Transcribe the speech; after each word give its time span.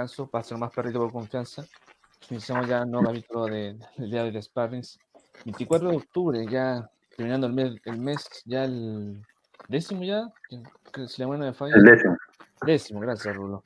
descanso, 0.00 0.28
para 0.28 0.44
ser 0.44 0.58
más 0.58 0.72
perrito 0.72 0.98
por 0.98 1.12
confianza, 1.12 1.64
iniciamos 2.30 2.68
ya 2.68 2.82
un 2.82 2.90
nuevo 2.90 3.06
capítulo 3.06 3.46
de, 3.46 3.78
del 3.96 4.10
día 4.10 4.24
de 4.24 4.42
Sparrings. 4.42 4.98
24 5.44 5.90
de 5.90 5.96
octubre, 5.96 6.46
ya 6.50 6.90
terminando 7.16 7.46
el 7.46 7.52
mes, 7.52 7.74
el 7.84 7.98
mes 7.98 8.28
ya 8.44 8.64
el 8.64 9.22
décimo 9.68 10.02
ya, 10.04 10.28
si 11.06 11.20
la 11.20 11.26
buena 11.26 11.46
me 11.46 11.52
falla. 11.52 11.74
El 11.76 11.84
décimo. 11.84 12.16
Décimo, 12.66 13.00
gracias, 13.00 13.34
Rulo. 13.34 13.62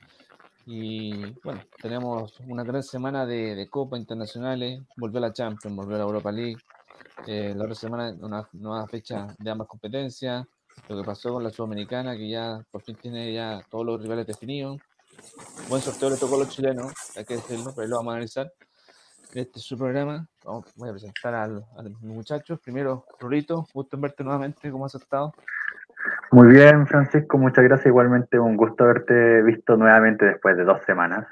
Y 0.65 1.31
bueno, 1.43 1.61
tenemos 1.81 2.39
una 2.47 2.63
gran 2.63 2.81
semana 2.81 3.25
de, 3.25 3.55
de 3.55 3.67
Copa 3.69 3.97
Internacionales, 3.97 4.81
volvió 4.97 5.19
la 5.19 5.31
Champions, 5.31 5.75
volvió 5.75 5.97
la 5.97 6.03
Europa 6.03 6.31
League. 6.31 6.57
Eh, 7.27 7.53
la 7.55 7.63
otra 7.63 7.75
semana 7.75 8.15
una 8.19 8.47
nueva 8.53 8.87
fecha 8.87 9.27
de 9.37 9.51
ambas 9.51 9.67
competencias. 9.67 10.45
Lo 10.89 10.97
que 10.97 11.03
pasó 11.03 11.33
con 11.33 11.43
la 11.43 11.49
Sudamericana, 11.49 12.17
que 12.17 12.29
ya 12.29 12.61
por 12.71 12.81
fin 12.81 12.95
tiene 12.95 13.33
ya 13.33 13.61
todos 13.69 13.85
los 13.85 14.01
rivales 14.01 14.27
definidos. 14.27 14.81
Buen 15.69 15.81
sorteo 15.81 16.09
le 16.09 16.17
tocó 16.17 16.35
a 16.35 16.39
los 16.39 16.49
chilenos, 16.49 16.93
hay 17.15 17.25
que 17.25 17.35
decirlo, 17.35 17.71
pero 17.75 17.83
ahí 17.83 17.89
lo 17.89 17.97
vamos 17.97 18.11
a 18.11 18.15
analizar. 18.15 18.51
Este 19.33 19.59
es 19.59 19.65
su 19.65 19.77
programa. 19.77 20.27
Vamos, 20.43 20.65
voy 20.75 20.89
a 20.89 20.91
presentar 20.93 21.33
al- 21.33 21.65
a 21.77 21.81
los 21.83 21.99
muchachos. 22.01 22.59
Primero, 22.61 23.05
Rurito, 23.19 23.67
gusto 23.73 23.97
en 23.97 24.01
verte 24.01 24.23
nuevamente. 24.23 24.71
¿Cómo 24.71 24.85
has 24.85 24.95
estado? 24.95 25.33
Muy 26.31 26.47
bien, 26.49 26.85
Francisco, 26.87 27.37
muchas 27.37 27.63
gracias. 27.63 27.87
Igualmente, 27.87 28.39
un 28.39 28.55
gusto 28.55 28.83
haberte 28.83 29.41
visto 29.43 29.75
nuevamente 29.75 30.25
después 30.25 30.55
de 30.55 30.63
dos 30.63 30.79
semanas. 30.85 31.27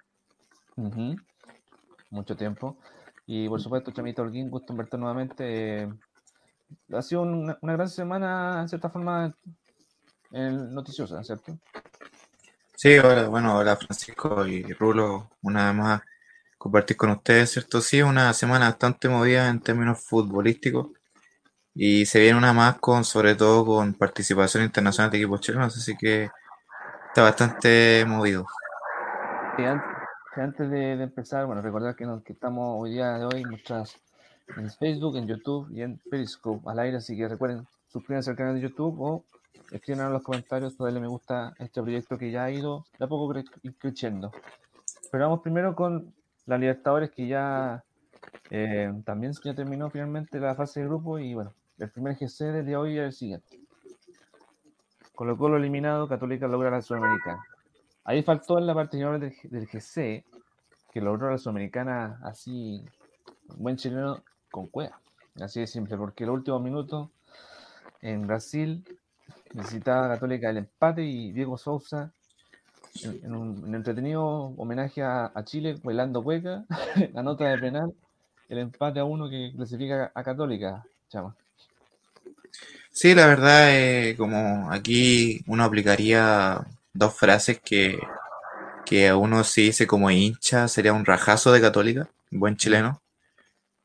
Mucho 2.09 2.35
tiempo. 2.35 2.77
Y 3.25 3.47
por 3.47 3.61
supuesto, 3.61 3.91
Chamito 3.91 4.21
Holguín, 4.21 4.49
gusto 4.49 4.73
en 4.73 4.77
verte 4.77 4.97
nuevamente. 4.97 5.83
Eh, 5.83 5.93
ha 6.91 7.01
sido 7.01 7.21
una, 7.21 7.57
una 7.61 7.73
gran 7.73 7.87
semana, 7.87 8.61
en 8.61 8.67
cierta 8.67 8.89
forma, 8.89 9.33
noticiosa, 10.31 11.23
¿cierto? 11.23 11.57
Sí, 12.83 12.97
hola, 12.97 13.30
bueno, 13.30 13.56
hola 13.57 13.77
Francisco 13.77 14.45
y 14.45 14.62
Rulo, 14.74 15.30
una 15.41 15.68
vez 15.68 15.75
más 15.75 16.01
compartir 16.57 16.97
con 16.97 17.12
ustedes, 17.12 17.51
¿cierto? 17.51 17.80
Sí, 17.80 18.01
una 18.01 18.33
semana 18.33 18.65
bastante 18.65 19.07
movida 19.07 19.47
en 19.47 19.62
términos 19.62 20.03
futbolísticos 20.03 20.88
y 21.74 22.06
se 22.06 22.19
viene 22.19 22.38
una 22.38 22.51
más 22.51 22.80
con, 22.80 23.06
sobre 23.06 23.35
todo 23.35 23.65
con 23.65 23.94
participación 23.94 24.65
internacional 24.65 25.09
de 25.12 25.19
equipos 25.19 25.39
chilenos, 25.39 25.77
así 25.77 25.95
que 25.97 26.25
está 27.07 27.24
bastante 27.24 28.03
movido. 28.06 28.45
Sí, 29.56 29.63
an- 29.63 29.81
sí, 30.36 30.41
antes 30.41 30.69
de, 30.69 30.97
de 30.97 31.03
empezar, 31.06 31.45
bueno, 31.45 31.62
recordar 31.62 31.95
que, 31.95 32.06
nos, 32.06 32.21
que 32.24 32.33
estamos 32.33 32.81
hoy 32.81 32.91
día 32.91 33.13
de 33.18 33.25
hoy 33.25 33.45
nuestras 33.45 33.95
en 34.57 34.69
Facebook, 34.69 35.15
en 35.15 35.27
YouTube 35.29 35.69
y 35.71 35.83
en 35.83 36.01
Periscope 36.12 36.69
al 36.69 36.79
aire, 36.79 36.97
así 36.97 37.15
que 37.15 37.29
recuerden 37.29 37.65
suscríbanse 37.88 38.31
al 38.31 38.36
canal 38.36 38.56
de 38.56 38.62
YouTube 38.62 39.00
o 39.00 39.24
escriban 39.71 40.07
en 40.07 40.13
los 40.13 40.23
comentarios 40.23 40.77
darle 40.77 41.00
me 41.00 41.07
gusta 41.07 41.53
este 41.59 41.81
proyecto 41.81 42.17
que 42.17 42.31
ya 42.31 42.45
ha 42.45 42.51
ido 42.51 42.85
de 42.97 43.05
a 43.05 43.07
poco 43.07 43.33
cre- 43.33 43.75
creciendo. 43.77 44.31
Pero 45.11 45.25
vamos 45.25 45.41
primero 45.41 45.75
con 45.75 46.13
la 46.45 46.57
Libertadores 46.57 47.11
que 47.11 47.27
ya 47.27 47.83
eh, 48.50 48.91
también 49.05 49.33
ya 49.44 49.53
terminó 49.53 49.89
finalmente 49.89 50.39
la 50.39 50.55
fase 50.55 50.81
de 50.81 50.88
grupo 50.88 51.19
y 51.19 51.33
bueno, 51.33 51.53
el 51.77 51.89
primer 51.89 52.15
GC 52.15 52.45
del 52.45 52.65
día 52.65 52.77
de 52.77 52.83
hoy 52.83 52.97
es 52.97 53.05
el 53.05 53.13
siguiente. 53.13 53.59
Colo 55.15 55.38
Colo 55.38 55.57
eliminado, 55.57 56.07
Católica 56.07 56.47
logra 56.47 56.71
la 56.71 56.81
Sudamericana. 56.81 57.45
Ahí 58.03 58.23
faltó 58.23 58.57
en 58.57 58.67
la 58.67 58.73
parte 58.73 58.97
final 58.97 59.19
del, 59.19 59.67
GC 59.67 60.25
que 60.91 61.01
logró 61.01 61.29
la 61.29 61.38
Sudamericana 61.38 62.19
así, 62.23 62.83
un 63.50 63.63
buen 63.63 63.77
chileno 63.77 64.23
con 64.51 64.67
cueva. 64.67 65.00
Así 65.39 65.59
de 65.59 65.67
simple, 65.67 65.97
porque 65.97 66.25
los 66.25 66.35
últimos 66.35 66.61
minutos 66.61 67.09
en 68.01 68.27
Brasil 68.27 68.83
necesitaba 69.53 70.09
Católica 70.09 70.50
el 70.50 70.57
empate 70.57 71.03
y 71.03 71.31
Diego 71.31 71.57
Sousa 71.57 72.11
en, 73.01 73.35
un, 73.35 73.63
en 73.67 73.75
entretenido 73.75 74.25
homenaje 74.57 75.01
a, 75.01 75.31
Chile, 75.45 75.77
bailando 75.83 76.23
cueca, 76.23 76.65
la 77.13 77.23
nota 77.23 77.45
de 77.45 77.57
penal, 77.57 77.94
el 78.50 78.57
empate 78.59 79.00
a 79.00 79.05
uno 79.05 79.29
que 79.29 79.51
clasifica 79.55 80.11
a 80.13 80.23
Católica, 80.23 80.83
Chama. 81.09 81.35
Sí, 82.91 83.15
la 83.15 83.25
verdad, 83.25 83.69
eh, 83.71 84.15
como 84.15 84.71
aquí 84.71 85.44
uno 85.47 85.63
aplicaría 85.63 86.63
dos 86.94 87.15
frases 87.15 87.59
que, 87.59 87.97
que 88.85 89.09
a 89.09 89.17
uno 89.17 89.44
se 89.44 89.61
dice 89.61 89.88
como 89.88 90.11
hincha, 90.11 90.67
sería 90.67 90.94
un 90.94 91.05
rajazo 91.05 91.51
de 91.51 91.61
Católica, 91.61 92.07
buen 92.29 92.55
chileno. 92.55 93.02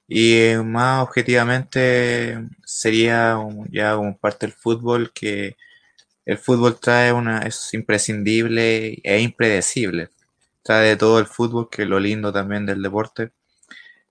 Y 0.09 0.55
más 0.65 1.03
objetivamente 1.05 2.39
sería 2.65 3.39
ya 3.71 3.95
como 3.97 4.17
parte 4.19 4.47
del 4.47 4.55
fútbol 4.55 5.13
que 5.13 5.57
el 6.27 6.39
fútbol 6.39 6.79
trae 6.81 7.13
una, 7.13 7.41
es 7.41 7.75
imprescindible 7.75 9.01
e 9.05 9.21
impredecible. 9.21 10.11
Trae 10.63 10.91
de 10.91 10.97
todo 10.97 11.19
el 11.21 11.27
fútbol, 11.27 11.69
que 11.71 11.83
es 11.83 11.89
lo 11.89 12.01
lindo 12.01 12.33
también 12.33 12.67
del 12.67 12.83
deporte. 12.83 13.33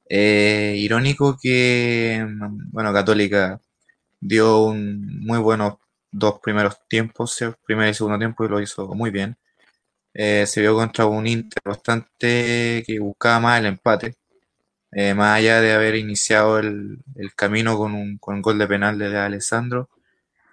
Eh, 0.10 0.76
irónico 0.78 1.38
que, 1.42 2.26
bueno, 2.72 2.94
Católica 2.94 3.62
dio 4.20 4.64
un 4.64 5.22
muy 5.26 5.40
buenos 5.40 5.76
dos 6.12 6.40
primeros 6.42 6.78
tiempos, 6.90 7.38
primer 7.66 7.90
y 7.90 7.94
segundo 7.96 8.20
tiempo, 8.20 8.46
y 8.46 8.50
lo 8.50 8.62
hizo 8.62 8.88
muy 8.96 9.12
bien. 9.12 9.38
Eh, 10.14 10.46
se 10.48 10.62
vio 10.62 10.76
contra 10.76 11.06
un 11.08 11.28
Inter 11.28 11.62
bastante 11.66 12.84
que 12.88 13.00
buscaba 13.00 13.40
más 13.40 13.60
el 13.60 13.68
empate, 13.68 14.16
eh, 14.98 15.14
más 15.16 15.38
allá 15.40 15.62
de 15.62 15.74
haber 15.74 15.96
iniciado 15.96 16.60
el, 16.60 17.00
el 17.16 17.34
camino 17.36 17.78
con 17.78 17.94
un, 17.94 18.18
con 18.20 18.36
un 18.38 18.42
gol 18.44 18.58
de 18.60 18.68
penal 18.68 18.98
de 19.00 19.16
Alessandro, 19.18 19.90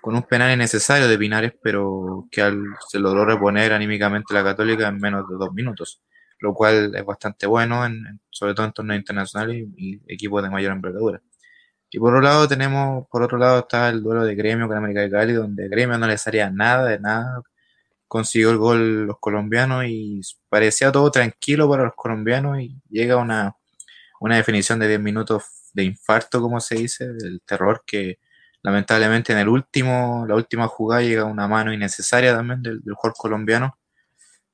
con 0.00 0.14
un 0.16 0.22
penal 0.24 0.52
innecesario 0.54 1.08
de 1.08 1.18
Pinares, 1.18 1.52
pero 1.62 2.28
que 2.30 2.42
al- 2.42 2.64
se 2.88 2.98
logró 3.00 3.24
reponer 3.24 3.72
anímicamente 3.72 4.34
la 4.34 4.44
Católica 4.44 4.88
en 4.88 4.98
menos 4.98 5.28
de 5.28 5.36
dos 5.36 5.52
minutos, 5.54 6.02
lo 6.40 6.54
cual 6.54 6.94
es 6.94 7.04
bastante 7.04 7.46
bueno, 7.46 7.86
en- 7.86 8.06
en- 8.06 8.20
sobre 8.30 8.54
todo 8.54 8.66
en 8.66 8.72
torneos 8.72 8.98
internacionales 9.00 9.66
y, 9.76 9.94
y 9.94 10.02
equipos 10.14 10.42
de 10.42 10.50
mayor 10.50 10.72
envergadura. 10.72 11.20
Y 11.90 11.98
por 11.98 12.12
otro 12.14 12.22
lado 12.22 12.48
tenemos, 12.48 13.06
por 13.10 13.22
otro 13.22 13.38
lado 13.38 13.60
está 13.60 13.88
el 13.88 14.02
duelo 14.02 14.24
de 14.24 14.34
Gremio 14.34 14.66
con 14.68 14.76
América 14.76 15.00
de 15.02 15.10
Cali, 15.10 15.32
donde 15.34 15.68
Gremio 15.68 15.96
no 15.98 16.06
les 16.08 16.26
haría 16.26 16.50
nada 16.50 16.86
de 16.88 16.98
nada. 17.00 17.42
Consiguió 18.08 18.50
el 18.52 18.58
gol 18.58 19.06
los 19.06 19.18
colombianos 19.20 19.84
y 19.86 20.20
parecía 20.48 20.92
todo 20.92 21.10
tranquilo 21.10 21.68
para 21.68 21.84
los 21.84 21.94
colombianos 21.96 22.60
y 22.60 22.80
llega 22.90 23.16
una, 23.16 23.56
una 24.20 24.36
definición 24.36 24.78
de 24.78 24.88
10 24.88 25.00
minutos 25.00 25.44
de 25.72 25.84
infarto, 25.84 26.40
como 26.40 26.60
se 26.60 26.76
dice, 26.76 27.06
del 27.12 27.40
terror 27.42 27.82
que 27.86 28.18
lamentablemente 28.62 29.32
en 29.32 29.38
el 29.38 29.48
último, 29.48 30.24
la 30.26 30.36
última 30.36 30.68
jugada 30.68 31.02
llega 31.02 31.24
una 31.24 31.48
mano 31.48 31.72
innecesaria 31.72 32.34
también 32.34 32.62
del, 32.62 32.80
del 32.82 32.94
jugador 32.94 33.16
colombiano 33.18 33.78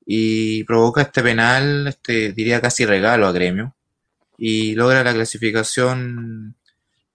y 0.05 0.65
provoca 0.65 1.03
este 1.03 1.23
penal, 1.23 1.87
este 1.87 2.33
diría 2.33 2.61
casi 2.61 2.85
regalo 2.87 3.27
a 3.27 3.33
Gremio 3.33 3.77
y 4.39 4.75
logra 4.75 5.05
la 5.05 5.15
clasificación 5.15 6.57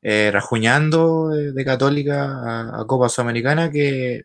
eh, 0.02 0.30
rajuñando 0.32 1.30
de, 1.30 1.52
de 1.52 1.66
Católica 1.66 2.24
a, 2.26 2.82
a 2.82 2.88
Copa 2.88 3.10
Sudamericana, 3.10 3.72
que 3.72 4.24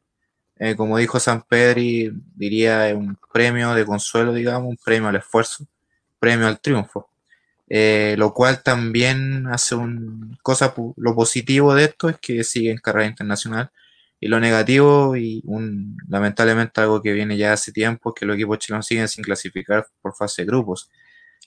eh, 0.60 0.76
como 0.76 0.98
dijo 0.98 1.18
San 1.18 1.42
Pedri, 1.42 2.12
diría 2.36 2.90
es 2.90 2.94
un 2.94 3.18
premio 3.32 3.74
de 3.74 3.86
consuelo, 3.86 4.34
digamos, 4.34 4.68
un 4.68 4.76
premio 4.76 5.08
al 5.08 5.16
esfuerzo, 5.16 5.66
premio 6.18 6.46
al 6.46 6.60
triunfo. 6.60 7.09
Eh, 7.70 8.16
lo 8.18 8.34
cual 8.34 8.62
también 8.64 9.46
hace 9.48 9.76
un 9.76 10.36
cosa, 10.42 10.74
lo 10.96 11.14
positivo 11.14 11.74
de 11.74 11.84
esto 11.84 12.08
es 12.08 12.18
que 12.18 12.44
sigue 12.44 12.70
en 12.72 12.78
carrera 12.78 13.06
internacional 13.08 13.70
y 14.20 14.28
lo 14.28 14.40
negativo 14.40 15.16
y 15.16 15.42
un, 15.46 15.96
lamentablemente 16.08 16.80
algo 16.80 17.00
que 17.02 17.12
viene 17.12 17.36
ya 17.36 17.52
hace 17.52 17.72
tiempo 17.72 18.10
es 18.10 18.20
que 18.20 18.26
los 18.26 18.34
equipos 18.36 18.58
chilenos 18.58 18.86
siguen 18.86 19.08
sin 19.08 19.24
clasificar 19.24 19.86
por 20.02 20.14
fase 20.16 20.42
de 20.42 20.46
grupos, 20.46 20.90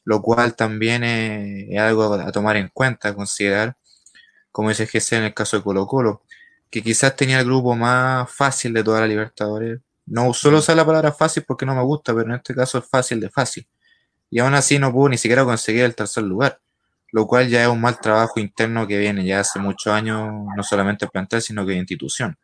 lo 0.05 0.21
cual 0.21 0.55
también 0.55 1.03
es, 1.03 1.67
es 1.69 1.79
algo 1.79 2.13
a 2.13 2.31
tomar 2.31 2.57
en 2.57 2.69
cuenta, 2.73 3.09
a 3.09 3.15
considerar 3.15 3.75
como 4.53 4.69
dice 4.69 4.87
GC 4.87 5.17
en 5.17 5.23
el 5.25 5.33
caso 5.33 5.57
de 5.57 5.63
Colo 5.63 5.87
Colo, 5.87 6.23
que 6.69 6.83
quizás 6.83 7.15
tenía 7.15 7.39
el 7.39 7.45
grupo 7.45 7.75
más 7.75 8.31
fácil 8.31 8.73
de 8.73 8.83
toda 8.83 9.01
la 9.01 9.07
Libertadores. 9.07 9.81
No 10.05 10.33
solo 10.33 10.59
usar 10.59 10.77
la 10.77 10.85
palabra 10.85 11.11
fácil 11.11 11.43
porque 11.45 11.65
no 11.65 11.75
me 11.75 11.81
gusta, 11.83 12.13
pero 12.13 12.27
en 12.29 12.35
este 12.35 12.55
caso 12.55 12.77
es 12.77 12.85
fácil 12.87 13.19
de 13.19 13.29
fácil. 13.29 13.67
Y 14.33 14.39
aún 14.39 14.55
así 14.55 14.79
no 14.79 14.91
pudo 14.91 15.09
ni 15.09 15.19
siquiera 15.19 15.45
conseguir 15.45 15.83
el 15.83 15.93
tercer 15.93 16.23
lugar, 16.23 16.59
lo 17.11 17.27
cual 17.27 17.49
ya 17.49 17.61
es 17.61 17.67
un 17.67 17.79
mal 17.79 17.99
trabajo 17.99 18.39
interno 18.39 18.87
que 18.87 18.97
viene 18.97 19.23
ya 19.23 19.41
hace 19.41 19.59
muchos 19.59 19.93
años, 19.93 20.27
no 20.57 20.63
solamente 20.63 21.05
el 21.05 21.11
plantel, 21.11 21.39
sino 21.39 21.63
que 21.67 21.75
institución. 21.75 22.35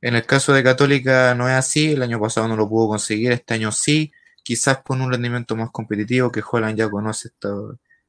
En 0.00 0.16
el 0.16 0.26
caso 0.26 0.52
de 0.52 0.64
Católica 0.64 1.32
no 1.36 1.48
es 1.48 1.54
así, 1.54 1.92
el 1.92 2.02
año 2.02 2.18
pasado 2.20 2.48
no 2.48 2.56
lo 2.56 2.68
pudo 2.68 2.88
conseguir, 2.88 3.30
este 3.30 3.54
año 3.54 3.70
sí, 3.70 4.10
quizás 4.42 4.78
con 4.78 5.00
un 5.00 5.12
rendimiento 5.12 5.54
más 5.54 5.70
competitivo, 5.70 6.32
que 6.32 6.42
Holland 6.42 6.76
ya 6.76 6.90
conoce 6.90 7.28
esta, 7.28 7.50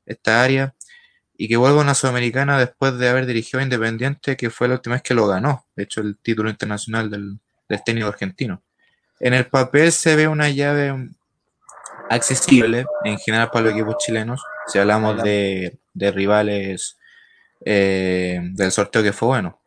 esta 0.08 0.41
área, 0.41 0.74
y 1.38 1.48
que 1.48 1.55
vuelva 1.55 1.82
a 1.82 1.84
una 1.84 1.93
Sudamericana 1.93 2.58
después 2.58 2.98
de 2.98 3.10
haber 3.10 3.27
dirigido 3.27 3.60
a 3.60 3.63
Independiente, 3.63 4.36
que 4.36 4.50
fue 4.50 4.67
la 4.67 4.74
última 4.74 4.96
vez 4.96 5.03
que 5.03 5.13
lo 5.13 5.27
ganó, 5.27 5.67
de 5.75 5.84
hecho 5.84 6.01
el 6.01 6.17
título 6.17 6.50
internacional 6.50 7.12
del, 7.12 7.38
del 7.70 7.84
técnico 7.84 8.08
argentino. 8.08 8.63
En 9.20 9.36
el 9.36 9.46
papel 9.46 9.91
se 9.91 10.15
ve 10.15 10.27
una 10.27 10.50
llave 10.50 11.12
accesible 12.10 12.86
en 13.03 13.17
general 13.17 13.50
para 13.51 13.65
los 13.65 13.74
equipos 13.74 13.98
chilenos, 13.98 14.41
si 14.67 14.79
hablamos 14.79 15.22
de, 15.24 15.79
de 15.93 16.12
rivales 16.12 16.98
eh, 17.65 18.39
del 18.53 18.72
sorteo 18.72 19.03
que 19.03 19.13
fue 19.13 19.27
bueno. 19.29 19.60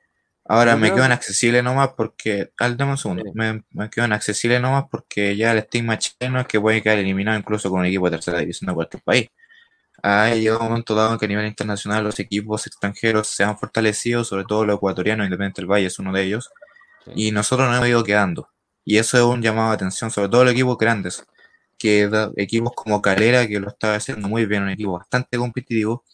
Ahora 0.49 0.73
Yo 0.73 0.79
me 0.79 0.87
creo 0.89 0.97
quedo 0.97 1.03
que- 1.05 1.13
inaccesible 1.13 1.63
nomás 1.63 1.91
porque, 1.97 2.51
al 2.59 2.77
dame 2.77 2.93
un 2.93 2.99
segundo, 2.99 3.25
Sí. 3.25 3.31
me, 3.35 3.65
me 3.71 3.91
quedo 3.91 4.07
inaccesible 4.07 4.61
nomás 4.61 4.85
porque 4.91 5.37
ya 5.37 5.53
el 5.53 5.59
estigma 5.59 5.99
chileno 5.99 6.41
es 6.41 6.47
que 6.47 6.61
puede 6.61 6.83
quedar 6.83 6.99
eliminado 6.99 7.37
incluso 7.39 7.69
con 7.69 7.81
un 7.81 7.87
equipo 7.87 8.05
de 8.09 8.17
tercera 8.17 8.39
división 8.39 8.69
de 8.69 8.75
cualquier 8.75 9.03
país. 9.03 9.29
Ha 10.03 10.33
llegado 10.35 10.61
un 10.61 10.69
momento 10.69 10.95
dado 10.95 11.13
en 11.15 11.19
que 11.19 11.25
a 11.25 11.29
nivel 11.29 11.47
internacional 11.47 12.05
los 12.05 12.21
equipos 12.21 12.67
extranjeros 12.67 13.27
se 13.29 13.43
han 13.43 13.59
fortalecido, 13.59 14.23
sobre 14.25 14.45
todo 14.45 14.65
los 14.65 14.77
ecuatorianos, 14.77 15.25
Independiente 15.27 15.63
del 15.63 15.71
Valle 15.71 15.87
es 15.87 15.99
uno 15.99 16.13
de 16.13 16.23
ellos, 16.23 16.51
Sí. 17.07 17.13
y 17.17 17.33
nosotros 17.33 17.67
nos 17.69 17.79
hemos 17.79 17.89
ido 17.89 18.05
quedando. 18.05 18.49
Y 18.85 18.99
eso 18.99 19.17
es 19.17 19.25
un 19.25 19.43
llamado 19.43 19.71
de 19.71 19.75
atención, 19.77 20.11
sobre 20.13 20.29
todo 20.29 20.45
los 20.45 20.53
equipos 20.53 20.77
grandes, 20.79 21.25
que 21.79 22.09
equipos 22.37 22.73
como 22.75 23.03
Calera, 23.03 23.47
que 23.49 23.61
lo 23.61 23.69
está 23.69 23.95
haciendo 23.97 24.29
muy 24.29 24.47
bien, 24.47 24.63
un 24.65 24.71
equipo 24.71 24.93
bastante 24.93 25.39
competitivo, 25.39 26.05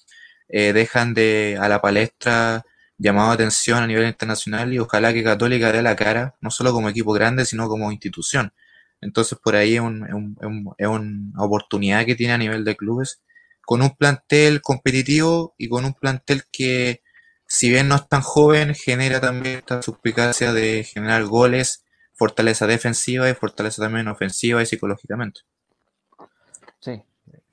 eh, 0.48 0.72
dejan 0.72 1.14
de 1.14 1.58
a 1.60 1.68
la 1.68 1.80
palestra 1.80 2.64
llamado 2.98 3.32
atención 3.32 3.82
a 3.82 3.86
nivel 3.86 4.06
internacional 4.06 4.72
y 4.72 4.78
ojalá 4.78 5.12
que 5.12 5.24
Católica 5.24 5.72
dé 5.72 5.82
la 5.82 5.96
cara, 5.96 6.36
no 6.40 6.50
solo 6.50 6.72
como 6.72 6.88
equipo 6.88 7.12
grande, 7.12 7.44
sino 7.44 7.68
como 7.68 7.90
institución. 7.92 8.52
Entonces 9.00 9.38
por 9.42 9.56
ahí 9.56 9.74
es 9.76 9.80
un- 9.80 10.04
es 10.06 10.12
un- 10.14 10.74
es 10.78 10.86
una 10.88 11.42
oportunidad 11.44 12.04
que 12.06 12.14
tiene 12.14 12.34
a 12.34 12.38
nivel 12.38 12.64
de 12.64 12.76
clubes, 12.76 13.22
con 13.64 13.82
un 13.82 13.90
plantel 13.96 14.60
competitivo 14.62 15.54
y 15.58 15.68
con 15.68 15.84
un 15.84 15.94
plantel 15.94 16.42
que, 16.52 17.02
si 17.46 17.68
bien 17.70 17.88
no 17.88 17.96
es 17.96 18.08
tan 18.08 18.22
joven, 18.22 18.74
genera 18.74 19.20
también 19.20 19.58
esta 19.58 19.82
suspicacia 19.82 20.52
de 20.52 20.84
generar 20.84 21.24
goles, 21.24 21.84
fortaleza 22.14 22.66
defensiva 22.66 23.28
y 23.30 23.34
fortaleza 23.34 23.82
también 23.82 24.08
ofensiva 24.08 24.62
y 24.62 24.66
psicológicamente. 24.66 25.40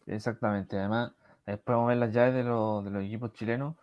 Exactamente. 0.09 0.77
Además, 0.77 1.11
después 1.45 1.75
vamos 1.75 1.87
a 1.87 1.89
ver 1.89 1.97
las 1.97 2.11
llaves 2.13 2.33
de, 2.33 2.43
los- 2.43 2.83
de 2.85 2.91
los 2.91 3.03
equipos 3.03 3.33
chilenos. 3.33 3.75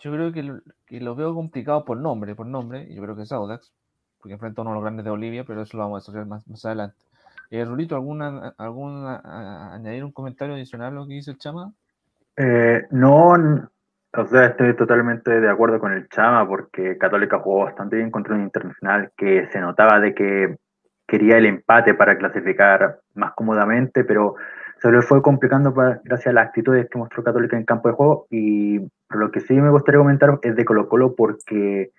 Yo 0.00 0.12
creo 0.12 0.32
que 0.32 0.42
lo, 0.42 0.60
que 0.86 1.00
lo 1.00 1.14
veo 1.14 1.34
complicado 1.34 1.84
por 1.84 1.96
nombre, 1.98 2.34
por 2.34 2.46
nombre. 2.46 2.92
Yo 2.94 3.02
creo 3.02 3.16
que 3.16 3.22
es 3.22 3.32
Audax, 3.32 3.72
porque 4.20 4.34
enfrenta 4.34 4.60
a 4.60 4.62
uno 4.62 4.70
de 4.72 4.74
los 4.76 4.84
grandes 4.84 5.04
de 5.04 5.10
Bolivia, 5.10 5.44
pero 5.44 5.62
eso 5.62 5.76
lo 5.76 5.84
vamos 5.84 5.96
a 5.96 6.00
desarrollar 6.02 6.28
más, 6.28 6.48
más 6.48 6.64
adelante. 6.64 6.96
Eh, 7.50 7.64
Rulito, 7.64 7.94
¿alguna, 7.94 8.54
alguna, 8.58 9.16
a- 9.16 9.20
a- 9.70 9.74
añadir 9.74 10.04
un 10.04 10.12
comentario 10.12 10.54
adicional 10.54 10.88
a 10.92 10.96
lo 10.96 11.06
que 11.06 11.14
dice 11.14 11.30
el 11.32 11.38
Chama? 11.38 11.72
Eh, 12.36 12.86
no, 12.90 13.28
o 14.16 14.26
sea, 14.26 14.46
estoy 14.46 14.74
totalmente 14.76 15.40
de 15.40 15.50
acuerdo 15.50 15.78
con 15.78 15.92
el 15.92 16.08
Chama 16.08 16.46
porque 16.48 16.98
Católica 16.98 17.38
jugó 17.38 17.64
bastante 17.64 17.96
bien 17.96 18.10
contra 18.10 18.34
un 18.34 18.42
internacional 18.42 19.12
que 19.16 19.46
se 19.52 19.60
notaba 19.60 20.00
de 20.00 20.14
que 20.14 20.56
quería 21.06 21.36
el 21.36 21.46
empate 21.46 21.94
para 21.94 22.16
clasificar 22.18 23.00
más 23.14 23.34
cómodamente, 23.34 24.02
pero 24.04 24.34
se 24.84 24.92
le 24.92 25.00
fue 25.00 25.22
complicando 25.22 25.72
pa- 25.72 25.98
gracias 26.04 26.26
a 26.26 26.34
las 26.34 26.48
actitudes 26.48 26.90
que 26.90 26.98
mostró 26.98 27.24
Católica 27.24 27.56
en 27.56 27.64
campo 27.64 27.88
de 27.88 27.94
juego. 27.94 28.26
Y 28.30 28.80
lo 29.08 29.30
que 29.30 29.40
sí 29.40 29.54
me 29.54 29.70
gustaría 29.70 29.98
comentar 29.98 30.38
es 30.42 30.54
de 30.54 30.64
Colo 30.66 30.90
Colo 30.90 31.14
porque 31.14 31.90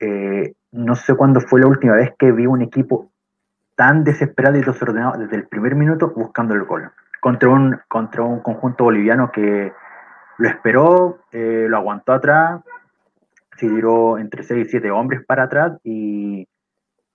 eh, 0.00 0.54
no 0.72 0.96
sé 0.96 1.14
cuándo 1.14 1.40
fue 1.40 1.60
la 1.60 1.68
última 1.68 1.94
vez 1.94 2.14
que 2.18 2.32
vi 2.32 2.46
un 2.46 2.62
equipo 2.62 3.12
tan 3.76 4.02
desesperado 4.02 4.56
y 4.56 4.62
desordenado 4.62 5.18
desde 5.18 5.36
el 5.36 5.46
primer 5.46 5.76
minuto 5.76 6.12
buscando 6.16 6.54
el 6.54 6.64
gol 6.64 6.90
contra 7.20 7.48
un, 7.48 7.78
contra 7.86 8.24
un 8.24 8.40
conjunto 8.40 8.82
boliviano 8.84 9.30
que 9.30 9.72
lo 10.38 10.48
esperó, 10.48 11.20
eh, 11.30 11.66
lo 11.68 11.76
aguantó 11.76 12.12
atrás, 12.12 12.60
se 13.56 13.68
tiró 13.68 14.18
entre 14.18 14.42
6 14.42 14.66
y 14.66 14.70
7 14.70 14.90
hombres 14.90 15.24
para 15.24 15.44
atrás 15.44 15.78
y, 15.84 16.48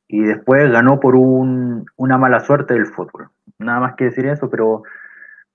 y 0.08 0.22
después 0.24 0.72
ganó 0.72 1.01
por 1.01 1.15
un, 1.15 1.86
una 1.98 2.18
mala 2.18 2.39
suerte 2.39 2.75
del 2.75 2.86
fútbol. 2.88 3.30
Nada 3.60 3.80
más 3.82 3.96
que 3.96 4.06
decir 4.06 4.25
eso, 4.25 4.50
pero 4.50 4.84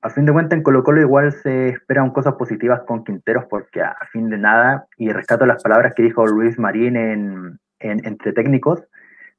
a 0.06 0.10
fin 0.10 0.24
de 0.24 0.32
cuentas 0.32 0.56
en 0.56 0.62
Colo 0.62 0.84
Colo 0.84 1.00
igual 1.00 1.32
se 1.32 1.70
esperan 1.70 2.10
cosas 2.10 2.34
positivas 2.34 2.82
con 2.82 3.02
Quinteros 3.02 3.46
porque 3.50 3.82
a 3.82 3.96
fin 4.12 4.30
de 4.30 4.38
nada, 4.38 4.86
y 4.96 5.10
rescato 5.10 5.46
las 5.46 5.62
palabras 5.62 5.94
que 5.94 6.04
dijo 6.04 6.24
Luis 6.26 6.58
Marín 6.60 6.96
en, 6.96 7.58
en 7.80 8.06
Entre 8.06 8.32
Técnicos, 8.32 8.84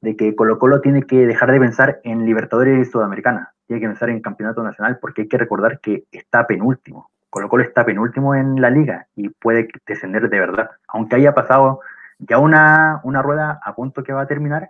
de 0.02 0.18
que 0.18 0.36
Colo 0.36 0.60
Colo 0.60 0.82
tiene 0.82 1.04
que 1.04 1.26
dejar 1.26 1.54
de 1.54 1.60
pensar 1.60 2.02
en 2.04 2.26
Libertadores 2.26 2.86
y 2.86 2.92
Sudamericana, 2.92 3.54
tiene 3.66 3.80
que 3.80 3.88
pensar 3.88 4.10
en 4.10 4.22
Campeonato 4.22 4.62
Nacional 4.62 5.00
porque 5.00 5.22
hay 5.22 5.28
que 5.30 5.38
recordar 5.38 5.80
que 5.80 6.04
está 6.12 6.46
penúltimo. 6.46 7.10
Colo 7.30 7.48
Colo 7.48 7.64
está 7.64 7.86
penúltimo 7.86 8.36
en 8.36 8.60
la 8.62 8.70
liga 8.70 9.08
y 9.16 9.30
puede 9.30 9.70
descender 9.86 10.30
de 10.30 10.40
verdad. 10.40 10.70
Aunque 10.90 11.16
haya 11.16 11.34
pasado 11.34 11.80
ya 12.20 12.40
una, 12.40 13.00
una 13.04 13.22
rueda 13.22 13.62
a 13.64 13.74
punto 13.74 14.04
que 14.04 14.12
va 14.12 14.24
a 14.24 14.28
terminar, 14.28 14.70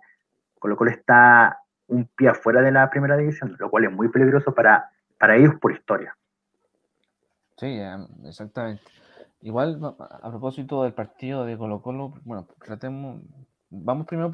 Colo 0.59 0.77
Colo 0.77 0.91
está 0.91 1.57
un 1.87 2.07
pie 2.15 2.29
afuera 2.29 2.61
de 2.61 2.71
la 2.71 2.87
primera 2.91 3.17
división, 3.17 3.55
lo 3.57 3.71
cual 3.71 3.85
es 3.85 3.91
muy 3.91 4.09
peligroso 4.09 4.53
para, 4.53 4.91
para 5.17 5.35
ellos 5.35 5.55
por 5.61 5.71
historia. 5.71 6.15
Sí, 7.57 7.65
eh, 7.65 7.97
exactamente. 8.25 8.83
Igual, 9.41 9.79
a 9.99 10.29
propósito 10.29 10.83
del 10.83 10.93
partido 10.93 11.45
de 11.45 11.57
Colo 11.57 11.81
Colo, 11.81 12.13
bueno, 12.23 12.47
tratemos, 12.63 13.21
vamos 13.69 14.07
primero, 14.07 14.31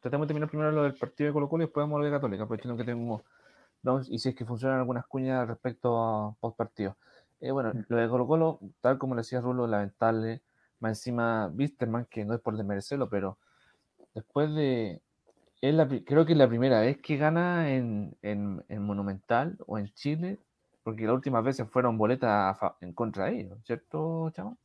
tratemos 0.00 0.26
de 0.26 0.28
terminar 0.28 0.48
primero 0.48 0.70
lo 0.70 0.84
del 0.84 0.94
partido 0.94 1.28
de 1.28 1.32
Colo 1.32 1.48
Colo 1.48 1.64
y 1.64 1.66
después 1.66 1.82
vamos 1.82 1.96
a 1.96 1.98
lo 2.00 2.04
de 2.04 2.10
Católica, 2.12 2.44
aprovechando 2.44 2.76
que 2.76 2.84
tengo, 2.84 3.24
vamos, 3.82 4.08
y 4.08 4.18
si 4.18 4.28
es 4.28 4.34
que 4.34 4.44
funcionan 4.44 4.78
algunas 4.78 5.06
cuñas 5.06 5.48
respecto 5.48 6.00
a 6.00 6.34
post 6.40 6.56
partido. 6.56 6.96
Eh, 7.40 7.50
bueno, 7.50 7.72
lo 7.88 7.96
de 7.96 8.08
Colo 8.08 8.26
Colo, 8.26 8.60
tal 8.80 8.98
como 8.98 9.14
le 9.14 9.20
decía 9.20 9.40
Rulo, 9.40 9.66
lamentable, 9.66 10.42
más 10.78 10.92
encima 10.92 11.48
Wisterman, 11.48 12.06
que 12.06 12.24
no 12.24 12.34
es 12.34 12.40
por 12.40 12.56
desmerecerlo, 12.56 13.08
pero 13.08 13.38
después 14.14 14.54
de, 14.54 15.02
es 15.68 15.74
la 15.74 15.86
pri- 15.88 16.04
creo 16.04 16.24
que 16.26 16.32
es 16.32 16.38
la 16.38 16.48
primera 16.48 16.80
vez 16.80 16.98
que 16.98 17.16
gana 17.16 17.70
en, 17.70 18.16
en, 18.22 18.64
en 18.68 18.82
Monumental 18.82 19.56
o 19.66 19.78
en 19.78 19.92
Chile, 19.94 20.38
porque 20.82 21.04
las 21.06 21.14
últimas 21.14 21.44
veces 21.44 21.68
fueron 21.70 21.98
boletas 21.98 22.56
en 22.80 22.92
contra 22.92 23.26
de 23.26 23.40
ellos, 23.40 23.58
¿cierto, 23.64 24.30
Chama? 24.30 24.56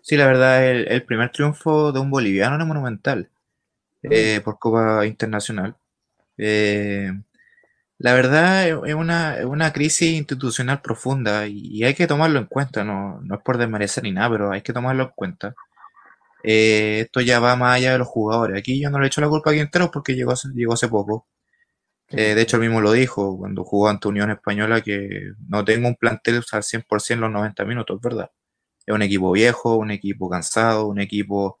Sí, 0.00 0.16
la 0.16 0.26
verdad, 0.26 0.68
el, 0.68 0.88
el 0.88 1.04
primer 1.04 1.30
triunfo 1.30 1.92
de 1.92 2.00
un 2.00 2.10
boliviano 2.10 2.56
en 2.56 2.60
el 2.62 2.66
Monumental 2.66 3.28
eh, 4.02 4.40
por 4.44 4.58
Copa 4.58 5.06
Internacional. 5.06 5.76
Eh, 6.38 7.12
la 7.98 8.14
verdad 8.14 8.68
es 8.68 8.76
es 8.86 8.94
una, 8.94 9.38
es 9.38 9.46
una 9.46 9.72
crisis 9.72 10.12
institucional 10.12 10.82
profunda 10.82 11.46
y, 11.48 11.58
y 11.68 11.84
hay 11.84 11.94
que 11.94 12.06
tomarlo 12.08 12.38
en 12.40 12.46
cuenta, 12.46 12.84
no, 12.84 13.20
no 13.22 13.36
es 13.36 13.42
por 13.42 13.58
desmerecer 13.58 14.04
ni 14.04 14.12
nada, 14.12 14.30
pero 14.30 14.52
hay 14.52 14.62
que 14.62 14.72
tomarlo 14.74 15.04
en 15.04 15.10
cuenta. 15.14 15.54
Eh, 16.44 17.00
esto 17.02 17.20
ya 17.20 17.40
va 17.40 17.56
más 17.56 17.76
allá 17.76 17.92
de 17.92 17.98
los 17.98 18.08
jugadores. 18.08 18.58
Aquí 18.58 18.80
yo 18.80 18.90
no 18.90 18.98
le 19.00 19.06
echo 19.08 19.20
la 19.20 19.28
culpa 19.28 19.50
a 19.50 19.54
Quintero 19.54 19.90
porque 19.90 20.14
llegó, 20.14 20.32
hace- 20.32 20.48
llegó 20.54 20.74
hace 20.74 20.88
poco. 20.88 21.26
Eh, 22.10 22.34
de 22.34 22.42
hecho, 22.42 22.56
él 22.56 22.62
mismo 22.62 22.80
lo 22.80 22.92
dijo 22.92 23.38
cuando 23.38 23.64
jugó 23.64 23.88
ante 23.88 24.08
Unión 24.08 24.30
Española 24.30 24.82
que 24.82 25.32
no 25.48 25.64
tengo 25.64 25.88
un 25.88 25.96
plantel 25.96 26.42
al 26.52 26.62
100% 26.62 27.22
los 27.22 27.32
90 27.32 27.64
minutos, 27.64 28.00
¿verdad? 28.02 28.30
Es 28.86 28.94
un 28.94 29.02
equipo 29.02 29.32
viejo, 29.32 29.76
un 29.76 29.90
equipo 29.92 30.30
cansado, 30.30 30.86
un 30.88 31.00
equipo 31.00 31.60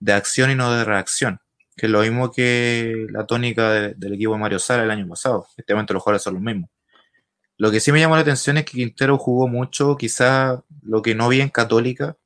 de 0.00 0.12
acción 0.14 0.50
y 0.52 0.56
no 0.56 0.72
de 0.74 0.84
reacción, 0.84 1.40
que 1.76 1.86
es 1.86 1.92
lo 1.92 2.02
mismo 2.02 2.32
que 2.32 3.06
la 3.12 3.26
tónica 3.26 3.72
de- 3.72 3.94
del 3.96 4.14
equipo 4.14 4.34
de 4.34 4.40
Mario 4.40 4.58
Sala 4.60 4.84
el 4.84 4.90
año 4.92 5.08
pasado. 5.08 5.46
Este 5.56 5.74
momento 5.74 5.94
los 5.94 6.02
jugadores 6.04 6.22
son 6.24 6.34
los 6.34 6.42
mismos. 6.44 6.70
Lo 7.58 7.70
que 7.70 7.80
sí 7.80 7.92
me 7.92 8.00
llamó 8.00 8.14
la 8.14 8.22
atención 8.22 8.56
es 8.58 8.64
que 8.64 8.72
Quintero 8.72 9.18
jugó 9.18 9.48
mucho, 9.48 9.96
quizá 9.96 10.62
lo 10.82 11.02
que 11.02 11.14
no 11.14 11.28
vi 11.28 11.40
en 11.40 11.48
Católica, 11.50 12.16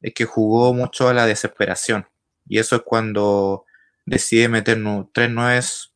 es 0.00 0.14
que 0.14 0.24
jugó 0.24 0.72
mucho 0.74 1.08
a 1.08 1.14
la 1.14 1.26
desesperación. 1.26 2.06
Y 2.46 2.58
eso 2.58 2.76
es 2.76 2.82
cuando 2.82 3.64
decide 4.06 4.48
meter 4.48 4.78
tres 5.12 5.30
nueves, 5.30 5.92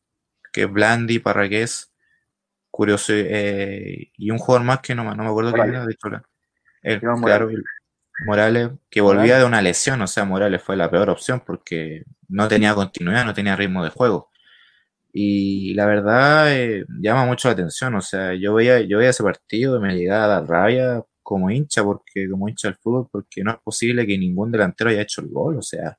que 0.51 0.63
es 0.63 0.71
Blandi, 0.71 1.19
Parragués, 1.19 1.91
Curioso, 2.71 3.13
eh, 3.15 4.11
y 4.17 4.31
un 4.31 4.39
jugador 4.39 4.65
más 4.65 4.79
que 4.81 4.95
no, 4.95 5.03
me- 5.03 5.15
no 5.15 5.23
me 5.23 5.29
acuerdo 5.29 5.55
era, 5.55 5.85
de 5.85 5.93
hecho, 5.93 6.09
la- 6.09 6.23
él, 6.83 6.99
Iván 7.01 7.21
claro, 7.21 7.45
Morales. 7.47 7.57
el- 7.59 8.25
Morales, 8.27 8.69
que 8.89 9.01
volvía 9.01 9.21
Morales. 9.23 9.39
de 9.39 9.45
una 9.45 9.61
lesión, 9.61 10.01
o 10.01 10.07
sea, 10.07 10.25
Morales 10.25 10.61
fue 10.63 10.75
la 10.77 10.89
peor 10.91 11.09
opción 11.09 11.41
porque 11.45 12.03
no 12.29 12.47
tenía 12.47 12.73
continuidad, 12.75 13.25
no 13.25 13.33
tenía 13.33 13.55
ritmo 13.55 13.83
de 13.83 13.89
juego. 13.91 14.31
Y 15.13 15.73
la 15.75 15.85
verdad 15.85 16.51
eh, 16.53 16.85
llama 16.99 17.25
mucho 17.25 17.47
la 17.47 17.53
atención, 17.53 17.93
o 17.95 18.01
sea, 18.01 18.33
yo 18.33 18.55
veía, 18.55 18.81
yo 18.81 18.97
veía 18.97 19.11
ese 19.11 19.23
partido 19.23 19.77
y 19.77 19.79
me 19.81 19.95
llegaba 19.95 20.25
a 20.25 20.27
dar 20.27 20.47
rabia 20.47 21.03
como 21.23 21.49
hincha, 21.49 21.83
porque 21.83 22.29
como 22.29 22.49
hincha 22.49 22.67
del 22.69 22.77
fútbol, 22.77 23.07
porque 23.11 23.43
no 23.43 23.51
es 23.51 23.57
posible 23.63 24.05
que 24.07 24.17
ningún 24.17 24.51
delantero 24.51 24.89
haya 24.89 25.01
hecho 25.01 25.21
el 25.21 25.29
gol, 25.29 25.57
o 25.57 25.61
sea, 25.61 25.97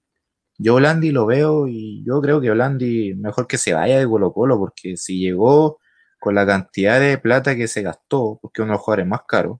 yo 0.59 0.77
Blandi 0.77 1.11
lo 1.11 1.27
veo 1.27 1.67
y 1.69 2.05
yo 2.07 2.21
creo 2.21 2.41
que 2.41 2.51
Blandi 2.51 3.15
mejor 3.17 3.47
que 3.47 3.59
se 3.59 3.75
vaya 3.75 3.99
de 3.99 4.07
Colo 4.07 4.33
Colo, 4.33 4.59
porque 4.59 4.97
si 4.97 5.19
llegó 5.19 5.81
con 6.21 6.35
la 6.35 6.47
cantidad 6.47 7.01
de 7.01 7.19
plata 7.19 7.57
que 7.57 7.69
se 7.69 7.83
gastó, 7.83 8.39
porque 8.41 8.63
uno 8.63 8.73
de 8.73 8.75
los 8.75 8.83
jugadores 8.83 9.07
más 9.09 9.23
caros, 9.27 9.59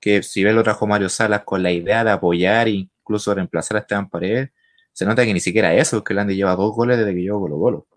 que 0.00 0.22
si 0.22 0.44
ve 0.44 0.52
lo 0.52 0.62
trajo 0.62 0.86
Mario 0.86 1.08
Salas 1.08 1.44
con 1.44 1.62
la 1.62 1.72
idea 1.72 2.04
de 2.04 2.10
apoyar 2.12 2.68
e 2.68 2.72
incluso 2.72 3.34
reemplazar 3.34 3.76
a 3.78 3.80
Esteban 3.80 4.08
Paredes, 4.10 4.50
se 4.92 5.04
nota 5.06 5.24
que 5.24 5.34
ni 5.34 5.40
siquiera 5.40 5.74
eso, 5.74 5.98
porque 5.98 6.14
Blandi 6.14 6.36
lleva 6.36 6.56
dos 6.56 6.74
goles 6.74 6.98
desde 6.98 7.14
que 7.14 7.22
llegó 7.22 7.40
Colo 7.40 7.58
Colo. 7.58 7.88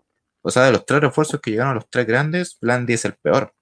O 0.42 0.50
sea, 0.50 0.64
de 0.64 0.72
los 0.72 0.84
tres 0.86 1.00
refuerzos 1.00 1.40
que 1.40 1.52
llegaron 1.52 1.72
a 1.72 1.74
los 1.76 1.88
tres 1.88 2.06
grandes, 2.06 2.58
Blandi 2.60 2.94
es 2.94 3.04
el 3.06 3.14
peor. 3.14 3.54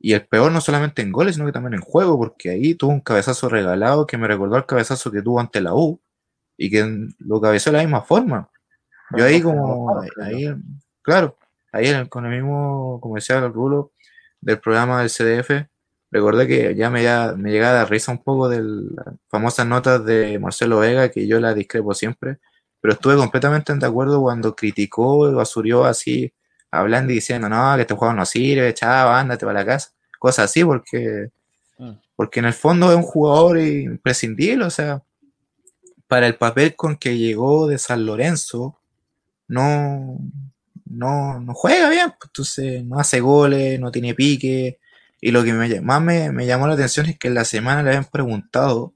Y 0.00 0.12
el 0.14 0.26
peor 0.26 0.52
no 0.52 0.60
solamente 0.60 1.02
en 1.02 1.10
goles, 1.12 1.34
sino 1.34 1.46
que 1.46 1.52
también 1.52 1.74
en 1.74 1.80
juego, 1.80 2.16
porque 2.18 2.50
ahí 2.50 2.74
tuvo 2.74 2.92
un 2.92 3.00
cabezazo 3.00 3.48
regalado 3.48 4.06
que 4.06 4.16
me 4.18 4.28
recordó 4.28 4.56
al 4.56 4.66
cabezazo 4.66 5.10
que 5.10 5.22
tuvo 5.22 5.40
ante 5.40 5.60
la 5.60 5.74
U 5.74 6.00
y 6.56 6.70
que 6.70 7.08
lo 7.18 7.40
cabezó 7.40 7.70
de 7.70 7.78
la 7.78 7.82
misma 7.84 8.02
forma. 8.02 8.48
Yo 9.16 9.24
ahí 9.24 9.40
como, 9.42 10.00
ahí, 10.22 10.54
claro, 11.02 11.36
ahí 11.72 11.86
en- 11.88 12.06
con 12.06 12.26
el 12.26 12.32
mismo, 12.32 13.00
como 13.00 13.16
decía 13.16 13.38
el 13.38 13.52
Rulo, 13.52 13.92
del 14.40 14.60
programa 14.60 15.00
del 15.00 15.10
CDF, 15.10 15.68
recordé 16.10 16.46
que 16.46 16.74
ya 16.76 16.90
me, 16.90 17.02
ya, 17.02 17.34
me 17.36 17.50
llegaba 17.50 17.72
a 17.72 17.78
dar 17.78 17.90
risa 17.90 18.12
un 18.12 18.22
poco 18.22 18.48
de 18.48 18.62
las 18.62 19.14
famosas 19.28 19.66
notas 19.66 20.04
de 20.04 20.38
Marcelo 20.38 20.78
Vega, 20.80 21.10
que 21.10 21.26
yo 21.26 21.40
las 21.40 21.54
discrepo 21.56 21.92
siempre, 21.94 22.38
pero 22.80 22.94
estuve 22.94 23.16
completamente 23.16 23.74
de 23.74 23.86
acuerdo 23.86 24.20
cuando 24.20 24.54
criticó 24.54 25.28
y 25.30 25.34
basurió 25.34 25.84
así 25.84 26.32
a 26.70 26.82
Blandi 26.82 27.14
diciendo, 27.14 27.48
no, 27.48 27.74
que 27.76 27.82
este 27.82 27.94
juego 27.94 28.14
no 28.14 28.26
sirve, 28.26 28.74
chao, 28.74 29.10
ándate 29.10 29.46
para 29.46 29.60
la 29.60 29.66
casa, 29.66 29.90
cosas 30.18 30.46
así, 30.46 30.64
porque, 30.64 31.30
Mm. 31.78 31.92
porque 32.16 32.40
en 32.40 32.46
el 32.46 32.52
fondo 32.54 32.90
es 32.90 32.96
un 32.96 33.02
jugador 33.04 33.58
imprescindible, 33.60 34.64
o 34.64 34.70
sea, 34.70 35.02
para 36.06 36.26
el 36.26 36.36
papel 36.36 36.74
con 36.76 36.96
que 36.96 37.16
llegó 37.18 37.66
de 37.68 37.78
San 37.78 38.04
Lorenzo, 38.06 38.78
no, 39.48 40.18
no, 40.86 41.40
no 41.40 41.54
juega 41.54 41.90
bien, 41.90 42.10
pues, 42.18 42.28
entonces 42.30 42.84
no 42.84 42.98
hace 42.98 43.20
goles, 43.20 43.78
no 43.80 43.90
tiene 43.92 44.14
pique, 44.14 44.78
y 45.20 45.30
lo 45.32 45.44
que 45.44 45.52
me, 45.52 45.80
más 45.80 46.02
me, 46.02 46.32
me 46.32 46.46
llamó 46.46 46.66
la 46.68 46.74
atención 46.74 47.06
es 47.06 47.18
que 47.18 47.28
en 47.28 47.34
la 47.34 47.44
semana 47.44 47.82
le 47.82 47.90
habían 47.90 48.04
preguntado 48.06 48.94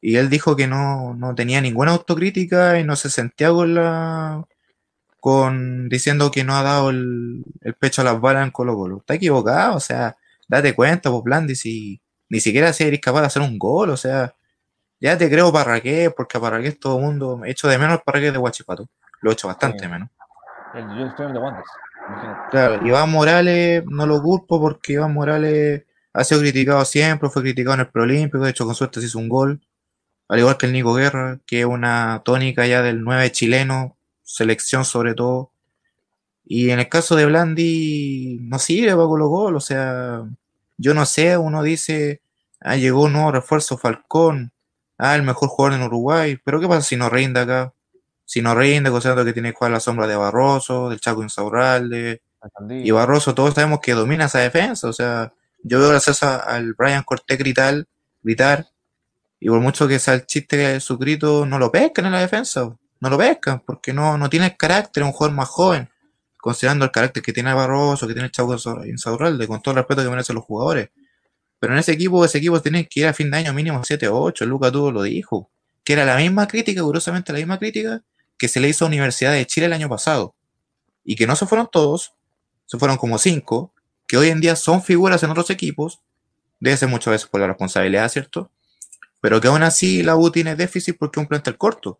y 0.00 0.16
él 0.16 0.30
dijo 0.30 0.56
que 0.56 0.66
no, 0.68 1.14
no 1.14 1.34
tenía 1.34 1.60
ninguna 1.60 1.92
autocrítica 1.92 2.78
y 2.80 2.84
no 2.84 2.96
se 2.96 3.10
sentía 3.10 3.50
con 3.50 3.74
la 3.74 4.44
con 5.22 5.88
diciendo 5.88 6.32
que 6.32 6.42
no 6.42 6.56
ha 6.56 6.64
dado 6.64 6.90
el, 6.90 7.44
el 7.60 7.74
pecho 7.74 8.00
a 8.02 8.04
las 8.04 8.20
balas 8.20 8.44
en 8.44 8.50
Colo 8.50 8.74
Colo. 8.74 8.96
Está 8.98 9.14
equivocado, 9.14 9.76
o 9.76 9.80
sea, 9.80 10.16
date 10.48 10.74
cuenta, 10.74 11.12
pues 11.12 11.22
Blandi, 11.22 11.54
si 11.54 12.00
ni 12.28 12.40
siquiera 12.40 12.72
si 12.72 12.82
eres 12.82 12.98
capaz 13.00 13.20
de 13.20 13.26
hacer 13.28 13.40
un 13.42 13.56
gol, 13.56 13.90
o 13.90 13.96
sea, 13.96 14.34
ya 14.98 15.16
te 15.16 15.30
creo 15.30 15.52
Parraqués, 15.52 16.12
porque 16.12 16.38
a 16.38 16.40
Parraqués 16.40 16.80
todo 16.80 16.96
el 16.98 17.04
mundo, 17.04 17.36
me 17.36 17.48
echo 17.52 17.68
de 17.68 17.78
menos 17.78 17.98
el 17.98 18.02
Parraqués 18.04 18.32
de 18.32 18.38
Guachipato, 18.40 18.88
lo 19.20 19.30
echo 19.30 19.46
bastante 19.46 19.84
Sí. 19.84 19.88
menos. 19.88 20.08
El 20.74 20.86
Wanderers, 20.86 21.70
imagínate. 22.08 22.40
Claro, 22.50 22.84
Iván 22.84 23.10
Morales 23.12 23.84
no 23.86 24.06
lo 24.06 24.20
culpo 24.20 24.60
porque 24.60 24.94
Iván 24.94 25.14
Morales 25.14 25.84
ha 26.12 26.24
sido 26.24 26.40
criticado 26.40 26.84
siempre, 26.84 27.30
fue 27.30 27.42
criticado 27.42 27.74
en 27.74 27.80
el 27.82 27.90
Proolímpico, 27.90 28.42
de 28.42 28.50
hecho 28.50 28.64
con 28.66 28.74
suerte 28.74 28.98
se 28.98 29.06
hizo 29.06 29.20
un 29.20 29.28
gol, 29.28 29.60
al 30.28 30.40
igual 30.40 30.56
que 30.56 30.66
el 30.66 30.72
Nico 30.72 30.94
Guerra, 30.94 31.38
que 31.46 31.60
es 31.60 31.66
una 31.66 32.22
tónica 32.24 32.66
ya 32.66 32.82
del 32.82 33.04
9 33.04 33.30
chileno, 33.30 33.96
selección 34.22 34.84
sobre 34.84 35.14
todo. 35.14 35.52
Y 36.44 36.70
en 36.70 36.80
el 36.80 36.88
caso 36.88 37.16
de 37.16 37.26
Blandi, 37.26 38.38
no 38.42 38.58
sirve 38.58 38.92
para 38.94 39.06
Colo 39.06 39.30
Colo, 39.30 39.58
o 39.58 39.60
sea, 39.60 40.22
yo 40.76 40.94
no 40.94 41.06
sé, 41.06 41.36
uno 41.38 41.62
dice, 41.62 42.20
ah, 42.60 42.76
llegó 42.76 43.04
un 43.04 43.12
nuevo 43.12 43.30
refuerzo 43.32 43.78
Falcón, 43.78 44.52
ah, 44.98 45.14
el 45.16 45.22
mejor 45.22 45.48
jugador 45.48 45.78
en 45.78 45.86
Uruguay, 45.86 46.38
pero 46.44 46.60
¿qué 46.60 46.68
pasa 46.68 46.82
si 46.82 46.96
no 46.96 47.08
rinde 47.08 47.40
acá? 47.40 47.72
Si 48.24 48.42
no 48.42 48.54
rinde, 48.54 48.90
considerando 48.90 49.24
que 49.24 49.32
tiene 49.32 49.50
que 49.50 49.56
jugar 49.56 49.72
a 49.72 49.74
la 49.76 49.80
sombra 49.80 50.06
de 50.06 50.16
Barroso, 50.16 50.88
del 50.90 51.00
Chaco 51.00 51.22
Insaurralde, 51.22 52.22
y 52.84 52.90
Barroso, 52.90 53.34
todos 53.34 53.54
sabemos 53.54 53.78
que 53.80 53.92
domina 53.92 54.24
esa 54.26 54.40
defensa. 54.40 54.88
O 54.88 54.92
sea, 54.92 55.32
yo 55.62 55.78
veo 55.78 55.90
gracias 55.90 56.22
a- 56.24 56.38
al 56.38 56.74
Brian 56.74 57.04
Cortés 57.04 57.38
gritar, 57.38 57.84
gritar, 58.22 58.66
y 59.40 59.48
por 59.48 59.60
mucho 59.60 59.86
que 59.88 59.98
sea 60.00 60.14
el 60.14 60.26
chiste 60.26 60.56
de 60.56 60.80
su 60.80 60.98
grito, 60.98 61.46
no 61.46 61.58
lo 61.58 61.70
pescan 61.70 62.06
en 62.06 62.12
la 62.12 62.20
defensa. 62.20 62.76
No 63.02 63.10
lo 63.10 63.18
pescan, 63.18 63.58
porque 63.66 63.92
no, 63.92 64.16
no 64.16 64.30
tiene 64.30 64.46
el 64.46 64.56
carácter, 64.56 65.02
es 65.02 65.08
un 65.08 65.12
jugador 65.12 65.34
más 65.34 65.48
joven, 65.48 65.90
considerando 66.36 66.84
el 66.84 66.92
carácter 66.92 67.20
que 67.20 67.32
tiene 67.32 67.52
Barroso, 67.52 68.06
que 68.06 68.12
tiene 68.12 68.26
el 68.26 68.30
Chavo 68.30 68.54
Insaurralde, 68.86 69.48
con 69.48 69.60
todo 69.60 69.72
el 69.72 69.78
respeto 69.78 70.04
que 70.04 70.08
merecen 70.08 70.36
los 70.36 70.44
jugadores. 70.44 70.90
Pero 71.58 71.72
en 71.72 71.80
ese 71.80 71.90
equipo, 71.90 72.24
ese 72.24 72.38
equipo 72.38 72.62
tiene 72.62 72.86
que 72.86 73.00
ir 73.00 73.06
a 73.08 73.12
fin 73.12 73.28
de 73.28 73.38
año 73.38 73.52
mínimo 73.54 73.80
7-8, 73.80 74.46
Luca 74.46 74.70
Tudo 74.70 74.92
lo 74.92 75.02
dijo, 75.02 75.50
que 75.82 75.94
era 75.94 76.04
la 76.04 76.16
misma 76.16 76.46
crítica, 76.46 76.80
curiosamente 76.80 77.32
la 77.32 77.40
misma 77.40 77.58
crítica, 77.58 78.04
que 78.38 78.46
se 78.46 78.60
le 78.60 78.68
hizo 78.68 78.84
a 78.84 78.88
Universidad 78.88 79.32
de 79.32 79.46
Chile 79.48 79.66
el 79.66 79.72
año 79.72 79.88
pasado. 79.88 80.36
Y 81.02 81.16
que 81.16 81.26
no 81.26 81.34
se 81.34 81.44
fueron 81.44 81.68
todos, 81.72 82.14
se 82.66 82.78
fueron 82.78 82.98
como 82.98 83.18
cinco, 83.18 83.74
que 84.06 84.16
hoy 84.16 84.28
en 84.28 84.40
día 84.40 84.54
son 84.54 84.80
figuras 84.80 85.24
en 85.24 85.30
otros 85.30 85.50
equipos, 85.50 85.98
debe 86.60 86.76
ser 86.76 86.88
muchas 86.88 87.10
veces 87.10 87.28
por 87.28 87.40
la 87.40 87.48
responsabilidad, 87.48 88.08
¿cierto? 88.08 88.52
Pero 89.20 89.40
que 89.40 89.48
aún 89.48 89.64
así 89.64 90.04
la 90.04 90.14
U 90.14 90.30
tiene 90.30 90.54
déficit 90.54 90.96
porque 90.96 91.18
es 91.18 91.22
un 91.24 91.28
plantel 91.28 91.58
corto. 91.58 91.98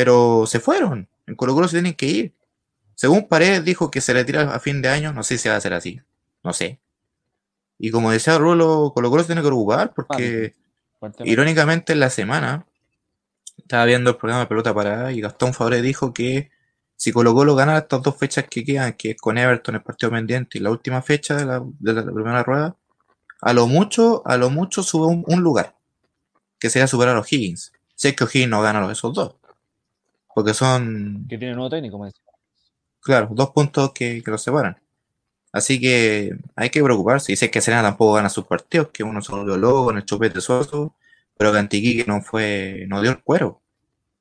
Pero 0.00 0.46
se 0.46 0.60
fueron, 0.60 1.10
en 1.26 1.34
Colo 1.34 1.52
Colo 1.52 1.68
se 1.68 1.76
tienen 1.76 1.92
que 1.92 2.06
ir. 2.06 2.34
Según 2.94 3.28
Paredes 3.28 3.66
dijo 3.66 3.90
que 3.90 4.00
se 4.00 4.14
retira 4.14 4.54
a 4.54 4.58
fin 4.58 4.80
de 4.80 4.88
año, 4.88 5.12
no 5.12 5.22
sé 5.22 5.36
si 5.36 5.50
va 5.50 5.56
a 5.56 5.60
ser 5.60 5.74
así, 5.74 6.00
no 6.42 6.54
sé. 6.54 6.80
Y 7.78 7.90
como 7.90 8.10
decía 8.10 8.38
Rulo, 8.38 8.92
Colo 8.94 9.10
Colo 9.10 9.22
se 9.22 9.26
tiene 9.26 9.42
que 9.42 9.48
preocupar 9.48 9.92
porque 9.92 10.54
irónicamente 11.22 11.92
en 11.92 12.00
la 12.00 12.08
semana 12.08 12.64
estaba 13.58 13.84
viendo 13.84 14.08
el 14.08 14.16
programa 14.16 14.40
de 14.40 14.46
pelota 14.46 14.72
parada 14.72 15.12
y 15.12 15.20
Gastón 15.20 15.52
Fabre 15.52 15.82
dijo 15.82 16.14
que 16.14 16.50
si 16.96 17.12
Colo 17.12 17.34
Colo 17.34 17.54
gana 17.54 17.76
estas 17.76 18.00
dos 18.00 18.16
fechas 18.16 18.46
que 18.48 18.64
quedan, 18.64 18.94
que 18.94 19.10
es 19.10 19.20
con 19.20 19.36
Everton 19.36 19.74
el 19.74 19.82
partido 19.82 20.12
pendiente 20.12 20.56
y 20.56 20.62
la 20.62 20.70
última 20.70 21.02
fecha 21.02 21.36
de 21.36 21.44
la, 21.44 21.62
de 21.78 21.92
la 21.92 22.04
primera 22.04 22.42
rueda, 22.42 22.74
a 23.42 23.52
lo 23.52 23.66
mucho, 23.66 24.22
a 24.24 24.38
lo 24.38 24.48
mucho 24.48 24.82
sube 24.82 25.08
un, 25.08 25.24
un 25.26 25.42
lugar, 25.42 25.76
que 26.58 26.70
sería 26.70 26.86
superar 26.86 27.16
a 27.16 27.20
O'Higgins. 27.20 27.74
Si 27.94 28.08
es 28.08 28.16
que 28.16 28.24
O'Higgins 28.24 28.48
no 28.48 28.62
gana 28.62 28.80
los 28.80 28.92
esos 28.92 29.12
dos. 29.12 29.39
Porque 30.40 30.54
son, 30.54 31.26
Que 31.28 31.36
tiene 31.36 31.52
nuevo 31.52 31.68
técnico, 31.68 31.98
me 31.98 32.10
claro, 33.00 33.28
dos 33.30 33.50
puntos 33.50 33.92
que, 33.92 34.22
que 34.22 34.30
los 34.30 34.42
separan. 34.42 34.74
Así 35.52 35.78
que 35.78 36.34
hay 36.56 36.70
que 36.70 36.82
preocuparse. 36.82 37.32
Y 37.32 37.34
es 37.34 37.50
que 37.50 37.60
Serena 37.60 37.82
tampoco 37.82 38.14
gana 38.14 38.30
sus 38.30 38.46
partidos, 38.46 38.88
que 38.90 39.02
uno 39.04 39.20
se 39.20 39.32
volvió 39.32 39.58
loco 39.58 39.90
en 39.90 39.98
el 39.98 40.06
chupete 40.06 40.40
suazo, 40.40 40.96
pero 41.36 41.52
que 41.52 41.58
Antiquique 41.58 42.06
no 42.06 42.22
fue, 42.22 42.86
no 42.88 43.02
dio 43.02 43.10
el 43.10 43.22
cuero. 43.22 43.60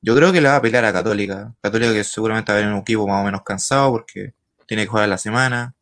Yo 0.01 0.13
creo 0.13 0.33
que 0.33 0.41
le 0.41 0.49
va 0.49 0.57
a 0.57 0.61
pelear 0.61 0.83
a 0.83 0.91
Católica. 0.91 1.55
Católica 1.61 1.93
que 1.93 2.03
seguramente 2.03 2.51
va 2.51 2.57
a 2.57 2.61
tener 2.61 2.73
un 2.73 2.81
equipo 2.81 3.07
más 3.07 3.21
o 3.21 3.25
menos 3.25 3.43
cansado 3.43 3.91
porque 3.91 4.33
tiene 4.67 4.83
que 4.83 4.89
jugar 4.89 5.07
la 5.07 5.17
semana. 5.17 5.73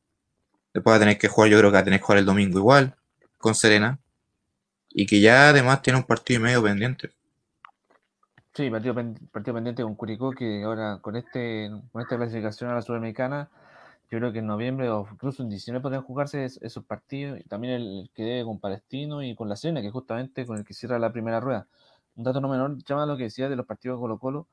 Después 0.71 0.93
va 0.93 0.97
a 0.97 0.99
tener 0.99 1.17
que 1.17 1.29
jugar, 1.29 1.49
yo 1.49 1.57
creo 1.57 1.71
que 1.71 1.75
va 1.77 1.79
a 1.79 1.83
tener 1.83 1.99
que 1.99 2.05
jugar 2.05 2.19
el 2.19 2.25
domingo 2.25 2.59
igual, 2.59 2.95
con 3.39 3.55
Serena. 3.55 3.99
Y 4.91 5.07
que 5.07 5.19
ya 5.19 5.49
además 5.49 5.81
tiene 5.81 5.97
un 5.97 6.05
partido 6.05 6.39
y 6.41 6.43
medio 6.43 6.61
pendiente. 6.61 7.16
Sí, 8.57 8.71
partido, 8.71 8.95
partido 9.31 9.53
pendiente 9.53 9.83
con 9.83 9.93
Curicó, 9.95 10.31
que 10.31 10.63
ahora 10.63 10.97
con 10.99 11.15
este 11.15 11.69
con 11.91 12.01
esta 12.01 12.17
clasificación 12.17 12.71
a 12.71 12.73
la 12.73 12.81
Sudamericana, 12.81 13.51
yo 14.09 14.17
creo 14.17 14.31
que 14.33 14.39
en 14.39 14.47
noviembre 14.47 14.89
o 14.89 15.07
incluso 15.11 15.43
en 15.43 15.49
diciembre 15.49 15.79
podrían 15.81 16.01
jugarse 16.03 16.43
es- 16.43 16.59
esos 16.63 16.83
partidos. 16.83 17.39
Y 17.39 17.43
también 17.43 17.73
el 17.75 18.09
que 18.15 18.23
debe 18.23 18.45
con 18.45 18.59
Palestino 18.59 19.21
y 19.23 19.35
con 19.35 19.47
la 19.47 19.55
Serena, 19.55 19.81
que 19.81 19.91
justamente 19.91 20.45
con 20.47 20.57
el 20.57 20.65
que 20.65 20.73
cierra 20.73 20.97
la 20.97 21.11
primera 21.11 21.39
rueda. 21.39 21.67
Un 22.15 22.23
dato 22.23 22.41
no 22.41 22.49
menor, 22.49 22.77
llama 22.83 23.05
lo 23.05 23.15
que 23.17 23.23
decía 23.25 23.47
de 23.49 23.55
los 23.55 23.65
partidos 23.67 23.97
de 23.99 24.01
Colo 24.01 24.17
Colo. 24.19 24.47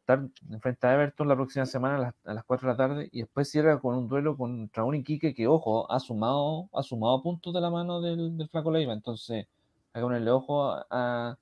Estar 0.00 0.20
enfrente 0.50 0.86
a 0.86 0.94
Everton 0.94 1.28
la 1.28 1.36
próxima 1.36 1.66
semana 1.66 1.96
a 1.96 1.98
las, 2.00 2.14
a 2.24 2.34
las 2.34 2.44
4 2.44 2.68
de 2.68 2.74
la 2.74 2.76
tarde 2.76 3.08
y 3.12 3.20
después 3.22 3.50
cierra 3.50 3.80
con 3.80 3.96
un 3.96 4.08
duelo 4.08 4.36
contra 4.36 4.84
un 4.84 4.94
Iquique 4.96 5.34
que, 5.34 5.46
ojo, 5.48 5.90
ha 5.92 6.00
sumado, 6.00 6.68
ha 6.74 6.82
sumado 6.82 7.22
puntos 7.22 7.54
de 7.54 7.60
la 7.60 7.70
mano 7.70 8.00
del, 8.00 8.36
del 8.36 8.48
Flaco 8.48 8.70
Leiva. 8.72 8.92
Entonces, 8.92 9.46
hay 9.92 10.00
que 10.00 10.04
ponerle 10.04 10.30
ojo 10.30 10.72
a, 10.90 11.38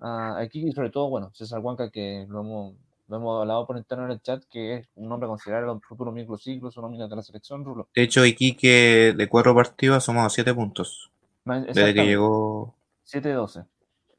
a, 0.00 0.38
a 0.38 0.44
y 0.50 0.72
sobre 0.72 0.90
todo, 0.90 1.08
bueno, 1.08 1.30
César 1.34 1.60
Huanca, 1.60 1.90
que 1.90 2.26
lo 2.28 2.40
hemos, 2.40 2.74
lo 3.08 3.16
hemos 3.16 3.40
hablado 3.40 3.66
por 3.66 3.76
interno 3.76 4.04
en 4.06 4.12
el 4.12 4.20
chat, 4.20 4.42
que 4.50 4.76
es 4.76 4.88
un 4.96 5.10
hombre 5.10 5.26
a 5.26 5.30
considerar 5.30 5.62
en 5.62 5.68
los 5.68 5.82
futuros 5.84 6.12
microciclos, 6.14 6.74
su 6.74 6.80
nómina 6.82 7.08
de 7.08 7.16
la 7.16 7.22
selección, 7.22 7.64
Rulo. 7.64 7.88
De 7.94 8.02
hecho, 8.02 8.24
Iquique 8.24 9.14
de 9.16 9.28
cuatro 9.28 9.54
partidos 9.54 9.96
ha 9.98 10.00
sumado 10.00 10.28
siete 10.30 10.52
puntos. 10.54 11.10
Desde 11.44 11.94
que 11.94 12.04
llegó. 12.06 12.74
7-12. 13.04 13.38
O 13.38 13.46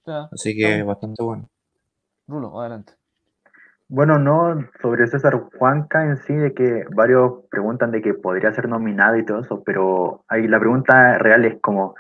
sea, 0.05 0.29
Así 0.31 0.55
que 0.55 0.63
estamos- 0.73 0.87
bastante 0.87 1.21
bueno. 1.23 1.49
Rulo, 2.27 2.59
adelante. 2.61 2.93
Bueno, 3.89 4.19
no, 4.19 4.67
sobre 4.81 5.07
César 5.07 5.41
Juanca 5.57 6.03
en 6.05 6.17
sí, 6.17 6.33
de 6.33 6.53
que 6.53 6.83
varios 6.93 7.43
preguntan 7.49 7.91
de 7.91 8.01
que 8.01 8.13
podría 8.13 8.53
ser 8.53 8.67
nominado 8.67 9.15
y 9.17 9.25
todo 9.25 9.39
eso, 9.41 9.63
pero 9.63 10.23
ahí 10.27 10.45
la 10.47 10.59
pregunta 10.59 11.17
real 11.17 11.45
es 11.45 11.59
como, 11.61 11.95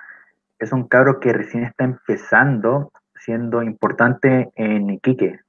es 0.59 0.73
un 0.73 0.85
cabro 0.87 1.19
que 1.21 1.31
recién 1.31 1.63
está 1.63 1.85
empezando, 1.85 2.91
siendo 3.27 3.61
importante 3.61 4.51
en 4.55 4.89
Iquique. 4.89 5.41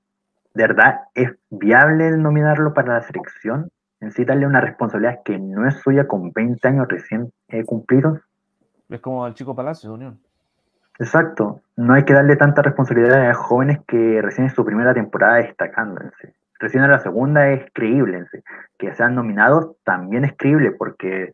¿De 0.52 0.66
verdad 0.66 1.02
es 1.14 1.30
viable 1.48 2.08
el 2.08 2.20
nominarlo 2.20 2.74
para 2.74 2.94
la 2.94 3.02
selección? 3.02 3.70
En 4.00 4.10
sí, 4.10 4.24
darle 4.24 4.46
una 4.46 4.60
responsabilidad 4.60 5.20
que 5.24 5.38
no 5.38 5.64
es 5.64 5.76
suya 5.76 6.08
con 6.08 6.32
20 6.32 6.66
años 6.66 6.88
recién 6.88 7.32
eh, 7.46 7.64
cumplidos. 7.64 8.18
Es 8.88 9.00
como 9.00 9.24
el 9.28 9.34
chico 9.34 9.54
Palacio 9.54 9.90
de 9.90 9.94
Unión. 9.94 10.18
Exacto, 10.98 11.60
no 11.76 11.94
hay 11.94 12.04
que 12.04 12.14
darle 12.14 12.34
tanta 12.34 12.62
responsabilidad 12.62 13.30
a 13.30 13.34
jóvenes 13.34 13.78
que 13.86 14.20
recién 14.22 14.48
en 14.48 14.54
su 14.54 14.64
primera 14.64 14.92
temporada 14.92 15.40
sí. 15.40 16.28
Recién 16.58 16.82
en 16.82 16.90
la 16.90 16.98
segunda 16.98 17.48
es 17.50 17.64
creíble. 17.72 18.26
Que 18.76 18.92
sean 18.96 19.14
nominados 19.14 19.76
también 19.84 20.24
es 20.24 20.32
creíble 20.36 20.72
porque 20.72 21.32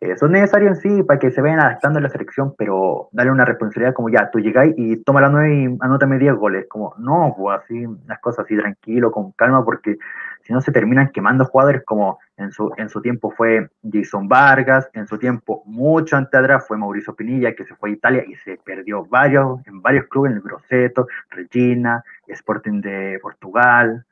eh, 0.00 0.16
son 0.16 0.32
necesarios 0.32 0.76
en 0.76 0.98
sí 0.98 1.02
para 1.02 1.18
que 1.18 1.32
se 1.32 1.40
vayan 1.40 1.58
adaptando 1.58 1.98
a 1.98 2.02
la 2.02 2.08
selección, 2.08 2.54
pero 2.56 3.08
darle 3.10 3.32
una 3.32 3.44
responsabilidad 3.44 3.94
como 3.94 4.08
ya, 4.08 4.30
tú 4.30 4.38
llegáis 4.38 4.74
y 4.76 4.96
toma 5.02 5.20
la 5.20 5.28
9 5.28 5.54
y 5.54 5.76
anótame 5.80 6.18
10 6.18 6.34
goles. 6.34 6.66
Como, 6.68 6.94
no, 6.98 7.34
pues 7.36 7.60
así, 7.60 7.84
las 8.06 8.20
cosas 8.20 8.44
así 8.44 8.56
tranquilo, 8.56 9.10
con 9.10 9.32
calma, 9.32 9.64
porque 9.64 9.98
si 10.42 10.52
no 10.52 10.60
se 10.60 10.70
terminan 10.72 11.10
quemando 11.10 11.44
jugadores 11.44 11.82
como 11.84 12.20
en 12.36 12.52
su, 12.52 12.72
en 12.76 12.88
su 12.88 13.02
tiempo 13.02 13.32
fue 13.32 13.68
Jason 13.92 14.28
Vargas, 14.28 14.88
en 14.92 15.06
su 15.08 15.18
tiempo 15.18 15.62
mucho 15.66 16.16
antes 16.16 16.38
atrás 16.38 16.64
fue 16.66 16.78
Mauricio 16.78 17.14
Pinilla, 17.14 17.54
que 17.54 17.64
se 17.64 17.74
fue 17.74 17.90
a 17.90 17.92
Italia 17.92 18.24
y 18.26 18.36
se 18.36 18.56
perdió 18.64 19.04
varios, 19.04 19.60
en 19.66 19.82
varios 19.82 20.06
clubes, 20.06 20.30
en 20.30 20.36
el 20.36 20.42
Grosseto, 20.42 21.08
Regina, 21.30 22.04
Sporting 22.28 22.80
de 22.80 23.18
Portugal, 23.20 24.06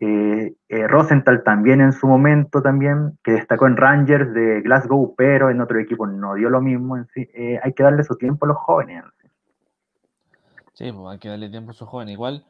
eh, 0.00 0.54
eh, 0.68 0.86
Rosenthal 0.86 1.42
también 1.42 1.80
en 1.80 1.92
su 1.92 2.06
momento 2.06 2.62
también, 2.62 3.18
que 3.24 3.32
destacó 3.32 3.66
en 3.66 3.76
Rangers 3.76 4.32
de 4.32 4.60
Glasgow, 4.60 5.14
pero 5.16 5.50
en 5.50 5.60
otro 5.60 5.78
equipo 5.80 6.06
no 6.06 6.34
dio 6.34 6.50
lo 6.50 6.60
mismo. 6.60 6.96
Eh, 7.16 7.58
hay 7.62 7.72
que 7.72 7.82
darle 7.82 8.04
su 8.04 8.16
tiempo 8.16 8.46
a 8.46 8.48
los 8.48 8.58
jóvenes. 8.58 9.02
en 9.04 9.30
sí. 10.74 10.92
Pues 10.92 11.12
hay 11.12 11.18
que 11.18 11.28
darle 11.28 11.50
tiempo 11.50 11.70
a 11.70 11.74
esos 11.74 11.88
jóvenes. 11.88 12.12
Igual, 12.12 12.44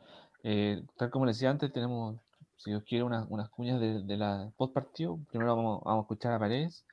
tal 0.96 1.10
como 1.10 1.24
les 1.24 1.36
decía 1.36 1.50
antes, 1.50 1.72
tenemos, 1.72 2.16
si 2.56 2.70
Dios 2.70 2.82
quiere, 2.84 3.04
unas, 3.04 3.48
cuñas 3.48 3.80
de, 3.80 4.16
la 4.16 4.50
post 4.56 4.74
partido. 4.74 5.18
Primero 5.30 5.56
vamos, 5.56 5.82
a 5.86 5.98
escuchar 6.00 6.34
a 6.34 6.38
Paredes, 6.38 6.84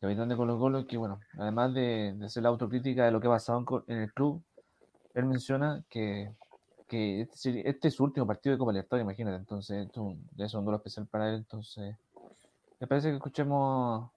capitán 0.00 0.30
de 0.30 0.36
Colo 0.36 0.58
Colo, 0.58 0.86
que 0.86 0.96
bueno, 0.96 1.20
además 1.38 1.74
de, 1.74 2.14
de 2.16 2.24
hacer 2.24 2.42
la 2.42 2.48
autocrítica 2.48 3.04
de 3.04 3.10
lo 3.10 3.20
que 3.20 3.26
ha 3.26 3.32
pasado 3.32 3.84
en 3.86 3.98
el 3.98 4.12
club, 4.14 4.42
él 5.12 5.26
menciona 5.26 5.82
que, 5.90 6.32
que 6.88 7.20
este, 7.20 7.68
este 7.68 7.88
es 7.88 7.94
su 7.94 8.04
último 8.04 8.26
partido 8.26 8.54
de 8.54 8.58
Copa 8.58 8.72
Libertadores, 8.72 9.04
imagínate. 9.04 9.36
Entonces, 9.36 9.88
es 9.88 9.96
un, 9.96 10.18
ser 10.36 10.58
un 10.58 10.64
duelo 10.64 10.78
especial 10.78 11.06
para 11.06 11.28
él. 11.28 11.36
Entonces, 11.36 11.94
me 12.80 12.86
parece 12.86 13.10
que 13.10 13.16
escuchemos 13.16 14.10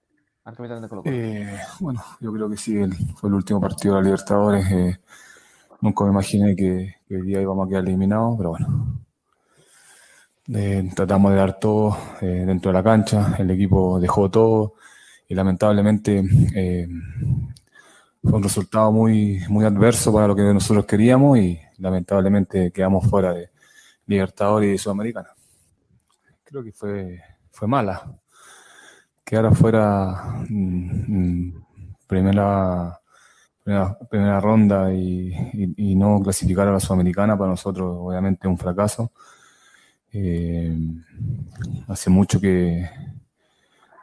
al 0.44 0.56
capitán 0.56 0.82
de 0.82 0.88
Colo. 0.88 1.02
Eh, 1.04 1.56
bueno, 1.80 2.02
yo 2.20 2.32
creo 2.32 2.50
que 2.50 2.56
sí, 2.56 2.76
el- 2.76 2.94
fue 3.16 3.28
el 3.28 3.34
último 3.34 3.60
partido 3.60 3.94
de 3.94 4.00
la 4.00 4.04
Libertadores. 4.04 4.66
eh, 4.72 4.98
nunca 5.80 6.04
me 6.04 6.10
imaginé 6.10 6.56
que, 6.56 6.96
que 7.08 7.16
hoy 7.16 7.22
día 7.22 7.40
íbamos 7.42 7.66
a 7.66 7.68
quedar 7.68 7.84
eliminados, 7.84 8.36
pero 8.36 8.50
bueno. 8.50 8.98
Eh, 10.48 10.90
tratamos 10.94 11.30
de 11.32 11.38
dar 11.38 11.58
todo 11.60 11.96
dentro 12.20 12.70
de 12.72 12.74
la 12.78 12.82
cancha, 12.82 13.36
el 13.38 13.50
equipo 13.52 14.00
dejó 14.00 14.28
todo 14.30 14.74
y 15.28 15.34
lamentablemente 15.34 16.22
fue 18.22 18.32
un 18.32 18.42
resultado 18.42 18.92
muy, 18.92 19.40
muy 19.48 19.64
adverso 19.64 20.12
para 20.12 20.28
lo 20.28 20.36
que 20.36 20.42
nosotros 20.42 20.86
queríamos 20.86 21.38
y 21.38 21.60
lamentablemente 21.78 22.70
quedamos 22.70 23.08
fuera 23.08 23.32
de 23.32 23.50
Libertadores 24.06 24.68
y 24.68 24.72
de 24.72 24.78
Sudamericana. 24.78 25.30
Creo 26.44 26.62
que 26.62 26.72
fue, 26.72 27.20
fue 27.50 27.66
mala 27.66 28.20
quedar 29.32 29.54
fuera 29.54 30.44
mm, 30.46 31.46
mm, 31.46 31.64
primera, 32.06 33.00
primera, 34.10 34.40
ronda 34.40 34.92
y, 34.92 35.94
no 35.96 36.20
clasificar 36.22 36.68
a 36.68 36.72
la 36.72 36.80
Sudamericana 36.80 37.38
para 37.38 37.50
nosotros 37.50 37.96
obviamente 37.98 38.46
un 38.46 38.58
fracaso. 38.58 39.10
Eh, 40.12 40.76
hace 41.88 42.10
mucho 42.10 42.38
que, 42.38 42.86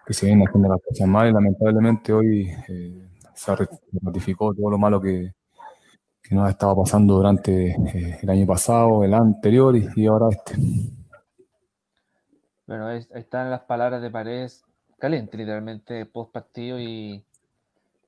que 0.03 0.13
se 0.15 0.25
vienen 0.25 0.47
haciendo 0.47 0.69
las 0.69 0.81
cosas 0.81 1.07
mal 1.07 1.29
y 1.29 1.33
lamentablemente 1.33 2.11
hoy 2.11 2.51
eh, 2.67 3.08
se 3.39 3.55
ratificó 4.01 4.53
todo 4.53 4.69
lo 4.69 4.77
malo 4.77 4.99
que, 4.99 5.33
que 6.21 6.35
nos 6.35 6.45
ha 6.45 6.49
estado 6.49 6.75
pasando 6.75 7.15
durante 7.15 7.71
eh, 7.71 8.19
el 8.21 8.29
año 8.29 8.45
pasado, 8.45 9.03
el 9.03 9.13
anterior 9.13 9.75
y, 9.77 9.87
y 9.95 10.07
ahora 10.07 10.27
este. 10.29 10.55
Bueno, 12.67 12.87
ahí, 12.87 12.97
ahí 13.13 13.21
están 13.21 13.49
las 13.49 13.61
palabras 13.61 14.01
de 14.01 14.11
Paredes, 14.11 14.63
caliente 14.99 15.37
literalmente, 15.37 16.05
post 16.05 16.33
partido 16.33 16.81
y, 16.81 17.23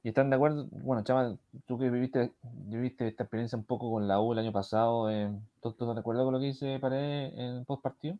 y 0.03 0.09
están 0.09 0.29
de 0.29 0.35
acuerdo. 0.35 0.67
Bueno, 0.69 1.01
Chama, 1.03 1.33
tú 1.65 1.79
que 1.79 1.89
viviste, 1.89 2.33
viviste 2.65 3.07
esta 3.07 3.23
experiencia 3.23 3.57
un 3.57 3.63
poco 3.63 3.89
con 3.89 4.09
la 4.09 4.19
U 4.19 4.33
el 4.33 4.39
año 4.39 4.51
pasado, 4.51 5.09
eh, 5.09 5.31
¿tú, 5.61 5.71
tú 5.71 5.85
estás 5.85 5.95
de 5.95 6.01
acuerdo 6.01 6.25
con 6.25 6.33
lo 6.33 6.41
que 6.41 6.47
dice 6.47 6.77
Paredes 6.79 7.33
en 7.37 7.63
post 7.63 7.81
partido? 7.81 8.17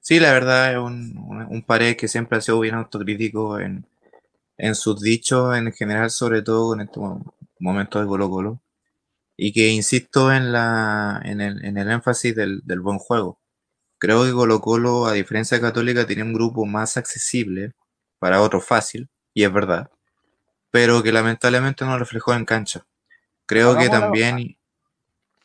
Sí, 0.00 0.20
la 0.20 0.32
verdad 0.32 0.72
es 0.72 0.78
un, 0.78 1.18
un, 1.18 1.42
un 1.42 1.62
Paredes 1.62 1.96
que 1.96 2.06
siempre 2.06 2.38
ha 2.38 2.40
sido 2.40 2.60
bien 2.60 2.76
autocrítico 2.76 3.58
en, 3.58 3.84
en 4.58 4.74
sus 4.74 5.00
dichos 5.00 5.56
en 5.56 5.72
general, 5.72 6.10
sobre 6.10 6.42
todo 6.42 6.74
en 6.74 6.82
estos 6.82 7.02
mo- 7.02 7.34
momentos 7.58 8.02
de 8.02 8.08
Colo 8.08 8.30
Colo. 8.30 8.62
Y 9.36 9.52
que 9.52 9.70
insisto 9.70 10.32
en, 10.32 10.52
la, 10.52 11.20
en, 11.24 11.40
el, 11.40 11.64
en 11.64 11.78
el 11.78 11.90
énfasis 11.90 12.34
del, 12.36 12.60
del 12.64 12.80
buen 12.80 12.98
juego. 12.98 13.40
Creo 13.98 14.24
que 14.24 14.32
Colo 14.32 14.60
Colo, 14.60 15.06
a 15.06 15.12
diferencia 15.12 15.56
de 15.56 15.62
Católica, 15.62 16.06
tiene 16.06 16.22
un 16.24 16.34
grupo 16.34 16.66
más 16.66 16.96
accesible, 16.96 17.72
para 18.18 18.40
otros 18.42 18.64
fácil, 18.64 19.10
y 19.34 19.44
es 19.44 19.52
verdad, 19.52 19.90
pero 20.70 21.02
que 21.02 21.12
lamentablemente 21.12 21.84
no 21.84 21.98
reflejó 21.98 22.34
en 22.34 22.44
cancha. 22.44 22.86
Creo 23.46 23.76
que 23.76 23.86
Hagamos 23.86 24.00
también... 24.00 24.56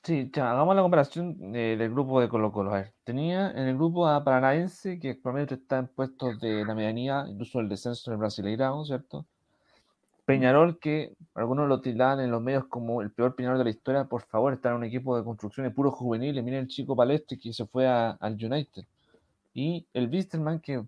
Sí, 0.07 0.31
Chama, 0.31 0.51
hagamos 0.51 0.73
la 0.73 0.83
comparación 0.83 1.53
eh, 1.53 1.75
del 1.77 1.91
grupo 1.91 2.21
de 2.21 2.29
Colo 2.29 2.49
Colo. 2.53 2.73
A 2.73 2.75
ver, 2.77 2.93
tenía 3.03 3.51
en 3.51 3.67
el 3.67 3.75
grupo 3.75 4.07
a 4.07 4.23
Paranaense, 4.23 5.01
que 5.01 5.09
actualmente 5.09 5.55
está 5.55 5.79
en 5.79 5.87
puestos 5.87 6.39
de 6.39 6.63
la 6.63 6.73
medianía, 6.73 7.25
incluso 7.27 7.59
el 7.59 7.67
descenso 7.67 8.09
del 8.09 8.17
Brasileirao, 8.17 8.85
¿cierto? 8.85 9.25
Peñarol, 10.23 10.79
que 10.79 11.13
algunos 11.35 11.67
lo 11.67 11.81
tildan 11.81 12.21
en 12.21 12.31
los 12.31 12.41
medios 12.41 12.67
como 12.67 13.01
el 13.01 13.11
peor 13.11 13.35
Peñarol 13.35 13.57
de 13.57 13.65
la 13.65 13.69
historia, 13.69 14.05
por 14.05 14.21
favor, 14.21 14.53
está 14.53 14.69
en 14.69 14.75
un 14.75 14.85
equipo 14.85 15.17
de 15.17 15.25
construcción 15.25 15.65
de 15.65 15.71
puro 15.71 15.91
juveniles. 15.91 16.41
Miren 16.41 16.61
el 16.61 16.67
chico 16.69 16.95
Palestre 16.95 17.37
que 17.37 17.51
se 17.51 17.65
fue 17.65 17.85
a- 17.85 18.11
al 18.11 18.35
United. 18.35 18.85
Y 19.53 19.85
el 19.93 20.07
Wisterman, 20.09 20.61
que 20.61 20.85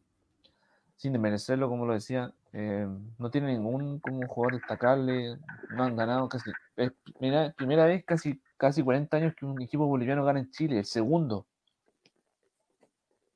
sin 0.95 1.12
desmerecerlo, 1.12 1.67
como 1.67 1.86
lo 1.86 1.91
decía, 1.91 2.32
eh, 2.53 2.88
no 3.17 3.29
tiene 3.29 3.47
ningún 3.51 3.99
como 3.99 4.25
jugador 4.27 4.62
destacable, 4.62 5.38
no 5.75 5.84
han 5.84 5.97
ganado 5.97 6.29
casi, 6.29 6.51
es 6.77 6.93
primera, 7.19 7.51
primera 7.58 7.86
vez 7.86 8.05
casi, 8.05 8.39
casi 8.60 8.84
40 8.84 9.17
años 9.17 9.34
que 9.36 9.45
un 9.45 9.60
equipo 9.62 9.88
boliviano 9.88 10.24
gana 10.26 10.39
en 10.39 10.52
Chile, 10.52 10.80
el 10.80 10.86
segundo. 10.86 11.48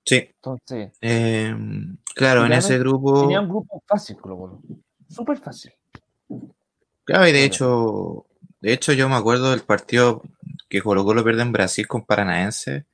Sí. 0.06 0.18
Entonces, 0.36 0.92
Eh, 1.02 1.56
claro, 2.14 2.46
en 2.46 2.52
ese 2.54 2.78
grupo. 2.78 3.22
tenía 3.22 3.40
un 3.42 3.48
grupo 3.50 3.82
fácil, 3.88 4.18
Colo 4.18 4.38
Colo. 4.38 4.62
Súper 5.10 5.38
fácil. 5.38 5.72
Claro, 7.06 7.28
y 7.28 7.32
de 7.32 7.40
Claro. 7.40 7.46
hecho, 7.46 8.26
de 8.62 8.74
hecho 8.74 8.94
yo 8.94 9.08
me 9.10 9.16
acuerdo 9.16 9.52
del 9.52 9.62
partido 9.62 10.22
que 10.70 10.82
Colo 10.82 11.06
Colo 11.06 11.24
pierde 11.24 11.42
en 11.42 11.52
Brasil 11.54 11.88
con 11.88 12.04
Paranaense. 12.06 12.86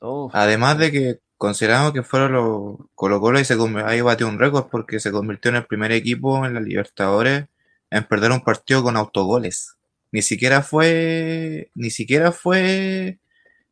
Uf, 0.00 0.32
Además 0.34 0.78
de 0.78 0.90
que 0.90 1.20
consideramos 1.38 1.92
que 1.92 2.02
fueron 2.02 2.32
los 2.32 2.76
Colo 2.96 3.20
Colo 3.20 3.38
y 3.38 3.44
se 3.44 3.56
ahí 3.84 4.00
batió 4.00 4.26
un 4.28 4.38
récord 4.38 4.66
porque 4.70 4.98
se 4.98 5.12
convirtió 5.12 5.50
en 5.50 5.56
el 5.58 5.66
primer 5.66 5.92
equipo 5.92 6.44
en 6.46 6.54
la 6.54 6.60
Libertadores 6.60 7.46
en 7.90 8.04
perder 8.04 8.32
un 8.32 8.40
partido 8.40 8.82
con 8.82 8.96
autogoles. 8.96 9.75
Ni 10.12 10.22
siquiera 10.22 10.62
fue, 10.62 11.70
ni 11.74 11.90
siquiera 11.90 12.32
fue 12.32 13.18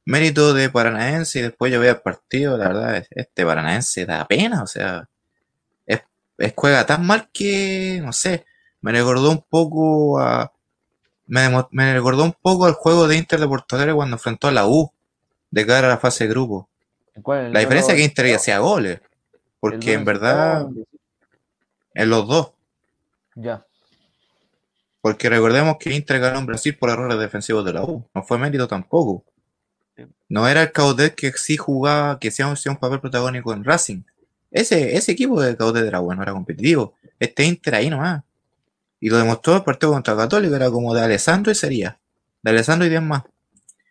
mérito 0.04 0.52
de 0.54 0.68
Paranaense 0.70 1.38
y 1.38 1.42
después 1.42 1.72
yo 1.72 1.80
veía 1.80 1.92
el 1.92 2.00
partido, 2.02 2.58
la 2.58 2.68
verdad, 2.68 2.96
es- 2.98 3.08
este 3.10 3.44
Paranaense 3.46 4.04
da 4.06 4.26
pena, 4.26 4.62
o 4.62 4.66
sea, 4.66 5.08
es, 5.86 6.02
es- 6.38 6.52
juega 6.56 6.84
tan 6.86 7.06
mal 7.06 7.30
que, 7.32 8.00
no 8.04 8.12
sé, 8.12 8.44
me 8.82 8.92
recordó 8.92 9.30
un 9.30 9.42
poco 9.48 10.20
a, 10.20 10.52
me, 11.26 11.48
me 11.70 11.94
recordó 11.94 12.24
un 12.24 12.34
poco 12.34 12.66
al 12.66 12.74
juego 12.74 13.08
de 13.08 13.16
Inter 13.16 13.40
de 13.40 13.48
Porto 13.48 13.76
Alegre 13.76 13.94
cuando 13.94 14.16
enfrentó 14.16 14.48
a 14.48 14.52
la 14.52 14.66
U 14.66 14.92
de 15.50 15.66
cara 15.66 15.86
a 15.86 15.90
la 15.90 15.98
fase 15.98 16.24
de 16.24 16.30
grupo. 16.30 16.68
¿en 17.14 17.22
cuál? 17.22 17.46
¿En 17.46 17.52
La 17.52 17.60
diferencia 17.60 17.94
es 17.94 17.98
que 17.98 18.04
Inter 18.04 18.26
ya 18.26 18.36
hacía 18.36 18.58
goles, 18.58 19.00
porque 19.60 19.94
en 19.94 20.04
verdad, 20.04 20.66
en 21.94 22.10
los 22.10 22.26
dos, 22.28 22.50
Ya. 23.36 23.64
Porque 25.04 25.28
recordemos 25.28 25.76
que 25.78 25.92
Inter 25.92 26.18
ganó 26.18 26.38
en 26.38 26.46
Brasil 26.46 26.74
por 26.78 26.88
errores 26.88 27.18
defensivos 27.18 27.62
de 27.62 27.74
la 27.74 27.84
U, 27.84 28.08
no 28.14 28.22
fue 28.22 28.38
mérito 28.38 28.66
tampoco. 28.66 29.22
No 30.30 30.48
era 30.48 30.62
el 30.62 30.72
Caudet 30.72 31.14
que 31.14 31.30
sí 31.32 31.58
jugaba, 31.58 32.18
que 32.18 32.28
hacía 32.28 32.50
hacía 32.50 32.72
un 32.72 32.78
papel 32.78 33.00
protagónico 33.00 33.52
en 33.52 33.64
Racing. 33.64 34.00
Ese, 34.50 34.96
ese 34.96 35.12
equipo 35.12 35.42
de 35.42 35.58
Caudet 35.58 35.84
era 35.84 35.98
bueno, 35.98 36.22
era 36.22 36.32
competitivo. 36.32 36.94
Este 37.20 37.44
Inter 37.44 37.74
ahí 37.74 37.90
nomás. 37.90 38.22
Y 38.98 39.10
lo 39.10 39.18
demostró 39.18 39.56
el 39.56 39.62
partido 39.62 39.92
contra 39.92 40.16
Católico, 40.16 40.56
era 40.56 40.70
como 40.70 40.94
de 40.94 41.02
Alessandro 41.02 41.52
y 41.52 41.54
sería. 41.54 41.98
De 42.40 42.52
Alessandro 42.52 42.86
y 42.86 42.88
10 42.88 43.02
más. 43.02 43.24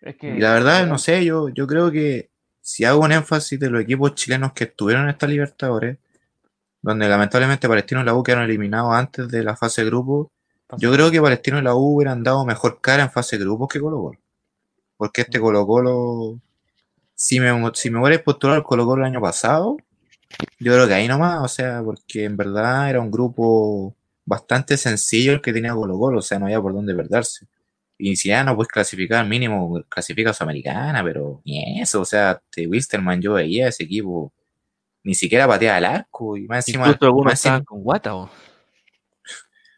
Es 0.02 0.16
que, 0.16 0.30
Y 0.36 0.40
la 0.40 0.54
verdad, 0.54 0.88
no 0.88 0.98
sé, 0.98 1.24
yo, 1.24 1.50
yo 1.50 1.68
creo 1.68 1.92
que 1.92 2.32
si 2.60 2.86
hago 2.86 3.02
un 3.02 3.12
énfasis 3.12 3.60
de 3.60 3.70
los 3.70 3.84
equipos 3.84 4.16
chilenos 4.16 4.54
que 4.54 4.64
estuvieron 4.64 5.04
en 5.04 5.10
esta 5.12 5.28
Libertadores, 5.28 6.00
donde 6.82 7.08
lamentablemente 7.08 7.68
Palestino 7.68 8.02
y 8.02 8.04
la 8.04 8.16
U 8.16 8.24
quedaron 8.24 8.46
eliminados 8.46 8.96
antes 8.96 9.28
de 9.28 9.44
la 9.44 9.56
fase 9.56 9.84
de 9.84 9.92
grupo, 9.92 10.32
yo 10.78 10.92
creo 10.92 11.12
que 11.12 11.22
Palestino 11.22 11.60
y 11.60 11.62
la 11.62 11.76
U 11.76 11.96
hubieran 11.96 12.24
dado 12.24 12.46
mejor 12.46 12.80
cara 12.82 13.04
en 13.04 13.12
fase 13.12 13.38
de 13.38 13.44
grupos 13.44 13.68
que 13.70 13.80
Colo 13.80 13.98
Colo. 14.02 14.20
Porque 14.98 15.22
este 15.22 15.40
Colo 15.40 15.66
Colo, 15.66 16.40
si 17.16 17.40
me, 17.40 17.52
si 17.74 17.90
me 17.90 18.00
hubiera 18.02 18.24
postulado 18.24 18.58
al 18.58 18.64
Colo 18.64 18.86
Colo 18.86 19.04
el 19.06 19.12
año 19.12 19.22
pasado, 19.22 19.78
yo 20.60 20.74
creo 20.74 20.88
que 20.88 20.94
ahí 20.94 21.08
nomás, 21.08 21.42
o 21.44 21.48
sea, 21.48 21.82
porque 21.84 22.26
en 22.26 22.38
verdad 22.38 22.90
era 22.90 23.00
un 23.02 23.12
grupo 23.12 23.96
bastante 24.26 24.78
sencillo 24.78 25.34
el 25.34 25.42
que 25.42 25.54
tenía 25.54 25.74
Colo 25.74 25.98
Colo, 25.98 26.20
o 26.20 26.22
sea, 26.22 26.40
no 26.40 26.46
había 26.46 26.62
por 26.62 26.74
dónde 26.74 26.96
perderse. 26.96 27.48
Y 27.98 28.16
si 28.16 28.30
ya 28.30 28.44
no 28.44 28.56
puedes 28.56 28.70
clasificar, 28.72 29.26
mínimo 29.26 29.82
clasifica 29.88 30.32
a 30.32 30.34
Sudamericana, 30.34 31.04
pero 31.04 31.42
ni 31.46 31.80
eso, 31.82 32.02
o 32.02 32.06
sea, 32.06 32.42
de 32.56 32.68
Wilstermann 32.68 33.22
yo 33.22 33.34
veía 33.34 33.68
ese 33.68 33.84
equipo, 33.84 34.34
ni 35.04 35.14
siquiera 35.14 35.48
pateaba 35.48 35.78
el 35.78 35.86
arco, 35.86 36.36
y 36.38 36.48
más 36.48 36.68
encima, 36.68 36.88
Incluso 36.88 37.06
algunos 37.06 37.34
estaban 37.34 37.64
con 37.64 37.82
Guata. 37.84 38.16
o- 38.16 38.30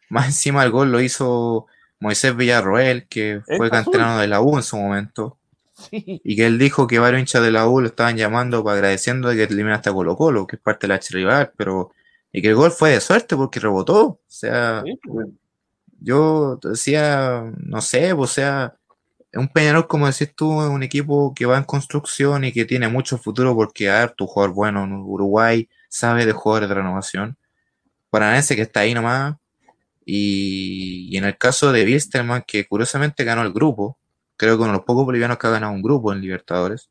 más 0.08 0.26
encima 0.26 0.62
el 0.64 0.70
gol 0.70 0.92
lo 0.92 1.00
hizo 1.00 1.66
Moisés 2.00 2.36
Villarroel, 2.36 3.06
que 3.08 3.42
fue 3.56 3.70
canterano 3.70 4.18
de 4.18 4.28
la 4.28 4.40
U 4.40 4.56
en 4.56 4.62
su 4.62 4.76
momento, 4.76 5.38
Sí. 5.74 6.22
y 6.24 6.36
que 6.36 6.46
él 6.46 6.58
dijo 6.58 6.86
que 6.86 6.98
varios 6.98 7.20
hinchas 7.20 7.42
de 7.42 7.50
la 7.50 7.68
U 7.68 7.80
lo 7.82 7.86
estaban 7.88 8.16
llamando 8.16 8.64
para 8.64 8.76
agradeciendo 8.78 9.28
de 9.28 9.36
que 9.36 9.42
eliminaste 9.52 9.90
a 9.90 9.92
Colo 9.92 10.16
Colo, 10.16 10.46
que 10.46 10.56
es 10.56 10.62
parte 10.62 10.86
de 10.86 10.88
la 10.88 10.94
archirrival, 10.94 11.52
pero 11.56 11.92
y 12.32 12.40
que 12.42 12.48
el 12.48 12.54
gol 12.54 12.70
fue 12.70 12.90
de 12.92 13.00
suerte 13.00 13.36
porque 13.36 13.60
rebotó, 13.60 14.04
o 14.06 14.20
sea, 14.26 14.82
Sí, 14.84 14.98
yo 16.00 16.58
decía, 16.62 17.52
no 17.58 17.80
sé, 17.80 18.12
o 18.12 18.26
sea, 18.26 18.76
un 19.34 19.48
Peñarol, 19.48 19.86
como 19.86 20.06
decís 20.06 20.34
tú, 20.34 20.62
es 20.62 20.68
un 20.68 20.82
equipo 20.82 21.34
que 21.34 21.46
va 21.46 21.58
en 21.58 21.64
construcción 21.64 22.44
y 22.44 22.52
que 22.52 22.64
tiene 22.64 22.88
mucho 22.88 23.18
futuro 23.18 23.54
porque 23.54 23.90
a 23.90 24.00
ver, 24.00 24.10
tu 24.12 24.26
jugador 24.26 24.54
bueno 24.54 24.84
en 24.84 24.92
Uruguay 24.94 25.68
sabe 25.88 26.26
de 26.26 26.32
jugadores 26.32 26.68
de 26.68 26.74
renovación. 26.76 27.36
Paranense 28.10 28.56
que 28.56 28.62
está 28.62 28.80
ahí 28.80 28.94
nomás. 28.94 29.36
Y, 30.08 31.16
en 31.16 31.24
el 31.24 31.36
caso 31.36 31.72
de 31.72 31.84
Wilstermann, 31.84 32.44
que 32.46 32.66
curiosamente 32.66 33.24
ganó 33.24 33.42
el 33.42 33.52
grupo, 33.52 33.98
creo 34.36 34.56
que 34.56 34.62
uno 34.62 34.72
de 34.72 34.78
los 34.78 34.86
pocos 34.86 35.04
bolivianos 35.04 35.36
que 35.36 35.48
ha 35.48 35.50
ganado 35.50 35.72
un 35.72 35.82
grupo 35.82 36.12
en 36.12 36.20
Libertadores, 36.20 36.90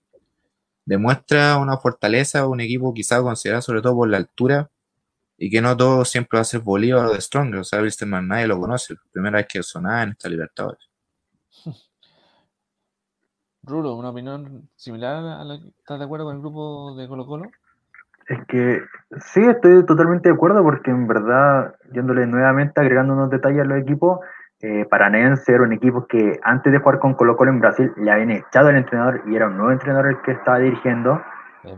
demuestra 0.86 1.58
una 1.58 1.78
fortaleza, 1.78 2.48
un 2.48 2.60
equipo 2.62 2.94
quizá 2.94 3.22
considerado 3.22 3.62
sobre 3.62 3.82
todo 3.82 3.96
por 3.96 4.10
la 4.10 4.18
altura, 4.18 4.70
y 5.38 5.50
que 5.50 5.62
no 5.62 5.76
todo 5.78 6.06
siempre 6.06 6.38
va 6.38 6.42
a 6.42 6.46
ser 6.46 6.60
Bolívar 6.62 7.08
o 7.08 7.14
de 7.14 7.22
Stronger. 7.22 7.62
O 7.62 7.64
sea, 7.64 7.82
Wilstermann 7.82 8.28
nadie 8.28 8.48
lo 8.48 8.60
conoce, 8.60 8.96
primera 9.12 9.38
vez 9.38 9.48
que 9.48 9.64
sonaba 9.64 10.04
en 10.04 10.10
esta 10.12 10.30
Libertadores. 10.30 10.90
Rulo, 13.64 13.96
una 13.96 14.10
opinión 14.10 14.70
similar 14.76 15.24
a 15.24 15.44
la 15.44 15.56
¿Estás 15.56 16.00
de 16.00 16.06
acuerdo 16.06 16.26
con 16.26 16.36
el 16.36 16.42
grupo 16.42 16.96
de 16.96 17.08
Colo 17.08 17.26
Colo? 17.26 17.50
Es 18.28 18.44
que 18.48 18.82
sí, 19.20 19.42
estoy 19.42 19.86
totalmente 19.86 20.30
de 20.30 20.36
acuerdo 20.36 20.64
porque 20.64 20.90
en 20.90 21.08
verdad, 21.08 21.76
yéndole 21.92 22.26
nuevamente, 22.26 22.82
agregando 22.82 23.14
unos 23.14 23.30
detalles 23.30 23.62
a 23.62 23.66
los 23.66 23.80
equipos, 23.80 24.20
eh, 24.62 24.86
Paranense 24.90 25.54
era 25.54 25.64
un 25.64 25.74
equipo 25.74 26.08
que 26.08 26.40
antes 26.42 26.74
de 26.74 26.80
jugar 26.80 27.00
con 27.00 27.14
Colo 27.14 27.38
Colo 27.38 27.52
en 27.52 27.60
Brasil 27.60 27.92
le 27.98 28.12
habían 28.12 28.32
echado 28.32 28.70
al 28.70 28.78
entrenador 28.78 29.22
y 29.28 29.36
era 29.36 29.48
un 29.48 29.58
nuevo 29.58 29.72
entrenador 29.72 30.08
el 30.08 30.22
que 30.22 30.32
estaba 30.32 30.60
dirigiendo. 30.60 31.22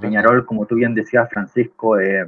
Peñarol, 0.01 0.45
como 0.45 0.65
tú 0.65 0.75
bien 0.75 0.93
decías, 0.93 1.29
Francisco, 1.29 1.97
eh, 1.97 2.27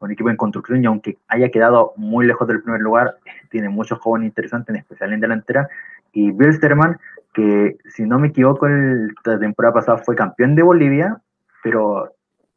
un 0.00 0.10
equipo 0.10 0.30
en 0.30 0.36
construcción 0.36 0.82
y 0.82 0.86
aunque 0.86 1.18
haya 1.28 1.50
quedado 1.50 1.92
muy 1.96 2.26
lejos 2.26 2.48
del 2.48 2.62
primer 2.62 2.80
lugar, 2.80 3.16
tiene 3.50 3.68
muchos 3.68 3.98
jóvenes 3.98 4.28
interesantes, 4.28 4.74
en 4.74 4.80
especial 4.80 5.12
en 5.12 5.20
delantera. 5.20 5.68
Y 6.12 6.30
Wilstermann, 6.30 6.98
que 7.32 7.76
si 7.94 8.04
no 8.04 8.18
me 8.18 8.28
equivoco, 8.28 8.66
el, 8.66 9.14
la 9.24 9.38
temporada 9.38 9.74
pasada 9.74 9.98
fue 9.98 10.14
campeón 10.14 10.54
de 10.54 10.62
Bolivia, 10.62 11.18
pero 11.62 12.13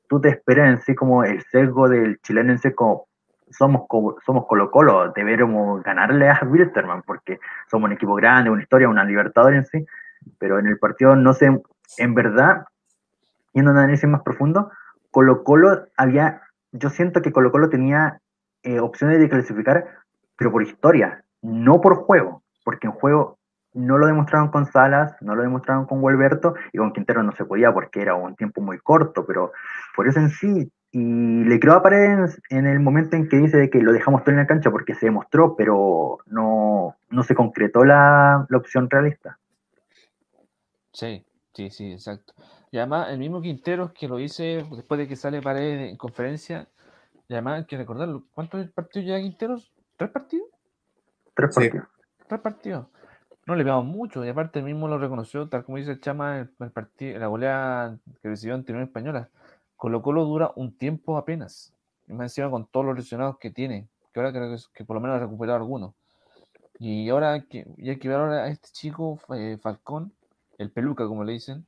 tú 0.07 0.21
te 0.21 0.29
esperas 0.29 0.69
en 0.69 0.81
sí 0.81 0.95
como 0.95 1.23
el 1.23 1.41
sesgo 1.43 1.89
del 1.89 2.19
chileno 2.21 2.51
en 2.51 2.59
sí 2.59 2.73
como 2.73 3.07
somos, 3.51 3.83
somos 4.25 4.45
Colo 4.47 4.71
Colo, 4.71 5.11
deberíamos 5.11 5.81
ganarle 5.83 6.29
a 6.29 6.39
Wilstermann 6.45 7.03
porque 7.03 7.39
somos 7.69 7.87
un 7.87 7.93
equipo 7.93 8.15
grande, 8.15 8.49
una 8.49 8.61
historia, 8.61 8.89
una 8.89 9.05
Libertadores 9.05 9.57
en 9.57 9.65
sí, 9.65 9.87
pero 10.37 10.59
en 10.59 10.67
el 10.67 10.77
partido 10.77 11.15
no 11.15 11.33
sé, 11.33 11.61
en 11.97 12.13
verdad, 12.13 12.65
yendo 13.53 13.71
a 13.71 13.73
un 13.73 13.79
análisis 13.79 14.09
más 14.09 14.21
profundo, 14.21 14.71
Colo 15.11 15.43
Colo 15.43 15.85
había, 15.95 16.41
yo 16.71 16.89
siento 16.89 17.21
que 17.21 17.31
Colo 17.31 17.51
Colo 17.51 17.69
tenía 17.69 18.19
eh, 18.63 18.79
opciones 18.79 19.19
de 19.19 19.29
clasificar, 19.29 19.87
pero 20.35 20.51
por 20.51 20.63
historia, 20.63 21.23
no 21.41 21.79
por 21.81 21.95
juego, 21.95 22.43
porque 22.63 22.87
en 22.87 22.93
juego 22.93 23.36
no 23.77 23.97
lo 23.97 24.07
demostraron 24.07 24.49
con 24.49 24.65
Salas, 24.65 25.15
no 25.21 25.35
lo 25.35 25.43
demostraron 25.43 25.85
con 25.85 26.01
Gualberto 26.01 26.55
y 26.73 26.77
con 26.77 26.91
Quintero 26.93 27.23
no 27.23 27.31
se 27.31 27.45
podía 27.45 27.73
porque 27.73 28.01
era 28.01 28.15
un 28.15 28.35
tiempo 28.35 28.61
muy 28.61 28.79
corto, 28.79 29.25
pero 29.25 29.51
por 29.95 30.07
eso 30.07 30.19
en 30.19 30.29
sí, 30.29 30.71
y 30.91 31.43
le 31.43 31.59
creo 31.59 31.75
a 31.75 31.83
Paredes 31.83 32.41
en 32.49 32.65
el 32.65 32.79
momento 32.79 33.15
en 33.15 33.27
que 33.29 33.37
dice 33.37 33.57
de 33.57 33.69
que 33.69 33.81
lo 33.81 33.91
dejamos 33.91 34.23
todo 34.23 34.31
en 34.31 34.37
la 34.37 34.47
cancha 34.47 34.71
porque 34.71 34.95
se 34.95 35.05
demostró, 35.07 35.55
pero 35.55 36.19
no, 36.25 36.95
no 37.09 37.23
se 37.23 37.35
concretó 37.35 37.83
la, 37.85 38.45
la 38.49 38.57
opción 38.57 38.89
realista. 38.89 39.37
Sí, 40.93 41.25
sí, 41.53 41.69
sí, 41.69 41.91
exacto. 41.91 42.33
Y 42.71 42.77
además, 42.79 43.09
el 43.09 43.19
mismo 43.19 43.41
Quinteros 43.41 43.91
que 43.93 44.07
lo 44.07 44.19
hice 44.19 44.65
después 44.71 44.97
de 44.97 45.07
que 45.07 45.15
sale 45.15 45.41
Paredes 45.41 45.89
en 45.91 45.97
conferencia, 45.97 46.67
y 47.27 47.33
además 47.33 47.59
hay 47.59 47.65
que 47.65 47.77
recordarlo, 47.77 48.23
¿cuántos 48.33 48.67
partidos 48.71 49.05
lleva 49.05 49.19
Quinteros? 49.19 49.71
¿Tres 49.97 50.09
partidos? 50.11 50.47
Tres 51.33 51.53
Sí. 51.53 51.61
partidos. 51.61 51.87
Tres 52.27 52.41
partidos. 52.41 52.87
No 53.47 53.55
le 53.55 53.63
pegamos 53.63 53.85
mucho, 53.85 54.25
y 54.25 54.29
aparte 54.29 54.61
mismo 54.61 54.87
lo 54.89 54.97
reconoció, 54.99 55.47
tal 55.47 55.63
como 55.63 55.77
dice 55.77 55.91
el 55.91 56.01
Chama, 56.01 56.39
el, 56.39 56.49
el 56.59 56.71
partido, 56.71 57.17
la 57.17 57.27
goleada 57.27 57.97
que 58.21 58.29
recibió 58.29 58.53
ante 58.55 58.73
Unión 58.73 58.87
Española. 58.87 59.29
Colo 59.77 60.01
Colo 60.01 60.25
dura 60.25 60.51
un 60.55 60.77
tiempo 60.77 61.17
apenas, 61.17 61.73
y 62.07 62.13
más 62.13 62.25
encima 62.25 62.51
con 62.51 62.65
todos 62.67 62.85
los 62.85 62.95
lesionados 62.97 63.37
que 63.39 63.49
tiene, 63.49 63.87
que 64.13 64.19
ahora 64.19 64.33
creo 64.33 64.49
que, 64.49 64.55
es- 64.55 64.67
que 64.67 64.83
por 64.83 64.95
lo 64.95 65.01
menos 65.01 65.15
ha 65.17 65.19
recuperado 65.21 65.57
algunos. 65.59 65.93
Y 66.79 67.09
ahora 67.09 67.33
hay 67.33 67.43
que, 67.43 67.65
y 67.77 67.89
hay 67.89 67.97
que 67.99 68.09
ver 68.09 68.17
ahora 68.17 68.43
a 68.43 68.47
este 68.49 68.69
chico 68.71 69.19
eh, 69.35 69.57
Falcón, 69.61 70.13
el 70.57 70.71
peluca 70.71 71.07
como 71.07 71.23
le 71.23 71.33
dicen, 71.33 71.65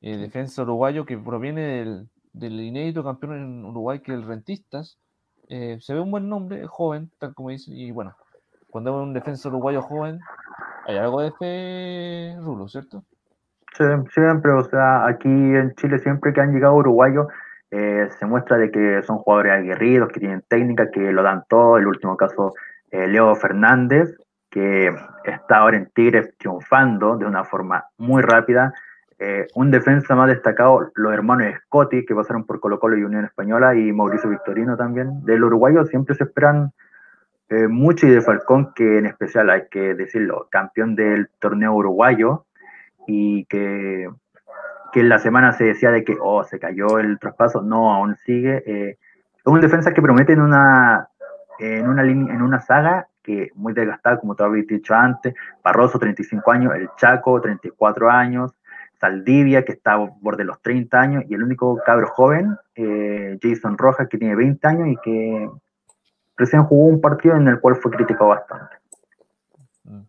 eh, 0.00 0.16
defensa 0.16 0.62
uruguayo 0.62 1.04
que 1.06 1.18
proviene 1.18 1.60
del, 1.62 2.08
del 2.32 2.60
inédito 2.60 3.04
campeón 3.04 3.36
en 3.36 3.64
Uruguay 3.66 4.00
que 4.00 4.12
es 4.12 4.18
el 4.18 4.26
Rentistas. 4.26 4.98
Eh, 5.48 5.78
se 5.80 5.94
ve 5.94 6.00
un 6.00 6.10
buen 6.10 6.28
nombre, 6.28 6.66
joven, 6.66 7.10
tal 7.18 7.34
como 7.34 7.50
dicen, 7.50 7.76
y 7.76 7.90
bueno, 7.90 8.16
cuando 8.70 8.90
es 8.90 9.02
un 9.02 9.12
defensa 9.14 9.48
uruguayo 9.48 9.82
joven, 9.82 10.20
hay 10.90 10.98
algo 10.98 11.20
de 11.22 11.32
fe, 11.32 12.36
Rulo, 12.40 12.68
¿cierto? 12.68 13.04
Sí, 13.76 13.84
siempre, 14.12 14.52
o 14.52 14.64
sea, 14.64 15.06
aquí 15.06 15.28
en 15.28 15.74
Chile 15.76 16.00
siempre 16.00 16.32
que 16.32 16.40
han 16.40 16.52
llegado 16.52 16.74
uruguayos 16.74 17.28
eh, 17.70 18.08
se 18.18 18.26
muestra 18.26 18.58
de 18.58 18.72
que 18.72 19.02
son 19.04 19.18
jugadores 19.18 19.52
aguerridos, 19.52 20.08
que 20.08 20.18
tienen 20.18 20.42
técnica, 20.48 20.90
que 20.90 21.12
lo 21.12 21.22
dan 21.22 21.44
todo. 21.48 21.78
El 21.78 21.86
último 21.86 22.16
caso, 22.16 22.52
eh, 22.90 23.06
Leo 23.06 23.34
Fernández, 23.36 24.16
que 24.50 24.90
está 25.24 25.58
ahora 25.58 25.76
en 25.76 25.86
Tigres 25.94 26.36
triunfando 26.36 27.16
de 27.16 27.26
una 27.26 27.44
forma 27.44 27.84
muy 27.96 28.22
rápida. 28.22 28.74
Eh, 29.20 29.46
un 29.54 29.70
defensa 29.70 30.16
más 30.16 30.28
destacado, 30.28 30.90
los 30.94 31.12
hermanos 31.12 31.54
Scotti, 31.66 32.04
que 32.04 32.14
pasaron 32.14 32.44
por 32.44 32.58
Colo 32.58 32.80
Colo 32.80 32.96
y 32.96 33.04
Unión 33.04 33.24
Española, 33.24 33.76
y 33.76 33.92
Mauricio 33.92 34.30
Victorino 34.30 34.76
también. 34.76 35.24
Del 35.24 35.44
uruguayo 35.44 35.84
siempre 35.84 36.16
se 36.16 36.24
esperan 36.24 36.72
eh, 37.50 37.66
mucho 37.66 38.06
y 38.06 38.10
de 38.10 38.20
Falcón, 38.20 38.72
que 38.74 38.98
en 38.98 39.06
especial 39.06 39.50
hay 39.50 39.62
que 39.68 39.94
decirlo, 39.94 40.46
campeón 40.50 40.94
del 40.94 41.28
torneo 41.40 41.74
uruguayo 41.74 42.46
y 43.08 43.44
que, 43.46 44.08
que 44.92 45.00
en 45.00 45.08
la 45.08 45.18
semana 45.18 45.52
se 45.52 45.64
decía 45.64 45.90
de 45.90 46.04
que, 46.04 46.16
oh, 46.20 46.44
se 46.44 46.60
cayó 46.60 47.00
el 47.00 47.18
traspaso, 47.18 47.60
no, 47.60 47.92
aún 47.92 48.16
sigue. 48.24 48.62
Eh, 48.66 48.98
es 49.36 49.46
un 49.46 49.60
defensa 49.60 49.92
que 49.92 50.00
promete 50.00 50.32
en 50.32 50.42
una, 50.42 51.08
en 51.58 51.88
una, 51.88 52.02
en 52.02 52.40
una 52.40 52.60
saga 52.60 53.08
que 53.22 53.50
muy 53.56 53.72
desgastada, 53.72 54.18
como 54.20 54.36
te 54.36 54.44
había 54.44 54.62
dicho 54.62 54.94
antes, 54.94 55.34
Barroso, 55.64 55.98
35 55.98 56.52
años, 56.52 56.72
el 56.76 56.88
Chaco, 56.96 57.40
34 57.40 58.10
años, 58.10 58.54
Saldivia, 59.00 59.64
que 59.64 59.72
está 59.72 59.98
por 60.22 60.36
de 60.36 60.44
los 60.44 60.62
30 60.62 61.00
años, 61.00 61.24
y 61.28 61.34
el 61.34 61.42
único 61.42 61.80
cabro 61.84 62.06
joven, 62.06 62.56
eh, 62.76 63.38
Jason 63.42 63.76
Rojas, 63.76 64.08
que 64.08 64.18
tiene 64.18 64.36
20 64.36 64.68
años 64.68 64.88
y 64.88 64.96
que 64.98 65.50
recién 66.40 66.64
jugó 66.64 66.86
un 66.86 67.00
partido 67.00 67.36
en 67.36 67.46
el 67.48 67.60
cual 67.60 67.76
fue 67.76 67.90
criticado 67.92 68.30
bastante. 68.30 68.76
Mm. 69.84 70.00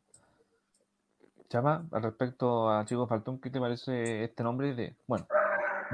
Chama, 1.50 1.86
al 1.92 2.04
respecto 2.04 2.70
a 2.70 2.86
Chico 2.86 3.06
Faltón, 3.08 3.40
¿qué 3.40 3.50
te 3.50 3.60
parece 3.60 4.24
este 4.24 4.42
nombre 4.44 4.74
de, 4.74 4.96
bueno, 5.06 5.28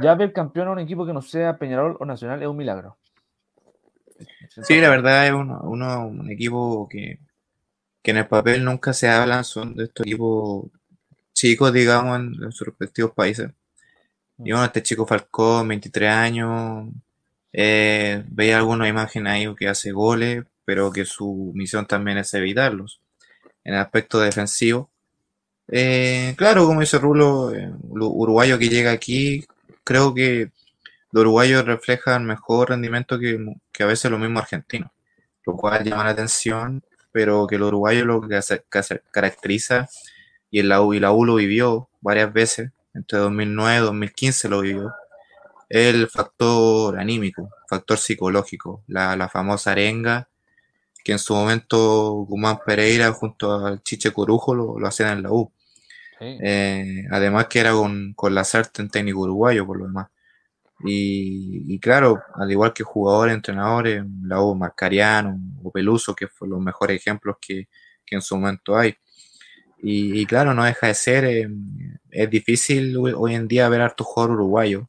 ya 0.01 0.13
ver 0.15 0.31
campeón 0.31 0.67
a 0.67 0.71
un 0.71 0.79
equipo 0.79 1.05
que 1.05 1.13
no 1.13 1.21
sea 1.21 1.57
Peñarol 1.57 1.97
o 1.99 2.05
Nacional 2.05 2.41
es 2.41 2.47
un 2.47 2.57
milagro? 2.57 2.97
Sí, 4.63 4.79
la 4.79 4.89
verdad 4.89 5.27
es 5.27 5.33
uno, 5.33 5.59
uno- 5.63 6.07
un 6.07 6.29
equipo 6.31 6.87
que, 6.89 7.19
que 8.03 8.11
en 8.11 8.17
el 8.17 8.27
papel 8.27 8.63
nunca 8.63 8.93
se 8.93 9.09
hablan, 9.09 9.43
son 9.43 9.75
de 9.75 9.85
estos 9.85 10.05
equipos 10.05 10.65
chicos, 11.33 11.73
digamos, 11.73 12.19
en, 12.19 12.43
en 12.43 12.51
sus 12.51 12.67
respectivos 12.67 13.11
países. 13.11 13.51
Y 14.39 14.51
bueno, 14.51 14.65
este 14.65 14.83
chico 14.83 15.05
Falcón, 15.05 15.67
23 15.67 16.09
años, 16.11 16.89
eh, 17.59 18.23
veía 18.29 18.57
algunas 18.57 18.87
imágenes 18.87 19.33
ahí 19.33 19.55
que 19.55 19.67
hace 19.67 19.91
goles, 19.91 20.45
pero 20.63 20.91
que 20.91 21.05
su 21.05 21.51
misión 21.55 21.87
también 21.87 22.19
es 22.19 22.31
evitarlos. 22.35 23.01
En 23.63 23.73
el 23.73 23.79
aspecto 23.79 24.19
defensivo, 24.19 24.91
eh, 25.67 26.35
claro, 26.37 26.67
como 26.67 26.81
dice 26.81 26.99
Rulo, 26.99 27.51
eh, 27.55 27.71
uruguayo 27.89 28.59
que 28.59 28.69
llega 28.69 28.91
aquí, 28.91 29.43
creo 29.83 30.13
que 30.13 30.51
los 31.11 31.21
uruguayos 31.21 31.65
reflejan 31.65 32.25
mejor 32.25 32.69
rendimiento 32.69 33.17
que, 33.17 33.43
que 33.71 33.83
a 33.83 33.87
veces 33.87 34.11
los 34.11 34.19
mismos 34.19 34.43
argentinos, 34.43 34.91
lo 35.43 35.57
cual 35.57 35.83
llama 35.83 36.03
la 36.03 36.11
atención, 36.11 36.83
pero 37.11 37.47
que 37.47 37.57
los 37.57 37.69
uruguayos 37.69 38.05
lo 38.05 38.21
que 38.21 38.39
caracteriza, 39.11 39.89
y 40.51 40.61
U, 40.61 40.93
y 40.93 40.99
la 40.99 41.11
U 41.11 41.25
lo 41.25 41.35
vivió 41.35 41.89
varias 42.01 42.31
veces, 42.31 42.71
entre 42.93 43.17
2009 43.17 43.77
y 43.77 43.81
2015 43.81 44.49
lo 44.49 44.61
vivió, 44.61 44.93
es 45.69 45.93
el 45.93 46.07
factor 46.07 46.99
anímico, 46.99 47.49
factor 47.69 47.97
psicológico, 47.97 48.83
la, 48.87 49.15
la 49.15 49.29
famosa 49.29 49.71
arenga, 49.71 50.29
que 51.03 51.13
en 51.13 51.19
su 51.19 51.33
momento 51.33 52.11
Guzmán 52.27 52.59
Pereira 52.65 53.11
junto 53.13 53.65
al 53.65 53.81
Chiche 53.83 54.11
Corujo 54.11 54.53
lo, 54.53 54.79
lo 54.79 54.87
hacían 54.87 55.17
en 55.17 55.23
la 55.23 55.31
U. 55.31 55.51
Sí. 56.19 56.37
Eh, 56.41 57.03
además 57.11 57.47
que 57.47 57.59
era 57.59 57.71
con, 57.73 58.13
con 58.13 58.33
Lazarte 58.33 58.81
en 58.81 58.89
técnico 58.89 59.21
uruguayo 59.21 59.65
por 59.65 59.77
lo 59.77 59.85
demás. 59.85 60.07
Y, 60.85 61.73
y 61.73 61.79
claro, 61.79 62.21
al 62.35 62.51
igual 62.51 62.73
que 62.73 62.83
jugadores, 62.83 63.33
entrenadores, 63.33 64.03
la 64.23 64.41
U 64.41 64.53
Marcariano 64.55 65.39
o 65.63 65.71
Peluso, 65.71 66.13
que 66.15 66.27
fue 66.27 66.47
los 66.47 66.59
mejores 66.59 66.99
ejemplos 66.99 67.37
que, 67.41 67.67
que 68.05 68.15
en 68.15 68.21
su 68.21 68.35
momento 68.35 68.77
hay. 68.77 68.95
Y, 69.81 70.21
y 70.21 70.25
claro, 70.25 70.53
no 70.53 70.63
deja 70.63 70.87
de 70.87 70.93
ser, 70.93 71.25
eh, 71.25 71.47
es 72.11 72.29
difícil 72.29 72.97
hoy 72.97 73.13
hoy 73.15 73.35
en 73.35 73.47
día 73.47 73.69
ver 73.69 73.81
a 73.81 73.85
hartos 73.85 74.07
jugadores 74.07 74.35
uruguayos, 74.35 74.87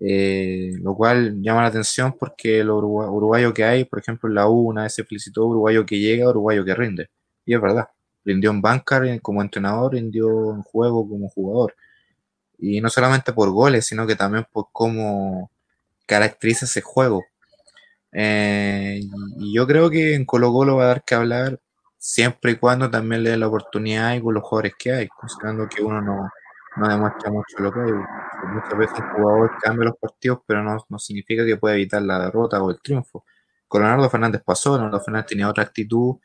eh, 0.00 0.72
lo 0.82 0.94
cual 0.96 1.40
llama 1.42 1.62
la 1.62 1.68
atención 1.68 2.14
porque 2.18 2.62
urugua- 2.64 3.10
uruguayo 3.10 3.54
que 3.54 3.64
hay, 3.64 3.84
por 3.84 3.98
ejemplo, 4.00 4.28
en 4.28 4.34
la 4.34 4.48
U 4.48 4.68
una 4.70 4.84
vez 4.84 4.94
se 4.94 5.04
felicitó 5.04 5.46
uruguayo 5.46 5.86
que 5.86 5.98
llega, 5.98 6.28
uruguayo 6.30 6.64
que 6.64 6.74
rinde. 6.74 7.08
Y 7.46 7.54
es 7.54 7.60
verdad, 7.60 7.88
rindió 8.24 8.50
en 8.50 8.60
banca 8.62 9.04
eh, 9.06 9.20
como 9.20 9.42
entrenador, 9.42 9.92
rindió 9.94 10.54
en 10.54 10.62
juego 10.62 11.08
como 11.08 11.28
jugador. 11.28 11.74
Y 12.58 12.80
no 12.80 12.90
solamente 12.90 13.32
por 13.32 13.50
goles, 13.50 13.86
sino 13.86 14.06
que 14.06 14.16
también 14.16 14.46
por 14.52 14.68
cómo 14.72 15.50
caracteriza 16.06 16.66
ese 16.66 16.82
juego. 16.82 17.24
Eh, 18.12 19.00
y 19.38 19.54
yo 19.54 19.66
creo 19.66 19.90
que 19.90 20.14
en 20.14 20.24
Colo 20.24 20.52
Colo 20.52 20.76
va 20.76 20.84
a 20.84 20.88
dar 20.88 21.04
que 21.04 21.14
hablar 21.16 21.58
siempre 21.98 22.52
y 22.52 22.56
cuando 22.56 22.90
también 22.90 23.22
le 23.22 23.30
dé 23.30 23.36
la 23.36 23.48
oportunidad 23.48 24.14
y 24.14 24.20
con 24.22 24.34
los 24.34 24.42
jugadores 24.44 24.74
que 24.78 24.92
hay, 24.92 25.08
considerando 25.08 25.68
que 25.68 25.82
uno 25.82 26.00
no, 26.00 26.28
no 26.76 26.88
demuestra 26.88 27.30
mucho 27.30 27.58
lo 27.58 27.72
que 27.72 27.80
hay. 27.80 27.92
Muchas 28.52 28.78
veces 28.78 28.98
el 28.98 29.04
jugador 29.10 29.52
cambia 29.62 29.86
los 29.88 29.98
partidos, 29.98 30.40
pero 30.46 30.62
no, 30.62 30.76
no 30.88 30.98
significa 30.98 31.44
que 31.44 31.56
pueda 31.56 31.74
evitar 31.74 32.02
la 32.02 32.18
derrota 32.26 32.62
o 32.62 32.70
el 32.70 32.80
triunfo. 32.80 33.24
Con 33.68 33.82
Leonardo 33.82 34.10
Fernández 34.10 34.42
pasó, 34.44 34.76
Leonardo 34.76 35.00
Fernández 35.00 35.26
tenía 35.28 35.48
otra 35.48 35.64
actitud, 35.64 36.16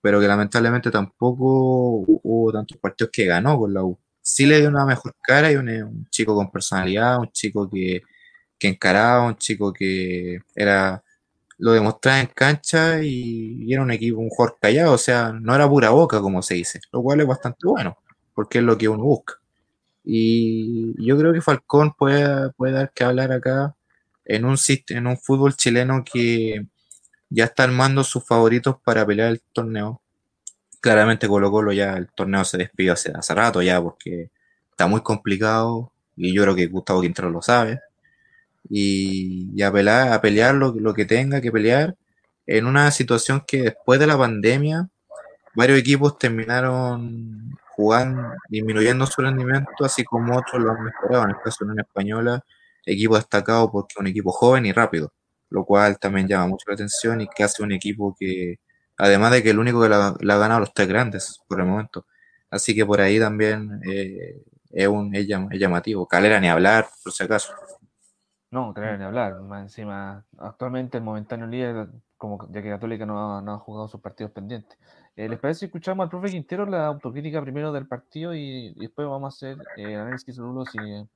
pero 0.00 0.20
que 0.20 0.28
lamentablemente 0.28 0.90
tampoco 0.90 2.04
hubo 2.06 2.52
tantos 2.52 2.78
partidos 2.78 3.10
que 3.12 3.26
ganó 3.26 3.58
con 3.58 3.72
la 3.74 3.84
U. 3.84 3.98
Sí 4.20 4.46
le 4.46 4.60
dio 4.60 4.68
una 4.68 4.84
mejor 4.86 5.14
cara 5.20 5.50
y 5.52 5.56
un, 5.56 5.68
un 5.68 6.06
chico 6.10 6.34
con 6.34 6.50
personalidad, 6.50 7.18
un 7.18 7.30
chico 7.32 7.68
que, 7.70 8.02
que 8.58 8.68
encaraba, 8.68 9.26
un 9.26 9.36
chico 9.36 9.72
que 9.72 10.40
era 10.54 11.02
lo 11.58 11.72
demostraba 11.72 12.20
en 12.20 12.26
cancha 12.28 13.02
y, 13.02 13.64
y 13.64 13.72
era 13.72 13.82
un 13.82 13.92
equipo, 13.92 14.18
un 14.20 14.30
jugador 14.30 14.58
callado, 14.60 14.94
o 14.94 14.98
sea, 14.98 15.32
no 15.32 15.54
era 15.54 15.68
pura 15.68 15.90
boca, 15.90 16.20
como 16.20 16.42
se 16.42 16.54
dice, 16.54 16.80
lo 16.92 17.02
cual 17.02 17.20
es 17.20 17.26
bastante 17.26 17.68
bueno, 17.68 17.98
porque 18.34 18.58
es 18.58 18.64
lo 18.64 18.76
que 18.76 18.88
uno 18.88 19.04
busca. 19.04 19.41
Y 20.04 20.94
yo 21.04 21.16
creo 21.16 21.32
que 21.32 21.40
Falcón 21.40 21.92
puede, 21.94 22.50
puede 22.52 22.72
dar 22.72 22.92
que 22.92 23.04
hablar 23.04 23.32
acá 23.32 23.74
en 24.24 24.44
un, 24.44 24.56
en 24.88 25.06
un 25.06 25.18
fútbol 25.18 25.54
chileno 25.56 26.04
que 26.04 26.66
ya 27.30 27.44
está 27.44 27.64
armando 27.64 28.04
sus 28.04 28.26
favoritos 28.26 28.76
para 28.84 29.06
pelear 29.06 29.30
el 29.30 29.42
torneo. 29.52 30.02
Claramente 30.80 31.28
Colo 31.28 31.50
Colo 31.50 31.72
ya 31.72 31.96
el 31.96 32.08
torneo 32.12 32.44
se 32.44 32.58
despidió 32.58 32.94
hace, 32.94 33.12
hace 33.14 33.34
rato 33.34 33.62
ya 33.62 33.80
porque 33.80 34.30
está 34.70 34.86
muy 34.86 35.02
complicado 35.02 35.92
y 36.16 36.34
yo 36.34 36.42
creo 36.42 36.54
que 36.54 36.66
Gustavo 36.66 37.00
Quintero 37.02 37.30
lo 37.30 37.42
sabe. 37.42 37.80
Y, 38.68 39.50
y 39.54 39.62
a, 39.62 39.72
pelear, 39.72 40.12
a 40.12 40.20
pelear 40.20 40.54
lo, 40.54 40.72
lo 40.74 40.94
que 40.94 41.04
tenga 41.04 41.40
que 41.40 41.52
pelear 41.52 41.96
en 42.46 42.66
una 42.66 42.90
situación 42.90 43.44
que 43.46 43.62
después 43.62 44.00
de 44.00 44.06
la 44.06 44.18
pandemia 44.18 44.88
varios 45.54 45.78
equipos 45.78 46.18
terminaron 46.18 47.58
jugando, 47.76 48.22
disminuyendo 48.48 49.06
su 49.06 49.20
rendimiento, 49.22 49.84
así 49.84 50.04
como 50.04 50.36
otros 50.36 50.62
lo 50.62 50.72
han 50.72 50.84
mejorado. 50.84 51.24
En 51.24 51.30
el 51.30 51.36
caso 51.42 51.64
de 51.64 51.70
Unión 51.72 51.80
Española, 51.86 52.44
equipo 52.86 53.16
destacado 53.16 53.70
porque 53.70 53.92
es 53.94 54.00
un 54.00 54.06
equipo 54.08 54.32
joven 54.32 54.66
y 54.66 54.72
rápido, 54.72 55.12
lo 55.50 55.64
cual 55.64 55.98
también 55.98 56.28
llama 56.28 56.48
mucho 56.48 56.64
la 56.68 56.74
atención 56.74 57.20
y 57.20 57.28
que 57.28 57.44
hace 57.44 57.62
un 57.62 57.72
equipo 57.72 58.14
que, 58.18 58.56
además 58.98 59.32
de 59.32 59.42
que 59.42 59.50
el 59.50 59.58
único 59.58 59.80
que 59.82 59.88
la, 59.88 60.08
ha 60.08 60.38
ganado 60.38 60.60
los 60.60 60.72
tres 60.74 60.88
grandes 60.88 61.40
por 61.48 61.60
el 61.60 61.66
momento. 61.66 62.06
Así 62.50 62.74
que 62.74 62.84
por 62.84 63.00
ahí 63.00 63.18
también 63.18 63.80
eh, 63.88 64.42
es, 64.70 64.88
un, 64.88 65.14
es, 65.14 65.26
llam- 65.26 65.48
es 65.50 65.58
llamativo. 65.60 66.06
Calera 66.06 66.38
ni 66.40 66.48
hablar, 66.48 66.88
por 67.02 67.12
si 67.12 67.24
acaso. 67.24 67.52
No, 68.50 68.72
tener 68.74 68.98
ni 68.98 69.04
hablar. 69.04 69.40
Más 69.40 69.62
encima, 69.62 70.24
actualmente 70.38 70.98
el 70.98 71.04
momentáneo 71.04 71.46
líder, 71.46 71.88
como 72.18 72.46
ya 72.50 72.60
que 72.62 72.68
Católica 72.68 73.06
no 73.06 73.38
ha 73.38 73.58
jugado 73.58 73.88
sus 73.88 74.00
partidos 74.00 74.32
pendientes. 74.32 74.78
Eh, 75.14 75.28
¿Les 75.28 75.38
parece 75.38 75.60
si 75.60 75.66
escuchamos 75.66 76.04
al 76.04 76.10
profe 76.10 76.30
Quintero 76.30 76.64
la 76.64 76.86
autocrítica 76.86 77.42
primero 77.42 77.70
del 77.70 77.86
partido 77.86 78.34
y, 78.34 78.72
y 78.74 78.80
después 78.80 79.06
vamos 79.06 79.34
a 79.34 79.36
hacer 79.36 79.58
eh, 79.76 79.94
análisis 79.94 80.38
rulos 80.38 80.68
y 80.72 80.78
eh, 80.78 81.06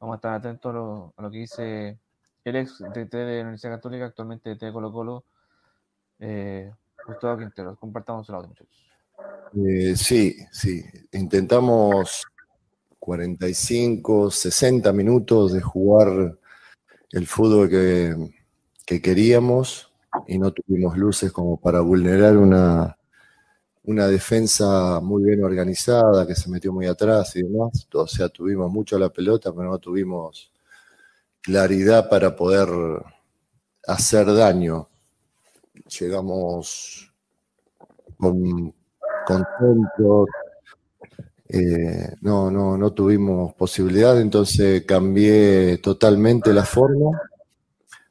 vamos 0.00 0.14
a 0.14 0.16
estar 0.16 0.34
atentos 0.34 0.70
a 0.70 1.22
lo, 1.22 1.30
que 1.30 1.38
dice 1.38 1.98
el 2.44 2.56
ex 2.56 2.78
DT 2.78 3.12
de 3.12 3.36
la 3.36 3.42
Universidad 3.42 3.74
Católica, 3.74 4.06
actualmente 4.06 4.48
DT 4.48 4.66
de 4.66 4.72
Colo 4.72 4.92
Colo, 4.92 5.24
eh, 6.20 6.72
Gustavo 7.06 7.38
Quintero. 7.38 7.76
Compartamos 7.76 8.26
el 8.30 8.34
audio, 8.34 8.48
muchachos. 8.48 8.86
Sí, 9.96 10.36
sí. 10.50 10.84
Intentamos 11.12 12.26
45, 12.98 14.30
60 14.30 14.92
minutos 14.92 15.52
de 15.52 15.60
jugar 15.60 16.38
el 17.10 17.26
fútbol 17.26 17.68
que, 17.68 18.14
que 18.86 19.02
queríamos 19.02 19.92
y 20.26 20.38
no 20.38 20.50
tuvimos 20.52 20.96
luces 20.96 21.30
como 21.30 21.58
para 21.60 21.80
vulnerar 21.80 22.36
una, 22.36 22.97
una 23.88 24.06
defensa 24.06 25.00
muy 25.00 25.24
bien 25.24 25.42
organizada 25.42 26.26
que 26.26 26.34
se 26.34 26.50
metió 26.50 26.72
muy 26.74 26.86
atrás 26.86 27.34
y 27.36 27.42
demás. 27.42 27.88
O 27.94 28.06
sea, 28.06 28.28
tuvimos 28.28 28.70
mucho 28.70 28.98
la 28.98 29.08
pelota, 29.08 29.50
pero 29.50 29.70
no 29.70 29.78
tuvimos 29.78 30.52
claridad 31.40 32.06
para 32.08 32.36
poder 32.36 32.68
hacer 33.86 34.26
daño. 34.34 34.88
Llegamos 35.98 37.10
con, 38.18 38.74
con 39.26 39.46
centros. 39.58 40.28
Eh, 41.48 42.12
no, 42.20 42.50
no, 42.50 42.76
no 42.76 42.92
tuvimos 42.92 43.54
posibilidad, 43.54 44.20
entonces 44.20 44.84
cambié 44.84 45.78
totalmente 45.78 46.52
la 46.52 46.66
forma. 46.66 47.18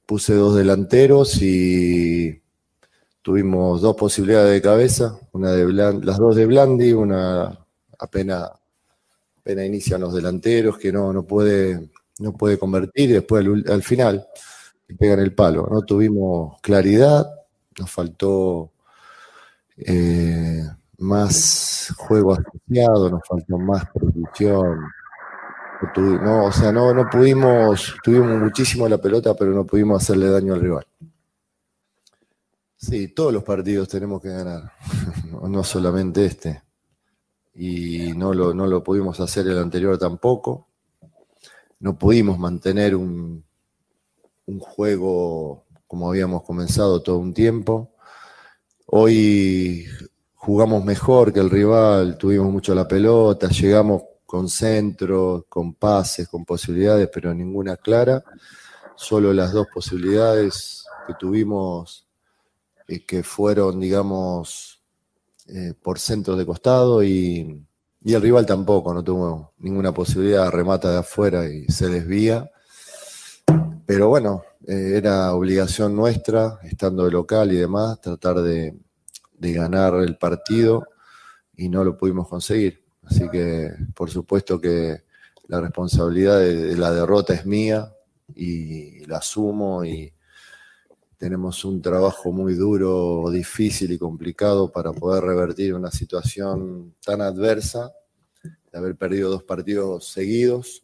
Puse 0.07 0.33
dos 0.33 0.55
delanteros 0.55 1.39
y 1.43 2.41
tuvimos 3.27 3.81
dos 3.81 3.93
posibilidades 3.97 4.53
de 4.53 4.61
cabeza, 4.61 5.19
una 5.33 5.51
de 5.51 5.67
las 5.73 6.17
dos 6.17 6.33
de 6.33 6.45
Blandi, 6.45 6.93
una 6.93 7.59
apenas, 7.99 8.49
apenas 9.41 9.65
inician 9.65 9.99
los 9.99 10.13
delanteros, 10.13 10.77
que 10.77 10.93
no, 10.93 11.11
no 11.11 11.23
puede, 11.23 11.89
no 12.19 12.31
puede 12.31 12.57
convertir, 12.57 13.09
y 13.09 13.13
después 13.15 13.45
al, 13.45 13.65
al 13.69 13.83
final 13.83 14.25
pegan 14.97 15.19
el 15.19 15.35
palo. 15.35 15.67
No 15.69 15.81
tuvimos 15.81 16.61
claridad, 16.61 17.29
nos 17.77 17.91
faltó 17.91 18.71
eh, 19.75 20.63
más 20.99 21.93
juego 21.97 22.31
asociado, 22.31 23.09
nos 23.09 23.27
faltó 23.27 23.57
más 23.57 23.89
producción. 23.93 24.85
No, 25.97 26.45
o 26.45 26.51
sea, 26.53 26.71
no, 26.71 26.93
no 26.93 27.09
pudimos, 27.09 27.93
tuvimos 28.01 28.39
muchísimo 28.39 28.87
la 28.87 28.99
pelota, 28.99 29.33
pero 29.33 29.51
no 29.51 29.65
pudimos 29.65 30.01
hacerle 30.01 30.29
daño 30.29 30.53
al 30.53 30.61
rival. 30.61 30.87
Sí, 32.77 33.07
todos 33.07 33.33
los 33.33 33.43
partidos 33.43 33.89
tenemos 33.89 34.21
que 34.21 34.29
ganar, 34.29 34.71
no, 35.49 35.63
solamente 35.63 36.25
este. 36.25 36.61
Y 37.55 38.13
no 38.13 38.33
lo, 38.33 38.53
no 38.53 38.67
lo 38.67 38.83
pudimos 38.83 39.19
hacer 39.19 39.47
el 39.47 39.57
anterior 39.57 39.97
tampoco. 39.97 40.67
No 41.79 41.97
pudimos 41.97 42.37
mantener 42.37 42.95
un, 42.95 43.43
un 44.45 44.59
juego 44.59 45.65
como 45.87 46.09
habíamos 46.09 46.43
comenzado 46.43 47.01
todo 47.01 47.17
un 47.17 47.33
tiempo. 47.33 47.95
Hoy 48.85 49.87
jugamos 50.35 50.85
mejor 50.85 51.33
que 51.33 51.39
el 51.39 51.49
rival, 51.49 52.17
tuvimos 52.17 52.51
mucho 52.51 52.75
la 52.75 52.87
pelota, 52.87 53.47
llegamos 53.49 54.03
con 54.25 54.49
centro, 54.49 55.45
con 55.49 55.73
pases, 55.73 56.27
con 56.27 56.45
posibilidades, 56.45 57.09
pero 57.11 57.33
ninguna 57.33 57.77
clara. 57.77 58.23
Solo 58.95 59.33
las 59.33 59.51
dos 59.51 59.67
posibilidades 59.73 60.85
que 61.07 61.13
tuvimos 61.15 62.07
eh, 62.88 63.06
que 63.06 63.23
fueron, 63.23 63.80
digamos, 63.80 64.82
eh, 65.47 65.73
por 65.82 66.00
centros 66.00 66.38
de 66.38 66.45
costado 66.45 67.04
y, 67.04 67.65
y 68.04 68.13
el 68.13 68.21
rival 68.21 68.45
tampoco, 68.45 68.93
no 68.93 69.04
tuvo 69.04 69.54
ninguna 69.60 69.93
posibilidad, 69.93 70.50
remata 70.50 70.91
de 70.91 70.97
afuera 71.00 71.50
y 71.50 71.65
se 71.67 71.89
desvía. 71.89 72.50
Pero 73.86 74.10
bueno, 74.10 74.43
eh, 74.67 74.93
era 74.95 75.34
obligación 75.34 75.95
nuestra, 75.95 76.60
estando 76.63 77.06
de 77.06 77.12
local 77.12 77.52
y 77.52 77.56
demás, 77.56 78.02
tratar 78.02 78.41
de, 78.41 78.78
de 79.38 79.54
ganar 79.54 79.95
el 79.95 80.17
partido 80.17 80.88
y 81.56 81.69
no 81.69 81.84
lo 81.84 81.97
pudimos 81.97 82.28
conseguir. 82.28 82.84
Así 83.04 83.30
que, 83.30 83.71
por 83.95 84.10
supuesto 84.10 84.60
que 84.60 85.04
la 85.47 85.62
responsabilidad 85.62 86.39
de, 86.39 86.56
de 86.56 86.78
la 86.78 86.91
derrota 86.91 87.34
es 87.34 87.45
mía 87.45 87.93
y 88.36 89.06
la 89.06 89.19
asumo 89.19 89.86
y 89.86 90.13
tenemos 91.17 91.65
un 91.65 91.82
trabajo 91.82 92.32
muy 92.32 92.53
duro, 92.53 93.30
difícil 93.32 93.91
y 93.91 93.97
complicado 93.97 94.71
para 94.71 94.93
poder 94.93 95.23
revertir 95.23 95.73
una 95.73 95.91
situación 95.91 96.95
tan 97.03 97.21
adversa, 97.21 97.91
de 98.43 98.77
haber 98.77 98.95
perdido 98.95 99.30
dos 99.30 99.43
partidos 99.43 100.08
seguidos. 100.08 100.84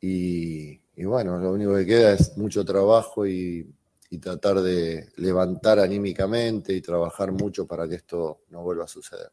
Y, 0.00 0.80
y 0.96 1.04
bueno, 1.04 1.38
lo 1.38 1.52
único 1.52 1.74
que 1.74 1.86
queda 1.86 2.12
es 2.12 2.38
mucho 2.38 2.64
trabajo 2.64 3.26
y, 3.26 3.70
y 4.10 4.18
tratar 4.18 4.60
de 4.60 5.10
levantar 5.16 5.78
anímicamente 5.78 6.72
y 6.72 6.80
trabajar 6.80 7.30
mucho 7.32 7.66
para 7.66 7.86
que 7.88 7.96
esto 7.96 8.40
no 8.48 8.62
vuelva 8.62 8.84
a 8.84 8.88
suceder. 8.88 9.30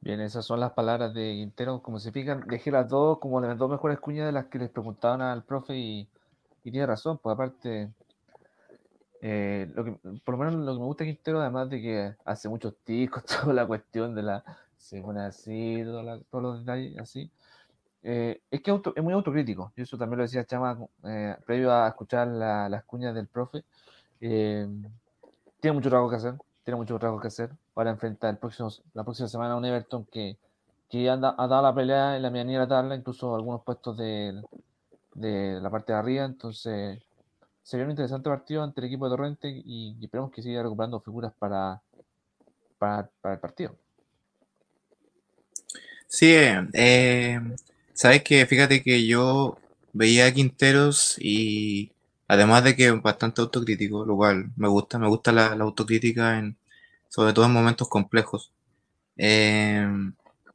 Bien, 0.00 0.20
esas 0.20 0.46
son 0.46 0.60
las 0.60 0.72
palabras 0.72 1.12
de 1.12 1.34
Quintero. 1.34 1.82
Como 1.82 1.98
se 1.98 2.12
fijan, 2.12 2.44
dejé 2.46 2.70
las 2.70 2.88
dos 2.88 3.18
como 3.18 3.40
las 3.40 3.58
dos 3.58 3.68
mejores 3.68 3.98
cuñas 3.98 4.26
de 4.26 4.32
las 4.32 4.46
que 4.46 4.58
les 4.58 4.70
preguntaban 4.70 5.20
al 5.20 5.44
profe 5.44 5.76
y, 5.76 6.08
y 6.62 6.70
tiene 6.70 6.86
razón, 6.86 7.18
pues 7.18 7.34
aparte, 7.34 7.90
eh, 9.28 9.70
lo 9.74 9.84
que, 9.84 9.92
por 10.24 10.34
lo 10.34 10.38
menos 10.38 10.54
lo 10.56 10.72
que 10.74 10.78
me 10.80 10.86
gusta 10.86 11.04
de 11.04 11.10
Quintero, 11.14 11.40
además 11.40 11.68
de 11.70 11.80
que 11.82 12.14
hace 12.24 12.48
muchos 12.48 12.74
ticos, 12.84 13.24
toda 13.26 13.52
la 13.54 13.66
cuestión 13.66 14.14
de 14.14 14.22
la 14.22 14.44
se 14.76 15.00
pone 15.02 15.20
así, 15.22 15.82
toda 15.84 16.02
la- 16.02 16.20
todos 16.30 16.42
los 16.44 16.60
detalles 16.60 16.98
así, 16.98 17.30
eh, 18.02 18.40
es 18.50 18.60
que 18.62 18.70
auto- 18.70 18.92
es 18.96 19.02
muy 19.04 19.14
autocrítico. 19.14 19.72
Y 19.76 19.82
eso 19.82 19.98
también 19.98 20.18
lo 20.18 20.24
decía 20.24 20.44
Chama 20.46 20.78
eh, 21.04 21.36
previo 21.46 21.72
a 21.72 21.88
escuchar 21.88 22.28
la- 22.28 22.68
las 22.68 22.84
cuñas 22.84 23.14
del 23.14 23.26
profe. 23.28 23.64
Eh, 24.20 24.68
tiene 25.60 25.74
mucho 25.74 25.88
trabajo 25.90 26.10
que 26.10 26.16
hacer, 26.16 26.34
tiene 26.64 26.76
mucho 26.78 26.98
trabajo 26.98 27.20
que 27.20 27.28
hacer. 27.28 27.50
Ahora 27.74 27.90
enfrenta 27.90 28.28
el 28.30 28.38
próximo, 28.38 28.70
la 28.94 29.04
próxima 29.04 29.28
semana 29.28 29.54
a 29.54 29.56
un 29.56 29.64
Everton 29.64 30.06
que, 30.06 30.38
que 30.88 31.08
anda, 31.10 31.34
ha 31.38 31.46
dado 31.48 31.62
la 31.62 31.74
pelea 31.74 32.16
en 32.16 32.22
la 32.22 32.30
medianía 32.30 32.58
de 32.60 32.64
la 32.66 32.68
tabla, 32.68 32.94
incluso 32.96 33.34
algunos 33.34 33.62
puestos 33.64 33.96
de, 33.96 34.42
de 35.14 35.60
la 35.60 35.70
parte 35.70 35.92
de 35.92 35.98
arriba. 35.98 36.24
Entonces, 36.24 37.00
sería 37.66 37.84
un 37.84 37.90
interesante 37.90 38.30
partido 38.30 38.62
ante 38.62 38.80
el 38.80 38.86
equipo 38.86 39.06
de 39.06 39.16
Torrente 39.16 39.48
y, 39.48 39.96
y 39.98 40.04
esperemos 40.04 40.30
que 40.30 40.40
siga 40.40 40.62
recuperando 40.62 41.00
figuras 41.00 41.32
para, 41.36 41.82
para, 42.78 43.10
el 43.24 43.40
partido. 43.40 43.76
Sí, 46.06 46.32
eh, 46.32 47.40
sabes 47.92 48.22
que 48.22 48.46
fíjate 48.46 48.84
que 48.84 49.04
yo 49.04 49.58
veía 49.92 50.26
a 50.26 50.32
Quinteros 50.32 51.16
y 51.18 51.90
además 52.28 52.62
de 52.62 52.76
que 52.76 52.86
es 52.86 53.02
bastante 53.02 53.40
autocrítico, 53.40 54.06
lo 54.06 54.14
cual 54.14 54.52
me 54.56 54.68
gusta, 54.68 55.00
me 55.00 55.08
gusta 55.08 55.32
la, 55.32 55.48
autocrítica 55.54 56.38
en, 56.38 56.56
sobre 57.08 57.32
todo 57.32 57.46
en 57.46 57.52
momentos 57.52 57.88
complejos. 57.88 58.52
Eh, 59.16 59.88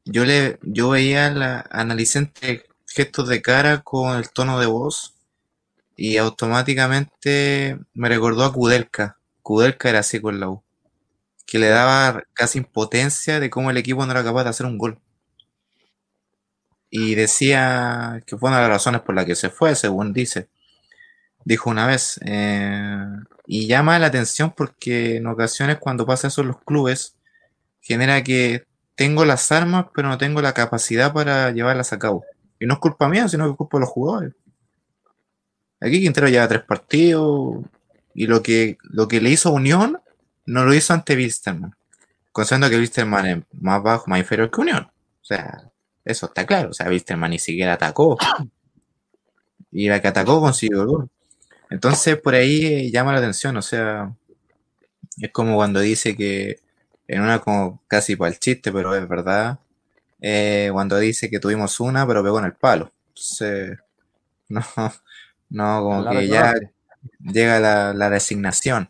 yo 0.05 0.23
le, 0.23 0.59
yo 0.61 0.91
veía 0.91 1.29
la, 1.29 1.65
analicé 1.71 2.19
entre 2.19 2.63
gestos 2.87 3.27
de 3.27 3.41
cara 3.41 3.81
con 3.81 4.15
el 4.17 4.29
tono 4.29 4.61
de 4.61 4.67
voz 4.67 5.13
y 6.01 6.17
automáticamente 6.17 7.77
me 7.93 8.09
recordó 8.09 8.43
a 8.45 8.53
Kudelka. 8.53 9.17
Kudelka 9.43 9.89
era 9.89 9.99
así 9.99 10.19
con 10.21 10.39
la 10.39 10.49
U, 10.49 10.63
que 11.47 11.59
le 11.59 11.69
daba 11.69 12.23
casi 12.33 12.59
impotencia 12.59 13.39
de 13.39 13.49
cómo 13.51 13.71
el 13.71 13.77
equipo 13.77 14.05
no 14.05 14.11
era 14.13 14.23
capaz 14.23 14.45
de 14.45 14.51
hacer 14.51 14.65
un 14.67 14.77
gol 14.79 14.99
y 16.89 17.15
decía 17.15 18.21
que 18.27 18.37
fue 18.37 18.49
una 18.49 18.57
de 18.57 18.63
las 18.63 18.71
razones 18.71 19.01
por 19.01 19.15
las 19.15 19.25
que 19.25 19.35
se 19.35 19.49
fue, 19.49 19.75
según 19.75 20.13
dice. 20.13 20.49
Dijo 21.45 21.69
una 21.69 21.87
vez. 21.87 22.19
eh, 22.25 23.05
y 23.47 23.67
llama 23.67 23.99
la 23.99 24.07
atención 24.07 24.53
porque 24.55 25.17
en 25.17 25.27
ocasiones 25.27 25.77
cuando 25.79 26.05
pasa 26.05 26.27
eso 26.27 26.41
en 26.41 26.49
los 26.49 26.61
clubes, 26.63 27.15
genera 27.81 28.23
que 28.23 28.65
tengo 28.95 29.25
las 29.25 29.51
armas, 29.51 29.87
pero 29.95 30.09
no 30.09 30.17
tengo 30.17 30.41
la 30.41 30.53
capacidad 30.53 31.13
para 31.13 31.51
llevarlas 31.51 31.93
a 31.93 31.99
cabo. 31.99 32.25
Y 32.59 32.65
no 32.67 32.75
es 32.75 32.79
culpa 32.79 33.09
mía, 33.09 33.27
sino 33.29 33.45
que 33.45 33.51
es 33.51 33.57
culpa 33.57 33.77
de 33.77 33.81
los 33.81 33.89
jugadores. 33.89 34.33
Aquí 35.81 35.99
Quintero 35.99 36.29
lleva 36.29 36.47
tres 36.47 36.61
partidos 36.61 37.65
y 38.13 38.27
lo 38.27 38.43
que, 38.43 38.77
lo 38.83 39.07
que 39.07 39.19
le 39.19 39.31
hizo 39.31 39.51
Unión 39.51 39.99
no 40.45 40.63
lo 40.63 40.73
hizo 40.73 40.93
ante 40.93 41.15
Wilstermann. 41.15 41.75
Considerando 42.31 42.69
que 42.69 42.77
Wilstermann 42.77 43.25
es 43.25 43.43
más 43.59 43.81
bajo, 43.81 44.05
más 44.07 44.19
inferior 44.19 44.51
que 44.51 44.61
Unión. 44.61 44.83
O 44.83 45.25
sea, 45.25 45.71
eso 46.05 46.27
está 46.27 46.45
claro. 46.45 46.69
O 46.69 46.73
sea, 46.73 46.87
Wilstermann 46.87 47.31
ni 47.31 47.39
siquiera 47.39 47.73
atacó. 47.73 48.17
Y 49.71 49.89
la 49.89 50.01
que 50.01 50.07
atacó 50.09 50.39
consiguió 50.39 50.81
el 50.81 50.87
gol. 50.87 51.09
Entonces, 51.69 52.17
por 52.19 52.35
ahí 52.35 52.65
eh, 52.65 52.91
llama 52.91 53.13
la 53.13 53.19
atención. 53.19 53.57
O 53.57 53.61
sea, 53.61 54.13
es 55.17 55.31
como 55.31 55.55
cuando 55.55 55.79
dice 55.79 56.15
que, 56.15 56.59
en 57.07 57.21
una 57.21 57.39
como 57.39 57.81
casi 57.87 58.15
para 58.15 58.31
el 58.31 58.39
chiste, 58.39 58.71
pero 58.71 58.95
es 58.95 59.07
verdad, 59.07 59.59
eh, 60.21 60.69
cuando 60.73 60.97
dice 60.99 61.29
que 61.29 61.39
tuvimos 61.39 61.79
una, 61.79 62.05
pero 62.07 62.23
pegó 62.23 62.39
en 62.39 62.45
el 62.45 62.53
palo. 62.53 62.91
Entonces, 63.09 63.79
no, 64.49 64.63
no, 65.51 65.83
como 65.83 66.07
que 66.07 66.29
ya 66.29 66.53
llega 67.19 67.59
la, 67.59 67.93
la 67.93 68.09
resignación. 68.09 68.89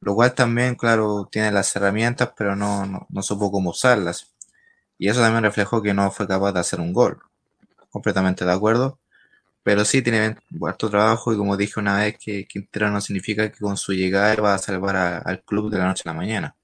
Lo 0.00 0.14
cual 0.14 0.34
también, 0.34 0.76
claro, 0.76 1.28
tiene 1.32 1.52
las 1.52 1.74
herramientas, 1.76 2.32
pero 2.36 2.56
no, 2.56 2.86
no, 2.86 3.06
no 3.10 3.22
supo 3.22 3.52
cómo 3.52 3.70
usarlas. 3.70 4.34
Y 4.98 5.08
eso 5.08 5.20
también 5.20 5.44
reflejó 5.44 5.82
que 5.82 5.94
no 5.94 6.10
fue 6.12 6.28
capaz 6.28 6.52
de 6.52 6.60
hacer 6.60 6.80
un 6.80 6.92
gol. 6.92 7.20
Completamente 7.90 8.44
de 8.44 8.52
acuerdo. 8.52 8.98
Pero 9.64 9.84
sí 9.84 10.02
tiene 10.02 10.36
harto 10.66 10.90
trabajo 10.90 11.32
y 11.32 11.36
como 11.36 11.56
dije 11.56 11.80
una 11.80 11.98
vez 11.98 12.16
que 12.18 12.46
Quintero 12.46 12.90
no 12.90 13.00
significa 13.00 13.50
que 13.52 13.58
con 13.60 13.76
su 13.76 13.92
llegada 13.92 14.36
va 14.36 14.54
a 14.54 14.58
salvar 14.58 14.96
a- 14.96 15.18
al 15.18 15.42
club 15.44 15.70
de 15.70 15.78
la 15.78 15.86
noche 15.86 16.02
a 16.06 16.10
la 16.12 16.14
mañana. 16.18 16.56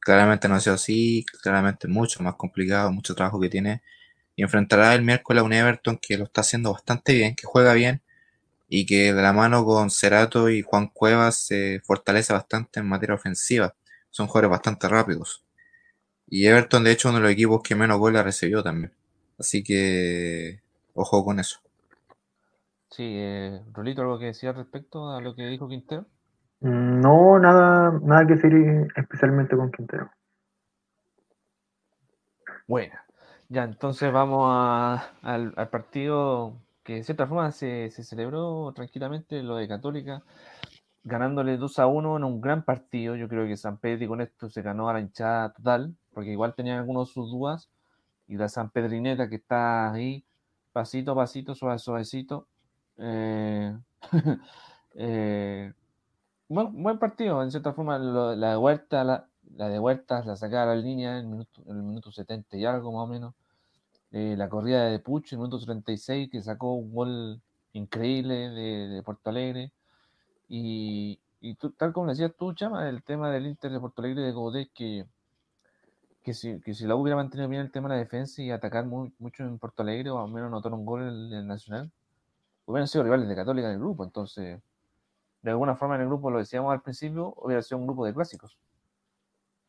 Claramente 0.00 0.48
no 0.48 0.56
ha 0.56 0.60
sido 0.60 0.76
así, 0.76 1.24
claramente 1.42 1.88
mucho 1.88 2.22
más 2.22 2.36
complicado, 2.36 2.92
mucho 2.92 3.14
trabajo 3.14 3.40
que 3.40 3.50
tiene. 3.50 3.82
Y 4.36 4.42
enfrentará 4.44 4.94
el 4.94 5.02
miércoles 5.02 5.42
a 5.42 5.44
un 5.46 5.52
Everton 5.54 5.98
que 6.02 6.18
lo 6.18 6.24
está 6.26 6.42
haciendo 6.42 6.72
bastante 6.72 7.14
bien, 7.14 7.34
que 7.36 7.46
juega 7.46 7.74
bien 7.74 8.02
y 8.68 8.86
que 8.86 9.12
de 9.14 9.22
la 9.22 9.32
mano 9.32 9.64
con 9.64 9.90
Cerato 9.90 10.50
y 10.50 10.62
Juan 10.62 10.88
Cuevas 10.88 11.36
se 11.38 11.80
fortalece 11.84 12.32
bastante 12.32 12.80
en 12.80 12.88
materia 12.88 13.14
ofensiva. 13.16 13.74
Son 14.10 14.26
jugadores 14.28 14.50
bastante 14.52 14.88
rápidos. 14.88 15.44
Y 16.28 16.46
Everton, 16.46 16.84
de 16.84 16.92
hecho, 16.92 17.08
uno 17.10 17.18
de 17.18 17.24
los 17.24 17.32
equipos 17.32 17.62
que 17.62 17.74
menos 17.76 17.98
goles 17.98 18.24
recibió 18.24 18.62
también. 18.62 18.92
Así 19.38 19.64
que, 19.64 20.60
ojo 20.94 21.24
con 21.24 21.40
eso. 21.40 21.60
Sí, 22.90 23.04
eh, 23.16 23.62
Rolito, 23.72 24.02
¿algo 24.02 24.18
que 24.18 24.24
decir 24.26 24.48
al 24.48 24.56
respecto 24.56 25.10
a 25.10 25.20
lo 25.20 25.34
que 25.36 25.46
dijo 25.46 25.68
Quintero? 25.68 26.06
No, 26.60 27.38
nada, 27.38 27.92
nada 28.02 28.26
que 28.26 28.34
decir 28.34 28.88
especialmente 28.96 29.56
con 29.56 29.70
Quintero. 29.72 30.10
Bueno, 32.66 32.94
ya 33.48 33.64
entonces 33.64 34.12
vamos 34.12 34.44
a- 34.50 35.12
al, 35.22 35.52
al 35.56 35.68
partido 35.70 36.62
que 36.86 36.94
de 36.94 37.04
cierta 37.04 37.26
forma 37.26 37.50
se, 37.52 37.90
se 37.90 38.04
celebró 38.04 38.72
tranquilamente, 38.72 39.42
lo 39.42 39.56
de 39.56 39.68
Católica, 39.68 40.22
ganándole 41.04 41.56
2 41.56 41.78
a 41.80 41.86
1 41.88 42.16
en 42.16 42.24
un 42.24 42.40
gran 42.40 42.64
partido. 42.64 43.16
Yo 43.16 43.28
creo 43.28 43.46
que 43.46 43.56
San 43.56 43.78
Pedro 43.78 44.08
con 44.08 44.20
esto 44.20 44.48
se 44.48 44.62
ganó 44.62 44.88
a 44.88 44.94
la 44.94 45.00
hinchada 45.00 45.52
total, 45.52 45.96
porque 46.14 46.30
igual 46.30 46.54
tenían 46.54 46.78
algunos 46.78 47.08
de 47.08 47.14
sus 47.14 47.30
dudas, 47.30 47.68
y 48.28 48.36
la 48.36 48.48
San 48.48 48.70
Pedrineta 48.70 49.28
que 49.28 49.36
está 49.36 49.92
ahí, 49.92 50.24
pasito 50.72 51.12
a 51.12 51.16
pasito, 51.16 51.54
suave, 51.54 51.78
suavecito. 51.78 52.46
Eh, 52.98 53.76
eh, 54.94 55.72
buen, 56.48 56.82
buen 56.82 56.98
partido, 56.98 57.42
en 57.42 57.50
cierta 57.50 57.72
forma, 57.72 57.98
la 57.98 58.50
de 58.50 58.56
Huerta, 58.56 59.04
la, 59.04 59.28
la 59.56 59.68
de 59.68 59.78
Huerta 59.80 60.24
la 60.24 60.36
sacaba 60.36 60.72
a 60.72 60.74
la 60.76 60.76
línea 60.76 61.18
el 61.18 61.26
minuto, 61.26 61.62
el 61.66 61.82
minuto 61.82 62.12
70 62.12 62.56
y 62.56 62.64
algo 62.64 62.92
más 62.92 63.02
o 63.02 63.06
menos. 63.08 63.34
Eh, 64.16 64.34
la 64.36 64.48
corrida 64.48 64.86
de 64.86 64.98
Puch 64.98 65.32
en 65.32 65.38
el 65.38 65.42
minuto 65.46 65.64
36 65.64 66.30
que 66.30 66.42
sacó 66.42 66.72
un 66.74 66.92
gol 66.94 67.40
increíble 67.74 68.34
de, 68.50 68.88
de 68.88 69.02
Porto 69.02 69.30
Alegre. 69.30 69.72
Y, 70.48 71.20
y 71.40 71.54
tú- 71.56 71.72
tal 71.72 71.92
como 71.92 72.08
decías 72.10 72.32
tú, 72.38 72.52
Chama, 72.54 72.88
el 72.88 73.02
tema 73.04 73.30
del 73.30 73.46
Inter 73.46 73.72
de 73.72 73.80
Porto 73.80 74.02
Alegre 74.02 74.22
de 74.22 74.32
Godés, 74.32 74.68
que, 74.74 75.06
que, 76.22 76.34
si, 76.34 76.60
que 76.60 76.74
si 76.74 76.86
la 76.86 76.96
hubiera 76.96 77.16
mantenido 77.16 77.48
bien 77.48 77.62
el 77.62 77.70
tema 77.70 77.88
de 77.88 77.94
la 77.94 78.00
defensa 78.00 78.42
y 78.42 78.50
atacar 78.50 78.84
mucho 78.86 79.44
en 79.44 79.58
Porto 79.58 79.82
Alegre, 79.82 80.10
o 80.10 80.22
al 80.22 80.30
menos 80.30 80.48
anotar 80.48 80.72
un 80.74 80.84
gol 80.84 81.02
en 81.02 81.32
el 81.32 81.46
Nacional, 81.46 81.90
hubieran 82.66 82.88
sido 82.88 83.04
rivales 83.04 83.28
de 83.28 83.36
Católica 83.36 83.68
en 83.68 83.74
el 83.74 83.80
grupo. 83.80 84.04
Entonces, 84.04 84.60
de 85.42 85.50
alguna 85.50 85.76
forma 85.76 85.96
en 85.96 86.02
el 86.02 86.08
grupo, 86.08 86.30
lo 86.30 86.38
decíamos 86.38 86.72
al 86.72 86.82
principio, 86.82 87.34
hubiera 87.38 87.62
sido 87.62 87.78
un 87.78 87.86
grupo 87.86 88.06
de 88.06 88.14
clásicos. 88.14 88.58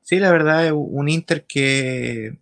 Sí, 0.01 0.19
la 0.19 0.31
verdad 0.31 0.71
un 0.73 1.09
Inter 1.09 1.45
que, 1.45 2.39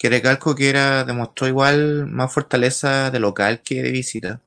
que 0.00 0.08
recalco 0.08 0.54
que 0.56 0.70
era, 0.70 1.04
demostró 1.04 1.46
igual 1.46 2.06
más 2.06 2.32
fortaleza 2.32 3.10
de 3.10 3.20
local 3.20 3.60
que 3.62 3.82
de 3.82 3.90
visita. 3.92 4.40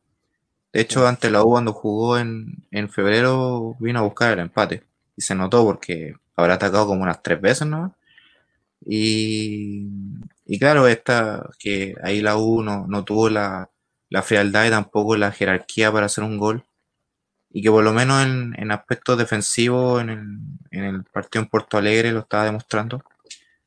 De 0.74 0.82
hecho, 0.82 1.08
ante 1.08 1.32
la 1.32 1.43
U 1.43 1.51
cuando 1.51 1.74
jugó 1.74 2.18
en, 2.18 2.66
en 2.72 2.89
febrero 2.89 3.76
vino 3.80 3.99
a 3.99 4.04
buscar 4.04 4.34
el 4.34 4.39
empate. 4.39 4.84
Y 5.18 5.22
se 5.22 5.36
notó 5.36 5.64
porque 5.66 6.16
habrá 6.36 6.56
atacado 6.56 6.88
como 6.88 7.04
unas 7.04 7.22
tres 7.24 7.39
veces, 7.41 7.68
¿no? 7.68 7.95
Y, 8.86 9.88
y 10.45 10.60
claro, 10.60 10.88
esta, 10.88 11.49
que 11.60 11.95
ahí 12.04 12.22
la 12.22 12.38
U 12.38 12.64
no, 12.64 12.88
no 12.88 13.04
tuvo 13.06 13.30
la, 13.30 13.70
la 14.10 14.24
frialdad 14.24 14.66
y 14.66 14.72
tampoco 14.72 15.16
la 15.18 15.32
jerarquía 15.32 15.91
para 15.91 16.08
hacer 16.08 16.24
un 16.24 16.38
gol. 16.39 16.66
Y 17.51 17.62
que 17.64 17.72
por 17.72 17.84
lo 17.84 17.93
menos 17.93 18.24
en, 18.26 18.56
en 18.58 18.72
aspectos 18.72 19.18
defensivos 19.18 20.01
en 20.01 20.10
el, 20.10 20.22
en 20.72 20.84
el 20.86 21.04
partido 21.06 21.43
en 21.43 21.49
Porto 21.49 21.78
Alegre 21.78 22.12
lo 22.12 22.22
estaba 22.22 22.45
demostrando. 22.45 23.04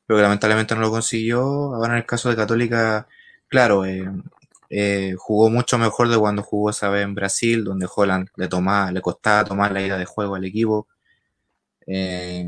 Pero 0.07 0.17
que 0.17 0.23
lamentablemente 0.23 0.75
no 0.75 0.81
lo 0.81 0.91
consiguió. 0.91 1.41
Ahora 1.75 1.93
en 1.93 1.99
el 1.99 2.05
caso 2.05 2.29
de 2.29 2.35
Católica, 2.35 3.07
claro, 3.47 3.85
eh, 3.85 4.09
eh, 4.69 5.15
jugó 5.17 5.49
mucho 5.49 5.77
mejor 5.77 6.09
de 6.09 6.17
cuando 6.17 6.43
jugó 6.43 6.69
esa 6.71 6.89
vez 6.89 7.03
en 7.03 7.15
Brasil, 7.15 7.63
donde 7.63 7.87
Holland 7.93 8.29
le 8.35 8.47
tomaba, 8.47 8.91
le 8.91 9.01
costaba 9.01 9.45
tomar 9.45 9.71
la 9.71 9.81
ida 9.81 9.97
de 9.97 10.05
juego 10.05 10.35
al 10.35 10.45
equipo. 10.45 10.87
Eh, 11.87 12.45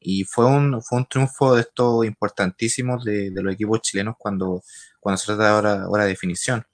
y 0.00 0.24
fue 0.24 0.46
un, 0.46 0.82
fue 0.82 0.98
un 0.98 1.06
triunfo 1.06 1.54
de 1.54 1.62
estos 1.62 2.04
importantísimos 2.04 3.04
de, 3.04 3.30
de 3.30 3.42
los 3.42 3.54
equipos 3.54 3.80
chilenos 3.82 4.16
cuando, 4.18 4.62
cuando 5.00 5.18
se 5.18 5.26
trata 5.26 5.46
de 5.46 5.52
hora, 5.52 5.88
hora 5.88 6.04
de 6.04 6.10
definición. 6.10 6.64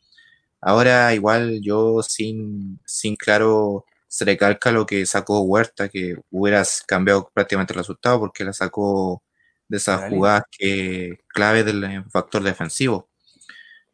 Ahora 0.60 1.14
igual 1.14 1.60
yo 1.62 2.02
sin, 2.02 2.80
sin 2.84 3.16
claro 3.16 3.84
se 4.08 4.24
recalca 4.24 4.72
lo 4.72 4.86
que 4.86 5.06
sacó 5.06 5.40
Huerta, 5.42 5.88
que 5.88 6.16
hubieras 6.30 6.82
cambiado 6.86 7.30
prácticamente 7.32 7.74
el 7.74 7.78
resultado 7.78 8.18
porque 8.20 8.44
la 8.44 8.52
sacó 8.52 9.22
de 9.68 9.76
esas 9.78 10.00
jugadas 10.10 10.44
que 10.50 11.18
clave 11.28 11.64
del 11.64 11.84
eh, 11.84 12.04
factor 12.10 12.42
defensivo. 12.42 13.08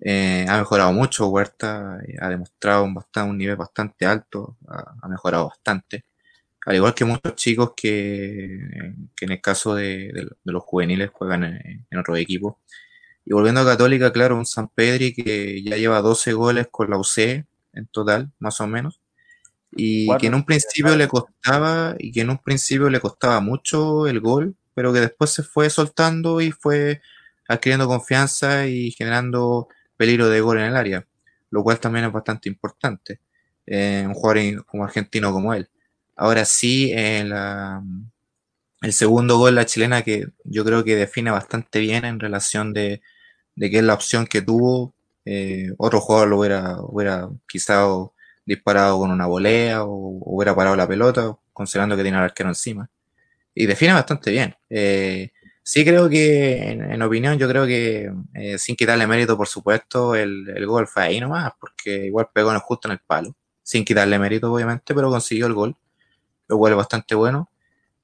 Eh, 0.00 0.44
ha 0.48 0.58
mejorado 0.58 0.92
mucho 0.92 1.28
Huerta, 1.28 1.98
eh, 2.06 2.16
ha 2.20 2.28
demostrado 2.28 2.84
un, 2.84 2.94
bastante, 2.94 3.30
un 3.30 3.38
nivel 3.38 3.56
bastante 3.56 4.06
alto, 4.06 4.56
ha, 4.68 4.94
ha 5.02 5.08
mejorado 5.08 5.48
bastante. 5.48 6.04
Al 6.66 6.76
igual 6.76 6.94
que 6.94 7.04
muchos 7.04 7.34
chicos 7.36 7.72
que, 7.76 8.58
que 9.16 9.24
en 9.26 9.32
el 9.32 9.40
caso 9.40 9.74
de, 9.74 10.10
de- 10.12 10.28
de 10.44 10.52
los 10.52 10.62
juveniles 10.64 11.10
juegan 11.12 11.44
en, 11.44 11.86
en 11.90 11.98
otros 11.98 12.18
equipos. 12.18 12.56
Y 13.24 13.32
volviendo 13.34 13.60
a 13.62 13.64
Católica, 13.66 14.12
claro, 14.12 14.36
un 14.36 14.46
San 14.46 14.68
Pedri 14.68 15.14
que 15.14 15.62
ya 15.62 15.76
lleva 15.76 16.00
12 16.02 16.32
goles 16.34 16.68
con 16.70 16.90
la 16.90 16.98
UC 16.98 17.46
en 17.74 17.86
total, 17.88 18.30
más 18.38 18.60
o 18.60 18.66
menos. 18.66 19.00
Y 19.76 20.08
que 20.18 20.28
en 20.28 20.34
un 20.34 20.44
principio 20.44 20.96
le 20.96 21.08
costaba, 21.08 21.96
y 21.98 22.12
que 22.12 22.20
en 22.22 22.30
un 22.30 22.38
principio 22.38 22.90
le 22.90 23.00
costaba 23.00 23.40
mucho 23.40 24.06
el 24.06 24.20
gol, 24.20 24.56
pero 24.74 24.92
que 24.92 25.00
después 25.00 25.30
se 25.30 25.42
fue 25.42 25.70
soltando 25.70 26.40
y 26.40 26.50
fue 26.52 27.00
adquiriendo 27.48 27.86
confianza 27.86 28.66
y 28.66 28.90
generando 28.92 29.68
peligro 29.96 30.28
de 30.28 30.40
gol 30.40 30.58
en 30.58 30.64
el 30.66 30.76
área, 30.76 31.06
lo 31.50 31.62
cual 31.62 31.80
también 31.80 32.06
es 32.06 32.12
bastante 32.12 32.48
importante. 32.48 33.20
eh, 33.66 34.04
un 34.06 34.12
jugador 34.14 34.64
como 34.66 34.84
argentino 34.84 35.32
como 35.32 35.54
él. 35.54 35.70
Ahora 36.16 36.44
sí, 36.44 36.92
la- 36.94 37.82
el 38.82 38.92
segundo 38.92 39.38
gol, 39.38 39.54
la 39.54 39.66
chilena, 39.66 40.02
que 40.02 40.26
yo 40.44 40.64
creo 40.64 40.84
que 40.84 40.96
define 40.96 41.30
bastante 41.30 41.80
bien 41.80 42.04
en 42.04 42.20
relación 42.20 42.72
de, 42.72 43.00
de 43.56 43.70
que 43.70 43.78
es 43.78 43.84
la 43.84 43.94
opción 43.94 44.26
que 44.26 44.42
tuvo. 44.42 44.94
eh, 45.26 45.70
otro 45.78 46.00
jugador 46.00 46.28
lo 46.30 46.38
hubiera, 46.40 46.78
hubiera 46.82 47.28
quizá 47.48 47.86
disparado 48.46 48.98
con 48.98 49.10
una 49.12 49.26
volea 49.26 49.84
o 49.84 49.88
hubiera 50.24 50.56
parado 50.56 50.76
la 50.76 50.88
pelota, 50.88 51.36
considerando 51.52 51.96
que 51.96 52.02
tiene 52.04 52.18
al 52.18 52.24
arquero 52.24 52.50
encima. 52.50 52.90
Y 53.54 53.66
define 53.66 53.92
bastante 53.94 54.30
bien. 54.30 54.54
Eh, 54.70 55.30
sí 55.62 55.84
creo 55.84 56.08
que, 56.08 56.70
en, 56.72 57.02
opinión, 57.02 57.38
yo 57.38 57.48
creo 57.48 57.66
que, 57.66 58.12
eh, 58.34 58.58
sin 58.58 58.76
quitarle 58.76 59.06
mérito, 59.06 59.36
por 59.36 59.46
supuesto, 59.48 60.14
el, 60.14 60.48
el 60.50 60.66
gol 60.66 60.86
fue 60.88 61.04
ahí 61.04 61.20
nomás, 61.20 61.52
porque 61.60 62.06
igual 62.06 62.28
pegó 62.32 62.52
en- 62.52 62.58
justo 62.60 62.88
en 62.88 62.92
el 62.92 63.00
palo. 63.06 63.34
Sin 63.62 63.84
quitarle 63.84 64.18
mérito, 64.18 64.52
obviamente, 64.52 64.94
pero 64.94 65.10
consiguió 65.10 65.46
el 65.46 65.54
gol, 65.54 65.76
lo 66.48 66.58
cual 66.58 66.72
es 66.72 66.76
bastante 66.78 67.14
bueno. 67.14 67.50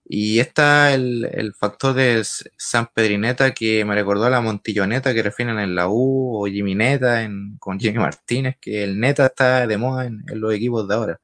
Y 0.05 0.41
está 0.41 0.95
el, 0.95 1.29
el 1.33 1.55
factor 1.55 1.95
de 1.95 2.23
San 2.59 2.89
Pedrineta 2.95 3.53
que 3.55 3.85
me 3.85 3.95
recordó 3.95 4.25
a 4.27 4.31
la 4.31 4.41
Montilloneta 4.41 5.15
que 5.15 5.23
refieren 5.23 5.59
en 5.61 5.75
la 5.77 5.89
U 5.89 6.43
o 6.43 6.47
Jimmy 6.47 6.75
Neta 6.75 7.23
en, 7.23 7.57
con 7.59 7.79
Jimmy 7.81 7.99
Martínez, 7.99 8.57
que 8.61 8.85
el 8.85 9.01
Neta 9.01 9.27
está 9.27 9.67
de 9.67 9.79
moda 9.79 10.07
en 10.07 10.25
los 10.35 10.53
equipos 10.55 10.89
de 10.89 10.95
ahora. 10.95 11.21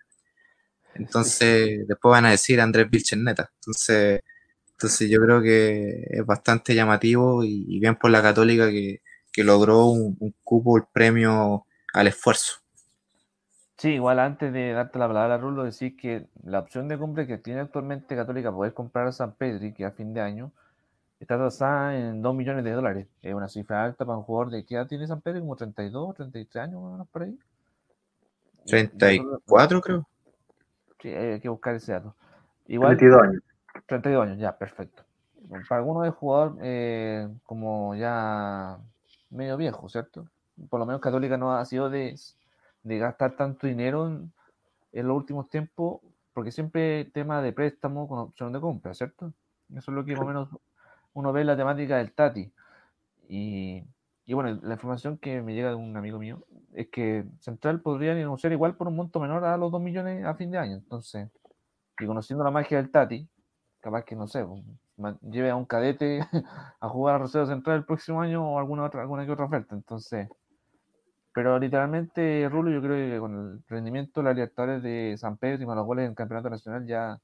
Entonces, 0.98 1.86
después 1.86 2.10
van 2.10 2.26
a 2.26 2.30
decir 2.30 2.60
Andrés 2.60 2.88
Vilchen 2.90 3.24
Neta. 3.24 3.50
Entonces, 3.60 4.22
entonces 4.70 5.08
yo 5.10 5.20
creo 5.20 5.40
que 5.40 6.04
es 6.10 6.26
bastante 6.26 6.74
llamativo 6.74 7.42
y, 7.44 7.64
y 7.68 7.80
bien 7.80 7.96
por 7.96 8.10
la 8.10 8.22
Católica 8.22 8.68
que, 8.68 9.00
que 9.32 9.44
logró 9.44 9.86
un, 9.86 10.16
un 10.18 10.34
cupo, 10.42 10.76
el 10.76 10.84
premio 10.92 11.66
al 11.92 12.06
esfuerzo. 12.06 12.60
Sí, 13.78 13.90
igual 13.90 14.18
antes 14.18 14.52
de 14.52 14.72
darte 14.72 14.98
la 14.98 15.06
palabra, 15.06 15.36
Rulo, 15.36 15.64
decir 15.64 15.96
que 15.96 16.26
la 16.42 16.60
opción 16.60 16.88
de 16.88 16.98
compra 16.98 17.26
que 17.26 17.36
tiene 17.36 17.60
actualmente 17.60 18.16
Católica 18.16 18.50
poder 18.50 18.72
comprar 18.72 19.06
a 19.06 19.12
San 19.12 19.34
Pedri, 19.34 19.74
que 19.74 19.84
a 19.84 19.90
fin 19.90 20.14
de 20.14 20.22
año 20.22 20.52
está 21.20 21.36
tasada 21.36 21.94
en 21.96 22.22
2 22.22 22.34
millones 22.34 22.64
de 22.64 22.72
dólares. 22.72 23.06
Es 23.20 23.34
una 23.34 23.48
cifra 23.48 23.84
alta 23.84 24.06
para 24.06 24.16
un 24.16 24.24
jugador 24.24 24.50
de 24.50 24.64
qué 24.64 24.76
edad 24.76 24.86
tiene 24.86 25.06
San 25.06 25.20
Pedri, 25.20 25.40
como 25.40 25.56
32, 25.56 26.14
33 26.14 26.64
años, 26.64 26.80
más 26.80 26.88
o 26.88 26.92
menos 26.92 27.08
por 27.08 27.22
ahí. 27.22 27.38
34 28.66 29.80
creo. 29.82 30.08
Sí, 31.06 31.14
hay 31.14 31.38
que 31.38 31.48
buscar 31.48 31.76
ese 31.76 31.92
dato. 31.92 32.16
Igual, 32.66 32.96
22 32.96 33.22
años. 33.22 33.42
32 33.86 34.26
años, 34.26 34.38
ya, 34.38 34.58
perfecto. 34.58 35.04
Para 35.68 35.78
algunos 35.78 36.04
es 36.04 36.12
jugador 36.12 36.56
eh, 36.60 37.28
como 37.44 37.94
ya 37.94 38.76
medio 39.30 39.56
viejo, 39.56 39.88
¿cierto? 39.88 40.26
Por 40.68 40.80
lo 40.80 40.86
menos 40.86 41.00
Católica 41.00 41.36
no 41.36 41.56
ha 41.56 41.64
sido 41.64 41.88
de, 41.90 42.18
de 42.82 42.98
gastar 42.98 43.36
tanto 43.36 43.68
dinero 43.68 44.08
en, 44.08 44.32
en 44.92 45.06
los 45.06 45.16
últimos 45.16 45.48
tiempos, 45.48 46.00
porque 46.34 46.50
siempre 46.50 47.04
tema 47.04 47.40
de 47.40 47.52
préstamo 47.52 48.08
con 48.08 48.18
opción 48.18 48.52
de 48.52 48.60
compra, 48.60 48.92
¿cierto? 48.92 49.32
Eso 49.70 49.92
es 49.92 49.94
lo 49.94 50.04
que 50.04 50.14
más 50.14 50.22
o 50.22 50.26
menos 50.26 50.48
uno 51.12 51.32
ve 51.32 51.42
en 51.42 51.46
la 51.46 51.56
temática 51.56 51.98
del 51.98 52.10
Tati. 52.10 52.50
Y, 53.28 53.84
y 54.26 54.34
bueno, 54.34 54.58
la 54.62 54.74
información 54.74 55.18
que 55.18 55.40
me 55.40 55.54
llega 55.54 55.68
de 55.68 55.76
un 55.76 55.96
amigo 55.96 56.18
mío 56.18 56.44
es 56.74 56.88
que 56.88 57.24
Central 57.38 57.80
podría 57.80 58.12
negociar 58.14 58.52
igual 58.52 58.76
por 58.76 58.88
un 58.88 58.96
monto 58.96 59.20
menor 59.20 59.44
a 59.44 59.56
los 59.56 59.70
2 59.70 59.80
millones 59.80 60.24
a 60.24 60.34
fin 60.34 60.50
de 60.50 60.58
año. 60.58 60.74
Entonces, 60.74 61.30
y 61.98 62.06
conociendo 62.06 62.42
la 62.42 62.50
magia 62.50 62.78
del 62.78 62.90
Tati, 62.90 63.28
capaz 63.80 64.04
que 64.04 64.16
no 64.16 64.26
sé, 64.26 64.44
pues, 64.96 65.16
lleve 65.22 65.50
a 65.50 65.56
un 65.56 65.64
cadete 65.64 66.20
a 66.80 66.88
jugar 66.88 67.14
a 67.14 67.18
Rosario 67.18 67.46
Central 67.46 67.76
el 67.76 67.84
próximo 67.84 68.20
año 68.20 68.44
o 68.44 68.58
alguna 68.58 68.84
otra, 68.84 69.02
alguna 69.02 69.24
que 69.24 69.30
otra 69.30 69.44
oferta. 69.44 69.76
Entonces, 69.76 70.28
pero 71.32 71.56
literalmente, 71.60 72.48
Rulo, 72.48 72.72
yo 72.72 72.82
creo 72.82 72.96
que 72.96 73.20
con 73.20 73.34
el 73.34 73.64
rendimiento 73.68 74.20
de 74.20 74.24
la 74.24 74.32
Libertadores 74.32 74.82
de 74.82 75.14
San 75.18 75.36
Pedro 75.36 75.62
y 75.62 75.66
más 75.66 75.76
los 75.76 75.86
goles 75.86 76.04
en 76.04 76.10
el 76.10 76.16
Campeonato 76.16 76.50
Nacional, 76.50 76.84
ya 76.84 77.20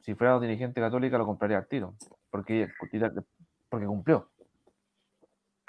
si 0.00 0.16
fuera 0.16 0.40
dirigente 0.40 0.80
católica 0.80 1.16
lo 1.16 1.26
compraría 1.26 1.58
al 1.58 1.68
tiro, 1.68 1.94
porque, 2.30 2.68
porque 3.68 3.86
cumplió. 3.86 4.31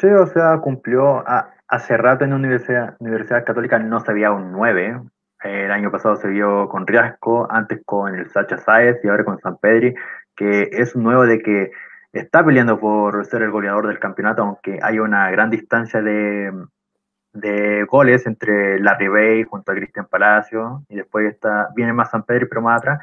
Sí, 0.04 0.10
o 0.10 0.26
sea, 0.28 0.58
cumplió. 0.60 1.24
a- 1.26 1.54
hace 1.70 1.96
rato 1.96 2.26
en 2.26 2.32
la 2.32 2.36
Universidad, 2.36 3.46
Católica 3.46 3.80
no 3.80 4.02
se 4.02 4.12
veía 4.14 4.32
un 4.34 4.52
9. 4.52 5.02
El 5.42 5.72
año 5.72 5.92
pasado 5.92 6.18
se 6.18 6.28
vio 6.28 6.68
con 6.68 6.86
Riasco, 6.86 7.48
antes 7.50 7.82
con 7.86 8.14
el 8.16 8.30
Sacha 8.30 8.58
Saez 8.58 9.00
y 9.04 9.08
ahora 9.08 9.24
con 9.24 9.40
San 9.40 9.58
Pedri, 9.60 9.96
que 10.36 10.70
es 10.74 10.96
nuevo 10.98 11.26
de 11.26 11.40
que 11.42 11.72
está 12.12 12.44
peleando 12.46 12.80
por 12.82 13.26
ser 13.26 13.44
el 13.44 13.52
goleador 13.52 13.88
del 13.88 14.00
campeonato, 14.00 14.42
aunque 14.44 14.80
hay 14.84 15.00
una 15.00 15.32
gran 15.32 15.50
distancia 15.50 16.02
de, 16.02 16.52
de 17.34 17.86
goles 17.86 18.28
entre 18.28 18.80
Larry 18.80 19.44
junto 19.46 19.72
a 19.72 19.76
Cristian 19.76 20.08
Palacio, 20.08 20.84
y 20.90 20.98
después 20.98 21.28
está, 21.34 21.70
viene 21.76 21.94
más 21.94 22.12
San 22.12 22.24
Pedri, 22.24 22.48
pero 22.48 22.62
más 22.62 22.80
atrás. 22.82 23.00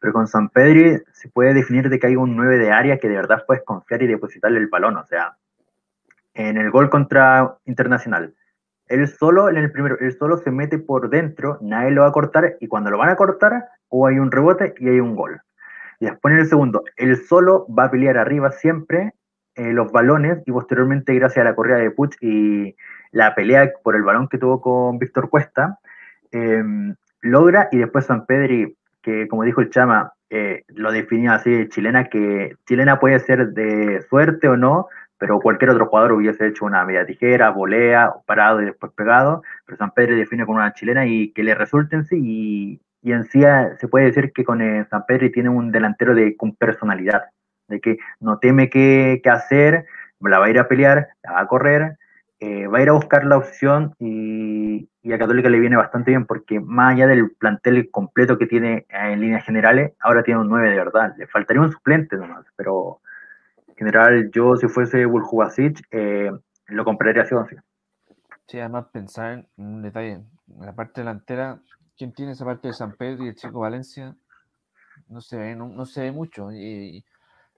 Pero 0.00 0.12
con 0.14 0.26
San 0.26 0.48
Pedri 0.50 0.98
se 1.12 1.28
puede 1.30 1.54
definir 1.54 1.88
de 1.90 1.98
que 2.00 2.08
hay 2.08 2.16
un 2.16 2.36
9 2.36 2.58
de 2.58 2.72
área 2.72 2.98
que 2.98 3.08
de 3.08 3.16
verdad 3.16 3.44
puedes 3.46 3.64
confiar 3.64 4.02
y 4.02 4.08
depositarle 4.08 4.58
el 4.58 4.68
balón. 4.68 4.96
O 4.96 5.04
sea, 5.04 5.36
en 6.34 6.56
el 6.56 6.70
gol 6.70 6.90
contra 6.90 7.56
Internacional, 7.64 8.34
él 8.90 9.06
solo, 9.06 9.48
en 9.48 9.56
el 9.56 9.70
primero, 9.70 9.96
él 10.00 10.16
solo 10.18 10.36
se 10.38 10.50
mete 10.50 10.78
por 10.78 11.10
dentro, 11.10 11.58
nadie 11.60 11.92
lo 11.92 12.02
va 12.02 12.08
a 12.08 12.12
cortar, 12.12 12.56
y 12.60 12.66
cuando 12.66 12.90
lo 12.90 12.98
van 12.98 13.08
a 13.08 13.16
cortar, 13.16 13.68
o 13.88 14.06
hay 14.06 14.18
un 14.18 14.32
rebote 14.32 14.74
y 14.78 14.88
hay 14.88 14.98
un 14.98 15.14
gol. 15.14 15.40
Y 16.00 16.06
después 16.06 16.34
en 16.34 16.40
el 16.40 16.48
segundo, 16.48 16.82
él 16.96 17.16
solo 17.16 17.66
va 17.72 17.84
a 17.84 17.90
pelear 17.90 18.18
arriba 18.18 18.50
siempre 18.50 19.14
eh, 19.54 19.72
los 19.72 19.92
balones 19.92 20.42
y 20.46 20.52
posteriormente 20.52 21.14
gracias 21.14 21.42
a 21.44 21.48
la 21.50 21.54
corrida 21.54 21.76
de 21.76 21.90
Puch 21.90 22.16
y 22.20 22.74
la 23.12 23.34
pelea 23.34 23.70
por 23.82 23.94
el 23.94 24.02
balón 24.02 24.28
que 24.28 24.38
tuvo 24.38 24.60
con 24.60 24.98
Víctor 24.98 25.28
Cuesta, 25.28 25.78
eh, 26.32 26.62
logra 27.20 27.68
y 27.70 27.78
después 27.78 28.06
San 28.06 28.26
Pedri, 28.26 28.76
que 29.02 29.28
como 29.28 29.44
dijo 29.44 29.60
el 29.60 29.70
Chama, 29.70 30.14
eh, 30.30 30.64
lo 30.68 30.90
definió 30.92 31.32
así, 31.32 31.68
chilena, 31.68 32.08
que 32.08 32.56
chilena 32.66 32.98
puede 32.98 33.18
ser 33.20 33.48
de 33.50 34.02
suerte 34.08 34.48
o 34.48 34.56
no, 34.56 34.88
pero 35.20 35.38
cualquier 35.38 35.70
otro 35.70 35.86
jugador 35.86 36.12
hubiese 36.12 36.46
hecho 36.46 36.64
una 36.64 36.82
media 36.86 37.04
tijera, 37.04 37.50
volea, 37.50 38.10
parado 38.24 38.62
y 38.62 38.64
después 38.64 38.90
pegado, 38.96 39.42
pero 39.66 39.76
San 39.76 39.90
Pedro 39.90 40.16
define 40.16 40.46
con 40.46 40.56
una 40.56 40.72
chilena 40.72 41.06
y 41.06 41.30
que 41.32 41.42
le 41.42 41.54
resulte 41.54 41.94
en 41.94 42.06
sí, 42.06 42.80
y, 43.02 43.12
en 43.12 43.24
sí 43.24 43.44
eh, 43.44 43.68
se 43.78 43.86
puede 43.86 44.06
decir 44.06 44.32
que 44.32 44.44
con 44.44 44.62
eh, 44.62 44.86
San 44.88 45.04
Pedro 45.04 45.30
tiene 45.30 45.50
un 45.50 45.72
delantero 45.72 46.14
de, 46.14 46.36
con 46.38 46.56
personalidad, 46.56 47.24
de 47.68 47.80
que 47.80 47.98
no 48.18 48.38
teme 48.38 48.70
qué, 48.70 49.20
qué 49.22 49.28
hacer, 49.28 49.84
la 50.20 50.38
va 50.38 50.46
a 50.46 50.50
ir 50.50 50.58
a 50.58 50.68
pelear, 50.68 51.08
la 51.22 51.32
va 51.32 51.40
a 51.40 51.46
correr, 51.46 51.98
eh, 52.40 52.66
va 52.66 52.78
a 52.78 52.82
ir 52.82 52.88
a 52.88 52.92
buscar 52.92 53.26
la 53.26 53.36
opción 53.36 53.94
y, 53.98 54.88
y, 55.02 55.12
a 55.12 55.18
Católica 55.18 55.50
le 55.50 55.60
viene 55.60 55.76
bastante 55.76 56.12
bien 56.12 56.24
porque 56.24 56.60
más 56.60 56.94
allá 56.94 57.06
del 57.06 57.30
plantel 57.32 57.90
completo 57.90 58.38
que 58.38 58.46
tiene 58.46 58.86
en 58.88 59.20
líneas 59.20 59.44
generales, 59.44 59.92
ahora 60.00 60.22
tiene 60.22 60.40
un 60.40 60.48
9 60.48 60.70
de 60.70 60.76
verdad, 60.76 61.14
le 61.18 61.26
faltaría 61.26 61.60
un 61.60 61.72
suplente 61.72 62.16
nomás, 62.16 62.46
pero 62.56 63.00
general, 63.80 64.30
yo 64.30 64.56
si 64.56 64.68
fuese 64.68 65.06
Buljubasic, 65.06 65.86
eh, 65.90 66.30
lo 66.66 66.84
compraría 66.84 67.22
así. 67.22 67.34
Sí, 68.46 68.60
además 68.60 68.86
pensar 68.92 69.32
en 69.32 69.46
un 69.56 69.82
detalle, 69.82 70.12
en 70.12 70.66
la 70.66 70.74
parte 70.74 71.00
delantera, 71.00 71.60
¿quién 71.96 72.12
tiene 72.12 72.32
esa 72.32 72.44
parte 72.44 72.68
de 72.68 72.74
San 72.74 72.92
Pedro 72.92 73.24
y 73.24 73.28
el 73.28 73.34
Chico 73.34 73.60
Valencia? 73.60 74.14
No 75.08 75.20
se 75.20 75.36
ve, 75.38 75.56
no, 75.56 75.68
no 75.68 75.86
se 75.86 76.02
ve 76.02 76.12
mucho. 76.12 76.52
Y, 76.52 76.58
y, 76.58 77.04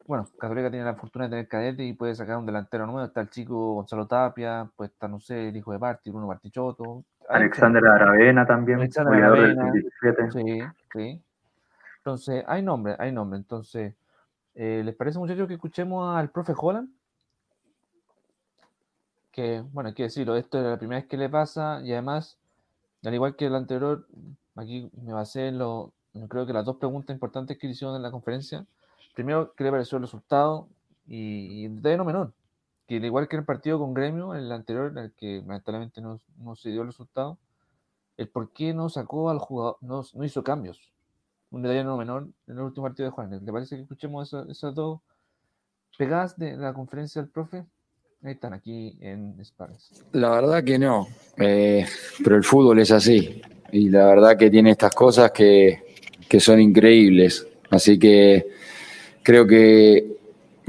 bueno, 0.06 0.28
Católica 0.38 0.70
tiene 0.70 0.84
la 0.84 0.94
fortuna 0.94 1.26
de 1.26 1.30
tener 1.30 1.48
cadete 1.48 1.84
y 1.84 1.92
puede 1.92 2.14
sacar 2.14 2.36
un 2.36 2.46
delantero 2.46 2.86
nuevo. 2.86 3.04
Está 3.04 3.20
el 3.20 3.30
chico 3.30 3.74
Gonzalo 3.74 4.06
Tapia, 4.06 4.70
pues 4.76 4.90
está, 4.90 5.08
no 5.08 5.20
sé, 5.20 5.48
el 5.48 5.56
hijo 5.56 5.72
de 5.72 5.78
Parti, 5.78 6.10
Bruno 6.10 6.28
Partichoto. 6.28 7.04
Alexander 7.28 7.84
Aravena 7.84 8.46
también, 8.46 8.78
Alexander 8.78 9.24
Aravena, 9.24 9.72
sí, 10.30 10.60
sí. 10.92 11.22
Entonces, 11.98 12.44
hay 12.46 12.62
nombre, 12.62 12.96
hay 12.98 13.12
nombre. 13.12 13.38
Entonces, 13.38 13.94
eh, 14.54 14.82
¿Les 14.84 14.94
parece, 14.94 15.18
muchachos, 15.18 15.48
que 15.48 15.54
escuchemos 15.54 16.14
al 16.14 16.30
profe 16.30 16.52
Holland? 16.56 16.90
Que, 19.30 19.64
bueno, 19.72 19.88
hay 19.88 19.94
que 19.94 20.02
decirlo, 20.04 20.36
esto 20.36 20.58
es 20.58 20.64
la 20.64 20.78
primera 20.78 21.00
vez 21.00 21.08
que 21.08 21.16
le 21.16 21.28
pasa 21.28 21.80
y 21.82 21.92
además, 21.92 22.36
al 23.02 23.14
igual 23.14 23.34
que 23.34 23.46
el 23.46 23.54
anterior, 23.54 24.06
aquí 24.56 24.90
me 25.02 25.14
basé 25.14 25.48
en 25.48 25.58
lo, 25.58 25.92
creo 26.28 26.44
que 26.44 26.52
las 26.52 26.66
dos 26.66 26.76
preguntas 26.76 27.14
importantes 27.14 27.56
que 27.56 27.66
hicieron 27.66 27.96
en 27.96 28.02
la 28.02 28.10
conferencia. 28.10 28.66
Primero, 29.14 29.54
¿qué 29.54 29.64
le 29.64 29.70
pareció 29.70 29.96
el 29.96 30.02
resultado? 30.02 30.68
Y, 31.06 31.64
y 31.64 31.68
detalle 31.68 31.96
no 31.96 32.04
menor, 32.04 32.32
que 32.86 32.96
al 32.96 33.04
igual 33.04 33.28
que 33.28 33.36
el 33.36 33.44
partido 33.44 33.78
con 33.78 33.94
Gremio, 33.94 34.34
el 34.34 34.52
anterior, 34.52 34.96
el 34.98 35.12
que 35.12 35.38
lamentablemente 35.38 36.00
no, 36.02 36.20
no 36.36 36.54
se 36.56 36.70
dio 36.70 36.82
el 36.82 36.88
resultado, 36.88 37.38
el 38.18 38.28
por 38.28 38.50
qué 38.50 38.74
no 38.74 38.90
sacó 38.90 39.30
al 39.30 39.38
jugador, 39.38 39.78
no 39.80 40.24
hizo 40.24 40.44
cambios 40.44 40.92
un 41.52 41.62
detalle 41.62 41.84
no 41.84 41.96
menor 41.96 42.28
en 42.48 42.56
el 42.56 42.62
último 42.62 42.86
partido 42.86 43.08
de 43.08 43.12
Juan. 43.12 43.44
¿Te 43.44 43.52
parece 43.52 43.76
que 43.76 43.82
escuchemos 43.82 44.28
esas, 44.28 44.48
esas 44.48 44.74
dos 44.74 45.00
pegadas 45.96 46.36
de 46.36 46.56
la 46.56 46.72
conferencia 46.72 47.22
del 47.22 47.30
profe? 47.30 47.64
Ahí 48.24 48.32
están 48.32 48.54
aquí 48.54 48.96
en 49.00 49.38
Sparks. 49.44 50.04
La 50.12 50.30
verdad 50.30 50.64
que 50.64 50.78
no, 50.78 51.08
eh, 51.36 51.84
pero 52.24 52.36
el 52.36 52.44
fútbol 52.44 52.78
es 52.78 52.90
así 52.90 53.42
y 53.70 53.90
la 53.90 54.06
verdad 54.06 54.36
que 54.36 54.50
tiene 54.50 54.70
estas 54.70 54.94
cosas 54.94 55.30
que, 55.30 55.82
que 56.28 56.40
son 56.40 56.60
increíbles. 56.60 57.46
Así 57.70 57.98
que 57.98 58.46
creo 59.22 59.46
que 59.46 60.16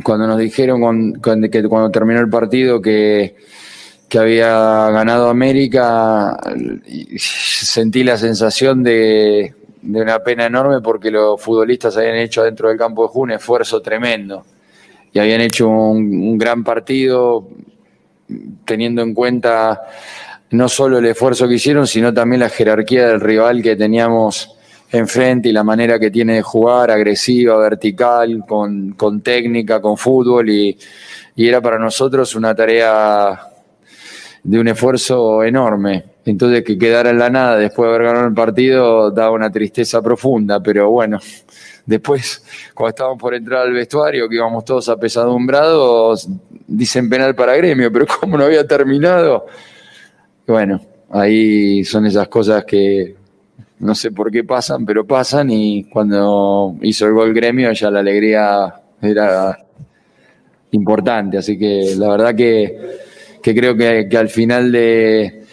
cuando 0.03 0.27
nos 0.27 0.37
dijeron 0.37 1.13
que 1.21 1.63
cuando 1.67 1.91
terminó 1.91 2.19
el 2.19 2.29
partido 2.29 2.81
que, 2.81 3.35
que 4.09 4.19
había 4.19 4.89
ganado 4.89 5.29
América, 5.29 6.37
sentí 7.17 8.03
la 8.03 8.17
sensación 8.17 8.83
de, 8.83 9.53
de 9.83 10.01
una 10.01 10.19
pena 10.19 10.45
enorme 10.45 10.79
porque 10.81 11.11
los 11.11 11.39
futbolistas 11.41 11.97
habían 11.97 12.15
hecho 12.15 12.43
dentro 12.43 12.69
del 12.69 12.77
campo 12.77 13.03
de 13.03 13.09
Juno 13.09 13.33
un 13.33 13.37
esfuerzo 13.37 13.81
tremendo. 13.81 14.43
Y 15.11 15.19
habían 15.19 15.41
hecho 15.41 15.67
un, 15.67 15.97
un, 15.97 16.37
gran 16.37 16.63
partido 16.63 17.47
teniendo 18.65 19.01
en 19.01 19.13
cuenta 19.13 19.81
no 20.51 20.69
solo 20.69 20.97
el 20.97 21.05
esfuerzo 21.05 21.47
que 21.47 21.55
hicieron, 21.55 21.85
sino 21.85 22.13
también 22.13 22.39
la 22.39 22.49
jerarquía 22.49 23.07
del 23.09 23.19
rival 23.19 23.61
que 23.61 23.75
teníamos 23.75 24.55
enfrente 24.91 25.49
y 25.49 25.51
la 25.51 25.63
manera 25.63 25.99
que 25.99 26.09
tiene 26.09 26.35
de 26.35 26.41
jugar, 26.41 26.89
agresiva, 26.89 27.57
vertical, 27.57 28.43
con, 28.47 29.21
técnica, 29.21 29.81
con 29.81 29.97
fútbol 29.97 30.49
y 30.49 30.77
era 31.35 31.61
para 31.61 31.77
nosotros 31.77 32.35
una 32.35 32.55
tarea 32.55 33.52
de 34.43 34.59
un 34.59 34.67
esfuerzo 34.67 35.43
enorme. 35.43 36.03
Entonces 36.25 36.63
que 36.63 36.77
quedara 36.77 37.09
en 37.09 37.19
la 37.19 37.29
nada 37.29 37.57
después 37.57 37.87
de 37.87 37.95
haber 37.95 38.07
ganado 38.07 38.27
el 38.27 38.33
partido 38.33 39.11
daba 39.11 39.31
una 39.31 39.51
tristeza 39.51 40.01
profunda, 40.01 40.61
pero 40.61 40.89
bueno, 40.91 41.19
después 41.85 42.43
cuando 42.73 42.89
estábamos 42.89 43.19
por 43.19 43.33
entrar 43.33 43.61
al 43.61 43.73
vestuario, 43.73 44.27
que 44.29 44.35
íbamos 44.35 44.65
todos 44.65 44.89
apesadumbrados, 44.89 46.27
dicen 46.67 47.09
penal 47.09 47.35
para 47.35 47.55
gremio, 47.55 47.91
pero 47.91 48.05
como 48.19 48.37
no 48.37 48.45
había 48.45 48.65
terminado, 48.67 49.45
bueno, 50.47 50.81
ahí 51.09 51.83
son 51.83 52.05
esas 52.05 52.27
cosas 52.27 52.65
que 52.65 53.15
no 53.79 53.95
sé 53.95 54.11
por 54.11 54.31
qué 54.31 54.43
pasan, 54.43 54.85
pero 54.85 55.05
pasan 55.05 55.49
y 55.51 55.85
cuando 55.85 56.75
hizo 56.81 57.05
el 57.05 57.13
gol 57.13 57.33
gremio 57.33 57.71
ya 57.73 57.91
la 57.91 57.99
alegría 57.99 58.73
era 59.01 59.57
importante, 60.71 61.37
así 61.37 61.57
que 61.57 61.93
la 61.97 62.09
verdad 62.09 62.33
que, 62.33 63.02
que 63.43 63.53
creo 63.53 63.75
que, 63.75 64.07
al 64.17 64.29
final 64.29 64.71
de 64.71 65.43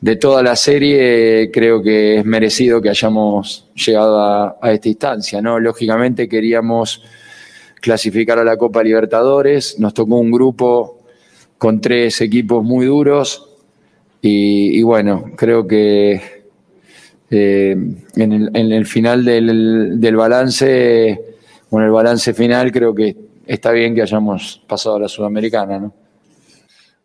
de 0.00 0.14
toda 0.16 0.42
la 0.44 0.54
serie 0.54 1.50
creo 1.52 1.82
que 1.82 2.18
es 2.18 2.24
merecido 2.24 2.80
que 2.80 2.88
hayamos 2.88 3.68
llegado 3.74 4.20
a, 4.20 4.72
esta 4.72 4.88
instancia, 4.88 5.42
¿no? 5.42 5.58
Lógicamente 5.58 6.28
queríamos 6.28 7.02
clasificar 7.80 8.38
a 8.38 8.44
la 8.44 8.56
Copa 8.56 8.82
Libertadores, 8.84 9.78
nos 9.80 9.94
tocó 9.94 10.16
un 10.18 10.30
grupo 10.30 11.00
con 11.56 11.80
tres 11.80 12.20
equipos 12.20 12.62
muy 12.62 12.86
duros 12.86 13.48
y, 14.22 14.82
bueno, 14.82 15.32
creo 15.36 15.66
que 15.66 16.20
eh, 17.30 17.76
en, 18.16 18.72
el, 18.72 18.86
final 18.86 19.24
del, 19.24 20.00
del 20.00 20.16
balance, 20.16 21.20
con 21.70 21.82
el 21.82 21.90
balance 21.90 22.34
final, 22.34 22.70
creo 22.70 22.94
que 22.94 23.16
está 23.46 23.72
bien 23.72 23.96
que 23.96 24.02
hayamos 24.02 24.62
pasado 24.68 24.96
a 24.96 25.00
la 25.00 25.08
Sudamericana, 25.08 25.78
¿no? 25.80 26.07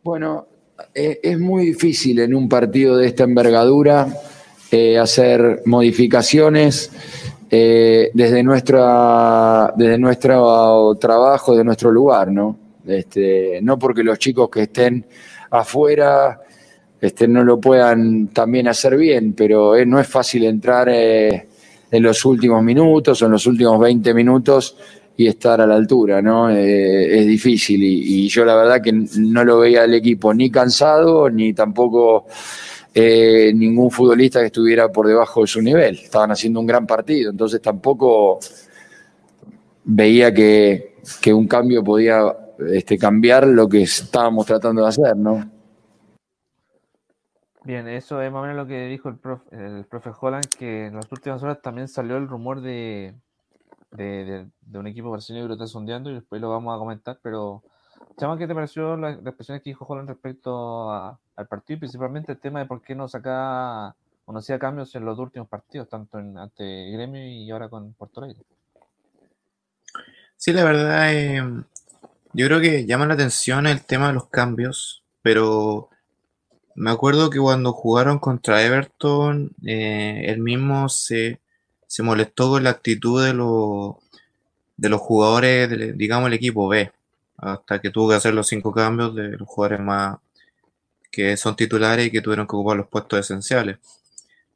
Bueno, 0.04 0.48
eh, 0.94 1.22
es 1.24 1.40
muy 1.40 1.68
difícil 1.68 2.20
en 2.20 2.36
un 2.36 2.50
partido 2.50 2.98
de 2.98 3.08
esta 3.08 3.24
envergadura 3.24 4.06
eh, 4.70 4.98
hacer 5.00 5.62
modificaciones 5.66 6.92
eh, 7.50 8.12
desde, 8.14 8.44
nuestra, 8.44 9.74
desde 9.78 9.98
nuestro 9.98 10.94
trabajo, 11.00 11.56
de 11.56 11.64
nuestro 11.64 11.90
lugar, 11.90 12.34
¿no? 12.34 12.58
Este, 12.86 13.62
no 13.62 13.80
porque 13.80 14.04
los 14.04 14.20
chicos 14.20 14.50
que 14.50 14.64
estén 14.64 15.06
afuera 15.52 16.42
este, 17.00 17.26
no 17.26 17.46
lo 17.46 17.62
puedan 17.62 18.28
también 18.28 18.68
hacer 18.68 18.98
bien, 18.98 19.32
pero 19.32 19.74
no 19.86 20.02
es 20.02 20.08
fácil 20.08 20.44
entrar 20.44 20.90
en 20.90 21.46
los 21.92 22.26
últimos 22.26 22.62
minutos 22.62 23.22
o 23.22 23.26
en 23.28 23.32
los 23.32 23.48
últimos 23.48 23.80
20 23.80 24.14
minutos 24.14 24.76
y 25.16 25.28
estar 25.28 25.62
a 25.62 25.68
la 25.68 25.76
altura, 25.76 26.22
¿no? 26.22 26.50
Eh, 26.50 27.20
es 27.20 27.28
difícil 27.28 27.84
y, 27.84 28.28
yo 28.28 28.46
la 28.46 28.56
verdad 28.56 28.82
que 28.82 28.92
no 28.92 29.44
lo 29.44 29.60
veía 29.60 29.84
al 29.84 29.94
equipo 29.94 30.34
ni 30.34 30.50
cansado 30.50 31.30
ni 31.30 31.54
tampoco 31.54 32.26
eh, 32.94 33.52
ningún 33.54 33.92
futbolista 33.92 34.40
que 34.40 34.48
estuviera 34.48 34.92
por 34.92 35.08
debajo 35.08 35.42
de 35.42 35.48
su 35.48 35.62
nivel. 35.62 35.96
Estaban 35.96 36.32
haciendo 36.32 36.60
un 36.60 36.66
gran 36.66 36.88
partido, 36.88 37.30
entonces 37.30 37.62
tampoco 37.62 38.40
veía 39.84 40.34
que, 40.34 40.96
que 41.22 41.34
un 41.34 41.48
cambio 41.48 41.84
podía 41.84 42.36
este, 42.72 42.98
cambiar 42.98 43.46
lo 43.46 43.68
que 43.68 43.84
estábamos 43.84 44.46
tratando 44.46 44.82
de 44.82 44.88
hacer, 44.88 45.16
¿no? 45.16 45.50
Bien, 47.66 47.88
eso 47.88 48.22
es 48.22 48.32
más 48.32 48.40
o 48.40 48.42
menos 48.42 48.58
lo 48.58 48.68
que 48.68 48.88
dijo 48.88 49.10
el, 49.10 49.16
prof- 49.16 49.48
el 49.52 49.86
profe 49.86 50.10
Holland, 50.20 50.48
que 50.58 50.88
en 50.88 50.96
las 50.96 51.10
últimas 51.12 51.42
horas 51.44 51.62
también 51.62 51.88
salió 51.88 52.18
el 52.18 52.28
rumor 52.28 52.60
de, 52.60 53.16
de, 53.96 54.48
un 54.74 54.88
equipo 54.88 55.12
brasileño 55.12 55.46
que 55.46 55.50
lo 55.50 55.54
está 55.54 55.68
sondeando 55.68 56.10
y 56.10 56.16
después 56.16 56.42
lo 56.42 56.50
vamos 56.50 56.76
a 56.76 56.80
comentar, 56.80 57.20
pero 57.22 57.64
Chama, 58.18 58.38
¿qué 58.38 58.48
te 58.48 58.54
pareció 58.54 58.96
la- 58.96 59.12
las 59.12 59.28
expresiones 59.28 59.64
que 59.64 59.72
dijo 59.72 59.86
Holland 59.86 60.10
respecto 60.10 60.92
a- 60.92 61.20
al 61.36 61.48
partido 61.48 61.80
principalmente 61.80 62.32
el 62.32 62.40
tema 62.40 62.60
de 62.60 62.66
por 62.66 62.82
qué 62.82 62.96
no 62.96 63.08
sacaba 63.08 63.96
o 64.26 64.32
no 64.34 64.40
hacía 64.40 64.60
cambios 64.60 64.94
en 64.96 65.06
los 65.06 65.18
últimos 65.20 65.48
partidos, 65.48 65.90
tanto 65.90 66.20
en, 66.20 66.38
ante 66.38 66.92
Gremio 66.92 67.26
y 67.26 67.50
ahora 67.50 67.70
con 67.70 67.94
Puerto 67.94 68.22
Alegre? 68.22 68.44
Sí, 70.38 70.54
la 70.54 70.64
verdad, 70.64 71.14
eh, 71.14 71.42
yo 72.34 72.48
creo 72.48 72.60
que 72.62 72.86
llama 72.86 73.06
la 73.08 73.14
atención 73.16 73.66
el 73.68 73.84
tema 73.86 74.08
de 74.08 74.14
los 74.14 74.28
cambios, 74.30 75.04
pero 75.22 75.90
me 76.76 76.92
acuerdo 76.92 77.30
que 77.30 77.40
cuando 77.40 77.74
jugaron 77.74 78.20
contra 78.20 78.64
Everton, 78.64 79.52
eh, 79.66 80.26
él 80.28 80.40
mismo 80.40 80.90
se, 80.90 81.40
se 81.94 82.02
molestó 82.02 82.50
con 82.50 82.64
la 82.64 82.72
actitud 82.72 83.24
de, 83.24 83.36
los 83.36 83.98
de 84.78 84.90
los 84.90 85.00
jugadores, 85.00 85.96
digamos, 85.96 86.26
el 86.28 86.34
equipo 86.34 86.68
B, 86.68 86.92
hasta 87.38 87.80
que 87.80 87.92
tuvo 87.92 88.10
que 88.10 88.16
hacer 88.16 88.34
los 88.34 88.48
cinco 88.48 88.74
cambios 88.74 89.14
de 89.14 89.38
los 89.38 89.48
jugadores 89.48 89.80
más 89.80 90.18
que 91.12 91.38
son 91.38 91.56
titulares 91.56 92.08
y 92.08 92.10
que 92.10 92.22
tuvieron 92.22 92.48
que 92.48 92.56
ocupar 92.56 92.78
los 92.78 92.88
puestos 92.88 93.20
esenciales. 93.20 93.78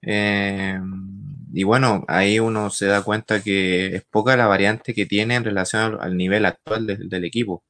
Eh, 0.01 0.79
y 1.53 1.63
bueno, 1.63 2.05
ahí 2.07 2.39
uno 2.39 2.71
se 2.71 2.87
da 2.87 3.03
cuenta 3.03 3.43
que 3.43 3.97
es 3.97 4.03
poca 4.03 4.35
la 4.35 4.47
variante 4.47 4.95
que 4.95 5.05
tiene 5.05 5.35
en 5.35 5.43
relación 5.43 5.95
al, 6.01 6.17
nivel 6.17 6.43
actual 6.43 6.87
del 6.87 7.23
equipo. 7.23 7.61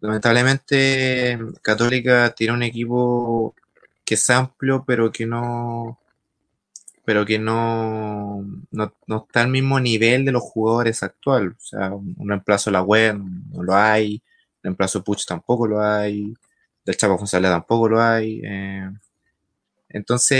Lamentablemente, 0.00 1.38
Católica 1.62 2.34
tiene 2.34 2.54
un 2.54 2.64
equipo 2.64 3.54
que 4.04 4.14
es 4.14 4.28
amplio, 4.28 4.82
pero 4.84 5.12
que 5.12 5.24
no, 5.24 5.99
pero 7.04 7.24
que 7.26 7.38
no, 7.38 8.44
no, 8.70 8.94
no 9.06 9.16
está 9.26 9.42
al 9.42 9.48
mismo 9.48 9.80
nivel 9.80 10.24
de 10.24 10.32
los 10.32 10.42
jugadores 10.42 11.02
actuales. 11.02 11.52
O 11.58 11.60
sea, 11.66 11.90
un 11.94 12.28
reemplazo 12.28 12.70
de 12.70 12.74
la 12.74 12.82
web 12.82 13.16
no 13.18 13.62
lo 13.62 13.74
hay, 13.74 14.22
un 14.58 14.62
reemplazo 14.64 14.98
de 15.00 15.04
Puch 15.04 15.26
tampoco 15.26 15.66
lo 15.66 15.80
hay, 15.82 16.34
del 16.84 16.96
Chapo 16.96 17.16
González 17.18 17.50
tampoco 17.50 17.88
lo 17.88 18.00
hay. 18.02 18.40
eh, 18.44 18.90
entonces, 19.88 20.38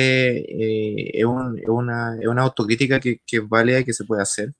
eh, 0.49 1.11
es, 1.15 1.25
un- 1.25 1.59
es 1.59 1.69
una, 1.69 2.17
es 2.21 2.27
una 2.29 2.43
autocrítica 2.43 3.01
que, 3.01 3.21
que 3.27 3.39
es 3.39 3.49
válida 3.49 3.81
y 3.81 3.85
que 3.85 3.93
se 3.93 4.05
puede 4.05 4.23
hacer. 4.23 4.53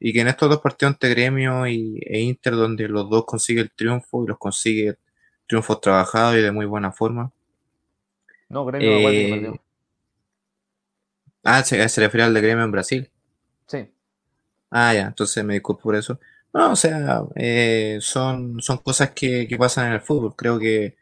Y 0.00 0.12
que 0.12 0.20
en 0.22 0.28
estos 0.28 0.50
dos 0.50 0.60
partidos 0.60 0.94
ante 0.94 1.08
Gremio 1.10 1.66
y, 1.68 2.00
e 2.06 2.20
Inter, 2.20 2.54
donde 2.54 2.88
los 2.88 3.10
dos 3.10 3.24
consiguen 3.26 3.64
el 3.64 3.72
triunfo 3.72 4.24
y 4.24 4.28
los 4.28 4.38
consigue 4.38 4.96
triunfos 5.48 5.80
trabajados 5.80 6.36
y 6.36 6.42
de 6.42 6.52
muy 6.52 6.66
buena 6.66 6.92
forma. 6.92 7.32
No, 8.48 8.64
Gremio 8.66 8.90
Eh. 8.90 9.60
Ah, 11.48 11.64
se, 11.64 11.88
se 11.88 12.00
refiere 12.00 12.24
al 12.24 12.34
de 12.34 12.40
Gremio 12.42 12.64
en 12.64 12.72
Brasil. 12.72 13.10
Sí, 13.66 13.88
Ah, 14.70 14.92
ya, 14.94 15.06
entonces 15.06 15.44
me 15.44 15.54
disculpo 15.54 15.82
por 15.82 15.96
eso. 15.96 16.20
No, 16.52 16.72
o 16.72 16.76
sea, 16.76 17.22
eh, 17.36 17.98
son, 18.00 18.60
son 18.60 18.78
cosas 18.78 19.10
que, 19.12 19.46
que 19.48 19.56
pasan 19.58 19.88
en 19.88 19.92
el 19.94 20.00
fútbol. 20.00 20.34
Creo 20.36 20.58
que 20.58 20.96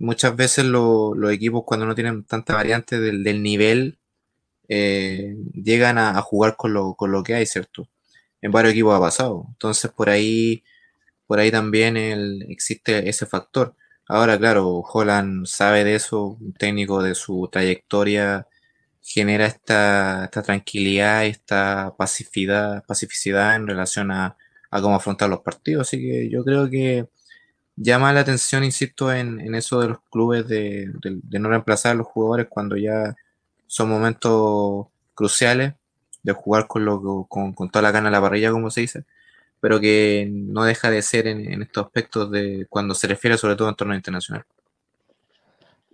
muchas 0.00 0.36
veces 0.36 0.64
lo- 0.66 1.14
los 1.14 1.32
equipos 1.32 1.64
cuando 1.66 1.86
no 1.86 1.94
tienen 1.94 2.24
tanta 2.24 2.54
variante 2.54 3.00
del, 3.00 3.24
del 3.24 3.42
nivel, 3.42 3.98
eh, 4.68 5.36
llegan 5.54 5.98
a, 5.98 6.18
a 6.18 6.22
jugar 6.22 6.56
con 6.56 6.74
lo, 6.74 6.94
con 6.94 7.12
lo 7.12 7.22
que 7.24 7.34
hay, 7.34 7.46
¿cierto? 7.46 7.88
En 8.42 8.52
varios 8.52 8.72
equipos 8.74 8.96
ha 8.96 9.00
pasado. 9.00 9.46
Entonces 9.50 9.90
por 9.92 10.10
ahí, 10.10 10.64
por 11.26 11.38
ahí 11.40 11.50
también 11.50 11.96
el- 11.96 12.42
existe 12.50 13.08
ese 13.08 13.26
factor. 13.26 13.74
Ahora, 14.08 14.38
claro, 14.38 14.68
Holland 14.80 15.46
sabe 15.46 15.84
de 15.84 15.94
eso, 15.96 16.38
un 16.40 16.52
técnico 16.54 17.02
de 17.02 17.14
su 17.14 17.48
trayectoria 17.52 18.46
genera 19.14 19.46
esta, 19.46 20.24
esta 20.26 20.42
tranquilidad 20.42 21.26
esta 21.26 21.94
pacificidad, 21.98 22.84
pacificidad 22.86 23.56
en 23.56 23.66
relación 23.66 24.10
a, 24.12 24.36
cómo 24.82 24.96
afrontar 24.96 25.30
los 25.30 25.40
partidos. 25.40 25.88
Así 25.88 25.98
que 26.00 26.30
yo 26.30 26.44
creo 26.44 26.68
que 26.70 27.08
llama 27.76 28.12
la 28.12 28.20
atención, 28.20 28.64
insisto, 28.64 29.12
en, 29.12 29.40
en 29.40 29.54
eso 29.54 29.80
de 29.80 29.88
los 29.90 30.00
clubes 30.10 30.46
de, 30.48 30.92
de- 31.02 31.38
no 31.40 31.48
reemplazar 31.50 31.92
a 31.92 31.94
los 31.96 32.06
jugadores 32.08 32.46
cuando 32.50 32.76
ya 32.76 33.14
son 33.66 33.88
momentos 33.90 34.86
cruciales 35.14 35.74
de 36.22 36.32
jugar 36.32 36.66
con, 36.68 36.84
lo, 36.84 37.24
con, 37.28 37.52
con 37.54 37.70
toda 37.70 37.82
la 37.82 37.92
gana 37.92 38.08
a 38.08 38.12
la 38.12 38.20
parrilla, 38.20 38.50
como 38.52 38.70
se 38.70 38.82
dice, 38.82 39.04
pero 39.60 39.80
que 39.80 40.28
no 40.30 40.64
deja 40.64 40.90
de 40.90 41.02
ser 41.02 41.26
en, 41.28 41.52
en 41.52 41.62
estos 41.62 41.86
aspectos 41.86 42.30
de 42.32 42.66
cuando 42.70 42.94
se 42.94 43.08
refiere 43.08 43.38
sobre 43.38 43.56
todo 43.56 43.68
a 43.68 43.72
entorno 43.72 43.94
internacional. 43.96 44.44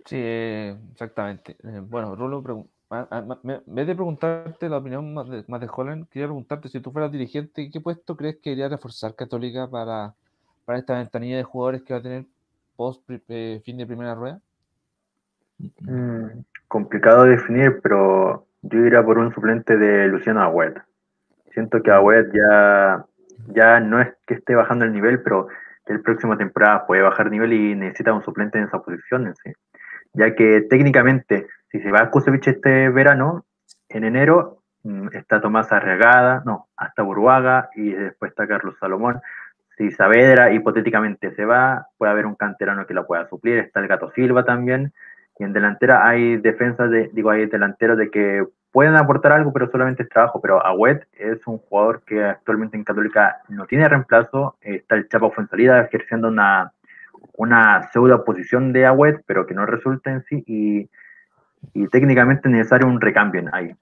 sí, 0.05 0.15
eh, 0.19 0.77
exactamente. 0.91 1.57
Eh, 1.63 1.79
bueno, 1.81 2.15
Rulo, 2.15 2.41
ah, 2.89 3.39
vez 3.65 3.87
de 3.87 3.95
preguntarte 3.95 4.69
la 4.69 4.77
opinión 4.77 5.13
más 5.13 5.29
de, 5.29 5.43
más 5.47 5.61
de 5.61 5.69
Holland, 5.73 6.07
quería 6.09 6.27
preguntarte 6.27 6.69
si 6.69 6.79
tú 6.79 6.91
fueras 6.91 7.11
dirigente, 7.11 7.69
¿qué 7.71 7.81
puesto 7.81 8.15
crees 8.15 8.37
que 8.37 8.51
iría 8.51 8.67
a 8.67 8.69
reforzar 8.69 9.15
Católica 9.15 9.67
para, 9.69 10.13
para 10.65 10.79
esta 10.79 10.97
ventanilla 10.97 11.37
de 11.37 11.43
jugadores 11.43 11.83
que 11.83 11.93
va 11.93 11.99
a 11.99 12.03
tener 12.03 12.25
post 12.75 13.01
eh, 13.29 13.61
fin 13.63 13.77
de 13.77 13.85
primera 13.85 14.15
rueda? 14.15 14.39
Mm, 15.81 16.41
complicado 16.67 17.23
de 17.23 17.31
definir, 17.31 17.79
pero 17.81 18.45
yo 18.61 18.79
iría 18.79 19.03
por 19.03 19.17
un 19.17 19.33
suplente 19.33 19.77
de 19.77 20.07
Luciano 20.07 20.41
Agüet. 20.41 20.75
Siento 21.53 21.81
que 21.81 21.91
Agüet 21.91 22.31
ya, 22.33 23.05
ya 23.47 23.79
no 23.79 24.01
es 24.01 24.13
que 24.27 24.35
esté 24.35 24.55
bajando 24.55 24.85
el 24.85 24.91
nivel, 24.91 25.21
pero 25.21 25.47
el 25.85 26.01
próximo 26.01 26.37
temporada 26.37 26.85
puede 26.85 27.01
bajar 27.01 27.29
nivel 27.29 27.53
y 27.53 27.75
necesita 27.75 28.13
un 28.13 28.23
suplente 28.23 28.57
en 28.57 28.65
esa 28.65 28.81
posición, 28.81 29.27
en 29.27 29.35
sí. 29.35 29.51
ya 30.13 30.35
que 30.35 30.61
técnicamente, 30.61 31.47
si 31.75 31.81
se 31.81 31.91
va 31.91 32.03
a 32.03 32.09
Kusevich 32.09 32.47
este 32.47 32.89
verano, 32.89 33.43
en 33.89 34.05
enero 34.05 34.61
mm, 34.83 35.09
está 35.11 35.41
Tomás 35.41 35.71
Arriagada, 35.73 36.41
no, 36.45 36.69
hasta 36.77 37.03
Burguaga 37.03 37.69
y 37.75 37.91
después 37.91 38.31
está 38.31 38.47
Carlos 38.47 38.75
Salomón. 38.79 39.19
Si 39.77 39.91
Saavedra 39.91 40.53
hipotéticamente 40.53 41.35
se 41.35 41.43
va, 41.43 41.87
puede 41.97 42.13
haber 42.13 42.27
un 42.27 42.35
canterano 42.35 42.87
que 42.87 42.93
la 42.93 43.05
pueda 43.05 43.27
suplir, 43.27 43.57
está 43.57 43.81
el 43.81 43.87
Gato 43.87 44.09
Silva 44.11 44.45
también. 44.45 44.93
Y 45.37 45.43
en 45.43 45.51
delantera 45.51 46.07
hay 46.07 46.37
defensas, 46.37 46.89
de, 46.89 47.09
digo, 47.11 47.29
hay 47.29 47.45
delanteros 47.47 47.97
de 47.97 48.09
que 48.09 48.47
pueden 48.71 48.95
aportar 48.95 49.33
algo, 49.33 49.51
pero 49.51 49.69
solamente 49.69 50.03
es 50.03 50.09
trabajo. 50.09 50.39
Pero 50.41 50.65
Agüet 50.65 51.05
es 51.11 51.45
un 51.45 51.57
jugador 51.57 52.03
que 52.05 52.23
actualmente 52.23 52.77
en 52.77 52.85
Católica 52.85 53.41
no 53.49 53.65
tiene 53.65 53.89
reemplazo. 53.89 54.55
Está 54.61 54.95
el 54.95 55.09
Chapo 55.09 55.29
Fuensalida 55.31 55.81
ejerciendo 55.81 56.29
una, 56.29 56.71
una 57.33 57.83
pseudo 57.91 58.23
posición 58.23 58.71
de 58.71 58.85
Agüet, 58.85 59.23
pero 59.25 59.45
que 59.45 59.53
no 59.53 59.65
resulta 59.65 60.11
en 60.11 60.23
sí. 60.23 60.41
Y, 60.47 60.89
y 61.73 61.87
técnicamente 61.87 62.47
es 62.47 62.51
necesario 62.51 62.87
un 62.87 63.01
recambio 63.01 63.41
en 63.41 63.53
ahí. 63.53 63.75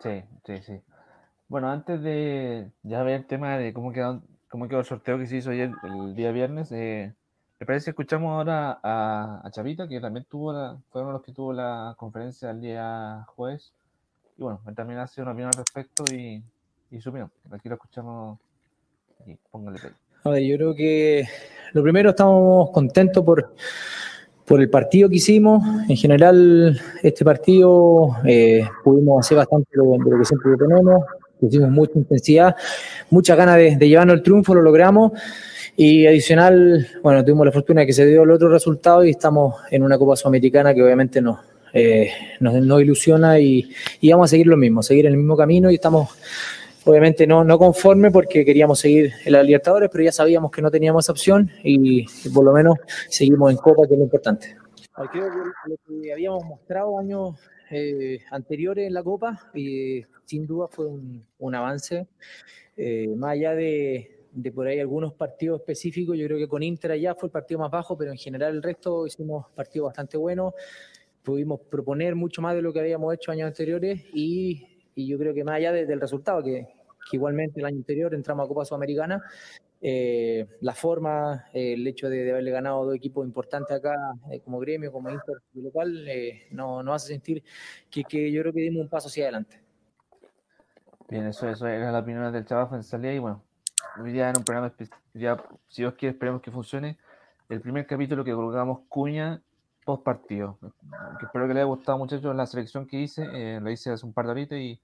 Sí, 0.00 0.22
sí, 0.46 0.62
sí. 0.62 0.80
Bueno, 1.48 1.70
antes 1.70 2.02
de 2.02 2.70
ya 2.82 3.02
ver 3.02 3.20
el 3.20 3.26
tema 3.26 3.56
de 3.58 3.72
cómo 3.72 3.92
quedó, 3.92 4.22
cómo 4.48 4.68
quedó 4.68 4.80
el 4.80 4.84
sorteo 4.84 5.18
que 5.18 5.26
se 5.26 5.36
hizo 5.36 5.50
ayer, 5.50 5.72
el 5.82 6.14
día 6.14 6.30
viernes, 6.30 6.70
eh, 6.72 7.14
¿me 7.58 7.66
parece 7.66 7.86
que 7.86 7.90
escuchamos 7.90 8.30
ahora 8.30 8.78
a, 8.82 9.40
a 9.42 9.50
Chavita, 9.50 9.88
que 9.88 10.00
también 10.00 10.26
tuvo 10.28 10.52
la, 10.52 10.76
fue 10.90 11.00
uno 11.00 11.10
de 11.10 11.14
los 11.14 11.22
que 11.22 11.32
tuvo 11.32 11.52
la 11.52 11.94
conferencia 11.96 12.50
el 12.50 12.60
día 12.60 13.24
jueves? 13.28 13.72
Y 14.36 14.42
bueno, 14.42 14.60
él 14.66 14.74
también 14.74 15.00
hace 15.00 15.22
una 15.22 15.32
opinión 15.32 15.50
al 15.52 15.58
respecto 15.58 16.04
y, 16.14 16.42
y 16.90 17.00
su 17.00 17.10
opinión. 17.10 17.30
Aquí 17.50 17.68
lo 17.68 17.74
escuchamos 17.74 18.38
y 19.26 19.34
póngale 19.50 19.78
play. 19.80 19.92
A 20.24 20.30
ver, 20.30 20.42
yo 20.42 20.56
creo 20.56 20.74
que 20.74 21.24
lo 21.72 21.82
primero 21.82 22.10
estamos 22.10 22.70
contentos 22.70 23.24
por, 23.24 23.54
por 24.48 24.60
el 24.60 24.70
partido 24.70 25.08
que 25.08 25.16
hicimos. 25.16 25.62
En 25.88 25.96
general, 25.96 26.80
este 27.02 27.24
partido 27.24 28.16
eh, 28.24 28.62
pudimos 28.82 29.24
hacer 29.24 29.36
bastante 29.36 29.68
lo, 29.74 29.92
de 29.92 30.10
lo 30.10 30.18
que 30.18 30.24
siempre 30.24 30.52
tenemos. 30.58 31.04
Pusimos 31.38 31.70
mucha 31.70 31.92
intensidad, 31.94 32.56
muchas 33.10 33.36
ganas 33.36 33.56
de, 33.56 33.88
llevarnos 33.88 34.16
el 34.16 34.22
triunfo, 34.22 34.54
lo 34.54 34.62
logramos. 34.62 35.12
Y 35.76 36.06
adicional, 36.06 36.88
bueno, 37.02 37.24
tuvimos 37.24 37.46
la 37.46 37.52
fortuna 37.52 37.82
de 37.82 37.86
que 37.86 37.92
se 37.92 38.04
dio 38.06 38.24
el 38.24 38.30
otro 38.32 38.48
resultado 38.48 39.04
y 39.04 39.10
estamos 39.10 39.54
en 39.70 39.84
una 39.84 39.96
Copa 39.96 40.16
Sudamericana 40.16 40.74
que 40.74 40.82
obviamente 40.82 41.20
nos, 41.20 41.38
eh, 41.72 42.10
nos, 42.40 42.80
ilusiona 42.80 43.38
y, 43.38 43.70
vamos 44.10 44.24
a 44.24 44.28
seguir 44.30 44.48
lo 44.48 44.56
mismo, 44.56 44.82
seguir 44.82 45.06
el 45.06 45.16
mismo 45.16 45.36
camino 45.36 45.70
y 45.70 45.74
estamos 45.74 46.08
obviamente 46.88 47.26
no, 47.26 47.44
no 47.44 47.58
conforme 47.58 48.10
porque 48.10 48.44
queríamos 48.44 48.80
seguir 48.80 49.12
en 49.24 49.32
la 49.32 49.42
Libertadores, 49.42 49.88
pero 49.92 50.04
ya 50.04 50.12
sabíamos 50.12 50.50
que 50.50 50.62
no 50.62 50.70
teníamos 50.70 51.04
esa 51.04 51.12
opción 51.12 51.50
y, 51.62 52.06
y 52.24 52.28
por 52.30 52.44
lo 52.44 52.52
menos 52.52 52.76
seguimos 53.08 53.50
en 53.50 53.58
Copa, 53.58 53.86
que 53.86 53.94
es 53.94 53.98
lo 53.98 54.04
importante. 54.04 54.56
Creo 55.12 55.30
que 55.30 55.70
lo 55.70 55.76
que 56.02 56.12
habíamos 56.12 56.44
mostrado 56.44 56.98
años 56.98 57.36
eh, 57.70 58.18
anteriores 58.30 58.86
en 58.86 58.94
la 58.94 59.02
Copa, 59.02 59.50
y 59.54 60.02
sin 60.24 60.46
duda 60.46 60.66
fue 60.68 60.86
un, 60.86 61.24
un 61.38 61.54
avance. 61.54 62.08
Eh, 62.76 63.08
más 63.16 63.32
allá 63.32 63.54
de, 63.54 64.24
de 64.32 64.52
por 64.52 64.66
ahí 64.66 64.80
algunos 64.80 65.14
partidos 65.14 65.60
específicos, 65.60 66.16
yo 66.16 66.26
creo 66.26 66.38
que 66.38 66.48
con 66.48 66.62
Inter 66.62 66.92
allá 66.92 67.14
fue 67.14 67.28
el 67.28 67.32
partido 67.32 67.60
más 67.60 67.70
bajo, 67.70 67.96
pero 67.96 68.10
en 68.10 68.18
general 68.18 68.54
el 68.56 68.62
resto 68.62 69.06
hicimos 69.06 69.46
partidos 69.54 69.86
bastante 69.86 70.16
buenos. 70.16 70.54
Pudimos 71.22 71.60
proponer 71.60 72.14
mucho 72.14 72.40
más 72.40 72.54
de 72.54 72.62
lo 72.62 72.72
que 72.72 72.80
habíamos 72.80 73.14
hecho 73.14 73.30
años 73.30 73.46
anteriores 73.46 74.02
y, 74.12 74.66
y 74.94 75.06
yo 75.06 75.18
creo 75.18 75.34
que 75.34 75.44
más 75.44 75.56
allá 75.56 75.72
de, 75.72 75.86
del 75.86 76.00
resultado, 76.00 76.42
que, 76.42 76.66
que 77.08 77.16
igualmente 77.16 77.60
el 77.60 77.66
año 77.66 77.76
anterior 77.78 78.14
entramos 78.14 78.44
a 78.44 78.48
Copa 78.48 78.64
Sudamericana, 78.64 79.22
eh, 79.80 80.46
la 80.60 80.74
forma, 80.74 81.46
eh, 81.52 81.74
el 81.74 81.86
hecho 81.86 82.08
de, 82.08 82.24
de 82.24 82.30
haberle 82.32 82.50
ganado 82.50 82.82
a 82.82 82.84
dos 82.86 82.94
equipos 82.96 83.24
importantes 83.24 83.76
acá, 83.76 83.94
eh, 84.30 84.40
como 84.40 84.58
gremio, 84.58 84.90
como 84.90 85.08
Inter 85.10 85.36
local, 85.54 86.08
eh, 86.08 86.48
no- 86.50 86.82
nos 86.82 86.96
hace 86.96 87.12
sentir 87.14 87.44
que, 87.90 88.02
que 88.04 88.30
yo 88.32 88.42
creo 88.42 88.52
que 88.52 88.60
dimos 88.60 88.82
un 88.82 88.88
paso 88.88 89.08
hacia 89.08 89.24
adelante. 89.24 89.60
Bien, 91.08 91.26
eso, 91.26 91.48
eso 91.48 91.66
era 91.66 91.90
la 91.92 92.00
opinión 92.00 92.30
del 92.32 92.44
Chava 92.44 92.66
Fuenzalía 92.66 93.14
y 93.14 93.18
bueno, 93.18 93.42
hoy 94.02 94.12
día 94.12 94.28
en 94.30 94.36
un 94.36 94.44
programa 94.44 94.74
ya, 95.14 95.42
si 95.68 95.82
Dios 95.82 95.94
quiere, 95.94 96.12
esperemos 96.12 96.42
que 96.42 96.50
funcione. 96.50 96.98
El 97.48 97.60
primer 97.60 97.86
capítulo 97.86 98.24
que 98.24 98.32
colocamos 98.32 98.80
Cuña 98.88 99.40
post 99.86 100.02
partido. 100.02 100.58
Espero 101.22 101.46
que 101.46 101.54
les 101.54 101.62
haya 101.62 101.64
gustado, 101.64 101.96
muchachos, 101.96 102.36
la 102.36 102.44
selección 102.44 102.86
que 102.86 102.98
hice, 103.00 103.26
eh, 103.32 103.58
la 103.58 103.70
hice 103.70 103.90
hace 103.90 104.04
un 104.04 104.12
par 104.12 104.26
de 104.26 104.32
horitas 104.32 104.58
y, 104.58 104.78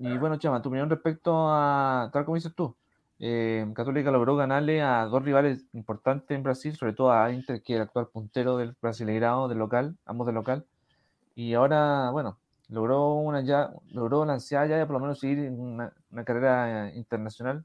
y 0.00 0.18
bueno, 0.18 0.36
Chama, 0.38 0.62
tu 0.62 0.70
opinión 0.70 0.88
respecto 0.90 1.48
a, 1.50 2.10
tal 2.12 2.24
como 2.24 2.36
dices 2.36 2.54
tú, 2.54 2.76
eh, 3.18 3.70
Católica 3.74 4.10
logró 4.10 4.34
ganarle 4.36 4.82
a 4.82 5.04
dos 5.04 5.22
rivales 5.22 5.66
importantes 5.74 6.30
en 6.36 6.42
Brasil, 6.42 6.74
sobre 6.74 6.94
todo 6.94 7.12
a 7.12 7.30
Inter, 7.32 7.62
que 7.62 7.74
es 7.74 7.76
el 7.76 7.82
actual 7.82 8.08
puntero 8.08 8.56
del 8.56 8.74
Brasileirao, 8.80 9.48
del 9.48 9.58
local, 9.58 9.96
ambos 10.06 10.26
del 10.26 10.36
local. 10.36 10.64
Y 11.34 11.54
ahora, 11.54 12.10
bueno, 12.10 12.38
logró 12.68 13.14
una 13.14 13.42
ya, 13.42 13.70
logró 13.92 14.24
la 14.24 14.34
ansiedad 14.34 14.66
ya 14.68 14.86
por 14.86 14.94
lo 14.94 15.00
menos 15.00 15.20
seguir 15.20 15.50
una, 15.50 15.92
una 16.10 16.24
carrera 16.24 16.88
eh, 16.88 16.96
internacional 16.96 17.64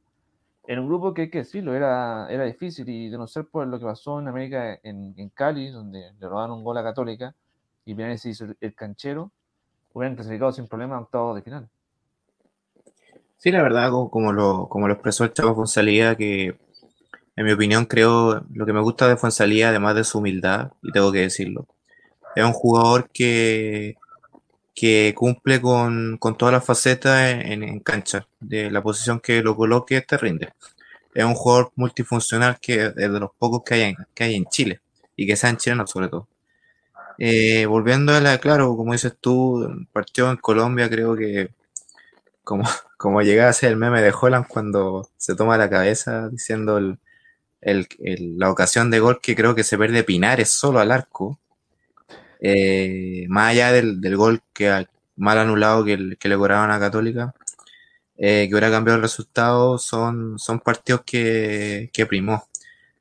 en 0.68 0.80
un 0.80 0.88
grupo 0.88 1.14
que 1.14 1.24
hay 1.24 1.30
que 1.30 1.40
decirlo, 1.40 1.74
era, 1.76 2.28
era 2.30 2.44
difícil 2.46 2.88
y 2.90 3.10
de 3.10 3.18
no 3.18 3.28
ser 3.28 3.48
por 3.48 3.68
lo 3.68 3.80
que 3.80 3.86
pasó 3.86 4.20
en 4.20 4.28
América 4.28 4.80
en, 4.84 5.14
en 5.18 5.30
Cali, 5.30 5.70
donde 5.70 6.12
le 6.20 6.28
robaron 6.28 6.58
un 6.58 6.64
gol 6.64 6.78
a 6.78 6.84
Católica 6.84 7.36
y 7.86 7.94
Pinales 7.94 8.22
se 8.22 8.30
hizo 8.30 8.46
el, 8.46 8.58
el 8.60 8.74
canchero, 8.76 9.32
hubieran 9.94 10.16
clasificado 10.16 10.52
sin 10.52 10.68
problema 10.68 10.98
a 10.98 11.02
octavos 11.02 11.36
de 11.36 11.42
final. 11.44 11.70
Sí, 13.38 13.52
la 13.52 13.62
verdad, 13.62 13.92
como, 14.10 14.34
lo, 14.34 14.68
como 14.70 14.88
lo 14.88 14.94
expresó 14.94 15.24
el 15.24 15.34
Chavo 15.34 15.56
Fonsalía, 15.56 16.16
que 16.16 16.58
en 17.36 17.46
mi 17.46 17.52
opinión 17.54 17.86
creo 17.86 18.46
lo 18.54 18.66
que 18.66 18.74
me 18.74 18.82
gusta 18.82 19.08
de 19.08 19.18
Fonsalía, 19.18 19.70
además 19.70 19.96
de 19.96 20.04
su 20.04 20.20
humildad, 20.20 20.72
y 20.84 20.92
tengo 20.92 21.12
que 21.12 21.22
decirlo, 21.22 21.68
es 22.36 22.46
un 22.46 22.54
jugador 22.54 23.10
que, 23.14 23.96
que 24.76 25.14
cumple 25.18 25.62
con, 25.62 26.18
con 26.20 26.38
todas 26.38 26.54
las 26.54 26.66
facetas 26.66 27.34
en, 27.46 27.64
en 27.64 27.80
cancha, 27.82 28.28
de 28.40 28.72
la 28.72 28.84
posición 28.84 29.20
que 29.22 29.42
lo 29.44 29.56
coloque, 29.56 30.02
te 30.02 30.18
rinde. 30.18 30.54
Es 31.16 31.26
un 31.26 31.36
jugador 31.36 31.72
multifuncional 31.76 32.60
que 32.62 32.88
es 32.88 32.96
de 32.96 33.10
los 33.22 33.32
pocos 33.38 33.64
que 33.66 33.76
hay 33.76 33.82
en, 33.84 33.96
que 34.16 34.26
hay 34.26 34.36
en 34.36 34.46
Chile, 34.48 34.82
y 35.16 35.28
que 35.28 35.36
sean 35.38 35.58
chilenos 35.58 35.92
sobre 35.92 36.10
todo. 36.10 36.28
Eh, 37.20 37.66
volviendo 37.68 38.14
a 38.14 38.22
la, 38.22 38.40
claro, 38.40 38.76
como 38.78 38.94
dices 38.94 39.16
tú, 39.22 39.68
partió 39.94 40.32
en 40.32 40.38
Colombia, 40.38 40.90
creo 40.90 41.16
que 41.16 41.50
como, 42.44 42.64
como 42.98 43.22
llega 43.22 43.50
a 43.50 43.54
ser 43.54 43.72
el 43.72 43.78
meme 43.78 44.02
de 44.02 44.14
Holland 44.20 44.48
cuando 44.48 45.10
se 45.18 45.36
toma 45.36 45.58
la 45.58 45.70
cabeza 45.70 46.30
diciendo 46.30 46.78
el, 46.78 47.00
el- 47.62 47.88
la 48.40 48.52
ocasión 48.52 48.92
de 48.92 49.00
gol 49.02 49.20
que 49.22 49.36
creo 49.36 49.56
que 49.56 49.64
se 49.66 49.78
pierde 49.78 50.04
Pinares 50.06 50.52
solo 50.52 50.80
al 50.80 50.92
arco, 50.92 51.40
eh, 52.40 53.26
más 53.30 53.52
allá 53.52 53.72
del, 53.72 54.02
del 54.02 54.18
gol 54.18 54.42
que 54.54 54.86
mal 55.16 55.38
anulado 55.38 55.84
que, 55.86 56.16
que 56.20 56.30
le 56.30 56.38
cobraban 56.38 56.72
a 56.72 56.80
Católica, 56.80 57.34
eh, 58.18 58.48
que 58.50 58.54
hubiera 58.56 58.72
cambiado 58.72 58.98
el 58.98 59.04
resultado, 59.04 59.78
son, 59.80 60.40
son 60.40 60.60
partidos 60.62 61.04
que, 61.06 61.90
que 61.94 62.06
primó. 62.06 62.48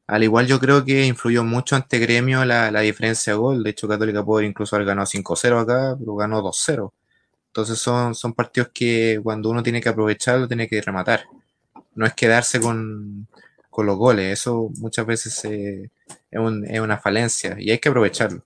Al 0.08 0.24
igual 0.24 0.46
yo 0.48 0.60
creo 0.60 0.84
que 0.84 1.06
influyó 1.06 1.44
mucho 1.44 1.76
ante 1.76 1.98
Gremio 2.00 2.44
la, 2.44 2.70
la 2.72 2.80
diferencia 2.80 3.34
de 3.34 3.38
gol. 3.38 3.64
De 3.64 3.70
hecho, 3.70 3.88
Católica 3.88 4.24
puede 4.24 4.46
incluso 4.46 4.76
haber 4.76 4.88
ganado 4.88 5.06
5-0 5.06 5.60
acá, 5.60 5.96
pero 5.98 6.16
ganó 6.16 6.42
2-0. 6.42 6.92
Entonces 7.54 7.78
son, 7.78 8.16
son 8.16 8.32
partidos 8.34 8.70
que 8.74 9.20
cuando 9.22 9.48
uno 9.48 9.62
tiene 9.62 9.80
que 9.80 9.88
aprovecharlo, 9.88 10.48
tiene 10.48 10.66
que 10.66 10.82
rematar. 10.82 11.22
No 11.94 12.04
es 12.04 12.12
quedarse 12.12 12.58
con, 12.60 13.28
con 13.70 13.86
los 13.86 13.96
goles. 13.96 14.32
Eso 14.40 14.70
muchas 14.78 15.06
veces 15.06 15.44
eh, 15.44 15.88
es, 16.32 16.40
un- 16.40 16.64
es 16.68 16.80
una 16.80 16.98
falencia 16.98 17.54
y 17.56 17.70
hay 17.70 17.78
que 17.78 17.90
aprovecharlo. 17.90 18.42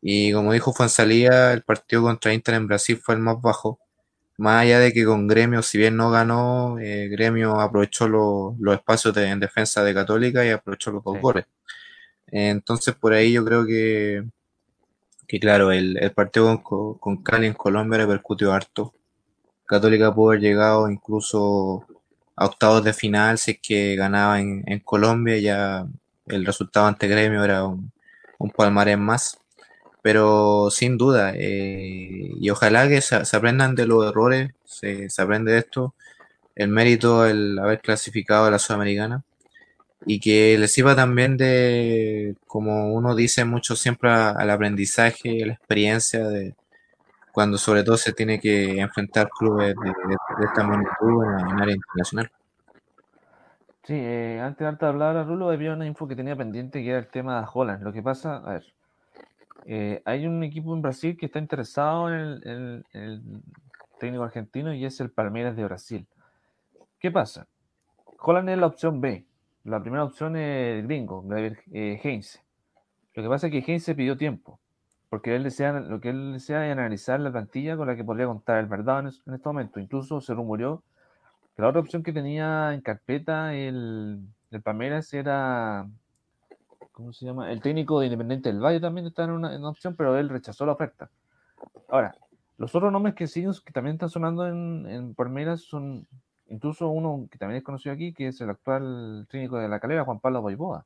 Y 0.00 0.32
como 0.32 0.54
dijo 0.54 0.72
Fuensalía, 0.72 1.52
el 1.52 1.60
partido 1.64 2.00
contra 2.00 2.32
Inter 2.32 2.54
en 2.54 2.66
Brasil 2.66 2.96
fue 2.96 3.14
el 3.14 3.20
más 3.20 3.38
bajo. 3.42 3.78
Más 4.38 4.62
allá 4.62 4.78
de 4.78 4.94
que 4.94 5.04
con 5.04 5.28
Gremio, 5.28 5.60
si 5.62 5.76
bien 5.76 5.98
no 5.98 6.10
ganó, 6.10 6.78
eh, 6.80 7.08
Gremio 7.08 7.60
aprovechó 7.60 8.08
lo- 8.08 8.56
los 8.58 8.74
espacios 8.74 9.12
de- 9.14 9.26
en 9.28 9.40
defensa 9.40 9.84
de 9.84 9.92
Católica 9.92 10.46
y 10.46 10.48
aprovechó 10.48 10.90
los 10.92 11.04
dos 11.04 11.16
Sí. 11.16 11.20
goles. 11.20 11.44
Entonces 12.28 12.94
por 12.94 13.12
ahí 13.12 13.32
yo 13.32 13.44
creo 13.44 13.66
que, 13.66 14.24
que 15.30 15.40
claro, 15.40 15.72
el, 15.72 15.96
el 15.98 16.12
partido 16.12 16.46
con, 16.46 16.58
Co- 16.58 16.98
con 17.00 17.22
Cali 17.22 17.46
en 17.46 17.54
Colombia 17.54 17.98
repercutió 17.98 18.52
harto. 18.52 18.92
Católica 19.66 20.14
pudo 20.14 20.30
haber 20.30 20.40
llegado 20.42 20.90
incluso 20.90 21.86
a 22.36 22.46
octavos 22.46 22.84
de 22.84 22.92
final 22.94 23.38
si 23.38 23.52
es 23.52 23.60
que 23.62 23.96
ganaba 23.96 24.40
en, 24.40 24.64
en 24.66 24.80
Colombia, 24.80 25.38
ya 25.38 25.86
el 26.26 26.46
resultado 26.46 26.86
ante 26.86 27.08
Gremio 27.08 27.44
era 27.44 27.64
un, 27.66 27.92
un 28.38 28.50
palmarés 28.50 28.98
más. 28.98 29.38
Pero 30.02 30.70
sin 30.70 30.98
duda, 30.98 31.32
eh, 31.36 32.32
y 32.40 32.50
ojalá 32.50 32.88
que 32.88 33.00
se, 33.02 33.24
se 33.26 33.36
aprendan 33.36 33.74
de 33.74 33.86
los 33.86 34.06
errores, 34.08 34.52
se, 34.64 35.10
se 35.10 35.22
aprende 35.22 35.52
de 35.52 35.58
esto, 35.60 35.94
el 36.56 36.68
mérito 36.68 37.26
el 37.26 37.58
haber 37.58 37.80
clasificado 37.80 38.46
a 38.46 38.50
la 38.52 38.58
Sudamericana 38.60 39.24
y 40.06 40.20
que 40.20 40.56
les 40.58 40.72
sirva 40.72 40.96
también 40.96 41.36
de, 41.36 42.34
como 42.46 42.92
uno 42.94 43.14
dice 43.14 43.44
mucho 43.44 43.76
siempre, 43.76 44.10
a- 44.10 44.30
al 44.30 44.50
aprendizaje, 44.50 45.42
a 45.42 45.46
la 45.46 45.52
experiencia 45.54 46.26
de 46.28 46.54
cuando 47.32 47.58
sobre 47.58 47.84
todo 47.84 47.96
se 47.96 48.12
tiene 48.12 48.40
que 48.40 48.80
enfrentar 48.80 49.28
clubes 49.30 49.74
de, 49.74 50.44
esta 50.44 50.64
magnitud 50.64 51.24
en, 51.24 51.48
en 51.48 51.60
área 51.60 51.74
internacional. 51.74 52.30
Sí, 53.84 53.94
eh, 53.96 54.40
antes 54.40 54.58
de 54.58 54.64
darte 54.66 54.86
la 54.86 54.92
palabra, 54.92 55.24
Rulo, 55.24 55.50
había 55.50 55.72
una 55.72 55.86
info 55.86 56.06
que 56.06 56.16
tenía 56.16 56.36
pendiente 56.36 56.82
que 56.82 56.90
era 56.90 56.98
el 56.98 57.08
tema 57.08 57.40
de 57.40 57.46
Holland. 57.52 57.82
Lo 57.82 57.92
que 57.92 58.02
pasa, 58.02 58.36
a 58.36 58.52
ver, 58.54 58.64
eh, 59.66 60.02
hay 60.04 60.26
un 60.26 60.42
equipo 60.42 60.74
en 60.74 60.82
Brasil 60.82 61.16
que 61.16 61.26
está 61.26 61.38
interesado 61.38 62.08
en 62.08 62.14
el, 62.14 62.42
en 62.92 63.00
el 63.00 63.22
técnico 63.98 64.24
argentino 64.24 64.74
y 64.74 64.84
es 64.84 65.00
el 65.00 65.10
Palmeiras 65.10 65.56
de 65.56 65.64
Brasil. 65.64 66.06
¿Qué 66.98 67.10
pasa? 67.10 67.46
Holland 68.18 68.50
es 68.50 68.58
la 68.58 68.66
opción 68.66 69.00
B. 69.00 69.24
La 69.64 69.80
primera 69.80 70.04
opción 70.04 70.36
es 70.36 70.78
el 70.78 70.84
gringo, 70.84 71.22
Gabriel 71.22 71.58
eh, 71.72 72.00
Heinze. 72.02 72.40
Lo 73.14 73.22
que 73.22 73.28
pasa 73.28 73.48
es 73.48 73.52
que 73.52 73.70
Heinze 73.70 73.94
pidió 73.94 74.16
tiempo, 74.16 74.58
porque 75.10 75.36
él 75.36 75.42
desea, 75.42 75.72
lo 75.80 76.00
que 76.00 76.10
él 76.10 76.32
desea 76.32 76.66
es 76.66 76.72
analizar 76.72 77.20
la 77.20 77.30
plantilla 77.30 77.76
con 77.76 77.86
la 77.86 77.94
que 77.94 78.04
podría 78.04 78.26
contar 78.26 78.58
el 78.58 78.66
verdad 78.66 79.00
en 79.00 79.34
este 79.34 79.48
momento. 79.48 79.78
Incluso 79.78 80.20
se 80.20 80.32
rumoreó 80.32 80.82
que 81.54 81.62
la 81.62 81.68
otra 81.68 81.80
opción 81.80 82.02
que 82.02 82.12
tenía 82.12 82.72
en 82.72 82.80
carpeta 82.80 83.54
el, 83.54 84.20
el 84.50 84.62
Palmeiras 84.62 85.12
era, 85.12 85.86
¿cómo 86.92 87.12
se 87.12 87.26
llama? 87.26 87.52
El 87.52 87.60
técnico 87.60 88.00
de 88.00 88.06
Independiente 88.06 88.50
del 88.50 88.60
Valle 88.60 88.80
también 88.80 89.08
está 89.08 89.24
en 89.24 89.32
una, 89.32 89.54
en 89.54 89.60
una 89.60 89.70
opción, 89.70 89.94
pero 89.94 90.16
él 90.16 90.30
rechazó 90.30 90.64
la 90.64 90.72
oferta. 90.72 91.10
Ahora, 91.88 92.14
los 92.56 92.74
otros 92.74 92.90
nombres 92.90 93.14
que 93.14 93.26
siguen, 93.26 93.52
que 93.64 93.72
también 93.72 93.94
están 93.96 94.08
sonando 94.08 94.46
en, 94.46 94.86
en 94.86 95.14
Palmeiras 95.14 95.60
son 95.62 96.06
incluso 96.50 96.88
uno 96.88 97.26
que 97.30 97.38
también 97.38 97.58
es 97.58 97.64
conocido 97.64 97.94
aquí, 97.94 98.12
que 98.12 98.28
es 98.28 98.40
el 98.42 98.50
actual 98.50 99.26
técnico 99.30 99.56
de 99.56 99.68
la 99.68 99.80
calera, 99.80 100.04
Juan 100.04 100.20
Pablo 100.20 100.42
Boivoda. 100.42 100.84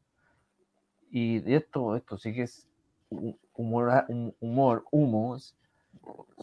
Y 1.11 1.41
de 1.41 1.57
esto, 1.57 1.97
esto 1.97 2.17
sí 2.19 2.33
que 2.33 2.43
es 2.43 2.67
hu- 3.11 3.37
humor, 3.55 4.05
hum- 4.09 4.33
humor, 4.41 4.85
humo. 4.91 5.37
es- 5.37 5.55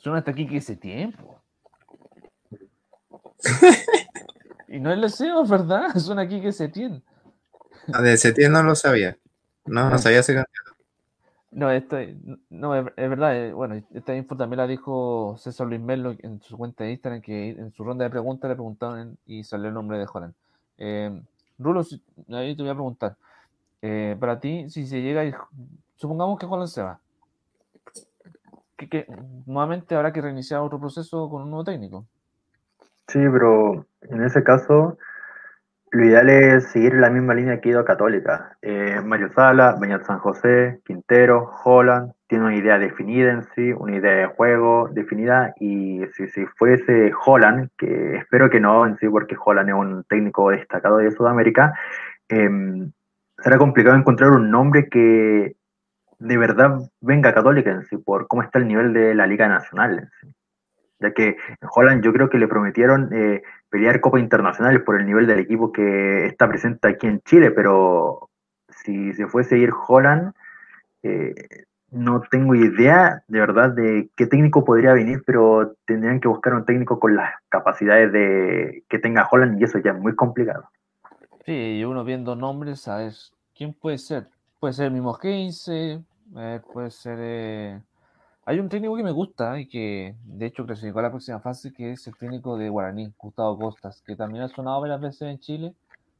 Suena 0.02 0.20
hasta 0.20 0.32
aquí 0.32 0.48
que 0.48 0.58
ese 0.58 0.76
tiempo. 0.76 1.40
y 4.68 4.80
no 4.80 4.90
es 4.90 4.96
el 4.96 5.02
deseo, 5.02 5.46
¿verdad? 5.46 5.88
Suena 5.96 6.22
aquí 6.24 6.42
que 6.42 6.52
se 6.52 6.68
tiene. 6.68 7.02
Ah, 7.94 8.02
De 8.02 8.16
Setién 8.18 8.52
no 8.52 8.64
lo 8.64 8.76
sabía. 8.76 9.18
No, 9.66 9.90
no 9.90 9.98
sabía 9.98 10.20
ese 10.20 10.34
candidato. 10.34 10.71
No, 11.52 11.70
esto, 11.70 11.98
no, 12.50 12.76
es, 12.76 12.86
verdad. 12.96 13.36
eh, 13.36 13.54
bueno, 13.54 13.76
esta 13.94 14.16
info 14.16 14.38
también 14.38 14.60
la 14.60 14.68
dijo 14.68 15.36
César 15.38 15.68
Luis 15.68 15.82
Melo 15.82 16.16
en 16.20 16.42
su 16.42 16.58
cuenta 16.58 16.86
de 16.86 16.92
Instagram, 16.92 17.22
que 17.22 17.50
en 17.50 17.72
su 17.74 17.84
ronda 17.84 18.06
de 18.06 18.10
preguntas 18.10 18.50
le 18.50 18.56
preguntaron 18.56 19.18
y 19.26 19.44
salió 19.44 19.68
el 19.68 19.74
nombre 19.74 19.98
de 19.98 20.08
Holland. 20.12 20.34
Eh, 20.78 21.22
Rulo, 21.60 21.86
ahí 22.30 22.56
te 22.56 22.64
voy 22.64 22.72
a 22.72 22.76
preguntar. 22.76 23.16
eh, 23.82 24.16
para 24.20 24.40
ti, 24.40 24.70
si 24.70 24.88
se 24.88 25.02
llega 25.02 25.26
y 25.26 25.34
supongamos 25.98 26.40
que 26.40 26.46
Holland 26.46 26.70
se 26.70 26.84
va, 26.84 27.00
que 28.78 29.06
nuevamente 29.46 29.96
habrá 29.96 30.14
que 30.14 30.22
reiniciar 30.22 30.62
otro 30.62 30.80
proceso 30.80 31.30
con 31.30 31.44
un 31.44 31.50
nuevo 31.50 31.64
técnico. 31.64 32.06
Sí, 33.08 33.20
pero 33.32 33.86
en 34.04 34.24
ese 34.24 34.44
caso, 34.44 34.98
lo 35.92 36.06
ideal 36.06 36.30
es 36.30 36.72
seguir 36.72 36.94
la 36.94 37.10
misma 37.10 37.34
línea 37.34 37.60
que 37.60 37.70
ha 37.70 37.72
ido 37.74 37.86
Católica. 37.86 38.58
Eh, 38.62 39.02
Mario 39.04 39.30
Sala, 39.34 39.76
Beñat 39.80 40.06
San 40.06 40.20
José, 40.20 40.80
Quintero, 40.86 41.52
Holland, 41.64 42.14
tiene 42.28 42.46
una 42.46 42.56
idea 42.56 42.80
definida 42.80 43.32
en 43.32 43.44
sí, 43.54 43.74
una 43.74 43.98
idea 43.98 44.14
de 44.14 44.26
juego 44.28 44.88
definida, 44.90 45.54
y 45.60 46.02
si, 46.14 46.28
si 46.30 46.46
fuese 46.58 47.12
Holland, 47.26 47.70
que 47.78 48.16
espero 48.16 48.50
que 48.50 48.62
no 48.62 48.86
en 48.86 48.98
sí, 48.98 49.10
porque 49.10 49.36
Holland 49.44 49.70
es 49.70 49.76
un 49.76 50.04
técnico 50.06 50.50
destacado 50.50 50.98
de 50.98 51.12
Sudamérica, 51.12 51.74
eh, 52.30 52.50
será 53.40 53.58
complicado 53.58 53.98
encontrar 53.98 54.32
un 54.32 54.50
nombre 54.50 54.88
que 54.88 55.56
de 56.20 56.38
verdad 56.38 56.80
venga 57.02 57.34
Católica 57.34 57.70
en 57.70 57.84
sí, 57.84 57.98
por 57.98 58.28
cómo 58.28 58.44
está 58.44 58.60
el 58.60 58.68
nivel 58.68 58.94
de 58.94 59.14
la 59.14 59.28
Liga 59.28 59.50
Nacional 59.50 60.00
en 60.00 60.10
sí 60.22 60.36
ya 61.02 61.12
que 61.12 61.38
Holland 61.76 62.04
yo 62.04 62.14
creo 62.14 62.30
que 62.30 62.38
le 62.38 62.48
prometieron 62.48 63.10
eh, 63.14 63.44
pelear 63.70 64.00
Copa 64.00 64.20
Internacionales 64.20 64.82
por 64.86 65.00
el 65.00 65.06
nivel 65.06 65.28
del 65.28 65.40
equipo 65.40 65.72
que 65.72 66.28
está 66.28 66.48
presente 66.48 66.88
aquí 66.88 67.08
en 67.08 67.22
Chile, 67.22 67.52
pero 67.52 68.30
si 68.70 69.14
se 69.14 69.28
fuese 69.28 69.56
a 69.56 69.58
ir 69.58 69.72
Holland, 69.88 70.34
eh, 71.04 71.34
no 71.92 72.22
tengo 72.22 72.56
idea 72.56 73.24
de 73.28 73.40
verdad 73.40 73.72
de 73.72 74.10
qué 74.16 74.26
técnico 74.26 74.64
podría 74.64 74.94
venir, 74.94 75.24
pero 75.26 75.76
tendrían 75.86 76.20
que 76.20 76.28
buscar 76.28 76.54
un 76.54 76.66
técnico 76.66 77.00
con 77.00 77.16
las 77.16 77.34
capacidades 77.50 78.12
de 78.14 78.84
que 78.88 79.00
tenga 79.00 79.28
Holland 79.30 79.60
y 79.60 79.66
eso 79.66 79.80
ya 79.80 79.92
es 79.92 80.00
muy 80.00 80.16
complicado. 80.16 80.70
Sí, 81.46 81.80
y 81.80 81.84
uno 81.84 82.04
viendo 82.04 82.36
nombres, 82.36 82.82
¿sabes? 82.82 83.34
¿Quién 83.56 83.74
puede 83.74 83.98
ser? 83.98 84.28
Puede 84.60 84.74
ser 84.74 84.86
el 84.86 84.94
mismo 84.94 85.18
Heinze, 85.22 86.02
eh, 86.38 86.62
puede 86.72 86.92
ser... 86.92 87.82
eh, 88.52 88.54
Hay 88.54 88.60
un 88.60 88.70
técnico 88.70 88.96
que 88.96 89.04
me 89.04 89.12
gusta 89.12 89.60
y 89.60 89.68
que 89.68 90.16
de 90.24 90.46
hecho 90.46 90.66
clasificó 90.66 91.00
a 91.00 91.04
la 91.04 91.10
próxima 91.10 91.40
fase, 91.40 91.72
que 91.74 91.92
es 91.94 92.06
el 92.08 92.16
técnico 92.16 92.58
de 92.58 92.70
Guaraní, 92.70 93.14
Gustavo 93.18 93.58
Costas, 93.58 94.02
que 94.06 94.16
también 94.16 94.44
ha 94.44 94.48
sonado 94.50 94.82
varias 94.82 95.00
veces 95.00 95.22
en 95.24 95.40
Chile. 95.40 95.74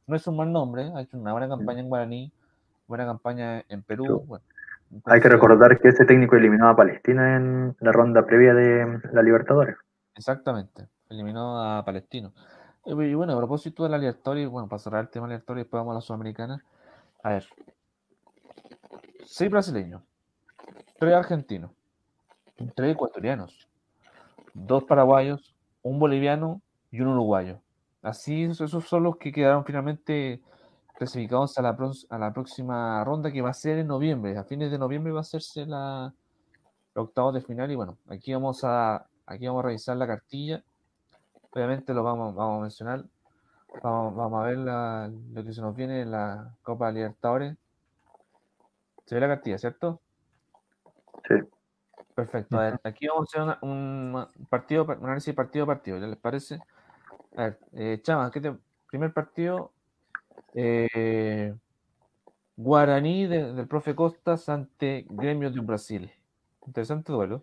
No 0.06 0.16
es 0.16 0.26
un 0.26 0.36
mal 0.36 0.50
nombre, 0.50 0.90
ha 0.94 1.00
hecho 1.00 1.18
una 1.18 1.32
buena 1.32 1.48
campaña 1.48 1.80
en 1.80 1.88
Guaraní, 1.88 2.32
buena 2.86 3.06
campaña 3.06 3.64
en 3.68 3.82
Perú. 3.82 4.26
Hay 5.04 5.20
que 5.20 5.28
recordar 5.28 5.80
que 5.80 5.88
ese 5.88 6.04
técnico 6.04 6.36
eliminó 6.36 6.68
a 6.68 6.76
Palestina 6.76 7.36
en 7.36 7.76
la 7.80 7.92
ronda 7.92 8.26
previa 8.26 8.54
de 8.54 9.00
la 9.12 9.22
Libertadores. 9.22 9.76
Exactamente, 10.14 10.88
eliminó 11.08 11.62
a 11.62 11.84
Palestino. 11.84 12.32
Y 12.84 12.90
y 12.90 13.14
bueno, 13.14 13.34
a 13.34 13.38
propósito 13.38 13.84
de 13.84 13.90
la 13.90 13.98
Libertadores, 13.98 14.48
bueno, 14.48 14.68
para 14.68 14.80
cerrar 14.80 15.02
el 15.02 15.08
tema 15.08 15.26
de 15.26 15.30
la 15.30 15.34
Libertadores, 15.34 15.64
después 15.64 15.80
vamos 15.80 15.92
a 15.92 15.94
la 15.94 16.00
Sudamericana. 16.00 16.64
A 17.22 17.30
ver, 17.30 17.46
seis 19.24 19.50
brasileños, 19.50 20.02
tres 20.98 21.14
argentinos, 21.14 21.70
tres 22.70 22.92
ecuatorianos, 22.92 23.68
dos 24.54 24.84
paraguayos, 24.84 25.54
un 25.82 25.98
boliviano 25.98 26.60
y 26.90 27.00
un 27.00 27.08
uruguayo. 27.08 27.60
Así, 28.02 28.44
esos 28.44 28.84
son 28.88 29.02
los 29.04 29.16
que 29.16 29.32
quedaron 29.32 29.64
finalmente 29.64 30.42
clasificados 30.96 31.56
a 31.58 31.62
la, 31.62 31.76
a 32.10 32.18
la 32.18 32.32
próxima 32.32 33.02
ronda 33.04 33.32
que 33.32 33.42
va 33.42 33.50
a 33.50 33.54
ser 33.54 33.78
en 33.78 33.86
noviembre. 33.86 34.36
A 34.36 34.44
fines 34.44 34.70
de 34.70 34.78
noviembre 34.78 35.12
va 35.12 35.20
a 35.20 35.22
hacerse 35.22 35.66
la, 35.66 36.12
octavos 36.94 37.34
de 37.34 37.40
final 37.40 37.70
y 37.70 37.76
bueno, 37.76 37.98
aquí 38.08 38.32
vamos 38.32 38.64
a, 38.64 39.06
aquí 39.26 39.46
vamos 39.46 39.64
a 39.64 39.66
revisar 39.68 39.96
la 39.96 40.06
cartilla. 40.06 40.62
Obviamente 41.52 41.94
lo 41.94 42.02
vamos, 42.02 42.34
vamos 42.34 42.58
a 42.58 42.62
mencionar. 42.62 43.04
Vamos, 43.82 44.14
vamos 44.14 44.42
a 44.42 44.46
ver 44.46 44.58
la- 44.58 45.10
lo 45.32 45.44
que 45.44 45.52
se 45.52 45.62
nos 45.62 45.74
viene 45.74 46.02
en 46.02 46.10
la 46.10 46.54
Copa 46.62 46.90
Libertadores. 46.90 47.56
Se 49.06 49.14
ve 49.14 49.20
la 49.20 49.28
cartilla, 49.28 49.58
¿cierto? 49.58 50.00
Sí. 51.28 51.34
Perfecto. 52.14 52.58
A 52.58 52.62
ver, 52.62 52.80
aquí 52.84 53.06
vamos 53.06 53.28
a 53.28 53.30
hacer 53.30 53.42
una- 53.42 53.58
un 53.62 54.46
partido, 54.48 54.84
un 54.84 55.04
análisis 55.04 55.34
partido 55.34 55.64
a 55.64 55.66
partido, 55.68 55.98
¿ya 55.98 56.06
les 56.06 56.18
parece? 56.18 56.60
A 57.36 57.44
ver, 57.44 57.58
eh, 57.72 58.00
Chama, 58.02 58.30
¿qué 58.30 58.40
te- 58.40 58.56
primer 58.88 59.12
partido, 59.12 59.72
eh, 60.54 61.54
Guaraní 62.56 63.26
de- 63.26 63.54
del 63.54 63.66
profe 63.66 63.94
Costas 63.94 64.48
ante 64.48 65.06
Gremio 65.08 65.50
de 65.50 65.60
Brasil. 65.60 66.12
Interesante 66.66 67.12
duelo. 67.12 67.42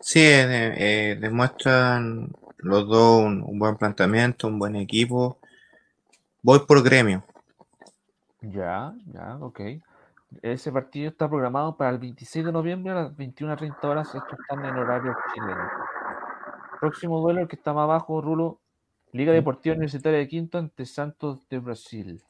Sí, 0.00 0.20
eh, 0.20 0.74
eh, 1.12 1.16
demuestran 1.18 2.28
los 2.58 2.86
dos 2.86 3.24
un, 3.24 3.42
un 3.42 3.58
buen 3.58 3.76
planteamiento, 3.76 4.46
un 4.46 4.58
buen 4.58 4.76
equipo. 4.76 5.38
Voy 6.42 6.60
por 6.60 6.82
gremio. 6.82 7.24
Ya, 8.42 8.94
ya, 9.12 9.38
ok. 9.40 9.60
Ese 10.42 10.72
partido 10.72 11.08
está 11.08 11.28
programado 11.28 11.76
para 11.76 11.90
el 11.90 11.98
26 11.98 12.46
de 12.46 12.52
noviembre 12.52 12.92
a 12.92 12.94
las 12.96 13.16
21.30 13.16 13.84
horas. 13.84 14.14
Estos 14.14 14.38
están 14.38 14.64
en 14.64 14.76
horario 14.76 15.14
chileno. 15.34 15.70
Próximo 16.80 17.20
duelo, 17.20 17.40
el 17.40 17.48
que 17.48 17.56
está 17.56 17.72
más 17.72 17.84
abajo, 17.84 18.20
Rulo. 18.20 18.60
Liga 19.12 19.32
Deportiva 19.32 19.74
Universitaria 19.74 20.18
de 20.18 20.28
Quinto 20.28 20.58
ante 20.58 20.84
Santos 20.84 21.48
de 21.48 21.58
Brasil. 21.58 22.20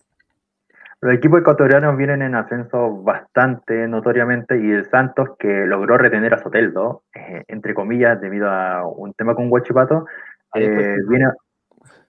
Los 1.00 1.14
equipos 1.14 1.40
ecuatorianos 1.40 1.96
vienen 1.96 2.22
en 2.22 2.34
ascenso 2.34 3.02
bastante 3.02 3.86
notoriamente 3.86 4.58
y 4.58 4.70
el 4.70 4.86
Santos, 4.86 5.30
que 5.38 5.66
logró 5.66 5.98
retener 5.98 6.32
a 6.34 6.38
Soteldo, 6.38 7.02
eh, 7.14 7.44
entre 7.48 7.74
comillas, 7.74 8.20
debido 8.20 8.48
a 8.50 8.86
un 8.86 9.12
tema 9.14 9.34
con 9.34 9.50
el 9.52 10.62
eh, 10.62 10.96
viene, 11.08 11.26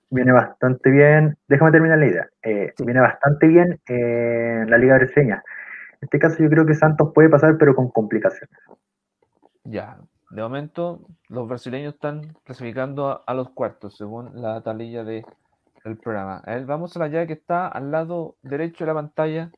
viene 0.10 0.32
bastante 0.32 0.90
bien. 0.90 1.38
Déjame 1.48 1.72
terminar 1.72 1.98
la 1.98 2.06
idea. 2.06 2.28
Eh, 2.42 2.74
Sí. 2.78 2.86
Viene 2.86 3.02
bastante 3.02 3.48
bien 3.48 3.80
eh, 3.88 4.60
en 4.64 4.70
la 4.70 4.78
Liga 4.78 4.98
Brasileña. 4.98 5.44
En 6.00 6.06
este 6.06 6.20
caso, 6.20 6.38
yo 6.44 6.50
creo 6.50 6.66
que 6.66 6.76
Santos 6.76 7.12
puede 7.14 7.30
pasar, 7.30 7.58
pero 7.58 7.76
con 7.76 7.90
complicaciones. 7.90 8.58
Ya, 9.64 9.98
de 10.30 10.42
momento 10.42 11.02
los 11.30 11.48
brasileños 11.48 11.96
están 11.96 12.36
clasificando 12.44 13.24
a, 13.26 13.34
los 13.34 13.50
cuartos 13.50 13.96
según 13.98 14.42
la 14.42 14.62
tablilla 14.62 15.04
de, 15.04 15.26
del 15.84 15.98
programa. 15.98 16.42
Ver, 16.46 16.66
vamos 16.66 16.96
a 16.96 17.00
la 17.00 17.08
llave 17.08 17.28
que 17.28 17.34
está 17.34 17.68
al 17.68 17.92
lado 17.92 18.36
derecho 18.42 18.84
de 18.84 18.88
la 18.88 18.94
pantalla. 18.94 19.52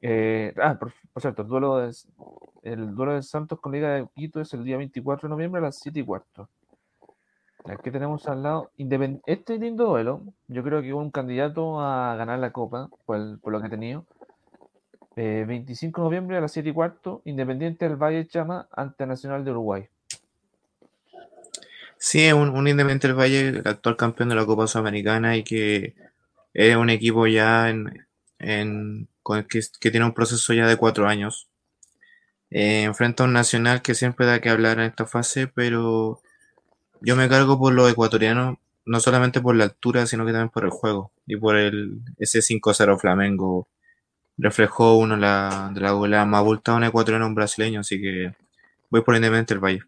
Eh, 0.00 0.54
ah, 0.62 0.78
por, 0.78 0.92
cierto, 1.20 1.42
el 1.42 1.48
duelo, 1.48 1.78
de, 1.78 1.92
el 2.62 2.94
duelo 2.94 3.14
de 3.14 3.22
Santos 3.22 3.60
con 3.60 3.72
Liga 3.72 3.90
de 3.90 4.08
Quito 4.14 4.40
es 4.40 4.54
el 4.54 4.64
día 4.64 4.76
24 4.76 5.28
de 5.28 5.34
noviembre 5.34 5.60
a 5.60 5.64
las 5.64 5.78
7 5.80 6.00
y 6.00 6.04
cuarto. 6.04 6.48
Aquí 7.64 7.90
tenemos 7.90 8.28
al 8.28 8.44
lado 8.44 8.70
este 9.26 9.58
lindo 9.58 9.86
duelo. 9.86 10.22
Yo 10.46 10.62
creo 10.62 10.82
que 10.82 10.94
un 10.94 11.10
candidato 11.10 11.80
a 11.80 12.14
ganar 12.14 12.38
la 12.38 12.52
Copa 12.52 12.88
por, 13.04 13.40
por 13.40 13.52
lo 13.52 13.60
que 13.60 13.66
ha 13.66 13.70
tenido. 13.70 14.06
Eh, 15.16 15.44
25 15.48 16.00
de 16.00 16.04
noviembre 16.04 16.36
a 16.36 16.40
las 16.40 16.52
7 16.52 16.68
y 16.68 16.72
cuarto, 16.72 17.20
Independiente 17.24 17.88
del 17.88 17.96
Valle 17.96 18.28
Chama 18.28 18.68
ante 18.70 19.04
Nacional 19.04 19.44
de 19.44 19.50
Uruguay. 19.50 19.88
Sí, 21.98 22.30
un, 22.32 22.50
un 22.50 22.68
Independiente 22.68 23.08
del 23.08 23.16
Valle, 23.18 23.48
el 23.48 23.62
actual 23.68 23.96
campeón 23.96 24.28
de 24.28 24.34
la 24.34 24.46
Copa 24.46 24.66
Sudamericana 24.66 25.36
y 25.36 25.44
que 25.44 25.94
es 26.54 26.76
un 26.76 26.90
equipo 26.90 27.26
ya 27.26 27.70
en, 27.70 28.06
en- 28.38 29.08
con 29.22 29.44
que 29.46 29.90
tiene 29.90 30.06
un 30.06 30.14
proceso 30.14 30.54
ya 30.54 30.68
de 30.68 30.76
cuatro 30.76 31.08
años. 31.08 31.48
Eh, 32.50 32.82
enfrenta 32.84 33.24
a 33.24 33.26
un 33.26 33.32
Nacional 33.32 33.82
que 33.82 33.94
siempre 33.94 34.26
da 34.26 34.40
que 34.40 34.50
hablar 34.50 34.78
en 34.78 34.84
esta 34.86 35.06
fase, 35.06 35.48
pero 35.48 36.20
yo 37.02 37.16
me 37.16 37.28
cargo 37.28 37.58
por 37.58 37.74
los 37.74 37.90
ecuatorianos, 37.90 38.58
no 38.86 39.00
solamente 39.00 39.40
por 39.40 39.56
la 39.56 39.64
altura, 39.64 40.06
sino 40.06 40.26
que 40.26 40.32
también 40.32 40.50
por 40.50 40.64
el 40.64 40.70
juego 40.70 41.12
y 41.26 41.36
por 41.36 41.56
el 41.56 42.00
ese 42.18 42.42
5-0 42.42 42.98
Flamengo. 42.98 43.68
Reflejó 44.38 44.96
uno 44.98 45.16
la, 45.16 45.70
de 45.72 45.80
la 45.80 45.92
goleada 45.92 46.26
más 46.26 46.40
abultada 46.40 46.76
a 46.76 46.78
un 46.78 46.84
ecuatoriano 46.84 47.26
un 47.26 47.34
brasileño, 47.34 47.80
así 47.80 48.00
que 48.00 48.34
voy 48.90 49.02
por 49.02 49.14
Independiente 49.14 49.54
del 49.54 49.64
Valle. 49.64 49.80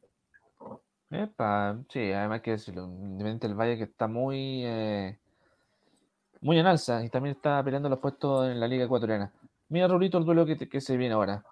Epa, 1.10 1.78
sí, 1.88 2.12
además 2.12 2.36
hay 2.36 2.40
que 2.42 2.50
decirlo, 2.52 2.84
Independiente 2.84 3.48
del 3.48 3.56
Valle 3.56 3.76
que 3.78 3.84
está 3.84 4.06
muy, 4.08 4.62
eh, 4.64 5.18
muy 6.40 6.58
en 6.58 6.66
alza 6.66 7.04
y 7.04 7.08
también 7.10 7.34
está 7.36 7.62
peleando 7.62 7.88
los 7.88 7.98
puestos 7.98 8.48
en 8.48 8.60
la 8.60 8.68
Liga 8.68 8.84
Ecuatoriana. 8.84 9.32
Mira, 9.68 9.88
Rulito, 9.88 10.18
el 10.18 10.24
duelo 10.24 10.46
que, 10.46 10.56
te- 10.56 10.68
que 10.68 10.80
se 10.80 10.96
viene 10.96 11.14
ahora. 11.14 11.42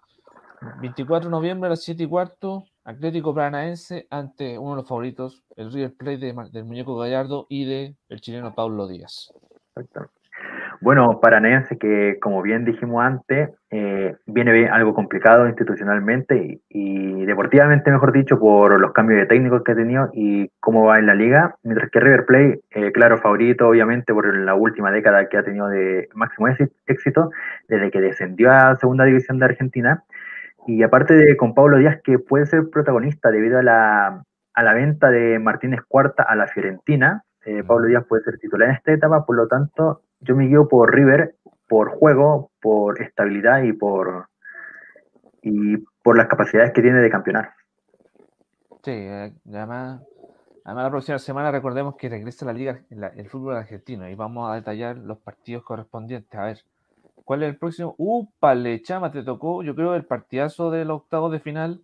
24 0.81 1.29
de 1.29 1.31
noviembre 1.31 1.67
a 1.67 1.69
las 1.71 1.83
7 1.83 2.03
y 2.03 2.07
cuarto, 2.07 2.65
Atlético 2.83 3.33
Paranaense 3.33 4.07
ante 4.09 4.57
uno 4.57 4.71
de 4.71 4.75
los 4.77 4.87
favoritos, 4.87 5.43
el 5.55 5.71
River 5.71 5.93
Plate 5.95 6.17
de 6.17 6.49
del 6.51 6.65
Muñeco 6.65 6.95
Gallardo 6.97 7.45
y 7.49 7.65
de 7.65 7.95
el 8.09 8.21
chileno 8.21 8.55
Pablo 8.55 8.87
Díaz. 8.87 9.31
Exactamente. 9.75 10.16
Bueno, 10.79 11.19
Paranaense, 11.19 11.77
que 11.77 12.19
como 12.21 12.41
bien 12.43 12.63
dijimos 12.63 13.03
antes, 13.03 13.49
eh, 13.71 14.15
viene 14.27 14.51
bien- 14.51 14.71
algo 14.71 14.93
complicado 14.93 15.47
institucionalmente 15.47 16.37
y, 16.37 16.61
y 16.69 17.25
deportivamente, 17.25 17.91
mejor 17.91 18.11
dicho, 18.11 18.39
por 18.39 18.79
los 18.79 18.93
cambios 18.93 19.19
de 19.19 19.25
técnicos 19.25 19.63
que 19.63 19.71
ha 19.71 19.75
tenido 19.75 20.09
y 20.13 20.51
cómo 20.59 20.85
va 20.85 20.99
en 20.99 21.07
la 21.07 21.15
liga, 21.15 21.55
mientras 21.63 21.89
que 21.89 21.99
River 21.99 22.25
Plate, 22.25 22.61
eh, 22.71 22.91
claro, 22.91 23.17
favorito, 23.17 23.67
obviamente, 23.67 24.13
por 24.13 24.35
la 24.37 24.53
última 24.53 24.91
década 24.91 25.27
que 25.29 25.37
ha 25.37 25.43
tenido 25.43 25.67
de 25.67 26.09
máximo 26.13 26.47
éxi- 26.47 26.71
éxito, 26.85 27.31
desde 27.67 27.89
que 27.89 27.99
descendió 28.01 28.51
a 28.51 28.75
Segunda 28.75 29.05
División 29.05 29.39
de 29.39 29.45
Argentina. 29.45 30.03
Y 30.67 30.83
aparte 30.83 31.15
de 31.15 31.37
con 31.37 31.55
Pablo 31.55 31.77
Díaz, 31.77 32.01
que 32.03 32.19
puede 32.19 32.45
ser 32.45 32.69
protagonista 32.69 33.31
debido 33.31 33.57
a 33.57 33.63
la, 33.63 34.23
a 34.53 34.63
la 34.63 34.73
venta 34.73 35.09
de 35.09 35.39
Martínez 35.39 35.81
Cuarta 35.87 36.23
a 36.23 36.35
la 36.35 36.47
Fiorentina, 36.47 37.23
eh, 37.45 37.63
Pablo 37.63 37.87
Díaz 37.87 38.03
puede 38.07 38.23
ser 38.23 38.37
titular 38.37 38.69
en 38.69 38.75
esta 38.75 38.91
etapa, 38.91 39.25
por 39.25 39.37
lo 39.37 39.47
tanto, 39.47 40.01
yo 40.19 40.35
me 40.35 40.47
guío 40.47 40.67
por 40.67 40.93
River, 40.93 41.35
por 41.67 41.91
juego, 41.97 42.51
por 42.61 43.01
estabilidad 43.01 43.63
y 43.63 43.73
por, 43.73 44.29
y 45.41 45.77
por 46.03 46.17
las 46.17 46.27
capacidades 46.27 46.71
que 46.73 46.81
tiene 46.81 46.99
de 46.99 47.09
campeonar. 47.09 47.53
Sí, 48.83 48.91
eh, 48.91 49.33
además, 49.47 50.01
además 50.63 50.83
la 50.83 50.89
próxima 50.89 51.19
semana 51.19 51.51
recordemos 51.51 51.95
que 51.97 52.09
regresa 52.09 52.45
la 52.45 52.53
liga, 52.53 52.81
el 52.89 53.29
fútbol 53.29 53.57
argentino 53.57 54.07
y 54.07 54.15
vamos 54.15 54.49
a 54.49 54.55
detallar 54.55 54.97
los 54.97 55.17
partidos 55.17 55.63
correspondientes. 55.63 56.39
A 56.39 56.45
ver, 56.45 56.59
¿cuál 57.25 57.43
es 57.43 57.49
el 57.49 57.57
próximo? 57.57 57.95
¡Upale, 57.97 58.81
chama! 58.81 59.11
Te 59.11 59.23
tocó, 59.23 59.63
yo 59.63 59.75
creo, 59.75 59.95
el 59.95 60.05
partidazo 60.05 60.71
del 60.71 60.91
octavo 60.91 61.29
de 61.29 61.39
final, 61.39 61.81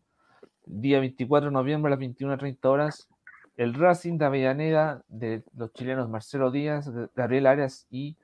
día 0.65 0.99
24 0.99 1.49
de 1.49 1.53
noviembre 1.53 1.91
a 1.91 1.97
las 1.97 1.99
21.30 1.99 2.65
horas. 2.65 3.09
El 3.55 3.73
Racing 3.75 4.17
de 4.17 4.25
Avellaneda 4.25 5.03
de 5.07 5.43
los 5.55 5.71
chilenos 5.73 6.09
Marcelo 6.09 6.51
Díaz, 6.51 6.89
Gabriel 7.15 7.45
Arias 7.45 7.85
y 7.91 8.17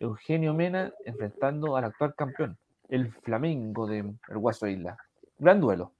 Eugenio 0.00 0.52
Mena 0.52 0.92
enfrentando 1.04 1.76
al 1.76 1.84
actual 1.84 2.14
campeón, 2.14 2.58
el 2.88 3.10
Flamengo 3.10 3.86
de 3.86 3.98
el 3.98 4.38
Guaso 4.38 4.66
Isla. 4.66 4.96
Gran 5.38 5.60
duelo. 5.60 5.92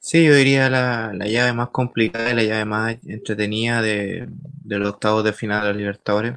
Sí, 0.00 0.24
yo 0.24 0.34
diría 0.34 0.68
la, 0.68 1.12
la 1.14 1.26
llave 1.26 1.52
más 1.52 1.68
complicada 1.68 2.32
y 2.32 2.34
la 2.34 2.42
llave 2.42 2.64
más 2.64 2.96
entretenida 3.06 3.80
de, 3.80 4.28
de 4.28 4.78
los 4.78 4.88
octavos 4.88 5.22
de 5.22 5.32
final 5.32 5.62
de 5.62 5.72
la 5.72 5.78
Libertadores. 5.78 6.34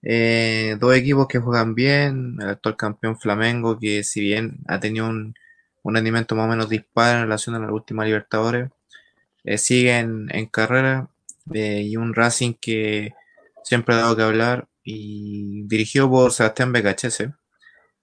Eh, 0.00 0.76
dos 0.80 0.96
equipos 0.96 1.28
que 1.28 1.38
juegan 1.38 1.74
bien, 1.74 2.38
el 2.40 2.48
actual 2.48 2.76
campeón 2.76 3.18
Flamengo, 3.18 3.78
que 3.78 4.02
si 4.02 4.20
bien 4.22 4.58
ha 4.66 4.80
tenido 4.80 5.06
un, 5.06 5.34
un 5.82 5.94
rendimiento 5.94 6.34
más 6.34 6.46
o 6.46 6.48
menos 6.48 6.70
dispar 6.70 7.16
en 7.16 7.22
relación 7.24 7.54
a 7.54 7.58
la 7.58 7.72
última 7.72 8.06
Libertadores, 8.06 8.70
eh, 9.44 9.58
sigue 9.58 9.98
en, 9.98 10.28
carrera, 10.46 11.08
eh, 11.54 11.82
y 11.84 11.96
un 11.96 12.14
Racing 12.14 12.54
que 12.60 13.12
siempre 13.64 13.94
ha 13.94 13.98
dado 13.98 14.16
que 14.16 14.22
hablar 14.22 14.68
y 14.84 15.62
dirigido 15.64 16.10
por 16.10 16.32
Sebastián 16.32 16.72
Becachese 16.72 17.32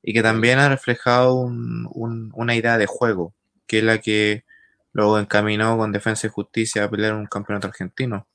y 0.02 0.14
que 0.14 0.24
también 0.24 0.60
ha 0.60 0.70
reflejado 0.70 1.36
un- 1.36 1.88
un- 1.94 2.32
una 2.36 2.56
idea 2.56 2.78
de 2.78 2.86
juego, 2.88 3.34
que 3.68 3.80
es 3.80 3.84
la 3.84 4.00
que 4.00 4.46
luego 4.94 5.20
encaminó 5.20 5.78
con 5.78 5.92
Defensa 5.92 6.28
y 6.28 6.30
Justicia 6.32 6.86
a 6.86 6.90
pelear 6.90 7.16
un 7.16 7.28
campeonato 7.28 7.68
argentino. 7.68 8.28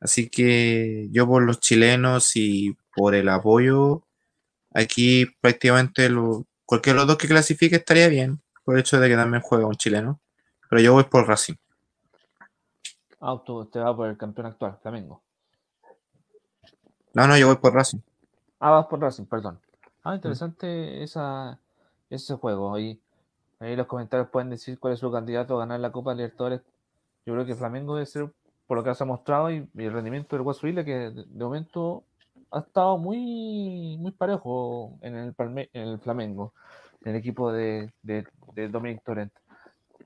Así 0.00 0.28
que 0.28 1.08
yo 1.12 1.26
por 1.26 1.42
los 1.42 1.60
chilenos 1.60 2.36
y 2.36 2.76
por 2.94 3.14
el 3.14 3.28
apoyo, 3.28 4.04
aquí 4.74 5.26
prácticamente 5.40 6.08
lo- 6.10 6.46
cualquiera 6.66 6.96
de 6.96 7.00
los 7.02 7.08
dos 7.08 7.18
que 7.18 7.28
clasifique 7.28 7.76
estaría 7.76 8.08
bien, 8.08 8.42
por 8.64 8.74
el 8.76 8.80
hecho 8.82 9.00
de 9.00 9.08
que 9.08 9.16
también 9.16 9.42
juega 9.42 9.66
un 9.66 9.76
chileno, 9.76 10.20
pero 10.70 10.82
yo 10.82 10.94
voy 10.94 11.04
por 11.04 11.28
Racing. 11.28 11.56
Auto, 13.26 13.66
te 13.66 13.80
va 13.80 13.94
por 13.96 14.08
el 14.08 14.16
campeón 14.16 14.46
actual, 14.46 14.78
Flamengo. 14.80 15.20
No, 17.12 17.26
no, 17.26 17.36
yo 17.36 17.48
voy 17.48 17.56
por 17.56 17.74
Racing. 17.74 17.98
Ah, 18.60 18.70
vas 18.70 18.86
por 18.86 19.00
Racing, 19.00 19.24
perdón. 19.24 19.58
Ah, 20.04 20.14
interesante 20.14 21.02
esa, 21.02 21.58
ese 22.08 22.36
juego. 22.36 22.74
Ahí, 22.74 23.00
ahí 23.58 23.74
los 23.74 23.88
comentarios 23.88 24.28
pueden 24.28 24.50
decir 24.50 24.78
cuál 24.78 24.92
es 24.92 25.00
su 25.00 25.10
candidato 25.10 25.56
a 25.56 25.58
ganar 25.58 25.80
la 25.80 25.90
Copa 25.90 26.14
Libertadores. 26.14 26.60
Yo 27.24 27.34
creo 27.34 27.44
que 27.44 27.56
Flamengo 27.56 27.96
debe 27.96 28.06
ser, 28.06 28.32
por 28.68 28.76
lo 28.76 28.84
que 28.84 28.94
se 28.94 29.02
ha 29.02 29.06
mostrado, 29.06 29.50
y, 29.50 29.68
y 29.74 29.84
el 29.84 29.92
rendimiento 29.92 30.36
del 30.36 30.44
Guaso 30.44 30.68
Isla, 30.68 30.84
que 30.84 30.94
de, 30.94 31.24
de 31.24 31.44
momento 31.44 32.04
ha 32.52 32.60
estado 32.60 32.96
muy, 32.96 33.96
muy 33.98 34.12
parejo 34.12 34.98
en 35.00 35.16
el, 35.16 35.34
Palme- 35.34 35.68
en 35.72 35.88
el 35.88 35.98
Flamengo, 35.98 36.52
en 37.04 37.10
el 37.10 37.16
equipo 37.16 37.50
de, 37.50 37.92
de, 38.02 38.24
de 38.54 38.68
Dominic 38.68 39.02
Torrent. 39.02 39.32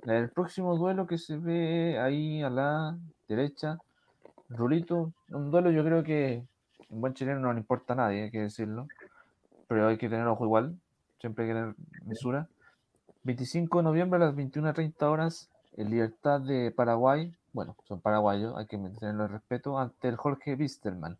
El 0.07 0.31
próximo 0.31 0.77
duelo 0.77 1.07
que 1.07 1.19
se 1.19 1.37
ve 1.37 1.99
ahí 1.99 2.43
a 2.43 2.49
la 2.49 2.97
derecha, 3.29 3.79
Rulito, 4.49 5.13
un 5.29 5.51
duelo 5.51 5.71
yo 5.71 5.85
creo 5.85 6.03
que 6.03 6.43
en 6.91 7.01
buen 7.01 7.13
chileno 7.13 7.41
no 7.41 7.53
le 7.53 7.61
importa 7.61 7.93
a 7.93 7.97
nadie, 7.97 8.23
hay 8.25 8.31
que 8.31 8.41
decirlo, 8.41 8.89
pero 9.69 9.89
hay 9.89 9.99
que 9.99 10.09
tener 10.09 10.27
ojo 10.27 10.45
igual, 10.45 10.75
siempre 11.19 11.45
hay 11.45 11.51
que 11.51 11.55
tener 11.55 11.75
mesura. 12.07 12.49
25 13.25 13.79
de 13.79 13.85
noviembre 13.85 14.17
a 14.17 14.27
las 14.27 14.35
21.30 14.35 15.03
horas, 15.03 15.51
en 15.77 15.91
Libertad 15.91 16.41
de 16.41 16.71
Paraguay, 16.71 17.35
bueno, 17.53 17.77
son 17.85 18.01
paraguayos, 18.01 18.57
hay 18.57 18.67
que 18.67 18.79
mantenerlo 18.79 19.25
el 19.25 19.31
respeto, 19.31 19.79
ante 19.79 20.09
el 20.09 20.17
Jorge 20.17 20.55
Wisterman. 20.55 21.19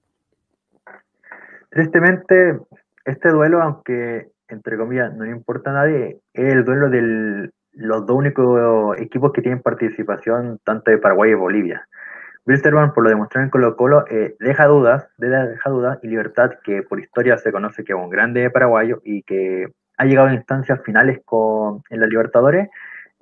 Tristemente, 1.71 2.59
este 3.05 3.29
duelo, 3.29 3.63
aunque 3.63 4.31
entre 4.49 4.77
comillas 4.77 5.15
no 5.15 5.25
le 5.25 5.31
importa 5.31 5.71
a 5.71 5.75
nadie, 5.75 6.21
es 6.33 6.53
el 6.53 6.65
duelo 6.65 6.89
de 6.89 7.51
los 7.73 8.07
dos 8.07 8.17
únicos 8.17 8.99
equipos 8.99 9.33
que 9.33 9.43
tienen 9.43 9.63
participación 9.63 10.59
tanto 10.65 10.91
de 10.91 10.99
Paraguay 10.99 11.31
y 11.31 11.35
Bolivia. 11.35 11.87
Wilstermann, 12.47 12.95
por 12.95 13.05
lo 13.05 13.11
demostrado 13.11 13.45
en 13.45 13.51
Colo 13.51 13.77
Colo, 13.77 14.05
eh, 14.11 14.35
deja 14.41 14.67
dudas, 14.67 15.09
deja 15.19 15.71
dudas, 15.71 15.99
y 16.03 16.09
Libertad, 16.09 16.53
que 16.65 16.83
por 16.83 16.99
historia 17.01 17.37
se 17.37 17.53
conoce 17.53 17.85
que 17.85 17.93
es 17.93 17.99
un 17.99 18.11
grande 18.11 18.51
paraguayo 18.51 19.01
y 19.05 19.23
que 19.23 19.69
ha 19.99 20.05
llegado 20.05 20.29
a 20.29 20.35
instancias 20.35 20.81
finales 20.83 21.21
con, 21.25 21.83
en 21.91 22.01
la 22.01 22.07
Libertadores, 22.07 22.69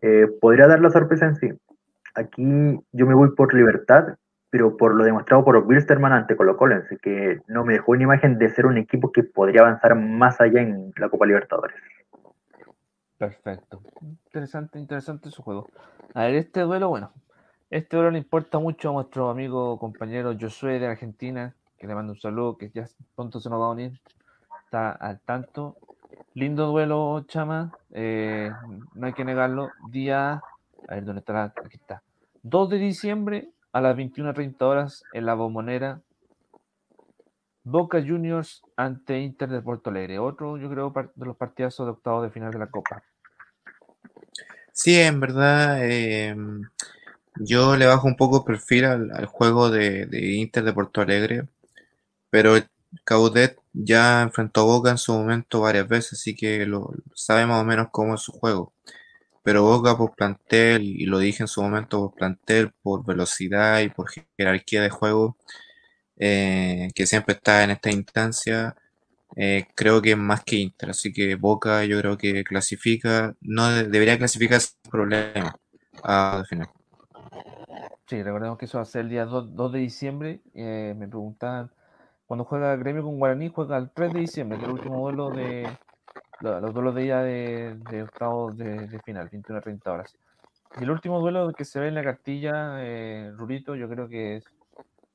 eh, 0.01 0.28
podría 0.40 0.68
dar 0.68 0.80
la 0.80 0.90
sorpresa 0.90 1.26
en 1.26 1.36
sí. 1.36 1.53
Aquí 2.14 2.80
yo 2.92 3.07
me 3.07 3.14
voy 3.14 3.34
por 3.34 3.53
Libertad, 3.53 4.14
pero 4.51 4.76
por 4.76 4.94
lo 4.94 5.05
demostrado 5.05 5.44
por 5.44 5.59
Wilstermann 5.59 6.12
ante 6.12 6.36
Colo 6.36 6.57
Colo, 6.57 6.76
así 6.76 6.96
que 6.96 7.40
no 7.49 7.64
me 7.64 7.74
dejó 7.74 7.92
una 7.92 8.05
imagen 8.05 8.38
de 8.38 8.49
ser 8.49 8.66
un 8.66 8.78
equipo 8.78 9.12
que 9.12 9.24
podría 9.24 9.62
avanzar 9.62 9.94
más 9.96 10.40
allá 10.40 10.62
en 10.62 10.92
la 10.96 11.09
Copa 11.09 11.26
Libertadores. 11.26 11.76
Perfecto. 13.19 13.83
Interesante, 14.01 14.79
interesante 14.79 15.31
su 15.31 15.43
juego. 15.43 15.66
A 16.14 16.25
ver, 16.25 16.37
este 16.37 16.61
duelo, 16.61 16.89
bueno, 16.89 17.12
este 17.69 17.97
duelo 17.97 18.12
le 18.12 18.19
importa 18.19 18.59
mucho 18.59 18.91
a 18.91 18.93
nuestro 18.93 19.29
amigo 19.29 19.79
compañero 19.79 20.35
Josué 20.41 20.79
de 20.79 20.87
Argentina, 20.87 21.55
que 21.79 21.87
le 21.87 21.95
mando 21.95 22.12
un 22.12 22.21
saludo, 22.21 22.57
que 22.57 22.71
ya 22.71 22.87
pronto 23.16 23.41
se 23.41 23.51
nos 23.51 23.61
va 23.61 23.66
a 23.66 23.71
unir, 23.71 24.01
está 24.64 24.93
al 24.93 25.21
tanto. 25.21 25.77
Lindo 26.35 26.66
duelo, 26.69 27.25
Chama, 27.27 27.77
eh, 27.91 28.53
no 28.95 29.07
hay 29.07 29.12
que 29.12 29.25
negarlo. 29.25 29.73
Día, 29.81 30.35
a 30.87 30.95
ver, 30.95 31.05
¿dónde 31.05 31.21
está? 31.21 31.33
la- 31.33 31.55
Aquí 31.64 31.77
está. 31.77 32.03
2 32.43 32.71
de 32.71 32.79
diciembre 32.79 33.49
a 33.73 33.81
las 33.81 33.97
21.30 33.97 34.66
horas 34.66 35.05
en 35.12 35.27
la 35.27 35.35
bombonera. 35.35 36.01
Boca 37.71 38.01
Juniors 38.01 38.62
ante 38.77 39.19
Inter 39.19 39.49
de 39.49 39.62
Porto 39.62 39.91
Alegre. 39.91 40.19
Otro, 40.19 40.57
yo 40.57 40.71
creo, 40.71 40.93
de 41.14 41.27
los 41.27 41.37
partidazos 41.37 41.87
de 41.87 41.93
octavo 41.93 42.23
de 42.23 42.31
final 42.31 42.51
de 42.51 42.59
la 42.59 42.71
Copa. 42.71 43.03
Sí, 44.73 44.99
en 44.99 45.21
verdad, 45.21 45.79
eh, 45.83 46.35
yo 47.37 47.77
le 47.77 47.87
bajo 47.87 48.07
un 48.07 48.16
poco 48.16 48.39
el 48.39 48.45
perfil 48.45 48.85
al, 48.85 49.11
al 49.12 49.27
juego 49.27 49.71
de, 49.71 50.07
de 50.07 50.35
Inter 50.35 50.64
de 50.64 50.73
Porto 50.73 51.01
Alegre, 51.01 51.49
pero 52.31 52.55
Caudet 53.05 53.59
ya 53.73 54.23
enfrentó 54.23 54.62
a 54.62 54.64
Boca 54.64 54.91
en 54.91 54.99
su 54.99 55.12
momento 55.12 55.61
varias 55.61 55.89
veces, 55.89 56.14
así 56.14 56.35
que 56.35 56.66
lo, 56.66 56.93
sabe 57.14 57.47
más 57.47 57.61
o 57.61 57.64
menos 57.64 57.89
cómo 57.91 58.14
es 58.14 58.23
su 58.23 58.33
juego. 58.33 58.73
Pero 59.43 59.62
Boca 59.62 59.97
por 59.97 60.14
plantel, 60.14 60.83
y 60.85 61.07
lo 61.07 61.19
dije 61.19 61.43
en 61.43 61.49
su 61.49 61.62
momento, 61.62 62.01
por 62.01 62.14
plantel, 62.14 62.73
por 62.83 63.05
velocidad 63.05 63.81
y 63.81 63.89
por 63.91 64.09
jerarquía 64.37 64.83
de 64.83 64.91
juego, 64.91 65.37
eh, 66.19 66.89
que 66.95 67.07
siempre 67.07 67.35
está 67.35 67.64
en 67.64 67.71
esta 67.71 67.91
instancia, 67.91 68.75
eh, 69.37 69.66
creo 69.75 70.03
que 70.03 70.12
es 70.12 70.19
más 70.19 70.45
que 70.45 70.57
Inter, 70.57 70.91
así 70.91 71.12
que 71.12 71.35
Boca 71.37 71.85
yo 71.85 71.99
creo 72.01 72.16
que 72.19 72.45
clasifica, 72.45 73.35
no 73.41 73.71
de- 73.71 73.85
debería 73.89 74.19
clasificar 74.19 74.61
sin 74.61 74.91
problema 74.91 75.57
a 76.03 76.39
la 76.39 76.45
final. 76.45 76.69
Sí, 78.07 78.23
recordemos 78.23 78.57
que 78.59 78.64
eso 78.64 78.79
va 78.79 78.83
a 78.83 78.85
ser 78.87 79.03
el 79.03 79.11
día 79.11 79.25
2, 79.27 79.55
2 79.55 79.73
de 79.73 79.81
diciembre. 79.81 80.41
Eh, 80.55 80.95
me 80.97 81.07
preguntaban, 81.09 81.71
cuando 82.27 82.45
juega 82.45 82.75
Gremio 82.77 83.03
con 83.03 83.19
Guaraní, 83.19 83.49
juega 83.49 83.77
el 83.77 83.91
3 83.91 84.12
de 84.14 84.21
diciembre, 84.21 84.57
es 84.59 84.64
el 84.64 84.71
último 84.71 85.01
duelo 85.01 85.31
de 85.31 85.69
lo- 86.41 86.61
los 86.61 86.75
duelos 86.75 86.95
de 86.95 87.05
ella 87.05 87.23
de, 87.23 87.77
de 87.89 88.03
octavos 88.05 88.57
de, 88.59 88.87
de 88.89 89.01
final, 89.01 89.29
21 89.31 89.59
a 89.59 89.62
30 89.62 89.93
horas. 89.93 90.16
Y 90.79 90.85
el 90.85 90.91
último 90.91 91.21
duelo 91.21 91.53
que 91.55 91.64
se 91.64 91.81
ve 91.81 91.89
en 91.89 91.95
la 91.97 92.05
cartilla, 92.05 92.79
eh, 92.85 93.33
Rurito, 93.37 93.75
yo 93.77 93.89
creo 93.89 94.09
que 94.09 94.37
es, 94.37 94.45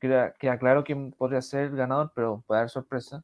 queda, 0.03 0.57
claro 0.57 0.83
quién 0.83 1.11
podría 1.11 1.41
ser 1.41 1.65
el 1.65 1.77
ganador, 1.77 2.11
pero 2.13 2.43
puede 2.45 2.61
dar 2.61 2.69
sorpresa. 2.69 3.23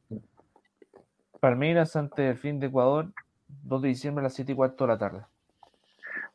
Palmeiras 1.40 1.94
ante 1.96 2.30
el 2.30 2.36
fin 2.36 2.58
de 2.58 2.68
Ecuador, 2.68 3.06
2 3.64 3.82
de 3.82 3.88
diciembre 3.88 4.22
a 4.22 4.24
las 4.24 4.34
7 4.34 4.52
y 4.52 4.54
cuarto 4.54 4.84
de 4.84 4.88
la 4.88 4.98
tarde. 4.98 5.20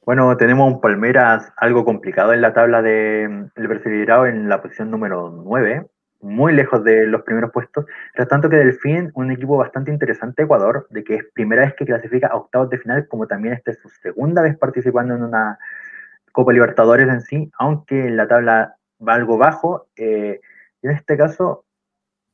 Bueno, 0.05 0.37
tenemos 0.37 0.71
un 0.71 0.81
Palmeiras 0.81 1.51
algo 1.57 1.83
complicado 1.83 2.31
en 2.33 2.41
la 2.41 2.53
tabla 2.53 2.83
del 2.83 3.51
de, 3.55 3.67
Brasileirao 3.67 4.27
en 4.27 4.47
la 4.47 4.61
posición 4.61 4.91
número 4.91 5.31
9, 5.31 5.87
muy 6.21 6.53
lejos 6.53 6.83
de 6.83 7.07
los 7.07 7.23
primeros 7.23 7.51
puestos. 7.51 7.85
Tras 8.13 8.27
tanto 8.27 8.47
que 8.47 8.57
Delfín, 8.57 9.11
un 9.15 9.31
equipo 9.31 9.57
bastante 9.57 9.91
interesante 9.91 10.43
Ecuador, 10.43 10.85
de 10.91 11.03
que 11.03 11.15
es 11.15 11.23
primera 11.33 11.63
vez 11.63 11.73
que 11.73 11.85
clasifica 11.85 12.27
a 12.27 12.35
octavos 12.35 12.69
de 12.69 12.77
final, 12.77 13.07
como 13.07 13.25
también 13.25 13.55
esta 13.55 13.71
es 13.71 13.79
su 13.79 13.89
segunda 13.89 14.43
vez 14.43 14.55
participando 14.57 15.15
en 15.15 15.23
una 15.23 15.57
Copa 16.31 16.53
Libertadores 16.53 17.07
en 17.07 17.21
sí, 17.21 17.51
aunque 17.57 18.07
en 18.07 18.17
la 18.17 18.27
tabla 18.27 18.75
algo 19.05 19.37
bajo. 19.37 19.87
Eh, 19.95 20.39
en 20.81 20.91
este 20.91 21.17
caso, 21.17 21.65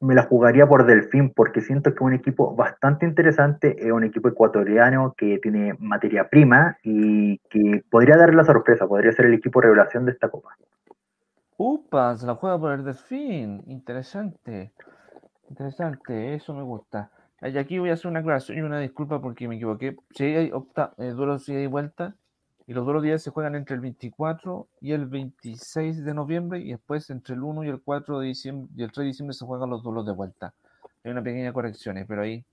me 0.02 0.16
la 0.16 0.24
jugaría 0.24 0.68
por 0.68 0.86
Delfín 0.86 1.32
porque 1.32 1.62
siento 1.62 1.92
que 1.92 1.96
es 1.96 2.02
un 2.02 2.14
equipo 2.14 2.56
bastante 2.56 3.06
interesante, 3.06 3.76
es 3.80 3.92
un 3.92 4.04
equipo 4.04 4.30
ecuatoriano 4.30 5.14
que 5.16 5.38
tiene 5.38 5.76
materia 5.80 6.28
prima 6.28 6.78
y 6.84 7.38
que 7.50 7.84
podría 7.90 8.18
dar 8.18 8.34
la 8.34 8.44
sorpresa, 8.44 8.88
podría 8.88 9.12
ser 9.12 9.28
el 9.28 9.36
equipo 9.36 9.62
revelación 9.62 10.06
de 10.06 10.12
esta 10.12 10.30
copa. 10.30 10.58
Upa, 11.58 12.16
se 12.18 12.26
la 12.26 12.34
juega 12.34 12.60
por 12.60 12.74
el 12.74 12.84
Delfín, 12.84 13.64
interesante, 13.68 14.74
interesante, 15.48 16.34
eso 16.34 16.56
me 16.56 16.64
gusta. 16.64 17.12
Y 17.44 17.58
aquí 17.58 17.78
voy 17.78 17.92
a 17.92 17.94
hacer 17.94 18.10
una 18.10 18.20
aclaración 18.20 18.58
y 18.58 18.62
una 18.62 18.80
disculpa 18.80 19.22
porque 19.22 19.48
me 19.48 19.56
equivoqué. 19.56 19.96
Si 20.12 20.52
opta, 20.52 20.94
eh, 20.98 21.10
duelos 21.10 21.48
ida 21.50 21.60
y 21.60 21.68
vuelta, 21.68 22.16
y 22.68 22.74
los 22.74 22.86
duelos 22.86 23.04
días 23.04 23.22
se 23.22 23.32
juegan 23.32 23.56
entre 23.56 23.76
el 23.76 23.82
24 23.82 24.68
y 24.80 24.92
el 24.94 25.06
26 25.08 26.04
de 26.04 26.14
noviembre, 26.14 26.60
y 26.60 26.72
después 26.72 27.10
entre 27.10 27.36
el 27.36 27.44
1 27.44 27.64
y 27.64 27.70
el 27.70 27.82
4 27.82 28.20
de 28.20 28.28
diciembre 28.28 28.72
y 28.76 28.84
el 28.84 28.92
3 28.92 29.04
de 29.04 29.08
diciembre 29.08 29.34
se 29.34 29.46
juegan 29.46 29.70
los 29.70 29.84
duelos 29.84 30.06
de 30.06 30.14
vuelta. 30.14 30.54
Hay 31.04 31.12
una 31.12 31.24
pequeña 31.24 31.52
corrección, 31.52 32.04
pero 32.08 32.22
ahí. 32.22 32.46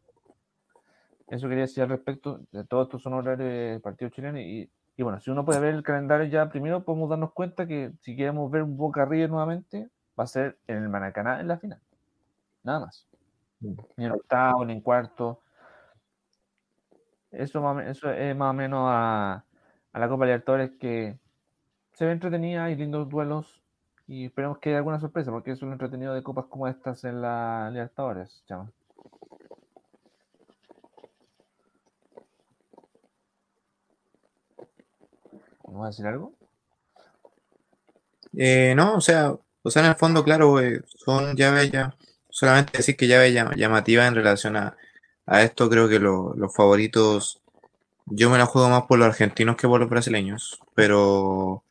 Eso 1.29 1.49
quería 1.49 1.63
decir 1.63 1.83
al 1.83 1.91
respecto. 1.91 2.41
De 2.51 2.65
todos 2.65 2.87
estos 2.87 3.03
son 3.03 3.13
horarios 3.13 3.39
de 3.39 3.81
partido 3.81 4.11
chileno. 4.11 4.41
Y, 4.41 4.71
y, 4.97 5.03
bueno, 5.03 5.21
si 5.21 5.31
uno 5.31 5.45
puede 5.45 5.61
ver 5.61 5.75
el 5.75 5.83
calendario 5.83 6.27
ya 6.27 6.49
primero, 6.49 6.83
podemos 6.83 7.11
darnos 7.11 7.33
cuenta 7.33 7.67
que 7.67 7.93
si 8.01 8.17
queremos 8.17 8.51
ver 8.51 8.63
un 8.63 8.77
Boca 8.79 9.05
River 9.05 9.29
nuevamente, 9.29 9.91
va 10.19 10.25
a 10.25 10.27
ser 10.27 10.59
en 10.67 10.79
el 10.79 10.89
Maracaná 10.89 11.41
en 11.41 11.49
la 11.49 11.59
final. 11.59 11.81
Nada 12.63 12.81
más. 12.81 13.07
Ni 13.61 14.07
en 14.07 14.13
octavo, 14.13 14.65
ni 14.65 14.73
en 14.73 14.81
cuarto. 14.81 15.43
Eso, 17.31 17.81
eso 17.81 18.11
es 18.11 18.35
más 18.35 18.51
o 18.51 18.55
menos 18.55 18.87
a, 18.91 19.45
a 19.93 19.99
la 19.99 20.09
Copa 20.09 20.25
Libertadores 20.25 20.73
que 20.79 21.19
se 21.95 22.05
ve 22.05 22.13
entretenida, 22.13 22.65
hay 22.65 22.77
lindos 22.77 23.09
duelos 23.09 23.63
y 24.07 24.27
esperemos 24.27 24.59
que 24.59 24.71
haya 24.71 24.79
alguna 24.79 25.01
sorpresa, 25.01 25.31
porque 25.31 25.51
es 25.53 25.63
un 25.63 25.73
entretenido 25.73 26.15
de 26.15 26.23
copas 26.23 26.47
como 26.47 26.69
estas 26.69 27.05
en 27.05 27.21
la 27.21 27.69
Libertadores, 27.73 28.43
chama. 28.47 28.71
¿Vamos 35.65 35.85
a 35.85 35.89
decir 35.89 36.07
algo? 36.07 36.33
Eh, 38.37 38.75
no, 38.77 38.95
o 38.97 39.01
sea, 39.01 39.35
o 39.63 39.71
sea, 39.71 39.83
en 39.83 39.89
el 39.91 39.97
fondo, 39.97 40.25
claro, 40.25 40.61
eh, 40.61 40.83
son 40.87 41.37
llaves 41.37 41.71
ya, 41.71 41.95
solamente 42.31 42.79
decir 42.79 42.97
que 42.97 43.07
llaves 43.07 43.35
llam- 43.35 43.55
llamativas 43.57 44.09
en 44.09 44.15
relación 44.15 44.57
a, 44.57 44.77
a 45.27 45.43
esto, 45.43 45.69
creo 45.69 45.89
que 45.89 45.99
lo- 45.99 46.35
los 46.35 46.55
favoritos, 46.55 47.43
yo 48.11 48.31
me 48.31 48.39
la 48.39 48.47
juego 48.47 48.69
más 48.71 48.85
por 48.85 48.99
los 48.99 49.09
argentinos 49.09 49.57
que 49.57 49.69
por 49.69 49.81
los 49.81 49.89
brasileños, 49.91 50.61
pero, 50.75 51.65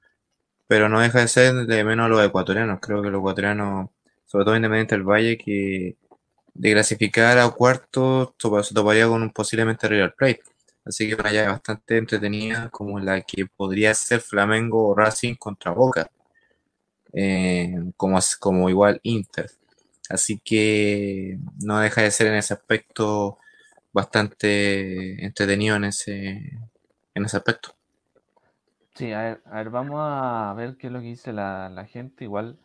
pero 0.67 0.89
no 0.89 1.01
deja 1.01 1.19
de 1.21 1.27
ser 1.29 1.53
de 1.67 1.83
menos 1.83 2.07
a 2.07 2.09
los 2.09 2.25
ecuatorianos, 2.25 2.79
creo 2.81 3.01
que 3.03 3.09
los 3.11 3.19
ecuatorianos, 3.19 3.89
sobre 4.27 4.45
todo 4.45 4.55
Independiente 4.55 4.95
del 4.95 5.03
Valle, 5.05 5.37
que 5.37 5.97
de 6.53 6.73
clasificar 6.73 7.37
a 7.39 7.49
cuartos 7.51 8.35
topa- 8.37 8.63
se 8.63 8.73
toparía 8.75 9.07
con 9.07 9.23
un 9.23 9.31
posiblemente 9.31 9.87
River 9.87 10.15
Plate. 10.15 10.41
Así 10.85 11.09
que 11.09 11.15
una 11.15 11.31
llave 11.31 11.49
bastante 11.49 11.97
entretenida 11.97 12.69
como 12.71 12.99
la 12.99 13.21
que 13.21 13.45
podría 13.47 13.93
ser 13.95 14.21
Flamengo 14.21 14.89
o 14.89 14.95
Racing 14.95 15.35
contra 15.35 15.71
Boca, 15.71 16.09
eh, 17.13 17.75
como, 17.95 18.19
como 18.39 18.69
igual 18.69 18.99
Inter. 19.03 19.49
Así 20.09 20.39
que 20.43 21.37
no 21.63 21.79
deja 21.79 22.01
de 22.01 22.11
ser 22.11 22.27
en 22.27 22.35
ese 22.35 22.53
aspecto 22.53 23.37
bastante 23.97 25.25
entretenido 25.25 25.75
en 25.75 25.85
ese, 25.85 26.51
en 27.15 27.25
ese 27.25 27.37
aspecto. 27.37 27.75
Sí, 28.95 29.13
a 29.13 29.21
ver, 29.21 29.41
a 29.45 29.55
ver, 29.57 29.69
vamos 29.69 29.99
a 30.01 30.53
ver 30.57 30.77
qué 30.77 30.87
es 30.87 30.93
lo 30.93 30.99
que 30.99 31.05
dice 31.07 31.31
la, 31.33 31.69
la 31.69 31.85
gente. 31.85 32.23
Igual, 32.25 32.57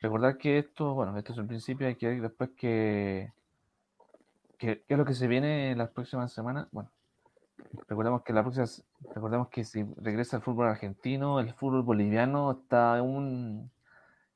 recordar 0.00 0.36
que 0.38 0.58
esto, 0.58 0.94
bueno, 0.94 1.16
esto 1.16 1.32
es 1.32 1.38
el 1.38 1.46
principio, 1.46 1.86
hay 1.86 1.94
que 1.96 2.08
ver 2.08 2.20
después 2.22 2.50
que, 2.56 3.32
que- 4.58 4.82
qué 4.86 4.94
es 4.94 4.98
lo 4.98 5.04
que 5.04 5.14
se 5.14 5.26
viene 5.28 5.70
en 5.72 5.78
las 5.78 5.90
próximas 5.90 6.32
semanas. 6.32 6.68
Bueno, 6.72 6.90
recordemos 7.88 8.22
que 8.22 8.32
la 8.32 8.42
próxima, 8.42 8.66
recordemos 9.14 9.48
que 9.48 9.64
si 9.64 9.84
regresa 9.96 10.36
el 10.38 10.42
fútbol 10.42 10.68
argentino, 10.68 11.40
el 11.40 11.54
fútbol 11.54 11.82
boliviano 11.82 12.52
está 12.52 13.02
un 13.02 13.70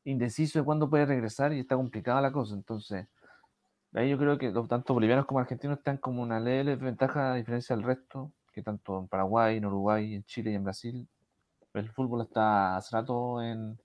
indeciso 0.04 0.58
de 0.60 0.66
cuándo 0.66 0.90
puede 0.90 1.06
regresar 1.06 1.52
y 1.52 1.60
está 1.60 1.76
complicada 1.76 2.20
la 2.22 2.32
cosa. 2.32 2.54
Entonces, 2.54 3.08
ahí 3.94 4.10
yo 4.10 4.18
creo 4.18 4.38
que 4.38 4.52
tanto 4.68 4.94
bolivianos 4.94 5.26
como 5.26 5.40
argentinos 5.40 5.78
están 5.78 5.98
como 5.98 6.22
una 6.22 6.40
leve 6.40 6.76
ventaja 6.76 7.32
a 7.32 7.36
diferencia 7.36 7.74
del 7.76 7.84
resto, 7.84 8.32
que 8.52 8.62
tanto 8.62 8.98
en 8.98 9.08
Paraguay, 9.08 9.56
en 9.56 9.66
Uruguay, 9.66 10.14
en 10.14 10.24
Chile 10.24 10.52
y 10.52 10.54
en 10.54 10.64
Brasil 10.64 11.08
el 11.74 11.90
fútbol 11.90 12.22
está 12.22 12.76
hace 12.76 12.96
rato 12.96 13.42
en, 13.42 13.78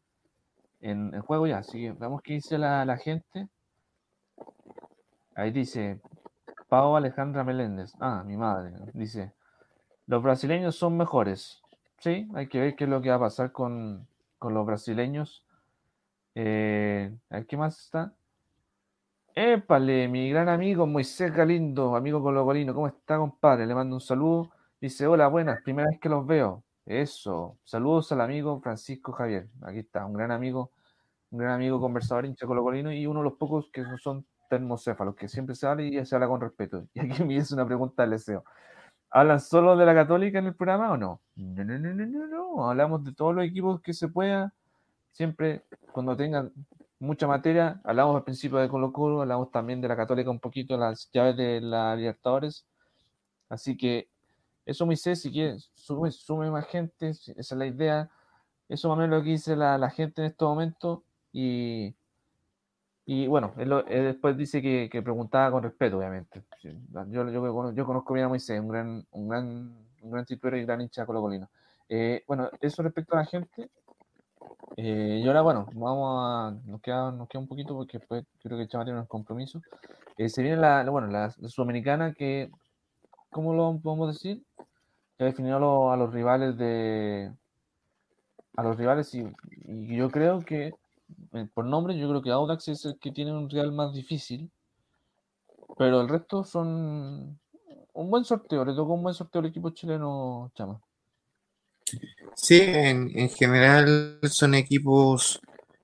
en, 0.81 1.13
en 1.13 1.21
juego 1.21 1.47
ya, 1.47 1.59
así 1.59 1.81
que 1.81 1.91
veamos 1.91 2.21
qué 2.21 2.33
dice 2.33 2.57
la, 2.57 2.85
la 2.85 2.97
gente. 2.97 3.47
Ahí 5.35 5.51
dice 5.51 5.99
Pau 6.69 6.95
Alejandra 6.95 7.43
Meléndez, 7.43 7.93
ah, 7.99 8.23
mi 8.25 8.37
madre, 8.37 8.73
dice, 8.93 9.33
los 10.07 10.23
brasileños 10.23 10.75
son 10.75 10.97
mejores. 10.97 11.61
Sí, 11.99 12.27
hay 12.33 12.47
que 12.47 12.59
ver 12.59 12.75
qué 12.75 12.85
es 12.85 12.89
lo 12.89 13.01
que 13.01 13.09
va 13.09 13.15
a 13.15 13.19
pasar 13.19 13.51
con, 13.51 14.07
con 14.37 14.53
los 14.53 14.65
brasileños. 14.65 15.43
Eh, 16.35 17.15
¿qué 17.47 17.57
más 17.57 17.79
está? 17.79 18.13
Épale, 19.37 20.07
mi 20.07 20.29
gran 20.29 20.47
amigo 20.47 20.87
Moisés 20.87 21.33
Galindo, 21.33 21.93
amigo 21.97 22.21
colocolino, 22.23 22.73
¿cómo 22.73 22.87
está, 22.87 23.17
compadre? 23.17 23.65
Le 23.67 23.75
mando 23.75 23.97
un 23.97 23.99
saludo. 24.01 24.49
Dice, 24.79 25.07
hola, 25.07 25.27
buenas, 25.27 25.61
primera 25.61 25.89
vez 25.89 25.99
que 25.99 26.07
los 26.07 26.25
veo. 26.25 26.63
Eso, 26.85 27.57
saludos 27.65 28.09
al 28.13 28.21
amigo 28.21 28.61
Francisco 28.61 29.11
Javier. 29.11 29.49
Aquí 29.63 29.79
está, 29.79 30.05
un 30.05 30.13
gran 30.13 30.31
amigo, 30.31 30.71
un 31.31 31.39
gran 31.39 31.51
amigo 31.51 31.81
conversador, 31.81 32.25
hincha 32.25 32.47
colocolino 32.47 32.93
y 32.93 33.05
uno 33.07 33.19
de 33.19 33.25
los 33.25 33.33
pocos 33.33 33.69
que 33.73 33.83
son 34.01 34.25
termocéfalos, 34.49 35.15
que 35.15 35.27
siempre 35.27 35.53
se 35.53 35.67
habla 35.67 35.83
y 35.83 36.05
se 36.05 36.15
habla 36.15 36.29
con 36.29 36.39
respeto. 36.39 36.87
Y 36.93 37.01
aquí 37.01 37.21
me 37.25 37.33
hizo 37.33 37.55
una 37.55 37.65
pregunta 37.65 38.03
del 38.03 38.11
deseo. 38.11 38.45
¿Hablan 39.09 39.41
solo 39.41 39.75
de 39.75 39.85
la 39.85 39.93
Católica 39.93 40.39
en 40.39 40.45
el 40.45 40.55
programa 40.55 40.91
o 40.93 40.97
no? 40.97 41.19
No, 41.35 41.65
no, 41.65 41.77
no, 41.77 41.93
no, 41.93 42.05
no, 42.05 42.27
no. 42.27 42.69
Hablamos 42.69 43.03
de 43.03 43.13
todos 43.13 43.35
los 43.35 43.45
equipos 43.45 43.81
que 43.81 43.93
se 43.93 44.07
pueda. 44.07 44.53
Siempre, 45.11 45.63
cuando 45.91 46.15
tengan 46.15 46.53
mucha 46.99 47.27
materia, 47.27 47.81
hablamos 47.83 48.15
al 48.15 48.23
principio 48.23 48.57
de 48.59 48.69
Colo 48.69 48.91
Colo, 48.93 49.21
hablamos 49.21 49.51
también 49.51 49.81
de 49.81 49.87
la 49.87 49.95
Católica 49.95 50.29
un 50.29 50.39
poquito, 50.39 50.77
las 50.77 51.09
llaves 51.11 51.37
de 51.37 51.61
la 51.61 51.95
Libertadores. 51.95 52.65
Así 53.49 53.77
que 53.77 54.09
eso, 54.65 54.85
Moisés, 54.85 55.21
si 55.21 55.31
quieres, 55.31 55.71
sume, 55.75 56.11
sume 56.11 56.51
más 56.51 56.67
gente, 56.67 57.09
esa 57.09 57.31
es 57.37 57.51
la 57.53 57.67
idea. 57.67 58.09
Eso 58.69 58.89
más 58.89 58.97
o 58.97 59.01
menos 59.01 59.19
lo 59.19 59.23
que 59.23 59.31
dice 59.31 59.55
la, 59.55 59.77
la 59.77 59.89
gente 59.91 60.21
en 60.23 60.27
estos 60.29 60.49
momentos. 60.49 61.01
Y, 61.33 61.95
y 63.05 63.27
bueno, 63.27 63.53
él, 63.57 63.69
lo- 63.69 63.85
él 63.87 64.05
después 64.05 64.35
dice 64.37 64.61
que, 64.61 64.89
que 64.91 65.01
preguntaba 65.01 65.51
con 65.51 65.63
respeto, 65.63 65.97
obviamente. 65.97 66.43
Yo, 66.61 66.71
yo, 67.29 67.71
yo 67.73 67.85
conozco 67.85 68.13
bien 68.13 68.25
a 68.25 68.29
Moisés, 68.29 68.59
un 68.59 68.67
gran, 68.69 69.05
un 69.11 69.27
gran, 69.29 69.45
un 70.01 70.11
gran 70.11 70.25
tituero 70.25 70.57
y 70.57 70.65
gran 70.65 70.81
hincha 70.81 71.05
colocolino. 71.05 71.49
Eh, 71.87 72.23
bueno, 72.27 72.49
eso 72.61 72.81
respecto 72.81 73.13
a 73.15 73.19
la 73.19 73.25
gente. 73.25 73.69
Eh, 74.77 75.21
y 75.23 75.27
ahora, 75.27 75.41
bueno, 75.41 75.67
vamos 75.73 76.19
a. 76.21 76.51
Nos 76.65 76.81
queda, 76.81 77.11
nos 77.11 77.27
queda 77.29 77.41
un 77.41 77.47
poquito 77.47 77.73
porque 77.75 77.97
después 77.99 78.25
creo 78.41 78.57
que 78.57 78.67
Chama 78.67 78.83
tiene 78.83 78.99
unos 78.99 79.09
compromisos. 79.09 79.61
Eh, 80.17 80.29
se 80.29 80.41
viene 80.41 80.57
la, 80.57 80.83
la- 80.83 80.91
bueno, 80.91 81.07
la, 81.07 81.29
sudamericana 81.31 82.13
que. 82.13 82.49
¿Cómo 83.31 83.53
lo 83.53 83.79
podemos 83.81 84.13
decir? 84.13 84.43
Que 85.17 85.25
a, 85.25 85.59
los- 85.59 85.93
a 85.93 85.97
los 85.97 86.13
rivales 86.13 86.57
de. 86.57 87.31
A 88.57 88.63
los 88.63 88.77
rivales 88.77 89.13
y, 89.15 89.23
y 89.65 89.95
yo 89.95 90.09
creo 90.09 90.39
que. 90.41 90.73
eh, 91.33 91.47
Por 91.53 91.65
nombre, 91.65 91.97
yo 91.97 92.09
creo 92.09 92.21
que 92.21 92.31
Audax 92.31 92.67
es 92.67 92.85
el 92.85 92.99
que 92.99 93.11
tiene 93.11 93.31
un 93.33 93.49
rival 93.49 93.71
más 93.71 93.93
difícil. 93.93 94.51
Pero 95.77 96.01
el 96.01 96.09
resto 96.09 96.43
son. 96.43 97.39
Un 97.93 98.09
buen 98.09 98.25
sorteo, 98.25 98.65
le 98.65 98.73
tocó 98.73 98.93
un 98.93 99.03
buen 99.03 99.15
sorteo 99.15 99.39
al 99.39 99.47
equipo 99.47 99.69
chileno, 99.69 100.51
Chama. 100.53 100.81
Sí, 102.35 102.59
en, 102.61 103.11
en 103.17 103.29
general 103.29 104.19
son 104.23 104.55
equipos, 104.55 105.39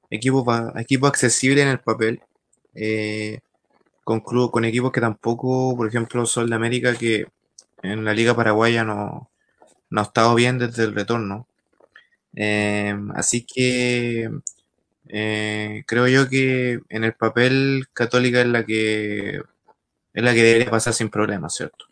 equipos, 0.09 0.45
equipos 0.77 1.09
accesibles 1.09 1.63
en 1.63 1.69
el 1.71 1.79
papel, 1.79 2.21
eh, 2.75 3.39
con, 4.03 4.21
clu- 4.23 4.51
con 4.51 4.65
equipos 4.65 4.91
que 4.91 5.01
tampoco, 5.01 5.75
por 5.77 5.87
ejemplo, 5.87 6.25
Sol 6.27 6.49
de 6.49 6.55
América, 6.55 6.95
que 6.95 7.27
en 7.83 8.05
la 8.05 8.13
Liga 8.15 8.35
Paraguaya 8.35 8.83
no, 8.83 9.31
no 9.91 10.01
ha 10.01 10.05
estado 10.05 10.35
bien 10.35 10.59
desde 10.59 10.85
el 10.85 10.95
retorno. 10.95 11.47
Eh, 12.35 12.95
así 13.15 13.45
que 13.45 14.29
eh, 15.09 15.83
creo 15.87 16.07
yo 16.07 16.29
que 16.29 16.81
en 16.89 17.03
el 17.05 17.13
papel 17.15 17.87
Católica 17.93 18.41
es 18.41 18.47
la 18.47 18.65
que 18.65 19.37
es 20.13 20.23
la 20.23 20.33
que 20.33 20.43
debería 20.43 20.71
pasar 20.71 20.93
sin 20.93 21.09
problemas, 21.09 21.55
¿cierto? 21.55 21.85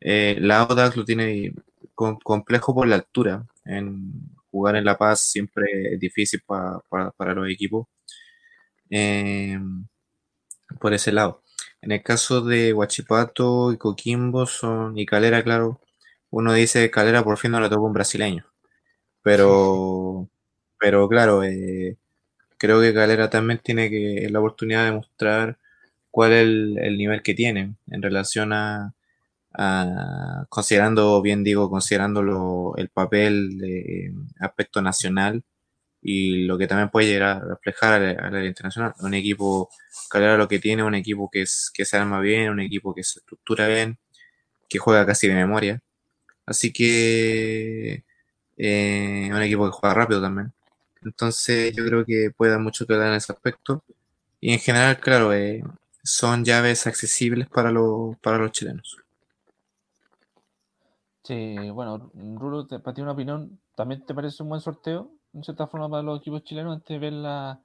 La 0.00 0.60
Audax 0.60 0.96
lo 0.96 1.04
tiene 1.04 1.52
com- 1.96 2.20
complejo 2.20 2.74
por 2.76 2.88
la 2.88 2.96
altura. 2.96 3.46
En 3.66 4.12
jugar 4.52 4.76
en 4.76 4.86
La 4.86 4.98
Paz 4.98 5.22
siempre 5.22 5.94
es 5.94 6.00
difícil 6.00 6.42
pa- 6.46 6.82
pa- 6.90 7.12
para 7.12 7.34
los 7.34 7.50
equipos. 7.50 7.88
Eh, 8.90 9.58
por 10.80 10.94
ese 10.94 11.12
lado. 11.12 11.42
En 11.80 11.92
el 11.92 12.02
caso 12.02 12.40
de 12.42 12.72
Huachipato 12.72 13.72
y 13.72 13.76
Coquimbo 13.78 14.46
son, 14.46 14.98
y 14.98 15.06
Calera, 15.06 15.42
claro, 15.42 15.80
uno 16.30 16.52
dice 16.52 16.90
Calera 16.90 17.22
por 17.24 17.38
fin 17.38 17.52
no 17.52 17.60
le 17.60 17.68
tocó 17.68 17.84
un 17.84 17.92
brasileño. 17.92 18.46
Pero, 19.22 20.28
pero 20.80 21.08
claro, 21.08 21.44
eh, 21.44 21.98
creo 22.58 22.82
que 22.82 22.94
Calera 22.94 23.30
también 23.30 23.60
tiene 23.64 23.90
que 23.90 24.28
la 24.30 24.40
oportunidad 24.40 24.86
de 24.86 24.92
mostrar 24.92 25.58
cuál 26.12 26.32
es 26.34 26.42
el 26.86 26.98
nivel 26.98 27.22
que 27.24 27.34
tiene 27.34 27.76
en 27.88 28.02
relación 28.02 28.54
a, 28.54 28.94
a- 29.56 30.46
considerando, 30.48 31.22
bien 31.22 31.44
digo, 31.44 31.70
considerando 31.70 32.74
el 32.76 32.88
papel 32.90 33.58
de 33.58 34.12
aspecto 34.40 34.82
nacional 34.82 35.42
y 36.02 36.44
lo 36.46 36.58
que 36.58 36.66
también 36.68 36.90
puede 36.90 37.08
llegar 37.08 37.38
a 37.38 37.40
reflejar 37.40 37.94
a 37.94 37.98
la, 38.00 38.10
a 38.28 38.30
la 38.30 38.44
internacional. 38.46 38.94
Un 39.00 39.14
equipo, 39.14 39.70
Calera 40.10 40.36
lo 40.38 40.48
que 40.48 40.58
tiene, 40.60 40.82
un 40.84 40.94
equipo 40.94 41.30
que, 41.30 41.42
es, 41.42 41.70
que 41.74 41.84
se 41.84 41.96
arma 41.98 42.20
bien, 42.20 42.50
un 42.50 42.60
equipo 42.60 42.94
que 42.94 43.04
se 43.04 43.20
estructura 43.20 43.68
bien, 43.68 43.98
que 44.68 44.78
juega 44.78 45.06
casi 45.06 45.28
de 45.28 45.34
memoria. 45.34 45.80
Así 46.46 46.72
que 46.72 48.04
eh, 48.58 49.30
un 49.32 49.42
equipo 49.42 49.66
que 49.66 49.72
juega 49.78 49.94
rápido 49.94 50.22
también. 50.22 50.52
Entonces 51.02 51.74
yo 51.76 51.84
creo 51.86 52.04
que 52.06 52.30
puede 52.36 52.52
dar 52.52 52.60
mucho 52.62 52.86
que 52.86 52.94
hablar 52.94 53.10
en 53.10 53.16
ese 53.16 53.32
aspecto. 53.32 53.84
Y 54.40 54.52
en 54.54 54.60
general, 54.60 55.00
claro, 55.00 55.32
eh, 55.34 55.62
son 56.04 56.44
llaves 56.44 56.86
accesibles 56.88 57.48
para, 57.48 57.72
para 58.22 58.38
los 58.38 58.52
chilenos. 58.52 58.98
Sí, 61.26 61.70
bueno, 61.70 62.12
Rulo, 62.14 62.68
para 62.68 62.94
ti 62.94 63.02
una 63.02 63.10
opinión, 63.10 63.58
¿también 63.74 64.06
te 64.06 64.14
parece 64.14 64.44
un 64.44 64.48
buen 64.48 64.60
sorteo, 64.60 65.10
en 65.34 65.42
cierta 65.42 65.66
forma, 65.66 65.88
para 65.88 66.02
los 66.04 66.20
equipos 66.20 66.44
chilenos 66.44 66.76
antes 66.76 66.88
de 66.88 66.98
ver 67.00 67.12
la, 67.14 67.58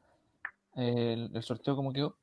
el, 0.75 1.29
el 1.35 1.43
sorteo 1.43 1.75
como 1.75 1.93
quedó? 1.93 2.15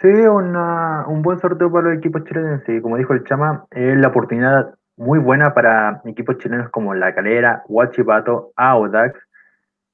Sí, 0.00 0.08
una- 0.08 1.06
un 1.06 1.22
buen 1.22 1.38
sorteo 1.38 1.70
para 1.70 1.90
los 1.90 1.98
equipos 1.98 2.24
chilenos. 2.24 2.62
Sí, 2.66 2.80
como 2.80 2.96
dijo 2.96 3.12
el 3.12 3.24
Chama, 3.24 3.66
es 3.70 3.96
la 3.96 4.08
oportunidad 4.08 4.74
muy 4.96 5.20
buena 5.20 5.54
para 5.54 6.02
equipos 6.04 6.38
chilenos 6.38 6.70
como 6.70 6.94
La 6.94 7.14
Calera, 7.14 7.62
Huachipato, 7.68 8.52
Audax, 8.56 9.18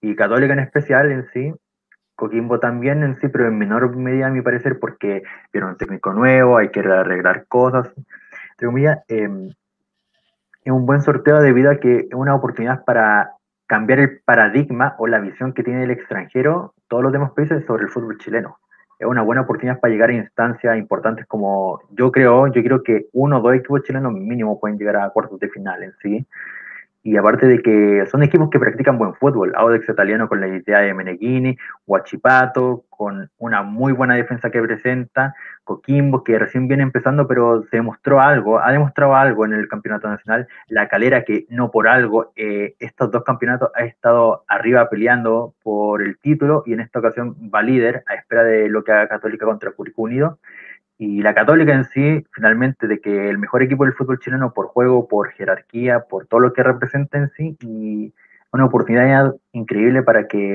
y 0.00 0.16
Católica 0.16 0.54
en 0.54 0.60
especial 0.60 1.12
en 1.12 1.26
sí, 1.32 1.52
Coquimbo 2.16 2.60
también 2.60 3.02
en 3.02 3.20
sí, 3.20 3.28
pero 3.28 3.48
en 3.48 3.58
menor 3.58 3.94
medida 3.96 4.28
a 4.28 4.30
mi 4.30 4.42
parecer 4.42 4.78
porque 4.80 5.22
vieron 5.52 5.72
un 5.72 5.76
técnico 5.76 6.14
nuevo, 6.14 6.56
hay 6.58 6.70
que 6.70 6.80
arreglar 6.80 7.46
cosas. 7.48 7.92
Entre 8.52 8.66
comillas, 8.66 8.98
eh, 9.08 9.28
es 10.64 10.72
un 10.72 10.86
buen 10.86 11.02
sorteo 11.02 11.40
debido 11.40 11.70
a 11.70 11.76
que 11.76 11.98
es 12.10 12.14
una 12.14 12.34
oportunidad 12.34 12.84
para 12.84 13.32
cambiar 13.66 13.98
el 13.98 14.20
paradigma 14.24 14.94
o 14.98 15.06
la 15.06 15.20
visión 15.20 15.52
que 15.52 15.62
tiene 15.62 15.84
el 15.84 15.90
extranjero, 15.90 16.74
todos 16.88 17.02
los 17.02 17.12
demás 17.12 17.32
países 17.32 17.64
sobre 17.66 17.84
el 17.84 17.90
fútbol 17.90 18.18
chileno. 18.18 18.58
Es 18.98 19.06
una 19.06 19.22
buena 19.22 19.42
oportunidad 19.42 19.80
para 19.80 19.92
llegar 19.92 20.10
a 20.10 20.14
instancias 20.14 20.78
importantes 20.78 21.26
como 21.26 21.80
yo 21.90 22.10
creo, 22.10 22.46
yo 22.46 22.62
creo 22.62 22.82
que 22.82 23.08
uno 23.12 23.38
o 23.38 23.40
dos 23.40 23.54
equipos 23.54 23.82
chilenos 23.82 24.12
mínimo 24.12 24.58
pueden 24.58 24.78
llegar 24.78 24.96
a 24.96 25.10
cuartos 25.10 25.38
de 25.40 25.48
final 25.48 25.82
en 25.82 25.92
sí. 26.00 26.26
Y 27.06 27.18
aparte 27.18 27.46
de 27.46 27.60
que 27.60 28.06
son 28.10 28.22
equipos 28.22 28.48
que 28.48 28.58
practican 28.58 28.96
buen 28.96 29.12
fútbol, 29.14 29.52
Audax 29.54 29.86
Italiano 29.90 30.26
con 30.26 30.40
la 30.40 30.48
idea 30.48 30.78
de 30.78 30.94
Meneghini, 30.94 31.54
Huachipato 31.86 32.86
con 32.88 33.30
una 33.36 33.62
muy 33.62 33.92
buena 33.92 34.14
defensa 34.14 34.48
que 34.50 34.62
presenta, 34.62 35.34
Coquimbo 35.64 36.24
que 36.24 36.38
recién 36.38 36.66
viene 36.66 36.82
empezando 36.82 37.28
pero 37.28 37.62
se 37.70 37.76
demostró 37.76 38.22
algo, 38.22 38.58
ha 38.58 38.72
demostrado 38.72 39.14
algo 39.14 39.44
en 39.44 39.52
el 39.52 39.68
campeonato 39.68 40.08
nacional, 40.08 40.48
La 40.66 40.88
Calera 40.88 41.24
que 41.24 41.44
no 41.50 41.70
por 41.70 41.88
algo 41.88 42.32
eh, 42.36 42.74
estos 42.78 43.10
dos 43.10 43.22
campeonatos 43.22 43.70
ha 43.74 43.84
estado 43.84 44.44
arriba 44.48 44.88
peleando 44.88 45.52
por 45.62 46.00
el 46.00 46.16
título 46.16 46.62
y 46.64 46.72
en 46.72 46.80
esta 46.80 47.00
ocasión 47.00 47.36
va 47.54 47.62
líder 47.62 48.02
a 48.06 48.14
espera 48.14 48.44
de 48.44 48.70
lo 48.70 48.82
que 48.82 48.92
haga 48.92 49.08
Católica 49.08 49.44
contra 49.44 49.72
Curicó 49.72 50.02
Unido 50.02 50.38
y 50.98 51.22
la 51.22 51.34
Católica 51.34 51.72
en 51.72 51.84
sí, 51.84 52.24
finalmente, 52.32 52.86
de 52.86 53.00
que 53.00 53.28
el 53.28 53.38
mejor 53.38 53.62
equipo 53.62 53.84
del 53.84 53.94
fútbol 53.94 54.20
chileno 54.20 54.52
por 54.52 54.68
juego, 54.68 55.08
por 55.08 55.32
jerarquía, 55.32 56.04
por 56.08 56.26
todo 56.26 56.40
lo 56.40 56.52
que 56.52 56.62
representa 56.62 57.18
en 57.18 57.30
sí, 57.30 57.56
y 57.60 58.14
una 58.52 58.66
oportunidad 58.66 59.34
increíble 59.52 60.02
para 60.02 60.28
que 60.28 60.54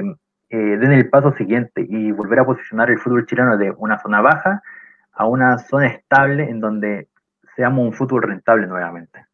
eh, 0.49 0.57
den 0.57 0.91
el 0.93 1.09
paso 1.09 1.33
siguiente 1.33 1.85
y 1.87 2.11
volver 2.11 2.39
a 2.39 2.45
posicionar 2.45 2.89
el 2.89 2.99
fútbol 2.99 3.25
chileno 3.25 3.57
de 3.57 3.71
una 3.71 3.99
zona 3.99 4.21
baja 4.21 4.63
a 5.11 5.27
una 5.27 5.57
zona 5.57 5.87
estable 5.87 6.49
en 6.49 6.61
donde 6.61 7.09
seamos 7.55 7.85
un 7.85 7.93
fútbol 7.93 8.23
rentable 8.23 8.65
nuevamente. 8.67 9.25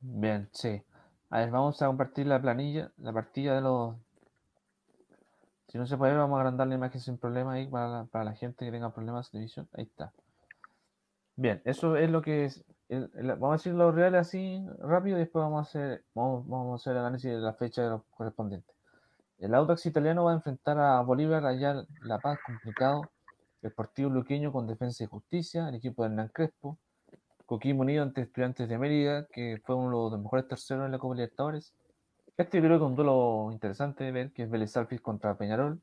Bien, 0.00 0.48
sí. 0.52 0.82
A 1.28 1.40
ver, 1.40 1.50
vamos 1.50 1.80
a 1.82 1.86
compartir 1.86 2.26
la 2.26 2.40
planilla, 2.40 2.90
la 2.96 3.12
partida 3.12 3.54
de 3.54 3.60
los 3.60 3.94
si 5.70 5.78
no 5.78 5.86
se 5.86 5.96
puede, 5.96 6.16
vamos 6.16 6.36
a 6.36 6.40
agrandar 6.40 6.66
la 6.66 6.74
imagen 6.74 7.00
sin 7.00 7.16
problema 7.16 7.52
ahí 7.52 7.68
para 7.68 8.04
para 8.06 8.24
la 8.24 8.32
gente 8.34 8.64
que 8.64 8.72
tenga 8.72 8.92
problemas 8.92 9.30
de 9.30 9.38
visión. 9.38 9.68
Ahí 9.72 9.84
está. 9.84 10.12
Bien, 11.36 11.62
eso 11.64 11.96
es 11.96 12.10
lo 12.10 12.22
que 12.22 12.46
es. 12.46 12.64
vamos 12.88 13.50
a 13.50 13.52
decir 13.52 13.72
los 13.74 13.94
reales 13.94 14.20
así 14.20 14.62
rápido 14.80 15.16
y 15.16 15.20
después 15.20 15.42
vamos 15.44 15.60
a 15.60 15.62
hacer, 15.62 16.04
vamos, 16.14 16.46
vamos 16.48 16.72
a 16.72 16.74
hacer 16.74 16.92
el 16.94 16.98
análisis 16.98 17.30
de 17.30 17.38
la 17.38 17.54
fecha 17.54 18.02
correspondientes. 18.10 18.74
El 19.38 19.54
Audax 19.54 19.86
italiano 19.86 20.24
va 20.24 20.32
a 20.32 20.34
enfrentar 20.34 20.78
a 20.78 21.00
Bolívar 21.02 21.46
allá 21.46 21.70
en 21.70 21.86
La 22.02 22.18
Paz, 22.18 22.38
complicado. 22.44 23.02
El 23.62 23.72
Partido 23.72 24.10
Luqueño 24.10 24.52
con 24.52 24.66
Defensa 24.66 25.04
y 25.04 25.06
Justicia, 25.06 25.68
el 25.68 25.76
equipo 25.76 26.02
de 26.02 26.08
Hernán 26.08 26.28
Crespo. 26.28 26.78
Coquimbo 27.46 27.82
Unido 27.82 28.02
ante 28.02 28.22
Estudiantes 28.22 28.68
de 28.68 28.76
Mérida, 28.76 29.26
que 29.32 29.60
fue 29.64 29.76
uno 29.76 30.04
de 30.04 30.10
los 30.16 30.20
mejores 30.20 30.46
terceros 30.46 30.84
en 30.84 30.92
la 30.92 30.98
Copa 30.98 31.14
Libertadores. 31.14 31.72
Este 32.40 32.58
creo 32.58 32.78
que 32.78 32.84
es 32.84 32.90
un 32.90 32.96
duelo 32.96 33.50
interesante 33.52 34.02
de 34.02 34.12
ver, 34.12 34.32
que 34.32 34.44
es 34.44 34.50
Vélez 34.50 34.70
Sarsfield 34.70 35.02
contra 35.02 35.34
Peñarol. 35.34 35.78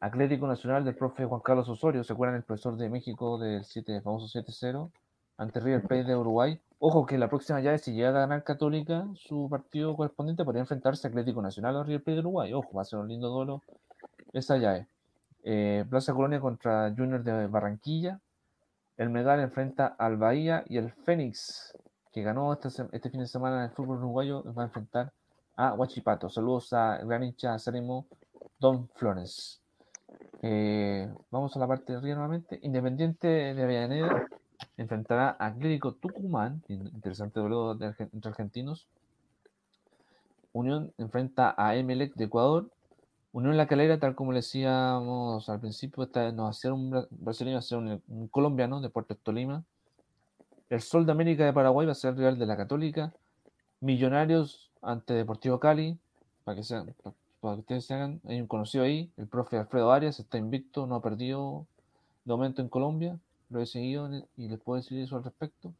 Atlético 0.00 0.48
Nacional 0.48 0.84
del 0.84 0.96
profe 0.96 1.24
Juan 1.24 1.40
Carlos 1.40 1.68
Osorio, 1.68 2.02
¿se 2.02 2.12
acuerdan 2.12 2.34
el 2.34 2.42
profesor 2.42 2.76
de 2.76 2.90
México 2.90 3.38
del 3.38 3.62
7, 3.62 4.00
famoso 4.00 4.26
7-0? 4.26 4.90
Ante 5.36 5.60
River 5.60 5.82
Plate 5.82 6.02
de 6.02 6.16
Uruguay. 6.16 6.60
Ojo 6.80 7.06
que 7.06 7.16
la 7.16 7.28
próxima 7.28 7.60
llave, 7.60 7.78
si 7.78 7.92
llega 7.92 8.08
a 8.08 8.12
ganar 8.12 8.42
Católica, 8.42 9.06
su 9.14 9.48
partido 9.48 9.94
correspondiente 9.94 10.44
podría 10.44 10.62
enfrentarse 10.62 11.06
a 11.06 11.10
Atlético 11.10 11.42
Nacional 11.42 11.76
o 11.76 11.84
River 11.84 12.02
Plate 12.02 12.14
de 12.16 12.20
Uruguay. 12.22 12.52
Ojo, 12.54 12.72
va 12.74 12.82
a 12.82 12.84
ser 12.84 12.98
un 12.98 13.06
lindo 13.06 13.28
duelo 13.28 13.62
esa 14.32 14.56
llave. 14.56 14.88
Eh, 15.44 15.84
Plaza 15.88 16.12
Colonia 16.12 16.40
contra 16.40 16.92
Junior 16.96 17.22
de 17.22 17.46
Barranquilla. 17.46 18.18
El 18.96 19.10
Megal 19.10 19.38
enfrenta 19.38 19.86
al 19.86 20.16
Bahía 20.16 20.64
y 20.66 20.76
el 20.78 20.90
Fénix, 20.90 21.72
que 22.12 22.22
ganó 22.22 22.52
este, 22.52 22.68
este 22.90 23.10
fin 23.10 23.20
de 23.20 23.28
semana 23.28 23.58
en 23.58 23.70
el 23.70 23.70
fútbol 23.70 23.98
uruguayo, 23.98 24.42
va 24.52 24.62
a 24.62 24.66
enfrentar 24.66 25.12
a 25.58 25.74
Huachipato. 25.74 26.30
Saludos 26.30 26.72
a 26.72 26.98
gran 26.98 27.24
hincha 27.24 27.52
acérrimo 27.54 28.06
Don 28.60 28.88
Flores. 28.94 29.60
Eh, 30.40 31.12
vamos 31.32 31.54
a 31.56 31.58
la 31.58 31.66
parte 31.66 31.92
de 31.92 31.98
arriba 31.98 32.14
nuevamente. 32.14 32.60
Independiente 32.62 33.26
de 33.26 33.62
Avellaneda 33.62 34.26
enfrentará 34.76 35.36
a 35.38 35.46
Atlético 35.46 35.92
Tucumán. 35.94 36.62
in- 36.68 36.86
Interesante 36.94 37.40
duelo 37.40 37.72
entre 37.72 38.06
argentinos. 38.30 38.86
Unión 40.52 40.92
enfrenta 40.96 41.54
a 41.58 41.74
Emelec 41.74 42.14
de 42.14 42.24
Ecuador. 42.24 42.70
Unión 43.32 43.56
La 43.56 43.66
Calera, 43.66 43.98
tal 43.98 44.14
como 44.14 44.32
le 44.32 44.38
decíamos 44.38 45.48
al 45.48 45.60
principio, 45.60 46.04
esta 46.04 46.28
a 46.28 46.52
ser 46.52 46.72
un 46.72 46.90
bra- 46.92 47.06
brasileño, 47.10 47.56
va 47.56 47.58
a 47.58 47.62
ser 47.62 47.78
un, 47.78 48.00
un 48.08 48.28
colombiano 48.28 48.80
de 48.80 48.88
Puerto 48.90 49.16
Tolima. 49.16 49.64
El 50.70 50.80
Sol 50.82 51.04
de 51.04 51.12
América 51.12 51.44
de 51.44 51.52
Paraguay 51.52 51.84
va 51.86 51.92
a 51.92 51.96
ser 51.96 52.10
el 52.12 52.16
rival 52.18 52.38
de 52.38 52.46
la 52.46 52.56
Católica. 52.56 53.12
Millonarios 53.80 54.67
ante 54.82 55.14
Deportivo 55.14 55.58
Cali, 55.60 55.98
para 56.44 56.56
que, 56.56 56.62
sean, 56.62 56.94
pa- 57.02 57.12
para 57.40 57.54
que 57.54 57.60
ustedes 57.60 57.84
se 57.86 57.94
hagan, 57.94 58.20
hay 58.26 58.40
un 58.40 58.46
conocido 58.46 58.84
ahí, 58.84 59.10
el 59.16 59.26
profe 59.26 59.56
Alfredo 59.58 59.92
Arias, 59.92 60.18
está 60.18 60.38
invicto, 60.38 60.86
no 60.86 60.96
ha 60.96 61.02
perdido 61.02 61.66
de 62.24 62.32
momento 62.32 62.62
en 62.62 62.68
Colombia, 62.68 63.18
lo 63.50 63.60
he 63.60 63.66
seguido 63.66 64.08
y 64.36 64.48
les 64.48 64.60
puedo 64.60 64.76
decir 64.80 64.98
eso 64.98 65.16
al 65.16 65.24
respecto. 65.24 65.72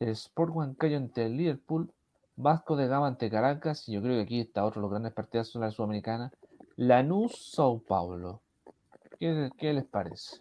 El 0.00 0.10
Sport 0.10 0.54
Huancayo 0.54 0.96
ante 0.96 1.28
Liverpool, 1.28 1.90
Vasco 2.36 2.76
de 2.76 2.86
Gama 2.86 3.08
ante 3.08 3.30
Caracas, 3.30 3.88
y 3.88 3.92
yo 3.92 4.02
creo 4.02 4.16
que 4.16 4.22
aquí 4.22 4.40
está 4.40 4.64
otro 4.64 4.80
de 4.80 4.82
los 4.82 4.90
grandes 4.90 5.12
partidos 5.12 5.52
de 5.52 5.60
la 5.60 5.70
Sudamericana, 5.70 6.32
Lanús 6.76 7.50
Sao 7.52 7.78
Paulo. 7.80 8.40
¿Qué, 9.18 9.50
qué 9.58 9.72
les 9.72 9.84
parece? 9.84 10.36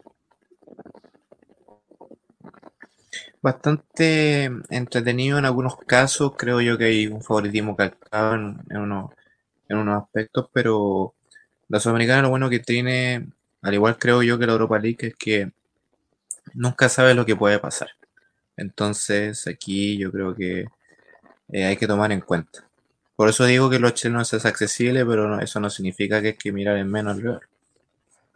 Bastante 3.47 4.45
entretenido 4.69 5.37
en 5.39 5.45
algunos 5.45 5.77
casos, 5.77 6.33
creo 6.37 6.59
yo 6.61 6.77
que 6.77 6.83
hay 6.85 7.07
un 7.07 7.21
favoritismo 7.21 7.75
calcado 7.75 8.35
en, 8.35 8.59
en 8.69 8.77
unos, 8.77 9.11
en 9.69 9.77
unos 9.77 10.03
aspectos, 10.03 10.49
pero 10.53 11.15
la 11.69 11.79
Sudamericana 11.79 12.23
lo 12.23 12.29
bueno 12.31 12.49
que 12.49 12.59
tiene, 12.59 13.29
al 13.61 13.73
igual 13.75 13.97
creo 13.99 14.23
yo 14.23 14.39
que 14.39 14.47
la 14.47 14.53
Europa 14.53 14.79
League, 14.79 15.07
es 15.07 15.15
que 15.15 15.51
nunca 16.53 16.89
sabe 16.89 17.13
lo 17.13 17.25
que 17.25 17.35
puede 17.35 17.59
pasar. 17.59 17.89
Entonces 18.57 19.47
aquí 19.47 19.97
yo 19.97 20.11
creo 20.11 20.35
que 20.35 20.65
eh, 21.51 21.65
hay 21.65 21.77
que 21.77 21.87
tomar 21.87 22.11
en 22.13 22.21
cuenta. 22.21 22.69
Por 23.15 23.29
eso 23.29 23.45
digo 23.45 23.69
que 23.69 23.79
los 23.79 23.95
chilenos 23.95 24.33
es 24.33 24.45
accesible, 24.45 25.05
pero 25.05 25.27
no- 25.29 25.41
eso 25.41 25.59
no 25.61 25.69
significa 25.71 26.21
que 26.21 26.29
hay 26.29 26.37
que 26.37 26.53
mirar 26.53 26.77
en 26.77 26.91
menos 26.91 27.17
rival. 27.17 27.41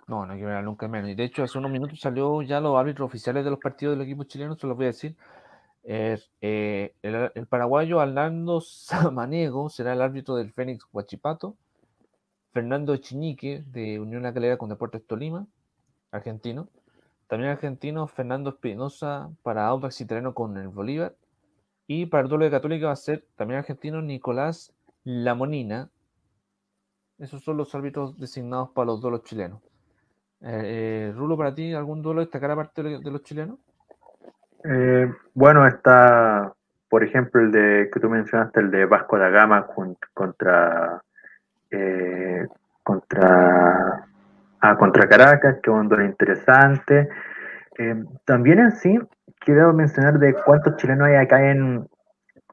No, 0.08 0.26
no 0.26 0.34
hay 0.34 0.40
que 0.40 0.46
ver 0.46 0.64
nunca 0.64 0.88
menos. 0.88 1.10
Y 1.10 1.16
de 1.16 1.24
hecho, 1.24 1.44
hace 1.44 1.58
unos 1.58 1.72
minutos 1.72 2.00
salió 2.00 2.42
ya 2.42 2.60
los 2.60 2.78
árbitros 2.78 3.06
oficiales 3.06 3.44
de 3.44 3.52
los 3.52 3.60
partidos 3.60 3.98
del 3.98 4.06
equipo 4.06 4.24
chileno, 4.24 4.56
se 4.56 4.68
los 4.68 4.76
voy 4.76 4.86
a 4.86 4.88
decir. 4.88 5.16
Eh, 5.84 6.20
eh, 6.42 6.94
el, 7.02 7.48
paraguayo 7.48 8.00
Arnaldo 8.00 8.62
Samaniego 8.62 9.70
será 9.70 9.94
el 9.94 10.02
árbitro 10.02 10.36
del 10.36 10.52
Fénix 10.52 10.86
Huachipato. 10.92 11.56
Fernando 12.54 12.98
Chiñique 12.98 13.64
de 13.68 14.00
Unión 14.00 14.24
La 14.24 14.58
con 14.58 14.70
Deportes 14.70 15.06
Tolima, 15.08 15.48
argentino. 16.12 16.68
También 17.28 17.52
argentino 17.52 18.08
Fernando 18.08 18.50
Espinosa 18.50 19.32
para 19.42 19.68
Audax 19.68 20.02
Italiano 20.02 20.34
con 20.34 20.58
el 20.58 20.68
Bolívar. 20.68 21.16
Y 21.88 22.08
para 22.08 22.24
el 22.24 22.30
duelo 22.30 22.46
de 22.46 22.52
Católica 22.52 22.88
va 22.88 22.94
a 22.94 22.98
ser 22.98 23.26
también 23.36 23.60
argentino 23.60 24.02
Nicolás 24.02 24.74
Lamonina. 25.06 25.90
Esos 27.20 27.44
son 27.44 27.58
los 27.58 27.74
árbitros 27.74 28.18
designados 28.18 28.72
para 28.72 28.88
los 28.88 29.02
duelos 29.02 29.24
chilenos. 29.24 29.62
Eh, 30.44 31.10
eh, 31.10 31.14
Rulo, 31.16 31.38
para 31.38 31.54
ti, 31.54 31.74
¿algún 31.74 32.02
duelo 32.02 32.22
destacar 32.22 32.52
aparte 32.52 32.82
de 32.82 33.12
los 33.12 33.22
chilenos? 33.24 33.60
Eh, 34.64 35.12
bueno, 35.34 35.68
está, 35.68 36.54
por 36.90 37.04
ejemplo, 37.04 37.42
el 37.42 37.52
de 37.52 37.90
que 37.94 38.00
tú 38.00 38.10
mencionaste, 38.10 38.60
el 38.60 38.72
de 38.72 38.86
Vasco 38.86 39.18
da 39.18 39.30
Gama 39.30 39.68
contra 40.14 41.02
contra 42.84 44.08
ah, 44.62 44.78
contra 44.78 45.08
Caracas, 45.08 45.58
que 45.62 45.70
es 45.70 45.76
un 45.76 45.88
duelo 45.88 46.06
interesante. 46.06 47.08
También 48.26 48.60
en 48.60 48.72
sí, 48.72 49.00
quiero 49.40 49.74
mencionar 49.74 50.20
de 50.20 50.34
cuántos 50.34 50.76
chilenos 50.78 51.08
hay 51.08 51.16
acá 51.16 51.50
en 51.50 51.88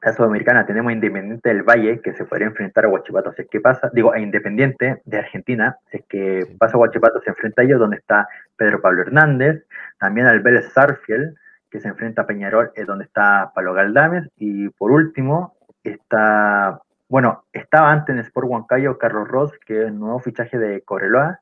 la 0.01 0.13
Sudamericana. 0.13 0.65
Tenemos 0.65 0.89
a 0.89 0.93
Independiente 0.93 1.49
del 1.49 1.63
Valle, 1.63 2.01
que 2.01 2.13
se 2.13 2.25
podría 2.25 2.47
enfrentar 2.47 2.85
a 2.85 2.89
Huachipato, 2.89 3.33
si 3.33 3.41
es 3.43 3.49
que 3.49 3.59
pasa, 3.59 3.89
digo, 3.93 4.13
a 4.13 4.19
Independiente 4.19 5.01
de 5.05 5.17
Argentina, 5.17 5.77
si 5.91 5.97
es 5.97 6.03
que 6.07 6.43
Sí. 6.45 6.55
pasa 6.55 6.75
a 6.77 6.79
Huachipato, 6.79 7.21
se 7.21 7.29
enfrenta 7.29 7.61
a 7.61 7.65
ellos, 7.65 7.79
donde 7.79 7.97
está 7.97 8.27
Pedro 8.55 8.81
Pablo 8.81 9.01
Hernández, 9.01 9.65
también 9.99 10.27
al 10.27 10.39
Vélez 10.39 10.71
Sarfield, 10.73 11.35
que 11.69 11.79
se 11.79 11.87
enfrenta 11.87 12.23
a 12.23 12.27
Peñarol, 12.27 12.71
es 12.75 12.87
donde 12.87 13.05
está 13.05 13.51
Palo 13.53 13.73
Galdames, 13.73 14.27
y 14.37 14.69
por 14.69 14.91
último 14.91 15.55
está, 15.83 16.81
bueno, 17.09 17.43
estaba 17.53 17.91
antes 17.91 18.13
en 18.13 18.19
Sport 18.21 18.47
Huancayo 18.49 18.97
Carlos 18.97 19.27
Ross, 19.27 19.51
que 19.65 19.81
es 19.81 19.87
el 19.87 19.99
nuevo 19.99 20.19
fichaje 20.19 20.57
de 20.57 20.81
Coreloa, 20.81 21.39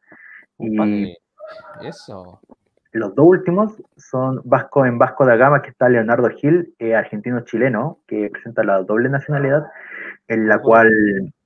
y 0.60 1.16
Eso. 1.82 2.42
Los 2.92 3.16
dos 3.16 3.28
últimos 3.28 3.84
son 3.96 4.42
Vasco 4.44 4.86
en 4.86 4.98
Vasco 4.98 5.26
da 5.26 5.36
Gama, 5.36 5.62
que 5.62 5.70
está 5.70 5.90
Leonardo 5.90 6.30
Gil, 6.30 6.74
eh, 6.80 6.96
argentino-chileno, 6.96 8.00
que 8.08 8.30
presenta 8.30 8.64
la 8.64 8.82
doble 8.84 9.10
nacionalidad, 9.10 9.66
en 10.28 10.48
la 10.48 10.60
cual 10.60 10.90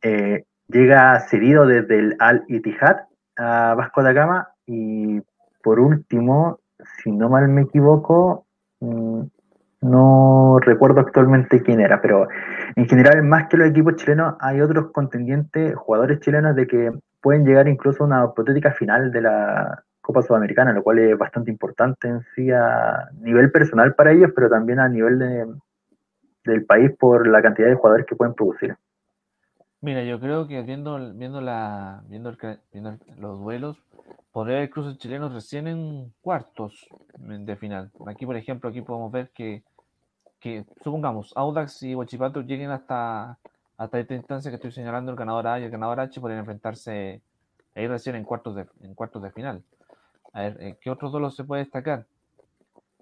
eh, 0.02 0.46
llega 0.68 1.20
cedido 1.22 1.66
desde 1.66 2.00
el 2.00 2.16
Al 2.20 2.44
Ittihad 2.48 3.02
a 3.38 3.74
Vasco 3.76 4.04
da 4.04 4.14
Gama 4.14 4.50
y 4.66 5.22
por 5.64 5.80
último, 5.80 6.60
si 7.02 7.12
no 7.12 7.30
mal 7.30 7.48
me 7.48 7.62
equivoco, 7.62 8.46
mm, 8.80 9.22
no 9.82 10.60
recuerdo 10.60 11.00
actualmente 11.00 11.62
quién 11.62 11.80
era, 11.80 12.02
pero 12.02 12.28
en 12.76 12.88
general, 12.88 13.24
más 13.24 13.48
que 13.48 13.58
los 13.58 13.70
equipos 13.70 13.96
chilenos, 13.96 14.36
hay 14.40 14.62
otros 14.62 14.92
contendientes, 14.92 15.76
jugadores 15.76 16.20
chilenos, 16.20 16.56
de 16.56 16.68
que 16.68 16.92
pueden 17.20 17.46
llegar 17.46 17.68
incluso 17.68 18.04
a 18.04 18.08
una 18.08 18.26
hipotética 18.26 18.72
final 18.72 19.12
de 19.12 19.22
la 19.22 19.84
Copa 20.02 20.22
Sudamericana, 20.22 20.74
lo 20.74 20.84
cual 20.84 21.00
es 21.00 21.18
bastante 21.18 21.52
importante 21.52 22.08
en 22.08 22.22
sí 22.36 22.52
a 22.52 23.10
nivel 23.22 23.52
personal 23.52 23.94
para 23.94 24.12
ellos, 24.12 24.32
pero 24.36 24.50
también 24.50 24.80
a 24.80 24.90
nivel 24.90 25.20
de, 25.20 25.48
del 26.46 26.66
país 26.66 26.92
por 27.00 27.28
la 27.28 27.42
cantidad 27.42 27.68
de 27.68 27.76
jugadores 27.76 28.06
que 28.06 28.16
pueden 28.16 28.34
producir. 28.34 28.76
Mira, 29.82 30.04
yo 30.04 30.20
creo 30.20 30.48
que 30.48 30.62
viendo, 30.62 31.14
viendo, 31.14 31.42
la, 31.42 32.04
viendo, 32.08 32.32
los 33.18 33.40
duelos, 33.40 33.78
podría 34.32 34.58
haber 34.58 34.70
cruces 34.70 34.98
chilenos 34.98 35.34
recién 35.34 35.68
en 35.68 36.14
cuartos 36.22 36.88
de 37.18 37.56
final. 37.56 37.92
Aquí, 38.06 38.26
por 38.26 38.36
ejemplo, 38.36 38.70
aquí 38.70 38.82
podemos 38.82 39.12
ver 39.12 39.30
que, 39.34 39.64
que 40.40 40.66
supongamos, 40.84 41.34
Audax 41.36 41.82
y 41.84 41.96
Huachipato 41.96 42.42
lleguen 42.42 42.70
hasta, 42.70 43.40
hasta 43.78 44.00
esta 44.00 44.14
instancia 44.14 44.52
que 44.52 44.56
estoy 44.56 44.72
señalando, 44.72 45.12
el 45.12 45.18
ganador 45.18 45.48
A 45.48 45.60
y 45.60 45.64
el 45.64 45.72
ganador 45.72 46.00
H 46.00 46.22
podrían 46.22 46.42
enfrentarse 46.42 47.22
ahí 47.74 47.88
recién 47.88 48.16
en 48.16 48.24
cuartos 48.24 48.56
de, 48.56 48.68
en 48.82 48.94
cuartos 48.94 49.24
de 49.24 49.32
final. 49.32 49.64
A 50.34 50.42
ver, 50.42 50.58
eh, 50.62 50.78
¿qué 50.82 50.90
otros 50.90 51.12
duelos 51.12 51.36
se 51.36 51.44
puede 51.44 51.64
destacar? 51.64 52.06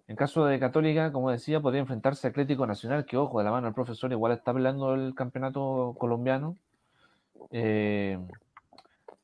En 0.08 0.16
caso 0.16 0.46
de 0.46 0.60
Católica, 0.60 1.12
como 1.12 1.30
decía, 1.30 1.62
podría 1.62 1.82
enfrentarse 1.82 2.26
a 2.26 2.32
Atlético 2.32 2.66
Nacional, 2.66 3.06
que 3.06 3.16
ojo, 3.18 3.38
de 3.38 3.46
la 3.46 3.52
mano 3.52 3.68
del 3.68 3.76
profesor 3.76 4.12
igual 4.12 4.32
está 4.32 4.54
peleando 4.54 4.96
el 4.96 5.14
campeonato 5.14 5.96
colombiano. 6.00 6.58
Eh, 7.52 8.18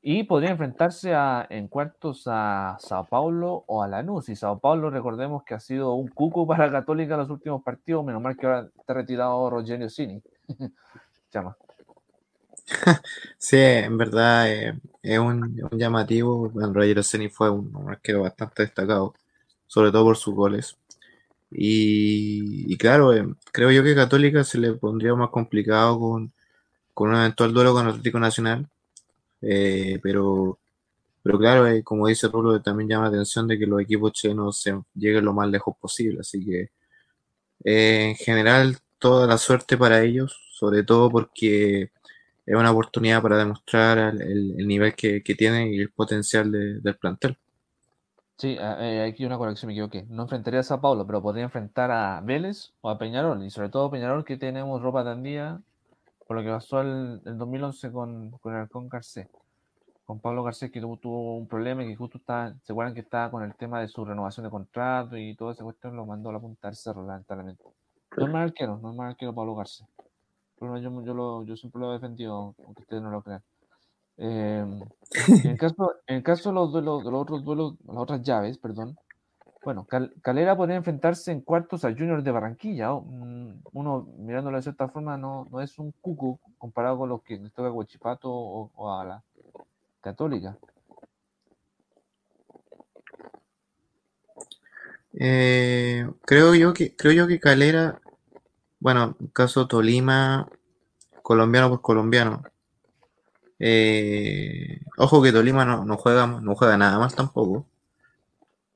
y 0.07 0.23
podría 0.25 0.51
enfrentarse 0.51 1.15
a, 1.15 1.47
en 1.49 1.67
cuartos 1.67 2.27
a 2.27 2.77
Sao 2.79 3.05
Paulo 3.05 3.63
o 3.65 3.81
a 3.81 3.87
Lanús. 3.87 4.29
Y 4.29 4.35
Sao 4.35 4.59
Paulo, 4.59 4.91
recordemos 4.91 5.43
que 5.43 5.55
ha 5.55 5.59
sido 5.59 5.95
un 5.95 6.09
cuco 6.09 6.45
para 6.45 6.69
Católica 6.71 7.15
en 7.15 7.21
los 7.21 7.29
últimos 7.31 7.63
partidos. 7.63 8.05
Menos 8.05 8.21
mal 8.21 8.37
que 8.37 8.45
ahora 8.45 8.69
está 8.77 8.93
retirado 8.93 9.49
Rogelio 9.49 9.89
Cini. 9.89 10.21
Chama. 11.31 11.57
Sí, 13.37 13.57
en 13.57 13.97
verdad 13.97 14.51
eh, 14.51 14.79
es 15.03 15.19
un, 15.19 15.61
un 15.71 15.79
llamativo. 15.79 16.49
Bueno, 16.49 16.73
Roger 16.73 17.03
Ceni 17.03 17.29
fue 17.29 17.49
un, 17.49 17.75
un 17.75 17.89
arquero 17.89 18.21
bastante 18.23 18.63
destacado, 18.63 19.13
sobre 19.67 19.91
todo 19.91 20.05
por 20.05 20.17
sus 20.17 20.33
goles. 20.35 20.77
Y, 21.51 22.71
y 22.73 22.77
claro, 22.77 23.13
eh, 23.15 23.25
creo 23.53 23.71
yo 23.71 23.83
que 23.83 23.95
Católica 23.95 24.43
se 24.43 24.59
le 24.59 24.73
pondría 24.73 25.15
más 25.15 25.29
complicado 25.31 25.99
con, 25.99 26.33
con 26.93 27.11
un 27.11 27.17
eventual 27.17 27.53
duelo 27.53 27.73
con 27.73 27.87
Atlético 27.87 28.19
Nacional. 28.19 28.67
Eh, 29.41 29.99
pero, 30.03 30.59
pero 31.23 31.39
claro, 31.39 31.67
eh, 31.67 31.83
como 31.83 32.07
dice 32.07 32.27
Rulo, 32.29 32.61
también 32.61 32.89
llama 32.89 33.05
la 33.05 33.09
atención 33.11 33.47
de 33.47 33.59
que 33.59 33.67
los 33.67 33.81
equipos 33.81 34.13
chilenos 34.13 34.59
se 34.61 34.79
lleguen 34.95 35.25
lo 35.25 35.33
más 35.33 35.49
lejos 35.49 35.75
posible. 35.79 36.19
Así 36.21 36.45
que 36.45 36.69
eh, 37.63 38.09
en 38.09 38.15
general, 38.15 38.77
toda 38.99 39.27
la 39.27 39.37
suerte 39.37 39.77
para 39.77 40.01
ellos, 40.03 40.37
sobre 40.53 40.83
todo 40.83 41.09
porque 41.09 41.91
es 42.45 42.55
una 42.55 42.71
oportunidad 42.71 43.21
para 43.21 43.37
demostrar 43.37 43.97
el, 43.97 44.21
el- 44.21 44.55
el 44.59 44.67
nivel 44.67 44.95
que, 44.95 45.23
que 45.23 45.35
tienen 45.35 45.73
y 45.73 45.79
el 45.79 45.91
potencial 45.91 46.51
de- 46.51 46.79
del 46.81 46.97
plantel. 46.97 47.37
Sí, 48.37 48.57
eh, 48.59 49.07
aquí 49.09 49.25
una 49.25 49.37
corrección, 49.37 49.67
me 49.67 49.73
equivoqué. 49.73 50.05
No 50.09 50.23
enfrentaría 50.23 50.59
a 50.59 50.63
Sao 50.63 50.81
Paulo, 50.81 51.07
pero 51.07 51.21
podría 51.21 51.45
enfrentar 51.45 51.89
a 51.91 52.19
Vélez 52.21 52.73
o 52.81 52.89
a 52.89 52.97
Peñarol. 52.97 53.43
Y 53.43 53.49
sobre 53.49 53.69
todo 53.69 53.89
Peñarol, 53.89 54.25
que 54.25 54.37
tenemos 54.37 54.81
ropa 54.81 55.03
tendida 55.05 55.61
por 56.27 56.37
lo 56.37 56.43
que 56.43 56.49
pasó 56.49 56.81
el, 56.81 57.21
el 57.25 57.37
2011 57.37 57.91
con, 57.91 58.31
con 58.31 58.53
el 58.53 58.61
Halcón 58.61 58.89
Garcés. 58.89 59.27
Con 60.05 60.19
Pablo 60.19 60.43
Garcés, 60.43 60.71
que 60.71 60.81
tuvo, 60.81 60.97
tuvo 60.97 61.37
un 61.37 61.47
problema 61.47 61.83
y 61.83 61.87
que 61.87 61.95
justo 61.95 62.17
está, 62.19 62.55
se 62.63 62.73
acuerdan 62.73 62.93
que 62.93 63.01
estaba 63.01 63.31
con 63.31 63.43
el 63.43 63.55
tema 63.55 63.81
de 63.81 63.87
su 63.87 64.05
renovación 64.05 64.45
de 64.45 64.49
contrato 64.51 65.17
y 65.17 65.35
toda 65.35 65.53
esa 65.53 65.63
cuestión, 65.63 65.95
lo 65.95 66.05
mandó 66.05 66.29
a 66.29 66.33
la 66.33 66.39
punta 66.39 66.67
del 66.67 66.75
cerro, 66.77 67.05
lamentablemente. 67.07 67.63
No 68.17 68.25
es 68.25 68.31
mal 68.31 68.43
arquero, 68.43 68.79
no 68.81 68.91
es 68.91 68.95
mal 68.97 69.09
arquero 69.11 69.33
Pablo 69.35 69.55
Garcés. 69.55 69.87
Pero 70.59 70.77
yo, 70.79 71.03
yo, 71.03 71.13
lo, 71.13 71.43
yo 71.45 71.55
siempre 71.57 71.81
lo 71.81 71.91
he 71.91 71.93
defendido, 71.95 72.55
aunque 72.65 72.81
ustedes 72.83 73.03
no 73.03 73.11
lo 73.11 73.21
crean. 73.21 73.43
Eh, 74.17 74.65
en 75.43 75.51
el 75.51 75.57
caso, 75.57 75.93
en 76.07 76.17
el 76.17 76.23
caso 76.23 76.49
de 76.49 76.55
los 76.55 76.71
duelos, 76.71 77.03
de 77.05 77.11
los 77.11 77.21
otros 77.21 77.43
duelos, 77.43 77.75
las 77.85 77.97
otras 77.97 78.21
llaves, 78.23 78.57
perdón. 78.57 78.97
Bueno, 79.63 79.85
Cal- 79.85 80.13
Calera 80.21 80.55
podría 80.55 80.77
enfrentarse 80.77 81.31
en 81.31 81.41
cuartos 81.41 81.85
al 81.85 81.97
Junior 81.97 82.23
de 82.23 82.31
Barranquilla. 82.31 82.91
mm, 82.93 83.61
Uno, 83.73 84.07
mirándolo 84.19 84.57
de 84.57 84.63
cierta 84.63 84.89
forma, 84.89 85.17
no, 85.17 85.45
no 85.51 85.61
es 85.61 85.79
un 85.79 85.91
cuco 86.01 86.39
comparado 86.57 86.97
con 86.99 87.09
los 87.09 87.23
que 87.23 87.37
les 87.37 87.51
toca 87.53 87.69
a 87.69 87.71
Huachipato 87.71 88.31
o, 88.31 88.71
o 88.75 88.91
a 88.93 89.05
la 89.05 89.23
Católica. 90.01 90.57
Eh, 95.13 96.05
creo 96.25 96.55
yo 96.55 96.73
que, 96.73 96.95
creo 96.95 97.13
yo 97.13 97.27
que 97.27 97.39
Calera, 97.39 98.01
bueno, 98.85 99.17
caso 99.33 99.67
Tolima, 99.67 100.47
colombiano 101.23 101.69
por 101.69 101.81
colombiano. 101.81 102.43
Eh, 103.59 104.79
ojo 104.97 105.21
que 105.21 105.31
Tolima 105.33 105.65
no, 105.65 105.83
no 105.85 105.97
juega, 105.97 106.25
no 106.27 106.55
juega 106.55 106.77
nada 106.77 106.99
más 106.99 107.15
tampoco. 107.15 107.67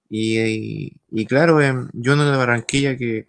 Y, 0.09 0.39
y- 0.39 0.93
y 1.11 1.25
claro, 1.25 1.61
eh, 1.61 1.71
Junior 1.93 2.31
de 2.31 2.37
Barranquilla 2.37 2.97
que, 2.97 3.27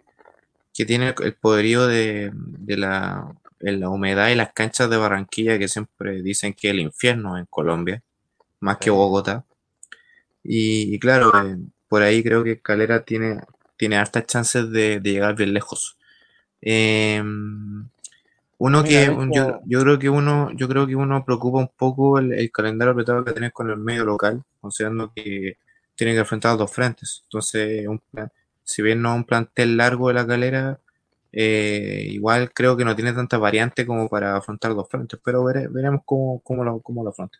que 0.73 0.85
tiene 0.85 1.15
el, 1.23 1.35
poderío 1.35 1.87
de, 1.87 2.31
de 2.35 2.77
la, 2.77 3.35
en 3.61 3.79
la 3.81 3.89
humedad 3.89 4.29
y 4.29 4.35
las 4.35 4.53
canchas 4.53 4.89
de 4.89 4.97
Barranquilla 4.97 5.59
que 5.59 5.67
siempre 5.69 6.21
dicen 6.23 6.53
que 6.55 6.69
es 6.69 6.73
el 6.73 6.81
infierno 6.81 7.37
en 7.37 7.45
Colombia, 7.47 8.03
más 8.61 8.77
que. 8.79 8.89
Bogotá. 8.91 9.45
Y, 10.43 10.93
y 10.95 10.99
claro, 10.99 11.31
eh, 11.45 11.57
por 11.87 12.01
ahí 12.03 12.23
creo 12.23 12.43
que 12.43 12.61
Calera 12.61 13.03
tiene, 13.03 13.41
tiene 13.77 13.97
hartas 13.97 14.25
chances 14.27 14.69
de, 14.71 14.99
de 14.99 15.11
llegar 15.11 15.35
bien 15.35 15.53
lejos. 15.53 15.97
Em, 16.61 17.89
uno 18.59 18.83
que 18.85 19.09
un- 19.09 19.31
yo, 19.31 19.59
yo 19.65 19.81
creo 19.81 19.99
que 19.99 20.09
uno, 20.09 20.51
yo 20.55 20.67
creo 20.69 20.87
que 20.87 20.95
uno 20.95 21.25
preocupa 21.25 21.59
un 21.59 21.69
poco 21.77 22.19
el, 22.19 22.33
el 22.33 22.51
calendario 22.51 22.91
apretado 22.93 23.23
que 23.25 23.33
tenés 23.33 23.51
con 23.53 23.69
el 23.69 23.77
medio 23.77 24.05
local, 24.05 24.43
considerando 24.61 25.11
que 25.15 25.57
tiene 25.95 26.13
que 26.13 26.19
enfrentar 26.19 26.57
dos 26.57 26.71
frentes. 26.73 27.21
Entonces, 27.25 27.87
un 27.87 27.99
plan- 28.11 28.31
si 28.63 28.81
bien 28.81 29.01
no 29.01 29.11
es 29.11 29.15
un 29.17 29.23
plantel 29.25 29.77
largo 29.77 30.07
de 30.09 30.13
la 30.15 30.27
calera, 30.27 30.79
eh, 31.31 32.07
igual 32.11 32.51
creo 32.53 32.77
que 32.77 32.85
no 32.85 32.95
tiene 32.95 33.13
tanta 33.13 33.37
variante 33.37 33.85
como 33.85 34.07
para 34.09 34.37
afrontar 34.37 34.75
dos 34.75 34.87
frentes, 34.89 35.19
pero 35.23 35.43
vere- 35.43 35.67
veremos 35.69 36.01
cómo, 36.05 36.39
cómo 36.41 36.63
lo, 36.63 36.79
cómo 36.81 37.03
lo 37.03 37.09
afronta. 37.11 37.39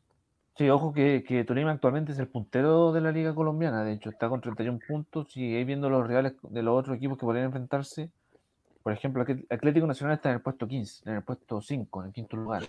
Sí, 0.58 0.70
ojo 0.70 0.94
que, 0.94 1.24
que 1.28 1.44
Tolima 1.44 1.72
actualmente 1.72 2.12
es 2.12 2.20
el 2.20 2.28
puntero 2.30 2.92
de 2.92 3.02
la 3.02 3.12
Liga 3.12 3.34
Colombiana. 3.34 3.84
De 3.84 3.94
hecho, 3.94 4.10
está 4.10 4.30
con 4.30 4.42
31 4.42 4.80
puntos. 4.80 5.36
Y 5.36 5.56
ahí 5.56 5.64
viendo 5.64 5.90
los 5.90 6.06
rivales 6.08 6.34
de 6.44 6.62
los 6.62 6.78
otros 6.80 6.98
equipos 6.98 7.18
que 7.18 7.26
podrían 7.26 7.46
enfrentarse, 7.48 8.12
por 8.84 8.94
ejemplo, 8.94 9.26
Atl- 9.26 9.46
Atlético 9.50 9.88
Nacional 9.88 10.16
está 10.16 10.30
en 10.30 10.36
el 10.36 10.42
puesto 10.42 10.68
15, 10.68 11.10
en 11.10 11.16
el 11.18 11.24
puesto 11.24 11.62
5, 11.62 12.02
en 12.02 12.08
el 12.08 12.14
quinto 12.14 12.38
lugar. 12.38 12.64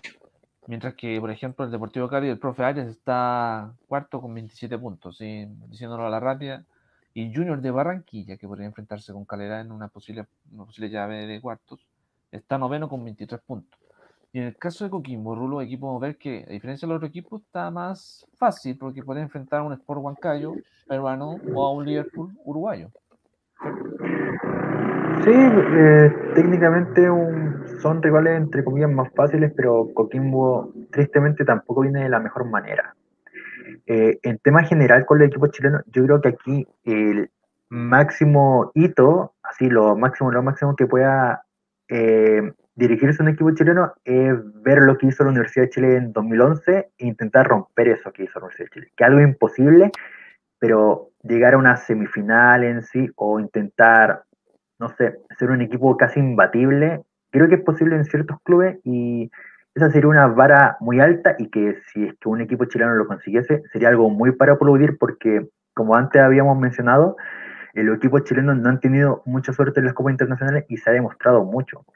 Mientras 0.66 0.94
que, 0.94 1.20
por 1.20 1.30
ejemplo, 1.30 1.64
el 1.64 1.70
Deportivo 1.70 2.08
Cali, 2.08 2.28
el 2.28 2.38
profe 2.38 2.62
Arias 2.62 2.86
está 2.86 3.72
cuarto 3.88 4.20
con 4.20 4.32
27 4.32 4.78
puntos, 4.78 5.18
diciéndolo 5.18 6.06
a 6.06 6.10
la 6.10 6.20
rápida. 6.20 6.64
Y 7.14 7.34
Junior 7.34 7.60
de 7.60 7.70
Barranquilla, 7.70 8.36
que 8.36 8.46
podría 8.46 8.66
enfrentarse 8.66 9.12
con 9.12 9.24
Calera 9.24 9.60
en 9.60 9.70
una 9.72 9.88
posible, 9.88 10.26
una 10.52 10.64
posible 10.64 10.88
llave 10.88 11.26
de 11.26 11.40
cuartos, 11.40 11.84
está 12.30 12.56
noveno 12.58 12.88
con 12.88 13.04
23 13.04 13.40
puntos. 13.42 13.78
Y 14.32 14.38
en 14.38 14.44
el 14.44 14.56
caso 14.56 14.84
de 14.84 14.90
Coquimbo, 14.90 15.34
Rulo, 15.34 15.60
aquí 15.60 15.76
podemos 15.76 16.00
ver 16.00 16.16
que, 16.16 16.46
a 16.48 16.52
diferencia 16.52 16.86
de 16.86 16.90
los 16.94 16.96
otros 16.96 17.10
equipos, 17.10 17.42
está 17.42 17.70
más 17.70 18.26
fácil 18.38 18.78
porque 18.78 19.02
puede 19.02 19.20
enfrentar 19.20 19.60
a 19.60 19.62
un 19.64 19.74
Sport 19.74 20.00
Huancayo 20.00 20.54
peruano 20.86 21.36
o 21.54 21.62
a 21.62 21.72
un 21.72 21.84
Liverpool 21.84 22.32
uruguayo. 22.44 22.90
Sí, 25.24 25.30
eh, 25.32 26.12
técnicamente 26.34 27.08
un- 27.08 27.62
son 27.80 28.02
rivales 28.02 28.36
entre 28.36 28.64
comillas 28.64 28.90
más 28.90 29.08
fáciles, 29.14 29.52
pero 29.56 29.88
Coquimbo 29.94 30.72
tristemente 30.90 31.44
tampoco 31.44 31.82
viene 31.82 32.02
de 32.02 32.08
la 32.08 32.18
mejor 32.18 32.44
manera. 32.44 32.94
Eh, 33.86 34.18
en 34.22 34.38
tema 34.38 34.64
general 34.64 35.06
con 35.06 35.20
el 35.20 35.28
equipo 35.28 35.46
chileno, 35.46 35.80
yo 35.86 36.04
creo 36.04 36.20
que 36.20 36.28
aquí 36.30 36.66
el 36.84 37.30
máximo 37.68 38.70
hito, 38.74 39.34
así 39.42 39.70
lo 39.70 39.96
máximo, 39.96 40.30
lo 40.32 40.42
máximo 40.42 40.74
que 40.76 40.86
pueda 40.86 41.44
eh, 41.88 42.52
dirigirse 42.74 43.22
un 43.22 43.28
equipo 43.28 43.50
chileno 43.52 43.92
es 44.04 44.34
ver 44.62 44.78
lo 44.82 44.96
que 44.98 45.06
hizo 45.06 45.24
la 45.24 45.30
Universidad 45.30 45.64
de 45.66 45.70
Chile 45.70 45.96
en 45.96 46.12
2011 46.12 46.90
e 46.98 47.06
intentar 47.06 47.46
romper 47.46 47.88
eso 47.88 48.12
que 48.12 48.24
hizo 48.24 48.38
la 48.40 48.46
Universidad 48.46 48.66
de 48.70 48.74
Chile, 48.74 48.92
que 48.96 49.04
algo 49.04 49.20
imposible, 49.20 49.90
pero 50.58 51.10
llegar 51.22 51.54
a 51.54 51.58
una 51.58 51.76
semifinal 51.76 52.64
en 52.64 52.82
sí 52.82 53.10
o 53.16 53.40
intentar 53.40 54.24
no 54.82 54.88
sé, 54.88 55.16
ser 55.38 55.50
un 55.52 55.62
equipo 55.62 55.96
casi 55.96 56.18
imbatible, 56.18 57.02
creo 57.30 57.48
que 57.48 57.54
es 57.54 57.62
posible 57.62 57.94
en 57.94 58.04
ciertos 58.04 58.36
clubes 58.42 58.80
y 58.82 59.30
esa 59.76 59.90
sería 59.90 60.08
una 60.08 60.26
vara 60.26 60.76
muy 60.80 61.00
alta 61.00 61.36
y 61.38 61.50
que 61.50 61.76
si 61.86 62.04
es 62.04 62.14
que 62.18 62.28
un 62.28 62.40
equipo 62.40 62.64
chileno 62.64 62.92
lo 62.94 63.06
consiguiese, 63.06 63.62
sería 63.72 63.88
algo 63.88 64.10
muy 64.10 64.32
para 64.32 64.54
aplaudir 64.54 64.98
porque, 64.98 65.48
como 65.72 65.94
antes 65.94 66.20
habíamos 66.20 66.58
mencionado, 66.58 67.16
eh, 67.74 67.84
los 67.84 67.96
equipos 67.96 68.24
chilenos 68.24 68.58
no 68.58 68.68
han 68.68 68.80
tenido 68.80 69.22
mucha 69.24 69.52
suerte 69.52 69.78
en 69.78 69.86
las 69.86 69.94
copas 69.94 70.10
internacionales 70.10 70.64
y 70.68 70.76
se 70.78 70.90
ha 70.90 70.92
demostrado 70.92 71.44
mucho. 71.44 71.86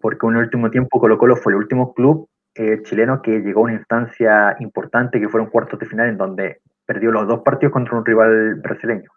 Porque 0.00 0.26
en 0.26 0.36
el 0.36 0.44
último 0.44 0.70
tiempo 0.70 0.98
Colo 0.98 1.18
Colo 1.18 1.36
fue 1.36 1.52
el 1.52 1.58
último 1.58 1.92
club 1.92 2.28
eh, 2.54 2.80
chileno 2.82 3.20
que 3.20 3.40
llegó 3.40 3.60
a 3.60 3.64
una 3.64 3.74
instancia 3.74 4.56
importante 4.60 5.20
que 5.20 5.28
fueron 5.28 5.50
cuartos 5.50 5.78
de 5.78 5.86
final 5.86 6.08
en 6.08 6.16
donde 6.16 6.60
perdió 6.86 7.10
los 7.10 7.26
dos 7.26 7.42
partidos 7.42 7.72
contra 7.72 7.98
un 7.98 8.04
rival 8.06 8.54
brasileño. 8.56 9.10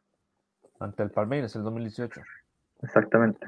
Ante 0.80 1.04
el 1.04 1.12
Palmeiras, 1.12 1.56
el 1.56 1.64
2018. 1.64 2.22
Exactamente. 2.82 3.48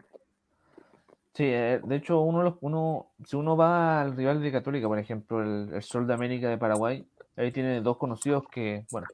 Sí, 1.34 1.46
eh, 1.46 1.80
de 1.84 1.96
hecho, 1.96 2.20
uno, 2.22 2.44
los- 2.44 2.56
uno, 2.62 3.08
si 3.26 3.36
uno 3.38 3.56
va 3.56 4.02
al 4.02 4.16
rival 4.16 4.42
de 4.42 4.52
Católica, 4.52 4.88
por 4.88 5.00
ejemplo, 5.00 5.42
el, 5.42 5.74
el 5.74 5.82
Sol 5.82 6.06
de 6.06 6.14
América 6.14 6.50
de 6.50 6.58
Paraguay, 6.58 7.08
ahí 7.38 7.52
tiene 7.52 7.82
dos 7.82 7.98
conocidos 7.98 8.44
que, 8.52 8.86
bueno, 8.92 9.08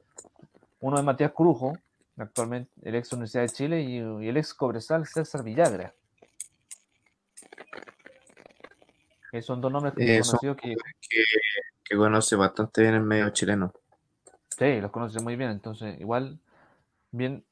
uno 0.80 0.98
es 0.98 1.04
Matías 1.04 1.32
Crujo, 1.32 1.78
actualmente 2.16 2.70
el 2.82 2.96
ex 2.96 3.12
Universidad 3.12 3.42
de 3.44 3.48
Chile, 3.50 3.80
y, 3.82 3.98
y 3.98 4.28
el 4.28 4.36
ex 4.36 4.52
Cobresal 4.52 5.06
César 5.06 5.44
Villagra. 5.44 5.94
Que 9.30 9.42
son 9.42 9.60
dos 9.60 9.70
nombres 9.70 9.94
Eh, 9.98 10.22
son 10.22 10.32
conocidos 10.32 10.56
que, 10.56 10.74
que, 11.08 11.22
que 11.84 11.96
conoce 11.96 12.34
bastante 12.34 12.82
bien 12.82 12.94
el 12.94 13.02
medio 13.02 13.28
chileno. 13.30 13.72
Sí, 14.58 14.80
los 14.80 14.90
conoce 14.90 15.20
muy 15.20 15.36
bien, 15.36 15.50
entonces 15.50 16.00
igual, 16.00 16.40
bien, 17.12 17.44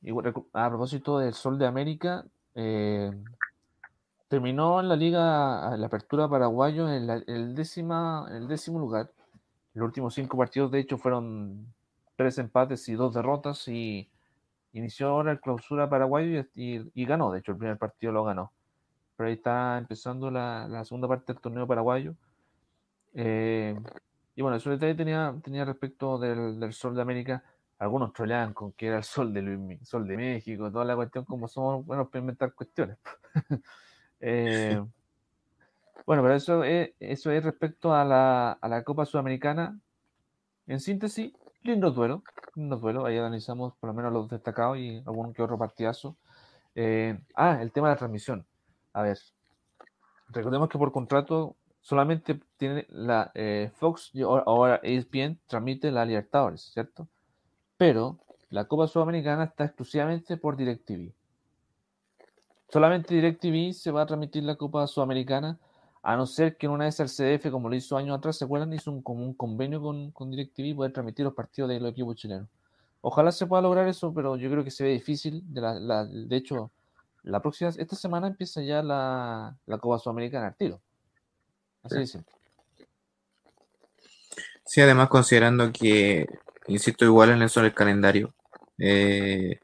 a 0.53 0.69
propósito 0.69 1.20
del 1.20 1.35
Sol 1.35 1.57
de 1.57 1.66
América, 1.66 2.27
eh, 2.57 3.12
terminó 4.27 4.81
en 4.81 4.89
la 4.89 4.97
liga, 4.97 5.77
la 5.77 5.87
apertura 5.87 6.28
paraguayo 6.28 6.91
en 6.91 7.09
el, 7.28 7.55
décima, 7.55 8.27
en 8.28 8.37
el 8.39 8.49
décimo 8.49 8.81
lugar. 8.81 9.12
Los 9.74 9.87
últimos 9.87 10.15
cinco 10.15 10.37
partidos, 10.37 10.73
de 10.73 10.81
hecho, 10.81 10.99
fueron 10.99 11.73
tres 12.16 12.39
empates 12.39 12.89
y 12.89 12.95
dos 12.95 13.15
derrotas 13.15 13.69
y 13.69 14.11
inició 14.73 15.09
ahora 15.11 15.31
el 15.31 15.41
clausura 15.41 15.89
paraguayo 15.89 16.45
y 16.57 17.05
ganó, 17.05 17.31
de 17.31 17.39
hecho, 17.39 17.53
el 17.53 17.59
primer 17.59 17.78
partido 17.78 18.12
lo 18.12 18.24
ganó. 18.24 18.53
Pero 19.16 19.28
ahí 19.28 19.35
está 19.35 19.78
empezando 19.78 20.28
la, 20.28 20.66
la 20.69 20.85
segunda 20.85 21.07
parte 21.07 21.33
del 21.33 21.41
torneo 21.41 21.69
paraguayo. 21.69 22.16
Eh, 23.15 23.78
y 24.37 24.43
bueno, 24.43 24.59
eso 24.59 24.69
detalle 24.69 24.95
tenía, 24.95 25.65
respecto 25.65 26.19
del, 26.19 26.61
del 26.61 26.73
Sol 26.75 26.95
de 26.95 27.01
América. 27.01 27.43
Algunos 27.79 28.13
troleaban 28.13 28.53
con 28.53 28.73
que 28.73 28.89
era 28.89 28.99
el 28.99 29.05
Sol 29.05 29.33
de, 29.33 29.41
Luis 29.41 29.89
Sol 29.89 30.07
de 30.07 30.17
México, 30.17 30.71
toda 30.71 30.85
la 30.85 30.95
cuestión, 30.95 31.25
como 31.25 31.49
somos 31.49 31.85
buenos 31.87 32.09
para 32.09 32.21
inventar 32.21 32.55
cuestiones. 32.55 32.99
Eh, 34.19 34.83
bueno, 36.07 36.23
pero 36.23 36.35
eso 36.35 36.65
es, 36.65 36.93
eso 36.99 37.31
es 37.31 37.45
respecto 37.45 37.95
a 37.95 38.03
la, 38.03 38.53
a 38.53 38.67
la 38.67 38.83
Copa 38.83 39.05
Sudamericana. 39.05 39.79
En 40.67 40.81
síntesis, 40.81 41.35
lindos 41.63 41.95
duelos, 41.95 42.23
lindos 42.55 42.81
duelos. 42.81 43.05
Ahí 43.05 43.19
analizamos 43.19 43.75
por 43.75 43.89
lo 43.89 43.95
menos 43.95 44.15
los 44.15 44.31
destacados 44.31 44.79
y 44.79 45.03
algún 45.07 45.35
que 45.35 45.43
otro 45.43 45.59
partidazo. 45.59 46.17
Eh, 46.75 47.21
ah, 47.35 47.59
el 47.61 47.73
tema 47.73 47.89
de 47.89 47.95
la 47.95 47.99
transmisión. 47.99 48.47
A 48.95 49.03
ver, 49.03 49.19
recordemos 50.31 50.71
que 50.71 50.79
por 50.79 50.93
contrato 50.93 51.57
solamente 51.87 52.41
tiene 52.57 52.85
la 52.89 53.31
eh, 53.35 53.71
Fox 53.77 54.11
y 54.13 54.23
ahora- 54.23 54.81
ESPN 54.83 55.39
transmite 55.47 55.93
la 55.93 56.05
Libertadores, 56.05 56.63
¿cierto? 56.63 57.07
Pero 57.77 58.19
la 58.51 58.65
Copa 58.65 58.89
Sudamericana 58.89 59.45
está 59.45 59.67
exclusivamente 59.67 60.37
por 60.37 60.57
DirecTV. 60.57 61.13
Solamente 62.69 63.15
DirecTV 63.15 63.73
se 63.73 63.93
va 63.93 64.03
a 64.03 64.07
transmitir 64.07 64.43
la 64.43 64.57
Copa 64.57 64.85
Sudamericana, 64.89 65.61
a 66.03 66.17
no 66.17 66.27
ser 66.27 66.57
que 66.57 66.67
en 66.67 66.73
una 66.73 66.87
vez 66.87 66.99
el 66.99 67.09
CDF, 67.09 67.53
como 67.53 67.69
lo 67.69 67.77
hizo 67.77 67.97
años 67.97 68.19
atrás, 68.19 68.37
¿se 68.37 68.45
acuerdan? 68.45 68.73
Hizo 68.73 68.91
un, 68.91 69.01
como 69.01 69.37
convenio 69.37 69.81
con, 69.81 70.11
con 70.11 70.33
DirecTV 70.33 70.89
y 70.89 70.93
transmitir 70.93 71.25
los 71.25 71.35
partidos 71.35 71.71
de 71.71 71.79
los 71.79 71.93
equipos 71.93 72.17
chilenos. 72.17 72.49
Ojalá 73.01 73.31
se 73.31 73.47
pueda 73.47 73.63
lograr 73.63 73.87
eso, 73.87 74.13
pero 74.13 74.35
yo 74.37 74.51
creo 74.51 74.65
que 74.65 74.73
se 74.73 74.83
ve 74.83 74.91
difícil. 74.91 75.45
De 75.47 76.37
hecho, 76.37 76.73
la 77.23 77.41
próxima, 77.41 77.71
esta 77.71 77.95
semana 77.95 78.27
empieza 78.27 78.61
ya 78.61 78.83
la, 78.83 79.57
la 79.67 79.79
Copa 79.79 80.01
Sudamericana 80.01 80.49
al 80.49 80.57
tiro. 80.57 80.81
Así 81.87 82.07
simple. 82.07 82.33
Sí, 84.65 84.81
además 84.81 85.09
considerando 85.09 85.71
que, 85.73 86.27
insisto, 86.69 87.05
igual 87.05 87.31
en 87.31 87.43
eso 87.43 87.63
del 87.63 87.75
calendario. 87.75 88.35
eh, 88.79 89.61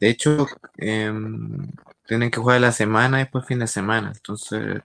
de 0.00 0.10
hecho, 0.10 0.46
em, 0.78 1.70
tienen 2.06 2.30
que 2.30 2.40
jugar 2.40 2.60
la 2.60 2.72
semana 2.72 3.18
y 3.20 3.24
después 3.24 3.46
fin 3.46 3.58
de 3.60 3.66
semana. 3.68 4.12
Entonces, 4.14 4.82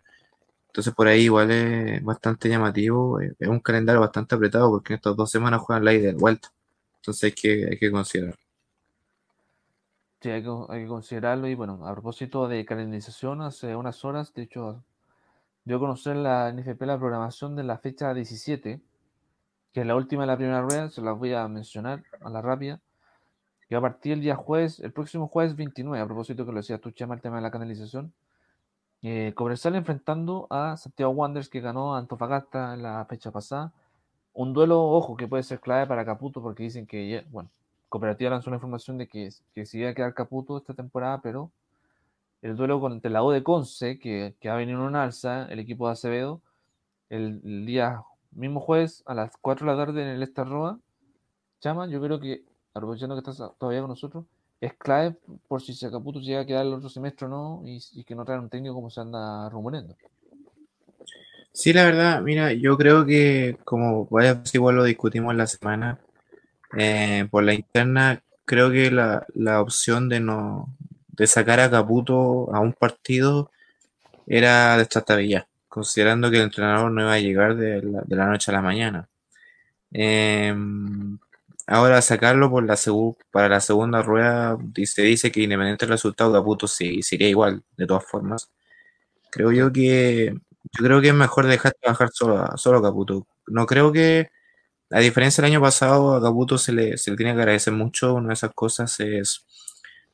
entonces 0.67 0.93
por 0.95 1.07
ahí 1.07 1.23
igual 1.23 1.51
es 1.51 2.03
bastante 2.03 2.49
llamativo. 2.49 3.21
eh, 3.21 3.33
Es 3.39 3.49
un 3.49 3.59
calendario 3.61 4.01
bastante 4.01 4.35
apretado 4.35 4.71
porque 4.71 4.93
en 4.93 4.97
estas 4.97 5.15
dos 5.17 5.31
semanas 5.31 5.61
juegan 5.61 5.85
la 5.85 5.93
ida 5.93 6.03
y 6.03 6.13
de 6.13 6.15
vuelta. 6.15 6.49
Entonces 6.97 7.23
hay 7.25 7.33
que, 7.33 7.67
hay 7.71 7.79
que 7.79 7.91
considerar. 7.91 8.35
Sí, 10.21 10.29
hay 10.29 10.43
que, 10.43 10.49
hay 10.69 10.81
que 10.83 10.87
considerarlo. 10.87 11.47
Y 11.47 11.55
bueno, 11.55 11.85
a 11.87 11.93
propósito 11.93 12.47
de 12.49 12.65
calendarización, 12.65 13.41
hace 13.41 13.75
unas 13.75 14.03
horas, 14.03 14.33
de 14.33 14.43
hecho, 14.43 14.83
dio 15.65 15.77
a 15.77 15.79
conocer 15.79 16.15
la 16.15 16.51
NFP 16.51 16.83
la 16.83 16.97
programación 16.97 17.55
de 17.55 17.63
la 17.63 17.79
fecha 17.79 18.13
17, 18.13 18.79
que 19.73 19.81
es 19.81 19.85
la 19.85 19.95
última 19.95 20.23
de 20.23 20.27
la 20.27 20.37
primera 20.37 20.61
rueda, 20.61 20.89
se 20.89 21.01
las 21.01 21.17
voy 21.17 21.33
a 21.33 21.47
mencionar 21.47 22.03
a 22.21 22.29
la 22.29 22.41
rápida, 22.41 22.79
que 23.67 23.75
va 23.75 23.79
a 23.79 23.91
partir 23.91 24.13
el 24.13 24.21
día 24.21 24.35
jueves, 24.35 24.79
el 24.79 24.93
próximo 24.93 25.27
jueves 25.27 25.55
29, 25.55 25.99
a 25.99 26.05
propósito 26.05 26.45
que 26.45 26.51
lo 26.51 26.57
decías 26.57 26.79
tú, 26.79 26.91
Chema, 26.91 27.15
el 27.15 27.21
tema 27.21 27.37
de 27.37 27.41
la 27.41 27.51
canalización. 27.51 28.13
Eh, 29.01 29.33
Cobresal 29.35 29.75
enfrentando 29.75 30.47
a 30.51 30.77
Santiago 30.77 31.11
Wanderers, 31.13 31.49
que 31.49 31.61
ganó 31.61 31.95
a 31.95 31.99
Antofagasta 31.99 32.75
en 32.75 32.83
la 32.83 33.03
fecha 33.05 33.31
pasada. 33.31 33.73
Un 34.33 34.53
duelo, 34.53 34.83
ojo, 34.83 35.17
que 35.17 35.27
puede 35.27 35.43
ser 35.43 35.59
clave 35.59 35.87
para 35.87 36.05
Caputo, 36.05 36.41
porque 36.41 36.63
dicen 36.63 36.85
que, 36.85 37.25
bueno, 37.31 37.49
Cooperativa 37.89 38.29
lanzó 38.29 38.51
la 38.51 38.57
información 38.57 38.97
de 38.97 39.07
que, 39.07 39.29
que 39.53 39.65
se 39.65 39.79
iba 39.79 39.89
a 39.89 39.93
quedar 39.95 40.13
Caputo 40.13 40.57
esta 40.57 40.73
temporada, 40.75 41.21
pero 41.21 41.51
el 42.45 42.55
duelo 42.55 42.79
contra 42.79 43.09
la 43.09 43.23
U 43.23 43.31
de 43.31 43.41
Conce, 43.41 43.97
que, 43.97 44.35
que 44.39 44.49
ha 44.49 44.55
venido 44.55 44.77
en 44.77 44.85
un 44.85 44.95
alza, 44.95 45.47
el 45.49 45.57
equipo 45.57 45.87
de 45.87 45.93
Acevedo, 45.93 46.41
el, 47.09 47.65
día 47.65 48.03
mismo 48.31 48.59
jueves 48.59 49.01
a 49.07 49.15
las 49.15 49.31
4 49.41 49.65
de 49.65 49.71
la 49.71 49.85
tarde 49.85 50.03
en 50.03 50.09
el 50.09 50.21
Estarroa. 50.21 50.79
Chama, 51.59 51.87
yo 51.87 51.99
creo 52.01 52.19
que, 52.19 52.43
aprovechando 52.75 53.15
que 53.15 53.27
estás 53.27 53.51
todavía 53.57 53.81
con 53.81 53.89
nosotros, 53.89 54.25
es 54.61 54.73
clave 54.75 55.15
por 55.47 55.59
si 55.63 55.73
se 55.73 55.89
Caputo 55.89 56.19
llega 56.19 56.41
a 56.41 56.45
quedar 56.45 56.67
el 56.67 56.73
otro 56.73 56.87
semestre 56.87 57.25
o 57.25 57.29
no, 57.29 57.63
y, 57.65 58.03
que 58.03 58.13
no 58.13 58.23
traen 58.23 58.41
un 58.41 58.49
técnico 58.49 58.75
como 58.75 58.91
se 58.91 59.01
anda 59.01 59.49
rumoreando. 59.49 59.95
Sí, 61.51 61.73
la 61.73 61.85
verdad, 61.85 62.21
mira, 62.21 62.53
yo 62.53 62.77
creo 62.77 63.07
que 63.07 63.57
como 63.63 64.07
veces 64.07 64.53
igual 64.53 64.75
lo 64.75 64.83
discutimos 64.83 65.33
la 65.35 65.47
semana, 65.47 65.99
eh, 66.77 67.27
por 67.31 67.43
la 67.43 67.55
interna, 67.55 68.21
creo 68.45 68.69
que 68.69 68.91
la, 68.91 69.25
la 69.33 69.61
opción 69.61 70.09
de 70.09 70.19
no 70.19 70.75
de 71.17 71.27
sacar 71.27 71.59
a 71.59 71.69
Caputo 71.69 72.53
a 72.53 72.59
un 72.59 72.73
partido 72.73 73.51
era 74.27 74.77
descartabilidad, 74.77 75.47
considerando 75.67 76.31
que 76.31 76.37
el 76.37 76.43
entrenador 76.43 76.91
no 76.91 77.01
iba 77.01 77.13
a 77.13 77.19
llegar 77.19 77.55
de 77.55 77.81
la, 77.81 78.01
de 78.05 78.15
la 78.15 78.27
noche 78.27 78.51
a 78.51 78.55
la 78.55 78.61
mañana. 78.61 79.09
Eh, 79.93 80.53
ahora 81.67 82.01
sacarlo 82.01 82.49
por 82.49 82.65
la 82.65 82.77
para 83.31 83.49
la 83.49 83.61
segunda 83.61 84.01
rueda, 84.01 84.57
se 84.85 85.01
dice 85.03 85.31
que 85.31 85.41
independiente 85.41 85.85
del 85.85 85.93
resultado, 85.93 86.33
Caputo 86.33 86.67
sí, 86.67 87.01
sería 87.01 87.29
igual, 87.29 87.63
de 87.77 87.87
todas 87.87 88.05
formas. 88.05 88.49
Creo 89.31 89.51
yo 89.51 89.71
que 89.71 90.35
yo 90.77 90.85
creo 90.85 91.01
que 91.01 91.09
es 91.09 91.13
mejor 91.13 91.47
dejar 91.47 91.73
trabajar 91.81 92.09
solo 92.13 92.39
a, 92.39 92.57
solo 92.57 92.81
Caputo. 92.81 93.27
No 93.47 93.65
creo 93.65 93.91
que, 93.91 94.29
a 94.91 94.99
diferencia 94.99 95.41
del 95.43 95.51
año 95.53 95.61
pasado, 95.61 96.15
a 96.15 96.21
Caputo 96.21 96.57
se 96.57 96.73
le, 96.73 96.97
se 96.97 97.11
le 97.11 97.17
tiene 97.17 97.33
que 97.33 97.39
agradecer 97.41 97.73
mucho. 97.73 98.15
Una 98.15 98.29
de 98.29 98.33
esas 98.35 98.53
cosas 98.53 98.99
es, 98.99 99.45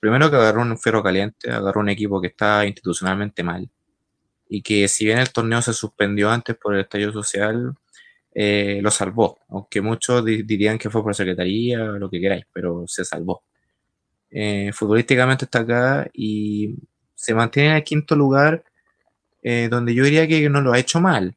primero 0.01 0.31
que 0.31 0.37
agarró 0.37 0.63
un 0.63 0.77
ferro 0.79 1.03
caliente, 1.03 1.51
agarró 1.51 1.81
un 1.81 1.89
equipo 1.89 2.21
que 2.21 2.29
está 2.29 2.65
institucionalmente 2.67 3.43
mal. 3.43 3.69
Y 4.49 4.61
que 4.63 4.87
si 4.89 5.05
bien 5.05 5.19
el 5.19 5.31
torneo 5.31 5.61
se 5.61 5.73
suspendió 5.73 6.29
antes 6.31 6.57
por 6.57 6.75
el 6.75 6.81
estallido 6.81 7.13
social, 7.13 7.73
eh, 8.35 8.79
lo 8.83 8.91
salvó. 8.91 9.39
Aunque 9.49 9.81
muchos 9.81 10.25
di- 10.25 10.43
dirían 10.43 10.77
que 10.79 10.89
fue 10.89 11.03
por 11.03 11.15
secretaría, 11.15 11.79
lo 11.79 12.09
que 12.09 12.21
queráis, 12.21 12.45
pero 12.53 12.85
se 12.87 13.05
salvó. 13.05 13.43
Eh, 14.29 14.71
futbolísticamente 14.73 15.45
está 15.45 15.59
acá 15.59 16.09
y 16.13 16.75
se 17.15 17.33
mantiene 17.33 17.69
en 17.71 17.75
el 17.77 17.83
quinto 17.83 18.15
lugar 18.15 18.63
eh, 19.43 19.67
donde 19.69 19.93
yo 19.93 20.03
diría 20.05 20.27
que 20.27 20.49
no 20.49 20.61
lo 20.61 20.73
ha 20.73 20.79
hecho 20.79 21.01
mal. 21.01 21.35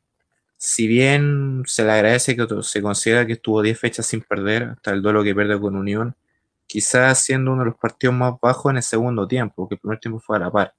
Si 0.59 0.87
bien 0.89 1.63
se 1.67 1.85
le 1.85 1.93
agradece 1.93 2.37
que 2.37 2.47
se 2.63 2.83
considera 2.83 3.27
que 3.27 3.35
estuvo 3.35 3.63
10 3.63 3.79
fechas 3.79 4.07
sin 4.07 4.23
perder, 4.23 4.65
hasta 4.65 4.93
el 4.93 5.03
duelo 5.03 5.25
que 5.25 5.35
pierde 5.35 5.61
con 5.61 5.77
Unión, 5.77 6.17
quizás 6.67 7.19
siendo 7.19 7.53
uno 7.53 7.63
de 7.63 7.71
los 7.71 7.79
partidos 7.79 8.15
más 8.15 8.35
bajos 8.41 8.71
en 8.71 8.77
el 8.79 8.83
segundo 8.83 9.27
tiempo, 9.27 9.55
porque 9.57 9.75
el 9.77 9.81
primer 9.81 9.99
tiempo 10.01 10.19
fue 10.21 10.37
a 10.37 10.41
la 10.41 10.51
par. 10.51 10.75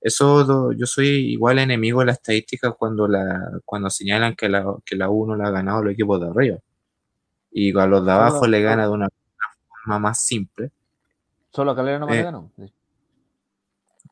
Eso 0.00 0.72
yo 0.72 0.86
soy 0.86 1.08
igual 1.32 1.58
enemigo 1.58 2.00
de 2.00 2.06
las 2.06 2.16
estadísticas 2.18 2.74
cuando, 2.78 3.08
la, 3.08 3.50
cuando 3.64 3.90
señalan 3.90 4.36
que 4.36 4.48
la, 4.48 4.64
que 4.84 4.94
la 4.94 5.10
U 5.10 5.26
no 5.26 5.34
la 5.36 5.48
ha 5.48 5.50
ganado 5.50 5.82
los 5.82 5.92
equipos 5.94 6.20
de 6.20 6.28
arriba. 6.28 6.58
Y 7.50 7.76
a 7.76 7.86
los 7.86 8.04
de 8.04 8.12
abajo 8.12 8.40
Solo- 8.40 8.50
le 8.50 8.62
gana 8.62 8.84
de 8.84 8.90
una 8.90 9.08
forma 9.68 9.98
más 9.98 10.24
simple. 10.24 10.70
Solo 11.52 11.70
a 11.72 11.76
Calera 11.76 11.98
no 11.98 12.06
me 12.06 12.20
Eh, 12.20 12.22
ganó. 12.22 12.52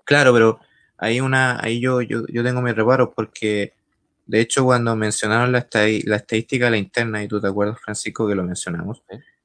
Claro, 0.04 0.32
pero 0.32 0.58
ahí 0.98 1.20
una, 1.20 1.60
ahí 1.62 1.80
yo, 1.80 2.00
yo, 2.02 2.26
yo 2.28 2.42
tengo 2.42 2.60
mis 2.62 2.74
reparos 2.74 3.10
porque 3.14 3.74
de 4.26 4.40
hecho 4.40 4.64
cuando 4.64 4.96
mencionaron 4.96 5.52
la, 5.52 5.68
estadi- 5.68 6.04
la 6.06 6.16
estadística 6.16 6.70
la 6.70 6.78
interna, 6.78 7.22
y 7.22 7.28
tú 7.28 7.40
te 7.40 7.46
acuerdas, 7.48 7.78
Francisco, 7.80 8.26
que 8.26 8.34
lo 8.34 8.42
mencionamos, 8.44 9.02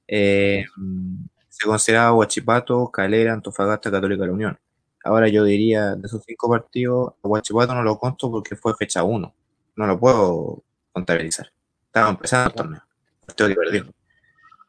eh, 0.08 0.66
se 1.60 1.68
consideraba 1.68 2.14
Huachipato, 2.14 2.90
Calera, 2.90 3.34
Antofagasta, 3.34 3.92
Católica 3.92 4.22
de 4.22 4.28
la 4.28 4.34
Unión. 4.34 4.60
Ahora 5.04 5.28
yo 5.28 5.44
diría, 5.44 5.96
de 5.96 6.08
esos 6.08 6.24
cinco 6.26 6.50
partidos, 6.50 7.14
a 7.22 7.28
Huachipato 7.28 7.76
no 7.76 7.84
lo 7.84 7.98
conto 8.00 8.32
porque 8.32 8.56
fue 8.56 8.74
fecha 8.76 9.04
1. 9.04 9.36
No 9.76 9.88
lo 9.88 10.00
puedo 10.00 10.64
contabilizar. 10.94 11.52
Estaba 11.86 12.12
empezando 12.12 12.50
el 12.50 12.56
torneo. 12.56 12.82
Partido 13.26 13.50
que 13.50 13.56
perdió. 13.56 13.84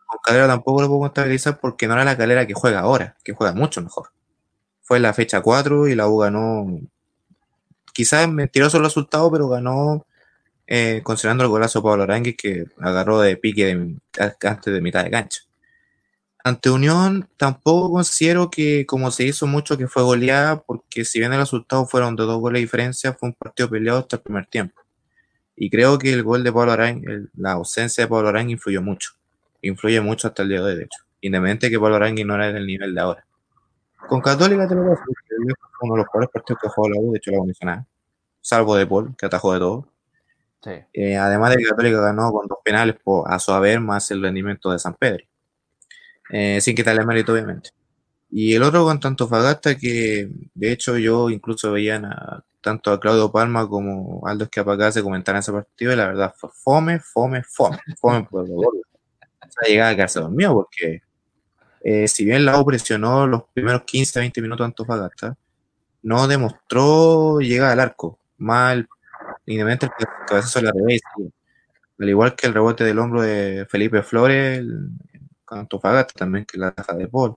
Con 0.07 0.19
Calera 0.25 0.49
tampoco 0.49 0.83
lo 0.83 0.89
puedo 0.89 1.01
contabilizar 1.03 1.61
porque 1.61 1.87
no 1.87 1.95
era 1.95 2.05
la 2.05 2.17
calera 2.17 2.45
que 2.45 2.55
juega 2.55 2.81
ahora, 2.81 3.17
que 3.23 3.35
juega 3.35 3.53
mucho 3.53 3.81
mejor. 3.81 4.11
Fue 4.83 4.99
la 4.99 5.13
fecha 5.15 5.41
4 5.43 5.87
y 5.87 5.95
la 5.95 6.09
U 6.09 6.19
ganó. 6.19 6.81
Quizás 7.93 8.29
mentiroso 8.29 8.79
el 8.79 8.85
resultado, 8.85 9.31
pero 9.31 9.49
ganó 9.49 10.05
eh, 10.67 11.03
considerando 11.05 11.45
el 11.45 11.51
golazo 11.51 11.79
de 11.79 11.83
Pablo 11.85 12.03
Aránguiz 12.03 12.37
que 12.37 12.65
agarró 12.81 13.21
de 13.21 13.37
pique 13.37 13.97
antes 14.19 14.75
de 14.75 14.81
mitad 14.81 15.05
de 15.05 15.11
cancha. 15.11 15.43
Ante 16.43 16.71
Unión 16.71 17.29
tampoco 17.37 17.93
considero 17.93 18.51
que 18.51 18.87
como 18.87 19.11
se 19.11 19.25
hizo 19.25 19.47
mucho 19.47 19.77
que 19.77 19.89
fue 19.89 20.03
goleada, 20.03 20.61
porque 20.63 21.05
si 21.05 21.19
bien 21.19 21.33
el 21.33 21.41
resultado 21.41 21.87
fueron 21.87 22.17
de 22.17 22.25
dos 22.25 22.41
goles 22.41 22.59
de 22.61 22.65
diferencia, 22.65 23.13
fue 23.13 23.29
un 23.29 23.35
partido 23.35 23.69
peleado 23.69 23.99
hasta 23.99 24.17
el 24.17 24.23
primer 24.23 24.47
tiempo. 24.47 24.81
Y 25.55 25.69
creo 25.69 25.99
que 25.99 26.13
el 26.13 26.23
gol 26.23 26.43
de 26.43 26.53
Pablo 26.53 26.73
Aránguiz, 26.73 27.29
la 27.37 27.53
ausencia 27.53 28.05
de 28.05 28.09
Pablo 28.09 28.29
Aránguiz 28.31 28.55
influyó 28.55 28.81
mucho. 28.81 29.13
Influye 29.61 30.01
mucho 30.01 30.29
hasta 30.29 30.43
el 30.43 30.49
día 30.49 30.61
de 30.61 30.65
hoy, 30.65 30.77
de 30.77 30.85
hecho. 30.85 31.01
Independiente 31.21 31.67
de 31.67 31.73
que 31.73 31.79
Pablo 31.79 31.97
Aránguiz 31.97 32.25
no 32.25 32.35
era 32.35 32.51
del 32.51 32.67
nivel 32.67 32.95
de 32.95 33.01
ahora. 33.01 33.27
Con 34.09 34.23
Católica 34.23 34.67
te 34.67 34.75
lo 34.75 34.83
decir, 34.83 35.05
fue 35.05 35.55
uno 35.83 35.95
de 35.95 35.99
los 35.99 36.09
peores 36.11 36.31
partidos 36.33 36.61
que 36.63 36.69
jugó 36.69 36.89
la 36.89 37.01
U, 37.01 37.13
de 37.13 37.19
hecho 37.19 37.31
la 37.33 37.41
U 37.41 37.45
no 37.45 37.51
hizo 37.51 37.67
nada. 37.67 37.87
Salvo 38.41 38.75
de 38.75 38.87
Paul, 38.87 39.15
que 39.19 39.27
atajó 39.27 39.53
de 39.53 39.59
todo. 39.59 39.87
Sí. 40.65 40.71
Eh, 40.95 41.17
además 41.17 41.51
de 41.51 41.57
que 41.59 41.65
Católica 41.65 42.01
ganó 42.01 42.33
con 42.33 42.47
dos 42.47 42.59
penales 42.65 42.97
por, 43.05 43.31
a 43.31 43.39
su 43.39 43.53
haber 43.53 43.81
más 43.81 44.11
el 44.11 44.23
rendimiento 44.23 44.73
de 44.73 44.79
San 44.79 44.95
Pedro. 44.95 45.25
Eh, 46.33 46.61
sin 46.61 46.77
quitarle 46.77 47.05
mérito, 47.05 47.33
obviamente. 47.33 47.71
Y 48.31 48.55
el 48.55 48.63
otro 48.63 48.85
con 48.85 49.01
Fagasta 49.29 49.77
que, 49.77 50.31
de 50.55 50.73
hecho, 50.73 50.97
yo 50.97 51.31
incluso 51.31 51.73
veía 51.73 51.97
a, 51.97 52.45
tanto 52.61 52.93
a 52.93 53.01
Claudio 53.01 53.33
Palma 53.33 53.69
como 53.69 54.27
a 54.27 54.31
Aldo 54.31 54.45
Escapacá 54.45 54.93
se 54.93 55.03
comentaron 55.03 55.41
ese 55.41 55.53
partido 55.53 55.93
y 55.93 55.97
la 55.97 56.09
verdad 56.09 56.35
fue 56.37 56.51
fome, 56.53 57.01
fome, 57.01 57.43
fome, 57.43 57.79
fome 57.99 58.25
por 58.25 58.45
el 58.47 58.53
gol. 58.53 58.83
O 59.41 59.51
sea, 59.51 59.69
llegaba 59.69 59.91
a 59.91 59.95
quedarse 59.95 60.21
dormido 60.21 60.55
porque 60.55 61.03
eh, 61.83 62.07
si 62.09 62.25
bien 62.25 62.45
la 62.45 62.63
presionó 62.65 63.27
los 63.27 63.45
primeros 63.53 63.83
15, 63.83 64.21
20 64.21 64.43
minutos 64.43 64.65
Antofagasta, 64.65 65.37
no 66.03 66.29
demostró 66.29 67.41
llegar 67.41 67.73
al 67.73 67.81
arco. 67.81 68.19
Mal, 68.39 68.89
independientemente 69.47 70.05
el 70.05 70.27
cabezazo 70.27 70.61
de 70.61 70.67
la 70.67 70.73
revés, 70.73 71.01
al 71.99 72.09
igual 72.09 72.35
que 72.35 72.47
el 72.47 72.55
rebote 72.55 72.85
del 72.85 72.99
hombro 72.99 73.23
de 73.23 73.67
Felipe 73.69 74.03
Flores, 74.03 74.65
Antofagasta 75.51 76.15
también, 76.15 76.45
que 76.45 76.59
la 76.59 76.73
taja 76.73 76.95
de 76.95 77.09
Paul. 77.09 77.37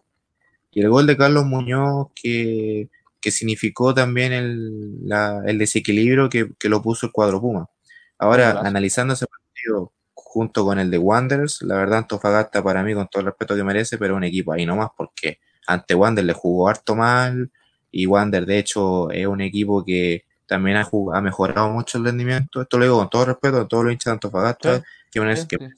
Y 0.71 0.81
el 0.81 0.89
gol 0.89 1.07
de 1.07 1.17
Carlos 1.17 1.45
Muñoz, 1.45 2.07
que, 2.15 2.89
que 3.21 3.31
significó 3.31 3.93
también 3.93 4.33
el, 4.33 5.07
la, 5.07 5.41
el 5.45 5.57
desequilibrio 5.57 6.29
que, 6.29 6.51
que, 6.59 6.69
lo 6.69 6.81
puso 6.81 7.05
el 7.07 7.11
cuadro 7.11 7.41
Puma. 7.41 7.69
Ahora, 8.17 8.59
analizando 8.61 9.13
ese 9.13 9.27
partido 9.27 9.91
junto 10.13 10.65
con 10.65 10.79
el 10.79 10.89
de 10.89 10.97
Wanderers, 10.97 11.61
la 11.61 11.75
verdad 11.75 11.99
Antofagasta 11.99 12.63
para 12.63 12.83
mí, 12.83 12.93
con 12.93 13.07
todo 13.07 13.21
el 13.21 13.27
respeto 13.27 13.55
que 13.55 13.63
merece, 13.63 13.97
pero 13.97 14.15
un 14.15 14.23
equipo 14.23 14.51
ahí 14.53 14.65
nomás, 14.65 14.89
porque 14.97 15.39
ante 15.67 15.93
Wander 15.93 16.25
le 16.25 16.33
jugó 16.33 16.69
harto 16.69 16.95
mal, 16.95 17.51
y 17.91 18.07
Wander 18.07 18.45
de 18.45 18.57
hecho 18.57 19.11
es 19.11 19.27
un 19.27 19.41
equipo 19.41 19.85
que 19.85 20.25
también 20.47 20.77
ha, 20.77 20.83
jugado, 20.83 21.19
ha 21.19 21.21
mejorado 21.21 21.69
mucho 21.69 21.99
el 21.99 22.05
rendimiento, 22.05 22.61
esto 22.61 22.77
lo 22.77 22.85
digo 22.85 22.97
con 22.97 23.09
todo 23.09 23.25
respeto 23.25 23.61
a 23.61 23.67
todos 23.67 23.83
los 23.83 23.93
hinchas 23.93 24.05
de 24.05 24.11
Antofagasta, 24.13 24.83
Sí, 25.13 25.19
que 25.19 25.35
sí, 25.35 25.47
que 25.47 25.57
sí. 25.59 25.73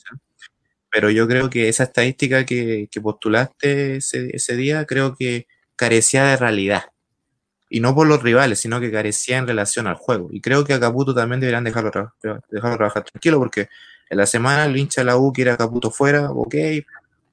Pero 0.96 1.10
yo 1.10 1.28
creo 1.28 1.50
que 1.50 1.68
esa 1.68 1.84
estadística 1.84 2.46
que, 2.46 2.88
que 2.90 3.02
postulaste 3.02 3.98
ese, 3.98 4.30
ese 4.34 4.56
día, 4.56 4.86
creo 4.86 5.14
que 5.14 5.46
carecía 5.76 6.24
de 6.24 6.38
realidad. 6.38 6.84
Y 7.70 7.82
no 7.82 7.94
por 7.94 8.08
los 8.08 8.24
rivales, 8.24 8.60
sino 8.60 8.80
que 8.80 8.94
carecía 8.94 9.38
en 9.38 9.46
relación 9.46 9.88
al 9.88 9.96
juego. 9.96 10.30
Y 10.32 10.40
creo 10.40 10.64
que 10.64 10.74
a 10.74 10.80
Caputo 10.80 11.14
también 11.14 11.42
deberían 11.42 11.66
dejarlo, 11.66 11.92
dejarlo 12.50 12.78
trabajar 12.78 13.04
tranquilo, 13.04 13.40
porque 13.40 13.68
en 14.10 14.18
la 14.18 14.26
semana 14.26 14.64
el 14.64 14.78
hincha 14.78 15.02
de 15.02 15.06
la 15.06 15.18
U 15.18 15.34
quiere 15.34 15.52
a 15.52 15.58
Caputo 15.58 15.92
fuera, 15.92 16.32
ok, 16.32 16.56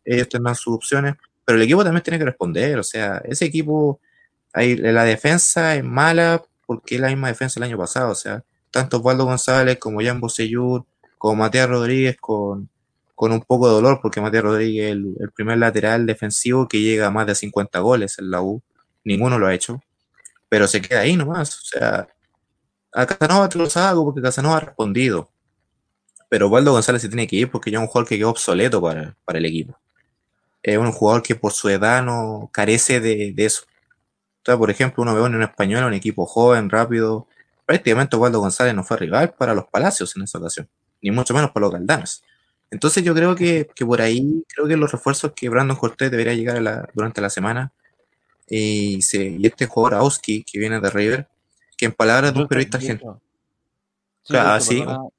ellos 0.04 0.28
tendrán 0.28 0.56
sus 0.56 0.74
opciones, 0.74 1.14
pero 1.44 1.56
el 1.56 1.62
equipo 1.62 1.84
también 1.84 2.02
tiene 2.02 2.18
que 2.18 2.24
responder. 2.24 2.80
O 2.80 2.82
sea, 2.82 3.22
ese 3.24 3.44
equipo, 3.44 4.00
ahí, 4.52 4.74
la 4.74 5.04
defensa 5.04 5.76
es 5.76 5.84
mala 5.84 6.42
porque 6.66 6.96
es 6.96 7.00
la 7.00 7.10
misma 7.10 7.28
defensa 7.28 7.60
del 7.60 7.68
año 7.70 7.78
pasado. 7.78 8.10
O 8.10 8.16
sea, 8.16 8.42
tanto 8.72 8.96
Osvaldo 8.96 9.24
González 9.24 9.78
como 9.78 10.00
Jan 10.02 10.18
Bosellur, 10.18 10.84
como 11.16 11.36
Matías 11.36 11.68
Rodríguez 11.68 12.16
con, 12.20 12.71
con 13.22 13.30
un 13.30 13.40
poco 13.40 13.68
de 13.68 13.74
dolor, 13.74 14.00
porque 14.02 14.20
Matías 14.20 14.42
Rodríguez 14.42 14.86
es 14.86 14.90
el, 14.94 15.30
primer 15.32 15.56
lateral 15.56 16.06
defensivo 16.06 16.66
que 16.66 16.80
llega 16.80 17.06
a 17.06 17.10
más 17.12 17.24
de 17.24 17.36
50 17.36 17.78
goles 17.78 18.18
en 18.18 18.32
la 18.32 18.42
U. 18.42 18.60
Ninguno 19.04 19.38
lo 19.38 19.46
ha 19.46 19.54
hecho, 19.54 19.80
pero 20.48 20.66
se 20.66 20.82
queda 20.82 21.02
ahí 21.02 21.16
nomás. 21.16 21.56
O 21.56 21.64
sea, 21.64 22.08
a 22.92 23.06
Casanova 23.06 23.48
te 23.48 23.58
lo 23.58 23.70
saco 23.70 24.04
porque 24.04 24.20
Casanova 24.20 24.56
ha 24.56 24.60
respondido. 24.60 25.30
Pero 26.28 26.46
Osvaldo 26.46 26.72
González 26.72 27.00
se 27.00 27.08
tiene 27.08 27.28
que 27.28 27.36
ir 27.36 27.48
porque 27.48 27.70
ya 27.70 27.78
es 27.78 27.82
un 27.82 27.86
jugador 27.86 28.08
que 28.08 28.18
quedó 28.18 28.30
obsoleto 28.30 28.82
para, 28.82 29.16
para 29.24 29.38
el 29.38 29.44
equipo. 29.44 29.78
Es 30.60 30.76
un 30.76 30.90
jugador 30.90 31.22
que 31.22 31.36
por 31.36 31.52
su 31.52 31.68
edad 31.68 32.02
no 32.02 32.50
carece 32.52 32.98
de, 32.98 33.32
eso. 33.36 33.62
O 33.68 34.44
sea, 34.44 34.58
por 34.58 34.68
ejemplo, 34.68 35.00
uno 35.00 35.14
ve 35.14 35.24
en 35.24 35.36
un 35.36 35.44
español, 35.44 35.84
un 35.84 35.94
equipo 35.94 36.26
joven, 36.26 36.68
rápido. 36.68 37.28
Prácticamente 37.66 38.16
Osvaldo 38.16 38.40
González 38.40 38.74
no 38.74 38.82
fue 38.82 38.96
rival 38.96 39.32
para 39.34 39.54
los 39.54 39.66
Palacios 39.66 40.16
en 40.16 40.24
esa 40.24 40.38
ocasión, 40.38 40.68
ni 41.00 41.12
mucho 41.12 41.32
menos 41.34 41.52
para 41.52 41.66
los 41.66 41.72
Galdames. 41.72 42.24
Entonces 42.72 43.04
yo 43.04 43.14
creo 43.14 43.36
que, 43.36 43.68
que 43.74 43.84
por 43.86 44.00
ahí, 44.00 44.42
creo 44.48 44.66
que 44.66 44.76
los 44.76 44.90
refuerzos 44.90 45.32
que 45.36 45.48
Brandon 45.48 45.76
Cortés 45.76 46.10
debería 46.10 46.32
llegar 46.34 46.56
a 46.56 46.60
la- 46.60 46.88
durante 46.94 47.20
la 47.20 47.30
semana, 47.30 47.70
y, 48.48 49.00
se- 49.02 49.36
y 49.38 49.46
este 49.46 49.66
jugador 49.66 50.00
Auski, 50.00 50.42
que 50.42 50.58
viene 50.58 50.80
de 50.80 50.90
River, 50.90 51.28
que 51.76 51.84
en 51.86 51.92
palabras 51.92 52.32
de 52.34 52.40
un 52.40 52.48
periodista 52.48 52.78
argentino, 52.78 53.20
Sí, 54.24 54.32
Claro, 54.32 54.58
Joshua, 54.64 55.10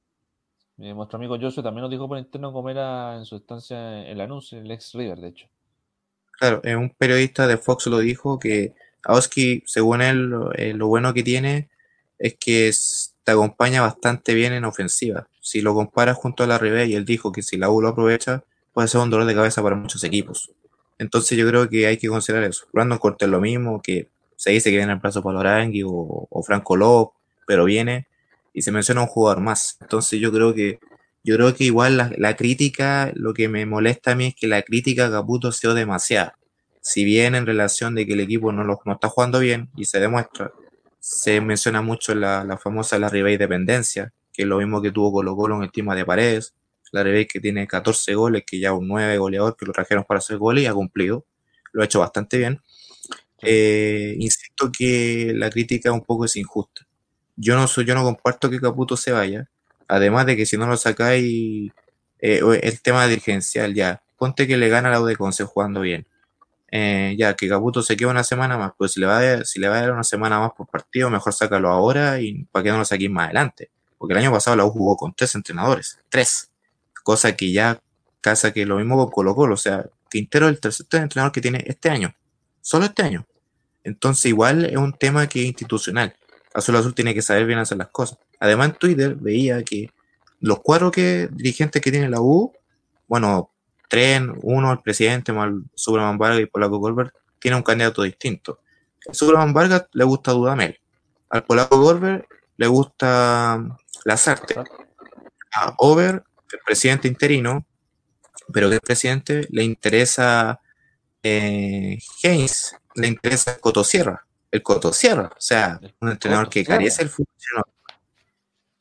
sí. 0.76 0.84
Eh, 0.84 0.94
nuestro 0.94 1.16
amigo 1.18 1.38
Joshua 1.40 1.62
también 1.62 1.82
nos 1.82 1.90
dijo 1.90 2.08
por 2.08 2.18
interno 2.18 2.52
cómo 2.52 2.68
era 2.70 3.16
en 3.16 3.24
su 3.24 3.36
estancia 3.36 4.08
en 4.08 4.18
Lanús, 4.18 4.52
el 4.52 4.68
ex 4.70 4.92
River, 4.94 5.18
de 5.18 5.28
hecho. 5.28 5.46
Claro, 6.32 6.60
eh, 6.64 6.74
un 6.74 6.90
periodista 6.90 7.46
de 7.46 7.56
Fox 7.58 7.86
lo 7.86 7.98
dijo 7.98 8.38
que 8.40 8.74
Aoski, 9.04 9.62
según 9.66 10.02
él, 10.02 10.24
lo, 10.24 10.52
eh, 10.54 10.74
lo 10.74 10.88
bueno 10.88 11.14
que 11.14 11.22
tiene 11.22 11.68
es 12.18 12.34
que 12.40 12.68
es- 12.68 13.14
te 13.22 13.32
acompaña 13.32 13.82
bastante 13.82 14.34
bien 14.34 14.52
en 14.52 14.64
ofensiva. 14.64 15.28
Si 15.44 15.60
lo 15.60 15.74
comparas 15.74 16.16
junto 16.16 16.42
a 16.42 16.46
la 16.46 16.56
River, 16.56 16.88
y 16.88 16.94
él 16.94 17.04
dijo 17.04 17.30
que 17.30 17.42
si 17.42 17.58
la 17.58 17.68
U 17.68 17.82
lo 17.82 17.88
aprovecha, 17.88 18.44
puede 18.72 18.88
ser 18.88 19.02
un 19.02 19.10
dolor 19.10 19.26
de 19.26 19.34
cabeza 19.34 19.62
para 19.62 19.76
muchos 19.76 20.02
equipos. 20.02 20.50
Entonces 20.98 21.36
yo 21.36 21.46
creo 21.46 21.68
que 21.68 21.86
hay 21.86 21.98
que 21.98 22.08
considerar 22.08 22.44
eso. 22.44 22.64
Brandon 22.72 22.96
Cortés 22.96 23.28
lo 23.28 23.42
mismo, 23.42 23.82
que 23.82 24.08
se 24.36 24.52
dice 24.52 24.70
que 24.70 24.78
viene 24.78 24.94
el 24.94 25.00
plazo 25.02 25.22
para 25.22 25.40
Orangui 25.40 25.82
o, 25.82 26.26
o 26.30 26.42
Franco 26.42 26.76
López, 26.76 27.20
pero 27.46 27.66
viene 27.66 28.06
y 28.54 28.62
se 28.62 28.72
menciona 28.72 29.02
un 29.02 29.06
jugador 29.06 29.42
más. 29.42 29.76
Entonces 29.82 30.18
yo 30.18 30.32
creo 30.32 30.54
que 30.54 30.78
yo 31.22 31.36
creo 31.36 31.54
que 31.54 31.64
igual 31.64 31.98
la, 31.98 32.10
la 32.16 32.36
crítica, 32.36 33.12
lo 33.14 33.34
que 33.34 33.50
me 33.50 33.66
molesta 33.66 34.12
a 34.12 34.14
mí 34.14 34.28
es 34.28 34.34
que 34.34 34.46
la 34.46 34.62
crítica 34.62 35.06
a 35.06 35.10
Caputo 35.10 35.48
ha 35.48 35.52
sido 35.52 35.74
demasiada. 35.74 36.38
Si 36.80 37.04
bien 37.04 37.34
en 37.34 37.44
relación 37.44 37.94
de 37.94 38.06
que 38.06 38.14
el 38.14 38.20
equipo 38.20 38.50
no, 38.50 38.64
lo, 38.64 38.80
no 38.86 38.94
está 38.94 39.10
jugando 39.10 39.40
bien 39.40 39.68
y 39.76 39.84
se 39.84 40.00
demuestra, 40.00 40.52
se 41.00 41.42
menciona 41.42 41.82
mucho 41.82 42.14
la, 42.14 42.44
la 42.44 42.56
famosa 42.56 42.98
la 42.98 43.10
Ribey 43.10 43.36
dependencia, 43.36 44.14
que 44.34 44.42
es 44.42 44.48
lo 44.48 44.58
mismo 44.58 44.82
que 44.82 44.90
tuvo 44.90 45.12
Colo 45.12 45.36
Colo 45.36 45.56
en 45.56 45.62
el 45.62 45.72
tema 45.72 45.94
de 45.94 46.04
Paredes, 46.04 46.54
la 46.90 47.02
Ribey 47.02 47.26
que 47.26 47.40
tiene 47.40 47.66
14 47.66 48.14
goles, 48.14 48.44
que 48.46 48.58
ya 48.60 48.72
un 48.72 48.88
9 48.88 49.16
goleador 49.18 49.56
que 49.56 49.64
lo 49.64 49.72
trajeron 49.72 50.04
para 50.04 50.18
hacer 50.18 50.38
goles 50.38 50.64
y 50.64 50.66
ha 50.66 50.74
cumplido, 50.74 51.24
lo 51.72 51.82
ha 51.82 51.84
hecho 51.86 52.00
bastante 52.00 52.38
bien. 52.38 52.60
Eh, 53.42 54.16
insisto 54.18 54.70
que 54.72 55.32
la 55.34 55.50
crítica 55.50 55.92
un 55.92 56.02
poco 56.02 56.24
es 56.24 56.36
injusta. 56.36 56.86
Yo 57.36 57.56
no 57.56 57.66
soy, 57.66 57.84
yo 57.84 57.94
no 57.94 58.02
comparto 58.02 58.50
que 58.50 58.60
Caputo 58.60 58.96
se 58.96 59.12
vaya, 59.12 59.48
además 59.88 60.26
de 60.26 60.36
que 60.36 60.46
si 60.46 60.56
no 60.56 60.66
lo 60.66 60.76
sacáis, 60.76 61.72
eh, 62.20 62.40
el 62.62 62.82
tema 62.82 63.06
dirigencial 63.06 63.74
ya, 63.74 64.02
ponte 64.16 64.46
que 64.46 64.56
le 64.56 64.68
gana 64.68 64.90
la 64.90 65.00
U 65.00 65.06
de 65.06 65.16
Conce 65.16 65.44
jugando 65.44 65.80
bien. 65.80 66.06
Eh, 66.70 67.14
ya, 67.18 67.34
que 67.34 67.48
Caputo 67.48 67.82
se 67.82 67.96
queda 67.96 68.10
una 68.10 68.24
semana 68.24 68.58
más, 68.58 68.72
pues 68.76 68.92
si 68.92 69.00
le 69.00 69.06
va 69.06 69.18
a 69.18 69.22
dar, 69.22 69.46
si 69.46 69.60
le 69.60 69.68
va 69.68 69.78
a 69.78 69.80
dar 69.82 69.92
una 69.92 70.04
semana 70.04 70.40
más 70.40 70.52
por 70.56 70.66
partido, 70.68 71.10
mejor 71.10 71.32
sácalo 71.32 71.68
ahora 71.70 72.20
y 72.20 72.44
para 72.46 72.64
que 72.64 72.70
no 72.70 72.78
lo 72.78 72.84
saquen 72.84 73.12
más 73.12 73.26
adelante. 73.26 73.70
Porque 74.04 74.12
el 74.12 74.20
año 74.20 74.32
pasado 74.32 74.54
la 74.54 74.66
U 74.66 74.70
jugó 74.70 74.98
con 74.98 75.14
tres 75.14 75.34
entrenadores, 75.34 75.98
tres, 76.10 76.50
cosa 77.02 77.34
que 77.34 77.50
ya 77.50 77.80
casa 78.20 78.52
que 78.52 78.66
lo 78.66 78.76
mismo 78.76 78.98
con 78.98 79.10
Colo 79.10 79.34
Colo, 79.34 79.54
o 79.54 79.56
sea, 79.56 79.86
Quintero 80.10 80.44
es 80.44 80.52
el 80.52 80.60
tercer 80.60 80.86
entrenador 80.92 81.32
que 81.32 81.40
tiene 81.40 81.64
este 81.66 81.88
año, 81.88 82.14
solo 82.60 82.84
este 82.84 83.02
año. 83.02 83.24
Entonces 83.82 84.26
igual 84.26 84.66
es 84.66 84.76
un 84.76 84.92
tema 84.92 85.26
que 85.26 85.40
es 85.40 85.46
institucional. 85.46 86.14
Azul 86.52 86.76
Azul 86.76 86.94
tiene 86.94 87.14
que 87.14 87.22
saber 87.22 87.46
bien 87.46 87.58
hacer 87.58 87.78
las 87.78 87.88
cosas. 87.88 88.18
Además 88.38 88.68
en 88.68 88.74
Twitter 88.74 89.14
veía 89.14 89.62
que 89.62 89.88
los 90.40 90.60
cuatro 90.60 90.90
que, 90.90 91.30
dirigentes 91.32 91.80
que 91.80 91.90
tiene 91.90 92.10
la 92.10 92.20
U, 92.20 92.52
bueno, 93.08 93.52
tres, 93.88 94.20
uno 94.42 94.70
el 94.70 94.80
presidente, 94.80 95.32
Superman 95.74 96.18
Vargas 96.18 96.40
y 96.42 96.46
Polaco 96.46 96.76
Goldberg, 96.76 97.10
tiene 97.38 97.56
un 97.56 97.62
candidato 97.62 98.02
distinto. 98.02 98.58
El 99.06 99.14
Superman 99.14 99.54
Vargas 99.54 99.86
le 99.94 100.04
gusta 100.04 100.32
Dudamel. 100.32 100.78
Al 101.30 101.42
Polaco 101.44 101.78
Goldberg 101.78 102.28
le 102.58 102.66
gusta 102.66 103.78
Lazarte. 104.04 104.54
A 105.52 105.74
Over, 105.78 106.22
el 106.52 106.58
presidente 106.64 107.08
interino, 107.08 107.66
pero 108.52 108.68
que 108.68 108.76
el 108.76 108.80
presidente 108.80 109.46
le 109.50 109.64
interesa 109.64 110.60
eh, 111.22 111.98
Haynes, 112.22 112.76
le 112.94 113.08
interesa 113.08 113.58
Cotosierra, 113.58 114.26
el 114.50 114.62
Cotosierra, 114.62 115.28
o 115.28 115.40
sea, 115.40 115.80
un 116.00 116.10
entrenador 116.10 116.48
que 116.50 116.64
carece 116.64 117.02
el 117.02 117.08
fútbol 117.08 117.34
chileno. 117.38 117.64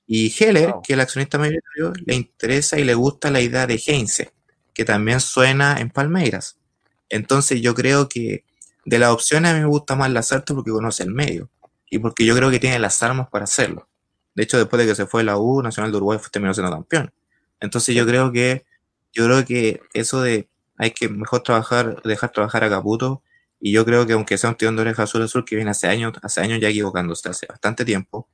Y 0.06 0.34
Heller, 0.38 0.72
Wow. 0.72 0.82
que 0.82 0.94
es 0.94 0.96
el 0.96 1.02
accionista 1.02 1.38
mayoritario, 1.38 1.94
le 2.06 2.16
interesa 2.16 2.78
y 2.78 2.84
le 2.84 2.94
gusta 2.94 3.32
la 3.32 3.40
idea 3.40 3.66
de 3.66 3.82
Heinze, 3.86 4.34
que 4.74 4.84
también 4.84 5.20
suena 5.22 5.78
en 5.80 5.90
Palmeiras. 5.90 6.58
Entonces 7.10 7.62
yo 7.62 7.74
creo 7.74 8.10
que 8.10 8.44
de 8.86 9.00
las 9.00 9.12
opciones 9.12 9.52
a 9.52 9.54
mí 9.54 9.62
me 9.62 9.68
gusta 9.68 9.96
más 9.96 10.12
Lazarte 10.12 10.54
porque 10.54 10.72
conoce 10.72 11.04
el 11.04 11.12
medio 11.12 11.50
y 11.90 12.00
porque 12.00 12.26
yo 12.26 12.36
creo 12.36 12.52
que 12.52 12.60
tiene 12.60 12.80
las 12.80 13.02
armas 13.02 13.30
para 13.30 13.46
hacerlo. 13.46 13.88
De 14.36 14.44
hecho, 14.44 14.58
después 14.58 14.80
de 14.82 14.88
que 14.88 14.96
se 14.96 15.06
fue 15.06 15.24
la 15.24 15.38
U, 15.38 15.62
Nacional 15.62 15.92
de 15.92 15.98
Uruguay 15.98 16.20
terminó 16.32 16.54
siendo 16.54 16.72
campeón. 16.72 17.12
Entonces 17.60 17.96
yo 17.96 18.06
creo 18.06 18.32
que 18.32 18.66
yo 19.14 19.26
creo 19.26 19.46
que 19.46 19.82
eso 19.94 20.22
de 20.22 20.50
hay 20.78 20.92
que 20.92 21.08
mejor 21.08 21.44
trabajar, 21.44 22.02
dejar 22.04 22.32
trabajar 22.32 22.64
a 22.64 22.70
Caputo 22.70 23.22
y 23.60 23.72
yo 23.72 23.86
creo 23.86 24.06
que 24.06 24.14
aunque 24.14 24.38
sea 24.38 24.50
un 24.50 24.58
tirón 24.58 24.76
de 24.76 24.82
oreja 24.82 25.04
azul 25.04 25.22
azul 25.22 25.46
que 25.46 25.56
viene 25.56 25.72
hace 25.72 25.88
años, 25.88 26.14
hace 26.22 26.42
años 26.42 26.60
ya 26.60 26.70
equivocándose, 26.70 27.30
hace 27.30 27.46
bastante 27.48 27.86
tiempo, 27.86 28.28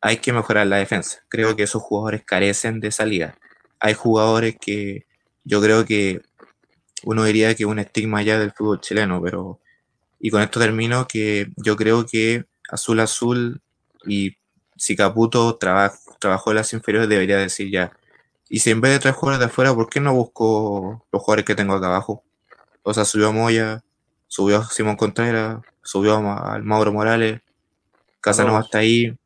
hay 0.00 0.18
que 0.18 0.32
mejorar 0.32 0.66
la 0.66 0.76
defensa. 0.76 1.24
Creo 1.28 1.56
que 1.56 1.64
esos 1.64 1.82
jugadores 1.82 2.22
carecen 2.24 2.78
de 2.80 2.92
salida. 2.92 3.36
Hay 3.80 3.94
jugadores 3.94 4.56
que 4.60 5.06
yo 5.44 5.60
creo 5.60 5.84
que 5.84 6.20
uno 7.04 7.24
diría 7.24 7.54
que 7.54 7.64
es 7.64 7.68
un 7.68 7.78
estigma 7.78 8.22
ya 8.22 8.38
del 8.38 8.52
fútbol 8.52 8.80
chileno, 8.80 9.20
pero 9.22 9.60
y 10.20 10.30
con 10.30 10.42
esto 10.42 10.60
termino 10.60 11.06
que 11.06 11.48
yo 11.56 11.76
creo 11.76 12.06
que 12.06 12.44
Azul 12.70 13.00
Azul 13.00 13.60
y 14.06 14.36
si 14.76 14.96
Caputo 14.96 15.56
traba- 15.58 15.92
trabajó 16.20 16.50
en 16.50 16.56
las 16.56 16.72
inferiores 16.72 17.08
debería 17.08 17.38
decir 17.38 17.70
ya. 17.70 17.92
Y 18.48 18.60
si 18.60 18.70
en 18.70 18.80
vez 18.80 18.92
de 18.92 18.98
traer 19.00 19.14
jugadores 19.16 19.40
de 19.40 19.46
afuera, 19.52 19.74
¿por 19.74 19.88
qué 19.90 20.00
no 20.00 20.14
busco 20.14 21.06
los 21.12 21.22
jugadores 21.22 21.44
que 21.46 21.54
tengo 21.54 21.74
acá 21.74 21.86
abajo? 21.88 22.24
O 22.82 22.94
sea, 22.94 23.04
subió 23.04 23.28
a 23.28 23.32
Moya, 23.32 23.82
subió 24.28 24.58
a 24.58 24.66
Simón 24.68 24.96
Contreras, 24.96 25.60
subió 25.82 26.16
al 26.18 26.62
Mauro 26.64 26.92
Morales, 26.92 27.40
Casanova 28.20 28.60
está 28.60 28.78
ahí, 28.78 29.16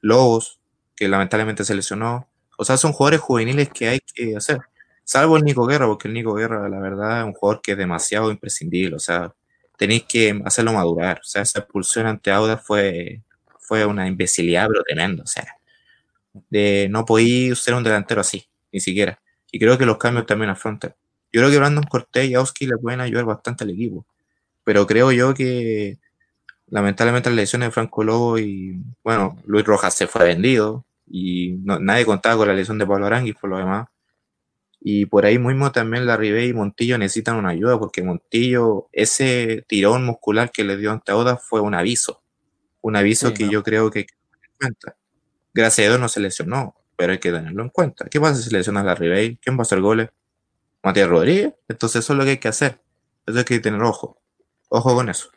Lobos, 0.00 0.60
que 0.96 1.08
lamentablemente 1.08 1.64
se 1.64 1.74
lesionó. 1.74 2.28
O 2.58 2.64
sea, 2.64 2.76
son 2.76 2.92
jugadores 2.92 3.20
juveniles 3.20 3.68
que 3.70 3.88
hay 3.88 4.00
que 4.00 4.36
hacer. 4.36 4.60
Salvo 5.04 5.36
el 5.36 5.44
Nico 5.44 5.66
Guerra, 5.66 5.86
porque 5.86 6.08
el 6.08 6.14
Nico 6.14 6.34
Guerra, 6.34 6.68
la 6.68 6.80
verdad, 6.80 7.20
es 7.20 7.26
un 7.26 7.32
jugador 7.34 7.62
que 7.62 7.72
es 7.72 7.78
demasiado 7.78 8.30
imprescindible. 8.30 8.96
O 8.96 8.98
sea, 8.98 9.34
tenéis 9.76 10.04
que 10.08 10.40
hacerlo 10.44 10.72
madurar. 10.72 11.18
O 11.20 11.24
sea, 11.24 11.42
esa 11.42 11.60
expulsión 11.60 12.06
ante 12.06 12.30
Auda 12.32 12.58
fue, 12.58 13.22
fue 13.68 13.84
una 13.86 14.08
imbecilidad, 14.08 14.68
pero 14.68 14.82
tremenda. 14.84 15.22
O 15.24 15.26
sea, 15.26 15.46
de 16.50 16.88
no 16.90 17.04
podía 17.04 17.54
ser 17.54 17.74
un 17.74 17.84
delantero 17.84 18.20
así, 18.20 18.46
ni 18.72 18.80
siquiera. 18.80 19.20
Y 19.52 19.58
creo 19.58 19.78
que 19.78 19.86
los 19.86 19.98
cambios 19.98 20.26
también 20.26 20.50
afrontan. 20.50 20.94
Yo 21.32 21.40
creo 21.40 21.50
que 21.50 21.58
Brandon 21.58 21.84
Cortés 21.84 22.28
y 22.30 22.34
Auski 22.34 22.66
le 22.66 22.78
pueden 22.78 23.00
ayudar 23.00 23.24
bastante 23.24 23.64
al 23.64 23.70
equipo. 23.70 24.06
Pero 24.64 24.86
creo 24.86 25.12
yo 25.12 25.34
que 25.34 25.98
lamentablemente 26.68 27.30
las 27.30 27.36
lesiones 27.36 27.68
de 27.68 27.72
Franco 27.72 28.04
Lobo 28.04 28.38
y, 28.38 28.80
bueno, 29.04 29.38
Luis 29.46 29.64
Rojas 29.66 29.94
se 29.94 30.06
fue 30.08 30.24
vendido 30.26 30.84
y 31.06 31.56
no- 31.64 31.78
nadie 31.80 32.04
contaba 32.06 32.36
con 32.38 32.48
la 32.48 32.54
lesión 32.54 32.78
de 32.78 32.86
Pablo 32.86 33.06
Aranguis 33.06 33.36
por 33.36 33.50
lo 33.50 33.58
demás. 33.58 33.88
Y 34.80 35.06
por 35.06 35.26
ahí 35.26 35.38
mismo 35.38 35.72
también 35.72 36.06
la 36.06 36.16
Ribey 36.16 36.50
y 36.50 36.54
Montillo 36.54 36.98
necesitan 36.98 37.36
una 37.36 37.50
ayuda 37.50 37.78
porque 37.78 38.02
Montillo, 38.02 38.88
ese 38.92 39.64
tirón 39.68 40.04
muscular 40.04 40.50
que 40.52 40.64
le 40.64 40.76
dio 40.76 40.92
ante 40.92 41.12
Oda 41.12 41.36
fue 41.36 41.60
un 41.60 41.74
aviso. 41.74 42.22
Un 42.80 42.96
aviso 42.96 43.28
Sí, 43.28 43.34
que 43.34 43.44
no. 43.46 43.50
yo 43.50 43.62
creo 43.62 43.90
que 43.90 44.00
hay 44.00 44.06
que 44.06 44.14
tener 44.14 44.44
en 44.50 44.56
cuenta. 44.58 44.96
Gracias 45.54 45.86
a 45.86 45.88
Dios 45.90 46.00
no 46.00 46.08
se 46.08 46.20
lesionó, 46.20 46.74
pero 46.96 47.12
hay 47.12 47.18
que 47.18 47.32
tenerlo 47.32 47.62
en 47.62 47.70
cuenta. 47.70 48.06
¿Qué 48.06 48.20
pasa 48.20 48.36
si 48.36 48.44
se 48.44 48.52
lesiona 48.56 48.82
la 48.84 48.94
Ribey? 48.94 49.36
¿Quién 49.38 49.56
va 49.56 49.60
a 49.60 49.62
hacer 49.62 49.80
goles? 49.80 50.10
Matías 50.82 51.08
Rodríguez. 51.08 51.54
Entonces 51.68 52.04
eso 52.04 52.12
es 52.12 52.18
lo 52.18 52.24
que 52.24 52.30
hay 52.32 52.38
que 52.38 52.48
hacer. 52.48 52.80
Eso 53.26 53.38
hay 53.38 53.44
que 53.44 53.58
tener 53.60 53.82
ojo. 53.82 54.18
Ojo 54.68 54.94
con 54.94 55.08
eso. 55.08 55.30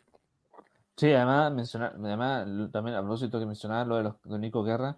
Sí, 0.96 1.12
además, 1.12 1.52
mencionar, 1.52 1.94
además 1.98 2.46
también 2.70 2.96
a 2.96 3.00
propósito 3.00 3.40
que 3.40 3.46
mencionaba 3.46 3.84
lo 3.84 3.96
de 3.96 4.02
los 4.04 4.14
de 4.24 4.38
Nico 4.38 4.62
Guerra, 4.62 4.96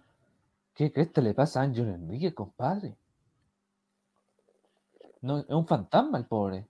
¿qué 0.75 0.91
crees 0.91 1.09
que 1.11 1.21
le 1.21 1.33
pasa 1.33 1.61
a 1.61 1.63
Ángel 1.63 1.87
Enrique, 1.87 2.33
compadre? 2.33 2.95
No, 5.21 5.39
es 5.39 5.45
un 5.49 5.65
fantasma 5.65 6.17
el 6.19 6.25
pobre. 6.25 6.67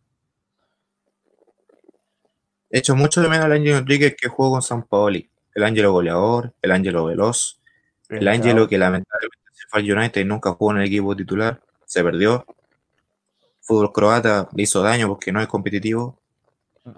He 2.69 2.79
hecho 2.79 2.95
mucho 2.95 3.21
de 3.21 3.29
menos 3.29 3.45
al 3.45 3.53
Ángelo 3.53 3.77
Enríquez 3.77 4.15
que 4.17 4.29
jugó 4.29 4.51
con 4.51 4.61
San 4.61 4.83
Paoli. 4.83 5.29
El 5.55 5.63
Ángelo 5.63 5.91
goleador, 5.91 6.53
el 6.61 6.71
Ángelo 6.71 7.05
veloz, 7.05 7.59
el 8.09 8.27
Ángelo 8.27 8.67
que 8.67 8.77
lamentablemente 8.77 9.49
se 9.53 9.67
fue 9.67 9.79
al 9.79 9.91
United 9.91 10.21
y 10.21 10.25
nunca 10.25 10.51
jugó 10.51 10.71
en 10.71 10.77
el 10.77 10.85
equipo 10.85 11.15
titular, 11.15 11.59
se 11.85 12.03
perdió. 12.03 12.45
Fútbol 13.61 13.91
croata 13.91 14.47
le 14.53 14.63
hizo 14.63 14.83
daño 14.83 15.07
porque 15.07 15.31
no 15.31 15.41
es 15.41 15.47
competitivo. 15.47 16.19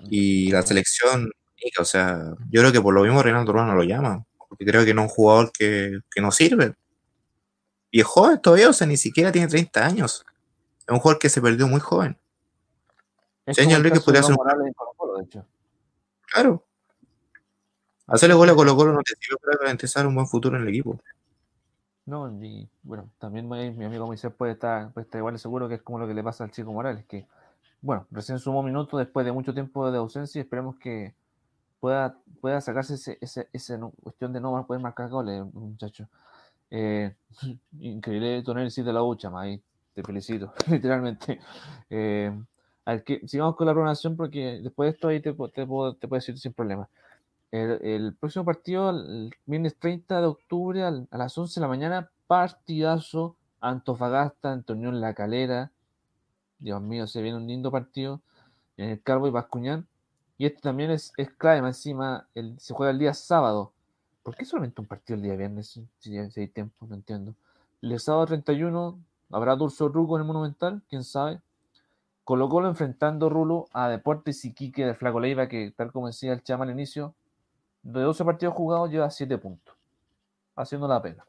Y 0.09 0.51
la 0.51 0.63
selección, 0.63 1.31
o 1.79 1.85
sea, 1.85 2.35
yo 2.49 2.61
creo 2.61 2.73
que 2.73 2.81
por 2.81 2.93
lo 2.93 3.03
mismo 3.03 3.23
Reinaldo 3.23 3.53
Rueda 3.53 3.67
no 3.67 3.75
lo 3.75 3.83
llama, 3.83 4.25
porque 4.49 4.65
creo 4.65 4.83
que 4.83 4.93
no 4.93 5.03
es 5.03 5.09
un 5.11 5.15
jugador 5.15 5.51
que, 5.57 5.99
que 6.11 6.19
no 6.19 6.31
sirve. 6.31 6.73
Y 7.89 8.01
es 8.01 8.05
joven 8.05 8.41
todavía, 8.41 8.69
o 8.69 8.73
sea, 8.73 8.85
ni 8.85 8.97
siquiera 8.97 9.31
tiene 9.31 9.47
30 9.47 9.85
años. 9.85 10.25
Es 10.79 10.93
un 10.93 10.99
jugador 10.99 11.19
que 11.19 11.29
se 11.29 11.41
perdió 11.41 11.67
muy 11.67 11.79
joven. 11.79 12.17
El 13.45 13.71
Enrique 13.71 13.95
caso 13.95 14.05
podría 14.05 14.23
ser 14.23 14.35
un-. 14.35 15.45
Claro. 16.31 16.66
Hacerle 18.07 18.35
goles 18.35 18.53
a 18.53 18.55
Colo 18.55 18.75
Colo 18.75 18.93
no 18.93 19.01
te 19.03 19.13
sirve 19.19 19.37
para 19.43 19.57
garantizar 19.59 20.07
un 20.07 20.15
buen 20.15 20.27
futuro 20.27 20.55
en 20.55 20.63
el 20.63 20.69
equipo. 20.69 20.97
No, 22.05 22.31
y 22.41 22.69
bueno, 22.83 23.09
también 23.19 23.49
mi, 23.49 23.69
mi 23.71 23.83
amigo 23.83 24.07
Moisés 24.07 24.31
puede 24.33 24.53
estar, 24.53 24.93
puede 24.93 25.03
estar 25.05 25.19
igual 25.19 25.37
seguro 25.37 25.67
que 25.67 25.75
es 25.75 25.81
como 25.81 25.99
lo 25.99 26.07
que 26.07 26.13
le 26.13 26.23
pasa 26.23 26.45
al 26.45 26.51
chico 26.51 26.71
Morales, 26.71 27.05
que 27.05 27.27
bueno, 27.81 28.07
recién 28.11 28.39
sumó 28.39 28.63
minutos 28.63 28.97
después 28.97 29.25
de 29.25 29.33
mucho 29.33 29.53
tiempo 29.53 29.91
de 29.91 29.97
ausencia 29.97 30.39
y 30.39 30.43
esperemos 30.43 30.77
que 30.77 31.13
pueda, 31.81 32.17
pueda 32.41 32.61
sacarse 32.61 32.95
ese, 32.95 33.17
ese, 33.21 33.49
esa 33.53 33.77
no- 33.77 33.91
cuestión 34.03 34.33
de 34.33 34.39
no 34.41 34.65
poder 34.65 34.81
marcar 34.81 35.09
goles, 35.09 35.43
muchacho. 35.53 36.07
Eh, 36.71 37.13
increíble 37.79 38.41
tu 38.43 38.51
análisis 38.51 38.85
de 38.85 38.93
la 38.93 39.01
ducha, 39.01 39.29
ahí 39.35 39.61
te 39.93 40.03
felicito, 40.03 40.53
literalmente. 40.71 41.39
Eh, 41.89 42.31
que, 43.05 43.27
sigamos 43.27 43.55
con 43.57 43.67
la 43.67 43.73
programación 43.73 44.15
porque 44.15 44.59
después 44.63 44.87
de 44.87 44.91
esto 44.95 45.07
ahí 45.09 45.21
te, 45.21 45.33
te 45.33 45.65
puedo, 45.65 45.95
te 45.95 46.07
puedo 46.07 46.19
decir 46.19 46.37
sin 46.39 46.53
problema. 46.53 46.87
El, 47.51 48.13
próximo 48.15 48.43
partido, 48.43 48.89
el 48.89 49.33
viernes 49.45 49.77
30 49.77 50.19
de 50.19 50.27
octubre 50.27 50.83
a 50.83 51.17
las 51.17 51.37
11 51.37 51.59
de 51.59 51.61
la 51.61 51.67
mañana, 51.67 52.11
partidazo 52.27 53.37
Antofagasta, 53.61 54.51
Antonio 54.51 54.91
La 54.91 55.13
Calera. 55.13 55.71
Dios 56.59 56.81
mío, 56.81 57.07
se 57.07 57.21
viene 57.21 57.37
un 57.37 57.47
lindo 57.47 57.71
partido 57.71 58.21
en 58.75 58.89
el 58.89 59.01
Carbo 59.01 59.27
y 59.27 59.31
Bascuñán. 59.31 59.87
Y 60.37 60.45
este 60.45 60.61
también 60.61 60.91
es, 60.91 61.13
es 61.17 61.31
clave, 61.31 61.65
encima 61.65 62.27
el, 62.35 62.59
se 62.59 62.73
juega 62.73 62.91
el 62.91 62.99
día 62.99 63.13
sábado. 63.13 63.73
¿Por 64.23 64.35
qué 64.35 64.45
solamente 64.45 64.81
un 64.81 64.87
partido 64.87 65.15
el 65.15 65.23
día 65.23 65.35
viernes? 65.35 65.79
Si, 65.99 66.17
hay 66.17 66.47
tiempo, 66.49 66.85
no 66.85 66.95
entiendo. 66.95 67.33
El 67.81 67.99
sábado 67.99 68.25
31 68.27 68.99
habrá 69.31 69.55
Dulce 69.55 69.85
Ruco 69.87 70.17
en 70.17 70.23
el 70.23 70.27
Monumental, 70.27 70.81
quién 70.89 71.03
sabe. 71.03 71.41
Colo 72.23 72.49
Colo 72.49 72.67
enfrentando 72.67 73.29
Rulo 73.29 73.67
a 73.71 73.87
Deportes 73.87 74.43
Iquique 74.43 74.85
del 74.85 74.95
Flaco 74.95 75.21
Leiva, 75.21 75.47
que 75.47 75.71
tal 75.71 75.93
como 75.93 76.07
decía 76.07 76.33
el 76.33 76.43
chama 76.43 76.65
al 76.65 76.71
inicio, 76.71 77.15
de 77.93 78.01
12 78.01 78.25
partidos 78.25 78.53
jugados 78.53 78.91
lleva 78.91 79.09
7 79.09 79.37
puntos, 79.37 79.75
haciendo 80.55 80.87
la 80.87 81.01
pena. 81.01 81.23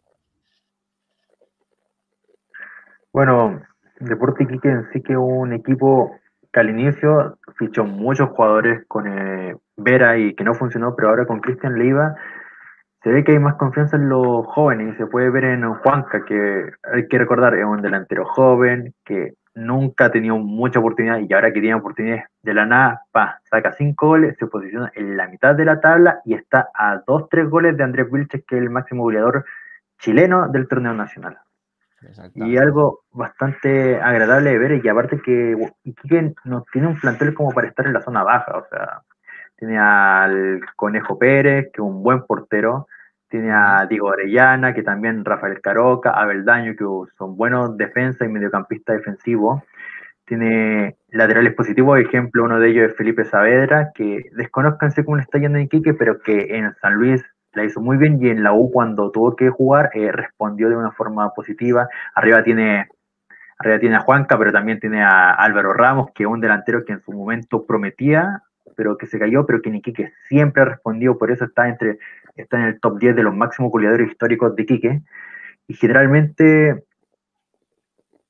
Bueno, 3.13 3.63
Deporte 4.01 4.45
Iquique 4.45 4.69
en 4.69 4.91
sí 4.93 5.03
que 5.03 5.17
un 5.17 5.53
equipo 5.53 6.19
que 6.53 6.61
al 6.61 6.71
inicio 6.71 7.39
fichó 7.57 7.85
muchos 7.85 8.31
jugadores 8.31 8.85
con 8.89 9.07
eh, 9.07 9.57
Vera 9.77 10.19
y 10.19 10.35
que 10.35 10.45
no 10.45 10.55
funcionó, 10.55 10.97
pero 10.97 11.11
ahora 11.11 11.27
con 11.27 11.41
Cristian 11.41 11.79
Leiva 11.79 12.17
se 13.03 13.11
ve 13.11 13.23
que 13.23 13.33
hay 13.33 13.39
más 13.39 13.55
confianza 13.55 13.97
en 13.97 14.09
los 14.09 14.45
jóvenes 14.47 14.95
y 14.95 14.99
se 14.99 15.07
puede 15.07 15.31
ver 15.31 15.45
en 15.45 15.73
Juanca, 15.75 16.25
que 16.25 16.73
hay 16.93 17.07
que 17.07 17.19
recordar, 17.19 17.55
es 17.55 17.65
un 17.65 17.83
delantero 17.83 18.25
joven 18.27 18.95
que 19.05 19.35
nunca 19.59 20.07
ha 20.07 20.11
tenido 20.11 20.39
mucha 20.39 20.79
oportunidad 20.79 21.19
y 21.19 21.33
ahora 21.33 21.53
que 21.53 21.61
tiene 21.61 21.75
oportunidades 21.75 22.25
de 22.43 22.55
la 22.55 22.65
nada, 22.65 23.03
pa, 23.11 23.41
saca 23.51 23.73
cinco 23.73 24.09
goles, 24.09 24.37
se 24.39 24.47
posiciona 24.47 24.91
en 24.95 25.17
la 25.17 25.29
mitad 25.29 25.55
de 25.55 25.65
la 25.65 25.81
tabla 25.81 26.21
y 26.25 26.35
está 26.35 26.71
a 26.75 27.03
dos, 27.07 27.29
tres 27.29 27.49
goles 27.49 27.77
de 27.77 27.85
Andrés 27.85 28.11
Vilches, 28.11 28.45
que 28.47 28.57
es 28.57 28.63
el 28.63 28.71
máximo 28.71 29.03
goleador 29.03 29.45
chileno 29.99 30.49
del 30.49 30.69
torneo 30.69 30.95
nacional. 30.95 31.39
Y 32.35 32.57
algo 32.57 33.01
bastante 33.11 34.01
agradable 34.01 34.51
de 34.51 34.59
ver, 34.59 34.85
y 34.85 34.89
aparte 34.89 35.21
que 35.21 35.57
Iquique 35.83 36.35
no 36.45 36.65
tiene 36.73 36.87
un 36.87 37.01
plantel 37.01 37.35
como 37.35 37.51
para 37.51 37.67
estar 37.67 37.87
en 37.87 37.93
la 37.93 38.03
zona 38.03 38.23
baja, 38.23 38.57
o 38.57 38.65
sea, 38.71 39.03
tiene 39.57 39.79
al 39.79 40.61
Conejo 40.77 41.19
Pérez, 41.19 41.65
que 41.73 41.83
es 41.83 41.87
un 41.87 42.05
buen 42.05 42.25
portero, 42.25 42.87
tiene 43.29 43.53
a 43.53 43.87
Diego 43.87 44.09
Orellana, 44.09 44.75
que 44.75 44.83
también 44.83 45.25
Rafael 45.25 45.61
Caroca, 45.61 46.11
Abel 46.11 46.45
Daño, 46.45 46.75
que 46.77 46.85
son 47.17 47.37
buenos 47.37 47.77
defensa 47.77 48.25
y 48.25 48.29
mediocampista 48.29 48.95
defensivo. 48.95 49.63
Tiene 50.25 50.97
laterales 51.09 51.55
positivos, 51.55 52.01
ejemplo, 52.01 52.45
uno 52.45 52.59
de 52.59 52.69
ellos 52.71 52.91
es 52.91 52.97
Felipe 52.97 53.25
Saavedra, 53.25 53.93
que 53.95 54.27
desconozcanse 54.33 55.05
cómo 55.05 55.17
le 55.17 55.23
está 55.23 55.39
yendo 55.39 55.59
en 55.59 55.65
Iquique, 55.65 55.95
pero 55.95 56.21
que 56.21 56.57
en 56.57 56.75
San 56.81 56.95
Luis 56.95 57.25
la 57.53 57.65
hizo 57.65 57.81
muy 57.81 57.97
bien 57.97 58.23
y 58.23 58.29
en 58.29 58.43
la 58.43 58.53
U 58.53 58.71
cuando 58.71 59.11
tuvo 59.11 59.35
que 59.37 59.49
jugar 59.49 59.91
eh, 59.95 60.13
respondió 60.13 60.69
de 60.69 60.77
una 60.77 60.93
forma 60.93 61.33
positiva. 61.35 61.89
Arriba 62.15 62.43
tiene, 62.43 62.89
arriba 63.59 63.79
tiene 63.79 63.97
a 63.97 64.01
Juanca, 64.01 64.39
pero 64.39 64.53
también 64.53 64.81
tiene 64.81 65.03
a 65.03 65.33
Álvaro 65.33 65.73
Ramos, 65.73 66.11
que 66.15 66.25
es 66.25 66.29
un 66.29 66.41
delantero 66.41 66.85
que 66.85 66.93
en 66.93 67.01
su 67.01 67.13
momento 67.13 67.65
prometía, 67.67 68.43
pero 68.79 68.97
que 68.97 69.09
se 69.09 69.19
cayó, 69.19 69.45
pero 69.45 69.61
que 69.61 69.71
en 69.71 69.75
Iquique 69.75 70.13
siempre 70.29 70.63
ha 70.63 70.67
respondido, 70.67 71.19
por 71.19 71.33
eso 71.33 71.47
está 71.47 71.69
entre 71.69 71.99
está 72.37 72.59
en 72.59 72.67
el 72.67 72.81
top 72.81 73.01
10 73.01 73.17
de 73.17 73.25
los 73.25 73.35
máximos 73.35 73.73
goleadores 73.73 74.09
históricos 74.09 74.55
de 74.55 74.63
Iquique. 74.63 75.03
y 75.67 75.75
generalmente 75.75 76.85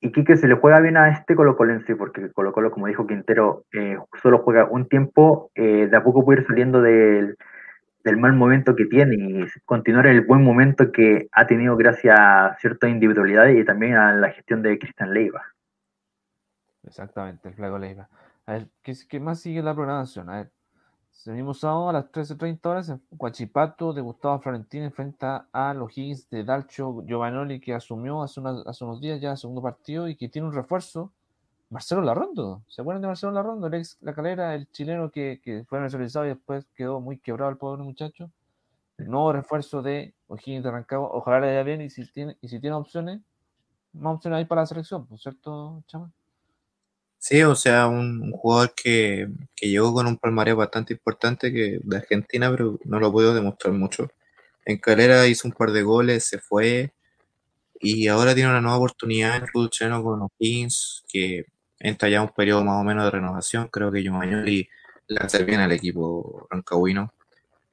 Iquique 0.01 0.39
se 0.39 0.49
le 0.49 0.55
juega 0.55 0.81
bien 0.81 0.97
a 0.97 1.11
este 1.11 1.35
Colo 1.35 1.55
Colo 1.55 1.75
en 1.75 1.85
sí, 1.85 1.95
porque 1.95 2.33
Colo 2.33 2.53
Colo, 2.53 2.71
como 2.71 2.87
dijo 2.87 3.07
Quintero, 3.07 3.67
eh, 3.73 3.99
solo 4.23 4.39
juega 4.39 4.65
un 4.65 4.89
tiempo, 4.89 5.51
eh, 5.55 5.87
de 5.91 5.97
a 5.97 6.03
poco 6.03 6.25
puede 6.25 6.41
ir 6.41 6.47
saliendo 6.47 6.81
del, 6.81 7.37
del 8.03 8.17
mal 8.17 8.33
momento 8.33 8.75
que 8.75 8.87
tiene 8.87 9.17
y 9.17 9.47
continuar 9.67 10.07
el 10.07 10.23
buen 10.23 10.43
momento 10.43 10.93
que 10.93 11.29
ha 11.33 11.47
tenido 11.47 11.77
gracias 11.77 12.19
a 12.19 12.57
cierta 12.59 12.89
individualidad 12.89 13.49
y 13.49 13.67
también 13.67 13.97
a 13.97 14.13
la 14.13 14.31
gestión 14.31 14.63
de 14.63 14.79
Cristian 14.79 15.13
Leiva. 15.13 15.43
Exactamente, 16.85 17.49
el 17.51 17.55
Flaco 17.55 17.79
Leiva. 17.79 18.09
A 18.49 18.53
ver, 18.53 18.71
¿qué, 18.83 19.21
más 19.21 19.41
sigue 19.41 19.63
la 19.63 19.75
programación? 19.75 20.31
A 20.31 20.37
ver, 20.37 20.53
el 21.27 21.35
mismo 21.35 21.53
sábado 21.53 21.91
a 21.91 21.93
las 21.93 22.11
13.30 22.11 22.67
horas 22.67 22.89
en 22.89 23.03
Guachipato 23.11 23.93
de 23.93 24.01
Gustavo 24.01 24.41
Florentino 24.41 24.87
enfrenta 24.87 25.49
a 25.53 25.75
los 25.75 25.93
Higgins 25.93 26.31
de 26.31 26.45
Dalcho 26.45 27.05
Giovanoli 27.05 27.61
que 27.61 27.75
asumió 27.75 28.23
hace, 28.23 28.41
unos 28.41 29.03
días 29.03 29.21
ya 29.21 29.33
el 29.33 29.37
segundo 29.37 29.61
partido 29.61 30.09
y 30.09 30.17
que 30.17 30.31
tiene 30.31 30.49
un 30.49 30.55
refuerzo, 30.55 31.13
Marcelo 31.69 32.01
Larrondo. 32.01 32.63
¿Se 32.69 32.81
acuerdan 32.81 33.03
de 33.03 33.09
Marcelo 33.09 33.33
Larrondo? 33.33 33.67
El 33.67 33.75
ex 33.75 33.99
La 34.01 34.15
Calera, 34.15 34.55
el 34.55 34.67
chileno 34.71 35.11
que, 35.11 35.67
fue 35.69 35.79
nacionalizado 35.81 36.25
y 36.25 36.31
después 36.31 36.65
quedó 36.75 37.03
muy 37.03 37.19
quebrado 37.19 37.51
el 37.51 37.59
pobre 37.59 37.83
muchacho. 37.83 38.31
El 38.97 39.11
nuevo 39.11 39.31
refuerzo 39.31 39.83
de 39.83 40.15
O'Higgins 40.29 40.65
de 40.65 40.71
Rancagua. 40.71 41.11
Ojalá 41.13 41.41
le 41.41 41.49
vaya 41.49 41.65
bien 41.65 41.83
y 41.83 41.91
si 41.91 42.11
tiene, 42.11 42.39
y 42.41 42.49
si 42.49 42.59
tiene 42.61 42.77
opciones, 42.77 43.21
más 43.93 44.15
opciones 44.15 44.39
hay 44.39 44.45
para 44.47 44.63
la 44.63 44.67
selección, 44.67 45.07
¿por 45.07 45.19
cierto, 45.19 45.83
Chama? 45.87 46.11
Sí, 47.19 47.43
o 47.43 47.55
sea, 47.55 47.89
un, 47.89 48.31
jugador 48.33 48.75
que, 48.75 49.29
que 49.55 49.69
llegó 49.69 49.93
con 49.93 50.07
un 50.07 50.17
palmarés 50.19 50.55
bastante 50.55 50.95
importante 50.95 51.53
que 51.53 51.81
de 51.83 51.97
Argentina, 51.97 52.51
pero 52.51 52.79
no 52.85 53.01
lo 53.01 53.13
puedo 53.13 53.35
demostrar 53.35 53.75
mucho. 53.75 54.11
En 54.65 54.79
Calera 54.79 55.27
hizo 55.27 55.49
un 55.49 55.55
par 55.55 55.73
de 55.73 55.83
goles, 55.83 56.25
se 56.25 56.39
fue 56.39 56.93
y 57.81 58.09
ahora 58.09 58.35
tiene 58.35 58.51
una 58.51 58.61
nueva 58.61 58.79
oportunidad 58.79 59.37
en 59.37 59.43
el 59.45 59.49
fútbol 59.51 59.71
chileno 59.71 60.03
con 60.03 60.29
que 61.09 61.45
entra 61.79 62.09
ya 62.09 62.23
un 62.23 62.31
periodo 62.31 62.65
más 62.65 62.81
o 62.81 62.85
menos 62.85 63.05
de 63.05 63.11
renovación. 63.11 63.69
Creo 63.69 63.93
que 63.93 64.03
Giovanni 64.03 64.69
le 65.07 65.21
hace 65.21 65.45
bien 65.45 65.61
al 65.61 65.73
equipo 65.73 66.47
rancagüino. 66.51 67.13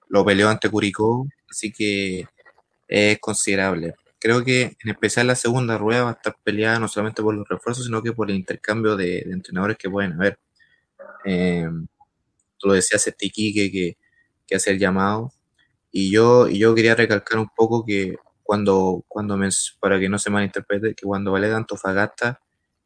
Lo 0.10 0.26
peleó 0.26 0.50
ante 0.50 0.70
Curicó, 0.70 1.28
así 1.50 1.72
que 1.72 2.28
es 2.88 3.20
considerable. 3.20 3.96
Creo 4.26 4.44
que 4.44 4.76
en 4.84 4.90
especial 4.90 5.28
la 5.28 5.36
segunda 5.36 5.78
rueda 5.78 6.06
va 6.06 6.10
a 6.10 6.14
estar 6.14 6.36
peleada 6.44 6.80
no 6.80 6.88
solamente 6.88 7.22
por 7.22 7.36
los 7.36 7.48
refuerzos, 7.48 7.86
sino 7.86 8.02
que 8.02 8.12
por 8.12 8.32
el 8.32 8.36
intercambio 8.38 8.96
de, 8.96 9.20
entrenadores 9.20 9.78
que 9.78 9.88
pueden 9.88 10.14
haber. 10.14 10.40
Eh, 11.26 11.70
tú 12.58 12.68
lo 12.68 12.74
decías, 12.74 13.06
este 13.06 13.30
que, 13.30 13.98
que 14.48 14.56
hace 14.56 14.72
el 14.72 14.80
llamado. 14.80 15.32
Y 15.92 16.12
yo, 16.12 16.48
y 16.48 16.58
yo 16.58 16.74
quería 16.74 16.96
recalcar 16.96 17.38
un 17.38 17.50
poco 17.56 17.86
que 17.86 18.16
cuando, 18.42 19.06
cuando 19.08 19.38
me, 19.38 19.50
para 19.80 20.00
que 20.00 20.10
no 20.10 20.18
se 20.18 20.32
malinterprete, 20.32 20.96
que 20.96 21.06
cuando 21.06 21.32
vale 21.32 21.48
de 21.50 21.56
Antofagasta, 21.56 22.42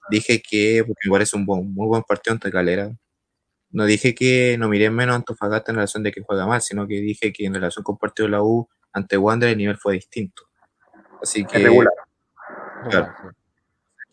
dije 0.09 0.41
que, 0.41 0.83
porque 0.85 1.07
me 1.07 1.11
parece 1.13 1.37
un 1.37 1.45
muy 1.45 1.87
buen 1.87 2.03
partido 2.03 2.33
ante 2.33 2.51
Calera, 2.51 2.91
no 3.71 3.85
dije 3.85 4.13
que 4.13 4.57
no 4.59 4.67
miré 4.67 4.89
menos 4.89 5.15
Antofagasta 5.15 5.71
en 5.71 5.77
relación 5.77 6.03
de 6.03 6.11
que 6.11 6.21
juega 6.21 6.45
mal, 6.47 6.61
sino 6.61 6.85
que 6.85 6.95
dije 6.95 7.31
que 7.31 7.45
en 7.45 7.53
relación 7.53 7.83
con 7.83 7.97
partido 7.97 8.27
de 8.27 8.31
la 8.33 8.43
U 8.43 8.67
ante 8.91 9.17
Wander 9.17 9.49
el 9.51 9.57
nivel 9.57 9.77
fue 9.77 9.93
distinto. 9.93 10.48
Así 11.21 11.45
que, 11.45 11.57
Es 11.57 11.63
regular. 11.63 11.93
Claro. 12.89 13.13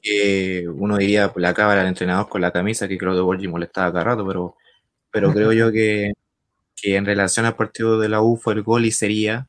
que 0.03 0.66
uno 0.69 0.97
diría 0.97 1.33
pues, 1.33 1.43
la 1.43 1.55
cámara 1.55 1.81
del 1.81 1.89
entrenador 1.89 2.28
con 2.28 2.41
la 2.41 2.51
camisa 2.53 2.89
que 2.89 2.99
creo 2.99 3.15
que 3.15 3.20
Borgi 3.20 3.49
molestaba 3.49 3.93
cada 3.93 4.05
rato, 4.05 4.27
pero, 4.27 4.57
pero 5.11 5.33
creo 5.33 5.53
yo 5.53 5.73
que, 5.73 6.12
que 6.77 6.97
en 6.97 7.07
relación 7.07 7.47
al 7.47 7.57
partido 7.57 7.99
de 7.99 8.09
la 8.09 8.20
U 8.23 8.37
fue 8.37 8.55
el 8.55 8.62
gol 8.62 8.85
y 8.85 8.91
sería, 8.93 9.47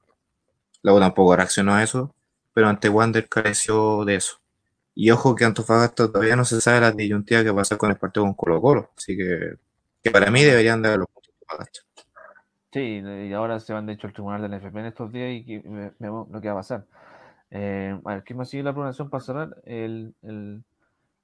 la 0.82 0.94
U 0.94 1.00
tampoco 1.00 1.36
reaccionó 1.36 1.74
a 1.76 1.84
eso, 1.84 2.14
pero 2.54 2.68
ante 2.70 2.90
Wander 2.90 3.28
careció 3.30 4.06
de 4.06 4.16
eso. 4.16 4.40
Y 4.96 5.12
ojo 5.12 5.36
que 5.36 5.46
Antofagasta 5.46 6.12
todavía 6.12 6.36
no 6.36 6.44
se 6.46 6.60
sabe 6.60 6.82
la 6.82 6.92
disyuntiva 6.92 7.44
que 7.44 7.54
pasa 7.54 7.78
con 7.78 7.92
el 7.92 7.98
partido 7.98 8.26
con 8.26 8.34
Colo 8.34 8.62
Colo, 8.62 8.92
así 8.98 9.16
que, 9.16 9.56
que 10.04 10.12
para 10.12 10.32
mí 10.32 10.44
deberían 10.44 10.82
dar 10.82 10.98
los 10.98 11.08
puntos 11.08 11.34
a 11.34 11.54
Antofagasta. 11.54 11.80
Sí, 12.74 13.02
y 13.30 13.34
ahora 13.34 13.60
se 13.60 13.74
van 13.74 13.86
de 13.86 13.94
hecho 13.94 14.08
al 14.08 14.14
tribunal 14.14 14.42
del 14.42 14.54
FP 14.56 14.80
en 14.80 14.86
estos 14.88 15.12
días 15.12 15.32
y 15.34 15.46
que 15.46 15.68
me- 15.68 15.92
vemos 16.00 16.28
lo 16.30 16.42
que 16.42 16.48
va 16.48 16.54
a 16.56 16.58
pasar. 16.58 16.86
Eh, 17.52 18.00
a 18.04 18.14
ver, 18.16 18.24
¿qué 18.24 18.34
más 18.34 18.50
sigue 18.50 18.64
la 18.64 18.74
programación 18.74 19.10
para 19.10 19.24
cerrar? 19.24 19.62
El, 19.66 20.16
el- 20.22 20.64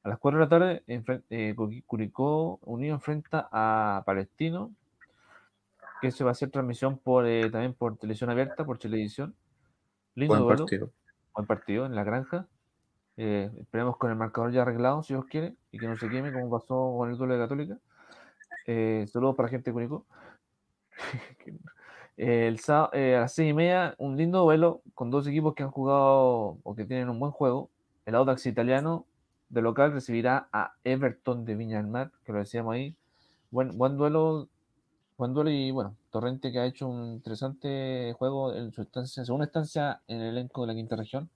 a 0.03 0.09
las 0.09 0.19
4 0.19 0.39
de 0.39 0.45
la 0.45 0.49
tarde, 0.49 0.83
eh, 1.29 1.53
Cu- 1.55 1.71
Curicó 1.85 2.59
Unido 2.63 2.95
enfrenta 2.95 3.47
a 3.51 4.03
Palestino, 4.05 4.71
que 6.01 6.11
se 6.11 6.23
va 6.25 6.31
a 6.31 6.33
hacer 6.33 6.49
transmisión 6.51 6.97
por 6.97 7.25
eh, 7.25 7.49
también 7.49 7.73
por 7.73 7.97
televisión 7.97 8.29
abierta, 8.29 8.65
por 8.65 8.77
televisión. 8.77 9.35
Lindo 10.15 10.33
Buen 10.35 10.43
duelo, 10.45 10.65
partido. 10.65 10.91
buen 11.33 11.47
partido 11.47 11.85
en 11.85 11.95
la 11.95 12.03
granja. 12.03 12.47
Eh, 13.15 13.49
esperemos 13.61 13.95
con 13.97 14.09
el 14.09 14.17
marcador 14.17 14.51
ya 14.51 14.63
arreglado, 14.63 15.03
si 15.03 15.13
Dios 15.13 15.25
quiere, 15.25 15.55
y 15.71 15.79
que 15.79 15.87
no 15.87 15.95
se 15.95 16.09
queme 16.09 16.31
como 16.33 16.49
pasó 16.49 16.95
con 16.97 17.09
el 17.09 17.17
duelo 17.17 17.35
de 17.35 17.39
Católica. 17.39 17.77
Eh, 18.67 19.05
saludos 19.07 19.35
para 19.35 19.47
la 19.47 19.51
gente 19.51 19.69
de 19.69 19.73
Curicó. 19.73 20.05
El 22.15 22.60
eh, 22.94 23.15
a 23.15 23.22
las 23.22 23.34
seis 23.34 23.49
y 23.49 23.53
media, 23.53 23.95
un 23.98 24.18
lindo 24.18 24.44
duelo 24.44 24.81
con 24.94 25.10
dos 25.10 25.26
equipos 25.26 25.56
que 25.56 25.64
han 25.64 25.72
jugado 25.72 26.57
o 26.64 26.76
que 26.76 26.85
tienen 26.85 27.10
un 27.10 27.19
buen 27.19 27.31
juego. 27.31 27.69
El 28.06 28.15
Audax 28.15 28.45
italiano 28.45 29.06
de 29.49 29.61
local 29.61 29.94
recibirá 29.94 30.48
a 30.52 30.73
Everton 30.84 31.45
de 31.45 31.56
Viña 31.56 31.77
del 31.77 31.88
Mar, 31.88 32.11
que 32.23 32.31
lo 32.31 32.40
decíamos 32.40 32.76
ahí. 32.76 32.95
Buen, 33.49 33.77
buen 33.77 33.98
duelo, 33.98 34.48
buen 35.18 35.34
duelo 35.34 35.49
y 35.49 35.72
bueno, 35.72 35.95
Torrente 36.11 36.52
que 36.52 36.60
ha 36.60 36.65
hecho 36.65 36.88
un 36.88 37.14
interesante 37.14 38.14
juego 38.18 38.53
en 38.53 38.72
su 38.72 38.84
estancia, 38.84 39.26
segunda 39.26 39.45
estancia 39.45 40.02
en 40.07 40.22
el 40.22 40.30
elenco 40.30 40.61
de 40.61 40.68
la 40.68 40.76
quinta 40.76 40.95
región. 40.95 41.30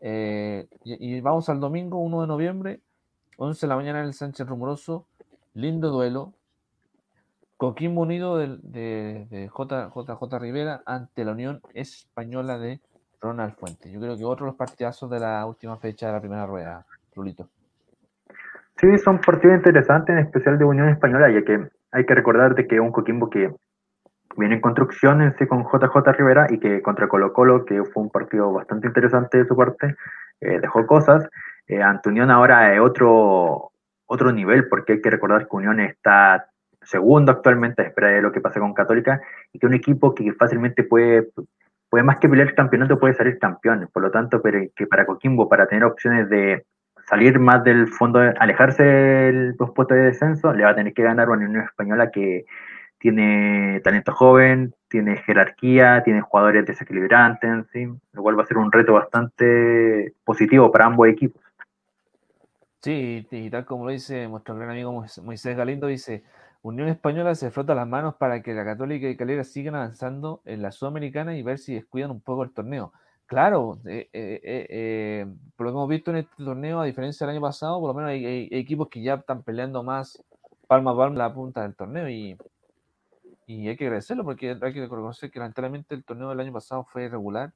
Eh, 0.00 0.68
y, 0.84 1.16
y 1.16 1.20
vamos 1.20 1.48
al 1.48 1.58
domingo 1.58 1.98
1 1.98 2.20
de 2.20 2.26
noviembre, 2.28 2.80
11 3.36 3.66
de 3.66 3.68
la 3.68 3.76
mañana 3.76 4.00
en 4.00 4.06
el 4.06 4.14
Sánchez 4.14 4.46
Rumoroso. 4.46 5.06
Lindo 5.54 5.90
duelo, 5.90 6.34
Coquimbo 7.58 8.02
Unido 8.02 8.38
de, 8.38 8.56
de, 8.62 9.26
de 9.30 9.48
JJ 9.48 10.38
Rivera 10.38 10.80
ante 10.86 11.24
la 11.24 11.32
Unión 11.32 11.60
Española 11.74 12.56
de 12.56 12.80
Ronald 13.20 13.56
Fuentes. 13.56 13.92
Yo 13.92 14.00
creo 14.00 14.16
que 14.16 14.24
otro 14.24 14.46
de 14.46 14.52
los 14.52 14.56
partidazos 14.56 15.10
de 15.10 15.18
la 15.18 15.44
última 15.44 15.76
fecha 15.76 16.06
de 16.06 16.12
la 16.12 16.20
primera 16.20 16.46
rueda, 16.46 16.86
Rulito. 17.16 17.48
Sí, 18.80 18.96
son 18.98 19.20
partidos 19.20 19.56
interesantes, 19.56 20.14
en 20.14 20.24
especial 20.24 20.56
de 20.56 20.64
Unión 20.64 20.88
Española, 20.88 21.32
ya 21.32 21.44
que 21.44 21.68
hay 21.90 22.06
que 22.06 22.14
recordar 22.14 22.54
de 22.54 22.68
que 22.68 22.76
es 22.76 22.80
un 22.80 22.92
Coquimbo 22.92 23.28
que 23.28 23.52
viene 24.36 24.54
en 24.54 24.60
construcción 24.60 25.20
en 25.20 25.36
sí 25.36 25.48
con 25.48 25.64
JJ 25.64 26.12
Rivera 26.12 26.46
y 26.48 26.60
que 26.60 26.80
contra 26.80 27.08
Colo 27.08 27.32
Colo, 27.32 27.64
que 27.64 27.82
fue 27.82 28.04
un 28.04 28.10
partido 28.10 28.52
bastante 28.52 28.86
interesante 28.86 29.38
de 29.38 29.46
su 29.46 29.56
parte, 29.56 29.96
eh, 30.40 30.60
dejó 30.60 30.86
cosas. 30.86 31.28
Eh, 31.66 31.82
ante 31.82 32.08
Unión 32.08 32.30
ahora 32.30 32.72
es 32.72 32.80
otro, 32.80 33.72
otro 34.06 34.30
nivel, 34.30 34.68
porque 34.68 34.92
hay 34.92 35.02
que 35.02 35.10
recordar 35.10 35.48
que 35.48 35.56
Unión 35.56 35.80
está 35.80 36.48
segundo 36.88 37.32
actualmente, 37.32 37.82
a 37.82 37.86
espera 37.86 38.08
de 38.08 38.22
lo 38.22 38.32
que 38.32 38.40
pase 38.40 38.60
con 38.60 38.72
Católica, 38.72 39.20
y 39.52 39.58
que 39.58 39.66
un 39.66 39.74
equipo 39.74 40.14
que 40.14 40.32
fácilmente 40.32 40.84
puede, 40.84 41.28
puede 41.90 42.02
más 42.02 42.18
que 42.18 42.28
pelear 42.28 42.48
el 42.48 42.54
campeonato, 42.54 42.98
puede 42.98 43.14
salir 43.14 43.38
campeón. 43.38 43.88
Por 43.92 44.02
lo 44.02 44.10
tanto, 44.10 44.40
pero 44.40 44.58
que 44.74 44.86
para 44.86 45.04
Coquimbo, 45.04 45.48
para 45.48 45.66
tener 45.66 45.84
opciones 45.84 46.30
de 46.30 46.64
salir 47.06 47.38
más 47.38 47.62
del 47.62 47.88
fondo, 47.88 48.20
alejarse 48.38 48.82
de 48.82 49.54
los 49.58 49.70
puestos 49.72 49.96
de 49.96 50.04
descenso, 50.04 50.52
le 50.52 50.64
va 50.64 50.70
a 50.70 50.74
tener 50.74 50.94
que 50.94 51.02
ganar 51.02 51.28
una 51.28 51.46
Unión 51.46 51.64
Española 51.64 52.10
que 52.10 52.46
tiene 52.98 53.80
talento 53.84 54.12
joven, 54.12 54.74
tiene 54.88 55.16
jerarquía, 55.18 56.02
tiene 56.04 56.22
jugadores 56.22 56.66
desequilibrantes, 56.66 57.66
sí, 57.72 57.86
lo 58.12 58.22
cual 58.22 58.38
va 58.38 58.42
a 58.42 58.46
ser 58.46 58.56
un 58.56 58.72
reto 58.72 58.94
bastante 58.94 60.14
positivo 60.24 60.72
para 60.72 60.86
ambos 60.86 61.06
equipos. 61.08 61.42
Sí, 62.80 63.26
y 63.30 63.50
tal 63.50 63.64
como 63.64 63.84
lo 63.84 63.90
dice 63.90 64.26
nuestro 64.28 64.54
gran 64.56 64.70
amigo 64.70 64.92
Mois- 64.92 65.20
Moisés 65.22 65.56
Galindo, 65.56 65.86
dice, 65.86 66.22
Unión 66.68 66.88
Española 66.88 67.34
se 67.34 67.50
frota 67.50 67.74
las 67.74 67.86
manos 67.88 68.14
para 68.16 68.42
que 68.42 68.54
la 68.54 68.64
Católica 68.64 69.08
y 69.08 69.16
Calera 69.16 69.44
sigan 69.44 69.74
avanzando 69.74 70.40
en 70.44 70.62
la 70.62 70.72
Sudamericana 70.72 71.36
y 71.36 71.42
ver 71.42 71.58
si 71.58 71.74
descuidan 71.74 72.10
un 72.10 72.20
poco 72.20 72.42
el 72.44 72.52
torneo. 72.52 72.92
Claro, 73.26 73.78
eh, 73.86 74.08
eh, 74.12 74.40
eh, 74.42 74.66
eh, 74.70 75.26
por 75.56 75.66
lo 75.66 75.72
que 75.72 75.76
hemos 75.76 75.88
visto 75.88 76.10
en 76.10 76.18
este 76.18 76.44
torneo, 76.44 76.80
a 76.80 76.84
diferencia 76.86 77.26
del 77.26 77.36
año 77.36 77.42
pasado, 77.42 77.78
por 77.80 77.88
lo 77.88 77.94
menos 77.94 78.10
hay, 78.10 78.24
hay- 78.24 78.48
equipos 78.52 78.88
que 78.88 79.02
ya 79.02 79.14
están 79.14 79.42
peleando 79.42 79.82
más 79.82 80.22
palma 80.66 80.92
a 80.92 80.96
palma 80.96 81.16
la 81.18 81.34
punta 81.34 81.62
del 81.62 81.74
torneo 81.74 82.08
y, 82.08 82.36
y 83.46 83.68
hay 83.68 83.76
que 83.76 83.84
agradecerlo 83.84 84.24
porque 84.24 84.50
hay 84.60 84.72
que 84.72 84.80
reconocer 84.82 85.30
que 85.30 85.38
lamentablemente 85.38 85.94
el 85.94 86.04
torneo 86.04 86.28
del 86.30 86.40
año 86.40 86.52
pasado 86.52 86.84
fue 86.84 87.04
irregular. 87.04 87.52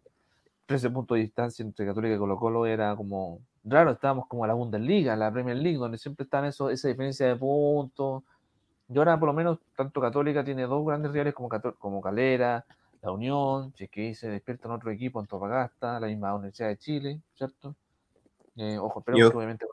13 0.67 0.91
puntos 0.91 1.17
de 1.17 1.23
distancia 1.23 1.63
entre 1.65 1.85
Católica 1.87 2.15
y 2.15 2.19
Colo 2.19 2.37
Colo 2.39 2.67
era 2.67 2.97
como 2.97 3.41
raro, 3.65 3.91
estábamos 3.93 4.27
como 4.29 4.45
en 4.45 4.49
la 4.49 4.55
Bundesliga, 4.55 5.13
en 5.15 5.19
la 5.21 5.33
Premier 5.33 5.57
League, 5.57 5.77
donde 5.79 5.99
siempre 5.99 6.25
están 6.25 6.45
eso, 6.47 6.71
esa 6.71 6.89
diferencia 6.89 7.27
de 7.27 7.37
puntos. 7.37 8.23
Y 8.89 8.99
ahora 8.99 9.19
por 9.19 9.29
lo 9.29 9.33
menos 9.33 9.59
tanto 9.77 10.01
Católica 10.01 10.45
tiene 10.45 10.63
dos 10.63 10.85
grandes 10.87 11.13
rivales 11.13 11.35
como, 11.35 12.01
Calera, 12.01 12.65
la 13.03 13.13
Unión, 13.13 13.73
si 13.77 13.85
es 13.85 13.91
que 13.91 14.15
se 14.15 14.29
despierta 14.29 14.69
en 14.69 14.75
otro 14.75 14.91
equipo, 14.91 15.21
Antofagasta, 15.21 15.99
la 15.99 16.07
misma 16.07 16.35
Universidad 16.35 16.69
de 16.69 16.79
Chile, 16.79 17.21
¿cierto? 17.37 17.75
Eh, 18.57 18.79
ojo, 18.79 19.03
que 19.03 19.25
obviamente... 19.25 19.67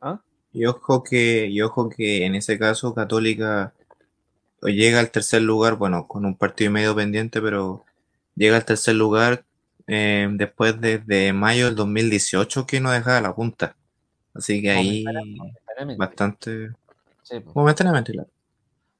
¿Ah? 0.00 0.20
Y 0.52 0.64
ojo 0.66 1.02
que, 1.02 1.46
y 1.46 1.60
ojo 1.60 1.88
que 1.88 2.24
en 2.24 2.34
ese 2.34 2.58
caso 2.58 2.94
Católica 2.94 3.74
llega 4.62 5.00
al 5.00 5.10
tercer 5.10 5.42
lugar, 5.42 5.76
bueno, 5.76 6.06
con 6.06 6.24
un 6.24 6.36
partido 6.36 6.70
y 6.70 6.72
medio 6.72 6.94
pendiente, 6.94 7.40
pero 7.40 7.84
llega 8.34 8.56
al 8.56 8.64
tercer 8.64 8.94
lugar 8.94 9.44
eh, 9.86 10.28
después 10.32 10.80
de, 10.80 11.32
mayo 11.32 11.66
del 11.66 11.76
2018 11.76 12.66
que 12.66 12.80
no 12.80 12.90
dejaba 12.90 13.20
la 13.20 13.34
punta. 13.34 13.76
Así 14.34 14.62
que 14.62 14.70
ahí 14.70 15.04
bastante... 15.96 16.70
Sí, 17.22 17.40
pues. 17.40 17.56
Momentáneamente, 17.56 18.12
claro. 18.12 18.28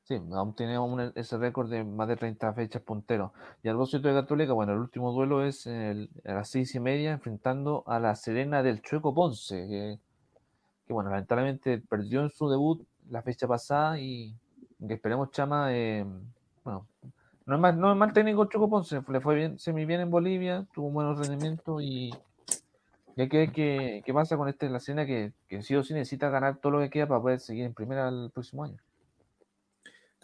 Sí, 0.07 0.15
aún 0.33 0.55
tiene 0.55 0.79
un- 0.79 1.13
ese 1.17 1.37
récord 1.37 1.69
de 1.69 1.83
más 1.83 2.07
de 2.07 2.15
30 2.17 2.53
fechas 2.53 2.81
puntero. 2.81 3.33
Y 3.65 3.69
al 3.69 3.77
de 3.77 4.13
Católica, 4.15 4.53
bueno, 4.53 4.73
el 4.73 4.79
último 4.79 5.11
duelo 5.13 5.45
es 5.45 5.67
a 5.67 6.33
las 6.33 6.49
seis 6.49 6.73
y 6.77 6.81
media 6.81 7.11
enfrentando 7.11 7.83
a 7.89 7.99
la 7.99 8.15
Serena 8.15 8.63
del 8.63 8.83
Chueco 8.83 9.13
Ponce, 9.13 9.99
que, 10.87 10.93
bueno, 10.93 11.11
lamentablemente 11.11 11.79
perdió 11.79 12.21
en 12.23 12.31
su 12.31 12.49
debut 12.49 12.87
la 13.11 13.23
fecha 13.23 13.49
pasada 13.49 13.99
y 13.99 14.33
esperemos 14.89 15.33
Chama, 15.33 15.75
eh, 15.75 16.07
bueno, 16.63 16.87
no 17.47 17.55
es, 17.57 17.61
mal, 17.61 17.81
no 17.81 17.91
es 17.91 17.99
mal 17.99 18.13
técnico 18.13 18.45
Chueco 18.47 18.71
Ponce, 18.71 19.03
le 19.09 19.21
fue 19.21 19.35
bien, 19.35 19.59
semi 19.59 19.87
bien 19.87 20.03
en 20.03 20.11
Bolivia, 20.13 20.67
tuvo 20.73 20.91
buenos 20.91 21.19
rendimientos 21.19 21.83
y, 21.83 22.13
y 23.17 23.21
hay 23.23 23.29
que 23.29 23.39
ver 23.39 23.53
qué, 23.53 24.03
qué 24.05 24.15
pasa 24.15 24.37
con 24.37 24.49
este 24.49 24.69
la 24.71 24.79
Serena 24.79 25.05
que, 25.05 25.33
que 25.49 25.63
sí 25.63 25.75
o 25.75 25.83
sí 25.83 25.95
necesita 25.95 26.29
ganar 26.31 26.59
todo 26.59 26.71
lo 26.73 26.79
que 26.81 26.91
queda 26.91 27.09
para 27.09 27.21
poder 27.21 27.41
seguir 27.41 27.65
en 27.65 27.75
primera 27.75 28.09
el 28.09 28.31
próximo 28.33 28.63
año. 28.63 28.86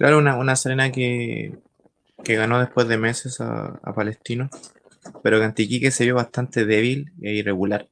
Claro, 0.02 0.18
una, 0.18 0.36
una 0.36 0.56
Serena 0.56 0.90
que, 0.90 1.54
que 2.24 2.34
ganó 2.34 2.58
después 2.58 2.88
de 2.88 2.98
meses 2.98 3.40
a, 3.40 3.78
a 3.84 3.94
Palestino, 3.94 4.50
pero 5.22 5.38
que 5.38 5.44
Antiquique 5.44 5.92
se 5.92 6.02
vio 6.02 6.16
bastante 6.16 6.64
débil 6.66 7.12
e 7.22 7.34
irregular. 7.34 7.86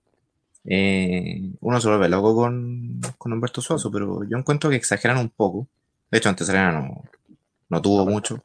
Eh, 0.65 1.51
uno 1.61 1.81
se 1.81 1.87
vuelve 1.89 2.09
loco 2.09 2.35
con, 2.35 3.01
con 3.16 3.32
Humberto 3.32 3.61
Suazo, 3.61 3.93
pero 3.93 4.24
yo 4.24 4.37
encuentro 4.37 4.70
que 4.70 4.74
exageran 4.77 5.19
un 5.19 5.28
poco. 5.28 5.69
De 6.11 6.19
hecho, 6.19 6.28
antes 6.31 6.49
Serena 6.49 6.73
no, 6.73 7.05
no 7.69 7.81
tuvo 7.81 8.05
mucho. 8.07 8.43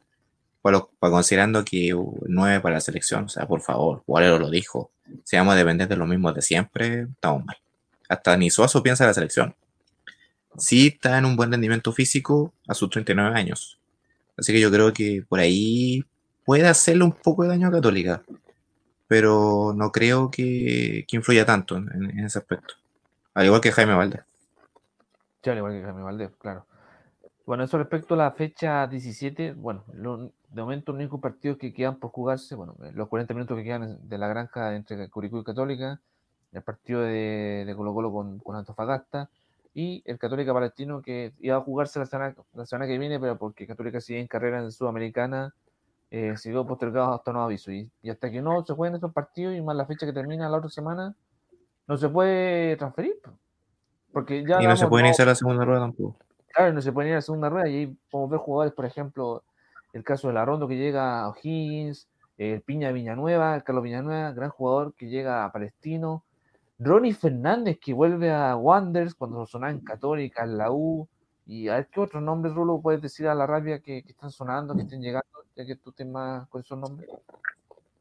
Para, 0.62 0.78
lo- 0.78 0.92
para 1.00 1.14
considerando 1.14 1.66
que 1.66 1.92
uh, 1.96 2.20
nueve 2.28 2.60
para 2.60 2.76
la 2.76 2.82
selección, 2.82 3.26
o 3.26 3.30
sea, 3.30 3.48
por 3.48 3.62
favor, 3.62 4.04
Guarero 4.06 4.38
lo 4.38 4.52
dijo. 4.52 4.92
Si 5.24 5.38
vamos 5.38 5.56
a 5.56 5.58
depender 5.58 5.88
de 5.88 5.96
lo 5.96 6.06
mismo 6.06 6.32
de 6.32 6.44
siempre, 6.44 7.08
estamos 7.14 7.44
mal. 7.44 7.58
Hasta 8.10 8.38
ni 8.38 8.52
Suazo 8.52 8.84
piensa 8.84 9.06
en 9.06 9.08
la 9.08 9.14
selección. 9.16 9.56
Sí 10.58 10.88
está 10.88 11.18
en 11.18 11.26
un 11.26 11.36
buen 11.36 11.52
rendimiento 11.52 11.92
físico 11.92 12.54
a 12.68 12.74
sus 12.74 12.90
39 12.90 13.38
años. 13.38 13.80
Así 14.38 14.54
que 14.54 14.60
yo 14.60 14.72
creo 14.72 14.94
que 14.94 15.24
por 15.28 15.40
ahí 15.40 16.04
puede 16.46 16.68
hacerle 16.68 17.04
un 17.06 17.14
poco 17.14 17.44
de 17.44 17.50
daño 17.50 17.68
a 17.68 17.72
Católica. 17.72 18.24
Pero 19.08 19.74
no 19.76 19.92
creo 19.92 20.32
que, 20.32 21.06
que 21.08 21.18
influya 21.18 21.46
tanto 21.46 21.78
en, 21.78 21.90
en 21.94 22.20
ese 22.26 22.40
aspecto. 22.40 22.76
Al 23.36 23.46
igual 23.48 23.62
que 23.62 23.72
Jaime 23.72 23.96
Valdés. 23.96 24.22
Sí, 25.44 25.50
al 25.50 25.58
igual 25.58 25.74
que 25.74 25.84
Jaime 25.84 26.02
Valdés, 26.04 26.32
claro. 26.40 26.66
Bueno, 27.46 27.64
eso 27.64 27.78
respecto 27.78 28.16
a 28.16 28.18
la 28.18 28.32
fecha 28.32 28.88
17, 28.88 29.54
bueno, 29.54 29.86
lo- 29.94 30.32
de 30.50 30.62
momento 30.64 30.92
los 30.94 31.00
únicos 31.00 31.22
partidos 31.22 31.58
que 31.58 31.74
quedan 31.74 32.00
por 32.00 32.12
jugarse, 32.12 32.56
bueno, 32.56 32.76
eh, 32.84 32.92
los 32.94 33.10
40 33.10 33.34
minutos 33.34 33.58
que 33.58 33.64
quedan 33.66 34.00
de 34.10 34.18
la 34.18 34.28
granja 34.30 34.76
entre 34.76 35.10
Curicó 35.10 35.40
y 35.42 35.44
Católica, 35.44 36.02
el 36.54 36.64
partido 36.64 37.02
de, 37.02 37.66
de 37.68 37.76
Colo 37.76 37.94
Colo 37.94 38.12
con, 38.14 38.40
con 38.40 38.56
Antofagasta 38.56 39.30
y 39.76 40.02
el 40.06 40.18
Católica 40.18 40.54
Palestino 40.54 41.02
que 41.04 41.34
iba 41.40 41.58
a 41.58 41.62
jugarse 41.62 42.00
la 42.00 42.06
semana, 42.08 42.34
la 42.54 42.66
semana 42.66 42.88
que 42.88 42.98
viene, 42.98 43.20
pero 43.20 43.38
porque 43.38 43.68
Católica 43.68 44.00
sigue 44.02 44.20
en 44.22 44.28
carrera 44.28 44.60
en 44.60 44.72
Sudamericana, 44.72 45.54
eh, 46.10 46.36
se 46.38 46.50
quedó 46.50 46.66
postergado 46.66 47.14
hasta 47.14 47.32
nuevo 47.34 47.46
aviso. 47.46 47.72
Y, 47.72 47.92
y 48.02 48.10
hasta 48.10 48.32
que 48.32 48.42
no 48.42 48.66
se 48.66 48.74
jueguen 48.74 48.96
esos 48.96 49.12
partidos 49.14 49.54
y 49.54 49.62
más 49.62 49.76
la 49.76 49.86
fecha 49.86 50.06
que 50.08 50.14
termina 50.14 50.50
la 50.50 50.58
otra 50.58 50.70
semana, 50.70 51.14
no 51.88 51.98
se 51.98 52.10
puede 52.10 52.76
transferir. 52.78 53.20
po. 53.22 53.32
Porque 54.14 54.46
ya 54.48 54.62
y 54.64 54.66
no 54.66 54.76
se 54.78 54.88
puede 54.88 55.04
dos- 55.04 55.10
iniciar 55.10 55.28
la 55.28 55.36
segunda 55.36 55.66
rueda 55.66 55.82
tampoco. 55.82 56.18
Claro, 56.54 56.72
no 56.74 56.82
se 56.82 56.94
puede 56.94 57.10
ir 57.10 57.14
a 57.14 57.18
la 57.18 57.22
segunda 57.22 57.50
rueda 57.50 57.68
y 57.68 57.76
ahí 57.76 57.98
podemos 58.10 58.32
ver 58.32 58.40
jugadores, 58.40 58.74
por 58.74 58.86
ejemplo, 58.86 59.44
el 59.92 60.04
caso 60.06 60.30
de 60.30 60.34
la 60.36 60.46
Rondo 60.46 60.68
que 60.70 60.78
llega 60.78 61.22
a 61.24 61.30
O'Higgins, 61.30 62.08
el 62.38 62.62
Piña 62.62 62.92
Villanueva, 62.92 63.56
el 63.56 63.64
Carlos 63.64 63.84
Villanueva, 63.84 64.32
gran 64.32 64.50
jugador 64.50 64.94
que 64.96 65.08
llega 65.10 65.44
a 65.46 65.52
Palestino, 65.52 66.24
Ronnie 66.80 67.14
Fernández 67.14 67.80
que 67.80 67.94
vuelve 67.94 68.32
a 68.32 68.56
Wanderers 68.56 69.16
cuando 69.16 69.46
sonaba 69.46 69.72
en 69.72 69.80
Católica, 69.80 70.46
la 70.46 70.72
U, 70.72 71.08
y 71.46 71.68
a 71.70 71.76
ver 71.76 71.88
qué 71.92 72.00
otros 72.00 72.24
nombres, 72.24 72.54
Rulo, 72.54 72.82
puedes 72.82 73.02
decir 73.02 73.28
a 73.28 73.36
la 73.36 73.46
rabia 73.46 73.80
que, 73.80 74.04
que 74.04 74.12
están 74.12 74.32
sonando, 74.32 74.76
que 74.76 74.82
estén 74.82 75.02
llegando, 75.02 75.28
ya 75.56 75.66
que 75.66 75.76
tú 75.76 75.92
temas 75.92 76.48
con 76.48 76.62
esos 76.62 76.78
nombres. 76.78 77.10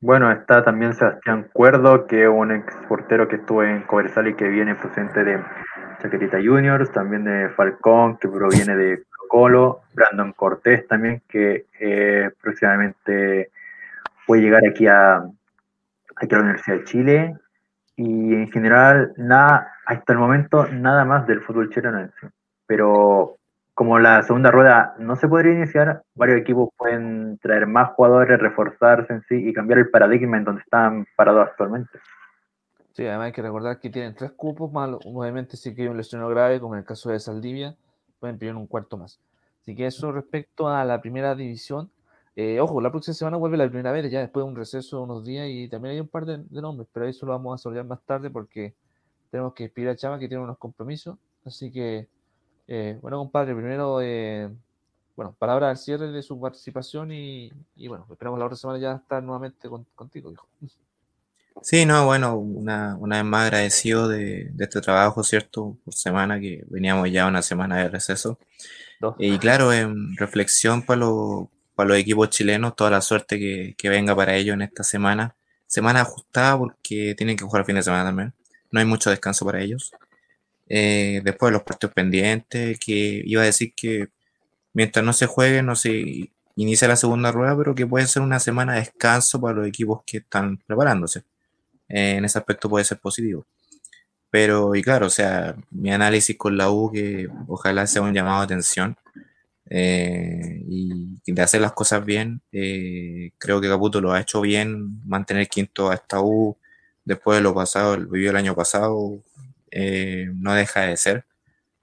Bueno, 0.01 0.31
está 0.31 0.65
también 0.65 0.95
Sebastián 0.95 1.49
Cuerdo, 1.53 2.07
que 2.07 2.25
es 2.25 2.29
un 2.29 2.53
ex 2.53 2.75
portero 2.89 3.29
que 3.29 3.37
estuvo 3.37 3.63
en 3.63 3.83
Coversal 3.83 4.29
y 4.29 4.35
que 4.35 4.49
viene 4.49 4.75
procedente 4.75 5.25
de 5.25 5.43
Chaquetita 6.03 6.39
Juniors, 6.39 6.91
también 6.93 7.25
de 7.25 7.49
Falcón, 7.51 8.19
que 8.19 8.29
proviene 8.29 8.77
de 8.77 9.05
Colo, 9.29 9.81
Brandon 9.95 10.33
Cortés 10.33 10.87
también, 10.89 11.23
que 11.29 11.67
eh, 11.81 12.31
próximamente 12.43 13.51
puede 14.27 14.43
llegar 14.43 14.63
aquí 14.69 14.87
a, 14.87 15.25
aquí 16.17 16.35
a 16.35 16.39
la 16.39 16.45
Universidad 16.45 16.77
de 16.77 16.85
Chile. 16.85 17.37
Y 17.97 18.35
en 18.35 18.51
general, 18.51 19.13
nada, 19.17 19.73
hasta 19.87 20.13
el 20.13 20.19
momento, 20.19 20.67
nada 20.69 21.05
más 21.05 21.27
del 21.27 21.41
fútbol 21.41 21.71
chileno. 21.71 22.11
Pero 22.67 23.37
como 23.75 23.99
la 23.99 24.23
segunda 24.23 24.51
rueda 24.51 24.95
no 24.99 25.17
se 25.17 25.29
podría 25.29 25.53
iniciar, 25.53 26.03
varios 26.15 26.41
equipos 26.41 26.71
pueden 26.77 27.39
traer 27.39 27.67
más 27.67 27.91
jugadores, 27.91 28.39
reforzarse 28.39 29.13
en 29.13 29.23
sí 29.23 29.49
y 29.49 29.53
cambiar 29.53 29.81
el 29.81 29.91
paradigma 29.91 30.37
en 30.37 30.45
donde 30.45 30.63
están 30.63 31.07
parados 31.17 31.49
actualmente. 31.49 31.99
Sí, 32.93 33.05
además 33.05 33.27
hay 33.27 33.33
que 33.33 33.43
recordar 33.43 33.81
que 33.81 33.91
tienen 33.91 34.15
tres 34.15 34.31
cupos 34.33 34.73
más, 34.73 34.89
obviamente 35.05 35.57
si 35.57 35.71
hay 35.71 35.89
un 35.89 35.97
lesionado 35.97 36.31
grave, 36.31 36.61
como 36.61 36.75
en 36.75 36.81
el 36.81 36.87
caso 36.87 37.11
de 37.11 37.19
Saldivia, 37.19 37.75
pueden 38.21 38.39
pedir 38.39 38.55
un 38.55 38.69
cuarto 38.69 38.97
más. 38.97 39.21
Así 39.61 39.75
que 39.75 39.87
eso 39.87 40.13
respecto 40.13 40.69
a 40.69 40.85
la 40.85 41.01
primera 41.01 41.35
división. 41.35 41.91
Eh, 42.37 42.61
ojo, 42.61 42.81
la 42.81 42.91
próxima 42.91 43.15
semana 43.15 43.37
vuelve 43.37 43.57
la 43.57 43.69
primera 43.69 43.93
vez, 43.93 44.11
ya 44.11 44.21
después 44.21 44.45
de 44.45 44.51
un 44.51 44.57
receso 44.57 44.99
de 44.99 45.03
unos 45.05 45.25
días 45.25 45.47
y 45.49 45.69
también 45.69 45.95
hay 45.95 46.01
un 46.01 46.09
par 46.09 46.27
de, 46.27 46.39
de 46.39 46.63
nombres, 46.63 46.89
pero 46.93 47.07
eso 47.07 47.27
lo 47.27 47.33
vamos 47.33 47.53
a 47.53 47.57
desarrollar 47.57 47.87
más 47.87 48.03
tarde 48.05 48.31
porque 48.31 48.75
tenemos 49.31 49.55
que 49.55 49.65
despedir 49.65 49.89
a 49.89 49.97
Chama 49.97 50.19
que 50.19 50.29
tiene 50.29 50.43
unos 50.43 50.59
compromisos. 50.59 51.17
Así 51.45 51.71
que, 51.71 52.09
eh, 52.69 52.99
bueno, 53.03 53.19
compadre, 53.19 53.55
primero, 53.55 54.01
eh, 54.01 54.51
bueno, 55.17 55.35
palabra 55.39 55.71
al 55.71 55.77
cierre 55.77 56.11
de 56.11 56.23
su 56.23 56.41
participación 56.41 57.13
y, 57.13 57.53
y 57.77 57.89
bueno, 57.89 58.07
esperamos 58.11 58.39
la 58.39 58.47
otra 58.47 58.57
semana 58.57 58.79
ya 58.79 58.93
estar 58.95 59.23
nuevamente 59.23 59.69
con- 59.69 59.87
contigo, 59.95 60.33
hijo. 60.33 60.47
Sí, 61.63 61.87
no, 61.87 62.05
bueno, 62.07 62.37
una, 62.37 62.97
una 62.97 63.17
vez 63.17 63.25
más 63.25 63.45
agradecido 63.45 64.09
de, 64.09 64.51
de 64.53 64.65
este 64.65 64.81
trabajo, 64.81 65.23
¿cierto? 65.23 65.77
Por 65.85 65.95
semana, 65.95 66.41
que 66.41 66.65
veníamos 66.69 67.11
ya 67.11 67.27
una 67.27 67.43
semana 67.43 67.79
de 67.79 67.89
receso. 67.89 68.39
Dos. 69.01 69.15
Y 69.19 69.39
claro, 69.39 69.73
en 69.73 70.17
reflexión 70.17 70.83
para 70.83 71.01
para 71.75 71.89
los 71.91 71.99
equipos 71.99 72.31
chilenos, 72.31 72.77
toda 72.77 72.91
la 72.91 73.01
suerte 73.01 73.39
que, 73.39 73.75
que 73.77 73.89
venga 73.89 74.15
para 74.15 74.37
ellos 74.37 74.55
en 74.55 74.63
esta 74.63 74.85
semana. 74.85 75.37
Semana 75.67 76.03
ajustada 76.03 76.59
porque 76.59 77.15
tienen 77.17 77.37
que 77.37 77.45
jugar 77.45 77.61
el 77.63 77.67
fin 77.67 77.77
de 77.77 77.83
semana 77.83 78.05
también. 78.05 78.35
No 78.71 78.81
hay 78.81 78.87
mucho 78.87 79.11
descanso 79.11 79.45
para 79.45 79.61
ellos. 79.61 79.93
Eh, 80.69 81.21
después 81.25 81.51
de 81.51 81.55
los 81.55 81.63
partidos 81.63 81.95
pendientes, 81.95 82.79
que 82.79 83.23
iba 83.25 83.43
a 83.43 83.45
decir 83.45 83.75
que 83.75 84.09
mientras 84.73 85.05
no 85.05 85.13
se 85.13 85.27
juegue, 85.27 85.63
no 85.63 85.77
se 85.77 86.31
inicia 86.57 86.89
la 86.89 86.97
segunda 86.97 87.33
rueda, 87.33 87.57
pero 87.57 87.75
que 87.75 87.87
puede 87.87 88.07
ser 88.07 88.23
una 88.23 88.41
semana 88.41 88.75
de 88.75 88.81
descanso 88.81 89.41
para 89.41 89.55
los 89.55 89.67
equipos 89.67 90.03
que 90.07 90.19
están 90.19 90.59
preparándose. 90.67 91.21
Eh, 91.89 92.17
en 92.17 92.25
ese 92.25 92.39
aspecto 92.39 92.69
puede 92.69 92.85
ser 92.85 92.99
positivo. 92.99 93.47
Pero, 94.31 94.75
y 94.75 94.83
claro, 94.83 95.07
o 95.07 95.11
sea, 95.11 95.57
mi 95.71 95.93
análisis 95.93 96.37
con 96.37 96.57
la 96.57 96.71
U, 96.71 96.91
que 96.93 97.29
ojalá 97.49 97.87
sea 97.87 98.03
un 98.03 98.15
llamado 98.15 98.41
de 98.41 98.45
atención 98.47 98.97
eh, 99.71 100.63
y 100.69 101.33
de 101.33 101.43
hacer 101.43 101.61
las 101.61 101.73
cosas 101.73 102.05
bien. 102.05 102.43
eh, 102.53 103.33
creo 103.39 103.61
que 103.61 103.69
Caputo 103.69 104.01
lo 104.01 104.13
ha 104.13 104.21
hecho 104.21 104.41
bien, 104.41 105.01
mantener 105.07 105.49
quinto 105.49 105.91
a 105.91 105.95
esta 105.95 106.21
U 106.21 106.57
después 107.05 107.39
de 107.39 107.43
lo 107.43 107.55
pasado, 107.55 107.97
vivió 107.99 108.31
el 108.31 108.37
año 108.37 108.55
pasado, 108.55 109.21
eh, 109.71 110.29
no 110.35 110.55
deja 110.55 110.83
de 110.83 110.97
ser. 110.97 111.25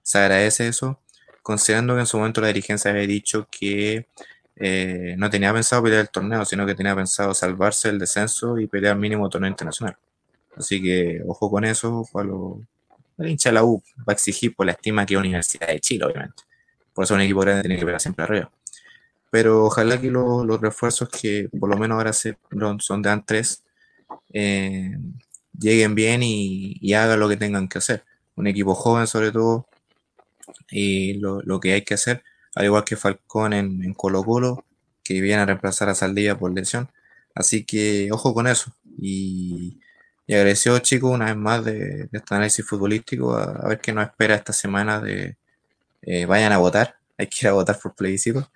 Se 0.02 0.18
agradece 0.18 0.68
eso, 0.68 1.00
considerando 1.42 1.94
que 1.94 2.00
en 2.00 2.06
su 2.06 2.18
momento 2.18 2.40
la 2.40 2.48
dirigencia 2.48 2.90
había 2.92 3.06
dicho 3.06 3.48
que 3.50 4.06
no 5.16 5.30
tenía 5.30 5.52
pensado 5.52 5.82
pelear 5.82 6.02
el 6.02 6.10
torneo, 6.10 6.44
sino 6.44 6.66
que 6.66 6.74
tenía 6.74 6.94
pensado 6.94 7.34
salvarse 7.34 7.88
el 7.88 7.98
descenso 7.98 8.58
y 8.58 8.66
pelear 8.66 8.96
mínimo 8.96 9.28
torneo 9.28 9.50
internacional. 9.50 9.96
Así 10.56 10.82
que 10.82 11.22
ojo 11.26 11.50
con 11.50 11.64
eso, 11.64 12.06
para 12.12 12.26
lo- 12.28 12.60
el 13.18 13.28
hincha 13.30 13.50
de 13.50 13.54
la 13.54 13.64
U 13.64 13.82
va 14.00 14.04
a 14.08 14.14
exigir 14.14 14.54
por 14.56 14.66
la 14.66 14.72
estima 14.72 15.06
que 15.06 15.14
es 15.14 15.20
Universidad 15.20 15.68
de 15.68 15.80
Chile, 15.80 16.06
obviamente. 16.06 16.44
Por 16.94 17.04
eso 17.04 17.14
un 17.14 17.20
equipo 17.20 17.40
grande 17.40 17.62
tiene 17.62 17.76
que 17.78 17.84
pelear 17.84 18.00
siempre 18.00 18.24
arriba. 18.24 18.50
Pero 19.30 19.64
ojalá 19.64 20.00
que 20.00 20.10
los, 20.10 20.44
los 20.46 20.60
refuerzos 20.60 21.08
que 21.08 21.48
por 21.58 21.70
lo 21.70 21.76
menos 21.78 21.96
ahora 21.96 22.12
se, 22.12 22.36
son 22.80 23.02
de 23.02 23.10
AN3 23.10 23.62
eh, 24.32 24.96
lleguen 25.58 25.94
bien 25.94 26.22
y, 26.22 26.92
hagan 26.94 27.20
lo 27.20 27.28
que 27.28 27.36
tengan 27.36 27.68
que 27.68 27.78
hacer. 27.78 28.04
Un 28.36 28.46
equipo 28.46 28.74
joven 28.74 29.06
sobre 29.06 29.32
todo 29.32 29.68
y 30.70 31.14
lo, 31.14 31.40
lo 31.42 31.60
que 31.60 31.74
hay 31.74 31.82
que 31.82 31.94
hacer, 31.94 32.22
al 32.54 32.66
igual 32.66 32.84
que 32.84 32.96
Falcón 32.96 33.52
en, 33.52 33.82
en 33.84 33.94
Colo 33.94 34.24
Colo, 34.24 34.64
que 35.04 35.20
viene 35.20 35.42
a 35.42 35.46
reemplazar 35.46 35.88
a 35.88 35.94
Saldivia 35.94 36.38
por 36.38 36.52
lesión. 36.52 36.90
Así 37.34 37.64
que 37.64 38.10
ojo 38.12 38.34
con 38.34 38.46
eso. 38.46 38.72
Y, 38.98 39.80
y 40.26 40.34
agradecido 40.34 40.78
chicos 40.80 41.12
una 41.12 41.26
vez 41.26 41.36
más 41.36 41.64
de, 41.64 42.06
de 42.06 42.08
este 42.12 42.34
análisis 42.34 42.66
futbolístico, 42.66 43.34
a, 43.34 43.44
a 43.44 43.68
ver 43.68 43.80
qué 43.80 43.92
nos 43.92 44.06
espera 44.06 44.34
esta 44.34 44.52
semana 44.52 45.00
de 45.00 45.36
eh, 46.02 46.26
vayan 46.26 46.52
a 46.52 46.58
votar, 46.58 46.96
hay 47.18 47.26
que 47.28 47.38
ir 47.42 47.48
a 47.48 47.52
votar 47.52 47.78
por 47.80 47.94
plebiscito. 47.94 48.48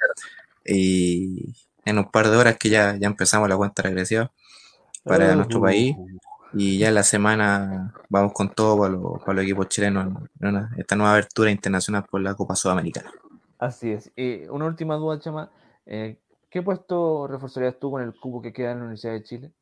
Y 0.65 1.55
en 1.85 1.99
un 1.99 2.11
par 2.11 2.29
de 2.29 2.37
horas 2.37 2.57
que 2.59 2.69
ya, 2.71 2.97
ya 2.97 3.07
empezamos 3.09 3.49
la 3.49 3.57
cuenta 3.57 3.83
regresiva. 3.83 4.31
para 5.05 5.33
Uh. 5.33 5.37
nuestro 5.37 5.61
país. 5.61 5.97
Y 6.55 6.79
ya 6.79 6.89
en 6.89 6.95
la 6.95 7.03
semana 7.05 7.95
vamos 8.09 8.33
con 8.33 8.51
todo 8.55 8.79
para, 8.79 8.93
los- 8.95 9.21
para 9.21 9.35
los 9.35 9.45
equipos 9.45 9.69
chilenos 9.69 10.07
en 10.41 10.49
una- 10.49 10.71
esta 10.79 10.97
nueva 10.97 11.13
abertura 11.13 11.51
internacional 11.51 12.05
por 12.11 12.21
la 12.23 12.35
Copa 12.35 12.57
Sudamericana. 12.57 13.11
Así 13.59 13.91
es. 13.93 14.11
Y 14.17 14.45
una 14.49 14.67
última 14.67 14.97
duda, 14.97 15.19
Chama. 15.21 15.51
eh, 15.87 16.17
¿Qué 16.51 16.63
puesto 16.63 17.27
reforzarías 17.29 17.79
tú 17.79 17.91
con 17.91 18.03
el 18.03 18.15
cubo 18.15 18.41
que 18.41 18.53
queda 18.53 18.73
en 18.73 18.79
la 18.79 18.85
Universidad 18.85 19.13
de 19.13 19.23
Chile? 19.25 19.53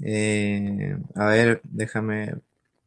Eh, 0.00 0.96
a 1.14 1.26
ver, 1.26 1.60
déjame. 1.64 2.34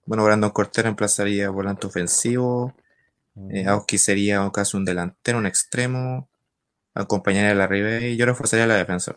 Bueno, 0.09 0.23
Brandon 0.23 0.49
Cortés 0.49 0.83
reemplazaría 0.83 1.51
volante 1.51 1.85
ofensivo. 1.85 2.73
Eh, 3.51 3.67
Aoki 3.67 3.99
sería 3.99 4.49
casi 4.51 4.75
un 4.75 4.83
delantero, 4.83 5.37
un 5.37 5.45
extremo. 5.45 6.27
Acompañaría 6.95 7.51
a 7.51 7.53
la 7.53 7.67
Ribe 7.67 8.09
y 8.09 8.17
yo 8.17 8.25
reforzaría 8.25 8.65
la 8.65 8.73
defensa. 8.73 9.15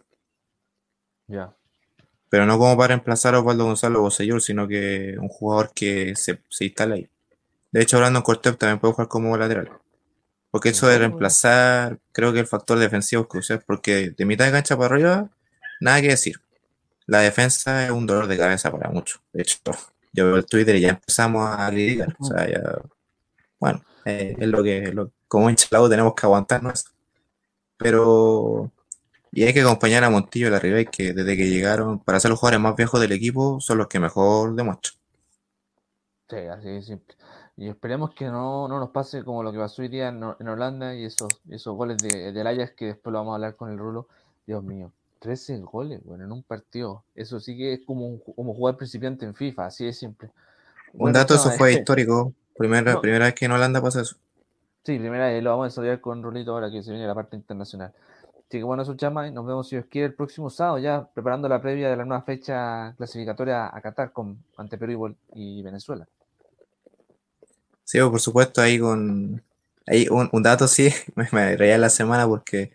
Ya. 1.28 1.56
Pero 2.28 2.44
no 2.44 2.58
como 2.58 2.76
para 2.76 2.88
reemplazar 2.88 3.34
a 3.34 3.38
Osvaldo 3.38 3.64
Gonzalo 3.64 4.02
Bocellur, 4.02 4.42
sino 4.42 4.68
que 4.68 5.16
un 5.18 5.28
jugador 5.28 5.72
que 5.74 6.14
se, 6.14 6.42
se 6.50 6.66
instala 6.66 6.96
ahí. 6.96 7.08
De 7.70 7.80
hecho, 7.80 7.96
Brandon 7.96 8.22
Cortés 8.22 8.58
también 8.58 8.78
puede 8.78 8.92
jugar 8.92 9.08
como 9.08 9.34
lateral. 9.38 9.70
Porque 10.50 10.68
eso 10.68 10.88
de 10.88 10.98
reemplazar, 10.98 12.00
creo 12.12 12.34
que 12.34 12.40
el 12.40 12.46
factor 12.46 12.78
defensivo 12.78 13.22
es 13.22 13.28
crucial, 13.28 13.64
porque 13.66 14.10
de 14.10 14.26
mitad 14.26 14.44
de 14.44 14.52
cancha 14.52 14.76
para 14.76 14.94
arriba, 14.94 15.30
nada 15.80 16.02
que 16.02 16.08
decir. 16.08 16.36
La 17.06 17.20
defensa 17.20 17.86
es 17.86 17.90
un 17.90 18.06
dolor 18.06 18.26
de 18.26 18.36
cabeza 18.36 18.70
para 18.70 18.90
muchos. 18.90 19.22
De 19.32 19.40
hecho, 19.40 19.56
yo 20.12 20.26
veo 20.26 20.36
el 20.36 20.46
Twitter 20.46 20.76
y 20.76 20.80
ya 20.82 20.90
empezamos 20.90 21.48
a 21.48 21.70
lidiar. 21.70 22.14
O 22.20 22.24
sea, 22.24 22.48
ya, 22.50 22.60
bueno, 23.60 23.82
eh, 24.04 24.36
es 24.38 24.48
lo 24.48 24.62
que, 24.62 24.92
lo- 24.92 25.12
como 25.28 25.50
hincha 25.50 25.68
la 25.70 25.82
U 25.82 25.88
tenemos 25.88 26.14
que 26.14 26.26
aguantarnos. 26.26 26.86
Pero, 27.78 28.70
y 29.32 29.44
hay 29.44 29.54
que 29.54 29.62
acompañar 29.62 30.04
a 30.04 30.10
Montillo 30.10 30.48
y 30.48 30.50
la 30.50 30.60
Ribey, 30.60 30.86
que 30.86 31.12
desde 31.14 31.36
que 31.36 31.50
llegaron, 31.50 32.00
para 32.00 32.20
ser 32.20 32.30
los 32.30 32.40
jugadores 32.40 32.60
más 32.62 32.76
viejos 32.76 33.00
del 33.00 33.12
equipo, 33.12 33.60
son 33.60 33.78
los 33.78 33.88
que 33.88 34.00
mejor 34.00 34.54
demuestran. 34.56 34.96
Sí, 36.28 36.36
así 36.36 36.68
de 36.68 36.82
simple. 36.82 37.16
Y 37.56 37.68
esperemos 37.68 38.14
que 38.14 38.24
no, 38.26 38.66
no 38.66 38.78
nos 38.80 38.90
pase 38.90 39.22
como 39.24 39.42
lo 39.42 39.52
que 39.52 39.58
pasó 39.58 39.82
hoy 39.82 39.88
día 39.88 40.08
en 40.08 40.22
Holanda 40.48 40.94
y 40.94 41.04
esos, 41.04 41.28
esos 41.50 41.76
goles 41.76 41.98
de, 42.00 42.32
del 42.32 42.46
Ajax 42.46 42.72
que 42.74 42.86
después 42.86 43.12
lo 43.12 43.18
vamos 43.18 43.32
a 43.32 43.34
hablar 43.36 43.56
con 43.56 43.70
el 43.70 43.78
Rulo. 43.78 44.08
Dios 44.46 44.62
mío, 44.64 44.92
13 45.22 45.58
goles, 45.60 46.02
bueno, 46.04 46.24
en 46.24 46.32
un 46.32 46.42
partido. 46.42 47.04
Eso 47.14 47.38
sí 47.40 47.56
que 47.56 47.74
es 47.74 47.80
como, 47.86 48.06
un, 48.06 48.18
como 48.18 48.52
jugar 48.54 48.76
principiante 48.76 49.24
en 49.24 49.34
FIFA, 49.34 49.66
así 49.66 49.84
de 49.84 49.92
simple. 49.92 50.30
Un 50.92 51.12
dato, 51.12 51.34
eso 51.36 51.50
fue 51.52 51.70
eh, 51.70 51.74
histórico. 51.78 52.32
Primera, 52.58 52.94
No. 52.94 53.00
primera 53.00 53.26
vez 53.26 53.34
que 53.34 53.44
en 53.46 53.52
Holanda 53.52 53.80
pasa 53.80 54.02
eso. 54.02 54.16
Sí, 54.84 54.98
primera 54.98 55.28
vez 55.28 55.42
lo 55.42 55.50
vamos 55.50 55.64
a 55.64 55.68
desarrollar 55.68 56.00
con 56.00 56.22
Rulito 56.22 56.52
ahora 56.52 56.70
que 56.70 56.82
se 56.82 56.90
viene 56.90 57.06
la 57.06 57.14
parte 57.14 57.36
internacional. 57.36 57.92
Así 58.48 58.58
que 58.58 58.64
bueno, 58.64 58.82
eso 58.82 58.94
chama, 58.96 59.28
y 59.28 59.30
nos 59.30 59.46
vemos 59.46 59.68
si 59.68 59.76
Dios 59.76 59.86
quiere 59.88 60.08
el 60.08 60.14
próximo 60.14 60.50
sábado, 60.50 60.78
ya 60.78 61.08
preparando 61.14 61.48
la 61.48 61.62
previa 61.62 61.88
de 61.88 61.96
la 61.96 62.04
nueva 62.04 62.22
fecha 62.22 62.92
clasificatoria 62.96 63.74
a 63.74 63.80
Qatar 63.80 64.12
con 64.12 64.44
ante 64.56 64.76
Perú 64.76 65.14
y 65.34 65.62
Venezuela. 65.62 66.06
Sí, 67.84 67.98
por 68.00 68.20
supuesto, 68.20 68.60
ahí 68.60 68.78
con. 68.78 69.42
Ahí 69.86 70.06
un, 70.10 70.28
un 70.32 70.42
dato 70.42 70.68
sí, 70.68 70.90
me, 71.14 71.28
me 71.32 71.56
reía 71.56 71.78
la 71.78 71.88
semana 71.90 72.26
porque, 72.26 72.72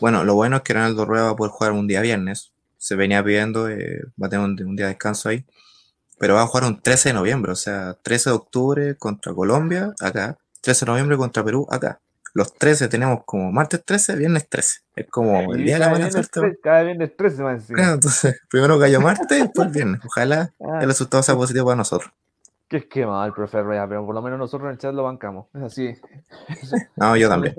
bueno, 0.00 0.24
lo 0.24 0.34
bueno 0.34 0.56
es 0.56 0.62
que 0.62 0.74
Ronaldo 0.74 1.04
Rueda 1.04 1.24
va 1.24 1.30
a 1.30 1.36
poder 1.36 1.50
jugar 1.52 1.72
un 1.72 1.86
día 1.86 2.00
viernes. 2.00 2.52
Se 2.76 2.94
venía 2.94 3.22
pidiendo, 3.24 3.68
eh, 3.68 4.02
va 4.22 4.26
a 4.28 4.30
tener 4.30 4.44
un, 4.44 4.50
un 4.62 4.76
día 4.76 4.86
de 4.86 4.92
descanso 4.92 5.28
ahí. 5.28 5.44
Pero 6.18 6.34
va 6.34 6.42
a 6.42 6.46
jugar 6.46 6.64
un 6.64 6.80
13 6.80 7.10
de 7.10 7.12
noviembre, 7.14 7.52
o 7.52 7.56
sea, 7.56 7.94
13 8.02 8.30
de 8.30 8.36
octubre 8.36 8.94
contra 8.96 9.32
Colombia, 9.34 9.92
acá. 10.00 10.36
13 10.62 10.84
de 10.84 10.90
noviembre 10.92 11.16
contra 11.16 11.44
Perú, 11.44 11.66
acá. 11.70 12.00
Los 12.34 12.52
13 12.54 12.88
tenemos 12.88 13.20
como 13.24 13.50
martes 13.52 13.82
13, 13.84 14.16
viernes 14.16 14.48
13. 14.48 14.80
Es 14.96 15.06
como 15.08 15.54
el 15.54 15.64
día 15.64 15.74
de 15.78 15.80
la 15.80 16.08
tres- 16.10 16.58
Cada 16.62 16.82
viernes 16.82 17.16
13 17.16 17.42
más. 17.42 17.64
Claro, 17.66 17.94
entonces, 17.94 18.40
primero 18.50 18.78
gallo 18.78 19.00
martes, 19.00 19.42
después 19.42 19.70
viernes. 19.72 20.00
Ojalá 20.04 20.52
Ah. 20.60 20.80
el 20.82 20.88
resultado 20.88 21.22
sea 21.22 21.34
positivo 21.36 21.66
para 21.66 21.76
nosotros. 21.76 22.10
Qué 22.68 22.76
esquema 22.78 23.24
el 23.24 23.32
profe 23.32 23.62
Rueda, 23.62 23.88
pero 23.88 24.04
por 24.04 24.14
lo 24.14 24.20
menos 24.20 24.38
nosotros 24.38 24.66
en 24.66 24.72
el 24.72 24.78
chat 24.78 24.92
lo 24.94 25.04
bancamos. 25.04 25.46
Es 25.54 25.62
así. 25.62 25.94
No, 26.96 27.16
yo 27.16 27.28
también. 27.28 27.54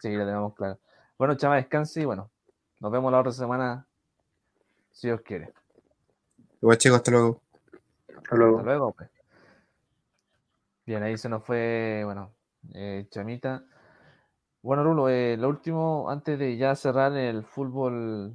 Sí, 0.00 0.12
lo 0.14 0.24
tenemos 0.24 0.54
claro. 0.54 0.78
Bueno, 1.20 1.34
chama, 1.34 1.56
descanse 1.56 2.00
y 2.00 2.06
bueno, 2.06 2.30
nos 2.80 2.90
vemos 2.90 3.12
la 3.12 3.20
otra 3.20 3.30
semana, 3.30 3.86
si 4.90 5.08
Dios 5.08 5.20
quiere. 5.20 5.52
Igual 6.62 6.78
chicos, 6.78 6.96
hasta 6.96 7.10
luego. 7.10 7.42
Hasta 8.16 8.36
luego. 8.36 8.56
Hasta 8.56 8.70
luego, 8.70 8.92
pues. 8.94 9.10
Bien, 10.86 11.02
ahí 11.02 11.18
se 11.18 11.28
nos 11.28 11.44
fue, 11.44 12.00
bueno, 12.06 12.32
eh, 12.72 13.06
Chamita. 13.10 13.62
Bueno, 14.62 14.82
Rulo, 14.82 15.10
eh, 15.10 15.36
lo 15.36 15.50
último, 15.50 16.08
antes 16.08 16.38
de 16.38 16.56
ya 16.56 16.74
cerrar 16.74 17.14
el 17.14 17.44
fútbol 17.44 18.34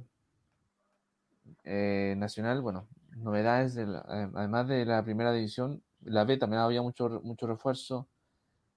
eh, 1.64 2.14
nacional, 2.16 2.62
bueno, 2.62 2.86
novedades, 3.16 3.74
de 3.74 3.84
la- 3.88 4.06
eh, 4.08 4.30
además 4.32 4.68
de 4.68 4.84
la 4.84 5.02
primera 5.02 5.32
división, 5.32 5.82
la 6.02 6.22
B 6.22 6.36
también 6.36 6.62
había 6.62 6.82
mucho, 6.82 7.20
mucho 7.24 7.48
refuerzo. 7.48 8.06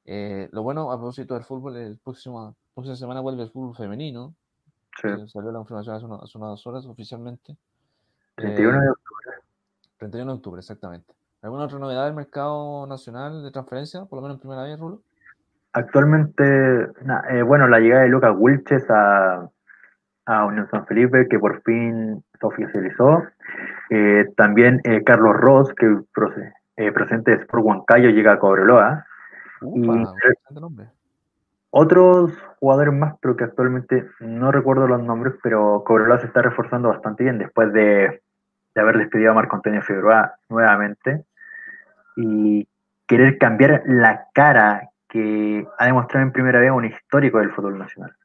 Eh, 0.06 0.49
lo 0.52 0.64
bueno, 0.64 0.91
a 0.91 0.98
propósito 0.98 1.36
del 1.36 1.44
fútbol, 1.44 1.77
el 1.77 1.99
próximo, 1.99 2.56
próxima 2.80 2.95
semana 2.95 3.22
vuelve 3.22 3.43
el 3.43 3.49
fútbol 3.51 3.76
femenino. 3.76 4.34
Sí. 5.01 5.07
Eh, 5.07 5.27
salió 5.27 5.51
la 5.51 5.60
información 5.60 5.95
hace, 5.95 6.06
uno- 6.06 6.19
hace 6.23 6.38
unas 6.38 6.65
horas 6.68 6.85
oficialmente. 6.85 7.56
31 8.35 8.80
de 8.81 8.88
Eh, 8.88 8.89
octubre. 8.89 9.35
31 9.97 10.31
de 10.31 10.38
octubre, 10.38 10.60
exactamente. 10.60 11.14
¿Alguna 11.41 11.64
otra 11.65 11.80
novedad 11.80 12.06
del 12.06 12.15
mercado 12.15 12.85
nacional 12.88 13.43
de 13.43 13.51
transferencia? 13.51 14.06
Por 14.06 14.18
lo 14.18 14.22
menos 14.23 14.35
en 14.38 14.41
primera 14.41 14.64
vez, 14.64 14.77
Rulo. 14.80 15.01
Actualmente, 15.73 16.43
na- 17.03 17.23
eh, 17.30 17.43
bueno, 17.43 17.68
la 17.68 17.80
llegada 17.80 18.01
de 18.03 18.10
Lucas 18.10 18.34
Wilches 18.38 18.89
a, 18.89 19.49
a 20.26 20.45
Unión 20.45 20.68
San 20.72 20.85
Felipe, 20.88 21.27
que 21.30 21.39
por 21.39 21.61
fin 21.64 22.23
se 22.39 22.45
oficializó. 22.45 23.23
Eh, 23.89 24.26
también 24.35 24.81
eh, 24.84 25.03
Carlos 25.03 25.35
Ross, 25.38 25.73
que 25.76 25.85
eh, 26.77 26.91
procedente 26.91 27.31
de 27.31 27.38
Sport 27.43 27.64
Huancayo, 27.64 28.10
llega 28.10 28.34
a 28.34 28.39
Cobreloa. 28.39 29.06
Upa, 29.61 29.77
Y- 29.80 30.60
nombre. 30.60 30.89
Otros 31.72 32.32
jugadores 32.60 32.94
más, 32.94 33.16
pero 33.22 33.36
que 33.36 33.44
actualmente 33.44 34.08
no 34.20 34.52
recuerdo 34.52 34.88
los 34.88 35.02
nombres, 35.04 35.36
pero 35.44 35.84
Cobreloa 35.86 36.20
se 36.20 36.28
está 36.28 36.41
reforzando 36.41 36.90
bastante 36.90 37.24
bien 37.24 37.38
después 37.38 37.72
de, 37.74 38.22
de 38.74 38.82
haber 38.82 38.98
despedido 38.98 39.32
a 39.32 39.36
Marco 39.36 39.56
Antonio 39.56 39.82
Figueroa 39.82 40.36
nuevamente 40.50 41.26
y 42.16 42.68
querer 43.06 43.38
cambiar 43.38 43.84
la 43.86 44.28
cara 44.34 44.90
que 45.08 45.68
ha 45.78 45.86
demostrado 45.86 46.26
en 46.26 46.32
primera 46.32 46.60
vez 46.60 46.72
un 46.72 46.86
histórico 46.86 47.40
del 47.40 47.52
fútbol 47.52 47.78
nacional. 47.78 48.16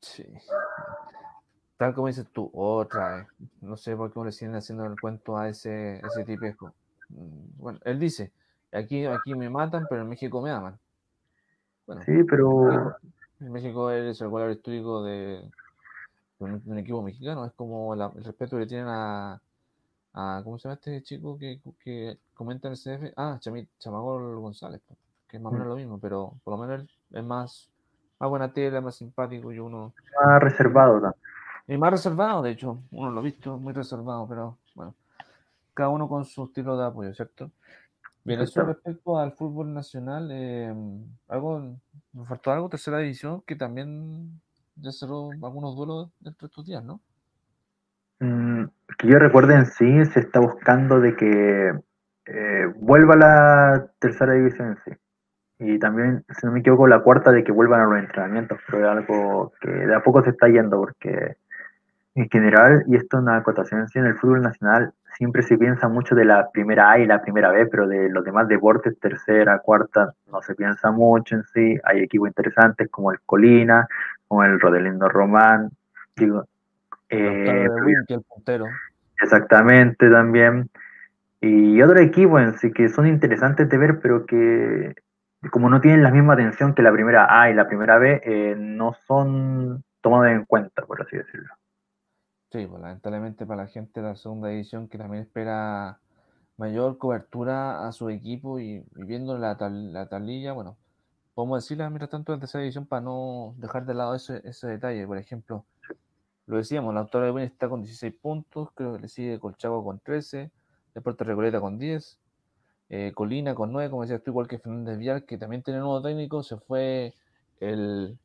Sí. 0.00 0.24
Tal 1.76 1.94
como 1.94 2.08
dices 2.08 2.26
tú, 2.32 2.50
otra 2.52 3.16
vez. 3.16 3.26
No 3.60 3.76
sé 3.76 3.96
por 3.96 4.12
qué 4.12 4.20
le 4.24 4.32
siguen 4.32 4.56
haciendo 4.56 4.84
el 4.86 5.00
cuento 5.00 5.38
a 5.38 5.48
ese, 5.48 5.98
ese 6.04 6.24
tipesco. 6.24 6.74
Mm, 7.08 7.56
Bueno, 7.56 7.78
él 7.84 8.00
dice, 8.00 8.32
aquí, 8.72 9.06
aquí 9.06 9.34
me 9.34 9.48
matan, 9.48 9.86
pero 9.88 10.02
en 10.02 10.08
México 10.08 10.42
me 10.42 10.50
aman. 10.50 10.78
Bueno, 11.88 12.02
Sí, 12.02 12.22
pero 12.24 12.94
en 13.40 13.50
México 13.50 13.90
eres 13.90 14.20
el 14.20 14.28
goleador 14.28 14.54
histórico 14.54 15.02
de, 15.04 15.40
de 16.38 16.44
un, 16.44 16.62
de 16.62 16.70
un 16.70 16.78
equipo 16.78 17.02
mexicano. 17.02 17.46
Es 17.46 17.52
como 17.54 17.94
la- 17.96 18.12
el 18.14 18.24
respeto 18.24 18.56
que 18.56 18.60
le 18.60 18.66
tienen 18.66 18.88
a, 18.88 19.40
a- 20.12 20.40
¿Cómo 20.44 20.58
se 20.58 20.64
llama 20.68 20.74
este 20.74 21.02
chico 21.02 21.38
que, 21.38 21.60
que 21.82 22.18
comenta 22.34 22.68
en 22.68 22.72
el 22.72 22.76
CF? 22.78 23.14
Ah, 23.16 23.38
Chami- 23.40 23.66
Chamagol 23.78 24.38
González, 24.38 24.82
que 25.26 25.38
es 25.38 25.42
más 25.42 25.50
o 25.50 25.54
menos 25.54 25.68
lo 25.68 25.76
mismo, 25.76 25.98
pero 25.98 26.34
por 26.44 26.58
lo 26.58 26.58
menos 26.66 26.82
él 26.82 26.90
es 27.18 27.24
más, 27.24 27.70
más 28.20 28.28
buena 28.28 28.52
tela, 28.52 28.82
más 28.82 28.96
simpático 28.96 29.50
y 29.50 29.58
uno. 29.58 29.94
más 30.22 30.42
reservado 30.42 31.00
también. 31.00 31.22
Y 31.68 31.78
más 31.78 31.90
reservado, 31.90 32.42
de 32.42 32.50
hecho, 32.50 32.82
uno 32.90 33.10
lo 33.10 33.20
ha 33.20 33.22
visto 33.22 33.56
muy 33.56 33.72
reservado, 33.72 34.26
pero 34.28 34.58
bueno, 34.74 34.94
cada 35.72 35.88
uno 35.88 36.06
con 36.06 36.26
su 36.26 36.44
estilo 36.44 36.76
de 36.76 36.84
apoyo, 36.84 37.14
¿cierto? 37.14 37.50
Bien, 38.28 38.42
eso 38.42 38.60
Exacto. 38.60 38.74
respecto 38.74 39.18
al 39.18 39.32
fútbol 39.32 39.72
nacional, 39.72 40.28
eh, 40.30 40.70
algo, 41.28 41.78
me 42.12 42.26
faltó 42.26 42.52
algo, 42.52 42.68
tercera 42.68 42.98
división, 42.98 43.42
que 43.46 43.56
también 43.56 44.38
ya 44.76 44.92
cerró 44.92 45.30
algunos 45.42 45.74
duelos 45.74 46.10
dentro 46.20 46.46
de 46.46 46.50
estos 46.50 46.66
días, 46.66 46.84
¿no? 46.84 47.00
Mm, 48.20 48.64
que 48.98 49.08
yo 49.08 49.18
recuerde 49.18 49.54
en 49.54 49.64
sí, 49.64 50.04
se 50.12 50.20
está 50.20 50.40
buscando 50.40 51.00
de 51.00 51.16
que 51.16 51.72
eh, 52.26 52.66
vuelva 52.76 53.16
la 53.16 53.90
tercera 53.98 54.34
división 54.34 54.68
en 54.68 54.76
sí. 54.84 55.00
Y 55.60 55.78
también, 55.78 56.22
si 56.28 56.46
no 56.46 56.52
me 56.52 56.60
equivoco, 56.60 56.86
la 56.86 57.02
cuarta 57.02 57.32
de 57.32 57.42
que 57.42 57.50
vuelvan 57.50 57.80
a 57.80 57.86
los 57.86 57.98
entrenamientos, 57.98 58.58
pero 58.66 58.84
es 58.84 58.90
algo 58.90 59.52
que 59.62 59.70
de 59.70 59.94
a 59.94 60.02
poco 60.02 60.22
se 60.22 60.30
está 60.30 60.48
yendo, 60.48 60.76
porque 60.76 61.38
en 62.14 62.28
general, 62.28 62.84
y 62.88 62.96
esto 62.96 63.16
es 63.16 63.22
una 63.22 63.38
acotación 63.38 63.80
en 63.80 63.88
sí, 63.88 63.98
en 63.98 64.04
el 64.04 64.18
fútbol 64.18 64.42
nacional 64.42 64.92
siempre 65.18 65.42
se 65.42 65.58
piensa 65.58 65.88
mucho 65.88 66.14
de 66.14 66.24
la 66.24 66.48
primera 66.50 66.92
A 66.92 66.98
y 67.00 67.06
la 67.06 67.20
primera 67.20 67.50
B, 67.50 67.66
pero 67.66 67.88
de 67.88 68.08
los 68.08 68.24
demás 68.24 68.46
deportes, 68.46 68.98
tercera, 69.00 69.58
cuarta, 69.58 70.14
no 70.30 70.40
se 70.42 70.54
piensa 70.54 70.92
mucho 70.92 71.34
en 71.34 71.42
sí. 71.52 71.76
Hay 71.82 71.98
equipos 71.98 72.28
interesantes 72.28 72.88
como 72.88 73.10
el 73.10 73.18
Colina, 73.26 73.88
como 74.28 74.44
el 74.44 74.60
Rodelindo 74.60 75.08
Román, 75.08 75.70
digo, 76.16 76.46
eh, 77.08 77.66
el 78.08 78.22
puntero. 78.22 78.66
Exactamente, 79.20 80.08
también. 80.08 80.70
Y 81.40 81.82
otro 81.82 81.98
equipo 81.98 82.38
en 82.38 82.56
sí 82.56 82.70
que 82.70 82.88
son 82.88 83.08
interesantes 83.08 83.68
de 83.68 83.76
ver, 83.76 83.98
pero 84.00 84.24
que 84.24 84.94
como 85.50 85.68
no 85.68 85.80
tienen 85.80 86.04
la 86.04 86.12
misma 86.12 86.34
atención 86.34 86.74
que 86.74 86.82
la 86.82 86.92
primera 86.92 87.26
A 87.28 87.50
y 87.50 87.54
la 87.54 87.66
primera 87.66 87.98
B, 87.98 88.20
eh, 88.24 88.54
no 88.56 88.94
son 89.08 89.82
tomados 90.00 90.28
en 90.28 90.44
cuenta, 90.44 90.82
por 90.82 91.02
así 91.02 91.16
decirlo. 91.16 91.48
Sí, 92.50 92.66
pues 92.66 92.80
lamentablemente 92.80 93.44
para 93.44 93.64
la 93.64 93.68
gente 93.68 94.00
de 94.00 94.06
la 94.08 94.16
segunda 94.16 94.48
división 94.48 94.88
que 94.88 94.96
también 94.96 95.24
espera 95.24 96.00
mayor 96.56 96.96
cobertura 96.98 97.86
a 97.86 97.92
su 97.92 98.08
equipo 98.10 98.58
y, 98.58 98.84
viendo 98.94 99.36
la, 99.38 99.58
tab- 99.58 99.92
la 99.92 100.08
tablilla, 100.08 100.52
bueno, 100.54 100.78
podemos 101.34 101.62
decirle 101.62 101.84
mientras 101.90 102.10
tanto 102.10 102.32
de 102.32 102.38
tercera 102.38 102.62
división 102.62 102.86
para 102.86 103.02
no 103.02 103.54
dejar 103.58 103.84
de 103.86 103.94
lado 103.94 104.14
ese, 104.14 104.40
ese 104.44 104.66
detalle. 104.68 105.06
Por 105.06 105.18
ejemplo, 105.18 105.66
lo 106.46 106.56
decíamos, 106.58 106.94
la 106.94 107.00
autora 107.00 107.26
de 107.26 107.32
Win 107.32 107.44
está 107.44 107.68
con 107.68 107.82
16 107.82 108.14
puntos, 108.20 108.70
creo 108.74 108.94
que 108.96 109.00
le 109.02 109.08
sigue 109.08 109.38
Colchagua 109.40 109.82
con 109.84 110.00
13, 110.00 110.50
Deportes 110.94 111.26
Recoleta 111.26 111.60
con 111.60 111.78
10, 111.78 112.20
eh, 112.90 113.12
Colina 113.14 113.54
con 113.54 113.72
9, 113.72 113.90
como 113.90 114.02
decías 114.02 114.22
tú, 114.22 114.30
igual 114.32 114.48
que 114.48 114.58
Fernández 114.58 114.98
Vial, 114.98 115.24
que 115.26 115.38
también 115.38 115.62
tiene 115.62 115.80
nuevo 115.80 116.02
técnico, 116.02 116.42
se 116.42 116.56
fue 116.58 117.14
el, 117.60 118.18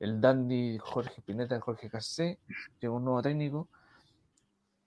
el 0.00 0.20
dandy 0.20 0.78
Jorge 0.78 1.22
Pineta, 1.22 1.60
Jorge 1.60 1.88
Cassé, 1.90 2.38
llegó 2.80 2.96
un 2.96 3.04
nuevo 3.04 3.22
técnico. 3.22 3.68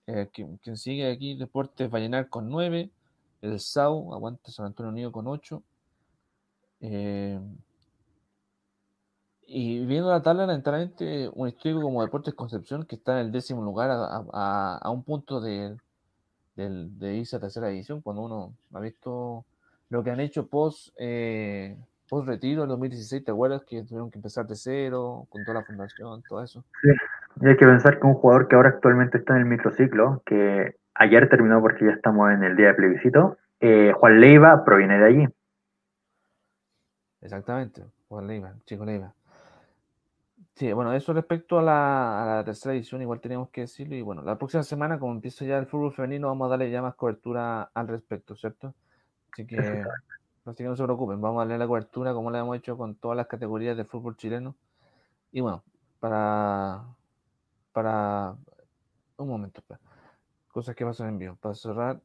Eh, 0.07 0.29
quien, 0.33 0.59
sigue 0.77 1.11
aquí, 1.11 1.35
Deportes 1.35 1.89
Vallenar 1.89 2.29
con 2.29 2.49
9, 2.49 2.89
el 3.41 3.59
SAU, 3.59 4.13
aguanta 4.13 4.51
San 4.51 4.65
Antonio 4.67 4.91
Unido 4.91 5.11
con 5.11 5.27
8. 5.27 5.61
Eh, 6.81 7.39
y 9.47 9.83
viendo 9.85 10.09
la 10.11 10.21
tabla, 10.21 10.45
lamentablemente, 10.45 11.29
un 11.33 11.47
histórico 11.47 11.81
como 11.81 12.03
Deportes 12.03 12.35
Concepción, 12.35 12.85
que 12.85 12.95
está 12.95 13.13
en 13.19 13.25
el 13.27 13.31
décimo 13.31 13.63
lugar 13.63 13.89
a, 13.89 14.23
a- 14.31 14.77
a 14.77 14.89
un 14.91 15.03
punto 15.03 15.41
de, 15.41 15.75
del- 16.55 16.97
de 16.99 17.15
irse 17.17 17.35
a 17.37 17.39
tercera 17.39 17.67
división, 17.69 18.01
cuando 18.01 18.23
uno 18.23 18.55
ha 18.73 18.79
visto 18.79 19.45
lo 19.89 20.03
que 20.03 20.11
han 20.11 20.19
hecho 20.19 20.47
post, 20.47 20.89
eh, 20.97 21.77
post 22.09 22.27
retiro 22.27 22.63
en 22.63 22.69
2016, 22.69 23.23
¿te 23.23 23.31
acuerdas? 23.31 23.63
Que 23.63 23.83
tuvieron 23.83 24.09
que 24.09 24.17
empezar 24.17 24.47
de 24.47 24.55
cero, 24.55 25.27
con 25.29 25.43
toda 25.45 25.59
la 25.59 25.65
fundación, 25.65 26.23
todo 26.27 26.43
eso. 26.43 26.65
Y 27.41 27.47
hay 27.47 27.55
que 27.55 27.65
pensar 27.65 27.99
que 27.99 28.07
un 28.07 28.15
jugador 28.15 28.47
que 28.47 28.55
ahora 28.55 28.69
actualmente 28.69 29.19
está 29.19 29.35
en 29.35 29.41
el 29.41 29.45
microciclo, 29.45 30.21
que 30.25 30.75
ayer 30.95 31.29
terminó 31.29 31.61
porque 31.61 31.85
ya 31.85 31.91
estamos 31.91 32.31
en 32.31 32.43
el 32.43 32.55
día 32.55 32.67
de 32.67 32.73
plebiscito, 32.73 33.37
eh, 33.59 33.93
Juan 33.95 34.19
Leiva 34.19 34.65
proviene 34.65 34.97
de 34.97 35.05
allí. 35.05 35.27
Exactamente, 37.21 37.83
Juan 38.07 38.27
Leiva, 38.27 38.53
Chico 38.65 38.85
Leiva. 38.85 39.13
Sí, 40.55 40.73
bueno, 40.73 40.93
eso 40.93 41.13
respecto 41.13 41.57
a 41.57 41.61
la, 41.61 42.23
a 42.23 42.35
la 42.37 42.43
tercera 42.43 42.73
edición, 42.73 43.01
igual 43.01 43.21
teníamos 43.21 43.49
que 43.49 43.61
decirlo. 43.61 43.95
Y 43.95 44.01
bueno, 44.01 44.21
la 44.23 44.37
próxima 44.37 44.63
semana, 44.63 44.99
como 44.99 45.13
empieza 45.13 45.45
ya 45.45 45.57
el 45.57 45.67
fútbol 45.67 45.93
femenino, 45.93 46.27
vamos 46.27 46.47
a 46.47 46.49
darle 46.49 46.69
ya 46.69 46.81
más 46.81 46.95
cobertura 46.95 47.69
al 47.73 47.87
respecto, 47.87 48.35
¿cierto? 48.35 48.73
Así 49.31 49.45
que, 49.47 49.85
así 50.45 50.63
que 50.63 50.69
no 50.69 50.75
se 50.75 50.83
preocupen, 50.83 51.21
vamos 51.21 51.37
a 51.37 51.45
darle 51.45 51.57
la 51.57 51.67
cobertura 51.67 52.13
como 52.13 52.31
la 52.31 52.39
hemos 52.39 52.57
hecho 52.57 52.77
con 52.77 52.95
todas 52.95 53.17
las 53.17 53.27
categorías 53.27 53.77
del 53.77 53.85
fútbol 53.85 54.17
chileno. 54.17 54.55
Y 55.31 55.41
bueno, 55.41 55.63
para, 55.99 56.85
para, 57.71 58.35
un 59.17 59.27
momento, 59.27 59.61
cosas 60.49 60.75
que 60.75 60.85
pasan 60.85 61.09
en 61.09 61.17
vivo. 61.19 61.35
Para 61.35 61.55
cerrar, 61.55 62.01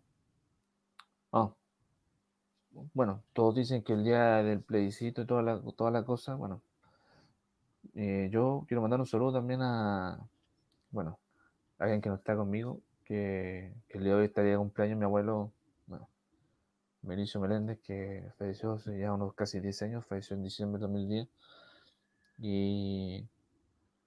ah, 1.33 1.51
bueno, 2.93 3.23
todos 3.33 3.55
dicen 3.55 3.83
que 3.83 3.93
el 3.93 4.05
día 4.05 4.43
del 4.43 4.61
plebiscito 4.63 5.23
y 5.23 5.27
toda 5.27 5.43
la, 5.43 5.61
toda 5.77 5.91
la 5.91 6.05
cosa, 6.05 6.35
bueno, 6.35 6.61
eh, 7.95 8.29
yo 8.33 8.65
quiero 8.67 8.83
mandar 8.83 9.01
un 9.01 9.07
saludo 9.07 9.35
también 9.35 9.63
a, 9.63 10.19
bueno, 10.91 11.19
alguien 11.79 12.01
que 12.01 12.09
no 12.09 12.17
está 12.17 12.37
conmigo, 12.37 12.81
que, 13.05 13.73
que 13.89 13.99
el 13.99 14.05
día 14.05 14.15
de 14.15 14.21
hoy 14.21 14.27
estaría 14.27 14.53
de 14.53 14.59
cumpleaños 14.59 14.99
mi 14.99 15.05
abuelo, 15.05 15.53
Benicio 17.07 17.41
Meléndez, 17.41 17.79
que 17.81 18.25
falleció 18.39 18.73
hace 18.73 18.99
ya 18.99 19.13
unos 19.13 19.35
casi 19.35 19.61
10 19.61 19.83
años, 19.83 20.07
falleció 20.07 20.37
en 20.37 20.43
diciembre 20.43 20.79
de 20.79 20.83
2010. 20.87 21.29
Y 22.39 23.27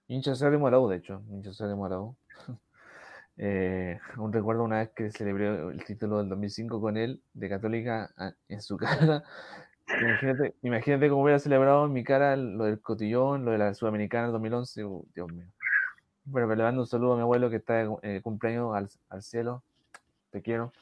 hincha 0.07 0.33
de 0.33 0.57
la 0.59 0.79
U, 0.79 0.87
de 0.89 0.97
hecho, 0.97 1.21
hincha 1.29 1.67
de 1.67 1.75
la 1.75 1.99
U. 2.01 2.15
Eh, 3.39 3.99
un 4.17 4.33
recuerdo 4.33 4.63
una 4.63 4.79
vez 4.79 4.89
que 4.95 5.11
celebré 5.11 5.47
el 5.69 5.83
título 5.85 6.17
del 6.17 6.29
2005 6.29 6.81
con 6.81 6.97
él, 6.97 7.21
de 7.33 7.49
Católica, 7.49 8.11
a- 8.17 8.33
en 8.49 8.61
su 8.61 8.77
cara. 8.77 9.23
Imagínate, 9.87 10.55
imagínate 10.63 11.07
cómo 11.09 11.21
hubiera 11.21 11.37
celebrado 11.39 11.85
en 11.85 11.93
mi 11.93 12.03
cara 12.03 12.35
lo 12.35 12.65
del 12.65 12.81
cotillón, 12.81 13.45
lo 13.45 13.51
de 13.51 13.59
la 13.59 13.73
Sudamericana 13.75 14.23
del 14.23 14.33
2011. 14.33 14.83
uh, 14.85 15.05
Dios 15.13 15.31
mío. 15.31 15.45
Bueno, 16.25 16.47
pero 16.47 16.57
le 16.57 16.63
mando 16.63 16.81
un 16.81 16.87
saludo 16.87 17.13
a 17.13 17.15
mi 17.15 17.21
abuelo 17.21 17.49
que 17.49 17.57
está 17.57 17.75
de 17.75 17.95
eh, 18.01 18.21
cumpleaños 18.21 18.75
al, 18.75 18.89
al 19.09 19.21
cielo. 19.21 19.63
Te 20.31 20.41
quiero. 20.41 20.73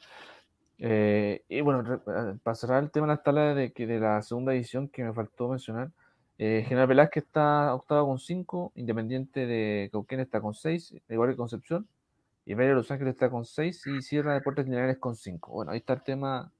Eh, 0.78 1.42
y 1.48 1.60
bueno, 1.62 2.02
eh, 2.06 2.54
cerrar 2.54 2.82
el 2.82 2.90
tema 2.90 3.06
de 3.06 3.14
las 3.14 3.22
tablas 3.22 3.56
de, 3.56 3.72
de 3.74 4.00
la 4.00 4.20
segunda 4.22 4.54
edición 4.54 4.88
que 4.88 5.04
me 5.04 5.12
faltó 5.12 5.48
mencionar, 5.48 5.90
eh, 6.38 6.64
General 6.68 6.86
Velázquez 6.86 7.24
está 7.24 7.74
octavo 7.74 8.08
con 8.08 8.18
5, 8.18 8.72
Independiente 8.74 9.46
de 9.46 9.88
Cauquén 9.90 10.20
está 10.20 10.40
con 10.40 10.54
6, 10.54 10.94
igual 11.08 11.30
que 11.30 11.36
Concepción, 11.36 11.88
y 12.44 12.54
Vélez 12.54 12.72
de 12.72 12.74
Los 12.76 12.90
Ángeles 12.90 13.14
está 13.14 13.30
con 13.30 13.44
6 13.44 13.86
y 13.86 14.02
Sierra 14.02 14.34
Deportes 14.34 14.66
Linares 14.66 14.98
con 14.98 15.16
5. 15.16 15.50
Bueno, 15.52 15.72
ahí 15.72 15.78
está 15.78 15.94
el 15.94 16.02
tema. 16.02 16.52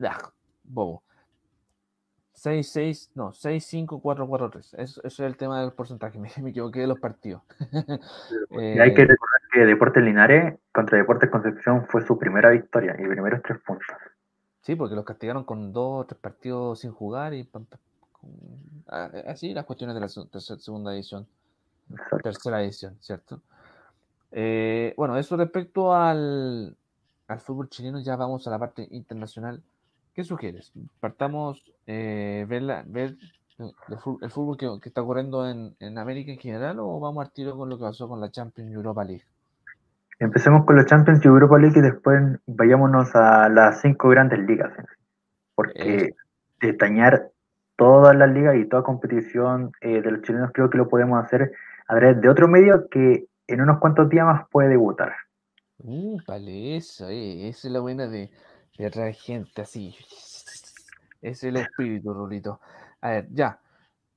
Ah, 0.00 0.32
bobo. 0.64 1.02
6, 2.40 2.70
6, 2.70 3.10
no, 3.16 3.34
6, 3.34 3.62
5, 3.66 4.00
4, 4.00 4.26
4, 4.26 4.50
3. 4.50 4.74
Eso, 4.78 5.00
eso 5.04 5.04
es 5.04 5.20
el 5.20 5.36
tema 5.36 5.60
del 5.60 5.72
porcentaje. 5.72 6.18
Me, 6.18 6.30
me 6.42 6.50
equivoqué 6.50 6.80
de 6.80 6.86
los 6.86 6.98
partidos. 6.98 7.42
Y 8.50 8.78
hay 8.78 8.94
que 8.94 9.02
Eh, 9.02 9.06
recordar 9.06 9.40
que 9.52 9.66
Deportes 9.66 10.02
Linares 10.02 10.58
contra 10.72 10.96
Deportes 10.96 11.28
Concepción 11.28 11.86
fue 11.86 12.06
su 12.06 12.18
primera 12.18 12.48
victoria 12.48 12.96
y 12.98 13.06
primeros 13.06 13.42
tres 13.42 13.58
puntos. 13.60 13.86
Sí, 14.62 14.74
porque 14.74 14.94
los 14.94 15.04
castigaron 15.04 15.44
con 15.44 15.74
dos 15.74 16.04
o 16.04 16.06
tres 16.06 16.18
partidos 16.18 16.80
sin 16.80 16.92
jugar 16.92 17.34
y 17.34 17.46
así 19.26 19.52
las 19.52 19.66
cuestiones 19.66 19.94
de 19.94 20.00
la 20.00 20.08
segunda 20.08 20.94
edición, 20.94 21.26
Exacto. 21.90 22.18
tercera 22.18 22.62
edición, 22.62 22.96
¿cierto? 23.00 23.42
Eh, 24.32 24.94
bueno, 24.96 25.18
eso 25.18 25.36
respecto 25.36 25.94
al, 25.94 26.74
al 27.28 27.40
fútbol 27.40 27.68
chileno, 27.68 28.00
ya 28.00 28.16
vamos 28.16 28.46
a 28.46 28.50
la 28.50 28.58
parte 28.58 28.86
internacional. 28.92 29.62
¿Qué 30.20 30.24
sugieres? 30.24 30.70
¿Partamos 31.00 31.64
eh, 31.86 32.44
ver, 32.46 32.60
la- 32.60 32.84
ver 32.86 33.16
el, 33.58 34.28
fútbol 34.28 34.58
que, 34.58 34.68
que 34.82 34.90
está 34.90 35.00
ocurriendo 35.00 35.48
en, 35.48 35.74
en 35.80 35.96
América 35.96 36.30
en 36.30 36.38
general 36.38 36.78
o 36.78 37.00
vamos 37.00 37.24
al 37.24 37.32
tiro 37.32 37.56
con 37.56 37.70
lo 37.70 37.78
que 37.78 37.84
pasó 37.84 38.06
con 38.06 38.20
la 38.20 38.30
Champions 38.30 38.70
Europa 38.70 39.02
League? 39.02 39.24
Empecemos 40.18 40.66
con 40.66 40.76
los 40.76 40.84
Champions 40.84 41.24
Europa 41.24 41.58
League 41.58 41.78
y 41.78 41.80
después 41.80 42.20
vayámonos 42.46 43.16
a 43.16 43.48
las 43.48 43.80
cinco 43.80 44.10
grandes 44.10 44.40
ligas. 44.40 44.70
¿sí? 44.76 44.82
Porque 45.54 45.96
Eh. 45.96 46.14
destañar 46.60 47.30
todas 47.76 48.14
las 48.14 48.30
ligas 48.30 48.56
y 48.56 48.66
toda 48.66 48.82
competición 48.82 49.72
eh, 49.80 50.02
de 50.02 50.10
los 50.10 50.20
chilenos 50.20 50.50
creo 50.52 50.68
que 50.68 50.76
lo 50.76 50.90
podemos 50.90 51.24
hacer 51.24 51.50
a 51.88 51.96
través 51.96 52.20
de 52.20 52.28
otro 52.28 52.46
medio 52.46 52.90
que 52.90 53.24
en 53.46 53.60
unos 53.62 53.78
cuantos 53.78 54.10
días 54.10 54.26
más 54.26 54.46
puede 54.50 54.68
debutar. 54.68 55.14
Uh, 55.78 56.18
vale, 56.26 56.76
eso, 56.76 57.08
eh, 57.08 57.48
esa 57.48 57.68
es 57.68 57.72
la 57.72 57.80
buena 57.80 58.06
de, 58.06 58.30
de 58.84 58.90
traer 58.90 59.14
gente 59.14 59.62
así. 59.62 59.94
Es 61.22 61.44
el 61.44 61.56
espíritu, 61.58 62.14
Rulito. 62.14 62.60
A 63.02 63.10
ver, 63.10 63.28
ya. 63.30 63.60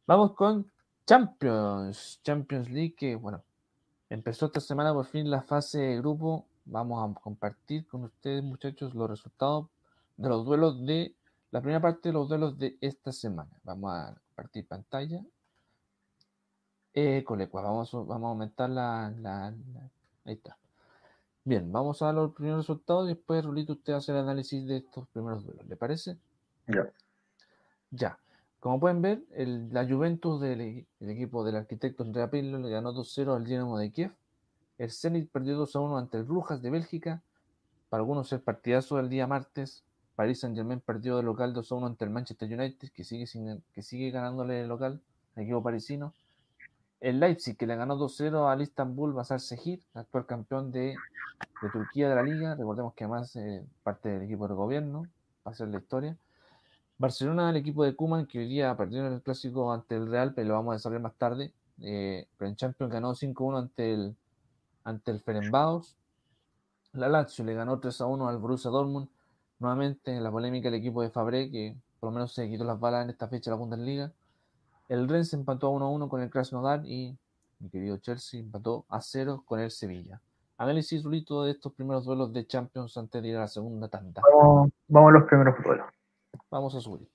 Vamos 0.08 0.32
con 0.36 0.72
Champions. 1.06 2.22
Champions 2.24 2.70
League, 2.70 2.96
que 2.96 3.16
bueno, 3.16 3.44
empezó 4.10 4.46
esta 4.46 4.62
semana 4.62 4.94
por 4.94 5.06
fin 5.06 5.30
la 5.30 5.42
fase 5.42 5.80
de 5.80 5.98
grupo. 5.98 6.48
Vamos 6.64 7.04
a 7.04 7.20
compartir 7.20 7.86
con 7.88 8.06
ustedes, 8.06 8.42
muchachos, 8.42 8.96
los 8.96 9.10
resultados 9.10 9.68
de 10.16 10.30
los 10.30 10.46
duelos 10.46 10.86
de 10.86 11.14
la 11.52 11.60
primera 11.60 11.82
parte 11.82 12.08
de 12.08 12.14
los 12.14 12.30
duelos 12.30 12.58
de 12.58 12.78
esta 12.80 13.12
semana. 13.12 13.52
Vamos 13.64 13.92
a 13.94 14.16
compartir 14.28 14.66
pantalla. 14.66 15.22
Eh, 16.94 17.22
colecua, 17.26 17.64
vamos, 17.64 17.92
vamos 17.92 18.24
a 18.24 18.30
aumentar 18.30 18.70
la- 18.70 19.14
la- 19.20 19.54
Ahí 20.24 20.36
está. 20.36 20.58
Bien, 21.46 21.70
vamos 21.72 22.02
a 22.02 22.06
dar 22.06 22.16
los 22.16 22.34
primeros 22.34 22.60
resultados 22.60 23.06
y 23.06 23.14
después, 23.16 23.44
Rulito, 23.44 23.74
usted 23.74 23.94
hace 23.94 24.12
el 24.14 24.20
análisis 24.20 24.66
de 24.66 24.78
estos 24.78 25.08
primeros 25.10 25.46
duelos. 25.46 25.66
¿Le 25.68 25.76
parece? 25.76 26.18
Ya. 26.68 26.90
Ya. 27.92 28.18
Como 28.62 28.80
pueden 28.80 29.02
ver, 29.02 29.24
el- 29.32 29.74
la 29.74 29.86
Juventus 29.86 30.40
del 30.40 30.62
e- 30.62 30.88
el 31.02 31.10
equipo 31.10 31.44
del 31.44 31.58
arquitecto 31.58 32.04
Andrea 32.04 32.30
Pirlo 32.30 32.60
le 32.60 32.70
ganó 32.70 32.94
2-0 32.94 33.34
al 33.36 33.44
Dinamo 33.44 33.78
de 33.78 33.92
Kiev. 33.92 34.16
El 34.78 34.90
Zenit 34.92 35.30
perdió 35.30 35.58
2-1 35.58 35.98
ante 35.98 36.18
el 36.18 36.24
Brujas 36.24 36.62
de 36.62 36.70
Bélgica. 36.70 37.22
Para 37.90 38.02
algunos 38.02 38.32
el 38.32 38.40
partidazo 38.40 38.96
del 38.98 39.10
día 39.10 39.28
martes. 39.28 39.84
Paris 40.16 40.40
Saint-Germain 40.42 40.80
perdió 40.80 41.18
de 41.18 41.24
local 41.24 41.54
2-1 41.54 41.88
ante 41.88 42.06
el 42.06 42.12
Manchester 42.12 42.48
United, 42.48 42.90
que 42.94 43.04
sigue, 43.04 43.28
sin- 43.28 43.62
que 43.74 43.82
sigue 43.82 44.12
ganándole 44.12 44.54
de 44.54 44.68
local 44.68 45.02
al 45.36 45.44
equipo 45.44 45.62
parisino. 45.62 46.14
El 47.04 47.20
Leipzig, 47.20 47.58
que 47.58 47.68
le 47.68 47.76
ganó 47.76 47.98
2-0 47.98 48.50
al 48.50 48.62
Istanbul 48.62 49.12
Basaksehir, 49.12 49.82
actual 49.94 50.26
campeón 50.26 50.72
de, 50.72 50.96
Turquía 51.74 52.08
de 52.08 52.16
la 52.16 52.24
liga. 52.24 52.56
Recordemos 52.56 52.94
que 52.94 53.04
además 53.04 53.36
eh, 53.36 53.62
parte 53.84 54.08
del 54.08 54.22
equipo 54.22 54.48
de 54.48 54.54
gobierno, 54.54 55.06
va 55.46 55.52
a 55.52 55.54
ser 55.54 55.68
la 55.68 55.80
historia. 55.80 56.16
Barcelona, 56.98 57.50
el 57.50 57.58
equipo 57.58 57.84
de 57.84 57.94
Kuman, 57.94 58.26
que 58.26 58.40
hoy 58.40 58.48
día 58.48 58.78
perdió 58.78 59.06
en 59.06 59.12
el 59.12 59.22
clásico 59.22 59.74
ante 59.74 59.98
el 59.98 60.10
Real, 60.10 60.34
pero 60.34 60.48
lo 60.48 60.54
vamos 60.54 60.72
a 60.72 60.76
desarrollar 60.76 61.02
más 61.02 61.16
tarde. 61.16 61.52
Eh, 61.82 62.26
pero 62.38 62.48
en 62.48 62.56
Champions 62.56 62.94
ganó 62.94 63.14
5-1 63.14 63.60
ante 63.60 63.94
el, 63.94 64.16
ante 64.86 65.20
Ferenbaos. 65.20 65.98
La 66.94 67.10
Lazio 67.10 67.44
le 67.44 67.54
ganó 67.54 67.82
3-1 67.82 68.30
al 68.30 68.38
Borussia 68.38 68.72
Dortmund. 68.72 69.10
Nuevamente 69.60 70.16
en 70.16 70.24
la 70.24 70.32
polémica 70.32 70.70
el 70.70 70.76
equipo 70.76 71.02
de 71.02 71.10
Fabré, 71.10 71.52
que 71.52 71.76
por 72.00 72.12
lo 72.12 72.14
menos 72.14 72.34
se 72.34 72.48
quitó 72.48 72.64
las 72.64 72.80
balas 72.80 73.04
en 73.04 73.10
esta 73.10 73.28
fecha 73.28 73.52
de 73.52 73.58
la 73.58 73.60
Bundesliga. 73.60 74.14
El 74.94 75.10
Rennes 75.10 75.34
empató 75.34 75.70
a 75.70 75.80
1-1 75.80 76.08
con 76.08 76.22
el 76.22 76.30
Krasnodar 76.30 76.82
y 76.86 77.18
mi 77.58 77.70
querido 77.72 77.98
Chelsea, 77.98 78.40
empató 78.40 78.86
a 78.90 79.02
cero 79.02 79.42
con 79.44 79.60
el 79.60 79.72
Sevilla. 79.72 80.22
Análisis, 80.56 81.04
Rulito, 81.04 81.46
de 81.46 81.52
estos 81.54 81.74
primeros 81.74 82.06
duelos 82.06 82.32
de 82.32 82.46
Champions 82.46 82.96
antes 82.96 83.24
de 83.24 83.30
ir 83.30 83.38
a 83.38 83.40
la 83.40 83.48
segunda 83.48 83.88
tanda. 83.88 84.22
Vamos, 84.22 84.70
vamos 84.88 85.10
a 85.10 85.14
los 85.14 85.24
primeros 85.24 85.56
duelos. 85.64 85.88
Vamos 86.52 86.76
a 86.76 86.80
subir. 86.80 87.08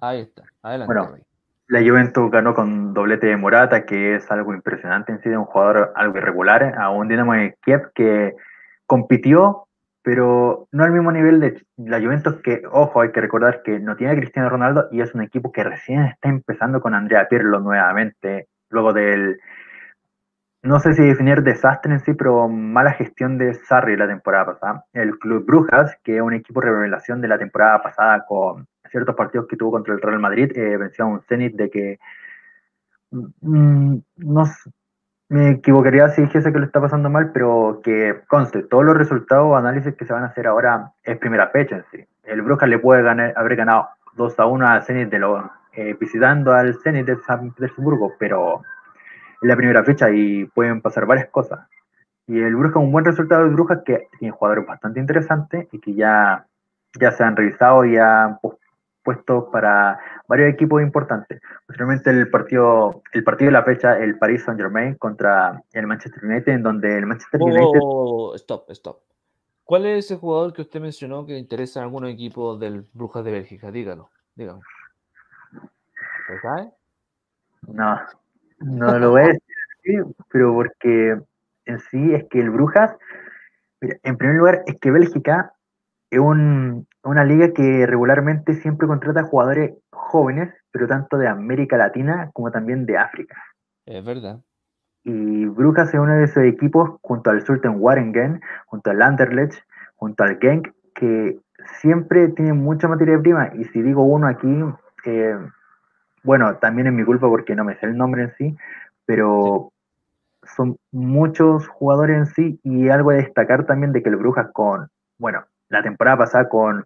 Ahí 0.00 0.20
está. 0.20 0.44
Adelante. 0.62 0.94
Bueno. 0.94 1.18
La 1.66 1.80
Juventus 1.80 2.30
ganó 2.30 2.54
con 2.54 2.94
doblete 2.94 3.26
de 3.26 3.36
Morata, 3.36 3.84
que 3.84 4.14
es 4.14 4.30
algo 4.30 4.54
impresionante 4.54 5.12
en 5.12 5.20
sí, 5.20 5.28
de 5.28 5.36
un 5.36 5.44
jugador 5.44 5.92
algo 5.96 6.16
irregular, 6.16 6.76
a 6.78 6.88
un 6.88 7.08
Dinamo 7.08 7.34
de 7.34 7.58
Kiev 7.62 7.92
que 7.94 8.34
compitió, 8.86 9.67
pero 10.02 10.68
no 10.72 10.84
al 10.84 10.92
mismo 10.92 11.12
nivel 11.12 11.40
de 11.40 11.62
la 11.76 12.00
Juventus, 12.00 12.40
que, 12.42 12.62
ojo, 12.70 13.00
hay 13.00 13.12
que 13.12 13.20
recordar 13.20 13.62
que 13.62 13.78
no 13.80 13.96
tiene 13.96 14.12
a 14.12 14.16
Cristiano 14.16 14.48
Ronaldo 14.48 14.88
y 14.90 15.00
es 15.00 15.14
un 15.14 15.22
equipo 15.22 15.52
que 15.52 15.64
recién 15.64 16.04
está 16.04 16.28
empezando 16.28 16.80
con 16.80 16.94
Andrea 16.94 17.28
Pirlo 17.28 17.60
nuevamente, 17.60 18.48
luego 18.70 18.92
del, 18.92 19.38
no 20.62 20.80
sé 20.80 20.92
si 20.92 21.02
definir 21.02 21.42
desastre 21.42 21.92
en 21.92 22.00
sí, 22.00 22.14
pero 22.14 22.48
mala 22.48 22.92
gestión 22.92 23.38
de 23.38 23.54
Sarri 23.54 23.96
la 23.96 24.08
temporada 24.08 24.46
pasada. 24.46 24.84
El 24.92 25.18
Club 25.18 25.46
Brujas, 25.46 25.96
que 26.02 26.16
es 26.16 26.22
un 26.22 26.34
equipo 26.34 26.60
revelación 26.60 27.20
de 27.20 27.28
la 27.28 27.38
temporada 27.38 27.80
pasada 27.80 28.24
con 28.26 28.66
ciertos 28.90 29.14
partidos 29.14 29.46
que 29.46 29.56
tuvo 29.56 29.70
contra 29.70 29.94
el 29.94 30.00
Real 30.00 30.18
Madrid, 30.18 30.50
eh, 30.56 30.76
venció 30.76 31.04
a 31.04 31.08
un 31.08 31.22
Zenit 31.22 31.54
de 31.54 31.70
que 31.70 31.98
mm, 33.12 33.96
no 34.16 34.44
me 35.28 35.50
equivocaría 35.50 36.08
si 36.08 36.22
dijese 36.22 36.52
que 36.52 36.58
lo 36.58 36.64
está 36.64 36.80
pasando 36.80 37.10
mal, 37.10 37.32
pero 37.32 37.80
que 37.82 38.22
conste, 38.28 38.62
todos 38.62 38.84
los 38.84 38.96
resultados 38.96 39.46
o 39.46 39.56
análisis 39.56 39.94
que 39.94 40.04
se 40.06 40.12
van 40.12 40.22
a 40.24 40.28
hacer 40.28 40.46
ahora 40.46 40.92
es 41.02 41.18
primera 41.18 41.48
fecha 41.48 41.76
en 41.76 41.84
sí. 41.90 42.04
El 42.24 42.42
Brujas 42.42 42.68
le 42.68 42.78
puede 42.78 43.02
ganar, 43.02 43.32
haber 43.36 43.56
ganado 43.56 43.88
2 44.14 44.38
a 44.40 44.46
1 44.46 44.66
al 44.66 44.82
Zenit 44.84 45.10
de 45.10 45.18
lo, 45.18 45.50
eh, 45.72 45.96
visitando 45.98 46.52
al 46.52 46.74
Zenit 46.82 47.06
de 47.06 47.16
San 47.26 47.52
Petersburgo, 47.52 48.14
pero 48.18 48.62
es 49.40 49.48
la 49.48 49.56
primera 49.56 49.84
fecha 49.84 50.10
y 50.10 50.46
pueden 50.46 50.80
pasar 50.80 51.06
varias 51.06 51.28
cosas. 51.28 51.60
Y 52.26 52.38
el 52.40 52.56
Brujas, 52.56 52.76
un 52.82 52.92
buen 52.92 53.04
resultado 53.04 53.44
de 53.44 53.50
Brujas 53.50 53.80
que 53.84 54.08
tiene 54.18 54.32
jugadores 54.32 54.66
bastante 54.66 55.00
interesantes 55.00 55.68
y 55.72 55.80
que 55.80 55.94
ya, 55.94 56.46
ya 56.98 57.10
se 57.12 57.24
han 57.24 57.36
revisado 57.36 57.84
y 57.84 57.96
han 57.96 58.36
pu- 58.38 58.57
puesto 59.08 59.50
para 59.50 59.98
varios 60.28 60.52
equipos 60.52 60.82
importantes. 60.82 61.40
Posteriormente 61.66 62.10
el 62.10 62.28
partido, 62.28 63.02
el 63.14 63.24
partido 63.24 63.48
de 63.48 63.52
la 63.52 63.62
fecha, 63.62 63.98
el 63.98 64.18
Paris 64.18 64.44
Saint 64.44 64.60
Germain 64.60 64.96
contra 64.96 65.62
el 65.72 65.86
Manchester 65.86 66.22
United, 66.26 66.52
en 66.52 66.62
donde 66.62 66.98
el 66.98 67.06
Manchester 67.06 67.40
Oh, 67.42 67.46
United 67.46 67.80
oh, 67.82 68.34
stop, 68.34 68.70
stop. 68.70 68.98
¿Cuál 69.64 69.86
es 69.86 70.04
ese 70.04 70.16
jugador 70.16 70.52
que 70.52 70.60
usted 70.60 70.78
mencionó 70.80 71.24
que 71.24 71.38
interesa 71.38 71.80
a 71.80 71.84
algunos 71.84 72.10
equipos 72.10 72.60
del 72.60 72.84
Brujas 72.92 73.24
de 73.24 73.32
Bélgica? 73.32 73.70
Dígalo, 73.70 74.10
dígame. 74.34 74.60
¿Lo 75.52 76.40
sabe? 76.42 76.70
No, 77.66 77.98
no 78.58 78.98
lo 78.98 79.10
voy 79.12 79.22
a 79.22 79.26
decir, 79.28 80.04
pero 80.30 80.52
porque 80.52 81.18
en 81.64 81.78
sí 81.90 82.12
es 82.12 82.24
que 82.28 82.40
el 82.40 82.50
Brujas, 82.50 82.94
mira, 83.80 83.96
en 84.02 84.18
primer 84.18 84.36
lugar, 84.36 84.64
es 84.66 84.78
que 84.78 84.90
Bélgica 84.90 85.54
es 86.10 86.18
un- 86.18 86.86
una 87.04 87.24
liga 87.24 87.52
que 87.52 87.86
regularmente 87.86 88.54
siempre 88.54 88.86
contrata 88.86 89.22
jugadores 89.22 89.74
jóvenes, 89.90 90.52
pero 90.70 90.86
tanto 90.86 91.16
de 91.18 91.28
América 91.28 91.76
Latina 91.76 92.30
como 92.32 92.50
también 92.50 92.86
de 92.86 92.98
África. 92.98 93.36
Es 93.86 94.04
verdad. 94.04 94.40
Y 95.04 95.46
Brujas 95.46 95.88
es 95.88 96.00
uno 96.00 96.12
de 96.14 96.24
esos 96.24 96.44
equipos, 96.44 96.98
junto 97.00 97.30
al 97.30 97.44
Sultan 97.44 97.76
Waringen, 97.78 98.40
junto 98.66 98.90
al 98.90 99.00
Anderlecht, 99.00 99.62
junto 99.96 100.24
al 100.24 100.38
Genk, 100.38 100.72
que 100.94 101.38
siempre 101.80 102.28
tienen 102.28 102.58
mucha 102.58 102.88
materia 102.88 103.18
prima. 103.18 103.50
Y 103.54 103.64
si 103.64 103.80
digo 103.80 104.02
uno 104.02 104.26
aquí, 104.26 104.48
eh, 105.06 105.38
bueno, 106.22 106.56
también 106.56 106.88
es 106.88 106.92
mi 106.92 107.04
culpa 107.04 107.28
porque 107.28 107.54
no 107.54 107.64
me 107.64 107.76
sé 107.76 107.86
el 107.86 107.96
nombre 107.96 108.24
en 108.24 108.34
sí, 108.36 108.56
pero 109.06 109.72
son 110.42 110.76
muchos 110.92 111.66
jugadores 111.68 112.16
en 112.16 112.26
sí 112.26 112.60
y 112.62 112.88
algo 112.88 113.10
a 113.10 113.14
destacar 113.14 113.66
también 113.66 113.92
de 113.92 114.02
que 114.02 114.08
el 114.08 114.16
Brujas 114.16 114.48
con, 114.52 114.88
bueno, 115.18 115.44
la 115.68 115.82
temporada 115.82 116.18
pasada 116.18 116.48
con 116.48 116.84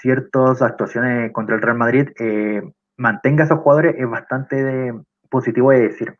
ciertas 0.00 0.62
actuaciones 0.62 1.32
contra 1.32 1.56
el 1.56 1.62
Real 1.62 1.76
Madrid, 1.76 2.08
eh, 2.18 2.62
mantenga 2.96 3.42
a 3.44 3.46
esos 3.46 3.58
jugadores 3.60 3.96
es 3.98 4.08
bastante 4.08 4.62
de- 4.62 5.02
positivo 5.28 5.70
de 5.70 5.80
decir. 5.80 6.14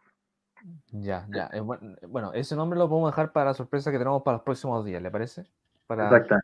Ya, 0.91 1.27
ya. 1.31 1.49
eh, 1.53 1.61
buen- 1.61 1.97
Bueno, 2.09 2.33
ese 2.33 2.55
nombre 2.57 2.79
lo 2.79 2.89
podemos 2.89 3.11
dejar 3.11 3.33
para 3.33 3.47
la 3.51 3.55
sorpresa 3.55 3.91
que 3.91 3.99
tenemos 3.99 4.23
para 4.23 4.37
los 4.39 4.45
próximos 4.45 4.85
días, 4.85 5.03
¿le 5.03 5.11
parece? 5.11 5.45
Para... 5.87 6.05
Exacto. 6.05 6.37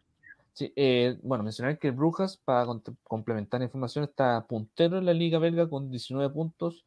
Sí, 0.52 0.72
eh, 0.74 1.18
bueno, 1.22 1.44
mencionar 1.44 1.78
que 1.78 1.88
el 1.88 1.94
Brujas, 1.94 2.36
para 2.36 2.66
complementar 3.04 3.60
la 3.60 3.66
información, 3.66 4.04
está 4.04 4.44
puntero 4.46 4.98
en 4.98 5.06
la 5.06 5.12
Liga 5.14 5.38
Belga 5.38 5.68
con 5.68 5.88
19 5.90 6.32
puntos 6.32 6.84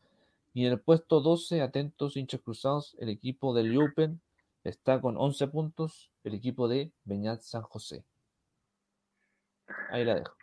y 0.53 0.65
en 0.65 0.73
el 0.73 0.80
puesto 0.81 1.22
12, 1.22 1.61
atentos 1.61 2.18
hinchas 2.18 2.41
cruzados, 2.41 2.97
el 2.99 3.07
equipo 3.07 3.53
del 3.53 3.77
Open 3.77 4.19
está 4.65 4.99
con 4.99 5.15
11 5.18 5.47
puntos, 5.47 6.11
el 6.26 6.34
equipo 6.34 6.68
de 6.68 6.91
Beñat 7.05 7.41
San 7.41 7.61
José. 7.61 8.03
Ahí 9.89 10.06
la 10.06 10.15
dejo. 10.15 10.34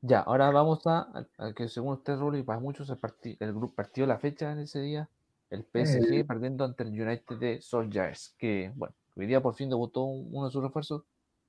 Ya, 0.00 0.20
ahora 0.20 0.50
vamos 0.50 0.86
a, 0.86 1.08
a- 1.38 1.52
que 1.52 1.68
según 1.68 1.94
usted, 1.94 2.16
Rulli, 2.16 2.42
para 2.42 2.60
muchos 2.60 2.88
el, 2.90 2.98
parti- 2.98 3.36
el 3.40 3.52
grupo 3.52 3.74
partió 3.74 4.06
la 4.06 4.18
fecha 4.18 4.52
en 4.52 4.60
ese 4.60 4.80
día, 4.80 5.08
el 5.50 5.64
PSG 5.64 6.26
perdiendo 6.26 6.64
ante 6.64 6.84
el 6.84 6.90
United 6.90 7.36
de 7.38 7.60
Solskjaer, 7.60 8.16
que 8.38 8.72
bueno, 8.76 8.94
hoy 9.16 9.26
día 9.26 9.40
por 9.40 9.54
fin 9.54 9.68
debutó 9.68 10.04
un- 10.04 10.28
uno 10.32 10.46
de 10.46 10.52
sus 10.52 10.62
refuerzos, 10.62 11.02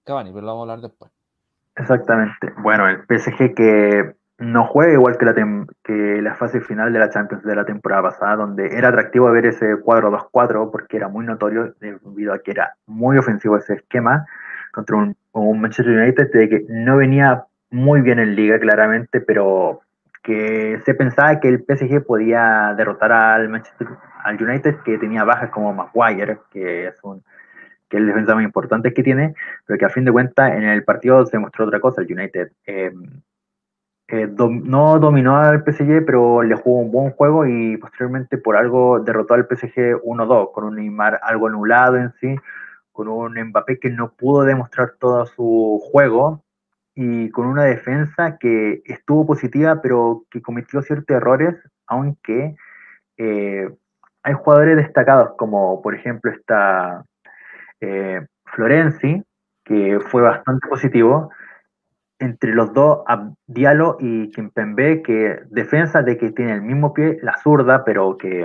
Cavani, 0.04 0.32
pero 0.32 0.42
lo 0.42 0.48
vamos 0.48 0.68
a 0.68 0.74
hablar 0.74 0.90
después. 0.90 1.12
Exactamente. 1.76 2.54
Bueno, 2.58 2.88
el 2.90 3.06
PSG 3.06 3.54
que 3.54 4.16
no 4.40 4.66
juega 4.66 4.94
igual 4.94 5.18
que 5.18 5.26
la, 5.26 5.34
que 5.84 6.22
la 6.22 6.36
fase 6.36 6.62
final 6.62 6.92
de 6.92 7.00
la 7.00 7.10
Champions 7.10 7.44
de 7.44 7.56
la 7.56 7.66
temporada 7.66 8.04
pasada, 8.04 8.36
donde 8.38 8.76
era 8.78 8.90
atractivo 8.90 9.32
ver 9.32 9.46
ese 9.46 9.78
cuadro 9.78 10.10
2-4 10.12 10.72
porque 10.72 10.98
era 10.98 11.08
muy 11.08 11.26
notorio 11.26 11.76
debido 11.80 12.34
a 12.34 12.40
que 12.40 12.52
era 12.52 12.76
muy 12.86 13.18
ofensivo 13.18 13.58
ese 13.58 13.76
esquema 13.76 14.26
contra 14.72 14.98
un, 14.98 15.16
un 15.34 15.62
Manchester 15.62 15.96
United 15.98 16.32
de 16.32 16.50
que 16.50 16.66
no 16.70 16.98
venía 16.98 17.46
muy 17.72 18.02
bien 18.02 18.20
en 18.20 18.36
liga 18.36 18.60
claramente, 18.60 19.22
pero 19.22 19.82
que 20.24 20.80
se 20.86 20.94
pensaba 20.96 21.40
que 21.40 21.48
el 21.50 21.64
PSG 21.64 22.06
podía 22.06 22.74
derrotar 22.78 23.12
al 23.12 23.50
Manchester 23.50 23.88
al 24.24 24.42
United 24.42 24.76
que 24.84 24.98
tenía 24.98 25.24
bajas 25.24 25.50
como 25.50 25.74
Maguire, 25.74 26.40
que 26.52 26.88
es 26.88 26.96
un 27.04 27.24
que 27.90 27.98
es 27.98 28.02
el 28.02 28.08
defensa 28.08 28.36
más 28.36 28.44
importante 28.44 28.94
que 28.94 29.04
tiene, 29.04 29.34
pero 29.66 29.80
que 29.80 29.86
a 29.86 29.90
fin 29.90 30.06
de 30.06 30.12
cuentas 30.12 30.52
en 30.54 30.64
el 30.64 30.84
partido 30.84 31.26
se 31.26 31.40
mostró 31.40 31.66
otra 31.66 31.80
cosa. 31.80 32.02
El 32.02 32.12
United 32.14 32.52
eh, 32.68 32.92
eh, 34.08 34.28
dom- 34.28 34.64
no 34.64 35.00
dominó 35.00 35.38
al 35.38 35.64
PSG, 35.64 36.04
pero 36.06 36.42
le 36.44 36.56
jugó 36.56 36.80
un 36.80 36.92
buen 36.92 37.12
juego 37.12 37.46
y 37.46 37.78
posteriormente 37.78 38.38
por 38.38 38.58
algo 38.58 39.00
derrotó 39.00 39.36
al 39.36 39.46
PSG 39.48 40.00
1-2, 40.04 40.52
con 40.52 40.64
un 40.64 40.76
Neymar 40.76 41.20
algo 41.22 41.48
anulado 41.48 41.98
en 41.98 42.12
sí, 42.20 42.36
con 43.00 43.08
un 43.08 43.42
Mbappé 43.42 43.80
que 43.80 43.90
no 43.90 44.12
pudo 44.12 44.44
demostrar 44.44 44.96
todo 45.00 45.26
su 45.26 45.80
juego 45.90 46.44
y 46.94 47.30
con 47.30 47.46
una 47.46 47.64
defensa 47.64 48.38
que 48.38 48.82
estuvo 48.84 49.26
positiva, 49.26 49.82
pero 49.82 50.26
que 50.30 50.42
cometió 50.42 50.82
ciertos 50.82 51.16
errores, 51.16 51.56
aunque 51.88 52.58
eh, 53.16 53.70
hay 54.22 54.34
jugadores 54.34 54.76
destacados, 54.76 55.32
como 55.38 55.82
por 55.82 55.96
ejemplo 55.96 56.30
está 56.30 57.06
eh, 57.80 58.20
Florenzi, 58.44 59.24
que 59.64 60.02
fue 60.02 60.22
bastante 60.22 60.68
positivo. 60.68 61.32
Entre 62.20 62.54
los 62.54 62.74
dos, 62.74 63.06
Diallo 63.48 63.96
y 64.02 64.30
Kimpembe, 64.32 65.04
que 65.04 65.40
defensa 65.50 66.02
de 66.02 66.18
que 66.18 66.32
tiene 66.32 66.52
el 66.52 66.64
mismo 66.64 66.94
pie, 66.94 67.18
la 67.22 67.38
zurda, 67.42 67.86
pero 67.86 68.18
que 68.18 68.42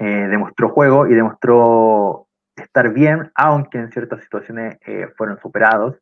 eh, 0.00 0.28
demostró 0.30 0.70
juego 0.70 1.06
y 1.06 1.14
demostró 1.14 2.26
estar 2.56 2.92
bien, 2.92 3.30
aunque 3.34 3.78
en 3.78 3.90
ciertas 3.90 4.22
situaciones 4.22 4.78
eh, 4.86 5.08
fueron 5.16 5.38
superados. 5.40 5.96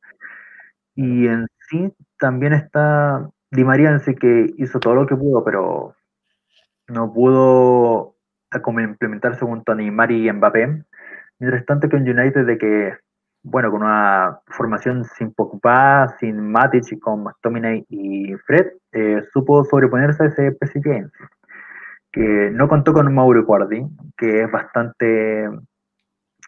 Y 0.95 1.27
en 1.27 1.47
sí 1.69 1.93
también 2.19 2.53
está 2.53 3.29
Di 3.51 3.65
María 3.65 3.91
en 3.91 4.01
sí 4.01 4.15
que 4.15 4.53
hizo 4.57 4.81
todo 4.81 4.95
lo 4.95 5.07
que 5.07 5.17
pudo, 5.17 5.45
pero 5.45 5.95
no 6.89 7.13
pudo 7.13 8.17
implementarse 8.81 9.45
junto 9.45 9.73
a 9.73 9.75
Neymar 9.75 10.11
y 10.11 10.31
Mbappé. 10.31 10.85
Mientras 11.39 11.67
tanto 11.67 11.89
que 11.89 11.97
en 11.97 12.09
United 12.09 12.47
de 12.47 12.59
que, 12.59 12.95
bueno, 13.43 13.71
con 13.71 13.83
una 13.83 14.41
formación 14.47 15.05
sin 15.05 15.33
Pogba, 15.35 16.09
sin 16.19 16.51
Matic 16.51 16.93
y 16.93 16.99
con 16.99 17.25
McTominay 17.25 17.85
y 17.89 18.35
Fred, 18.47 18.73
eh, 18.93 19.23
supo 19.33 19.65
sobreponerse 19.65 20.23
a 20.23 20.27
ese 20.27 20.53
PSG 20.53 21.11
que 22.13 22.51
no 22.53 22.69
contó 22.69 22.93
con 22.93 23.13
Mauro 23.13 23.41
Icardi, 23.41 23.87
que 24.17 24.43
es 24.43 24.51
bastante 24.51 25.49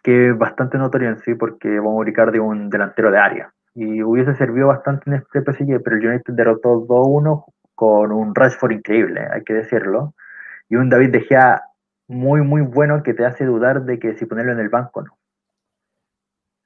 que 0.05 0.29
es 0.29 0.37
bastante 0.37 0.77
notorio 0.77 1.09
en 1.09 1.17
sí 1.17 1.33
porque 1.33 1.67
Mauro 1.67 2.07
Icardi 2.07 2.37
es 2.37 2.43
un 2.43 2.69
delantero 2.69 3.09
de 3.09 3.17
área 3.17 3.51
y 3.73 4.03
hubiese 4.03 4.35
servido 4.35 4.67
bastante 4.67 5.09
en 5.09 5.15
este 5.15 5.41
PSG, 5.41 5.81
pero 5.83 5.97
el 5.97 6.07
United 6.07 6.33
derrotó 6.35 6.85
2-1 6.85 7.45
con 7.73 8.11
un 8.11 8.35
Rashford 8.35 8.73
increíble, 8.73 9.27
hay 9.33 9.43
que 9.43 9.55
decirlo, 9.55 10.13
y 10.69 10.75
un 10.75 10.91
David 10.91 11.09
De 11.09 11.21
Gea 11.21 11.59
muy 12.07 12.41
muy 12.41 12.61
bueno 12.61 13.01
que 13.01 13.15
te 13.15 13.25
hace 13.25 13.45
dudar 13.45 13.83
de 13.83 13.97
que 13.97 14.15
si 14.15 14.27
ponerlo 14.27 14.51
en 14.51 14.59
el 14.59 14.69
banco 14.69 15.01
no. 15.01 15.17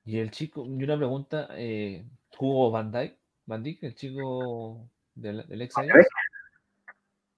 Y 0.04 0.20
el 0.20 0.32
chico, 0.32 0.66
y 0.66 0.84
una 0.84 0.98
pregunta, 0.98 1.48
eh, 1.52 2.06
¿jugó 2.36 2.72
Van 2.72 2.92
Dijk? 2.92 3.16
Van 3.46 3.64
Dijk, 3.64 3.84
el 3.84 3.96
chico 3.96 4.90
del, 5.16 5.48
del 5.48 5.62
ex 5.62 5.78
Ajax? 5.78 6.08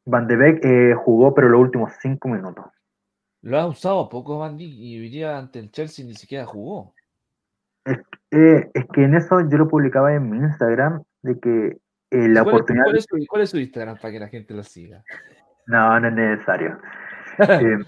Van 0.05 0.25
de 0.25 0.35
Beek 0.35 0.65
eh, 0.65 0.95
jugó 0.95 1.35
pero 1.35 1.47
los 1.47 1.61
últimos 1.61 1.91
cinco 2.01 2.27
minutos. 2.27 2.65
Lo 3.43 3.57
ha 3.59 3.65
usado 3.67 4.07
poco 4.09 4.37
Van 4.39 4.55
Dijk 4.57 4.73
y 4.73 4.99
hoy 4.99 5.09
día 5.09 5.37
ante 5.37 5.59
el 5.59 5.71
Chelsea 5.71 6.05
ni 6.05 6.13
siquiera 6.13 6.45
jugó. 6.45 6.93
Eh, 7.85 8.69
es 8.73 8.85
que 8.93 9.03
en 9.03 9.15
eso 9.15 9.41
yo 9.49 9.57
lo 9.57 9.67
publicaba 9.67 10.13
en 10.13 10.29
mi 10.29 10.37
Instagram, 10.37 11.01
de 11.23 11.39
que 11.39 11.77
eh, 12.11 12.27
la 12.27 12.43
¿Cuál, 12.43 12.55
es- 12.55 12.61
oportunidad... 12.61 12.83
cuál 12.85 12.97
es 12.97 13.05
su, 13.09 13.17
cuál 13.27 13.41
es 13.41 13.49
su 13.49 13.57
Instagram 13.57 13.97
para 13.97 14.11
que 14.11 14.19
la 14.19 14.27
gente 14.27 14.53
lo 14.53 14.63
siga? 14.63 15.03
No, 15.67 15.99
no 15.99 16.07
es 16.07 16.13
necesario. 16.13 16.79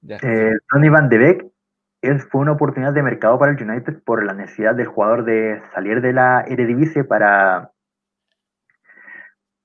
Eh, 0.00 0.16
eh, 0.22 0.52
Donny 0.72 0.88
Van 0.88 1.08
de 1.08 1.18
Beek 1.18 1.46
es, 2.00 2.24
fue 2.30 2.40
una 2.40 2.52
oportunidad 2.52 2.92
de 2.92 3.02
mercado 3.02 3.36
para 3.40 3.50
el 3.50 3.60
United 3.60 4.02
por 4.04 4.24
la 4.24 4.32
necesidad 4.32 4.76
del 4.76 4.86
jugador 4.86 5.24
de 5.24 5.60
salir 5.74 6.00
de 6.00 6.12
la 6.12 6.44
Eredivisie 6.46 7.02
para, 7.02 7.72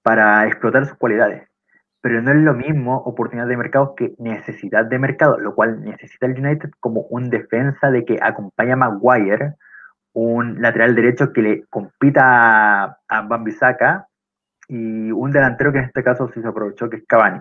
para 0.01 0.47
explotar 0.47 0.87
sus 0.87 0.97
cualidades. 0.97 1.47
Pero 2.03 2.21
no 2.21 2.31
es 2.31 2.37
lo 2.37 2.53
mismo 2.53 2.97
oportunidad 2.97 3.47
de 3.47 3.55
mercado 3.55 3.95
que 3.95 4.13
necesidad 4.19 4.83
de 4.83 4.99
mercado, 4.99 5.39
lo 5.39 5.55
cual 5.55 5.85
necesita 5.85 6.25
el 6.25 6.37
United 6.37 6.71
como 6.81 7.03
un 7.09 7.29
defensa 7.29 7.91
de 7.91 8.03
que 8.03 8.19
acompaña 8.21 8.73
a 8.73 8.75
Maguire, 8.75 9.53
un 10.11 10.61
lateral 10.61 10.95
derecho 10.95 11.31
que 11.31 11.41
le 11.41 11.63
compita 11.69 12.83
a, 12.83 12.97
a 13.07 14.07
y 14.67 15.11
un 15.13 15.31
delantero 15.31 15.71
que 15.71 15.77
en 15.77 15.85
este 15.85 16.03
caso 16.03 16.29
sí 16.33 16.41
se 16.41 16.47
aprovechó, 16.49 16.89
que 16.89 16.97
es 16.97 17.05
Cavani. 17.07 17.39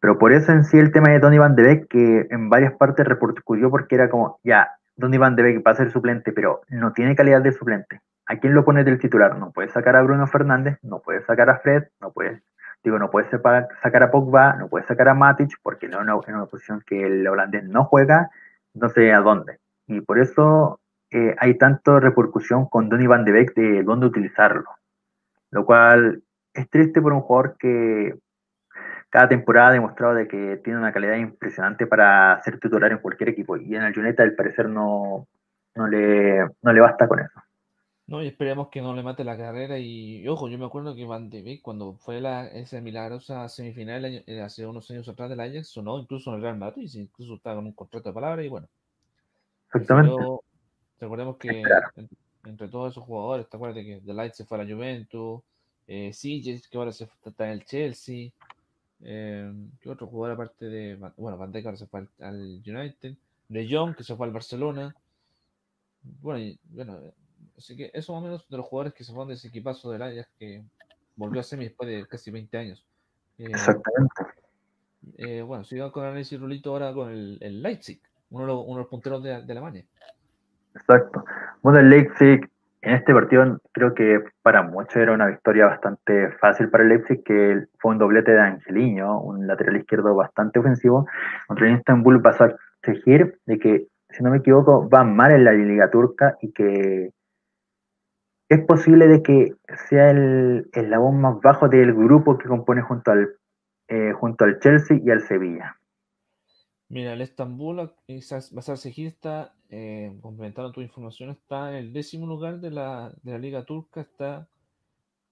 Pero 0.00 0.18
por 0.18 0.32
eso 0.32 0.50
en 0.50 0.64
sí 0.64 0.76
el 0.76 0.90
tema 0.90 1.10
de 1.12 1.20
Donny 1.20 1.38
Van 1.38 1.54
de 1.54 1.62
Beek, 1.62 1.88
que 1.88 2.26
en 2.28 2.50
varias 2.50 2.72
partes 2.72 3.06
repercutió 3.06 3.70
porque 3.70 3.94
era 3.94 4.10
como, 4.10 4.40
ya, 4.42 4.68
Donny 4.96 5.16
Van 5.16 5.36
de 5.36 5.44
Beek 5.44 5.64
va 5.64 5.70
a 5.70 5.76
ser 5.76 5.92
suplente, 5.92 6.32
pero 6.32 6.62
no 6.70 6.92
tiene 6.92 7.14
calidad 7.14 7.40
de 7.40 7.52
suplente. 7.52 8.00
¿A 8.26 8.36
quién 8.38 8.52
lo 8.52 8.64
pones 8.64 8.84
del 8.84 8.98
titular? 8.98 9.38
No 9.38 9.52
puedes 9.52 9.72
sacar 9.72 9.94
a 9.94 10.02
Bruno 10.02 10.26
Fernández, 10.26 10.78
no 10.82 11.00
puedes 11.00 11.24
sacar 11.26 11.50
a 11.50 11.58
Fred, 11.58 11.84
no 12.00 12.10
puedes, 12.12 12.42
digo, 12.82 12.98
no 12.98 13.10
puedes 13.10 13.30
sacar 13.30 14.02
a 14.02 14.10
Pogba, 14.10 14.54
no 14.54 14.68
puedes 14.68 14.86
sacar 14.86 15.08
a 15.08 15.14
Matic, 15.14 15.58
porque 15.62 15.88
no 15.88 16.00
en 16.00 16.34
una 16.34 16.46
posición 16.46 16.82
que 16.86 17.06
el 17.06 17.26
holandés 17.26 17.64
no 17.64 17.84
juega, 17.84 18.30
no 18.74 18.88
sé 18.88 19.12
a 19.12 19.20
dónde. 19.20 19.58
Y 19.86 20.00
por 20.00 20.18
eso 20.18 20.80
eh, 21.10 21.34
hay 21.38 21.58
tanto 21.58 22.00
repercusión 22.00 22.66
con 22.68 22.88
Donny 22.88 23.06
Van 23.06 23.24
de 23.24 23.32
Beek 23.32 23.54
de 23.54 23.82
dónde 23.82 24.06
utilizarlo. 24.06 24.70
Lo 25.50 25.64
cual 25.66 26.22
es 26.54 26.70
triste 26.70 27.02
por 27.02 27.12
un 27.12 27.20
jugador 27.20 27.56
que 27.58 28.14
cada 29.10 29.28
temporada 29.28 29.68
ha 29.68 29.72
demostrado 29.72 30.14
de 30.14 30.28
que 30.28 30.60
tiene 30.62 30.78
una 30.78 30.92
calidad 30.92 31.16
impresionante 31.16 31.86
para 31.86 32.40
ser 32.42 32.60
titular 32.60 32.92
en 32.92 32.98
cualquier 32.98 33.30
equipo. 33.30 33.56
Y 33.56 33.74
en 33.74 33.82
el 33.82 33.98
United 33.98 34.22
al 34.22 34.34
parecer 34.34 34.68
no, 34.68 35.26
no, 35.74 35.86
le, 35.88 36.46
no 36.62 36.72
le 36.72 36.80
basta 36.80 37.08
con 37.08 37.20
eso. 37.20 37.40
No, 38.10 38.24
y 38.24 38.26
esperemos 38.26 38.70
que 38.70 38.82
no 38.82 38.92
le 38.92 39.04
mate 39.04 39.22
la 39.22 39.36
carrera. 39.36 39.78
Y, 39.78 40.16
y 40.16 40.26
ojo, 40.26 40.48
yo 40.48 40.58
me 40.58 40.66
acuerdo 40.66 40.96
que 40.96 41.04
Van 41.04 41.30
de 41.30 41.42
Beek, 41.42 41.62
cuando 41.62 41.94
fue 41.94 42.20
la, 42.20 42.48
esa 42.48 42.80
milagrosa 42.80 43.48
semifinal 43.48 44.04
el 44.04 44.16
año- 44.16 44.24
eh, 44.26 44.40
hace 44.40 44.66
unos 44.66 44.90
años 44.90 45.08
atrás 45.08 45.30
del 45.30 45.38
Ajax, 45.38 45.68
sonó 45.68 45.96
incluso 45.96 46.30
en 46.30 46.36
el 46.36 46.42
Real 46.42 46.58
Madrid, 46.58 46.90
incluso 46.94 47.34
estaba 47.34 47.54
con 47.54 47.66
un 47.66 47.72
contrato 47.72 48.08
de 48.08 48.12
palabra 48.12 48.42
y 48.42 48.48
bueno. 48.48 48.68
Exactamente. 49.72 50.16
recordemos 50.98 51.36
que 51.36 51.62
entre 52.46 52.66
todos 52.66 52.90
esos 52.90 53.04
jugadores, 53.04 53.48
te 53.48 53.56
acuerdas 53.56 53.84
que 53.84 54.02
The 54.04 54.12
Light 54.12 54.32
se 54.32 54.44
fue 54.44 54.58
a 54.58 54.64
la 54.64 54.74
Juventus, 54.74 55.42
eh, 55.86 56.10
que 56.20 56.78
ahora 56.78 56.90
se 56.90 57.08
está 57.24 57.46
en 57.46 57.52
el 57.52 57.64
Chelsea, 57.64 58.32
eh, 59.02 59.52
¿qué 59.80 59.88
otro 59.88 60.08
jugador 60.08 60.34
aparte 60.34 60.66
de, 60.66 60.96
bueno, 61.16 61.38
Van 61.38 61.52
Dijk 61.52 61.64
ahora 61.64 61.78
se 61.78 61.86
fue 61.86 62.00
al, 62.00 62.08
al 62.18 62.60
United, 62.66 63.14
De 63.48 63.68
Jong, 63.70 63.94
que 63.94 64.02
se 64.02 64.16
fue 64.16 64.26
al 64.26 64.32
Barcelona, 64.32 64.96
bueno, 66.02 66.40
y, 66.40 66.58
bueno, 66.64 66.98
así 67.60 67.76
que 67.76 67.90
eso 67.92 68.12
más 68.14 68.22
o 68.22 68.24
menos 68.24 68.48
de 68.48 68.56
los 68.56 68.66
jugadores 68.66 68.94
que 68.94 69.04
se 69.04 69.12
fueron 69.12 69.28
de 69.28 69.34
ese 69.34 69.48
equipazo 69.48 69.90
del 69.90 70.02
Ajax 70.02 70.28
que 70.38 70.62
volvió 71.16 71.40
a 71.40 71.44
semi 71.44 71.64
después 71.64 71.88
de 71.88 72.06
casi 72.06 72.30
20 72.30 72.58
años. 72.58 72.86
Eh, 73.38 73.44
Exactamente. 73.50 74.22
eh, 75.18 75.42
bueno, 75.42 75.64
sigamos 75.64 75.92
con 75.92 76.04
el 76.04 76.10
análisis 76.10 76.40
Rulito 76.40 76.70
ahora 76.70 76.92
con 76.92 77.10
el, 77.10 77.38
el 77.40 77.62
Leipzig, 77.62 78.00
uno 78.30 78.44
de 78.44 78.52
los, 78.52 78.64
uno 78.64 78.74
de 78.76 78.80
los 78.80 78.88
punteros 78.88 79.22
de, 79.22 79.42
de 79.42 79.52
Alemania. 79.52 79.84
Exacto. 80.74 81.24
Bueno, 81.62 81.80
el 81.80 81.90
Leipzig 81.90 82.48
en 82.82 82.94
este 82.94 83.12
partido 83.12 83.60
creo 83.72 83.94
que 83.94 84.24
para 84.42 84.62
muchos 84.62 84.96
era 84.96 85.12
una 85.12 85.26
victoria 85.26 85.66
bastante 85.66 86.30
fácil 86.40 86.70
para 86.70 86.84
el 86.84 86.88
Leipzig, 86.88 87.22
que 87.24 87.66
fue 87.78 87.92
un 87.92 87.98
doblete 87.98 88.32
de 88.32 88.40
Angeliño, 88.40 89.20
un 89.20 89.46
lateral 89.46 89.76
izquierdo 89.76 90.14
bastante 90.14 90.58
ofensivo. 90.58 91.06
Contra 91.46 91.68
el 91.68 91.76
Istanbul 91.76 92.22
pasó 92.22 92.44
a 92.44 92.54
exigir 92.82 93.38
de 93.44 93.58
que, 93.58 93.86
si 94.08 94.22
no 94.22 94.30
me 94.30 94.38
equivoco, 94.38 94.88
va 94.88 95.04
mal 95.04 95.32
en 95.32 95.44
la 95.44 95.52
liga 95.52 95.90
turca 95.90 96.38
y 96.40 96.52
que 96.52 97.12
es 98.50 98.60
posible 98.66 99.06
de 99.06 99.22
que 99.22 99.54
sea 99.88 100.10
el 100.10 100.68
eslabón 100.72 101.20
más 101.20 101.40
bajo 101.40 101.68
del 101.68 101.94
grupo 101.94 102.36
que 102.36 102.48
compone 102.48 102.82
junto 102.82 103.12
al, 103.12 103.36
eh, 103.86 104.12
junto 104.12 104.44
al 104.44 104.58
Chelsea 104.58 104.98
y 105.00 105.08
al 105.10 105.22
Sevilla. 105.22 105.78
Mira, 106.88 107.12
el 107.12 107.20
Estambul, 107.20 107.92
Basar 108.08 108.76
Sejir 108.76 109.06
está, 109.06 109.54
eh, 109.68 110.12
complementando 110.20 110.72
tu 110.72 110.80
información, 110.80 111.30
está 111.30 111.70
en 111.70 111.76
el 111.76 111.92
décimo 111.92 112.26
lugar 112.26 112.58
de 112.58 112.72
la, 112.72 113.12
de 113.22 113.30
la 113.30 113.38
Liga 113.38 113.64
Turca, 113.64 114.00
está, 114.00 114.48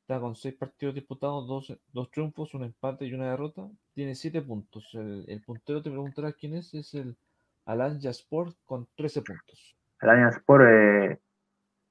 está 0.02 0.20
con 0.20 0.36
seis 0.36 0.54
partidos 0.54 0.94
disputados, 0.94 1.48
dos, 1.48 1.76
dos 1.92 2.10
triunfos, 2.12 2.54
un 2.54 2.62
empate 2.62 3.04
y 3.04 3.14
una 3.14 3.32
derrota, 3.32 3.68
tiene 3.94 4.14
siete 4.14 4.42
puntos. 4.42 4.94
El, 4.94 5.24
el 5.26 5.42
puntero 5.42 5.82
te 5.82 5.90
preguntarás 5.90 6.36
quién 6.36 6.54
es, 6.54 6.72
es 6.72 6.94
el 6.94 7.16
Alanya 7.64 8.10
Sport 8.10 8.56
con 8.64 8.86
13 8.94 9.22
puntos. 9.22 9.76
Allianz 9.98 10.36
Sport, 10.36 10.64
eh, 10.68 11.18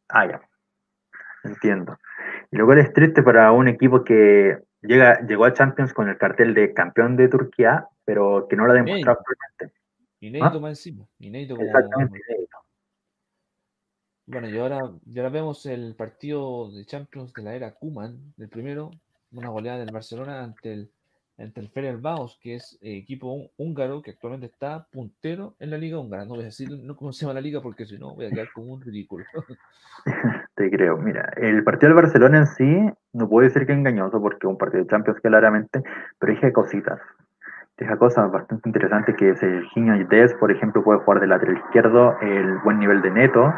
ah, 0.08 0.26
ya, 0.26 0.50
entiendo. 1.44 1.98
Y 2.52 2.58
luego 2.58 2.74
es 2.74 2.92
triste 2.94 3.24
para 3.24 3.52
un 3.52 3.68
equipo 3.68 4.04
que 4.04 4.58
llega, 4.82 5.20
llegó 5.28 5.46
a 5.46 5.54
Champions 5.54 5.94
con 5.94 6.10
el 6.10 6.18
cartel 6.18 6.54
de 6.54 6.74
campeón 6.74 7.16
de 7.18 7.28
Turquía, 7.28 7.88
pero 8.06 8.48
que 8.50 8.56
no 8.56 8.66
lo 8.66 8.72
ha 8.72 8.76
demostrado 8.76 9.20
actualmente. 9.20 9.80
Inédito 10.20 10.60
más 10.60 10.72
encima, 10.72 11.06
inédito 11.20 11.56
como, 11.56 11.68
Exactamente, 11.68 12.20
inédito. 12.28 12.58
Bueno, 14.26 14.50
y 14.50 14.58
ahora, 14.58 14.92
y 15.06 15.18
ahora 15.20 15.30
vemos 15.30 15.66
el 15.66 15.96
partido 15.96 16.70
de 16.72 16.86
Champions 16.86 17.34
de 17.34 17.44
la 17.44 17.56
era 17.56 17.74
Kuman, 17.74 18.34
del 18.36 18.50
primero, 18.50 18.92
una 19.32 19.50
goleada 19.50 19.80
del 19.80 19.94
Barcelona 19.94 20.44
ante 20.44 20.74
el, 20.74 20.92
ante 21.38 21.62
el 21.62 21.70
Fenerbahce, 21.70 22.36
que 22.42 22.56
es 22.56 22.78
eh, 22.82 22.98
equipo 22.98 23.34
hú- 23.34 23.52
húngaro 23.58 24.02
que 24.02 24.12
actualmente 24.12 24.48
está 24.48 24.86
puntero 24.92 25.56
en 25.60 25.70
la 25.70 25.78
liga 25.78 26.00
húngara. 26.00 26.26
No 26.26 26.32
voy 26.36 26.42
a 26.42 26.46
decir 26.48 26.70
no 26.72 26.96
cómo 26.98 27.14
se 27.14 27.22
llama 27.22 27.36
la 27.36 27.42
liga 27.42 27.62
porque 27.62 27.86
si 27.86 27.98
no 27.98 28.16
voy 28.16 28.26
a 28.26 28.30
quedar 28.32 28.52
como 28.52 28.74
un 28.74 28.82
ridículo. 28.82 29.26
Te 30.58 30.72
creo. 30.72 30.98
Mira, 30.98 31.30
el 31.38 31.64
partido 31.64 31.90
del 31.90 32.02
Barcelona 32.02 32.40
en 32.40 32.48
sí, 32.48 32.90
no 33.14 33.30
puedo 33.30 33.48
decir 33.48 33.68
que 33.68 33.74
es 33.74 33.78
engañoso 33.78 34.20
porque 34.20 34.40
es 34.42 34.50
un 34.50 34.58
partido 34.58 34.84
de 34.84 34.90
Champions 34.90 35.20
claramente, 35.22 35.84
pero 36.18 36.34
deja 36.34 36.52
cositas. 36.52 37.00
Deja 37.78 37.96
cosas 37.98 38.32
bastante 38.32 38.68
interesantes 38.68 39.16
que 39.16 39.36
Serginho 39.36 39.94
Dez, 40.10 40.34
por 40.34 40.52
ejemplo, 40.52 40.84
puede 40.84 41.00
jugar 41.02 41.20
de 41.20 41.28
lateral 41.28 41.58
izquierdo, 41.58 42.18
el 42.22 42.58
buen 42.64 42.80
nivel 42.80 43.04
de 43.04 43.12
Neto, 43.12 43.54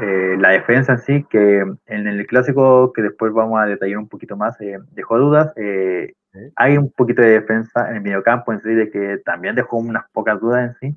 eh, 0.00 0.36
la 0.38 0.50
defensa 0.50 0.92
en 0.92 0.98
sí, 1.00 1.26
que 1.28 1.64
en 1.86 2.06
el 2.06 2.24
clásico, 2.28 2.92
que 2.92 3.02
después 3.02 3.32
vamos 3.32 3.58
a 3.60 3.66
detallar 3.66 3.98
un 3.98 4.08
poquito 4.08 4.36
más, 4.36 4.60
eh, 4.60 4.78
dejó 4.92 5.18
dudas. 5.18 5.52
eh, 5.56 6.12
hay 6.54 6.78
un 6.78 6.92
poquito 6.92 7.22
de 7.22 7.40
defensa 7.40 7.90
en 7.90 7.96
el 7.96 8.02
mediocampo 8.02 8.52
en 8.52 8.60
sí, 8.60 8.72
de 8.72 8.88
que 8.88 9.18
también 9.24 9.56
dejó 9.56 9.78
unas 9.78 10.08
pocas 10.12 10.40
dudas 10.40 10.76
en 10.80 10.92
sí. 10.92 10.96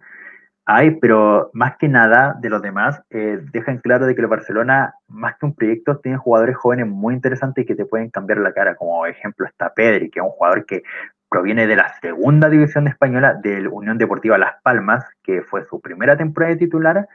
Hay, 0.66 0.92
pero 0.92 1.50
más 1.54 1.76
que 1.78 1.90
nada 1.90 2.38
de 2.40 2.50
los 2.50 2.62
demás, 2.62 3.02
eh, 3.10 3.40
dejan 3.52 3.80
claro 3.80 4.06
de 4.06 4.16
que 4.16 4.22
el 4.22 4.28
Barcelona, 4.28 4.96
más 5.10 5.38
que 5.38 5.46
un 5.46 5.56
proyecto, 5.56 5.98
tiene 5.98 6.18
jugadores 6.18 6.56
jóvenes 6.56 6.88
muy 6.88 7.14
interesantes 7.14 7.66
que 7.66 7.76
te 7.76 7.86
pueden 7.86 8.10
cambiar 8.10 8.40
la 8.40 8.54
cara. 8.54 8.76
Como 8.76 9.06
ejemplo 9.06 9.46
está 9.46 9.74
Pedri, 9.74 10.10
que 10.10 10.20
es 10.20 10.26
un 10.26 10.32
jugador 10.32 10.66
que 10.66 10.84
proviene 11.30 11.68
de 11.68 11.76
la 11.76 11.94
segunda 12.00 12.48
división 12.50 12.88
española 12.88 13.34
del 13.34 13.68
Unión 13.68 13.98
Deportiva 13.98 14.38
Las 14.38 14.62
Palmas, 14.62 15.04
que 15.22 15.42
fue 15.42 15.66
su 15.66 15.82
primera 15.82 16.16
temporada 16.16 16.54
de 16.54 16.60
titular, 16.60 17.10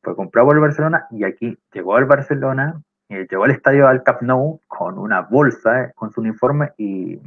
fue 0.00 0.16
comprado 0.16 0.46
por 0.46 0.56
el 0.56 0.62
Barcelona 0.62 1.06
y 1.10 1.24
aquí 1.24 1.58
llegó 1.72 1.96
al 1.96 2.06
Barcelona, 2.06 2.80
eh, 3.10 3.26
llegó 3.30 3.44
al 3.44 3.50
estadio 3.50 3.86
al 3.86 4.02
Camp 4.02 4.22
Nou 4.22 4.60
con 4.66 4.98
una 4.98 5.20
bolsa, 5.22 5.82
eh, 5.82 5.92
con 5.94 6.10
su 6.10 6.20
uniforme 6.20 6.72
y, 6.78 7.20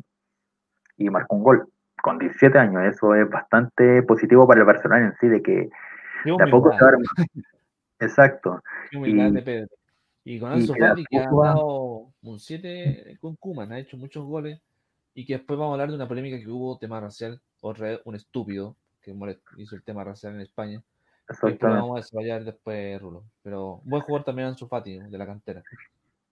y 0.98 1.10
marcó 1.10 1.36
un 1.36 1.44
gol 1.44 1.70
con 2.02 2.18
17 2.20 2.58
años. 2.58 2.84
Eso 2.86 3.16
es 3.16 3.30
bastante 3.30 4.02
positivo 4.04 4.48
para 4.48 4.60
el 4.62 4.66
Barcelona 4.66 5.08
en 5.08 5.16
sí, 5.20 5.28
de 5.28 5.42
que 5.42 5.70
Qué 6.24 6.32
de 6.32 6.44
a 6.44 6.46
poco 6.52 6.70
humildad, 6.70 6.80
se 6.80 6.86
armando. 6.86 7.24
Exacto. 8.00 8.62
qué 8.90 8.98
humildad 8.98 9.28
y- 9.28 9.32
de 9.32 9.42
Pedro. 9.42 9.68
Y 10.24 10.40
con 10.42 10.52
Ansu 10.52 10.74
Fati, 10.76 11.06
que 11.06 11.20
ha 11.20 11.30
dado 11.32 12.08
un 12.22 12.40
7 12.40 13.18
con 13.22 13.38
Kuman, 13.38 13.72
ha 13.72 13.80
hecho 13.80 13.96
muchos 13.96 14.26
goles. 14.26 14.60
Y 15.14 15.26
que 15.26 15.34
después 15.38 15.58
vamos 15.58 15.72
a 15.72 15.76
hablar 15.76 15.90
de 15.90 15.96
una 15.96 16.08
polémica 16.08 16.38
que 16.38 16.50
hubo, 16.50 16.78
tema 16.78 17.00
racial, 17.00 17.40
otra 17.62 17.88
vez 17.88 18.02
un 18.04 18.16
estúpido 18.16 18.76
que 19.02 19.16
hizo 19.58 19.76
el 19.76 19.84
tema 19.84 20.04
racial 20.04 20.36
en 20.36 20.42
España. 20.42 20.84
que 21.42 21.58
lo 21.62 21.70
vamos 21.70 21.96
a 21.98 22.02
desarrollar 22.02 22.44
después, 22.44 23.02
Rulo. 23.02 23.24
Pero 23.42 23.80
buen 23.86 24.02
jugador 24.04 24.26
también 24.26 24.50
Ansu 24.50 24.68
Fati, 24.68 25.00
de 25.00 25.18
la 25.18 25.26
cantera. 25.26 25.64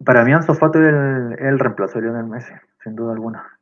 Para 0.04 0.26
mí 0.26 0.34
Ansu 0.34 0.54
Fati 0.54 0.78
es 0.80 0.86
el, 0.88 1.36
el 1.40 1.58
reemplazo 1.58 2.00
de 2.00 2.02
Lionel 2.06 2.26
Messi, 2.26 2.54
sin 2.84 2.96
duda 2.98 3.14
alguna. 3.14 3.58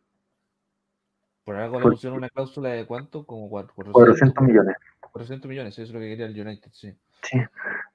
Por 1.44 1.56
algo 1.56 1.80
le 1.80 1.86
pusieron 1.90 2.18
una 2.20 2.30
cláusula 2.30 2.70
de 2.70 2.86
cuánto, 2.86 3.26
como 3.26 3.50
cuatro- 3.50 3.74
400 3.92 4.44
millones. 4.44 4.76
400 5.02 5.50
millones, 5.50 5.74
eso 5.74 5.84
es 5.84 5.92
lo 5.92 6.00
que 6.00 6.10
quería 6.10 6.26
el 6.26 6.40
United, 6.40 6.70
sí. 6.72 6.94
Sí. 7.24 7.38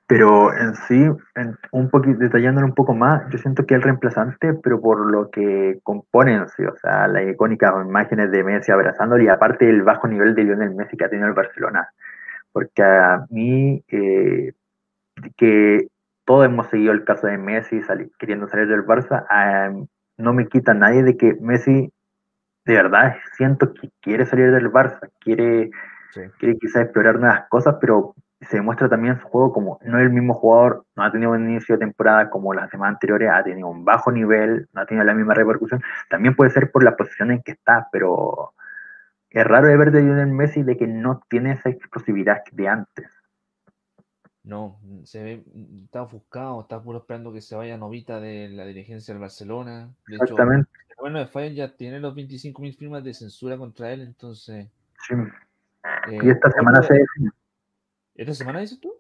Pero 0.07 0.55
en 0.57 0.75
sí, 0.75 1.07
en 1.35 1.57
un 1.73 1.91
poquito, 1.91 2.19
detallándolo 2.19 2.67
un 2.67 2.75
poco 2.75 2.95
más, 2.95 3.23
yo 3.31 3.39
siento 3.39 3.67
que 3.67 3.75
el 3.75 3.83
reemplazante, 3.83 4.55
pero 4.55 4.81
por 4.81 5.11
lo 5.11 5.31
que 5.31 5.81
componen, 5.83 6.49
sí, 6.49 6.65
o 6.65 6.75
sea, 6.77 7.09
las 7.09 7.29
icónicas 7.29 7.75
imágenes 7.85 8.31
de 8.31 8.43
Messi 8.45 8.73
abrazándole 8.73 9.25
y 9.25 9.29
aparte 9.29 9.69
el 9.69 9.83
bajo 9.83 10.09
nivel 10.09 10.35
de 10.35 10.45
Lionel 10.45 10.75
Messi 10.75 10.97
que 10.97 11.05
ha 11.05 11.11
tenido 11.11 11.29
el 11.29 11.35
Barcelona. 11.35 11.89
Porque 12.53 12.83
a 12.83 13.27
mí, 13.31 13.83
eh, 13.89 14.53
que 15.37 15.89
todos 16.25 16.47
hemos 16.47 16.69
seguido 16.69 16.93
el 16.93 17.05
caso 17.05 17.27
de 17.27 17.37
Messi 17.39 17.83
sali- 17.83 18.11
queriendo 18.19 18.49
salir 18.49 18.69
del 18.69 18.87
Barça, 18.87 19.27
ah, 19.29 19.71
no 20.17 20.33
me 20.33 20.47
quita 20.49 20.73
nadie 20.75 21.03
de 21.03 21.17
que 21.17 21.35
Messi, 21.41 21.93
de 22.73 22.83
verdad, 22.83 23.17
siento 23.37 23.73
que 23.75 23.91
quiere 24.01 24.27
salir 24.27 24.53
del 24.53 24.71
Barça, 24.71 25.11
quiere 25.21 25.71
Sí. 26.11 26.23
quiere 26.39 26.59
quizás 26.59 26.85
explorar 26.85 27.19
nuevas 27.19 27.49
cosas, 27.49 27.77
pero 27.81 28.15
se 28.41 28.57
demuestra 28.57 28.89
también 28.89 29.21
su 29.21 29.27
juego 29.29 29.53
como 29.53 29.79
no 29.85 29.99
es 29.99 30.05
el 30.05 30.11
mismo 30.11 30.33
jugador, 30.35 30.85
no 30.97 31.03
ha 31.03 31.13
tenido 31.13 31.33
un 31.33 31.51
inicio 31.51 31.75
de 31.75 31.81
temporada 31.81 32.31
como 32.31 32.55
las 32.55 32.71
semanas 32.71 32.95
anteriores, 32.95 33.31
ha 33.31 33.43
tenido 33.43 33.69
un 33.69 33.85
bajo 33.85 34.13
nivel, 34.13 34.69
no 34.73 34.81
ha 34.81 34.87
tenido 34.87 35.05
la 35.05 35.15
misma 35.15 35.35
repercusión. 35.35 35.83
También 36.09 36.35
puede 36.37 36.51
ser 36.51 36.71
por 36.71 36.85
la 36.85 36.97
posición 36.97 37.33
en 37.33 37.43
que 37.43 37.53
está, 37.53 37.89
pero 37.91 38.55
es 39.31 39.45
raro 39.45 39.67
de 39.67 39.77
ver 39.77 39.91
de 39.91 40.03
Lionel 40.03 40.29
Messi 40.29 40.63
de 40.63 40.77
que 40.77 40.87
no 40.87 41.21
tiene 41.29 41.53
esa 41.53 41.69
explosividad 41.69 42.43
de 42.53 42.69
antes. 42.69 43.11
No, 44.45 44.81
se 45.05 45.23
ve, 45.23 45.45
está 45.85 46.03
ofuscado, 46.03 46.63
está 46.63 46.83
puro 46.83 46.99
esperando 46.99 47.33
que 47.33 47.43
se 47.43 47.55
vaya 47.55 47.77
Novita 47.77 48.19
de 48.19 48.49
la 48.49 48.65
dirigencia 48.65 49.13
del 49.13 49.21
Barcelona. 49.21 49.91
De 50.07 50.15
Exactamente. 50.15 50.71
Bueno 51.01 51.19
de 51.19 51.27
Fayet 51.27 51.55
ya 51.55 51.77
tiene 51.77 52.01
los 52.01 52.15
25.000 52.15 52.77
firmas 52.77 53.05
de 53.05 53.15
censura 53.15 53.57
contra 53.57 53.93
él, 53.93 54.03
entonces. 54.03 54.69
sí. 55.07 55.15
eh, 56.11 56.19
Y 56.23 56.31
esta 56.31 56.51
semana 56.51 56.83
se 56.83 56.95
define. 56.95 57.31
¿Esta 58.15 58.35
semana 58.35 58.61
dices 58.61 58.81
tú? 58.81 58.93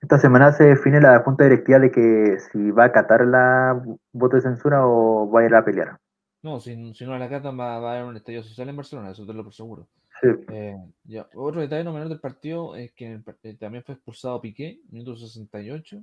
Esta 0.00 0.18
semana 0.18 0.52
se 0.52 0.64
define 0.64 1.00
la 1.00 1.20
junta 1.20 1.44
directiva 1.44 1.78
de 1.78 1.90
que 1.90 2.38
si 2.38 2.70
va 2.70 2.84
a 2.84 2.86
acatar 2.86 3.26
la 3.26 3.82
voto 4.12 4.36
de 4.36 4.42
censura 4.42 4.86
o 4.86 5.30
va 5.30 5.40
a 5.40 5.44
ir 5.46 5.54
a 5.54 5.64
pelear. 5.64 5.98
No, 6.42 6.60
si, 6.60 6.94
si 6.94 7.04
no 7.04 7.18
la 7.18 7.28
catan 7.28 7.58
va, 7.58 7.78
va 7.80 7.90
a 7.90 7.94
haber 7.96 8.04
un 8.08 8.16
estallido 8.16 8.42
social 8.42 8.68
en 8.68 8.76
Barcelona, 8.76 9.10
eso 9.10 9.26
te 9.26 9.32
lo 9.32 9.42
por 9.42 9.52
seguro. 9.52 9.88
Sí. 10.20 10.28
Eh, 10.48 10.76
ya, 11.04 11.28
Otro 11.34 11.60
detalle 11.60 11.84
no 11.84 11.92
menor 11.92 12.08
del 12.08 12.20
partido 12.20 12.76
es 12.76 12.92
que 12.92 13.12
el 13.12 13.24
eh, 13.42 13.54
también 13.54 13.84
fue 13.84 13.96
expulsado 13.96 14.40
Piqué, 14.40 14.80
minuto 14.90 15.16
68. 15.16 16.02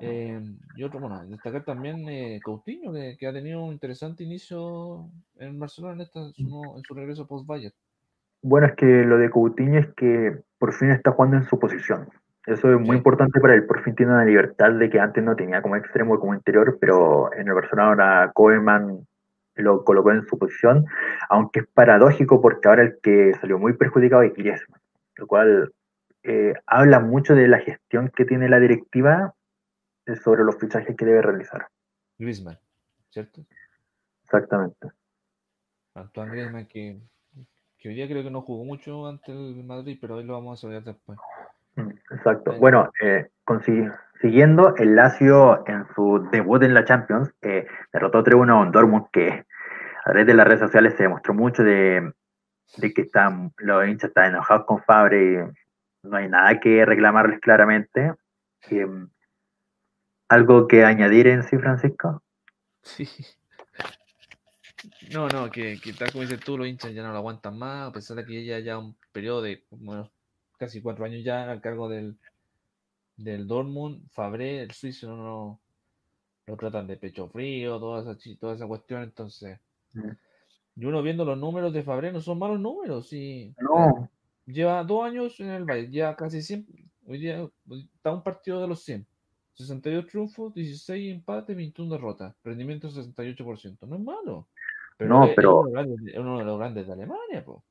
Eh, 0.00 0.40
y 0.76 0.82
otro, 0.82 1.00
bueno, 1.00 1.24
destacar 1.26 1.64
también 1.64 2.08
eh, 2.08 2.40
Coutinho, 2.42 2.92
que, 2.92 3.16
que 3.18 3.26
ha 3.26 3.32
tenido 3.32 3.64
un 3.64 3.72
interesante 3.72 4.24
inicio 4.24 5.08
en 5.38 5.58
Barcelona 5.58 5.94
en, 5.94 6.00
esta, 6.02 6.28
su, 6.30 6.42
nuevo- 6.42 6.76
en 6.76 6.82
su 6.82 6.94
regreso 6.94 7.26
post-Bayern. 7.26 7.74
Bueno, 8.42 8.66
es 8.66 8.74
que 8.74 8.86
lo 9.04 9.16
de 9.18 9.30
Coutinho 9.30 9.78
es 9.78 9.88
que 9.94 10.36
por 10.58 10.72
fin 10.74 10.90
está 10.90 11.12
jugando 11.12 11.36
en 11.36 11.44
su 11.44 11.58
posición. 11.58 12.08
Eso 12.46 12.70
es 12.74 12.78
muy 12.78 12.90
Sí. 12.90 12.96
importante 12.96 13.40
para 13.40 13.54
él. 13.54 13.64
Por 13.64 13.82
fin 13.82 13.94
tiene 13.94 14.12
una 14.12 14.24
libertad 14.24 14.72
de 14.72 14.90
que 14.90 15.00
antes 15.00 15.24
no 15.24 15.34
tenía 15.34 15.62
como 15.62 15.76
extremo 15.76 16.14
y 16.14 16.18
como 16.18 16.34
interior, 16.34 16.76
pero 16.78 17.32
en 17.32 17.48
el 17.48 17.54
Barcelona 17.54 17.88
ahora 17.88 18.32
Koeman 18.34 19.06
lo 19.54 19.84
colocó 19.84 20.10
en 20.10 20.26
su 20.26 20.36
posición, 20.36 20.84
aunque 21.30 21.60
es 21.60 21.66
paradójico 21.72 22.42
porque 22.42 22.68
ahora 22.68 22.82
el 22.82 22.98
que 23.02 23.32
salió 23.40 23.58
muy 23.58 23.74
perjudicado 23.74 24.22
es 24.22 24.34
Griezmann, 24.34 24.80
lo 25.16 25.26
cual 25.26 25.72
eh, 26.24 26.54
habla 26.66 27.00
mucho 27.00 27.34
de 27.34 27.48
la 27.48 27.60
gestión 27.60 28.10
que 28.14 28.24
tiene 28.26 28.48
la 28.48 28.58
directiva 28.60 29.32
sobre 30.22 30.44
los 30.44 30.56
fichajes 30.58 30.96
que 30.96 31.04
debe 31.04 31.22
realizar. 31.22 31.68
Griezmann, 32.18 32.58
¿cierto? 33.10 33.44
Exactamente. 34.24 34.88
Antoine 35.94 36.32
Griezmann, 36.32 36.66
que, 36.66 36.98
que 37.78 37.88
hoy 37.88 37.94
día 37.94 38.08
creo 38.08 38.22
que 38.22 38.30
no 38.30 38.42
jugó 38.42 38.64
mucho 38.64 39.06
ante 39.06 39.32
el 39.32 39.62
Madrid, 39.64 39.98
pero 40.00 40.16
hoy 40.16 40.24
lo 40.24 40.34
vamos 40.34 40.58
a 40.58 40.62
saber 40.62 40.82
después. 40.82 41.18
Mm, 41.76 41.90
Exacto. 42.10 42.52
Eh, 42.52 42.58
Bueno, 42.58 42.90
eh, 43.02 43.30
siguiendo, 44.20 44.74
el 44.76 44.96
Lazio 44.96 45.66
en 45.66 45.86
su 45.94 46.28
debut 46.30 46.62
en 46.62 46.74
la 46.74 46.84
Champions 46.84 47.32
eh, 47.42 47.66
derrotó 47.92 48.22
3-1 48.22 48.50
a 48.50 48.60
un 48.60 48.72
Dortmund 48.72 49.06
que 49.12 49.44
a 50.04 50.10
través 50.10 50.26
de 50.26 50.34
las 50.34 50.46
redes 50.46 50.60
sociales 50.60 50.94
se 50.96 51.04
demostró 51.04 51.34
mucho 51.34 51.62
de, 51.62 52.12
de 52.76 52.92
que 52.92 53.02
están, 53.02 53.52
los 53.58 53.86
hinchas 53.86 54.08
están 54.08 54.26
enojados 54.26 54.66
con 54.66 54.82
Fabre 54.82 55.32
y 55.32 56.06
no 56.08 56.16
hay 56.16 56.28
nada 56.28 56.60
que 56.60 56.84
reclamarles 56.84 57.40
claramente. 57.40 58.14
Eh, 58.70 58.86
¿Algo 60.28 60.66
que 60.66 60.84
añadir 60.84 61.26
en 61.26 61.42
sí, 61.42 61.58
Francisco? 61.58 62.22
Sí. 62.82 63.08
No, 65.12 65.28
no, 65.28 65.50
que, 65.50 65.78
que 65.80 65.92
tal 65.92 66.12
como 66.12 66.22
dices 66.22 66.40
tú, 66.40 66.58
los 66.58 66.66
hinchas 66.66 66.92
ya 66.92 67.02
no 67.02 67.12
lo 67.12 67.18
aguantan 67.18 67.58
más, 67.58 67.88
a 67.88 67.92
pesar 67.92 68.16
de 68.16 68.24
que 68.24 68.38
ella 68.38 68.58
ya 68.58 68.78
un 68.78 68.96
periodo 69.12 69.42
de 69.42 69.64
bueno, 69.70 70.10
casi 70.58 70.82
cuatro 70.82 71.04
años 71.04 71.24
ya 71.24 71.50
al 71.50 71.60
cargo 71.60 71.88
del, 71.88 72.16
del 73.16 73.46
Dortmund, 73.46 74.08
Fabré, 74.10 74.62
el 74.62 74.72
suizo, 74.72 75.08
no, 75.08 75.16
no 75.16 75.60
lo 76.46 76.56
tratan 76.56 76.86
de 76.86 76.96
pecho 76.96 77.28
frío, 77.28 77.78
toda 77.78 78.02
esa, 78.02 78.36
toda 78.38 78.54
esa 78.54 78.66
cuestión, 78.66 79.02
entonces. 79.02 79.58
Mm. 79.92 80.10
Y 80.76 80.84
uno 80.84 81.02
viendo 81.02 81.24
los 81.24 81.38
números 81.38 81.72
de 81.72 81.82
Fabré, 81.82 82.12
no 82.12 82.20
son 82.20 82.38
malos 82.38 82.60
números, 82.60 83.08
sí. 83.08 83.54
No, 83.58 84.10
Lleva 84.46 84.84
dos 84.84 85.04
años 85.04 85.40
en 85.40 85.50
el 85.50 85.64
Bayern, 85.64 85.92
ya 85.92 86.16
casi 86.16 86.42
100, 86.42 86.66
hoy 87.06 87.18
día 87.18 87.48
está 87.94 88.12
un 88.12 88.22
partido 88.22 88.60
de 88.60 88.68
los 88.68 88.82
100. 88.84 89.06
62 89.54 90.06
triunfos, 90.06 90.54
16 90.54 91.14
empates, 91.14 91.56
21 91.56 91.90
derrotas. 91.94 92.34
Rendimiento 92.44 92.88
68%. 92.90 93.86
No 93.86 93.96
es 93.96 94.02
malo. 94.02 94.48
Pero 94.96 95.10
No, 95.10 95.24
es, 95.26 95.32
pero- 95.34 95.60
uno, 95.60 95.68
de 95.68 95.72
los 95.74 95.86
grandes, 95.86 96.14
es 96.14 96.18
uno 96.20 96.38
de 96.38 96.44
los 96.44 96.58
grandes 96.58 96.86
de 96.86 96.92
Alemania, 96.92 97.44
po. 97.44 97.64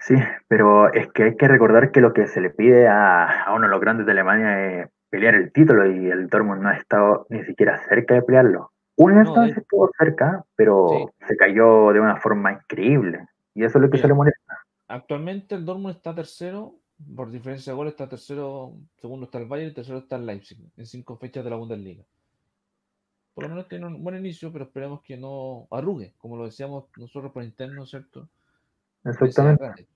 sí, 0.00 0.14
pero 0.48 0.92
es 0.92 1.08
que 1.12 1.24
hay 1.24 1.36
que 1.36 1.48
recordar 1.48 1.90
que 1.90 2.00
lo 2.00 2.12
que 2.12 2.26
se 2.26 2.40
le 2.40 2.50
pide 2.50 2.86
a, 2.88 3.44
a 3.44 3.54
uno 3.54 3.64
de 3.66 3.70
los 3.70 3.80
grandes 3.80 4.06
de 4.06 4.12
Alemania 4.12 4.80
es 4.82 4.88
pelear 5.08 5.34
el 5.34 5.52
título 5.52 5.90
y 5.90 6.08
el 6.10 6.28
Dortmund 6.28 6.62
no 6.62 6.68
ha 6.68 6.74
estado 6.76 7.26
ni 7.28 7.42
siquiera 7.44 7.78
cerca 7.88 8.14
de 8.14 8.22
pelearlo. 8.22 8.70
Una 8.96 9.24
No, 9.24 9.42
de- 9.42 9.50
estuvo 9.50 9.90
cerca, 9.98 10.44
pero 10.56 11.10
se 11.26 11.36
cayó 11.36 11.92
de 11.92 12.00
una 12.00 12.16
forma 12.16 12.52
increíble. 12.52 13.26
Y 13.54 13.64
eso 13.64 13.78
es 13.78 13.82
lo 13.82 13.88
que 13.88 13.94
Mira. 13.96 14.02
se 14.02 14.08
le 14.08 14.14
molesta. 14.14 14.58
Actualmente 14.86 15.54
el 15.56 15.64
Dortmund 15.64 15.96
está 15.96 16.14
tercero, 16.14 16.74
por 17.16 17.30
diferencia 17.30 17.72
de 17.72 17.76
goles 17.76 17.92
está 17.92 18.08
tercero, 18.08 18.74
segundo 19.00 19.26
está 19.26 19.38
el 19.38 19.46
Bayern 19.46 19.70
y 19.70 19.74
tercero 19.74 19.98
está 19.98 20.16
el 20.16 20.26
Leipzig, 20.26 20.58
en 20.76 20.86
cinco 20.86 21.16
fechas 21.16 21.44
de 21.44 21.50
la 21.50 21.56
Bundesliga. 21.56 22.04
Por 23.34 23.44
lo 23.44 23.50
menos 23.50 23.68
tiene 23.68 23.86
un 23.86 24.02
buen 24.02 24.16
inicio, 24.16 24.52
pero 24.52 24.64
esperemos 24.64 25.02
que 25.02 25.16
no 25.16 25.66
arrugue, 25.70 26.12
como 26.18 26.36
lo 26.36 26.44
decíamos 26.44 26.84
nosotros 26.96 27.32
por 27.32 27.42
interno, 27.42 27.86
¿cierto? 27.86 28.28
Exactamente. 29.04 29.86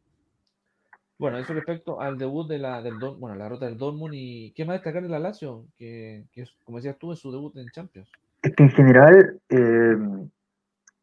Bueno, 1.19 1.39
eso 1.39 1.53
respecto 1.53 2.01
al 2.01 2.19
debut 2.19 2.49
de 2.49 2.59
la, 2.59 2.83
del 2.83 2.99
Dor- 2.99 3.19
bueno, 3.19 3.37
la 3.37 3.45
derrota 3.45 3.67
del 3.67 3.79
Dortmund 3.79 4.15
y 4.15 4.53
qué 4.53 4.65
más 4.65 4.75
destacar 4.75 5.03
de 5.03 5.09
la 5.09 5.19
Lazio, 5.19 5.67
que, 5.77 6.25
que 6.33 6.45
como 6.65 6.79
decías 6.79 6.99
tú, 6.99 7.13
es 7.13 7.21
su 7.21 7.31
debut 7.31 7.57
en 7.57 7.71
Champions. 7.71 8.11
Es 8.43 8.55
que 8.55 8.63
en 8.65 8.71
general, 8.71 9.41
eh, 9.49 9.97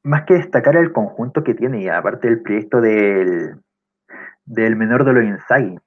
más 0.03 0.26
que 0.26 0.34
destacar 0.34 0.76
el 0.76 0.91
conjunto 0.91 1.44
que 1.44 1.53
tiene, 1.53 1.84
y 1.84 1.88
aparte 1.88 2.28
del 2.28 2.41
proyecto 2.41 2.82
del, 2.82 3.61
del 4.45 4.76
menor 4.76 5.06
de 5.06 5.14
los 5.14 5.23
Inzaghi, 5.23 5.78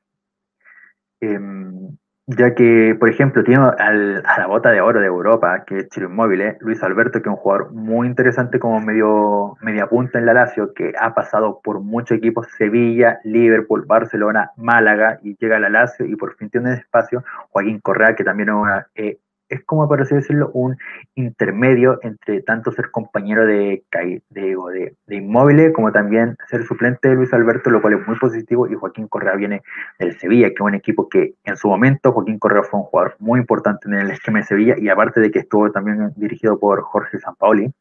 em, 1.21 1.97
ya 2.27 2.55
que, 2.55 2.97
por 2.99 3.11
ejemplo, 3.11 3.45
tiene 3.45 3.63
al- 3.79 4.23
a 4.27 4.39
la 4.41 4.47
bota 4.47 4.71
de 4.71 4.81
oro 4.81 5.01
de 5.01 5.07
Europa, 5.07 5.65
que 5.67 5.79
es 5.79 5.89
Chiro 5.91 6.09
Inmóvil, 6.09 6.57
Luis 6.61 6.83
Alberto, 6.83 7.21
que 7.21 7.29
es 7.29 7.35
un 7.35 7.37
jugador 7.37 7.73
muy 7.73 8.07
interesante 8.07 8.59
como 8.59 8.81
medio, 8.81 9.57
media 9.61 9.87
punta 9.89 10.19
en 10.19 10.27
la 10.27 10.33
Lazio, 10.33 10.73
que 10.73 10.93
ha 10.99 11.15
pasado 11.15 11.61
por 11.63 11.81
muchos 11.81 12.17
equipos, 12.17 12.47
Sevilla, 12.57 13.19
Liverpool, 13.25 13.85
Barcelona, 13.87 14.53
Málaga, 14.57 15.19
y 15.23 15.37
llega 15.39 15.57
a 15.57 15.61
la 15.61 15.69
Lazio 15.69 16.07
y 16.07 16.17
por 16.17 16.35
fin 16.37 16.49
tiene 16.51 16.73
espacio. 16.75 17.23
Joaquín 17.51 17.81
Correa, 17.81 18.15
que 18.15 18.25
también 18.25 18.49
es, 18.49 18.55
una, 18.55 18.87
eh, 18.95 19.19
es 19.49 19.65
como, 19.65 19.89
por 19.89 20.01
así 20.01 20.15
decirlo, 20.15 20.51
un 20.53 20.77
intermedio 21.15 21.99
entre 22.03 22.43
tanto 22.43 22.73
ser 22.73 22.91
compañero 22.91 23.47
de, 23.47 23.85
de, 23.93 24.21
de, 24.31 24.97
de 25.07 25.17
Inmóvil 25.17 25.73
como 25.73 25.93
también 25.93 26.37
ser 26.49 26.65
suplente 26.65 27.09
de 27.09 27.15
Luis 27.15 27.33
Alberto, 27.33 27.71
lo 27.71 27.81
cual 27.81 27.95
es 27.95 28.07
muy 28.07 28.19
positivo. 28.19 28.67
Y 28.69 28.75
Joaquín 28.75 29.09
Correa 29.09 29.35
viene 29.37 29.63
del 29.99 30.19
Sevilla, 30.19 30.49
que 30.49 30.55
es 30.55 30.61
un 30.61 30.75
equipo 30.75 31.09
que 31.09 31.35
en 31.45 31.57
su 31.57 31.69
momento 31.69 32.13
Joaquín 32.13 32.39
Correa 32.39 32.63
fue 32.63 32.81
un 32.81 32.87
jugador 32.87 33.17
muy 33.19 33.41
importante 33.41 33.89
en 33.89 33.95
el 33.95 34.11
esquema 34.11 34.39
de 34.39 34.45
Sevilla 34.45 34.75
y 34.79 34.89
aparte 34.89 35.21
de 35.21 35.31
que 35.31 35.41
estuvo 35.41 35.71
también 35.71 36.13
dirigido 36.17 36.59
por 36.59 36.83
Jorge 36.83 37.19
Sampaoli. 37.19 37.73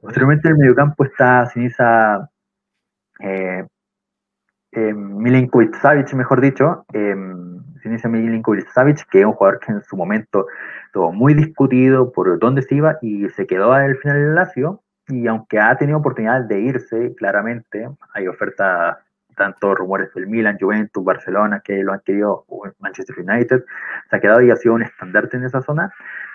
Posteriormente 0.00 0.48
en 0.48 0.54
el 0.54 0.58
mediocampo 0.58 1.04
está 1.04 1.46
Sinisa 1.46 2.30
eh, 3.20 3.64
eh, 4.74 4.92
Milinkovic 4.92 5.76
Savic, 5.76 6.12
mejor 6.14 6.40
dicho, 6.40 6.84
eh, 6.92 7.14
Sinisa 7.82 8.08
Milinkovic 8.08 8.68
Savic, 8.70 9.06
que 9.10 9.20
es 9.20 9.26
un 9.26 9.32
jugador 9.32 9.60
que 9.60 9.72
en 9.72 9.82
su 9.82 9.96
momento 9.96 10.46
estuvo 10.86 11.12
muy 11.12 11.34
discutido 11.34 12.12
por 12.12 12.38
dónde 12.38 12.62
se 12.62 12.76
iba 12.76 12.96
y 13.02 13.28
se 13.30 13.46
quedó 13.46 13.72
al 13.72 13.96
final 13.98 14.16
del 14.16 14.34
Lazio. 14.34 14.80
Y 15.08 15.26
aunque 15.26 15.60
ha 15.60 15.76
tenido 15.76 15.98
oportunidad 15.98 16.42
de 16.42 16.60
irse, 16.60 17.14
claramente, 17.16 17.88
hay 18.14 18.26
ofertas, 18.26 18.96
tanto 19.36 19.74
rumores 19.74 20.12
del 20.14 20.26
Milan, 20.28 20.56
Juventus, 20.58 21.04
Barcelona, 21.04 21.60
que 21.62 21.82
lo 21.82 21.92
han 21.92 22.00
querido, 22.00 22.46
Manchester 22.78 23.16
United, 23.18 23.64
se 24.08 24.16
ha 24.16 24.20
quedado 24.20 24.40
y 24.40 24.50
ha 24.50 24.56
sido 24.56 24.74
un 24.74 24.82
estandarte 24.82 25.36
en 25.36 25.44
esa 25.44 25.60
zona. 25.60 25.92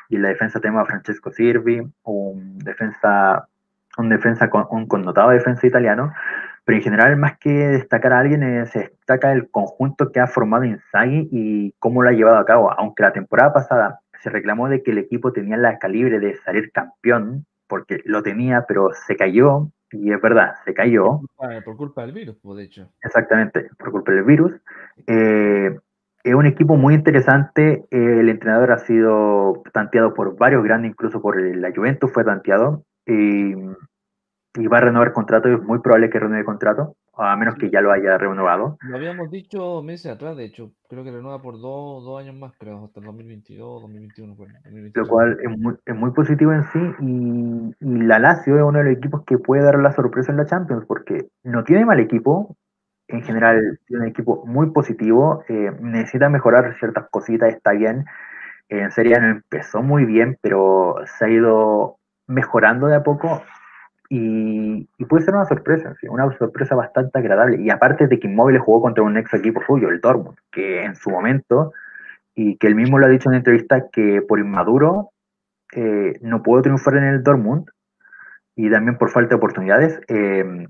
Y 0.10 0.18
en 0.18 0.24
la 0.24 0.30
defensa 0.30 0.60
tenemos 0.60 0.84
a 0.84 0.86
Francesco 0.86 1.32
Sirvi, 1.32 1.82
un 2.04 2.60
defensa, 2.60 3.48
un 3.98 4.10
defensa 4.10 4.50
con, 4.50 4.68
un 4.70 4.88
connotado 4.88 5.32
defensa 5.32 5.66
italiano. 5.66 6.12
Pero 6.70 6.78
en 6.78 6.84
general, 6.84 7.18
más 7.18 7.40
que 7.40 7.50
destacar 7.50 8.14
a 8.14 8.20
alguien, 8.20 8.44
eh, 8.44 8.64
se 8.68 8.80
destaca 8.80 9.32
el 9.32 9.50
conjunto 9.50 10.12
que 10.12 10.20
ha 10.20 10.28
formado 10.28 10.66
Inzaghi 10.66 11.28
y 11.32 11.72
cómo 11.80 12.04
lo 12.04 12.10
ha 12.10 12.12
llevado 12.12 12.38
a 12.38 12.46
cabo. 12.46 12.72
Aunque 12.72 13.02
la 13.02 13.12
temporada 13.12 13.52
pasada 13.52 14.02
se 14.22 14.30
reclamó 14.30 14.70
de 14.70 14.84
que 14.84 14.92
el 14.92 15.00
equipo 15.00 15.34
tenía 15.34 15.58
la 15.58 15.80
calibre 15.80 16.20
de 16.20 16.36
salir 16.36 16.72
campeón, 16.72 17.48
porque 17.68 18.02
lo 18.06 18.22
tenía, 18.22 18.66
pero 18.68 18.92
se 18.94 19.16
cayó, 19.16 19.72
y 19.92 20.12
es 20.12 20.22
verdad, 20.22 20.58
se 20.64 20.76
cayó. 20.76 21.22
Por, 21.36 21.64
por 21.64 21.76
culpa 21.76 22.04
del 22.04 22.12
virus, 22.12 22.38
pues, 22.40 22.58
de 22.58 22.64
hecho. 22.66 22.92
Exactamente, 23.02 23.68
por 23.80 23.90
culpa 23.90 24.12
del 24.12 24.26
virus. 24.26 24.52
Eh, 25.08 25.76
es 26.24 26.34
un 26.36 26.46
equipo 26.46 26.76
muy 26.76 26.94
interesante. 26.94 27.84
eh, 27.90 28.20
el 28.20 28.30
entrenador 28.30 28.74
ha 28.74 28.78
sido 28.78 29.64
tanteado 29.74 30.14
por 30.14 30.38
varios 30.38 30.64
grandes, 30.64 30.92
incluso 30.92 31.20
por 31.20 31.42
la 31.42 31.72
Juventus 31.76 32.14
fue 32.14 32.24
tanteado. 32.24 32.84
Y, 33.08 33.56
y 34.56 34.68
va 34.68 34.78
a 34.80 34.82
renovar 34.82 35.14
contrato. 35.14 35.50
Es 35.50 35.62
muy 35.62 35.80
probable 35.80 36.10
que 36.10 36.20
renueve 36.20 36.46
contrato, 36.46 36.96
a 37.16 37.36
menos 37.36 37.56
que 37.56 37.70
ya 37.70 37.82
lo 37.82 37.92
haya 37.92 38.18
renovado. 38.18 38.78
Lo 38.82 38.96
habíamos 38.98 39.32
dicho 39.32 39.82
meses 39.84 40.12
atrás, 40.12 40.36
de 40.36 40.44
hecho. 40.46 40.74
Creo 40.90 41.04
que 41.06 41.12
renueva 41.12 41.42
por 41.42 41.54
dos, 41.62 42.04
dos 42.04 42.20
años 42.20 42.36
más, 42.36 42.54
creo, 42.58 42.84
hasta 42.86 43.00
el 43.00 43.06
2022, 43.06 43.82
2021. 43.82 44.36
bueno, 44.36 44.54
Lo 44.94 45.06
2023. 45.06 45.08
cual 45.08 45.38
es 45.42 45.58
muy, 45.58 45.76
es 45.86 45.96
muy 45.96 46.12
positivo 46.12 46.52
en 46.54 46.64
sí. 46.66 46.80
Y, 47.00 47.76
y 47.80 48.02
la 48.04 48.20
Lazio 48.20 48.58
es 48.58 48.64
uno 48.64 48.80
de 48.80 48.86
los 48.86 48.94
equipos 48.98 49.24
que 49.26 49.38
puede 49.38 49.64
dar 49.64 49.80
la 49.80 49.92
sorpresa 49.94 50.32
en 50.32 50.38
la 50.38 50.46
Champions, 50.46 50.86
porque 50.88 51.28
no 51.44 51.64
tiene 51.64 51.86
mal 51.86 52.00
equipo. 52.00 52.56
En 53.08 53.24
general, 53.24 53.80
tiene 53.88 54.04
un 54.04 54.10
equipo 54.10 54.46
muy 54.46 54.72
positivo. 54.72 55.44
eh, 55.50 55.72
necesita 55.82 56.30
mejorar 56.30 56.76
ciertas 56.80 57.10
cositas, 57.10 57.54
está 57.54 57.72
bien. 57.72 58.06
En 58.70 58.92
Serie 58.92 59.20
no 59.20 59.28
empezó 59.30 59.82
muy 59.84 60.06
bien, 60.06 60.38
pero 60.42 60.96
se 61.06 61.26
ha 61.26 61.30
ido 61.30 61.98
mejorando 62.28 62.88
de 62.88 62.96
a 62.98 63.04
poco 63.04 63.44
y, 64.10 64.90
y 64.98 65.06
puede 65.06 65.24
ser 65.24 65.36
una 65.36 65.46
sorpresa, 65.46 65.96
una 66.10 66.36
sorpresa 66.36 66.76
bastante 66.76 67.20
agradable. 67.20 67.62
Y 67.62 67.70
aparte 67.70 68.08
de 68.08 68.20
que 68.20 68.28
Inmóvil 68.28 68.58
jugó 68.58 68.82
contra 68.82 69.04
un 69.04 69.18
ex 69.18 69.34
equipo 69.36 69.62
suyo, 69.66 69.90
el 69.90 70.02
Dortmund, 70.02 70.38
que 70.52 70.84
en 70.84 70.96
su 70.96 71.12
momento, 71.12 71.74
y 72.34 72.58
que 72.58 72.68
él 72.68 72.76
mismo 72.76 72.98
lo 72.98 73.06
ha 73.06 73.10
dicho 73.10 73.30
en 73.30 73.36
entrevista, 73.36 73.90
que 73.92 74.24
por 74.28 74.40
inmaduro 74.40 75.12
eh, 75.74 76.14
no 76.22 76.42
pudo 76.42 76.64
triunfar 76.64 76.98
en 76.98 77.04
el 77.04 77.24
Dortmund 77.24 77.70
y 78.56 78.72
también 78.72 78.98
por 78.98 79.12
falta 79.12 79.30
de 79.30 79.36
oportunidades. 79.36 80.02
eh, 80.08 80.68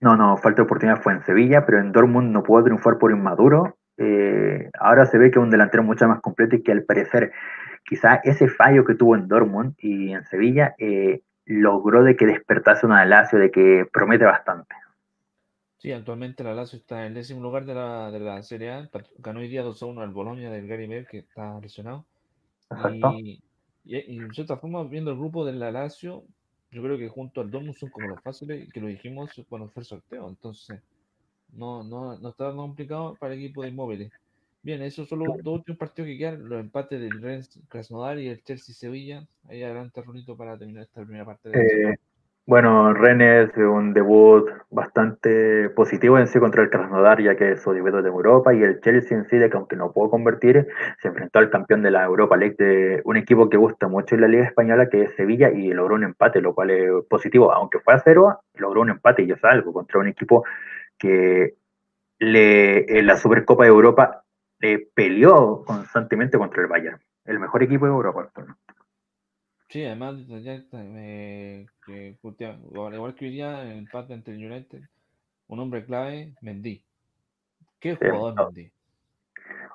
no, 0.00 0.16
no, 0.16 0.36
falta 0.36 0.56
de 0.56 0.66
oportunidades 0.66 1.02
fue 1.02 1.14
en 1.14 1.22
Sevilla, 1.24 1.64
pero 1.64 1.80
en 1.80 1.90
Dortmund 1.90 2.30
no 2.30 2.42
pudo 2.42 2.62
triunfar 2.62 2.98
por 2.98 3.10
inmaduro. 3.10 3.78
Eh, 3.96 4.70
ahora 4.78 5.06
se 5.06 5.18
ve 5.18 5.30
que 5.30 5.38
es 5.38 5.42
un 5.42 5.50
delantero 5.50 5.82
mucho 5.82 6.06
más 6.06 6.20
completo 6.20 6.56
y 6.56 6.62
que 6.62 6.72
al 6.72 6.82
parecer 6.82 7.32
quizá 7.84 8.16
ese 8.22 8.48
fallo 8.48 8.84
que 8.84 8.94
tuvo 8.94 9.16
en 9.16 9.28
Dortmund 9.28 9.74
y 9.78 10.12
en 10.12 10.24
Sevilla 10.24 10.74
logró 11.46 12.02
de 12.02 12.16
que 12.16 12.26
despertase 12.26 12.86
una 12.86 13.04
Lazio 13.04 13.38
de 13.38 13.50
que 13.50 13.86
promete 13.92 14.24
bastante. 14.24 14.74
Sí, 15.78 15.92
actualmente 15.92 16.42
la 16.42 16.54
Lazio 16.54 16.78
está 16.78 17.00
en 17.00 17.08
el 17.08 17.14
décimo 17.14 17.42
lugar 17.42 17.66
de 17.66 17.74
la, 17.74 18.10
de 18.10 18.20
la 18.20 18.42
Serie 18.42 18.72
A. 18.72 18.90
Ganó 19.18 19.40
hoy 19.40 19.48
día 19.48 19.64
2-1 19.64 20.02
al 20.02 20.10
Bologna 20.10 20.50
del 20.50 20.66
Gary 20.66 20.86
Bell, 20.86 21.06
que 21.06 21.18
está 21.18 21.60
lesionado. 21.60 22.06
Exacto. 22.70 23.12
Y, 23.18 23.42
y, 23.84 23.96
y 23.98 24.18
de 24.18 24.32
cierta 24.32 24.56
forma, 24.56 24.82
viendo 24.84 25.10
el 25.10 25.18
grupo 25.18 25.44
de 25.44 25.52
la 25.52 25.70
Lazio, 25.70 26.24
yo 26.70 26.82
creo 26.82 26.98
que 26.98 27.08
junto 27.08 27.40
al 27.40 27.50
Dortmund 27.50 27.76
son 27.76 27.90
como 27.90 28.08
los 28.08 28.22
fáciles, 28.22 28.72
que 28.72 28.80
lo 28.80 28.88
dijimos 28.88 29.30
cuando 29.48 29.68
fue 29.68 29.82
el 29.82 29.86
sorteo. 29.86 30.28
Entonces, 30.28 30.80
no, 31.52 31.84
no, 31.84 32.18
no 32.18 32.28
está 32.30 32.52
complicado 32.52 33.14
para 33.16 33.34
el 33.34 33.40
equipo 33.40 33.62
de 33.62 33.68
inmóviles. 33.68 34.12
Bien, 34.64 34.80
esos 34.80 35.06
son 35.06 35.18
los 35.18 35.28
dos 35.42 35.58
últimos 35.58 35.78
partidos 35.78 36.08
que 36.08 36.16
quedan, 36.16 36.48
los 36.48 36.58
empates 36.58 36.98
del 36.98 37.20
Rennes 37.20 37.60
Krasnodar 37.68 38.18
y 38.18 38.28
el 38.28 38.42
Chelsea-Sevilla. 38.42 39.22
Ahí 39.46 39.62
adelante, 39.62 40.00
Runito, 40.00 40.38
para 40.38 40.56
terminar 40.56 40.84
esta 40.84 41.02
primera 41.02 41.26
parte 41.26 41.50
de. 41.50 41.58
Eh, 41.58 41.94
bueno, 42.46 42.94
Rennes 42.94 43.50
es 43.50 43.58
un 43.58 43.92
debut 43.92 44.48
bastante 44.70 45.68
positivo 45.68 46.18
en 46.18 46.28
sí 46.28 46.38
contra 46.38 46.62
el 46.62 46.70
Krasnodar, 46.70 47.20
ya 47.20 47.36
que 47.36 47.52
es 47.52 47.62
su 47.62 47.72
debut 47.72 47.92
de 47.92 48.08
Europa, 48.08 48.54
y 48.54 48.62
el 48.62 48.80
Chelsea 48.80 49.18
en 49.18 49.28
sí, 49.28 49.36
de 49.36 49.50
que 49.50 49.56
aunque 49.58 49.76
no 49.76 49.92
pudo 49.92 50.08
convertir, 50.08 50.66
se 51.02 51.08
enfrentó 51.08 51.40
al 51.40 51.50
campeón 51.50 51.82
de 51.82 51.90
la 51.90 52.02
Europa 52.04 52.34
League, 52.38 52.56
de 52.58 53.02
un 53.04 53.18
equipo 53.18 53.50
que 53.50 53.58
gusta 53.58 53.86
mucho 53.86 54.14
en 54.14 54.22
la 54.22 54.28
Liga 54.28 54.46
Española, 54.46 54.88
que 54.88 55.02
es 55.02 55.14
Sevilla, 55.14 55.50
y 55.50 55.74
logró 55.74 55.94
un 55.94 56.04
empate, 56.04 56.40
lo 56.40 56.54
cual 56.54 56.70
es 56.70 56.90
positivo, 57.10 57.52
aunque 57.52 57.80
fue 57.80 57.92
a 57.92 57.98
cero, 58.02 58.40
logró 58.54 58.80
un 58.80 58.88
empate, 58.88 59.24
y 59.24 59.30
es 59.30 59.44
algo, 59.44 59.74
contra 59.74 60.00
un 60.00 60.08
equipo 60.08 60.42
que 60.96 61.54
le, 62.18 62.98
en 62.98 63.06
la 63.06 63.18
Supercopa 63.18 63.64
de 63.64 63.68
Europa 63.68 64.23
le 64.64 64.78
peleó 64.94 65.62
constantemente 65.64 66.38
contra 66.38 66.62
el 66.62 66.68
Bayern, 66.68 66.98
el 67.26 67.38
mejor 67.38 67.62
equipo 67.62 67.84
de 67.84 67.92
Europa 67.92 68.22
actualmente. 68.22 68.62
Sí, 69.68 69.84
además, 69.84 70.16
eh, 70.72 71.66
que 71.84 72.16
igual 72.22 73.14
que 73.14 73.24
hoy 73.26 73.30
día, 73.30 73.62
el 73.62 73.78
empate 73.78 74.14
entre 74.14 74.34
el 74.34 74.50
United, 74.50 74.80
un 75.48 75.60
hombre 75.60 75.84
clave, 75.84 76.34
Mendy. 76.40 76.82
¿Qué 77.78 77.96
Sí, 77.96 78.08
jugador 78.08 78.34
no. 78.34 78.44
Mendy? 78.46 78.70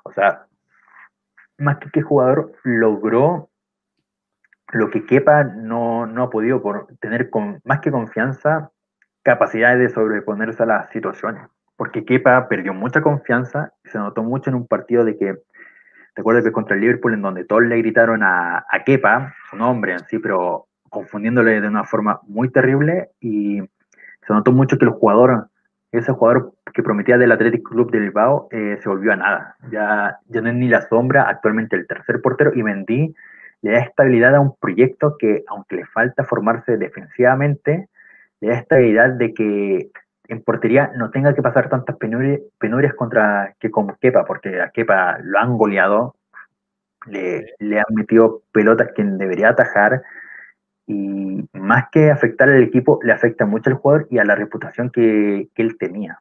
O 0.02 0.12
sea, 0.12 0.46
más 1.58 1.78
que 1.78 1.90
qué 1.90 2.02
jugador 2.02 2.52
logró 2.64 3.48
lo 4.72 4.90
que 4.90 5.04
Kepa 5.04 5.44
no, 5.44 6.06
no 6.06 6.24
ha 6.24 6.30
podido 6.30 6.62
por 6.62 6.96
tener 7.00 7.30
con, 7.30 7.60
más 7.64 7.80
que 7.80 7.92
confianza, 7.92 8.72
capacidad 9.22 9.76
de 9.76 9.88
sobreponerse 9.88 10.62
a 10.62 10.66
las 10.66 10.90
situaciones. 10.90 11.48
Porque 11.80 12.04
Kepa 12.04 12.46
perdió 12.46 12.74
mucha 12.74 13.00
confianza 13.00 13.72
se 13.84 13.96
notó 13.96 14.22
mucho 14.22 14.50
en 14.50 14.56
un 14.56 14.66
partido 14.66 15.02
de 15.02 15.16
que, 15.16 15.38
recuerdo 16.14 16.42
que 16.42 16.52
contra 16.52 16.74
el 16.74 16.82
Liverpool, 16.82 17.14
en 17.14 17.22
donde 17.22 17.46
todos 17.46 17.62
le 17.62 17.78
gritaron 17.78 18.22
a, 18.22 18.66
Kepa, 18.84 19.32
su 19.48 19.56
nombre 19.56 19.94
en 19.94 20.00
sí, 20.00 20.18
pero 20.18 20.66
confundiéndole 20.90 21.58
de 21.58 21.66
una 21.66 21.84
forma 21.84 22.20
muy 22.24 22.50
terrible 22.50 23.08
y 23.18 23.62
se 24.26 24.32
notó 24.34 24.52
mucho 24.52 24.76
que 24.76 24.84
el 24.84 24.90
jugador, 24.90 25.48
ese 25.90 26.12
jugador 26.12 26.52
que 26.74 26.82
prometía 26.82 27.16
del 27.16 27.32
Athletic 27.32 27.62
Club 27.62 27.90
de 27.90 28.00
Bilbao, 28.00 28.48
eh, 28.50 28.76
se 28.82 28.86
volvió 28.86 29.14
a 29.14 29.16
nada. 29.16 29.56
Ya, 29.72 30.18
ya 30.26 30.42
no 30.42 30.50
es 30.50 30.56
ni 30.56 30.68
la 30.68 30.82
sombra, 30.82 31.30
actualmente 31.30 31.76
el 31.76 31.86
tercer 31.86 32.20
portero, 32.20 32.52
y 32.54 32.62
Mendy 32.62 33.14
le 33.62 33.70
da 33.70 33.78
estabilidad 33.78 34.34
a 34.34 34.40
un 34.40 34.54
proyecto 34.54 35.16
que, 35.18 35.44
aunque 35.48 35.76
le 35.76 35.86
falta 35.86 36.24
formarse 36.24 36.76
defensivamente, 36.76 37.88
le 38.42 38.48
da 38.50 38.56
estabilidad 38.56 39.12
de 39.12 39.32
que 39.32 39.90
en 40.32 40.42
portería 40.42 40.92
no 40.96 41.10
tenga 41.10 41.34
que 41.34 41.42
pasar 41.42 41.68
tantas 41.68 41.96
penurias, 41.96 42.40
penurias 42.58 42.94
contra 42.94 43.54
que 43.58 43.70
Kepa, 44.00 44.24
porque 44.24 44.60
a 44.60 44.70
Kepa 44.70 45.18
lo 45.22 45.38
han 45.38 45.58
goleado, 45.58 46.16
le, 47.06 47.54
le 47.58 47.78
han 47.78 47.94
metido 47.94 48.42
pelotas 48.52 48.92
que 48.94 49.02
debería 49.04 49.50
atajar, 49.50 50.02
y 50.86 51.48
más 51.52 51.84
que 51.92 52.10
afectar 52.10 52.48
al 52.48 52.62
equipo, 52.62 52.98
le 53.02 53.12
afecta 53.12 53.46
mucho 53.46 53.70
al 53.70 53.76
jugador 53.76 54.08
y 54.10 54.18
a 54.18 54.24
la 54.24 54.34
reputación 54.34 54.90
que, 54.90 55.48
que 55.54 55.62
él 55.62 55.78
tenía. 55.78 56.20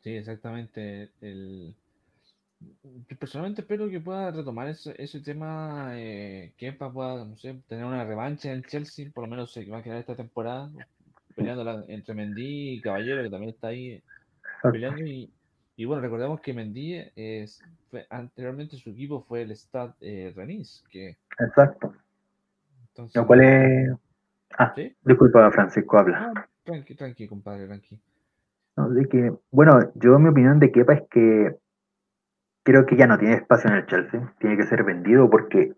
Sí, 0.00 0.16
exactamente. 0.16 1.10
El... 1.20 1.74
Personalmente 3.18 3.62
espero 3.62 3.88
que 3.88 4.00
pueda 4.00 4.30
retomar 4.30 4.68
ese, 4.68 4.94
ese 4.98 5.20
tema, 5.20 5.90
eh, 5.94 6.52
que 6.56 6.66
Kepa 6.66 6.92
pueda, 6.92 7.24
no 7.24 7.36
sé, 7.36 7.60
tener 7.66 7.84
una 7.84 8.04
revancha 8.04 8.50
en 8.50 8.56
el 8.56 8.66
Chelsea, 8.66 9.10
por 9.12 9.24
lo 9.24 9.30
menos 9.30 9.52
se 9.52 9.64
va 9.64 9.78
a 9.78 9.82
quedar 9.82 9.98
esta 9.98 10.14
temporada, 10.14 10.70
peleando 11.34 11.84
entre 11.88 12.14
Mendy 12.14 12.74
y 12.74 12.80
Caballero, 12.80 13.22
que 13.22 13.30
también 13.30 13.50
está 13.50 13.68
ahí 13.68 14.02
peleando. 14.62 15.04
Y, 15.04 15.30
y 15.76 15.84
bueno, 15.84 16.02
recordemos 16.02 16.40
que 16.40 16.52
Mendy 16.54 17.02
es, 17.16 17.62
fue- 17.90 18.06
anteriormente 18.10 18.76
su 18.76 18.90
equipo 18.90 19.22
fue 19.22 19.42
el 19.42 19.50
Stade 19.56 19.94
eh, 20.00 20.32
Rennes, 20.34 20.84
que 20.90 21.16
Exacto. 21.38 21.94
entonces... 22.88 23.16
Lo 23.16 23.26
cual 23.26 23.40
es... 23.40 23.92
Ah, 24.58 24.72
¿Sí? 24.76 24.94
disculpa, 25.02 25.50
Francisco, 25.50 25.98
habla. 25.98 26.48
Tranqui, 26.64 26.94
tranqui, 26.94 27.26
compadre, 27.26 27.66
tranqui. 27.66 27.98
No, 28.76 28.88
de 28.90 29.08
que, 29.08 29.32
bueno, 29.50 29.92
yo 29.94 30.18
mi 30.18 30.28
opinión 30.28 30.58
de 30.58 30.70
Kepa 30.70 30.94
es 30.94 31.02
que 31.10 31.56
creo 32.62 32.86
que 32.86 32.96
ya 32.96 33.06
no 33.06 33.18
tiene 33.18 33.34
espacio 33.34 33.70
en 33.70 33.76
el 33.76 33.86
Chelsea, 33.86 34.34
tiene 34.38 34.56
que 34.56 34.66
ser 34.66 34.84
vendido 34.84 35.28
porque 35.28 35.72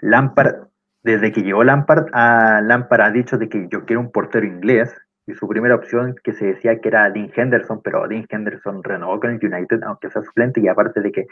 Lampard, 0.00 0.68
desde 1.06 1.30
que 1.30 1.42
llegó 1.42 1.62
Lampard, 1.62 2.08
a 2.12 2.60
Lampard 2.60 3.00
ha 3.00 3.10
dicho 3.12 3.38
de 3.38 3.48
que 3.48 3.68
yo 3.70 3.84
quiero 3.84 4.00
un 4.00 4.10
portero 4.10 4.44
inglés 4.44 4.92
y 5.24 5.34
su 5.34 5.46
primera 5.46 5.76
opción 5.76 6.16
que 6.22 6.32
se 6.32 6.46
decía 6.46 6.80
que 6.80 6.88
era 6.88 7.08
Dean 7.10 7.30
Henderson, 7.34 7.80
pero 7.80 8.08
Dean 8.08 8.26
Henderson 8.28 8.82
renovó 8.82 9.20
con 9.20 9.30
el 9.30 9.44
United, 9.44 9.84
aunque 9.84 10.10
sea 10.10 10.22
suplente, 10.22 10.60
y 10.60 10.66
aparte 10.66 11.00
de 11.00 11.12
que 11.12 11.26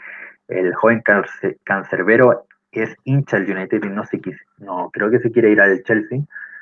el 0.47 0.73
joven 0.75 1.01
cance- 1.03 1.57
cancerbero 1.65 2.45
es 2.71 2.95
hincha 3.03 3.37
del 3.37 3.51
United 3.51 3.83
y 3.83 3.89
no, 3.89 4.05
se 4.05 4.21
no 4.59 4.89
creo 4.91 5.09
que 5.09 5.19
se 5.19 5.31
quiere 5.31 5.51
ir 5.51 5.59
al 5.59 5.83
Chelsea. 5.83 6.19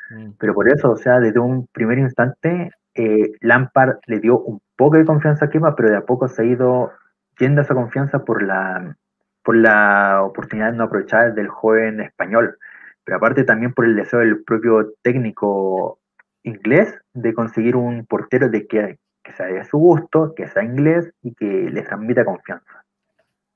Mm. 0.10 0.32
Pero 0.40 0.56
por 0.56 0.68
eso, 0.68 0.92
o 0.92 0.98
sea, 0.98 1.20
desde 1.20 1.40
un 1.40 1.68
primer 1.68 2.00
instante, 2.00 2.72
eh, 2.96 3.32
Lampard 3.42 3.98
le 4.08 4.20
dio 4.20 4.40
un 4.40 4.60
poco 4.76 4.98
de 4.98 5.06
confianza 5.06 5.46
a 5.46 5.50
Kepa, 5.50 5.76
pero 5.76 5.92
de 5.92 5.98
a 5.98 6.02
poco 6.02 6.28
se 6.28 6.42
ha 6.42 6.46
ido 6.46 6.92
yendo 7.38 7.62
esa 7.62 7.76
confianza 7.76 8.26
por 8.26 8.42
la, 8.42 8.96
por 9.44 9.56
la 9.56 10.24
oportunidad 10.24 10.74
no 10.74 10.86
aprovechada 10.86 11.30
del 11.30 11.48
joven 11.48 12.02
español. 12.02 12.58
Pero 13.04 13.18
aparte 13.18 13.44
también 13.44 13.74
por 13.74 13.86
el 13.86 13.96
deseo 13.96 14.20
del 14.20 14.44
propio 14.44 14.94
técnico 15.02 16.00
inglés 16.44 16.94
de 17.14 17.34
conseguir 17.34 17.76
un 17.76 18.06
portero 18.06 18.50
de 18.50 18.68
que, 18.68 19.00
que 19.24 19.34
sea 19.34 19.48
de 19.48 19.66
su 19.66 19.78
gusto, 19.78 20.34
que 20.36 20.48
sea 20.48 20.64
inglés 20.64 21.12
y 21.22 21.34
que 21.34 21.46
le 21.46 21.82
transmita 21.82 22.26
confianza. 22.26 22.84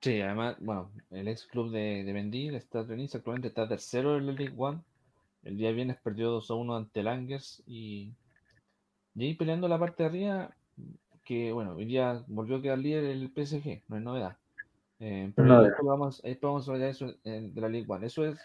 Sí, 0.01 0.21
además, 0.21 0.57
bueno, 0.59 0.91
el 1.11 1.27
ex 1.27 1.47
club 1.47 1.71
de, 1.71 2.03
de 2.03 2.13
Mendy, 2.13 2.47
el 2.47 2.61
Stade 2.61 2.87
Rennes, 2.87 3.15
actualmente 3.15 3.47
está 3.47 3.67
tercero 3.67 4.17
en 4.17 4.27
la 4.27 4.31
League 4.33 4.53
One. 4.55 4.79
El 5.43 5.57
día 5.57 5.71
viernes 5.71 5.97
perdió 6.03 6.29
2 6.29 6.51
a 6.51 6.53
1 6.53 6.75
ante 6.75 6.99
el 6.99 7.07
Angers 7.07 7.63
y, 7.65 8.11
Y 9.15 9.23
ahí 9.23 9.33
peleando 9.33 9.67
la 9.67 9.79
parte 9.79 10.03
de 10.03 10.09
arriba, 10.09 10.51
que 11.23 11.51
bueno, 11.51 11.73
hoy 11.73 11.85
día 11.85 12.23
volvió 12.27 12.57
a 12.57 12.61
quedar 12.61 12.77
líder 12.77 13.05
el 13.05 13.31
PSG, 13.33 13.81
no 13.87 13.97
es 13.97 14.03
novedad. 14.03 14.37
Eh, 14.99 15.31
pero 15.35 15.47
No 15.47 15.63
después 15.63 15.85
vamos, 15.85 16.21
después 16.21 16.49
vamos 16.49 16.67
a 16.67 16.71
hablar 16.71 16.85
de 16.85 16.91
eso 16.91 17.13
eh, 17.23 17.49
de 17.53 17.61
la 17.61 17.69
League 17.69 17.85
One. 17.87 18.05
Eso 18.05 18.25
es 18.25 18.37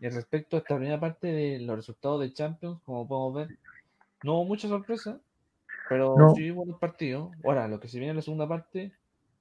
y 0.00 0.08
respecto 0.08 0.56
a 0.56 0.60
esta 0.60 0.76
primera 0.76 1.00
parte 1.00 1.28
de 1.28 1.60
los 1.60 1.76
resultados 1.76 2.20
de 2.20 2.32
Champions, 2.32 2.80
como 2.84 3.06
podemos 3.08 3.34
ver, 3.34 3.54
no 4.22 4.34
hubo 4.36 4.46
mucha 4.46 4.68
sorpresa, 4.68 5.22
pero 5.88 6.28
No. 6.28 6.34
sí 6.34 6.50
hubo 6.50 6.58
buenos 6.64 6.80
partidos. 6.80 7.32
Ahora, 7.44 7.68
lo 7.68 7.80
que 7.80 7.88
se 7.88 7.98
viene 7.98 8.10
en 8.12 8.16
la 8.18 8.22
segunda 8.22 8.48
parte, 8.48 8.94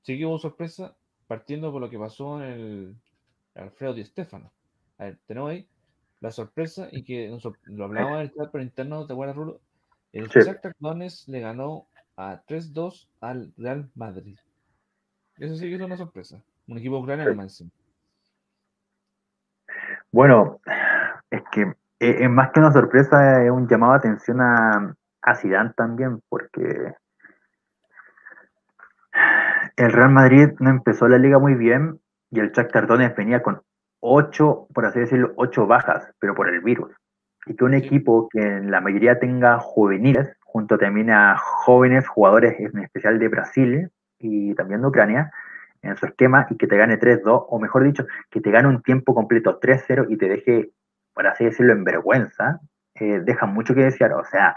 sí 0.04 0.18
que 0.18 0.26
hubo 0.26 0.40
sorpresa, 0.40 0.98
partiendo 1.28 1.72
por 1.72 1.82
lo 1.82 1.90
que 1.90 2.00
pasó 2.00 2.44
en 2.44 2.52
el 2.52 3.02
Alfredo 3.56 3.94
Di 3.96 4.06
Stefano. 4.06 4.54
A 4.98 5.06
ver, 5.06 5.20
tenemos 5.28 5.52
ahí 5.52 5.70
la 6.22 6.32
sorpresa 6.32 6.90
y 6.92 7.04
que 7.06 7.30
nos 7.30 7.44
lo 7.66 7.86
hablábamos 7.86 8.18
en 8.18 8.24
el 8.24 8.34
chat 8.34 8.52
por 8.52 8.62
interno, 8.62 9.08
¿te 9.08 9.14
acuerdas, 9.14 9.38
Rulo? 9.38 9.62
El 10.14 10.30
Sí. 10.30 10.40
Donetsk 10.80 11.28
le 11.30 11.40
ganó 11.42 11.90
a 12.18 12.44
3-2 12.48 13.10
al 13.22 13.54
Real 13.58 13.92
Madrid. 13.96 14.38
Eso 15.38 15.56
sí 15.56 15.68
que 15.70 15.76
es 15.76 15.82
una 15.82 15.98
sorpresa. 15.98 16.44
Un 16.68 16.78
equipo 16.80 17.00
ucraniano 17.00 17.34
más 17.36 17.46
encima. 17.62 17.72
Bueno, 20.12 20.60
es 21.30 21.44
que 21.52 21.62
eh, 21.62 21.76
es 22.20 22.30
más 22.30 22.52
que 22.52 22.60
una 22.60 22.72
sorpresa, 22.72 23.44
es 23.44 23.52
un 23.52 23.68
llamado 23.68 23.94
de 23.94 24.00
atención 24.00 24.42
a, 24.42 24.96
a 25.22 25.36
Zidane 25.36 25.74
también, 25.76 26.22
porque 26.30 26.94
el 29.76 29.92
Real 29.92 30.10
Madrid 30.10 30.50
no 30.60 30.70
empezó 30.70 31.08
la 31.08 31.18
liga 31.18 31.40
muy 31.40 31.56
bien 31.56 32.00
y 32.32 32.40
el 32.40 32.52
Shakhtar 32.52 32.88
Donetsk 32.88 33.18
venía 33.18 33.42
con 33.42 33.62
ocho, 34.00 34.68
por 34.74 34.86
así 34.86 35.00
decirlo, 35.00 35.34
ocho 35.36 35.68
bajas, 35.68 36.12
pero 36.20 36.36
por 36.36 36.50
el 36.50 36.62
virus. 36.62 36.92
Y 37.46 37.56
que 37.56 37.64
un 37.64 37.74
equipo 37.74 38.30
que 38.30 38.42
en 38.42 38.72
la 38.72 38.82
mayoría 38.82 39.20
tenga 39.20 39.60
juveniles, 39.60 40.36
junto 40.44 40.78
también 40.78 41.10
a 41.12 41.38
jóvenes 41.38 42.08
jugadores, 42.08 42.60
en 42.60 42.80
especial 42.80 43.20
de 43.20 43.28
Brasil 43.28 43.90
y 44.20 44.54
también 44.56 44.82
de 44.82 44.88
Ucrania, 44.88 45.32
en 45.82 45.98
su 45.98 46.06
esquema, 46.06 46.48
y 46.50 46.58
que 46.58 46.68
te 46.68 46.78
gane 46.78 47.00
3-2, 47.00 47.46
o 47.50 47.60
mejor 47.60 47.84
dicho, 47.84 48.06
que 48.30 48.42
te 48.42 48.52
gane 48.52 48.68
un 48.68 48.82
tiempo 48.82 49.16
completo 49.16 49.60
3-0 49.60 50.08
y 50.10 50.18
te 50.18 50.28
deje, 50.28 50.72
por 51.14 51.28
así 51.28 51.46
decirlo, 51.46 51.74
en 51.74 51.84
vergüenza, 51.84 52.62
eh, 53.00 53.22
deja 53.24 53.46
mucho 53.46 53.74
que 53.74 53.84
desear. 53.84 54.14
O 54.14 54.24
sea, 54.26 54.56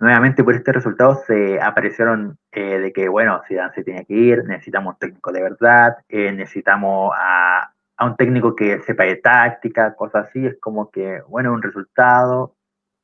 nuevamente 0.00 0.42
por 0.42 0.54
este 0.54 0.72
resultado 0.72 1.16
se 1.26 1.60
aparecieron 1.60 2.38
eh, 2.52 2.78
de 2.78 2.92
que, 2.92 3.08
bueno, 3.08 3.42
Zidane 3.46 3.74
se 3.74 3.84
tiene 3.84 4.04
que 4.06 4.14
ir, 4.14 4.44
necesitamos 4.44 4.94
un 4.94 4.98
técnico 4.98 5.32
de 5.32 5.42
verdad, 5.42 5.98
eh, 6.08 6.32
necesitamos 6.32 7.12
a, 7.16 7.72
a 7.96 8.06
un 8.06 8.16
técnico 8.16 8.56
que 8.56 8.80
sepa 8.82 9.04
de 9.04 9.16
táctica, 9.16 9.94
cosas 9.94 10.26
así. 10.28 10.46
Es 10.46 10.58
como 10.60 10.90
que, 10.90 11.20
bueno, 11.28 11.52
un 11.52 11.62
resultado. 11.62 12.54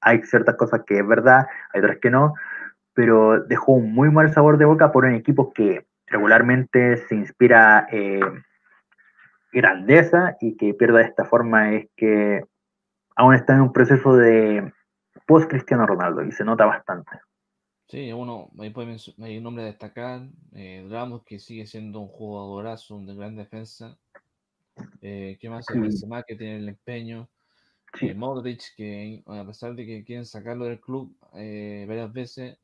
Hay 0.00 0.22
ciertas 0.22 0.56
cosas 0.56 0.82
que 0.86 0.98
es 0.98 1.06
verdad, 1.06 1.46
hay 1.72 1.80
otras 1.80 1.98
que 1.98 2.10
no, 2.10 2.34
pero 2.94 3.40
dejó 3.40 3.72
un 3.72 3.92
muy 3.92 4.10
mal 4.10 4.32
sabor 4.32 4.58
de 4.58 4.64
boca 4.64 4.92
por 4.92 5.04
un 5.04 5.14
equipo 5.14 5.52
que 5.52 5.86
regularmente 6.10 6.96
se 7.08 7.14
inspira 7.14 7.86
eh, 7.90 8.20
grandeza 9.52 10.36
y 10.40 10.56
que 10.56 10.74
pierda 10.74 10.98
de 10.98 11.04
esta 11.04 11.24
forma 11.24 11.72
es 11.72 11.88
que 11.96 12.42
aún 13.16 13.34
está 13.34 13.54
en 13.54 13.62
un 13.62 13.72
proceso 13.72 14.16
de 14.16 14.72
post 15.26 15.50
Cristiano 15.50 15.86
Ronaldo 15.86 16.24
y 16.24 16.32
se 16.32 16.44
nota 16.44 16.64
bastante. 16.66 17.10
Sí, 17.86 18.10
ahí 18.60 18.70
mencio- 18.86 19.14
hay 19.22 19.38
un 19.38 19.44
nombre 19.44 19.62
a 19.62 19.66
destacar, 19.66 20.20
eh, 20.54 20.86
Ramos, 20.90 21.24
que 21.24 21.38
sigue 21.38 21.66
siendo 21.66 22.00
un 22.00 22.08
jugadorazo 22.08 23.00
de 23.00 23.14
gran 23.14 23.34
defensa. 23.34 23.96
Eh, 25.00 25.38
¿qué 25.40 25.48
más? 25.48 25.64
Sí. 25.66 25.78
Benzema, 25.78 26.22
que 26.22 26.36
tiene 26.36 26.58
el 26.58 26.68
empeño. 26.68 27.28
Sí. 27.94 28.08
Eh, 28.08 28.14
Modric, 28.14 28.60
que 28.76 29.22
a 29.26 29.44
pesar 29.46 29.74
de 29.74 29.86
que 29.86 30.04
quieren 30.04 30.26
sacarlo 30.26 30.66
del 30.66 30.80
club 30.80 31.16
eh, 31.34 31.86
varias 31.88 32.12
veces, 32.12 32.58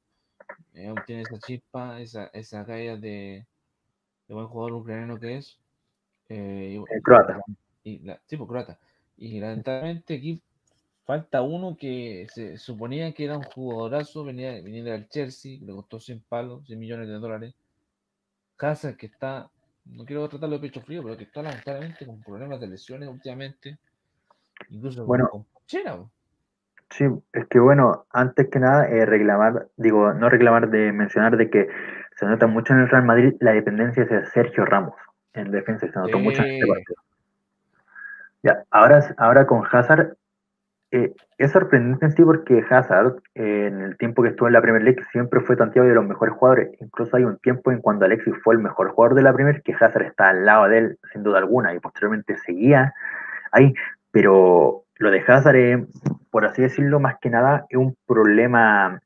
eh, 0.74 0.86
aún 0.88 0.98
tiene 1.06 1.22
esa 1.22 1.38
chispa, 1.38 2.00
esa, 2.00 2.26
esa 2.32 2.64
galla 2.64 2.96
de, 2.96 3.46
de 4.28 4.34
buen 4.34 4.46
jugador 4.46 4.74
ucraniano 4.74 5.18
que 5.18 5.36
es. 5.38 5.58
Eh, 6.28 6.82
El 6.90 7.02
croata. 7.02 7.40
Y, 7.82 7.98
la, 8.00 8.20
sí, 8.26 8.36
pues, 8.36 8.48
croata. 8.48 8.78
Y 9.16 9.38
lamentablemente 9.40 10.14
aquí 10.14 10.40
falta 11.04 11.42
uno 11.42 11.76
que 11.76 12.26
se 12.30 12.56
suponía 12.56 13.12
que 13.12 13.24
era 13.26 13.36
un 13.36 13.44
jugadorazo, 13.44 14.24
venía, 14.24 14.52
venía 14.62 14.84
del 14.84 15.08
Chelsea, 15.08 15.58
le 15.60 15.72
costó 15.72 16.00
100 16.00 16.20
palos, 16.28 16.66
100 16.66 16.78
millones 16.78 17.08
de 17.08 17.14
dólares. 17.14 17.54
Hazard 18.58 18.96
que 18.96 19.06
está, 19.06 19.50
no 19.84 20.04
quiero 20.04 20.28
tratarlo 20.28 20.56
de 20.58 20.68
pecho 20.68 20.80
frío, 20.80 21.02
pero 21.02 21.16
que 21.16 21.24
está 21.24 21.42
lamentablemente 21.42 22.06
con 22.06 22.22
problemas 22.22 22.60
de 22.60 22.68
lesiones 22.68 23.08
últimamente. 23.08 23.78
Incluso 24.70 25.00
con- 25.00 25.06
Bueno. 25.08 25.28
con 25.28 25.44
Pochera, 25.44 25.96
po. 25.96 26.10
Sí, 26.90 27.06
es 27.32 27.46
que 27.48 27.58
bueno, 27.58 28.06
antes 28.12 28.48
que 28.48 28.60
nada, 28.60 28.88
eh, 28.88 29.04
reclamar, 29.04 29.66
digo, 29.76 30.12
no 30.14 30.28
reclamar 30.28 30.70
de 30.70 30.92
mencionar 30.92 31.36
de 31.36 31.50
que 31.50 31.68
se 32.16 32.26
nota 32.26 32.46
mucho 32.46 32.72
en 32.72 32.80
el 32.80 32.88
Real 32.88 33.04
Madrid 33.04 33.34
la 33.40 33.52
dependencia 33.52 34.04
de 34.04 34.26
Sergio 34.26 34.64
Ramos 34.64 34.94
en 35.32 35.50
defensa, 35.50 35.86
se 35.88 35.98
notó 35.98 36.18
mucho 36.18 36.42
en 36.42 36.52
este 36.52 36.66
partido. 36.66 36.96
Ya, 38.42 38.62
ahora, 38.70 39.14
ahora 39.16 39.46
con 39.46 39.64
Hazard, 39.70 40.16
eh, 40.90 41.12
es 41.38 41.50
sorprendente 41.50 42.06
en 42.06 42.12
sí 42.12 42.22
porque 42.22 42.64
Hazard, 42.70 43.16
eh, 43.34 43.66
en 43.66 43.80
el 43.80 43.96
tiempo 43.96 44.22
que 44.22 44.28
estuvo 44.28 44.46
en 44.46 44.52
la 44.52 44.62
Premier 44.62 44.82
League, 44.82 45.02
siempre 45.10 45.40
fue 45.40 45.56
tanteado 45.56 45.88
de 45.88 45.94
los 45.94 46.06
mejores 46.06 46.34
jugadores. 46.34 46.70
Incluso 46.80 47.16
hay 47.16 47.24
un 47.24 47.38
tiempo 47.38 47.72
en 47.72 47.80
cuando 47.80 48.04
Alexis 48.04 48.34
fue 48.44 48.54
el 48.54 48.60
mejor 48.60 48.90
jugador 48.90 49.16
de 49.16 49.22
la 49.22 49.32
Premier, 49.32 49.62
que 49.62 49.74
Hazard 49.74 50.02
está 50.02 50.28
al 50.28 50.46
lado 50.46 50.68
de 50.68 50.78
él, 50.78 50.98
sin 51.12 51.24
duda 51.24 51.38
alguna, 51.38 51.74
y 51.74 51.80
posteriormente 51.80 52.36
seguía 52.36 52.94
ahí. 53.50 53.74
Pero 54.12 54.83
lo 54.96 55.10
de 55.10 55.24
Hazard, 55.26 55.86
por 56.30 56.44
así 56.44 56.62
decirlo, 56.62 57.00
más 57.00 57.16
que 57.20 57.30
nada, 57.30 57.66
es 57.68 57.78
un 57.78 57.96
problema 58.06 59.00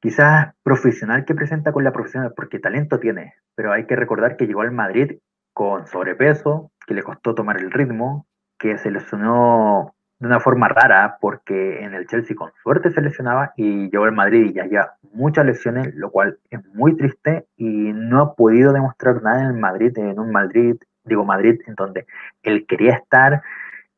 quizás 0.00 0.54
profesional 0.62 1.24
que 1.24 1.34
presenta 1.34 1.72
con 1.72 1.82
la 1.82 1.92
profesional, 1.92 2.32
porque 2.36 2.58
talento 2.58 2.98
tiene, 2.98 3.34
pero 3.54 3.72
hay 3.72 3.86
que 3.86 3.96
recordar 3.96 4.36
que 4.36 4.46
llegó 4.46 4.60
al 4.60 4.70
Madrid 4.70 5.18
con 5.52 5.86
sobrepeso, 5.86 6.70
que 6.86 6.94
le 6.94 7.02
costó 7.02 7.34
tomar 7.34 7.58
el 7.58 7.70
ritmo, 7.70 8.26
que 8.58 8.76
se 8.78 8.90
lesionó 8.90 9.94
de 10.18 10.26
una 10.26 10.40
forma 10.40 10.68
rara, 10.68 11.16
porque 11.20 11.82
en 11.82 11.94
el 11.94 12.06
Chelsea 12.06 12.36
con 12.36 12.52
suerte 12.62 12.90
se 12.90 13.00
lesionaba 13.00 13.52
y 13.56 13.90
llegó 13.90 14.04
al 14.04 14.12
Madrid 14.12 14.50
y 14.50 14.52
ya 14.52 14.64
lleva 14.64 14.94
muchas 15.12 15.46
lesiones, 15.46 15.94
lo 15.94 16.10
cual 16.10 16.38
es 16.50 16.64
muy 16.74 16.96
triste 16.96 17.46
y 17.56 17.92
no 17.92 18.20
ha 18.20 18.34
podido 18.34 18.72
demostrar 18.72 19.22
nada 19.22 19.42
en 19.42 19.46
el 19.48 19.60
Madrid, 19.60 19.96
en 19.96 20.18
un 20.18 20.30
Madrid, 20.30 20.76
digo 21.04 21.24
Madrid, 21.24 21.60
en 21.66 21.74
donde 21.74 22.06
él 22.42 22.66
quería 22.66 22.94
estar, 22.94 23.42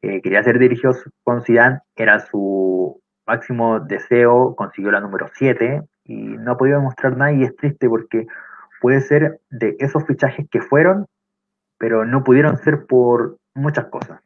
eh, 0.07 0.21
quería 0.23 0.43
ser 0.43 0.59
dirigido 0.59 0.95
con 1.25 1.43
Zidane, 1.43 1.81
era 1.97 2.21
su 2.21 3.01
máximo 3.27 3.81
deseo, 3.81 4.55
consiguió 4.55 4.93
la 4.93 5.01
número 5.01 5.29
7 5.35 5.83
y 6.05 6.15
no 6.15 6.53
ha 6.53 6.57
podido 6.57 6.79
demostrar 6.79 7.17
nada 7.17 7.33
y 7.33 7.43
es 7.43 7.57
triste 7.57 7.89
porque 7.89 8.27
puede 8.81 9.01
ser 9.01 9.41
de 9.51 9.77
esos 9.81 10.07
fichajes 10.07 10.47
que 10.49 10.61
fueron, 10.61 11.07
pero 11.79 12.05
no 12.05 12.23
pudieron 12.23 12.57
ser 12.59 12.87
por 12.87 13.37
muchas 13.55 13.87
cosas. 13.87 14.21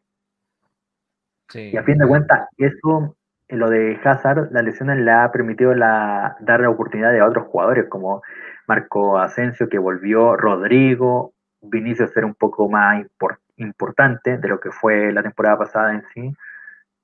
Sí, 1.48 1.70
Y 1.72 1.76
a 1.76 1.82
fin 1.82 1.98
de 1.98 2.06
cuentas, 2.06 2.48
eso, 2.58 3.16
eh, 3.48 3.56
lo 3.56 3.70
de 3.70 3.98
Hazard, 4.04 4.52
la 4.52 4.62
lesión 4.62 5.04
le 5.04 5.10
ha 5.10 5.32
permitido 5.32 5.74
la, 5.74 6.36
dar 6.40 6.60
la 6.60 6.70
oportunidad 6.70 7.18
a 7.18 7.26
otros 7.26 7.46
jugadores 7.46 7.88
como 7.88 8.22
Marco 8.68 9.18
Asensio, 9.18 9.68
que 9.68 9.78
volvió, 9.78 10.36
Rodrigo, 10.36 11.32
Vinicius 11.62 12.12
ser 12.12 12.24
un 12.24 12.34
poco 12.34 12.68
más 12.68 13.04
impor- 13.04 13.38
importante 13.60 14.38
de 14.38 14.48
lo 14.48 14.60
que 14.60 14.70
fue 14.72 15.12
la 15.12 15.22
temporada 15.22 15.58
pasada 15.58 15.94
en 15.94 16.04
sí. 16.14 16.34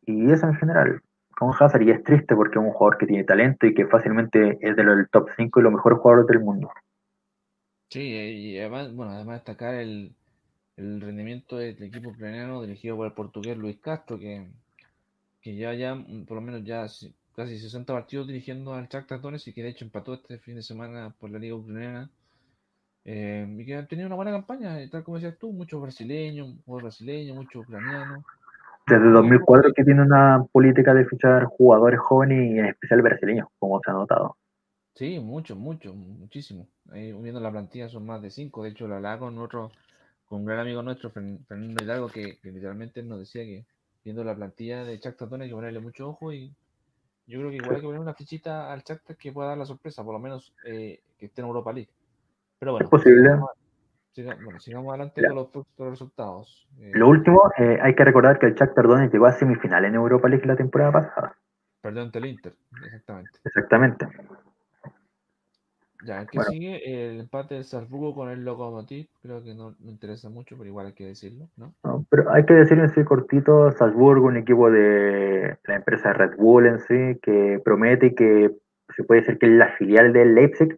Y 0.06 0.32
eso 0.32 0.46
en 0.48 0.56
general, 0.56 1.02
con 1.38 1.52
Hazard, 1.58 1.82
y 1.82 1.90
es 1.92 2.02
triste 2.04 2.34
porque 2.36 2.58
es 2.58 2.64
un 2.64 2.72
jugador 2.72 2.98
que 2.98 3.06
tiene 3.06 3.24
talento 3.24 3.66
y 3.66 3.74
que 3.74 3.86
fácilmente 3.86 4.58
es 4.62 4.76
de 4.76 4.84
los 4.84 4.96
del 4.98 5.08
top 5.10 5.28
5 5.36 5.60
y 5.60 5.64
los 5.64 5.72
mejores 5.72 5.98
jugadores 6.00 6.28
del 6.28 6.40
mundo. 6.40 6.70
Sí, 7.90 8.00
y 8.00 8.58
además, 8.58 8.92
bueno, 8.94 9.12
además 9.12 9.36
destacar 9.38 9.74
el, 9.74 10.14
el 10.76 11.00
rendimiento 11.00 11.56
del 11.58 11.82
equipo 11.82 12.10
ucraniano 12.10 12.62
dirigido 12.62 12.96
por 12.96 13.06
el 13.06 13.12
portugués 13.14 13.56
Luis 13.58 13.78
Castro, 13.80 14.18
que, 14.18 14.48
que 15.42 15.56
ya, 15.56 15.74
ya, 15.74 15.96
por 16.28 16.36
lo 16.36 16.42
menos 16.42 16.64
ya 16.64 16.88
si- 16.88 17.14
casi 17.34 17.58
60 17.60 17.92
partidos 17.94 18.26
dirigiendo 18.28 18.74
al 18.74 18.88
Shakhtar 18.88 19.20
Donetsk 19.20 19.48
y 19.48 19.54
que 19.54 19.62
de 19.64 19.70
hecho 19.70 19.84
empató 19.86 20.14
este 20.14 20.38
fin 20.38 20.56
de 20.56 20.62
semana 20.62 21.10
por 21.20 21.30
la 21.30 21.38
liga 21.40 21.56
ucraniana. 21.56 22.10
Eh, 23.08 23.46
y 23.58 23.64
que 23.64 23.76
han 23.76 23.86
tenido 23.86 24.06
una 24.08 24.16
buena 24.16 24.32
campaña, 24.32 24.76
tal 24.90 25.04
como 25.04 25.16
decías 25.16 25.38
tú, 25.38 25.52
muchos 25.52 25.80
brasileños, 25.80 26.54
jugadores 26.64 26.98
brasileños, 26.98 27.36
muchos 27.36 27.62
ucranianos. 27.62 28.24
Desde 28.86 29.10
2004 29.10 29.72
que 29.72 29.84
tiene 29.84 30.02
una 30.02 30.44
política 30.52 30.92
de 30.92 31.06
fichar 31.06 31.44
jugadores 31.44 32.00
jóvenes 32.00 32.52
y 32.52 32.58
en 32.58 32.66
especial 32.66 33.02
brasileños, 33.02 33.48
como 33.58 33.80
se 33.80 33.90
ha 33.90 33.94
notado. 33.94 34.36
Sí, 34.94 35.18
muchos, 35.20 35.56
muchos, 35.56 35.94
muchísimo. 35.94 36.66
Ahí 36.90 37.12
viendo 37.12 37.38
la 37.40 37.50
plantilla 37.50 37.88
son 37.88 38.06
más 38.06 38.22
de 38.22 38.30
cinco. 38.30 38.62
De 38.62 38.70
hecho, 38.70 38.88
la 38.88 38.96
hablaba 38.96 39.18
con 39.20 39.38
otro, 39.38 39.70
con 40.26 40.40
un 40.40 40.46
gran 40.46 40.60
amigo 40.60 40.82
nuestro, 40.82 41.10
Fern- 41.12 41.44
Fernando 41.46 41.84
Hidalgo, 41.84 42.08
que, 42.08 42.38
que 42.42 42.50
literalmente 42.50 43.02
nos 43.02 43.18
decía 43.20 43.44
que 43.44 43.66
viendo 44.04 44.24
la 44.24 44.34
plantilla 44.34 44.84
de 44.84 44.96
Donetsk 44.98 45.22
hay 45.42 45.48
que 45.48 45.54
ponerle 45.54 45.80
mucho 45.80 46.08
ojo 46.08 46.32
y 46.32 46.52
yo 47.26 47.38
creo 47.40 47.50
que 47.50 47.58
igual 47.58 47.76
hay 47.76 47.82
que 47.82 47.86
poner 47.88 48.00
una 48.00 48.14
fichita 48.14 48.72
al 48.72 48.82
Shakhtar 48.82 49.16
que 49.16 49.32
pueda 49.32 49.50
dar 49.50 49.58
la 49.58 49.66
sorpresa, 49.66 50.04
por 50.04 50.14
lo 50.14 50.20
menos 50.20 50.54
eh, 50.64 51.00
que 51.18 51.26
esté 51.26 51.42
en 51.42 51.48
Europa 51.48 51.72
League. 51.72 51.90
Pero 52.58 52.72
bueno, 52.72 52.84
Es 52.84 52.90
posible. 52.90 53.22
sigamos, 53.30 53.50
siga- 54.14 54.36
bueno, 54.42 54.58
sigamos 54.60 54.88
adelante 54.90 55.22
Ya. 55.22 55.28
con 55.28 55.36
los, 55.36 55.90
resultados. 55.90 56.68
Eh, 56.80 56.92
Lo 56.94 57.08
último, 57.08 57.50
eh, 57.58 57.78
hay 57.82 57.94
que 57.94 58.04
recordar 58.04 58.38
que 58.38 58.46
el 58.46 58.54
Shakhtar 58.54 58.86
Donetsk 58.86 59.12
llegó 59.12 59.26
a 59.26 59.32
semifinal 59.32 59.84
en 59.84 59.94
Europa 59.94 60.28
League 60.28 60.46
la 60.46 60.56
temporada 60.56 60.92
pasada. 60.92 61.36
perdió 61.82 62.02
ante 62.02 62.18
el 62.18 62.26
Inter, 62.26 62.52
exactamente. 62.84 63.30
Exactamente. 63.44 64.08
Ya, 66.02 66.20
el 66.22 66.28
que 66.28 66.38
Bueno. 66.38 66.50
sigue, 66.50 67.10
el 67.10 67.20
empate 67.20 67.54
del 67.54 67.64
Salzburgo 67.64 68.14
con 68.14 68.28
el 68.28 68.44
Lokomotiv, 68.44 69.06
creo 69.22 69.42
que 69.42 69.54
no 69.54 69.74
me 69.80 69.92
interesa 69.92 70.28
mucho, 70.28 70.56
pero 70.56 70.68
igual 70.68 70.86
hay 70.86 70.92
que 70.92 71.06
decirlo, 71.06 71.48
¿no? 71.56 71.74
¿no? 71.84 72.04
Pero 72.10 72.30
hay 72.32 72.44
que 72.44 72.54
decir 72.54 72.78
en 72.78 72.90
sí 72.90 73.04
cortito, 73.04 73.70
Salzburgo, 73.72 74.26
un 74.26 74.36
equipo 74.36 74.70
de 74.70 75.56
la 75.64 75.74
empresa 75.76 76.12
Red 76.12 76.36
Bull 76.36 76.66
en 76.66 76.80
sí, 76.80 77.18
que 77.22 77.60
promete 77.64 78.06
y 78.06 78.14
que 78.14 78.50
se 78.94 79.04
puede 79.04 79.20
decir 79.20 79.38
que 79.38 79.46
es 79.46 79.52
la 79.52 79.68
filial 79.76 80.12
del 80.12 80.34
Leipzig, 80.34 80.76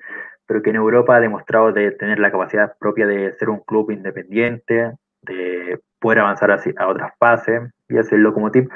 pero 0.48 0.62
que 0.62 0.70
en 0.70 0.76
Europa 0.76 1.14
ha 1.14 1.20
demostrado 1.20 1.72
de 1.72 1.90
tener 1.92 2.18
la 2.18 2.30
capacidad 2.32 2.76
propia 2.78 3.06
de 3.06 3.34
ser 3.34 3.50
un 3.50 3.60
club 3.60 3.90
independiente, 3.90 4.96
de 5.20 5.78
poder 5.98 6.20
avanzar 6.20 6.50
así 6.50 6.72
a 6.78 6.88
otras 6.88 7.12
fases, 7.18 7.70
y 7.86 7.98
es 7.98 8.10
el 8.12 8.22
Lokomotiv, 8.22 8.68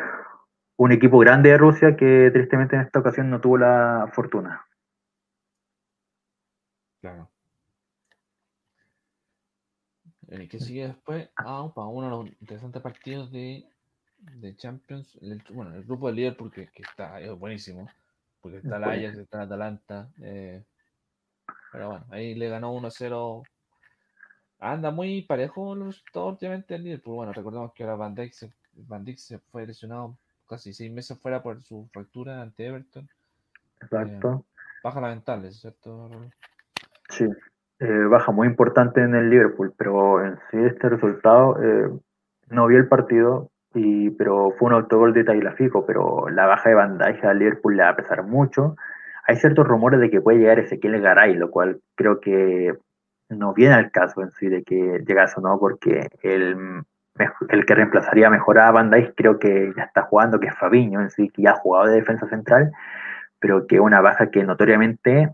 un 0.76 0.92
equipo 0.92 1.18
grande 1.18 1.48
de 1.48 1.56
Rusia 1.56 1.96
que 1.96 2.30
tristemente 2.30 2.76
en 2.76 2.82
esta 2.82 2.98
ocasión 2.98 3.30
no 3.30 3.40
tuvo 3.40 3.56
la 3.56 4.10
fortuna. 4.12 4.66
Claro. 7.00 7.30
El 10.28 10.48
que 10.48 10.58
sigue 10.58 10.88
después, 10.88 11.30
ah, 11.36 11.72
para 11.74 11.86
uno 11.86 12.04
de 12.04 12.10
los 12.10 12.40
interesantes 12.42 12.82
partidos 12.82 13.32
de, 13.32 13.64
de 14.18 14.56
Champions, 14.56 15.18
el- 15.22 15.42
bueno, 15.50 15.74
el 15.74 15.84
grupo 15.84 16.08
de 16.08 16.14
Liverpool 16.16 16.50
que, 16.52 16.68
que 16.68 16.82
está 16.82 17.18
es 17.18 17.32
buenísimo, 17.38 17.88
porque 18.40 18.58
está 18.58 18.76
el 18.76 18.84
Ajax, 18.84 19.16
está 19.18 19.38
el 19.38 19.44
Atalanta, 19.44 20.10
eh, 20.22 20.62
pero 21.72 21.88
bueno, 21.88 22.04
ahí 22.10 22.34
le 22.34 22.48
ganó 22.50 22.74
1-0. 22.74 23.42
Anda 24.60 24.90
muy 24.90 25.22
parejo 25.22 25.74
los 25.74 25.88
resultados 25.88 26.32
últimamente 26.32 26.74
el 26.74 26.84
Liverpool. 26.84 27.16
Bueno, 27.16 27.32
recordemos 27.32 27.72
que 27.72 27.82
ahora 27.82 27.96
Van 27.96 28.14
Dijk 28.14 28.32
se, 28.32 28.52
Van 28.74 29.04
Dijk 29.04 29.18
se 29.18 29.38
fue 29.38 29.66
lesionado 29.66 30.16
casi 30.48 30.72
seis 30.74 30.92
meses 30.92 31.18
fuera 31.18 31.42
por 31.42 31.60
su 31.62 31.88
fractura 31.92 32.42
ante 32.42 32.66
Everton. 32.66 33.08
Exacto. 33.80 34.44
Baja 34.84 35.00
lamentable, 35.00 35.50
¿cierto? 35.50 36.10
Sí, 37.08 37.26
eh, 37.78 38.04
baja 38.10 38.32
muy 38.32 38.46
importante 38.46 39.02
en 39.02 39.14
el 39.14 39.30
Liverpool, 39.30 39.72
pero 39.76 40.24
en 40.24 40.36
sí 40.50 40.58
este 40.58 40.88
resultado, 40.88 41.56
eh, 41.62 41.90
no 42.48 42.66
vi 42.66 42.76
el 42.76 42.88
partido, 42.88 43.50
y, 43.74 44.10
pero 44.10 44.52
fue 44.58 44.68
un 44.68 44.74
autogol 44.74 45.14
de 45.14 45.24
Tagliafico, 45.24 45.86
pero 45.86 46.28
la 46.28 46.46
baja 46.46 46.68
de 46.68 46.74
Van 46.74 46.98
Dijk 46.98 47.24
al 47.24 47.38
Liverpool 47.38 47.76
le 47.76 47.82
va 47.82 47.90
a 47.90 47.96
pesar 47.96 48.22
mucho. 48.24 48.76
Hay 49.26 49.36
ciertos 49.36 49.66
rumores 49.66 50.00
de 50.00 50.10
que 50.10 50.20
puede 50.20 50.38
llegar 50.38 50.58
Ezequiel 50.58 51.00
Garay, 51.00 51.34
lo 51.34 51.50
cual 51.50 51.80
creo 51.94 52.20
que 52.20 52.76
no 53.28 53.54
viene 53.54 53.74
al 53.74 53.90
caso 53.90 54.22
en 54.22 54.30
sí 54.32 54.48
de 54.48 54.62
que 54.62 55.02
llegase 55.06 55.34
o 55.38 55.42
no, 55.42 55.58
porque 55.58 56.08
el, 56.22 56.84
el 57.48 57.66
que 57.66 57.74
reemplazaría 57.74 58.30
mejor 58.30 58.58
a 58.58 58.72
Dijk 58.72 59.14
creo 59.14 59.38
que 59.38 59.72
ya 59.76 59.84
está 59.84 60.02
jugando, 60.02 60.40
que 60.40 60.48
es 60.48 60.58
Fabiño 60.58 61.00
en 61.00 61.10
sí, 61.10 61.28
que 61.30 61.42
ya 61.42 61.52
ha 61.52 61.56
jugado 61.56 61.86
de 61.86 61.96
defensa 61.96 62.26
central, 62.28 62.72
pero 63.38 63.66
que 63.66 63.80
una 63.80 64.00
baja 64.00 64.30
que 64.30 64.44
notoriamente 64.44 65.30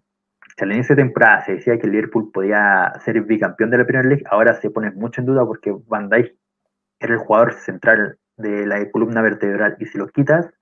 al 0.62 0.73
inicio 0.73 0.97
de 0.97 1.02
temporada 1.02 1.44
se 1.44 1.52
decía 1.55 1.78
que 1.78 1.86
Liverpool 1.86 2.31
podía 2.33 2.92
ser 3.05 3.20
bicampeón 3.23 3.70
de 3.70 3.78
la 3.78 3.84
Premier 3.84 4.07
League, 4.07 4.25
ahora 4.31 4.55
se 4.55 4.70
pone 4.70 4.91
mucho 4.91 5.20
en 5.20 5.26
duda 5.26 5.44
porque 5.47 5.75
Van 5.86 6.10
era 6.12 7.15
el 7.15 7.18
jugador 7.18 7.52
central 7.55 8.18
de 8.36 8.67
la 8.67 8.91
columna 8.91 9.23
vertebral 9.23 9.76
y 9.78 9.86
si 9.86 9.99
lo 9.99 10.08
quitas, 10.08 10.52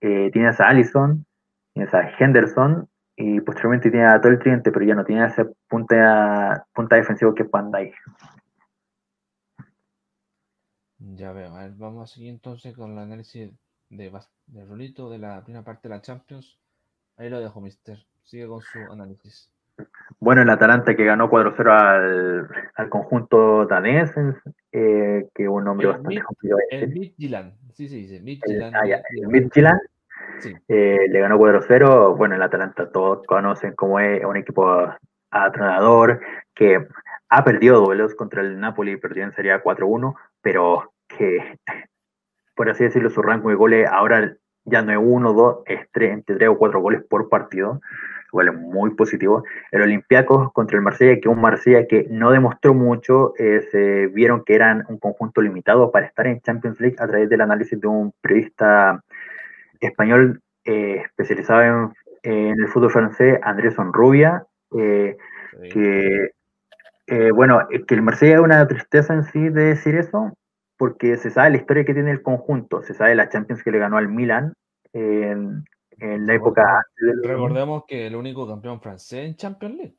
eh, 0.00 0.30
tienes 0.32 0.60
a 0.60 0.68
Allison, 0.68 1.24
tienes 1.74 1.92
a 1.92 2.08
Henderson 2.18 2.88
y 3.16 3.40
posteriormente 3.40 3.90
tienes 3.90 4.12
a 4.12 4.20
todo 4.20 4.32
el 4.32 4.38
tridente, 4.38 4.72
pero 4.72 4.84
ya 4.84 4.94
no 4.94 5.04
tiene 5.04 5.26
ese 5.26 5.44
punta, 5.68 6.66
punta 6.72 6.96
defensivo 6.96 7.34
que 7.34 7.42
es 7.42 7.48
Dijk. 7.52 7.94
Ya 10.98 11.32
veo, 11.32 11.54
a 11.54 11.62
ver, 11.64 11.72
vamos 11.76 12.10
a 12.10 12.14
seguir 12.14 12.30
entonces 12.30 12.74
con 12.74 12.92
el 12.92 12.98
análisis 12.98 13.50
de, 13.90 14.12
de 14.46 14.64
Rolito 14.64 15.10
de 15.10 15.18
la 15.18 15.42
primera 15.44 15.64
parte 15.64 15.88
de 15.88 15.94
la 15.94 16.00
Champions. 16.00 16.58
Ahí 17.16 17.28
lo 17.28 17.40
dejo, 17.40 17.60
mister. 17.60 17.98
Sigue 18.22 18.48
con 18.48 18.60
su 18.62 18.78
análisis. 18.90 19.50
Bueno, 20.20 20.42
el 20.42 20.50
Atalanta 20.50 20.94
que 20.94 21.04
ganó 21.04 21.28
4-0 21.28 21.70
al, 21.70 22.48
al 22.76 22.88
conjunto 22.88 23.66
danés, 23.66 24.12
eh, 24.72 25.28
que 25.34 25.42
es 25.42 25.48
un 25.48 25.64
nombre 25.64 25.88
El 25.88 25.92
bastante 25.94 26.22
complicado 26.22 26.60
El. 26.70 26.88
Midtjylland, 26.90 27.54
sí 27.72 27.88
se 27.88 27.96
dice, 27.96 28.16
El, 28.16 28.22
Midtjylland. 28.22 28.74
ah, 28.76 28.86
ya, 28.86 28.96
de- 28.98 29.20
el 29.20 29.28
Midtjylland 29.28 29.80
Sí, 30.40 30.54
Eh, 30.68 31.06
le 31.08 31.20
ganó 31.20 31.38
4-0. 31.38 32.16
Bueno, 32.16 32.34
el 32.34 32.42
Atalanta 32.42 32.90
todos 32.90 33.26
conocen 33.26 33.74
cómo 33.74 34.00
es 34.00 34.24
un 34.24 34.36
equipo 34.36 34.88
atronador 35.30 36.20
que 36.54 36.86
ha 37.28 37.44
perdido 37.44 37.80
duelos 37.80 38.14
contra 38.14 38.42
el 38.42 38.60
Napoli, 38.60 38.96
perdió 38.96 39.24
en 39.24 39.32
Serie 39.32 39.52
A 39.52 39.62
4-1, 39.62 40.14
pero 40.40 40.92
que, 41.08 41.58
por 42.54 42.70
así 42.70 42.84
decirlo, 42.84 43.10
su 43.10 43.22
rango 43.22 43.50
de 43.50 43.56
goles 43.56 43.88
ahora 43.90 44.36
ya 44.64 44.82
no 44.82 44.92
es 44.92 44.98
1, 45.00 45.32
2, 45.32 45.58
es 45.66 45.80
3, 45.92 46.12
entre 46.12 46.36
3 46.36 46.48
o 46.50 46.58
4 46.58 46.80
goles 46.80 47.02
por 47.08 47.28
partido, 47.28 47.74
lo 47.74 48.30
cual 48.30 48.48
es 48.48 48.54
muy 48.54 48.94
positivo. 48.94 49.44
El 49.70 49.82
Olympiacos 49.82 50.52
contra 50.52 50.76
el 50.76 50.82
Marsella, 50.82 51.14
que 51.14 51.28
es 51.28 51.34
un 51.34 51.40
Marsella 51.40 51.86
que 51.86 52.06
no 52.10 52.30
demostró 52.30 52.74
mucho, 52.74 53.34
eh, 53.38 53.66
se 53.70 54.06
vieron 54.08 54.44
que 54.44 54.54
eran 54.54 54.84
un 54.88 54.98
conjunto 54.98 55.42
limitado 55.42 55.90
para 55.90 56.06
estar 56.06 56.26
en 56.26 56.40
Champions 56.40 56.80
League 56.80 56.96
a 56.98 57.06
través 57.06 57.28
del 57.28 57.42
análisis 57.42 57.80
de 57.80 57.86
un 57.86 58.12
periodista 58.20 59.03
español 59.86 60.40
eh, 60.64 61.02
especializado 61.04 61.62
en, 61.62 61.92
en 62.22 62.60
el 62.60 62.68
fútbol 62.68 62.90
francés, 62.90 63.38
Andrés 63.42 63.78
Onrubia, 63.78 64.46
eh, 64.78 65.16
sí. 65.62 65.68
que, 65.68 66.30
eh, 67.06 67.30
bueno, 67.32 67.60
que 67.86 67.94
el 67.94 68.02
Marsella 68.02 68.36
es 68.36 68.40
una 68.40 68.66
tristeza 68.66 69.14
en 69.14 69.24
sí 69.24 69.48
de 69.50 69.64
decir 69.64 69.94
eso, 69.94 70.32
porque 70.76 71.16
se 71.16 71.30
sabe 71.30 71.50
la 71.50 71.56
historia 71.58 71.84
que 71.84 71.94
tiene 71.94 72.10
el 72.10 72.22
conjunto, 72.22 72.82
se 72.82 72.94
sabe 72.94 73.14
la 73.14 73.28
Champions 73.28 73.62
que 73.62 73.70
le 73.70 73.78
ganó 73.78 73.96
al 73.96 74.08
Milan 74.08 74.54
en, 74.92 75.64
en 75.98 76.26
la 76.26 76.34
época 76.34 76.82
Recordemos 77.22 77.84
que 77.86 78.06
el 78.06 78.16
único 78.16 78.46
campeón 78.48 78.80
francés 78.80 79.26
en 79.26 79.36
Champions 79.36 79.76
League. 79.76 79.96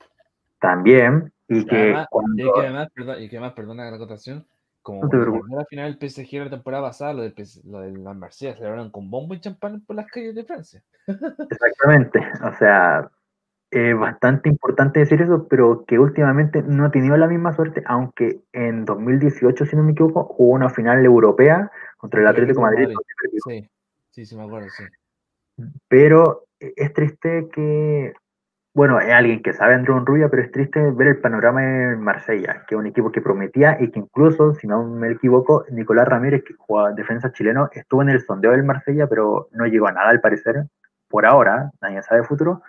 también, 0.59 1.31
y 1.47 1.59
Y 1.59 1.65
que 1.65 1.75
además, 1.75 2.07
cuando... 2.09 2.43
y 2.43 2.51
que 2.51 2.59
además, 2.59 2.88
perdón, 2.93 3.22
y 3.22 3.30
que 3.30 3.38
además, 3.38 3.53
perdona 3.53 3.89
la 3.89 3.95
acotación, 3.95 4.45
como 4.85 5.03
No 5.03 5.57
la 5.57 5.65
final 5.65 5.97
del 5.97 6.09
PSG 6.09 6.43
la 6.43 6.49
temporada 6.51 6.83
pasada, 6.83 7.14
lo 7.14 7.23
del, 7.23 7.33
lo 7.64 7.80
de 7.80 7.91
la 7.97 8.14
Marsella 8.14 8.53
celebraron 8.53 8.91
con 8.91 9.09
bombo 9.09 9.33
y 9.33 9.39
champán 9.39 9.83
por 9.83 9.95
las 9.95 10.05
calles 10.05 10.35
de 10.35 10.45
Francia. 10.45 10.83
Exactamente, 11.49 12.19
o 12.43 12.55
sea, 12.59 13.09
es 13.72 13.97
bastante 13.97 14.47
importante 14.47 14.99
decir 14.99 15.23
eso, 15.23 15.47
pero 15.47 15.85
que 15.85 15.97
últimamente 15.97 16.61
no 16.61 16.85
ha 16.85 16.91
tenido 16.91 17.17
la 17.17 17.25
misma 17.25 17.51
suerte, 17.53 17.81
aunque 17.88 18.41
en 18.53 18.85
2018, 18.85 19.65
si 19.65 19.75
no 19.75 19.81
me 19.81 19.93
equivoco, 19.93 20.25
jugó 20.25 20.53
una 20.53 20.69
final 20.69 21.03
europea 21.03 21.72
contra 21.97 22.22
el 22.22 22.27
Atlético 22.27 22.61
de 22.61 22.67
Madrid. 22.67 22.95
Sí, 23.43 23.67
sí, 24.11 24.25
sí, 24.27 24.35
me 24.35 24.43
acuerdo, 24.43 24.67
sí. 24.69 24.83
pero 25.88 26.45
es 26.59 26.93
triste 26.93 27.49
que, 27.51 28.14
bueno, 28.75 28.99
es 28.99 29.09
alguien 29.09 29.41
que 29.41 29.53
sabe 29.53 29.73
Andrés 29.73 30.03
Rubia, 30.03 30.27
pero 30.27 30.43
es 30.43 30.51
triste 30.51 30.91
ver 30.91 31.07
el 31.07 31.21
panorama 31.21 31.63
en 31.63 32.01
Marsella, 32.01 32.65
que 32.67 32.75
es 32.75 32.79
un 32.79 32.85
equipo 32.85 33.09
que 33.09 33.21
prometía 33.21 33.77
y 33.79 33.89
que 33.89 33.99
incluso, 33.99 34.53
si 34.53 34.67
no 34.67 34.83
me 34.83 35.11
equivoco, 35.11 35.63
Nicolás 35.71 36.09
Ramírez, 36.09 36.43
que 36.43 36.55
juega 36.57 36.91
defensa 36.91 37.31
chileno, 37.31 37.69
estuvo 37.71 38.01
en 38.01 38.09
el 38.09 38.19
sondeo 38.19 38.51
del 38.51 38.65
Marsella, 38.65 39.07
pero 39.07 39.47
no 39.53 39.65
llegó 39.65 39.87
a 39.87 39.93
nada 39.93 40.09
al 40.09 40.19
parecer, 40.19 40.65
por 41.07 41.25
ahora, 41.25 41.71
nadie 41.81 42.03
sabe 42.03 42.19
el 42.19 42.27
futuro, 42.27 42.63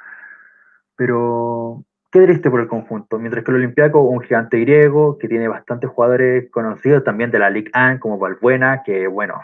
pero 0.94 1.82
qué 2.12 2.20
triste 2.20 2.50
por 2.50 2.60
el 2.60 2.68
conjunto, 2.68 3.18
mientras 3.18 3.44
que 3.44 3.50
el 3.50 3.56
Olympiaco, 3.56 4.00
un 4.02 4.20
gigante 4.20 4.60
griego 4.60 5.18
que 5.18 5.26
tiene 5.26 5.48
bastantes 5.48 5.90
jugadores 5.90 6.48
conocidos 6.52 7.02
también 7.02 7.32
de 7.32 7.40
la 7.40 7.50
Ligue 7.50 7.72
1, 7.74 7.98
como 7.98 8.16
Valbuena, 8.16 8.84
que 8.84 9.08
bueno, 9.08 9.42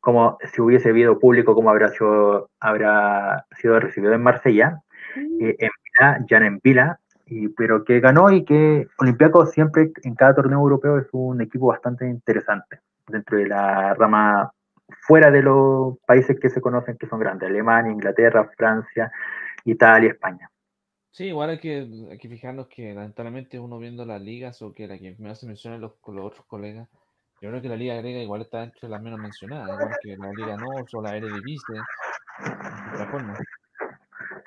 como 0.00 0.38
si 0.50 0.62
hubiese 0.62 0.88
habido 0.88 1.18
público, 1.18 1.54
habrá 1.68 1.90
sido, 1.90 2.48
habrá 2.60 3.44
sido 3.58 3.78
recibido 3.78 4.14
en 4.14 4.22
Marsella, 4.22 4.80
eh, 5.40 5.56
en 5.58 5.70
Vila, 5.92 6.24
ya 6.28 6.36
en 6.38 6.60
Vila, 6.62 7.00
y, 7.26 7.48
pero 7.48 7.84
que 7.84 8.00
ganó 8.00 8.30
y 8.30 8.44
que 8.44 8.88
Olympiacos 8.98 9.52
siempre 9.52 9.92
en 10.02 10.14
cada 10.14 10.34
torneo 10.34 10.58
europeo 10.58 10.98
es 10.98 11.06
un 11.12 11.40
equipo 11.40 11.66
bastante 11.66 12.06
interesante 12.06 12.80
dentro 13.06 13.38
de 13.38 13.48
la 13.48 13.94
rama 13.94 14.52
fuera 15.06 15.30
de 15.30 15.42
los 15.42 15.98
países 16.06 16.38
que 16.38 16.50
se 16.50 16.60
conocen 16.60 16.96
que 16.96 17.06
son 17.06 17.18
grandes, 17.18 17.48
Alemania, 17.48 17.92
Inglaterra, 17.92 18.50
Francia, 18.56 19.10
Italia, 19.64 20.10
España. 20.10 20.50
Sí, 21.10 21.26
igual 21.26 21.50
hay 21.50 21.58
que, 21.58 21.86
hay 22.10 22.18
que 22.18 22.28
fijarnos 22.28 22.68
que 22.68 22.94
lamentablemente 22.94 23.58
uno 23.58 23.78
viendo 23.78 24.04
las 24.06 24.20
ligas 24.20 24.62
o 24.62 24.72
que 24.72 24.88
la 24.88 24.98
que 24.98 25.14
me 25.18 25.30
hace 25.30 25.46
mencionar 25.46 25.78
los, 25.78 25.92
los 26.06 26.24
otros 26.24 26.46
colegas, 26.46 26.88
yo 27.40 27.50
creo 27.50 27.60
que 27.60 27.68
la 27.68 27.76
liga 27.76 27.96
griega 27.96 28.20
igual 28.20 28.42
está 28.42 28.62
entre 28.62 28.88
las 28.88 29.02
menos 29.02 29.18
mencionadas, 29.18 29.68
igual 29.68 29.96
que 30.00 30.16
la 30.16 30.32
liga 30.32 30.56
Norte 30.56 30.96
o 30.96 31.02
la 31.02 31.16
Eredivisie, 31.16 31.74
de 31.74 32.94
otra 32.94 33.10
forma. 33.10 33.38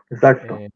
Exacto. 0.09 0.57
Eh, 0.57 0.72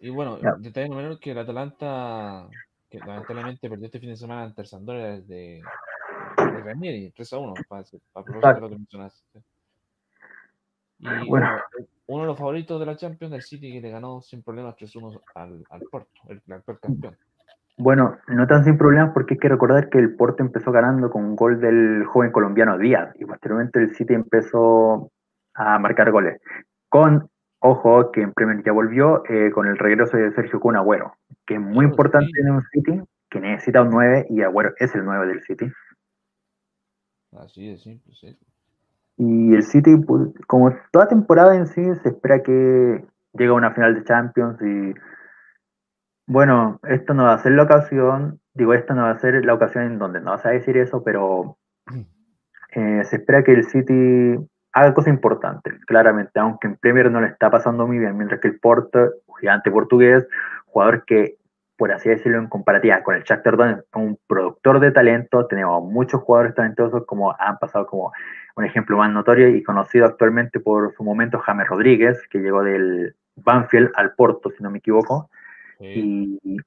y 0.00 0.10
bueno, 0.10 0.38
Ya. 0.38 0.54
detalle 0.58 0.88
no 0.88 0.96
menor 0.96 1.18
que 1.18 1.32
el 1.32 1.38
Atalanta, 1.38 2.46
que 2.88 2.98
lamentablemente 2.98 3.68
perdió 3.68 3.86
este 3.86 4.00
fin 4.00 4.10
de 4.10 4.16
semana 4.16 4.42
ante 4.44 4.62
el 4.62 4.66
Sampdoria 4.66 5.20
de, 5.20 5.62
de 6.36 6.62
Ranieri, 6.64 7.12
3 7.14 7.32
a 7.32 7.38
1, 7.38 7.54
para, 7.68 7.84
para 8.12 8.54
de 8.54 8.60
lo 8.60 8.68
que 8.68 8.76
mencionaste. 8.76 9.40
Y 10.98 11.04
Bueno. 11.04 11.24
bueno, 11.28 11.48
uno 12.08 12.22
de 12.22 12.26
los 12.28 12.38
favoritos 12.38 12.78
de 12.80 12.86
la 12.86 12.96
Champions, 12.96 13.32
el 13.34 13.42
City, 13.42 13.72
que 13.72 13.80
le 13.80 13.90
ganó 13.90 14.20
sin 14.20 14.42
problemas 14.42 14.76
3-1 14.76 15.20
al, 15.34 15.64
al 15.70 15.80
Porto, 15.90 16.20
el, 16.28 16.42
el 16.46 16.52
actual 16.52 16.78
campeón. 16.80 17.16
Bueno, 17.78 18.18
no 18.28 18.46
tan 18.46 18.64
sin 18.64 18.76
problemas 18.76 19.12
porque 19.14 19.34
hay 19.34 19.38
que 19.40 19.48
recordar 19.48 19.88
que 19.88 19.98
el 19.98 20.14
Porto 20.14 20.42
empezó 20.42 20.70
ganando 20.72 21.08
con 21.10 21.24
un 21.24 21.36
gol 21.36 21.60
del 21.60 22.04
joven 22.04 22.30
colombiano 22.32 22.76
Díaz 22.76 23.14
y 23.18 23.24
posteriormente 23.24 23.78
el 23.78 23.94
City 23.94 24.12
empezó 24.12 25.10
a 25.54 25.78
marcar 25.78 26.10
goles. 26.10 26.38
Con, 26.90 27.30
ojo, 27.60 28.10
que 28.10 28.22
en 28.22 28.32
Premier 28.32 28.62
ya 28.64 28.72
volvió 28.72 29.22
eh, 29.28 29.50
con 29.50 29.66
el 29.66 29.78
regreso 29.78 30.16
de 30.16 30.32
Sergio 30.32 30.60
Kun 30.60 30.76
Agüero, 30.76 31.14
que 31.46 31.54
es 31.54 31.60
muy 31.60 31.84
importante 31.84 32.28
en 32.40 32.50
un 32.50 32.62
City, 32.72 33.00
que 33.30 33.40
necesita 33.40 33.82
un 33.82 33.90
9 33.90 34.26
y 34.30 34.42
Agüero 34.42 34.72
es 34.78 34.94
el 34.94 35.04
9 35.04 35.26
del 35.28 35.42
City. 35.42 35.70
Así 37.32 37.70
de 37.70 37.78
simple, 37.78 38.12
sí. 38.14 38.36
Y 39.16 39.54
el 39.54 39.62
City, 39.62 39.96
pues, 39.96 40.30
como 40.46 40.74
toda 40.90 41.08
temporada 41.08 41.54
en 41.54 41.66
sí, 41.66 41.82
se 42.02 42.08
espera 42.08 42.42
que 42.42 43.04
llegue 43.34 43.50
a 43.50 43.54
una 43.54 43.72
final 43.72 43.94
de 43.94 44.04
Champions 44.04 44.60
y 44.62 44.94
bueno, 46.26 46.78
esto 46.88 47.12
no 47.12 47.24
va 47.24 47.34
a 47.34 47.42
ser 47.42 47.52
la 47.52 47.64
ocasión, 47.64 48.40
digo, 48.54 48.72
esta 48.72 48.94
no 48.94 49.02
va 49.02 49.10
a 49.10 49.18
ser 49.18 49.44
la 49.44 49.54
ocasión 49.54 49.84
en 49.84 49.98
donde 49.98 50.20
no 50.20 50.30
vas 50.30 50.46
a 50.46 50.50
decir 50.50 50.76
eso, 50.76 51.02
pero 51.02 51.58
eh, 52.70 53.02
se 53.04 53.16
espera 53.16 53.42
que 53.42 53.52
el 53.52 53.64
City 53.64 54.38
haga 54.72 54.94
cosas 54.94 55.12
importantes, 55.12 55.74
claramente, 55.86 56.38
aunque 56.38 56.68
en 56.68 56.76
Premier 56.76 57.10
no 57.10 57.20
le 57.20 57.28
está 57.28 57.50
pasando 57.50 57.86
muy 57.86 57.98
bien, 57.98 58.16
mientras 58.16 58.40
que 58.40 58.48
el 58.48 58.60
Porto, 58.60 59.10
gigante 59.40 59.70
portugués, 59.70 60.26
jugador 60.66 61.04
que, 61.04 61.36
por 61.76 61.92
así 61.92 62.08
decirlo, 62.08 62.38
en 62.38 62.48
comparativa 62.48 63.02
con 63.02 63.16
el 63.16 63.22
Shakhtar 63.24 63.56
Donetsk, 63.56 63.80
es 63.80 63.96
un 63.96 64.18
productor 64.26 64.80
de 64.80 64.92
talento, 64.92 65.46
tenemos 65.46 65.82
muchos 65.84 66.20
jugadores 66.22 66.54
talentosos 66.54 67.04
como 67.06 67.34
han 67.38 67.58
pasado 67.58 67.86
como 67.86 68.12
un 68.56 68.64
ejemplo 68.64 68.96
más 68.96 69.10
notorio 69.10 69.48
y 69.48 69.62
conocido 69.62 70.06
actualmente 70.06 70.60
por 70.60 70.92
su 70.94 71.02
momento 71.02 71.38
James 71.38 71.68
Rodríguez, 71.68 72.20
que 72.28 72.38
llegó 72.38 72.62
del 72.62 73.14
Banfield 73.36 73.90
al 73.94 74.12
Porto, 74.14 74.50
si 74.50 74.62
no 74.62 74.70
me 74.70 74.78
equivoco, 74.78 75.30
Sí. 75.78 76.38
y, 76.42 76.58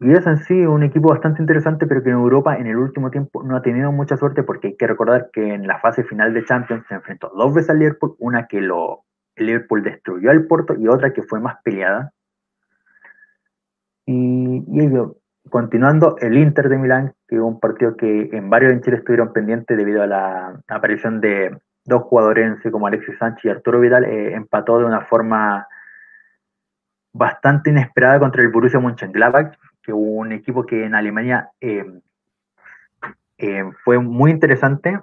y 0.00 0.12
es 0.12 0.26
en 0.26 0.38
sí 0.38 0.54
un 0.64 0.84
equipo 0.84 1.08
bastante 1.08 1.42
interesante, 1.42 1.86
pero 1.86 2.02
que 2.02 2.10
en 2.10 2.16
Europa 2.16 2.56
en 2.56 2.68
el 2.68 2.76
último 2.76 3.10
tiempo 3.10 3.42
no 3.42 3.56
ha 3.56 3.62
tenido 3.62 3.90
mucha 3.90 4.16
suerte 4.16 4.44
porque 4.44 4.68
hay 4.68 4.76
que 4.76 4.86
recordar 4.86 5.30
que 5.32 5.54
en 5.54 5.66
la 5.66 5.80
fase 5.80 6.04
final 6.04 6.32
de 6.32 6.44
Champions 6.44 6.86
se 6.86 6.94
enfrentó 6.94 7.32
dos 7.36 7.52
veces 7.52 7.70
al 7.70 7.80
Liverpool, 7.80 8.14
una 8.20 8.46
que 8.46 8.60
lo, 8.60 9.04
el 9.34 9.46
Liverpool 9.46 9.82
destruyó 9.82 10.30
al 10.30 10.46
Porto 10.46 10.74
y 10.78 10.86
otra 10.86 11.12
que 11.12 11.22
fue 11.22 11.40
más 11.40 11.56
peleada. 11.64 12.12
Y, 14.06 14.64
y 14.66 14.92
continuando, 15.50 16.16
el 16.20 16.38
Inter 16.38 16.68
de 16.68 16.78
Milán, 16.78 17.14
que 17.26 17.40
un 17.40 17.58
partido 17.58 17.96
que 17.96 18.30
en 18.32 18.50
varios 18.50 18.72
en 18.72 18.82
Chile 18.82 18.98
estuvieron 18.98 19.32
pendientes 19.32 19.76
debido 19.76 20.02
a 20.02 20.06
la 20.06 20.62
aparición 20.68 21.20
de 21.20 21.58
dos 21.84 22.02
jugadores 22.02 22.58
como 22.70 22.86
Alexis 22.86 23.18
Sánchez 23.18 23.44
y 23.44 23.48
Arturo 23.48 23.80
Vidal, 23.80 24.04
eh, 24.04 24.34
empató 24.34 24.78
de 24.78 24.84
una 24.84 25.00
forma 25.00 25.66
bastante 27.12 27.70
inesperada 27.70 28.20
contra 28.20 28.42
el 28.42 28.48
Borussia 28.48 28.78
Mönchengladbach, 28.78 29.56
un 29.92 30.32
equipo 30.32 30.64
que 30.64 30.84
en 30.84 30.94
Alemania 30.94 31.50
eh, 31.60 31.84
eh, 33.38 33.64
fue 33.84 33.98
muy 33.98 34.30
interesante 34.30 35.00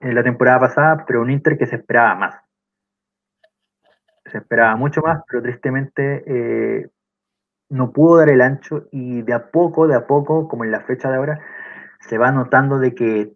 en 0.00 0.14
la 0.14 0.22
temporada 0.22 0.60
pasada, 0.60 1.04
pero 1.06 1.22
un 1.22 1.30
Inter 1.30 1.58
que 1.58 1.66
se 1.66 1.76
esperaba 1.76 2.14
más. 2.14 2.34
Se 4.26 4.38
esperaba 4.38 4.76
mucho 4.76 5.00
más, 5.00 5.22
pero 5.26 5.42
tristemente 5.42 6.22
eh, 6.26 6.88
no 7.70 7.92
pudo 7.92 8.18
dar 8.18 8.28
el 8.28 8.42
ancho 8.42 8.88
y 8.92 9.22
de 9.22 9.32
a 9.32 9.50
poco, 9.50 9.86
de 9.86 9.94
a 9.94 10.06
poco, 10.06 10.48
como 10.48 10.64
en 10.64 10.70
la 10.70 10.80
fecha 10.80 11.10
de 11.10 11.16
ahora, 11.16 11.40
se 12.00 12.18
va 12.18 12.30
notando 12.30 12.78
de 12.78 12.94
que 12.94 13.32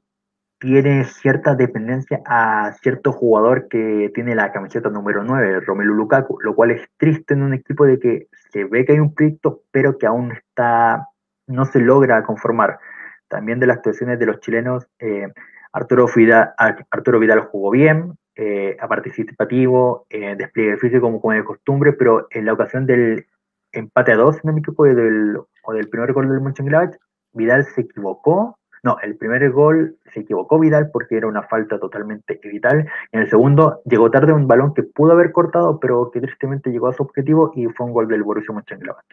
tiene 0.63 1.03
cierta 1.07 1.57
dependencia 1.57 2.23
a 2.25 2.73
cierto 2.81 3.11
jugador 3.11 3.67
que 3.67 4.13
tiene 4.15 4.37
la 4.37 4.53
camiseta 4.53 4.91
número 4.91 5.25
9, 5.25 5.59
Romelu 5.59 5.93
Lukaku, 5.93 6.39
lo 6.41 6.55
cual 6.55 6.71
es 6.71 6.89
triste 6.97 7.35
en 7.35 7.43
un 7.43 7.53
equipo 7.53 7.85
de 7.85 7.99
que 7.99 8.29
se 8.53 8.63
ve 8.63 8.85
que 8.85 8.93
hay 8.93 9.01
un 9.01 9.13
proyecto, 9.13 9.65
pero 9.73 9.99
que 9.99 10.07
aún 10.07 10.31
está, 10.31 11.09
no 11.49 11.65
se 11.65 11.81
logra 11.81 12.23
conformar. 12.23 12.79
También 13.27 13.59
de 13.59 13.67
las 13.67 13.79
actuaciones 13.79 14.21
de 14.21 14.27
los 14.27 14.39
chilenos, 14.39 14.87
eh, 15.01 15.27
Arturo, 15.73 16.07
Vidal, 16.15 16.55
Arturo 16.57 17.19
Vidal 17.19 17.41
jugó 17.41 17.73
bien, 17.73 18.17
eh, 18.37 18.77
participativo, 18.89 20.07
eh, 20.11 20.37
despliegue 20.37 20.77
físico 20.77 21.01
como, 21.01 21.21
como 21.21 21.33
de 21.33 21.43
costumbre, 21.43 21.93
pero 21.93 22.29
en 22.31 22.45
la 22.45 22.53
ocasión 22.53 22.87
del 22.87 23.27
empate 23.73 24.13
a 24.13 24.17
dos, 24.17 24.37
si 24.37 24.47
no 24.47 24.53
me 24.53 24.61
equivoco, 24.61 24.85
del, 24.85 25.39
o 25.65 25.73
del 25.73 25.89
primer 25.89 26.13
gol 26.13 26.29
del 26.29 26.41
Mönchengladbach, 26.41 26.95
Vidal 27.33 27.65
se 27.65 27.81
equivocó 27.81 28.61
no, 28.83 28.97
el 29.01 29.17
primer 29.17 29.49
gol 29.53 29.97
se 30.13 30.21
equivocó 30.21 30.59
Vidal 30.59 30.91
porque 30.93 31.17
era 31.17 31.29
una 31.29 31.45
falta 31.45 31.79
totalmente 31.79 32.41
vital. 32.43 32.89
En 33.13 33.21
el 33.21 33.31
segundo 33.31 33.81
llegó 33.85 34.11
tarde 34.11 34.33
un 34.33 34.49
balón 34.49 34.75
que 34.75 34.83
pudo 34.83 35.13
haber 35.13 35.31
cortado, 35.31 35.79
pero 35.79 36.11
que 36.11 36.21
tristemente 36.21 36.71
llegó 36.71 36.89
a 36.89 36.93
su 36.93 37.05
objetivo 37.05 37.53
y 37.55 37.67
fue 37.67 37.87
un 37.87 37.93
gol 37.93 38.09
del 38.09 38.25
Borussia 38.25 38.53
Mönchengladbach. 38.53 39.07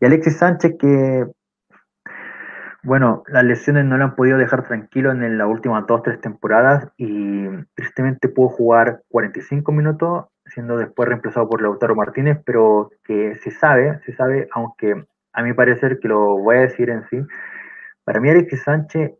Y 0.00 0.06
Alexis 0.06 0.38
Sánchez 0.38 0.76
que, 0.78 1.26
bueno, 2.82 3.22
las 3.26 3.44
lesiones 3.44 3.84
no 3.84 3.98
lo 3.98 4.04
han 4.04 4.16
podido 4.16 4.38
dejar 4.38 4.66
tranquilo 4.66 5.10
en 5.10 5.36
las 5.36 5.46
últimas 5.46 5.86
dos, 5.86 6.02
tres 6.02 6.22
temporadas 6.22 6.88
y 6.96 7.48
tristemente 7.74 8.30
pudo 8.30 8.48
jugar 8.48 9.02
45 9.10 9.72
minutos, 9.72 10.24
siendo 10.46 10.78
después 10.78 11.06
reemplazado 11.06 11.50
por 11.50 11.60
Lautaro 11.60 11.94
Martínez, 11.94 12.40
pero 12.46 12.90
que 13.04 13.34
se 13.34 13.50
sabe, 13.50 14.00
se 14.06 14.14
sabe, 14.14 14.48
aunque 14.52 15.04
a 15.34 15.42
mi 15.42 15.52
parecer, 15.52 16.00
que 16.00 16.08
lo 16.08 16.38
voy 16.38 16.56
a 16.56 16.60
decir 16.60 16.88
en 16.88 17.06
sí, 17.08 17.22
para 18.10 18.18
mí 18.18 18.28
Alexis 18.28 18.64
Sánchez 18.64 19.12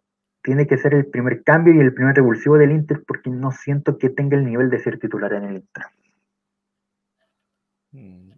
tiene 0.42 0.66
que 0.66 0.76
ser 0.76 0.94
el 0.94 1.06
primer 1.06 1.44
cambio 1.44 1.72
y 1.72 1.78
el 1.78 1.94
primer 1.94 2.16
revulsivo 2.16 2.58
del 2.58 2.72
Inter 2.72 3.04
porque 3.06 3.30
no 3.30 3.52
siento 3.52 3.98
que 3.98 4.10
tenga 4.10 4.36
el 4.36 4.44
nivel 4.44 4.68
de 4.68 4.80
ser 4.80 4.98
titular 4.98 5.32
en 5.32 5.44
el 5.44 5.56
Inter. 5.58 5.84
Mm. 7.92 8.32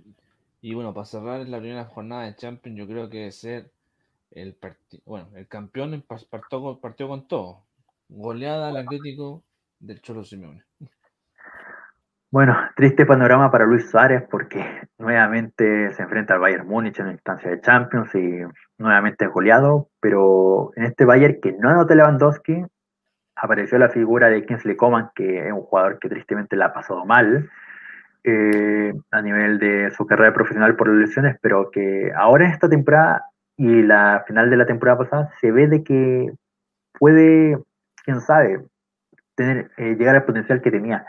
Y 0.61 0.75
bueno, 0.75 0.93
para 0.93 1.07
cerrar 1.07 1.49
la 1.49 1.59
primera 1.59 1.87
jornada 1.87 2.25
de 2.25 2.37
Champions, 2.37 2.79
yo 2.79 2.87
creo 2.87 3.09
que 3.09 3.17
debe 3.17 3.33
ser 3.33 3.71
el 4.33 4.55
bueno, 5.07 5.31
el 5.37 5.49
campeón 5.49 6.05
partió, 6.29 6.61
con- 6.61 6.81
partió 6.83 7.09
con 7.09 7.27
todo. 7.27 7.63
Goleada 8.11 8.69
al 8.69 8.77
Atlético 8.77 9.43
del 9.81 10.03
Cholo 10.03 10.23
Simeone. 10.23 10.63
Bueno, 12.33 12.57
triste 12.77 13.05
panorama 13.05 13.51
para 13.51 13.67
Luis 13.67 13.91
Suárez 13.91 14.25
porque 14.31 14.65
nuevamente 14.97 15.93
se 15.93 16.02
enfrenta 16.02 16.33
al 16.33 16.41
Bayern 16.41 16.67
Múnich 16.67 16.99
en 16.99 17.09
la 17.09 17.12
instancia 17.12 17.51
de 17.51 17.61
Champions 17.61 18.15
y 18.15 18.41
nuevamente 18.78 19.27
es 19.27 19.31
goleado, 19.31 19.91
pero 20.01 20.70
en 20.77 20.85
este 20.85 21.05
Bayern 21.05 21.43
que 21.43 21.52
no 21.52 21.69
anota 21.69 21.94
Lewandowski, 21.94 22.65
apareció 23.36 23.77
la 23.77 23.91
figura 23.91 24.31
de 24.31 24.47
Kingsley 24.47 24.77
Coman, 24.77 25.11
que 25.15 25.47
es 25.47 25.52
un 25.52 25.61
jugador 25.61 25.99
que 25.99 26.09
tristemente 26.09 26.57
la 26.57 26.67
ha 26.67 26.73
pasado 26.73 27.05
mal 27.05 27.51
eh, 28.25 28.94
a 29.11 29.20
nivel 29.20 29.59
de 29.59 29.91
su 29.91 30.07
carrera 30.07 30.33
profesional 30.33 30.75
por 30.75 30.89
las 30.89 31.09
lesiones, 31.09 31.36
pero 31.43 31.70
que 31.70 32.12
ahora 32.17 32.47
en 32.47 32.52
esta 32.52 32.70
temporada 32.70 33.27
y 33.59 33.83
la 33.83 34.25
final 34.27 34.49
de 34.49 34.57
la 34.57 34.65
temporada 34.65 34.97
pasada 34.97 35.31
se 35.39 35.52
ve 35.52 35.69
de 35.69 35.85
que 35.85 36.33
puede, 36.99 37.59
quién 38.07 38.23
sabe, 38.23 38.65
tener, 39.35 39.70
eh, 39.77 39.97
llegar 39.97 40.17
al 40.17 40.25
potencial 40.25 40.62
que 40.62 40.70
tenía. 40.70 41.05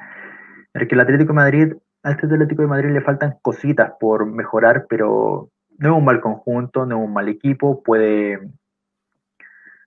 Porque 0.74 0.96
el 0.96 1.02
Atlético 1.02 1.30
de 1.30 1.36
Madrid, 1.36 1.74
a 2.04 2.12
este 2.12 2.26
Atlético 2.26 2.64
de 2.64 2.68
Madrid 2.68 2.90
le 2.90 3.02
faltan 3.02 3.38
cositas 3.42 3.94
por 4.00 4.26
mejorar, 4.26 4.86
pero 4.90 5.50
no 5.78 5.90
es 5.90 5.98
un 5.98 6.06
mal 6.06 6.20
conjunto, 6.20 6.86
no 6.86 6.98
es 6.98 7.08
un 7.08 7.14
mal 7.14 7.30
equipo, 7.30 7.84
puede 7.84 8.40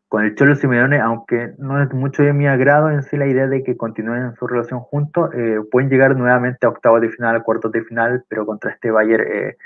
con 0.08 0.24
el 0.24 0.36
Cholo 0.36 0.55
Simeone, 0.55 1.00
aunque 1.00 1.55
no 1.58 1.82
es 1.82 1.92
mucho 1.92 2.23
de 2.23 2.32
mi 2.32 2.47
agrado 2.47 2.90
en 2.90 3.02
sí 3.02 3.16
la 3.16 3.26
idea 3.26 3.48
de 3.48 3.65
que 3.65 3.76
continúen 3.76 4.34
su 4.36 4.47
relación 4.47 4.81
juntos, 4.81 5.31
eh, 5.34 5.58
pueden 5.70 5.90
llegar 5.90 6.16
nuevamente 6.16 6.65
a 6.65 6.68
octavos 6.68 7.00
de 7.00 7.10
final, 7.10 7.36
a 7.36 7.42
cuartos 7.42 7.73
de 7.73 7.82
final, 7.82 8.24
pero 8.28 8.47
contra 8.47 8.70
este 8.70 8.90
Bayern 8.90 9.24
eh, 9.26 9.56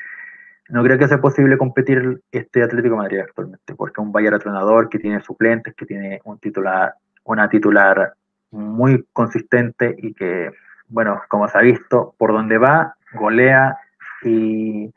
no 0.71 0.83
creo 0.83 0.99
que 0.99 1.09
sea 1.09 1.21
posible 1.21 1.59
competir 1.59 2.23
este 2.33 2.63
Atlético 2.63 2.95
de 2.95 3.03
Madrid 3.03 3.19
actualmente, 3.21 3.75
porque 3.75 4.01
es 4.01 4.07
un 4.07 4.13
Bayern 4.13 4.37
atronador 4.37 4.89
que 4.89 4.99
tiene 4.99 5.21
suplentes, 5.21 5.75
que 5.75 5.85
tiene 5.85 6.21
un 6.25 6.39
titular, 6.39 6.95
una 7.25 7.49
titular 7.49 8.15
muy 8.51 9.05
consistente 9.13 9.95
y 9.99 10.15
que, 10.15 10.51
bueno, 10.91 11.23
como 11.29 11.49
se 11.49 11.59
ha 11.59 11.63
visto, 11.63 12.15
por 12.19 12.33
donde 12.33 12.59
va, 12.59 12.97
golea 13.15 13.79
y 14.23 14.93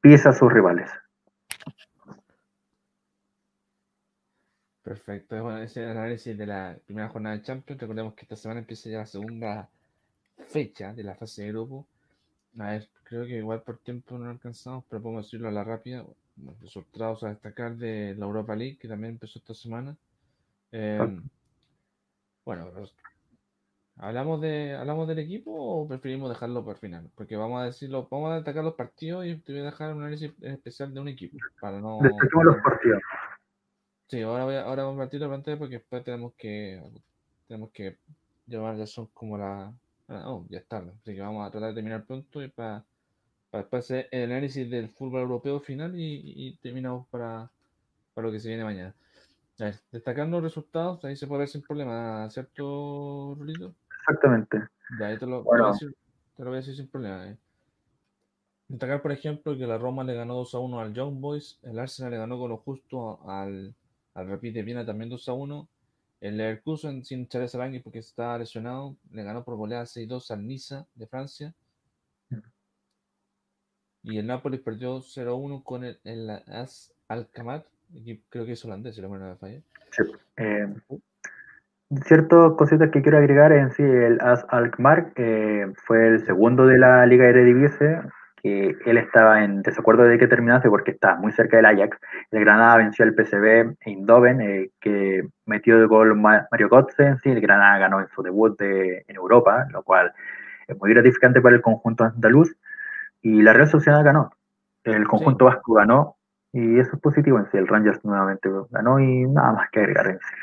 pisa 0.00 0.30
a 0.30 0.32
sus 0.32 0.52
rivales. 0.52 0.90
Perfecto. 4.82 5.40
Bueno, 5.42 5.58
ese 5.58 5.84
es 5.84 5.90
el 5.90 5.96
análisis 5.96 6.36
de 6.36 6.46
la 6.46 6.76
primera 6.84 7.08
jornada 7.08 7.36
de 7.36 7.42
Champions. 7.42 7.80
Recordemos 7.80 8.14
que 8.14 8.22
esta 8.22 8.36
semana 8.36 8.60
empieza 8.60 8.90
ya 8.90 8.98
la 8.98 9.06
segunda 9.06 9.68
fecha 10.48 10.92
de 10.92 11.04
la 11.04 11.14
fase 11.14 11.42
de 11.42 11.52
grupo. 11.52 11.86
A 12.58 12.70
ver, 12.72 12.88
creo 13.04 13.24
que 13.24 13.38
igual 13.38 13.62
por 13.62 13.78
tiempo 13.78 14.18
no 14.18 14.28
alcanzamos, 14.28 14.84
pero 14.88 15.00
podemos 15.00 15.26
decirlo 15.26 15.48
a 15.48 15.52
la 15.52 15.62
rápida. 15.64 16.04
Bueno, 16.34 16.58
resultados 16.60 17.22
a 17.22 17.28
destacar 17.28 17.76
de 17.76 18.14
la 18.18 18.26
Europa 18.26 18.56
League, 18.56 18.76
que 18.78 18.88
también 18.88 19.12
empezó 19.12 19.38
esta 19.38 19.54
semana. 19.54 19.96
Eh, 20.72 21.20
bueno, 22.44 22.70
los- 22.72 22.94
¿hablamos, 23.96 24.40
de, 24.40 24.74
¿hablamos 24.74 25.08
del 25.08 25.18
equipo 25.18 25.52
o 25.52 25.88
preferimos 25.88 26.28
dejarlo 26.28 26.64
por 26.64 26.78
final? 26.78 27.10
Porque 27.14 27.36
vamos 27.36 27.60
a 27.60 27.64
decirlo, 27.66 28.08
vamos 28.10 28.32
a 28.32 28.36
destacar 28.36 28.64
los 28.64 28.74
partidos 28.74 29.26
y 29.26 29.36
te 29.36 29.52
voy 29.52 29.62
a 29.62 29.66
dejar 29.66 29.94
un 29.94 30.02
análisis 30.02 30.32
especial 30.40 30.92
de 30.92 31.00
un 31.00 31.08
equipo. 31.08 31.36
Para 31.60 31.80
no. 31.80 31.98
Destaquemos 32.02 32.44
los 32.44 32.56
partidos. 32.62 33.02
Sí, 34.08 34.20
ahora 34.20 34.44
voy 34.44 34.54
a, 34.56 34.64
ahora 34.64 34.84
vamos 34.84 34.98
a 34.98 35.04
partir 35.04 35.20
la 35.20 35.28
pantalla 35.30 35.58
porque 35.58 35.76
después 35.76 36.04
tenemos 36.04 36.34
que 36.34 36.82
tenemos 37.48 37.70
que 37.70 37.96
llevar 38.46 38.76
ya 38.76 38.86
son 38.86 39.06
como 39.14 39.38
la 39.38 39.72
ah, 40.08 40.30
oh, 40.30 40.44
ya 40.50 40.58
es 40.58 40.66
tarde, 40.66 40.92
así 41.00 41.14
que 41.14 41.20
vamos 41.20 41.46
a 41.46 41.50
tratar 41.50 41.70
de 41.70 41.74
terminar 41.76 42.04
pronto 42.04 42.42
y 42.42 42.48
para, 42.48 42.84
para 43.50 43.62
después 43.62 43.84
hacer 43.84 44.08
el 44.10 44.30
análisis 44.30 44.68
del 44.70 44.90
fútbol 44.90 45.22
europeo 45.22 45.60
final 45.60 45.98
y, 45.98 46.20
y 46.24 46.56
terminamos 46.56 47.06
para, 47.08 47.50
para 48.12 48.26
lo 48.26 48.32
que 48.32 48.40
se 48.40 48.48
viene 48.48 48.64
mañana. 48.64 48.94
A 49.60 49.64
ver, 49.64 49.80
destacando 49.90 50.38
los 50.40 50.50
resultados, 50.50 51.04
ahí 51.04 51.16
se 51.16 51.26
puede 51.26 51.40
ver 51.40 51.48
sin 51.48 51.62
problema, 51.62 52.28
¿cierto, 52.30 53.34
Rulito? 53.38 53.74
Exactamente. 54.02 54.58
Ya, 55.00 55.06
ahí 55.06 55.18
te 55.18 55.26
lo, 55.26 55.38
te 55.38 55.44
Bueno. 55.44 55.64
lo 55.64 55.68
voy 55.68 55.70
a 55.70 55.72
decir, 55.72 55.96
te 56.36 56.42
lo 56.44 56.50
voy 56.50 56.56
a 56.56 56.60
decir 56.60 56.76
sin 56.76 56.88
problema. 56.88 57.28
eh. 57.28 57.36
Destacar, 58.68 59.02
por 59.02 59.12
ejemplo, 59.12 59.56
que 59.56 59.66
la 59.66 59.76
Roma 59.78 60.02
le 60.04 60.14
ganó 60.14 60.34
2 60.34 60.54
a 60.54 60.58
1 60.58 60.80
al 60.80 60.94
Young 60.94 61.20
Boys, 61.20 61.58
el 61.62 61.78
Arsenal 61.78 62.10
le 62.12 62.18
ganó 62.18 62.38
con 62.38 62.50
lo 62.50 62.56
justo 62.58 63.20
al, 63.28 63.74
al 64.14 64.28
Rapid 64.28 64.54
de 64.54 64.62
Viena 64.62 64.86
también 64.86 65.10
2 65.10 65.28
a 65.28 65.32
1. 65.34 65.68
El 66.20 66.36
Leverkusen, 66.36 67.04
sin 67.04 67.26
Charles 67.28 67.54
Arangui 67.54 67.80
porque 67.80 67.98
está 67.98 68.38
lesionado, 68.38 68.96
le 69.10 69.24
ganó 69.24 69.44
por 69.44 69.56
goleada 69.56 69.84
6-2 69.86 70.30
al 70.30 70.46
Niza 70.46 70.86
de 70.94 71.06
Francia. 71.08 71.54
Y 74.04 74.18
el 74.18 74.26
Nápoles 74.26 74.60
perdió 74.60 75.00
0-1 75.00 75.62
con 75.62 75.84
el, 75.84 76.00
el 76.04 76.30
AS 76.30 76.92
equipo- 77.08 78.24
creo 78.30 78.46
que 78.46 78.52
es 78.52 78.64
holandés, 78.64 78.94
si 78.94 79.00
la 79.02 79.08
memoria 79.08 79.32
me 79.34 79.36
falla. 79.38 79.60
Sí. 79.90 80.02
Eh, 80.36 80.74
ciertas 82.04 82.52
cositas 82.52 82.90
que 82.90 83.02
quiero 83.02 83.18
agregar 83.18 83.52
en 83.52 83.70
sí, 83.70 83.82
el 83.82 84.20
AS 84.20 84.44
Alkmaar 84.48 85.12
eh, 85.16 85.72
fue 85.84 86.08
el 86.08 86.24
segundo 86.26 86.66
de 86.66 86.78
la 86.78 87.04
Liga 87.06 87.26
Eredivisie, 87.26 88.00
que 88.42 88.76
él 88.86 88.98
estaba 88.98 89.44
en 89.44 89.62
desacuerdo 89.62 90.02
de 90.02 90.18
que 90.18 90.26
terminase 90.26 90.68
porque 90.68 90.90
está 90.90 91.14
muy 91.16 91.32
cerca 91.32 91.56
del 91.58 91.66
Ajax. 91.66 91.98
El 92.30 92.40
Granada 92.40 92.76
venció 92.78 93.04
al 93.04 93.14
PSV 93.14 93.76
Eindhoven, 93.80 94.40
eh, 94.40 94.70
que 94.80 95.22
metió 95.46 95.78
de 95.78 95.86
gol 95.86 96.16
Ma- 96.16 96.48
Mario 96.50 96.68
Götze. 96.68 97.04
En 97.04 97.18
sí, 97.18 97.30
el 97.30 97.40
Granada 97.40 97.78
ganó 97.78 98.00
en 98.00 98.08
su 98.08 98.22
debut 98.22 98.58
de- 98.58 99.04
en 99.06 99.16
Europa, 99.16 99.66
lo 99.70 99.82
cual 99.82 100.12
es 100.66 100.76
muy 100.78 100.92
gratificante 100.92 101.40
para 101.40 101.54
el 101.54 101.62
conjunto 101.62 102.04
andaluz, 102.04 102.56
y 103.20 103.42
la 103.42 103.52
Real 103.52 103.68
Sociedad 103.68 104.02
ganó, 104.04 104.30
el 104.84 105.06
conjunto 105.06 105.44
vasco 105.44 105.74
ganó, 105.74 106.16
y 106.52 106.80
eso 106.80 106.96
es 106.96 107.00
positivo 107.00 107.38
en 107.38 107.46
sí, 107.50 107.58
el 107.58 107.68
Rangers 107.68 108.04
nuevamente 108.04 108.48
ganó 108.70 108.98
y 108.98 109.24
nada 109.26 109.52
más 109.52 109.70
que 109.70 109.80
agregar 109.80 110.06
en 110.08 110.18
sí. 110.18 110.34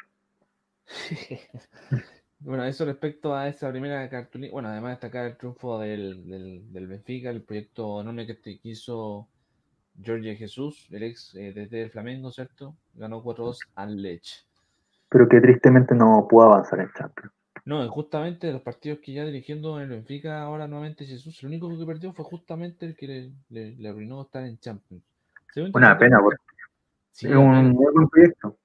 Bueno, 2.42 2.64
eso 2.64 2.85
respecto 2.85 3.35
a 3.35 3.50
esa 3.50 3.69
primera 3.69 4.09
cartulina. 4.09 4.53
Bueno, 4.53 4.69
además 4.69 4.92
destacar 4.92 5.26
el 5.26 5.35
triunfo 5.35 5.77
del, 5.77 6.26
del, 6.26 6.72
del 6.72 6.88
Benfica, 6.88 7.30
el 7.30 7.42
proyecto 7.42 8.00
enorme 8.00 8.26
que, 8.26 8.59
hizo 8.64 9.27
Jorge 10.06 10.38
Jesús, 10.38 10.88
el 10.92 11.03
ex 11.03 11.35
eh, 11.35 11.51
desde 11.53 11.82
el 11.84 11.92
Flamengo, 11.92 12.32
¿cierto? 12.32 12.76
Ganó 12.93 13.22
4-2 13.22 13.59
al 13.76 14.01
Lech. 14.01 14.45
pero 15.09 15.27
que 15.27 15.42
tristemente 15.42 15.93
no 15.93 16.26
pudo 16.30 16.43
avanzar 16.45 16.80
en 16.80 16.90
Champions. 16.98 17.34
No, 17.66 17.85
justamente 17.90 18.48
de 18.48 18.53
los 18.53 18.61
partidos 18.61 19.00
que 19.00 19.11
ya 19.11 19.26
dirigiendo 19.26 19.76
en 19.77 19.84
el 19.84 19.90
Benfica 19.90 20.42
ahora 20.42 20.66
nuevamente 20.66 21.06
Jesús, 21.06 21.43
el 21.43 21.50
único 21.50 21.77
que 21.77 21.85
perdió 21.85 22.14
fue 22.14 22.24
justamente 22.24 22.85
el 22.85 22.95
que 22.95 23.08
le, 23.08 23.32
le, 23.50 23.76
le 23.76 23.90
arruinó 23.90 24.22
estar 24.22 24.45
en 24.45 24.58
Champions. 24.59 25.03
Una 25.74 25.98
pena, 25.98 26.19
porque- 26.22 26.38
Sí, 27.11 27.27
es 27.27 27.35
un 27.35 27.72
muy 27.72 27.92
buen 27.92 28.08
proyecto. 28.08 28.58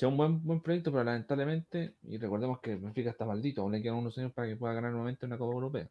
Sea 0.00 0.08
un 0.08 0.16
buen, 0.16 0.42
buen 0.42 0.62
proyecto, 0.62 0.90
pero 0.90 1.04
lamentablemente, 1.04 1.96
y 2.04 2.16
recordemos 2.16 2.58
que 2.60 2.74
Benfica 2.74 3.10
está 3.10 3.26
maldito, 3.26 3.60
aún 3.60 3.72
le 3.72 3.82
quedan 3.82 3.96
unos 3.96 4.16
años 4.16 4.32
para 4.32 4.48
que 4.48 4.56
pueda 4.56 4.72
ganar 4.72 4.92
nuevamente 4.92 5.26
una 5.26 5.36
Copa 5.36 5.52
Europea. 5.52 5.90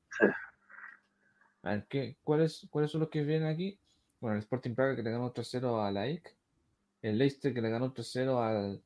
A 1.62 1.70
ver, 1.70 1.86
¿qué, 1.88 2.18
cuáles, 2.24 2.66
¿cuáles 2.72 2.90
son 2.90 3.02
los 3.02 3.10
que 3.12 3.24
vienen 3.24 3.48
aquí? 3.48 3.80
Bueno, 4.20 4.38
el 4.38 4.40
Sporting 4.40 4.74
Praga 4.74 4.96
que 4.96 5.04
le 5.04 5.12
ganó 5.12 5.32
3-0 5.32 5.86
a 5.86 5.92
la 5.92 6.08
el 6.08 7.18
Leicester 7.20 7.54
que 7.54 7.62
le 7.62 7.70
ganó 7.70 7.94
3-0 7.94 8.42
al, 8.42 8.82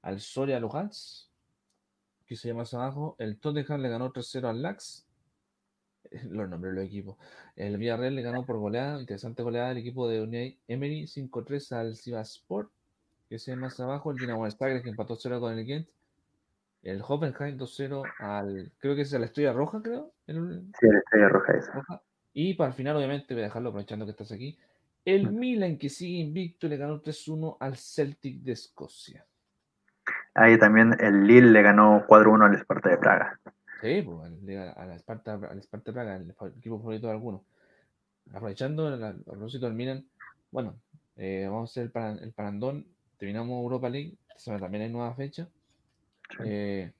al 0.00 0.20
Soria 0.20 0.58
Luhansk, 0.58 1.28
que 2.24 2.34
se 2.34 2.48
llama 2.48 2.60
más 2.60 2.72
abajo, 2.72 3.14
el 3.18 3.38
Tottenham 3.38 3.82
le 3.82 3.90
ganó 3.90 4.10
3-0 4.10 4.48
al 4.48 4.62
Lax, 4.62 5.06
los 6.30 6.48
nombres 6.48 6.72
de 6.72 6.80
los 6.80 6.88
equipos, 6.88 7.18
el 7.56 7.76
Villarreal 7.76 8.14
le 8.14 8.22
ganó 8.22 8.46
por 8.46 8.56
goleada, 8.56 8.98
interesante 8.98 9.42
goleada, 9.42 9.72
el 9.72 9.76
equipo 9.76 10.08
de 10.08 10.22
Unai 10.22 10.58
Emery 10.66 11.02
5-3 11.02 11.72
al 11.72 11.94
Sivasspor, 11.94 12.70
que 13.32 13.38
se 13.38 13.56
más 13.56 13.80
abajo, 13.80 14.10
el 14.10 14.18
Dinamo 14.18 14.50
Zagreb 14.50 14.82
que 14.82 14.90
empató 14.90 15.16
0 15.16 15.40
con 15.40 15.58
el 15.58 15.64
Gent, 15.64 15.88
el 16.82 17.00
Hoffenheim 17.00 17.56
2-0 17.56 18.02
al, 18.18 18.70
creo 18.76 18.94
que 18.94 19.02
es 19.02 19.14
a 19.14 19.18
la 19.18 19.24
Estrella 19.24 19.54
Roja, 19.54 19.80
creo, 19.80 20.12
el- 20.26 20.66
Sí, 20.78 20.86
la 20.86 20.98
estrella 20.98 21.28
roja 21.30 21.54
esa. 21.54 21.72
Roja. 21.72 22.02
Y 22.34 22.52
para 22.52 22.68
el 22.68 22.74
final, 22.74 22.94
obviamente, 22.96 23.32
voy 23.32 23.42
a 23.42 23.46
dejarlo 23.46 23.70
aprovechando 23.70 24.04
que 24.04 24.10
estás 24.10 24.32
aquí. 24.32 24.58
El 25.06 25.30
Mm. 25.30 25.38
Milan, 25.38 25.78
que 25.78 25.88
sigue 25.88 26.18
invicto, 26.18 26.68
le 26.68 26.76
ganó 26.76 27.00
3-1 27.00 27.56
al 27.58 27.76
Celtic 27.78 28.42
de 28.42 28.52
Escocia. 28.52 29.24
Ahí 30.34 30.58
también 30.58 30.94
el 31.00 31.26
Lille 31.26 31.50
le 31.52 31.62
ganó 31.62 32.04
4-1 32.06 32.44
al 32.44 32.54
Sparta 32.58 32.90
de 32.90 32.98
Praga. 32.98 33.40
Sí, 33.80 34.02
pues, 34.02 34.30
al- 34.76 34.90
Esparta, 34.92 35.34
al 35.50 35.58
Esparta 35.58 35.90
Praga, 35.90 36.16
el 36.16 36.34
equipo 36.58 36.78
favorito 36.80 37.06
de 37.06 37.12
algunos. 37.14 37.40
Aprovechando 38.30 38.92
el, 38.94 39.22
propósito 39.22 39.64
del 39.64 39.74
Milan, 39.74 40.06
bueno, 40.50 40.74
eh, 41.16 41.46
vamos 41.50 41.70
a 41.70 41.80
hacer 41.80 41.90
el, 41.94 42.18
el 42.24 42.32
parandón. 42.32 42.91
Terminamos 43.22 43.62
Europa 43.62 43.88
League, 43.88 44.16
también 44.44 44.82
hay 44.82 44.90
nueva 44.90 45.14
fecha. 45.14 45.48
Eh, 46.44 46.90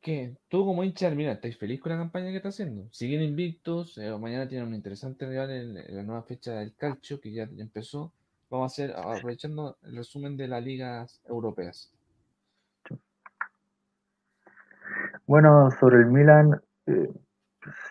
¿Qué? 0.00 0.38
Tú 0.48 0.64
como 0.64 0.82
hincha 0.82 1.10
Milan, 1.10 1.34
¿estáis 1.34 1.58
feliz 1.58 1.78
con 1.82 1.92
la 1.92 1.98
campaña 1.98 2.30
que 2.30 2.38
está 2.38 2.48
haciendo? 2.48 2.88
Siguen 2.90 3.20
invictos, 3.20 3.98
eh, 3.98 4.10
mañana 4.18 4.48
tienen 4.48 4.68
un 4.68 4.74
interesante 4.74 5.28
rival 5.28 5.50
en, 5.50 5.76
en 5.76 5.96
la 5.96 6.02
nueva 6.02 6.22
fecha 6.22 6.60
del 6.60 6.74
Calcio, 6.74 7.20
que 7.20 7.30
ya 7.30 7.42
empezó. 7.58 8.10
Vamos 8.48 8.72
a 8.72 8.72
hacer, 8.72 8.96
aprovechando 8.96 9.76
el 9.82 9.96
resumen 9.96 10.34
de 10.38 10.48
las 10.48 10.64
ligas 10.64 11.20
europeas. 11.28 11.92
Bueno, 15.26 15.70
sobre 15.78 15.98
el 15.98 16.06
Milan, 16.06 16.58
eh, 16.86 17.12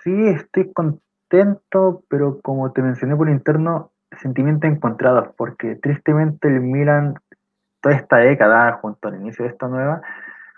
sí 0.02 0.12
estoy 0.30 0.74
contento, 0.74 2.04
pero 2.10 2.42
como 2.42 2.72
te 2.72 2.82
mencioné 2.82 3.16
por 3.16 3.30
interno, 3.30 3.92
sentimientos 4.22 4.70
encontrados, 4.70 5.30
porque 5.38 5.76
tristemente 5.76 6.48
el 6.48 6.62
Milan, 6.62 7.16
toda 7.82 7.96
esta 7.96 8.18
década, 8.18 8.74
junto 8.74 9.08
al 9.08 9.16
inicio 9.16 9.46
de 9.46 9.52
esta 9.52 9.68
nueva, 9.68 10.02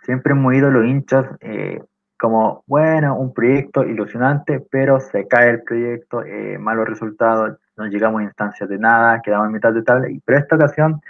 siempre 0.03 0.33
hemos 0.33 0.53
ido 0.53 0.69
los 0.71 0.85
hinchas 0.85 1.25
eh, 1.41 1.81
como, 2.17 2.63
bueno, 2.67 3.15
un 3.17 3.33
proyecto 3.33 3.83
ilusionante, 3.83 4.59
pero 4.71 4.99
se 4.99 5.27
cae 5.27 5.49
el 5.51 5.63
proyecto, 5.63 6.23
eh, 6.23 6.57
malos 6.57 6.87
resultados, 6.87 7.57
no 7.77 7.87
llegamos 7.87 8.21
a 8.21 8.25
instancias 8.25 8.69
de 8.69 8.77
nada, 8.77 9.21
quedamos 9.21 9.47
en 9.47 9.53
mitad 9.53 9.73
de 9.73 9.83
tabla, 9.83 10.09
y- 10.09 10.19
pero 10.25 10.39
esta 10.39 10.55
ocasión 10.55 11.01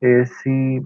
eh, 0.00 0.26
sí 0.26 0.84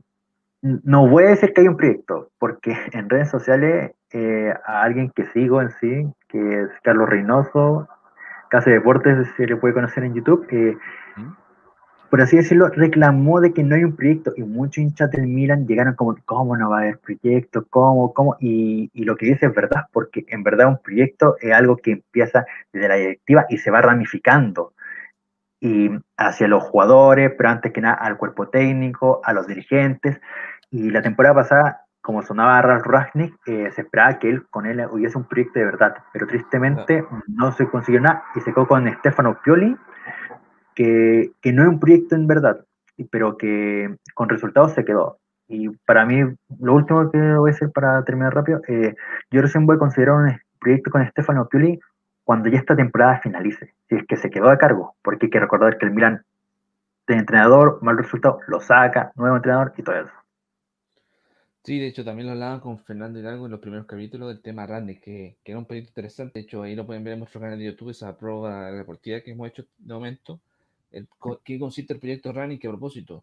no 0.62 1.08
voy 1.08 1.24
a 1.24 1.28
decir 1.30 1.52
que 1.52 1.62
hay 1.62 1.68
un 1.68 1.76
proyecto, 1.76 2.30
porque 2.38 2.72
en 2.92 3.08
redes 3.08 3.30
sociales 3.30 3.92
eh, 4.12 4.52
a 4.66 4.82
alguien 4.82 5.10
que 5.14 5.24
sigo 5.26 5.62
en 5.62 5.70
sí, 5.72 6.06
que 6.28 6.62
es 6.62 6.68
Carlos 6.82 7.08
Reynoso, 7.08 7.88
Casa 8.50 8.70
de 8.70 8.76
Deportes, 8.76 9.28
se 9.36 9.46
le 9.46 9.56
puede 9.56 9.74
conocer 9.74 10.04
en 10.04 10.14
YouTube, 10.14 10.46
eh, 10.50 10.76
¿Mm? 11.16 11.32
por 12.10 12.20
así 12.20 12.36
decirlo, 12.36 12.68
reclamó 12.68 13.40
de 13.40 13.52
que 13.52 13.62
no 13.62 13.76
hay 13.76 13.84
un 13.84 13.96
proyecto 13.96 14.32
y 14.36 14.42
muchos 14.42 14.78
hinchas 14.78 15.10
del 15.12 15.28
Milan 15.28 15.66
llegaron 15.66 15.94
como, 15.94 16.16
¿cómo 16.24 16.56
no 16.56 16.70
va 16.70 16.78
a 16.78 16.80
haber 16.80 16.98
proyecto? 16.98 17.64
¿Cómo? 17.70 18.12
¿Cómo? 18.12 18.36
Y, 18.40 18.90
y 18.92 19.04
lo 19.04 19.16
que 19.16 19.26
dice 19.26 19.46
es 19.46 19.54
verdad, 19.54 19.86
porque 19.92 20.24
en 20.28 20.42
verdad 20.42 20.68
un 20.68 20.78
proyecto 20.78 21.36
es 21.40 21.52
algo 21.52 21.76
que 21.76 21.92
empieza 21.92 22.44
desde 22.72 22.88
la 22.88 22.96
directiva 22.96 23.46
y 23.48 23.58
se 23.58 23.70
va 23.70 23.80
ramificando 23.80 24.74
y 25.60 25.90
hacia 26.16 26.48
los 26.48 26.64
jugadores, 26.64 27.32
pero 27.36 27.50
antes 27.50 27.72
que 27.72 27.80
nada 27.80 27.94
al 27.94 28.16
cuerpo 28.16 28.48
técnico, 28.48 29.20
a 29.24 29.32
los 29.32 29.46
dirigentes. 29.46 30.20
Y 30.70 30.90
la 30.90 31.02
temporada 31.02 31.34
pasada, 31.34 31.86
como 32.10 32.22
sonaba 32.22 32.60
Ralf 32.60 32.84
Ragnick, 32.86 33.36
eh, 33.46 33.70
se 33.70 33.82
esperaba 33.82 34.18
que 34.18 34.28
él 34.28 34.44
con 34.50 34.66
él 34.66 34.84
hubiese 34.90 35.16
un 35.16 35.28
proyecto 35.28 35.60
de 35.60 35.66
verdad, 35.66 35.94
pero 36.12 36.26
tristemente 36.26 37.04
no 37.28 37.52
se 37.52 37.68
consiguió 37.68 38.00
nada 38.00 38.24
y 38.34 38.40
se 38.40 38.52
quedó 38.52 38.66
con 38.66 38.92
Stefano 38.94 39.38
Pioli, 39.44 39.76
que, 40.74 41.30
que 41.40 41.52
no 41.52 41.62
es 41.62 41.68
un 41.68 41.78
proyecto 41.78 42.16
en 42.16 42.26
verdad, 42.26 42.64
pero 43.12 43.36
que 43.36 43.94
con 44.14 44.28
resultados 44.28 44.72
se 44.72 44.84
quedó. 44.84 45.18
Y 45.46 45.68
para 45.86 46.04
mí, 46.04 46.20
lo 46.58 46.74
último 46.74 47.08
que 47.12 47.18
voy 47.18 47.50
a 47.50 47.52
decir 47.52 47.70
para 47.70 48.02
terminar 48.02 48.34
rápido, 48.34 48.60
eh, 48.66 48.96
yo 49.30 49.40
recién 49.40 49.64
voy 49.64 49.76
a 49.76 49.78
considerar 49.78 50.16
un 50.16 50.36
proyecto 50.58 50.90
con 50.90 51.06
Stefano 51.06 51.46
Pioli 51.46 51.78
cuando 52.24 52.48
ya 52.48 52.58
esta 52.58 52.74
temporada 52.74 53.20
finalice, 53.20 53.72
si 53.88 53.94
es 53.94 54.04
que 54.08 54.16
se 54.16 54.30
quedó 54.30 54.50
a 54.50 54.58
cargo, 54.58 54.96
porque 55.02 55.26
hay 55.26 55.30
que 55.30 55.38
recordar 55.38 55.78
que 55.78 55.86
el 55.86 55.92
Milan 55.92 56.24
de 57.06 57.14
entrenador, 57.14 57.78
mal 57.82 57.96
resultado, 57.96 58.40
lo 58.48 58.58
saca, 58.58 59.12
nuevo 59.14 59.36
entrenador 59.36 59.72
y 59.76 59.82
todo 59.84 59.94
eso. 59.94 60.19
Sí, 61.62 61.78
de 61.78 61.88
hecho 61.88 62.04
también 62.04 62.26
lo 62.26 62.32
hablaban 62.32 62.60
con 62.60 62.78
Fernando 62.78 63.18
Hidalgo 63.18 63.44
en 63.44 63.52
los 63.52 63.60
primeros 63.60 63.86
capítulos 63.86 64.28
del 64.28 64.40
tema 64.40 64.66
Randy, 64.66 64.98
que, 64.98 65.36
que 65.44 65.52
era 65.52 65.58
un 65.58 65.66
proyecto 65.66 65.90
interesante. 65.90 66.38
De 66.38 66.44
hecho, 66.46 66.62
ahí 66.62 66.74
lo 66.74 66.86
pueden 66.86 67.04
ver 67.04 67.12
en 67.14 67.18
nuestro 67.18 67.40
canal 67.40 67.58
de 67.58 67.66
YouTube, 67.66 67.90
esa 67.90 68.16
prueba 68.16 68.72
deportiva 68.72 69.20
que 69.20 69.32
hemos 69.32 69.48
hecho 69.48 69.66
de 69.78 69.94
momento. 69.94 70.40
El, 70.90 71.06
¿Qué 71.44 71.58
consiste 71.58 71.92
el 71.92 72.00
proyecto 72.00 72.32
Randy? 72.32 72.58
Que 72.58 72.66
a 72.66 72.70
propósito, 72.70 73.22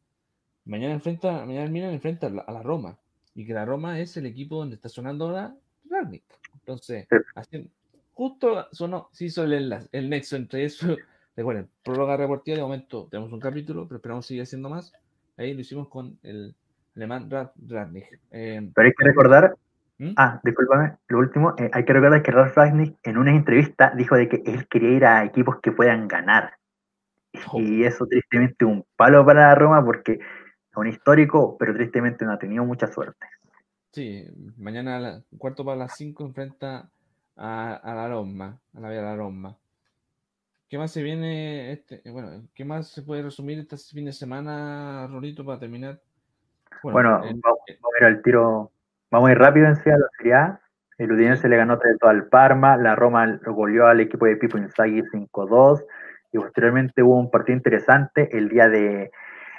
mañana 0.65 0.93
enfrenta, 0.93 1.45
mañana 1.45 1.63
el 1.65 1.71
Milan 1.71 1.93
enfrenta 1.93 2.27
a 2.27 2.29
la, 2.29 2.41
a 2.43 2.51
la 2.51 2.61
Roma, 2.63 2.97
y 3.33 3.45
que 3.45 3.53
la 3.53 3.65
Roma 3.65 3.99
es 3.99 4.15
el 4.17 4.27
equipo 4.27 4.57
donde 4.57 4.75
está 4.75 4.87
sonando 4.87 5.25
ahora 5.25 5.55
Randy. 5.89 6.21
Entonces, 6.53 7.07
Sí. 7.09 7.15
así- 7.35 7.69
justo 8.13 8.67
sonó, 8.71 9.09
se 9.11 9.25
hizo 9.25 9.43
el, 9.45 9.75
el 9.91 10.09
nexo 10.09 10.35
entre 10.35 10.63
eso. 10.63 10.87
Recuerden, 11.35 11.69
prórroga 11.83 12.17
deportiva, 12.17 12.57
de 12.57 12.63
momento 12.63 13.07
tenemos 13.09 13.31
un 13.33 13.39
capítulo, 13.39 13.87
pero 13.87 13.97
esperamos 13.97 14.25
seguir 14.27 14.43
haciendo 14.43 14.69
más. 14.69 14.93
Ahí 15.37 15.53
lo 15.53 15.61
hicimos 15.61 15.87
con 15.87 16.17
el 16.23 16.55
alemán 16.97 17.29
Ralf 17.29 17.51
Rangnick. 17.67 18.19
Eh, 18.31 18.69
Pero 18.73 18.85
hay 18.87 18.93
que 18.93 19.05
recordar, 19.05 19.55
¿Mm? 19.99 20.11
ah, 20.17 20.39
discúlpame, 20.43 20.97
lo 21.07 21.19
último, 21.19 21.53
eh, 21.57 21.69
hay 21.71 21.85
que 21.85 21.93
recordar 21.93 22.21
que 22.21 22.31
Ralf 22.31 22.55
Ragnick 22.57 22.97
en 23.03 23.17
una 23.17 23.31
entrevista 23.31 23.91
dijo 23.95 24.15
de 24.15 24.27
que 24.27 24.43
él 24.45 24.67
quería 24.67 24.89
ir 24.89 25.05
a 25.05 25.23
equipos 25.23 25.59
que 25.61 25.71
puedan 25.71 26.07
ganar. 26.07 26.53
Oh. 27.51 27.59
Y 27.59 27.83
eso 27.83 28.05
tristemente 28.07 28.65
un 28.65 28.83
palo 28.95 29.25
para 29.25 29.47
la 29.49 29.55
Roma 29.55 29.83
porque 29.85 30.13
es 30.13 30.77
un 30.77 30.87
histórico, 30.87 31.55
pero 31.57 31.73
tristemente 31.73 32.25
no 32.25 32.33
ha 32.33 32.39
tenido 32.39 32.65
mucha 32.65 32.87
suerte. 32.87 33.27
Sí, 33.91 34.25
mañana 34.57 34.97
a 34.97 34.99
la- 34.99 35.21
cuarto 35.37 35.63
para 35.63 35.77
las 35.77 35.95
5 35.95 36.25
enfrenta 36.25 36.89
a, 37.35 37.73
a 37.75 37.95
la 37.95 38.07
Roma, 38.09 38.59
a 38.75 38.79
la 38.79 38.89
Vía 38.89 39.01
la 39.01 39.15
Roma. 39.15 39.55
¿Qué 40.69 40.77
más 40.77 40.91
se 40.91 41.01
viene 41.01 41.71
este, 41.71 42.01
eh, 42.03 42.11
bueno, 42.11 42.43
qué 42.53 42.65
más 42.65 42.87
se 42.89 43.01
puede 43.01 43.23
resumir 43.23 43.57
este 43.59 43.77
fin 43.77 44.05
de 44.05 44.11
semana, 44.13 45.07
Rolito, 45.07 45.45
para 45.45 45.59
terminar? 45.59 46.01
Bueno, 46.83 47.23
el- 47.23 47.39
vamos, 47.43 47.59
vamos 47.81 47.95
a 47.95 47.99
ir 47.99 48.05
al 48.05 48.21
tiro. 48.21 48.71
Vamos 49.11 49.29
a 49.29 49.31
ir 49.31 49.37
rápido 49.39 49.67
en 49.67 49.75
sí 49.77 49.89
a 49.89 49.97
la 49.97 50.07
Serie 50.17 50.33
A. 50.33 50.59
El 50.97 51.11
Udinese 51.11 51.47
le 51.47 51.57
ganó 51.57 51.77
3 51.77 51.97
al 52.01 52.25
Parma. 52.25 52.75
La 52.77 52.95
Roma 52.95 53.25
lo 53.25 53.53
goleó 53.53 53.87
al 53.87 53.99
equipo 53.99 54.25
de 54.25 54.35
Pipo 54.35 54.57
Inzaghi 54.57 55.03
5-2. 55.11 55.83
Y 56.31 56.37
posteriormente 56.39 57.03
hubo 57.03 57.19
un 57.19 57.31
partido 57.31 57.55
interesante 57.55 58.35
el 58.37 58.49
día 58.49 58.67
de 58.67 59.11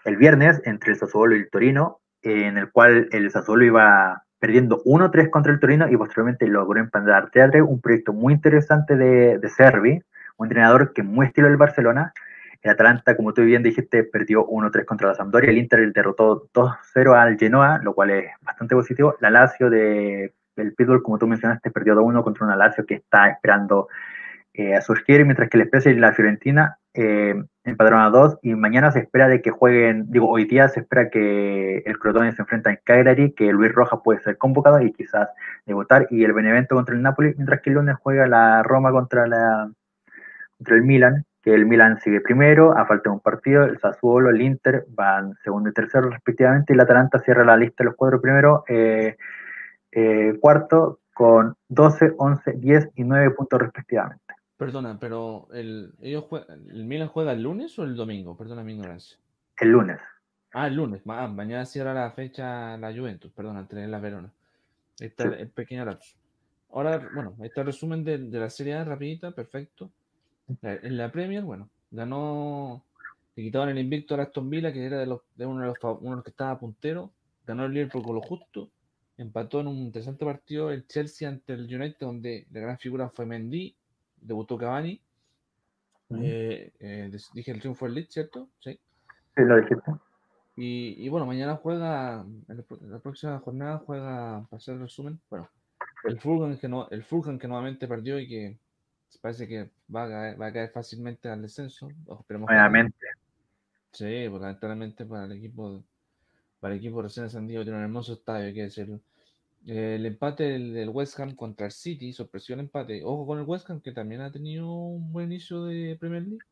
el 0.04 0.16
viernes 0.16 0.60
entre 0.64 0.92
el 0.92 0.98
Sassuolo 0.98 1.34
y 1.36 1.40
el 1.40 1.50
Torino, 1.50 2.00
en 2.22 2.58
el 2.58 2.70
cual 2.70 3.08
el 3.12 3.30
Sassuolo 3.30 3.64
iba 3.64 4.22
perdiendo 4.38 4.80
1-3 4.84 5.28
contra 5.30 5.52
el 5.52 5.60
Torino 5.60 5.88
y 5.88 5.96
posteriormente 5.96 6.46
logró 6.46 6.78
empatar 6.80 7.30
3 7.30 7.62
Un 7.62 7.80
proyecto 7.80 8.12
muy 8.12 8.34
interesante 8.34 8.96
de, 8.96 9.38
de 9.38 9.48
Servi, 9.48 10.02
un 10.36 10.46
entrenador 10.46 10.92
que 10.92 11.00
es 11.02 11.06
muy 11.06 11.26
estilo 11.26 11.48
del 11.48 11.56
Barcelona. 11.56 12.12
El 12.62 12.72
Atalanta, 12.72 13.16
como 13.16 13.32
tú 13.32 13.42
bien 13.42 13.62
dijiste, 13.62 14.04
perdió 14.04 14.46
1-3 14.46 14.84
contra 14.84 15.08
la 15.08 15.14
Sampdoria. 15.14 15.50
El 15.50 15.58
Inter 15.58 15.92
derrotó 15.92 16.48
2-0 16.52 17.14
al 17.14 17.38
Genoa, 17.38 17.80
lo 17.82 17.94
cual 17.94 18.10
es 18.10 18.30
bastante 18.42 18.74
positivo. 18.74 19.16
La 19.20 19.30
Lazio 19.30 19.70
de, 19.70 20.34
del 20.56 20.74
Pitbull, 20.74 21.02
como 21.02 21.18
tú 21.18 21.26
mencionaste, 21.26 21.70
perdió 21.70 21.94
2-1 21.94 22.22
contra 22.24 22.46
una 22.46 22.56
Lazio 22.56 22.84
que 22.84 22.94
está 22.94 23.28
esperando 23.28 23.88
eh, 24.54 24.74
a 24.74 24.80
surgir, 24.80 25.24
mientras 25.24 25.48
que 25.48 25.58
el 25.58 25.68
Spezia 25.68 25.92
y 25.92 25.96
la 25.96 26.12
Fiorentina 26.12 26.78
eh, 26.94 27.40
empataron 27.62 28.00
a 28.00 28.10
2 28.10 28.38
y 28.42 28.54
mañana 28.54 28.90
se 28.90 28.98
espera 28.98 29.28
de 29.28 29.40
que 29.40 29.50
jueguen, 29.50 30.10
digo, 30.10 30.28
hoy 30.28 30.46
día 30.46 30.68
se 30.68 30.80
espera 30.80 31.10
que 31.10 31.78
el 31.86 31.98
Crotone 31.98 32.32
se 32.32 32.42
enfrenta 32.42 32.70
en 32.70 32.80
Cagliari, 32.82 33.34
que 33.34 33.52
Luis 33.52 33.72
Rojas 33.72 34.00
puede 34.02 34.18
ser 34.20 34.36
convocado 34.36 34.80
y 34.82 34.92
quizás 34.92 35.28
debutar, 35.64 36.08
y 36.10 36.24
el 36.24 36.32
Benevento 36.32 36.74
contra 36.74 36.96
el 36.96 37.02
Napoli, 37.02 37.34
mientras 37.36 37.60
que 37.60 37.70
el 37.70 37.76
lunes 37.76 37.96
juega 38.02 38.26
la 38.26 38.64
Roma 38.64 38.90
contra 38.90 39.28
la 39.28 39.70
contra 40.56 40.74
el 40.74 40.82
Milan, 40.82 41.24
el 41.50 41.66
Milan 41.66 42.00
sigue 42.00 42.20
primero, 42.20 42.76
a 42.76 42.86
falta 42.86 43.10
de 43.10 43.14
un 43.14 43.20
partido, 43.20 43.64
el 43.64 43.78
Sassuolo, 43.78 44.30
el 44.30 44.40
Inter 44.42 44.84
van 44.88 45.34
segundo 45.44 45.70
y 45.70 45.72
tercero 45.72 46.10
respectivamente, 46.10 46.72
y 46.72 46.74
el 46.74 46.80
Atalanta 46.80 47.18
cierra 47.20 47.44
la 47.44 47.56
lista 47.56 47.76
de 47.78 47.86
los 47.86 47.96
cuatro 47.96 48.20
primeros, 48.20 48.62
eh, 48.68 49.16
eh, 49.92 50.36
cuarto, 50.40 51.00
con 51.14 51.56
12, 51.68 52.14
11, 52.16 52.52
10 52.52 52.90
y 52.96 53.04
9 53.04 53.30
puntos 53.32 53.60
respectivamente. 53.60 54.34
Perdona, 54.56 54.98
pero 55.00 55.48
el, 55.52 55.92
ellos 56.00 56.24
juegan, 56.28 56.64
¿el 56.70 56.84
Milan 56.84 57.08
juega 57.08 57.32
el 57.32 57.42
lunes 57.42 57.78
o 57.78 57.84
el 57.84 57.96
domingo? 57.96 58.36
Perdona 58.36 58.62
mi 58.62 58.74
ignorancia. 58.74 59.18
El 59.56 59.70
lunes. 59.70 59.98
Ah, 60.52 60.66
el 60.66 60.74
lunes. 60.76 61.02
ah, 61.08 61.28
mañana 61.28 61.64
cierra 61.64 61.92
la 61.94 62.10
fecha 62.10 62.76
la 62.76 62.92
Juventus, 62.92 63.30
perdón, 63.32 63.56
ante 63.56 63.86
la 63.86 63.98
Verona. 63.98 64.30
Está 64.98 65.24
Sí. 65.24 65.28
el, 65.28 65.34
el 65.40 65.48
pequeño 65.50 65.84
lapso. 65.84 66.16
Ahora, 66.72 67.08
bueno, 67.14 67.34
el 67.40 67.64
resumen 67.64 68.04
de, 68.04 68.18
de 68.18 68.38
la 68.38 68.50
Serie 68.50 68.74
A, 68.74 68.84
rapidita, 68.84 69.30
perfecto. 69.30 69.90
En 70.62 70.96
la 70.96 71.10
Premier, 71.12 71.42
bueno, 71.42 71.68
ganó, 71.90 72.82
le 73.36 73.42
quitaban 73.42 73.68
el 73.68 73.78
invicto 73.78 74.14
a 74.14 74.22
Aston 74.22 74.48
Villa, 74.48 74.72
que 74.72 74.84
era 74.84 74.98
de, 74.98 75.06
los, 75.06 75.20
de 75.36 75.46
uno, 75.46 75.60
de 75.60 75.66
los, 75.68 75.76
uno 75.82 76.10
de 76.10 76.16
los 76.16 76.24
que 76.24 76.30
estaba 76.30 76.58
puntero, 76.58 77.12
ganó 77.46 77.66
el 77.66 77.72
Liverpool 77.72 78.02
con 78.02 78.14
lo 78.14 78.20
justo, 78.22 78.70
empató 79.16 79.60
en 79.60 79.66
un 79.66 79.76
interesante 79.76 80.24
partido 80.24 80.70
el 80.70 80.86
Chelsea 80.86 81.28
ante 81.28 81.52
el 81.52 81.62
United, 81.64 81.98
donde 82.00 82.46
la 82.50 82.60
gran 82.60 82.78
figura 82.78 83.08
fue 83.10 83.26
Mendy, 83.26 83.74
debutó 84.20 84.56
Cavani, 84.56 85.00
eh, 86.10 86.72
eh, 86.80 87.08
des- 87.12 87.30
dije 87.34 87.50
el 87.50 87.60
triunfo 87.60 87.84
del 87.84 87.94
Leeds, 87.96 88.12
¿cierto? 88.14 88.48
Sí. 88.60 88.72
Sí, 89.36 89.42
lo 89.44 89.56
dijiste. 89.60 89.92
Y, 90.56 90.94
y 91.04 91.08
bueno, 91.10 91.26
mañana 91.26 91.56
juega, 91.56 92.24
en 92.48 92.56
la, 92.56 92.62
pro- 92.62 92.78
en 92.80 92.90
la 92.90 92.98
próxima 92.98 93.38
jornada 93.40 93.78
juega, 93.84 94.46
para 94.48 94.56
hacer 94.58 94.74
el 94.74 94.80
resumen, 94.80 95.20
bueno, 95.30 95.48
el 96.04 96.18
Fulham 96.18 96.56
que, 96.58 96.68
no, 96.68 96.88
el 96.88 97.04
Fulham 97.04 97.38
que 97.38 97.46
nuevamente 97.46 97.86
perdió 97.86 98.18
y 98.18 98.26
que 98.26 98.58
parece 99.20 99.48
que 99.48 99.70
va 99.94 100.04
a 100.04 100.08
caer, 100.08 100.40
va 100.40 100.46
a 100.46 100.52
caer 100.52 100.70
fácilmente 100.70 101.28
al 101.28 101.40
descenso. 101.42 101.88
o 102.06 102.18
esperemos 102.20 102.48
que. 102.48 102.54
Sí, 103.92 104.26
pues 104.28 104.42
lamentablemente 104.42 105.06
para 105.06 105.24
el 105.24 105.32
equipo, 105.32 105.82
para 106.60 106.74
el 106.74 106.80
equipo 106.80 107.00
recién 107.00 107.24
ascendido 107.26 107.62
tiene 107.62 107.78
un 107.78 107.84
hermoso 107.84 108.12
estadio, 108.12 108.46
hay 108.46 108.54
que 108.54 108.62
decirlo. 108.64 109.00
El 109.66 110.04
empate 110.06 110.44
del, 110.44 110.88
West 110.90 111.18
Ham 111.18 111.34
contra 111.34 111.66
el 111.66 111.72
City, 111.72 112.12
sorprendió 112.12 112.54
el 112.54 112.60
empate. 112.60 113.02
Ojo 113.04 113.26
con 113.26 113.38
el 113.38 113.44
West 113.44 113.68
Ham, 113.70 113.80
que 113.80 113.92
también 113.92 114.20
ha 114.20 114.30
tenido 114.30 114.70
un 114.70 115.12
buen 115.12 115.32
inicio 115.32 115.64
de 115.64 115.96
Premier 115.98 116.22
League. 116.22 116.44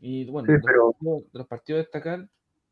Y 0.00 0.24
bueno, 0.26 0.46
Sí, 0.46 0.52
los 0.52 0.62
pero- 0.64 0.92
partidos, 0.92 1.32
de 1.32 1.38
los 1.38 1.46
partidos 1.48 1.78
a 1.78 1.82
destacar, 1.82 2.28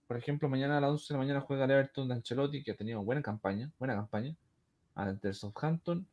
por 0.07 0.17
ejemplo, 0.17 0.49
mañana 0.49 0.79
a 0.79 0.81
las 0.81 0.91
11 0.91 1.13
de 1.13 1.15
la 1.15 1.19
mañana 1.25 1.41
juega 1.41 1.65
el 1.67 1.71
Everton 1.73 2.09
de 2.09 2.15
Ancelotti, 2.15 2.63
que 2.65 2.73
ha 2.73 2.77
tenido 2.77 3.03
buena 3.03 3.23
campaña, 3.23 3.71
buena 3.79 3.95
campaña, 3.95 4.35
ante 4.95 5.29
el 5.29 5.35
Southampton. 5.35 6.07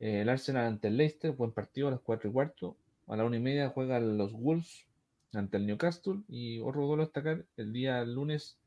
Eh, 0.00 0.22
el 0.22 0.28
Arsenal 0.28 0.66
ante 0.66 0.88
el 0.88 0.96
Leicester, 0.96 1.32
buen 1.32 1.52
partido 1.52 1.88
a 1.88 1.92
las 1.92 2.00
4 2.00 2.30
y 2.30 2.32
cuarto. 2.32 2.76
A 3.06 3.16
la 3.16 3.24
1 3.24 3.36
y 3.36 3.40
media 3.40 3.70
juegan 3.70 4.16
los 4.18 4.32
Wolves 4.32 4.86
ante 5.34 5.56
el 5.56 5.66
Newcastle. 5.66 6.20
Y 6.28 6.60
otro 6.60 6.86
duelo 6.86 7.02
a 7.02 7.06
destacar, 7.06 7.44
el 7.56 7.72
día 7.72 8.04
lunes, 8.04 8.58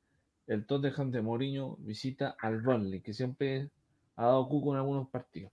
el 0.47 0.65
Tottenham 0.65 1.11
de 1.11 1.21
Mourinho 1.21 1.77
visita 1.79 2.35
al 2.39 2.61
Burnley, 2.61 3.01
que 3.01 3.13
siempre 3.13 3.69
ha 4.15 4.25
dado 4.25 4.47
cuco 4.49 4.73
en 4.73 4.79
algunos 4.79 5.09
partidos. 5.09 5.51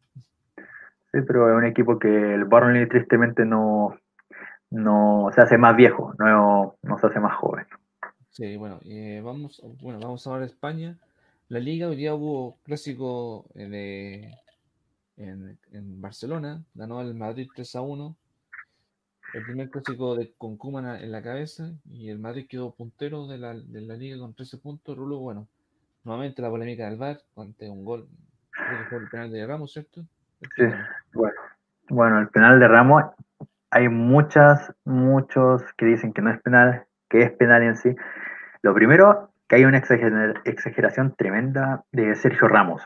Sí, 1.13 1.21
pero 1.27 1.51
es 1.51 1.57
un 1.57 1.65
equipo 1.65 1.99
que 1.99 2.09
el 2.09 2.45
Burnley 2.45 2.89
tristemente 2.89 3.45
no, 3.45 3.97
no 4.71 5.31
se 5.35 5.41
hace 5.41 5.57
más 5.57 5.77
viejo, 5.77 6.15
no, 6.19 6.77
no 6.83 6.99
se 6.99 7.07
hace 7.07 7.21
más 7.21 7.37
joven. 7.37 7.67
Sí, 8.31 8.57
bueno, 8.57 8.79
eh, 8.85 9.21
vamos, 9.25 9.63
bueno, 9.81 9.99
vamos 10.01 10.27
a 10.27 10.45
España. 10.45 10.97
La 11.49 11.61
liga, 11.61 11.89
hoy 11.89 11.97
día 11.97 12.15
hubo 12.15 12.59
clásico 12.63 13.47
eh, 13.55 13.69
de, 13.69 14.35
en, 15.19 16.01
Barcelona, 16.01 16.63
ganó 16.75 17.01
el 17.01 17.15
Madrid 17.15 17.49
3 17.55 17.77
a 17.77 17.81
1. 17.83 18.17
El 19.35 19.45
primer 19.45 19.69
clásico 19.69 20.17
de, 20.17 20.33
con 20.39 20.59
en 20.75 21.13
la 21.13 21.23
cabeza 21.23 21.71
y 21.85 22.09
el 22.09 22.19
Madrid 22.19 22.47
quedó 22.49 22.73
puntero 22.73 23.27
de 23.27 23.37
la, 23.37 23.55
de 23.55 23.81
la 23.83 23.95
liga 23.95 24.19
con 24.19 24.33
13 24.33 24.57
puntos. 24.59 24.97
Rulo, 24.97 25.19
bueno, 25.19 25.47
nuevamente 26.05 26.41
la 26.41 26.49
polémica 26.49 26.89
del 26.89 26.97
VAR 26.97 27.21
ante 27.37 27.69
un 27.69 27.85
gol, 27.85 28.09
creo 28.51 28.89
fue 28.89 28.99
el 28.99 29.09
penal 29.09 29.31
de 29.31 29.47
Ramos, 29.47 29.73
¿cierto? 29.73 30.03
Sí, 30.57 30.65
bueno, 31.13 31.35
bueno, 31.91 32.21
el 32.21 32.29
penal 32.29 32.59
de 32.59 32.69
Ramos, 32.69 33.05
hay 33.71 33.89
muchas, 33.89 34.73
muchos 34.85 35.63
que 35.77 35.85
dicen 35.85 36.13
que 36.13 36.23
no 36.23 36.31
es 36.31 36.41
penal, 36.41 36.87
que 37.11 37.23
es 37.23 37.31
penal 37.33 37.63
en 37.63 37.77
sí. 37.77 37.95
Lo 38.63 38.73
primero, 38.73 39.31
que 39.47 39.57
hay 39.57 39.65
una 39.65 39.81
exager- 39.81 40.41
exageración 40.45 41.15
tremenda 41.17 41.85
de 41.93 42.15
Sergio 42.15 42.49
Ramos, 42.49 42.83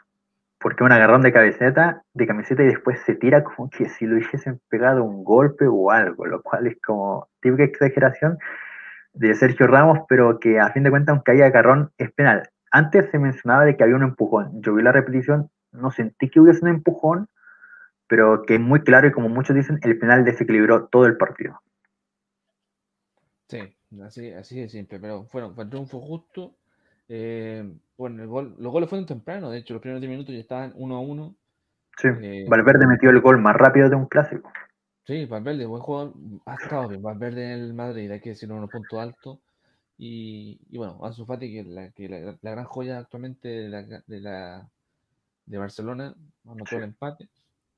porque 0.62 0.84
un 0.84 0.92
agarrón 0.92 1.23
de 1.23 1.32
cabeceta, 1.32 2.02
de 2.15 2.26
camiseta 2.26 2.62
y 2.62 2.66
después 2.66 3.00
se 3.05 3.15
tira 3.15 3.42
como 3.42 3.68
que 3.68 3.89
si 3.89 4.07
lo 4.07 4.16
hubiesen 4.16 4.60
pegado 4.68 5.02
un 5.02 5.24
golpe 5.24 5.66
o 5.68 5.91
algo, 5.91 6.24
lo 6.26 6.42
cual 6.42 6.66
es 6.68 6.81
como 6.81 7.28
típica 7.41 7.65
exageración 7.65 8.39
de 9.12 9.34
Sergio 9.34 9.66
Ramos, 9.66 10.00
pero 10.08 10.39
que 10.39 10.58
a 10.58 10.70
fin 10.70 10.84
de 10.84 10.91
cuentas, 10.91 11.15
aunque 11.15 11.32
haya 11.32 11.47
agarrón, 11.47 11.91
es 11.99 12.10
penal. 12.12 12.49
Antes 12.70 13.10
se 13.10 13.18
mencionaba 13.18 13.65
de 13.65 13.76
que 13.76 13.82
había 13.82 13.97
un 13.97 14.05
empujón. 14.05 14.62
Yo 14.62 14.74
vi 14.74 14.82
la 14.82 14.92
repetición, 14.92 15.50
no 15.73 15.91
sentí 15.91 16.31
que 16.31 16.41
hubiese 16.41 16.60
un 16.62 16.68
empujón, 16.68 17.28
pero 18.07 18.42
que 18.42 18.55
es 18.55 18.60
muy 18.60 18.81
claro 18.81 19.08
y 19.08 19.12
como 19.12 19.28
muchos 19.28 19.57
dicen, 19.57 19.78
el 19.82 19.99
penal 19.99 20.24
desequilibró 20.24 20.86
todo 20.86 21.07
el 21.07 21.16
partido. 21.16 21.60
Sí, 23.49 23.74
así, 24.02 24.32
así 24.32 24.60
de 24.60 24.68
simple, 24.68 24.99
pero 24.99 25.24
fueron, 25.24 25.55
fue 25.55 25.65
un 25.65 25.70
triunfo 25.70 26.00
justo. 26.00 26.55
Eh, 27.08 27.70
bueno, 27.97 28.22
el 28.22 28.28
gol, 28.28 28.55
los 28.58 28.72
goles 28.72 28.89
fueron 28.89 29.06
temprano, 29.06 29.50
de 29.50 29.58
hecho, 29.58 29.74
los 29.74 29.82
primeros 29.82 30.00
10 30.00 30.10
minutos 30.10 30.34
ya 30.34 30.40
estaban 30.40 30.72
1 30.74 30.97
a 30.97 31.00
1. 31.00 31.34
Sí, 31.98 32.08
Eh, 32.22 32.47
Valverde 32.48 32.86
metió 32.86 33.10
el 33.10 33.20
gol 33.20 33.39
más 33.39 33.55
rápido 33.56 33.89
de 33.89 33.97
un 33.97 34.06
clásico. 34.06 34.50
Sí, 35.05 35.26
Valverde, 35.26 35.66
buen 35.66 35.82
jugador. 35.82 36.14
Ha 36.47 36.55
estado 36.55 36.89
bien, 36.89 37.02
Valverde 37.02 37.52
en 37.52 37.60
el 37.60 37.74
Madrid, 37.74 38.10
hay 38.10 38.20
que 38.20 38.31
decirlo, 38.31 38.56
unos 38.56 38.70
puntos 38.70 38.98
altos. 38.98 39.39
Y, 39.98 40.58
y 40.70 40.78
bueno, 40.78 40.98
Ansu 41.02 41.26
Fati, 41.26 41.52
que, 41.52 41.64
la, 41.64 41.90
que 41.90 42.08
la, 42.08 42.36
la 42.40 42.50
gran 42.50 42.64
joya 42.64 42.98
actualmente 42.98 43.48
de 43.48 43.68
la, 43.68 43.82
de 43.82 44.20
la 44.20 44.68
de 45.44 45.58
Barcelona, 45.58 46.14
anotó 46.48 46.76
el 46.76 46.84
empate. 46.84 47.28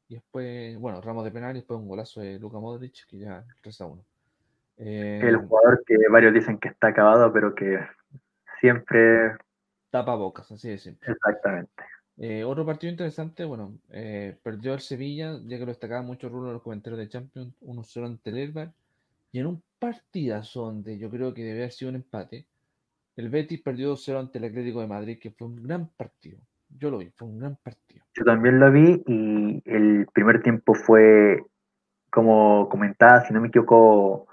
Y 0.08 0.14
después, 0.14 0.78
bueno, 0.78 1.00
Ramos 1.00 1.24
de 1.24 1.30
penal 1.30 1.52
y 1.56 1.60
después 1.60 1.80
un 1.80 1.88
golazo 1.88 2.20
de 2.20 2.38
Luka 2.38 2.58
Modric, 2.60 3.06
que 3.08 3.18
ya 3.18 3.44
3 3.62 3.80
a 3.80 3.86
1. 3.86 4.04
Eh, 4.76 5.20
El 5.22 5.36
jugador 5.36 5.82
que 5.86 5.96
varios 6.10 6.34
dicen 6.34 6.58
que 6.58 6.68
está 6.68 6.88
acabado, 6.88 7.32
pero 7.32 7.54
que 7.54 7.78
siempre... 8.64 9.36
tapa 9.90 10.14
bocas, 10.14 10.50
así 10.50 10.70
de 10.70 10.78
simple. 10.78 11.12
Exactamente. 11.12 11.84
Eh, 12.16 12.44
otro 12.44 12.64
partido 12.64 12.90
interesante, 12.90 13.44
bueno, 13.44 13.74
eh, 13.90 14.38
perdió 14.42 14.72
el 14.72 14.80
Sevilla, 14.80 15.38
ya 15.44 15.58
que 15.58 15.66
lo 15.66 15.72
destacaba 15.72 16.00
mucho 16.00 16.30
Rulo 16.30 16.46
en 16.46 16.54
los 16.54 16.62
comentarios 16.62 16.98
de 16.98 17.08
Champions, 17.08 17.54
1-0 17.60 18.06
ante 18.06 18.30
el 18.30 18.38
Elbar, 18.38 18.72
y 19.32 19.40
en 19.40 19.46
un 19.46 19.62
partidazo 19.78 20.62
donde 20.62 20.96
yo 20.96 21.10
creo 21.10 21.34
que 21.34 21.42
debe 21.42 21.58
haber 21.58 21.72
sido 21.72 21.90
un 21.90 21.96
empate, 21.96 22.46
el 23.16 23.28
Betis 23.28 23.60
perdió 23.60 23.92
2-0 23.92 24.18
ante 24.18 24.38
el 24.38 24.44
Atlético 24.44 24.80
de 24.80 24.86
Madrid, 24.86 25.18
que 25.20 25.30
fue 25.30 25.48
un 25.48 25.62
gran 25.62 25.88
partido. 25.88 26.38
Yo 26.78 26.90
lo 26.90 26.98
vi, 26.98 27.10
fue 27.14 27.28
un 27.28 27.38
gran 27.38 27.56
partido. 27.56 28.02
Yo 28.14 28.24
también 28.24 28.58
lo 28.58 28.72
vi 28.72 29.02
y 29.06 29.62
el 29.66 30.06
primer 30.12 30.42
tiempo 30.42 30.74
fue, 30.74 31.44
como 32.10 32.68
comentaba, 32.70 33.24
si 33.26 33.34
no 33.34 33.40
me 33.40 33.48
equivoco, 33.48 34.26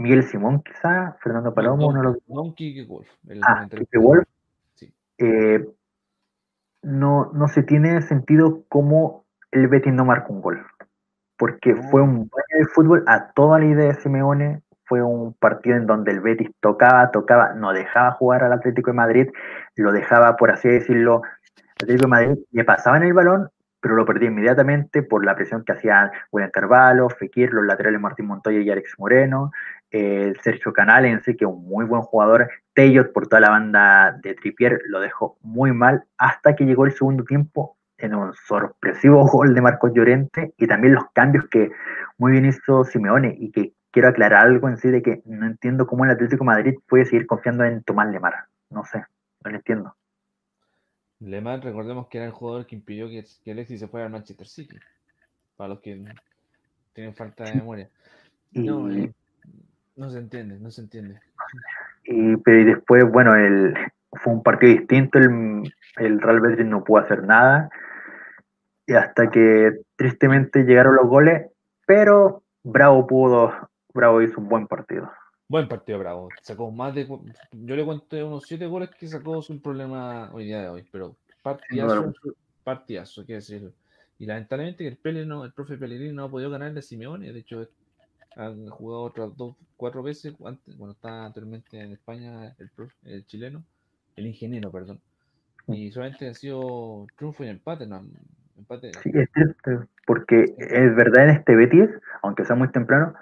Miguel 0.00 0.22
Simón 0.24 0.62
quizá, 0.62 1.16
Fernando 1.22 1.52
Palomo, 1.52 1.82
Don, 1.82 1.90
uno 1.90 1.98
de 2.00 2.04
los 2.04 2.26
Don 2.26 2.54
Quique 2.54 2.84
Wolf, 2.86 3.08
el 3.28 3.40
Ah, 3.46 3.66
Quique 3.68 3.98
Wolf. 3.98 4.26
Sí. 4.74 4.92
eh, 5.18 5.66
no, 6.82 7.30
no 7.34 7.48
se 7.48 7.62
tiene 7.62 8.00
sentido 8.02 8.64
cómo 8.68 9.24
el 9.50 9.68
Betis 9.68 9.92
no 9.92 10.04
marcó 10.04 10.32
un 10.32 10.40
gol. 10.40 10.64
Porque 11.36 11.74
fue 11.74 12.02
un 12.02 12.28
baño 12.28 12.58
de 12.58 12.64
fútbol 12.74 13.04
a 13.06 13.32
toda 13.32 13.58
la 13.58 13.66
idea 13.66 13.88
de 13.88 13.94
Simeone. 13.94 14.62
Fue 14.84 15.02
un 15.02 15.34
partido 15.34 15.76
en 15.76 15.86
donde 15.86 16.10
el 16.12 16.20
Betis 16.20 16.50
tocaba, 16.60 17.10
tocaba, 17.10 17.52
no 17.54 17.72
dejaba 17.72 18.12
jugar 18.12 18.42
al 18.44 18.52
Atlético 18.52 18.90
de 18.90 18.96
Madrid, 18.96 19.28
lo 19.76 19.92
dejaba, 19.92 20.36
por 20.36 20.50
así 20.50 20.68
decirlo, 20.68 21.22
Atlético 21.74 22.06
de 22.06 22.10
Madrid 22.10 22.38
le 22.50 22.64
pasaban 22.64 23.02
el 23.04 23.12
balón, 23.12 23.48
pero 23.80 23.94
lo 23.94 24.04
perdía 24.04 24.28
inmediatamente 24.28 25.02
por 25.02 25.24
la 25.24 25.34
presión 25.36 25.64
que 25.64 25.72
hacían 25.72 26.10
William 26.32 26.50
Carvalho, 26.50 27.08
Fekir, 27.08 27.52
los 27.52 27.64
laterales 27.64 28.00
Martín 28.00 28.26
Montoya 28.26 28.58
y 28.60 28.68
Alex 28.70 28.94
Moreno, 28.98 29.52
eh, 29.90 30.34
Sergio 30.42 30.72
Canales 30.72 31.12
en 31.12 31.22
sí, 31.22 31.36
que 31.36 31.44
es 31.44 31.50
un 31.50 31.64
muy 31.66 31.84
buen 31.84 32.02
jugador, 32.02 32.48
Tellot 32.74 33.12
por 33.12 33.26
toda 33.26 33.40
la 33.40 33.50
banda 33.50 34.18
de 34.22 34.34
Tripier 34.34 34.80
lo 34.86 35.00
dejó 35.00 35.36
muy 35.42 35.72
mal 35.72 36.04
hasta 36.16 36.54
que 36.54 36.64
llegó 36.64 36.86
el 36.86 36.92
segundo 36.92 37.24
tiempo 37.24 37.76
en 37.98 38.14
un 38.14 38.32
sorpresivo 38.46 39.26
gol 39.28 39.54
de 39.54 39.60
Marcos 39.60 39.92
Llorente 39.94 40.54
y 40.56 40.66
también 40.66 40.94
los 40.94 41.04
cambios 41.12 41.46
que 41.48 41.70
muy 42.18 42.32
bien 42.32 42.46
hizo 42.46 42.84
Simeone 42.84 43.34
y 43.38 43.50
que 43.50 43.72
quiero 43.90 44.08
aclarar 44.08 44.46
algo 44.46 44.68
en 44.68 44.76
sí 44.76 44.88
de 44.90 45.02
que 45.02 45.22
no 45.26 45.46
entiendo 45.46 45.86
cómo 45.86 46.04
el 46.04 46.10
Atlético 46.12 46.44
de 46.44 46.46
Madrid 46.46 46.74
puede 46.88 47.04
seguir 47.04 47.26
confiando 47.26 47.64
en 47.64 47.82
Tomás 47.82 48.08
Lemar. 48.10 48.34
No 48.70 48.84
sé, 48.84 49.04
no 49.44 49.50
lo 49.50 49.56
entiendo. 49.56 49.96
Lemar, 51.20 51.62
recordemos 51.62 52.06
que 52.08 52.18
era 52.18 52.26
el 52.26 52.32
jugador 52.32 52.66
que 52.66 52.76
impidió 52.76 53.08
que, 53.08 53.24
que 53.44 53.52
Alexis 53.52 53.80
se 53.80 53.88
fuera 53.88 54.06
al 54.06 54.12
Manchester 54.12 54.46
City. 54.46 54.76
Para 55.56 55.68
los 55.68 55.80
que 55.80 56.02
tienen 56.94 57.14
falta 57.14 57.44
de 57.44 57.54
memoria. 57.54 57.90
No, 58.52 58.90
Y- 58.90 59.04
eh, 59.04 59.12
no 59.96 60.10
se 60.10 60.18
entiende, 60.18 60.58
no 60.58 60.70
se 60.70 60.82
entiende. 60.82 61.20
Y, 62.04 62.36
pero 62.38 62.60
y 62.60 62.64
después, 62.64 63.04
bueno, 63.10 63.34
el, 63.34 63.74
fue 64.12 64.32
un 64.32 64.42
partido 64.42 64.72
distinto, 64.72 65.18
el, 65.18 65.72
el 65.96 66.20
Real 66.20 66.40
Betis 66.40 66.66
no 66.66 66.84
pudo 66.84 67.02
hacer 67.02 67.24
nada, 67.24 67.70
y 68.86 68.94
hasta 68.94 69.30
que 69.30 69.82
tristemente 69.96 70.64
llegaron 70.64 70.96
los 70.96 71.08
goles, 71.08 71.50
pero 71.86 72.42
Bravo 72.62 73.06
pudo, 73.06 73.52
Bravo 73.94 74.22
hizo 74.22 74.40
un 74.40 74.48
buen 74.48 74.66
partido. 74.66 75.10
Buen 75.48 75.68
partido, 75.68 75.98
Bravo. 75.98 76.28
Sacó 76.42 76.70
más 76.70 76.94
de. 76.94 77.08
Yo 77.52 77.76
le 77.76 77.84
conté 77.84 78.22
unos 78.22 78.44
7 78.46 78.66
goles 78.66 78.90
que 78.90 79.08
sacó 79.08 79.42
sin 79.42 79.60
problema 79.60 80.30
hoy 80.32 80.44
día 80.44 80.62
de 80.62 80.68
hoy, 80.68 80.88
pero 80.92 81.16
partidazo, 81.42 81.92
alguna. 81.92 82.14
partidazo, 82.62 83.24
quiero 83.24 83.40
decir. 83.40 83.72
Y 84.18 84.26
lamentablemente 84.26 84.84
que 84.84 84.88
el 84.88 84.96
Pele 84.96 85.26
no, 85.26 85.44
el 85.44 85.52
profe 85.52 85.76
Pellegrini 85.76 86.12
no 86.12 86.24
ha 86.24 86.30
podido 86.30 86.50
ganar 86.50 86.72
de 86.72 86.82
Simeone. 86.82 87.32
De 87.32 87.40
hecho, 87.40 87.66
han 88.36 88.68
jugado 88.68 89.02
otras 89.02 89.36
dos, 89.36 89.56
cuatro 89.76 90.02
veces 90.02 90.34
antes, 90.44 90.76
bueno, 90.76 90.92
estaba 90.92 91.26
anteriormente 91.26 91.80
en 91.80 91.92
España 91.92 92.54
el, 92.58 92.70
el 93.04 93.26
chileno, 93.26 93.62
el 94.16 94.26
ingeniero, 94.26 94.70
perdón. 94.70 95.00
Y 95.66 95.90
solamente 95.90 96.28
ha 96.28 96.34
sido 96.34 97.06
triunfo 97.16 97.44
y 97.44 97.48
empate, 97.48 97.86
no, 97.86 98.04
empate. 98.56 98.92
Sí, 99.02 99.10
es 99.14 99.30
triste, 99.30 99.78
porque 100.06 100.54
es 100.58 100.94
verdad 100.96 101.24
en 101.24 101.30
este 101.30 101.54
Betis, 101.54 101.88
aunque 102.22 102.44
sea 102.44 102.56
muy 102.56 102.68
temprano, 102.68 103.14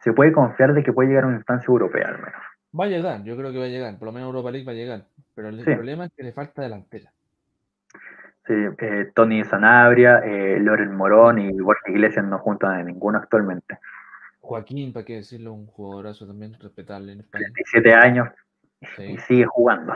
se 0.00 0.12
puede 0.12 0.32
confiar 0.32 0.74
de 0.74 0.82
que 0.82 0.92
puede 0.92 1.08
llegar 1.08 1.24
a 1.24 1.28
una 1.28 1.36
instancia 1.36 1.66
europea 1.68 2.08
al 2.08 2.18
menos. 2.18 2.42
Va 2.78 2.86
a 2.86 2.88
llegar, 2.88 3.22
yo 3.22 3.36
creo 3.36 3.52
que 3.52 3.58
va 3.58 3.64
a 3.64 3.68
llegar, 3.68 3.96
por 3.98 4.06
lo 4.06 4.12
menos 4.12 4.26
Europa 4.26 4.50
League 4.50 4.66
va 4.66 4.72
a 4.72 4.76
llegar. 4.76 5.04
Pero 5.34 5.48
el 5.48 5.64
Sí. 5.64 5.74
problema 5.74 6.06
es 6.06 6.12
que 6.12 6.24
le 6.24 6.32
falta 6.32 6.62
delantera. 6.62 7.12
Sí, 8.46 8.52
eh, 8.78 9.10
Tony 9.14 9.42
Sanabria, 9.44 10.18
eh, 10.18 10.58
Loren 10.60 10.94
Morón 10.94 11.38
y 11.38 11.50
Borja 11.60 11.90
Iglesias 11.90 12.26
no 12.26 12.38
juntan 12.38 12.72
a 12.72 12.82
ninguno 12.82 13.18
actualmente. 13.18 13.78
Joaquín, 14.44 14.92
para 14.92 15.04
qué 15.06 15.16
decirlo, 15.16 15.54
un 15.54 15.66
jugadorazo 15.66 16.26
también 16.26 16.52
respetable 16.60 17.12
en 17.12 17.20
España. 17.20 17.46
17 17.54 17.92
años 17.94 18.28
y 18.98 19.16
sigue 19.18 19.46
jugando. 19.46 19.92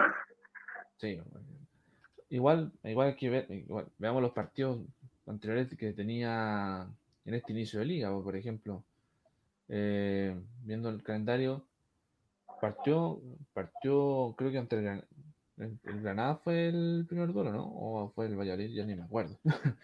sí. 0.96 1.20
Igual, 2.30 2.72
igual 2.84 3.16
que 3.16 3.30
ver, 3.30 3.46
igual, 3.50 3.86
veamos 3.98 4.20
los 4.22 4.32
partidos 4.32 4.80
anteriores 5.26 5.74
que 5.76 5.92
tenía 5.92 6.86
en 7.24 7.34
este 7.34 7.52
inicio 7.52 7.80
de 7.80 7.86
liga, 7.86 8.10
por 8.10 8.36
ejemplo, 8.36 8.84
eh, 9.68 10.34
viendo 10.62 10.88
el 10.90 11.02
calendario, 11.02 11.64
partió, 12.60 13.20
partió, 13.54 14.34
creo 14.36 14.50
que 14.50 14.58
ante 14.58 14.76
el- 14.76 15.04
el 15.84 16.02
Granada 16.02 16.36
fue 16.36 16.68
el 16.68 17.06
primer 17.08 17.32
duelo, 17.32 17.52
¿no? 17.52 17.64
O 17.66 18.10
fue 18.14 18.26
el 18.26 18.36
Valladolid, 18.36 18.74
ya 18.74 18.84
ni 18.84 18.94
me 18.94 19.02
acuerdo. 19.04 19.38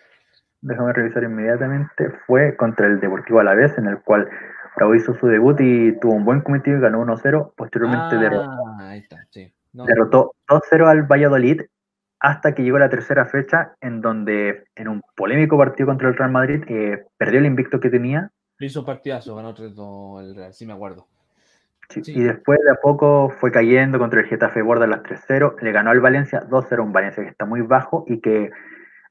Déjame 0.64 0.92
revisar 0.92 1.22
inmediatamente. 1.22 2.10
Fue 2.26 2.56
contra 2.56 2.86
el 2.86 3.00
Deportivo 3.00 3.40
Alavés, 3.40 3.76
en 3.78 3.86
el 3.86 3.98
cual 4.00 4.28
Bravo 4.76 4.94
hizo 4.94 5.14
su 5.14 5.26
debut 5.26 5.60
y 5.60 5.98
tuvo 6.00 6.14
un 6.14 6.24
buen 6.24 6.40
cometido 6.40 6.78
y 6.78 6.80
ganó 6.80 7.04
1-0. 7.04 7.52
Posteriormente 7.56 8.16
derrotó, 8.16 8.50
Ah, 8.80 8.88
ahí 8.90 9.00
está, 9.00 9.24
sí. 9.30 9.52
No, 9.72 9.84
derrotó 9.84 10.34
2-0 10.48 10.86
al 10.86 11.02
Valladolid 11.02 11.62
hasta 12.18 12.54
que 12.54 12.62
llegó 12.62 12.78
la 12.78 12.88
tercera 12.88 13.26
fecha, 13.26 13.74
en 13.80 14.00
donde 14.00 14.64
en 14.74 14.88
un 14.88 15.02
polémico 15.14 15.58
partido 15.58 15.88
contra 15.88 16.08
el 16.08 16.16
Real 16.16 16.30
Madrid 16.30 16.64
eh, 16.68 17.04
perdió 17.18 17.38
el 17.38 17.46
invicto 17.46 17.80
que 17.80 17.90
tenía 17.90 18.30
hizo 18.60 18.84
partidazo, 18.84 19.36
ganó 19.36 19.54
3-2 19.54 20.20
el 20.22 20.34
Real, 20.34 20.54
sí 20.54 20.66
me 20.66 20.72
acuerdo. 20.72 21.06
Sí, 21.90 22.02
Sí. 22.02 22.18
Y 22.18 22.22
después 22.22 22.58
de 22.64 22.70
a 22.70 22.76
poco 22.76 23.28
fue 23.28 23.52
cayendo 23.52 23.98
contra 23.98 24.20
el 24.20 24.26
Getafe 24.26 24.62
Borda 24.62 24.86
las 24.86 25.02
3-0, 25.02 25.56
le 25.60 25.72
ganó 25.72 25.90
al 25.90 26.00
Valencia 26.00 26.42
2-0, 26.48 26.82
un 26.82 26.92
Valencia 26.92 27.22
que 27.22 27.28
está 27.28 27.44
muy 27.44 27.60
bajo 27.60 28.04
y 28.08 28.20
que 28.20 28.50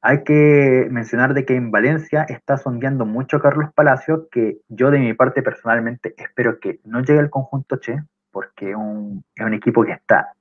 hay 0.03 0.23
que 0.25 0.87
mencionar 0.91 1.33
de 1.33 1.45
que 1.45 1.55
en 1.55 1.71
Valencia 1.71 2.23
está 2.27 2.57
sondeando 2.57 3.05
mucho 3.05 3.39
Carlos 3.39 3.71
Palacios, 3.73 4.27
que 4.31 4.57
yo 4.67 4.91
de 4.91 4.99
mi 4.99 5.13
parte 5.13 5.41
personalmente 5.41 6.13
espero 6.17 6.59
que 6.59 6.79
no 6.83 7.01
llegue 7.01 7.19
al 7.19 7.29
conjunto 7.29 7.77
Che, 7.77 8.03
porque 8.31 8.71
es 8.71 8.75
un, 8.75 9.23
es 9.35 9.45
un 9.45 9.53
equipo 9.53 9.83
que 9.85 9.93
está 9.93 10.33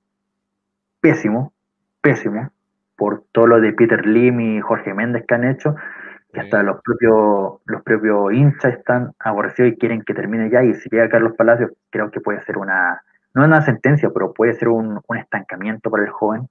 pésimo, 1.01 1.53
pésimo, 2.01 2.51
por 2.97 3.25
todo 3.33 3.47
lo 3.47 3.61
de 3.61 3.73
Peter 3.73 4.07
Lim 4.07 4.41
y 4.41 4.61
Jorge 4.61 4.95
Méndez 4.95 5.25
que 5.27 5.35
han 5.35 5.45
hecho, 5.45 5.77
que 6.33 6.41
Sí. 6.41 6.41
hasta 6.41 6.63
los 6.63 6.81
propios, 6.83 7.61
los 7.67 7.83
propios 7.83 8.33
hinchas 8.33 8.75
están 8.75 9.13
aborrecidos 9.21 9.73
y 9.73 9.77
quieren 9.79 10.03
que 10.03 10.15
termine 10.15 10.51
ya. 10.51 10.65
Y 10.65 10.75
si 10.75 10.89
llega 10.91 11.09
Carlos 11.09 11.35
Palacios, 11.37 11.73
creo 11.91 12.11
que 12.11 12.21
puede 12.21 12.43
ser 12.43 12.59
una, 12.59 13.03
no 13.35 13.45
una 13.45 13.63
sentencia, 13.63 14.11
pero 14.13 14.33
puede 14.33 14.55
ser 14.55 14.69
un, 14.71 15.01
un 15.07 15.17
estancamiento 15.19 15.91
para 15.91 16.05
el 16.05 16.11
joven. 16.11 16.49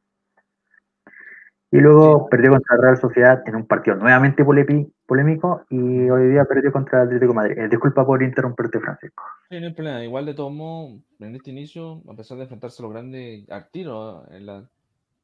Y 1.74 1.80
luego 1.80 2.28
perdió 2.28 2.52
contra 2.52 2.76
la 2.76 2.82
Real 2.84 2.98
Sociedad 2.98 3.44
en 3.48 3.56
un 3.56 3.66
partido 3.66 3.96
nuevamente 3.96 4.44
polémi- 4.44 4.92
polémico 5.06 5.66
y 5.70 6.10
hoy 6.10 6.30
día 6.30 6.44
perdió 6.44 6.70
contra 6.72 7.02
el 7.02 7.08
Atlético 7.08 7.32
de 7.32 7.36
Madrid. 7.36 7.58
Eh, 7.60 7.70
disculpa 7.70 8.06
por 8.06 8.22
interrumpirte, 8.22 8.80
Francisco. 8.82 9.24
Sí, 9.50 9.58
no 9.60 9.68
hay 9.68 9.74
problema. 9.74 10.04
Igual 10.04 10.26
de 10.26 10.34
todos 10.34 10.52
modos, 10.52 11.00
en 11.20 11.36
este 11.36 11.52
inicio, 11.52 12.02
a 12.10 12.14
pesar 12.14 12.38
de 12.38 12.44
enfrentarse 12.44 12.82
a 12.82 12.84
los 12.84 12.92
grandes 12.92 13.50
al 13.50 13.70
tiro, 13.72 14.30
en 14.32 14.46
la... 14.46 14.70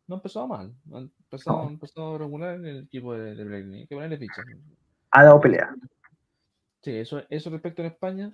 no 0.08 0.16
empezó 0.16 0.48
mal. 0.48 0.72
Ha 0.94 1.00
empezado, 1.00 1.64
ha 1.64 1.68
empezado 1.70 2.18
regular 2.18 2.56
en 2.56 2.66
el 2.66 2.84
equipo 2.84 3.14
de, 3.14 3.36
de 3.36 3.44
Pellegrini. 3.44 3.80
Hay 3.82 3.88
que 3.88 3.96
ponerle 3.96 4.18
ficha. 4.18 4.42
Ha 5.12 5.24
dado 5.24 5.42
pelea. 5.42 5.76
Sí, 6.82 6.96
eso, 6.96 7.22
eso 7.30 7.50
respecto 7.50 7.82
en 7.82 7.90
España. 7.90 8.34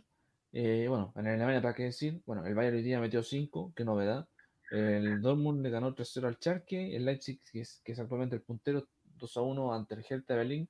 Eh, 0.51 0.85
bueno, 0.87 1.11
en 1.15 1.25
Alemania, 1.25 1.63
¿para 1.63 1.73
qué 1.73 1.85
decir? 1.85 2.21
Bueno, 2.27 2.45
el 2.45 2.53
Bayern 2.53 2.75
hoy 2.75 2.83
día 2.83 2.99
metió 2.99 3.23
5, 3.23 3.73
qué 3.75 3.83
novedad. 3.83 4.27
El 4.73 5.21
Dortmund 5.21 5.61
le 5.61 5.69
ganó 5.69 5.93
3-0 5.93 6.27
al 6.27 6.39
Charque. 6.39 6.95
El 6.95 7.05
Leipzig, 7.05 7.39
que 7.51 7.61
es, 7.61 7.79
que 7.83 7.91
es 7.91 7.99
actualmente 7.99 8.35
el 8.35 8.41
puntero, 8.41 8.87
2-1 9.19 9.73
ante 9.73 9.95
el 9.95 10.05
Hertha 10.09 10.35
Berlín. 10.35 10.67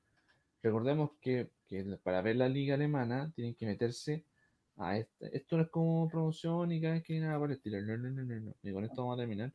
Recordemos 0.61 1.11
que, 1.22 1.51
que 1.67 1.83
para 2.03 2.22
ver 2.22 2.35
la 2.35 2.49
liga 2.49 2.75
alemana 2.75 3.32
tienen 3.35 3.56
que 3.56 3.65
meterse 3.65 4.25
a 4.77 4.98
esta. 4.98 5.27
Esto 5.27 5.57
no 5.57 5.64
es 5.64 5.69
como 5.69 6.09
promoción 6.09 6.72
y 6.72 6.82
cada 6.82 6.95
vez 6.95 7.03
que 7.03 7.19
nada 7.19 7.38
por 7.40 7.49
el 7.49 7.57
estilo. 7.57 7.82
No, 7.82 7.98
no, 7.98 8.09
no, 8.09 8.23
no, 8.23 8.40
no. 8.40 8.56
Y 8.61 8.73
con 8.73 8.83
esto 8.83 9.01
vamos 9.03 9.17
a 9.17 9.22
terminar. 9.22 9.53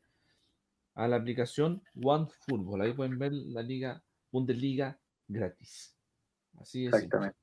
A 0.95 1.07
la 1.07 1.17
aplicación 1.17 1.81
OneFootball. 2.01 2.81
Ahí 2.81 2.93
pueden 2.93 3.17
ver 3.19 3.31
la 3.33 3.61
liga 3.61 4.03
Bundesliga 4.31 4.99
gratis. 5.27 5.95
Así 6.59 6.87
es. 6.87 6.93
Exactamente. 6.93 7.37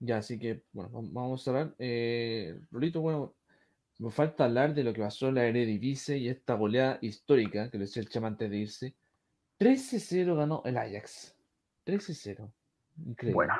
Ya, 0.00 0.18
así 0.18 0.38
que, 0.38 0.62
bueno, 0.72 0.90
vam- 0.90 1.12
vamos 1.12 1.40
a 1.40 1.44
cerrar. 1.44 1.74
Eh, 1.78 2.60
Rolito, 2.70 3.00
bueno, 3.00 3.34
me 3.98 4.10
falta 4.10 4.44
hablar 4.44 4.74
de 4.74 4.84
lo 4.84 4.92
que 4.92 5.02
pasó 5.02 5.28
en 5.28 5.34
la 5.34 5.44
Eredivisie 5.44 6.18
y 6.18 6.28
esta 6.28 6.54
goleada 6.54 6.98
histórica, 7.00 7.70
que 7.70 7.78
lo 7.78 7.84
decía 7.84 8.02
el 8.02 8.08
chama 8.08 8.28
antes 8.28 8.48
de 8.48 8.56
irse. 8.56 8.94
13-0 9.58 10.36
ganó 10.36 10.62
el 10.64 10.78
Ajax. 10.78 11.36
13-0. 11.84 12.48
Increíble. 13.06 13.34
Bueno, 13.34 13.54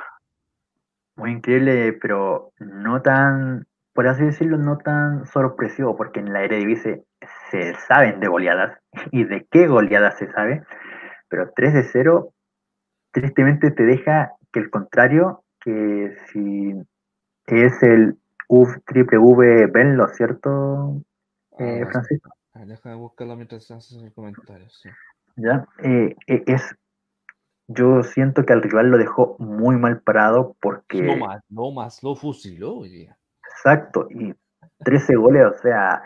muy 1.17 1.33
increíble, 1.33 1.92
pero 1.94 2.52
no 2.60 3.02
tan, 3.02 3.67
por 3.92 4.07
así 4.07 4.25
decirlo, 4.25 4.58
no 4.58 4.78
tan 4.78 5.26
sorpresivo, 5.26 5.97
porque 5.97 6.20
en 6.20 6.33
la 6.33 6.44
Eredivisie 6.44 7.02
se 7.50 7.75
saben 7.75 8.20
de 8.20 8.28
goleadas 8.28 8.78
y 9.10 9.25
de 9.25 9.44
qué 9.50 9.67
goleadas 9.67 10.18
se 10.18 10.31
sabe, 10.31 10.62
pero 11.28 11.50
3 11.55 11.75
de 11.75 11.83
0 11.83 12.33
tristemente 13.10 13.73
te 13.73 13.84
deja 13.84 14.33
que 14.52 14.60
el 14.60 14.70
contrario, 14.70 15.42
que 15.60 16.17
si 16.26 16.75
es 17.47 17.83
el 17.83 18.17
UF 18.49 18.77
triple 18.86 19.18
V 19.18 19.67
Benlo, 19.67 20.09
¿cierto, 20.09 21.02
eh, 21.59 21.83
Ah, 21.85 21.89
Francisco? 21.91 22.31
ah, 22.55 22.65
deja 22.65 22.91
de 22.91 22.97
buscarlo 22.97 23.36
mientras 23.36 23.70
haces 23.70 24.02
el 24.02 24.12
comentario. 24.12 24.68
sí. 24.70 24.89
¿Ya? 25.36 25.67
Eh, 25.85 26.17
eh, 26.27 26.43
es, 26.47 26.75
yo 27.68 28.02
siento 28.02 28.44
que 28.44 28.52
al 28.52 28.62
rival 28.62 28.91
lo 28.91 28.99
dejó 28.99 29.36
muy 29.39 29.77
mal 29.77 30.01
parado 30.01 30.57
porque... 30.60 31.02
No 31.02 31.17
más, 31.17 31.43
no 31.49 31.70
más, 31.70 32.02
lo 32.02 32.17
fusiló 32.17 32.78
hoy 32.78 32.89
día. 32.89 33.17
Exacto, 33.51 34.09
y 34.10 34.35
13 34.78 35.15
goles, 35.17 35.47
o 35.47 35.59
sea, 35.62 36.02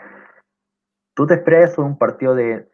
tú 1.15 1.25
te 1.25 1.35
esperas 1.35 1.71
eso 1.71 1.81
de 1.81 1.87
un 1.87 1.97
partido 1.97 2.35
de 2.35 2.69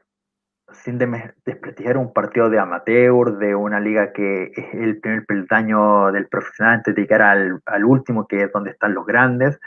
sin 0.74 0.98
desprestigiar 0.98 1.98
un 1.98 2.14
partido 2.14 2.50
de 2.50 2.60
amateur, 2.60 3.38
de 3.38 3.56
una 3.56 3.80
liga 3.80 4.14
que 4.14 4.52
es 4.56 4.74
el 4.74 5.00
primer 5.00 5.26
peldaño 5.26 6.12
del 6.12 6.28
profesional 6.28 6.76
antes 6.76 6.96
de 6.96 7.02
llegar 7.02 7.22
al, 7.22 7.62
al 7.66 7.86
último, 7.86 8.28
que 8.28 8.44
es 8.44 8.52
donde 8.52 8.72
están 8.72 8.94
los 8.94 9.06
grandes, 9.06 9.60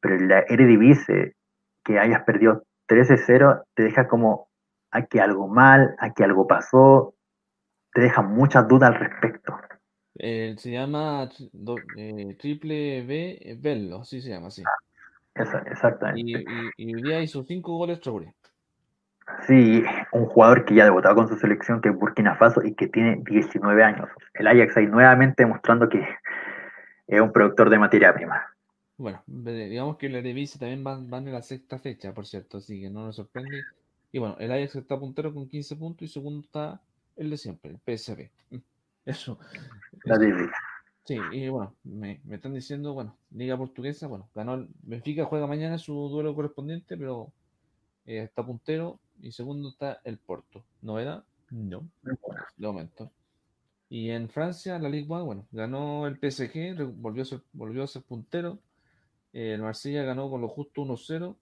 pero 0.00 0.16
en 0.16 0.28
la 0.28 0.40
Eredivisie, 0.40 1.34
que 1.84 1.98
hayas 1.98 2.22
perdido 2.24 2.64
13-0, 2.88 3.64
te 3.74 3.84
deja 3.84 4.08
como 4.08 4.48
aquí 4.90 5.18
algo 5.18 5.48
mal, 5.48 5.94
aquí 5.98 6.22
algo 6.22 6.46
pasó, 6.46 7.14
te 7.92 8.00
deja 8.00 8.22
muchas 8.22 8.66
dudas 8.68 8.90
al 8.90 9.00
respecto. 9.00 9.56
Eh, 10.16 10.54
se 10.58 10.72
llama 10.72 11.28
eh, 11.96 12.36
Triple 12.38 13.02
B 13.06 13.38
eh, 13.40 13.56
Bello, 13.58 14.00
así 14.00 14.20
se 14.20 14.30
llama, 14.30 14.48
así. 14.48 14.62
Exactamente. 15.34 16.20
Y, 16.20 16.36
y, 16.36 16.90
y 16.90 16.94
hoy 16.94 17.02
día 17.02 17.22
hizo 17.22 17.42
cinco 17.44 17.76
goles 17.76 18.00
Traoré. 18.00 18.34
Sí, 19.46 19.82
un 20.12 20.26
jugador 20.26 20.64
que 20.64 20.74
ya 20.74 20.84
debutado 20.84 21.14
con 21.14 21.28
su 21.28 21.36
selección, 21.36 21.80
que 21.80 21.88
es 21.90 21.96
Burkina 21.96 22.36
Faso 22.36 22.62
y 22.64 22.74
que 22.74 22.88
tiene 22.88 23.22
19 23.24 23.82
años. 23.82 24.08
El 24.34 24.46
Ajax 24.46 24.76
ahí 24.76 24.86
nuevamente 24.86 25.44
demostrando 25.44 25.88
que 25.88 26.04
es 27.06 27.20
un 27.20 27.32
productor 27.32 27.70
de 27.70 27.78
materia 27.78 28.12
prima. 28.14 28.46
Bueno, 28.96 29.22
digamos 29.26 29.96
que 29.96 30.06
el 30.06 30.16
Eredivisie 30.16 30.58
también 30.58 30.84
van, 30.84 31.08
van 31.08 31.26
en 31.26 31.32
la 31.32 31.42
sexta 31.42 31.78
fecha, 31.78 32.12
por 32.12 32.26
cierto, 32.26 32.58
así 32.58 32.80
que 32.80 32.90
no 32.90 33.06
nos 33.06 33.16
sorprende. 33.16 33.62
Y 34.12 34.18
bueno, 34.18 34.36
el 34.38 34.52
Ajax 34.52 34.76
está 34.76 34.98
puntero 34.98 35.32
con 35.32 35.48
15 35.48 35.76
puntos 35.76 36.08
y 36.08 36.12
segundo 36.12 36.40
está 36.40 36.80
el 37.16 37.30
de 37.30 37.36
siempre, 37.36 37.70
el 37.70 37.78
PSV. 37.78 38.28
Eso. 39.04 39.38
La 40.04 40.16
eso. 40.16 40.50
Sí, 41.04 41.18
y 41.32 41.48
bueno, 41.48 41.74
me, 41.82 42.20
me 42.24 42.36
están 42.36 42.52
diciendo, 42.52 42.92
bueno, 42.92 43.16
Liga 43.30 43.56
Portuguesa, 43.56 44.06
bueno, 44.06 44.28
ganó 44.34 44.54
el 44.54 44.68
Benfica, 44.82 45.24
juega 45.24 45.46
mañana 45.46 45.78
su 45.78 45.94
duelo 46.08 46.34
correspondiente, 46.34 46.96
pero 46.96 47.32
eh, 48.06 48.22
está 48.24 48.44
puntero 48.44 49.00
y 49.22 49.32
segundo 49.32 49.70
está 49.70 50.00
el 50.04 50.18
Porto. 50.18 50.64
¿Novedad? 50.82 51.24
No, 51.50 51.84
de 52.02 52.66
momento. 52.66 53.10
Y 53.88 54.10
en 54.10 54.28
Francia, 54.28 54.78
la 54.78 54.88
Ligue 54.88 55.06
1, 55.08 55.24
bueno, 55.24 55.46
ganó 55.50 56.06
el 56.06 56.16
PSG, 56.16 56.76
volvió 56.94 57.22
a 57.22 57.26
ser, 57.26 57.42
volvió 57.52 57.82
a 57.82 57.88
ser 57.88 58.02
puntero. 58.02 58.58
Eh, 59.32 59.54
el 59.54 59.62
Marsella 59.62 60.04
ganó 60.04 60.30
con 60.30 60.40
lo 60.40 60.48
justo 60.48 60.82
1-0. 60.82 61.36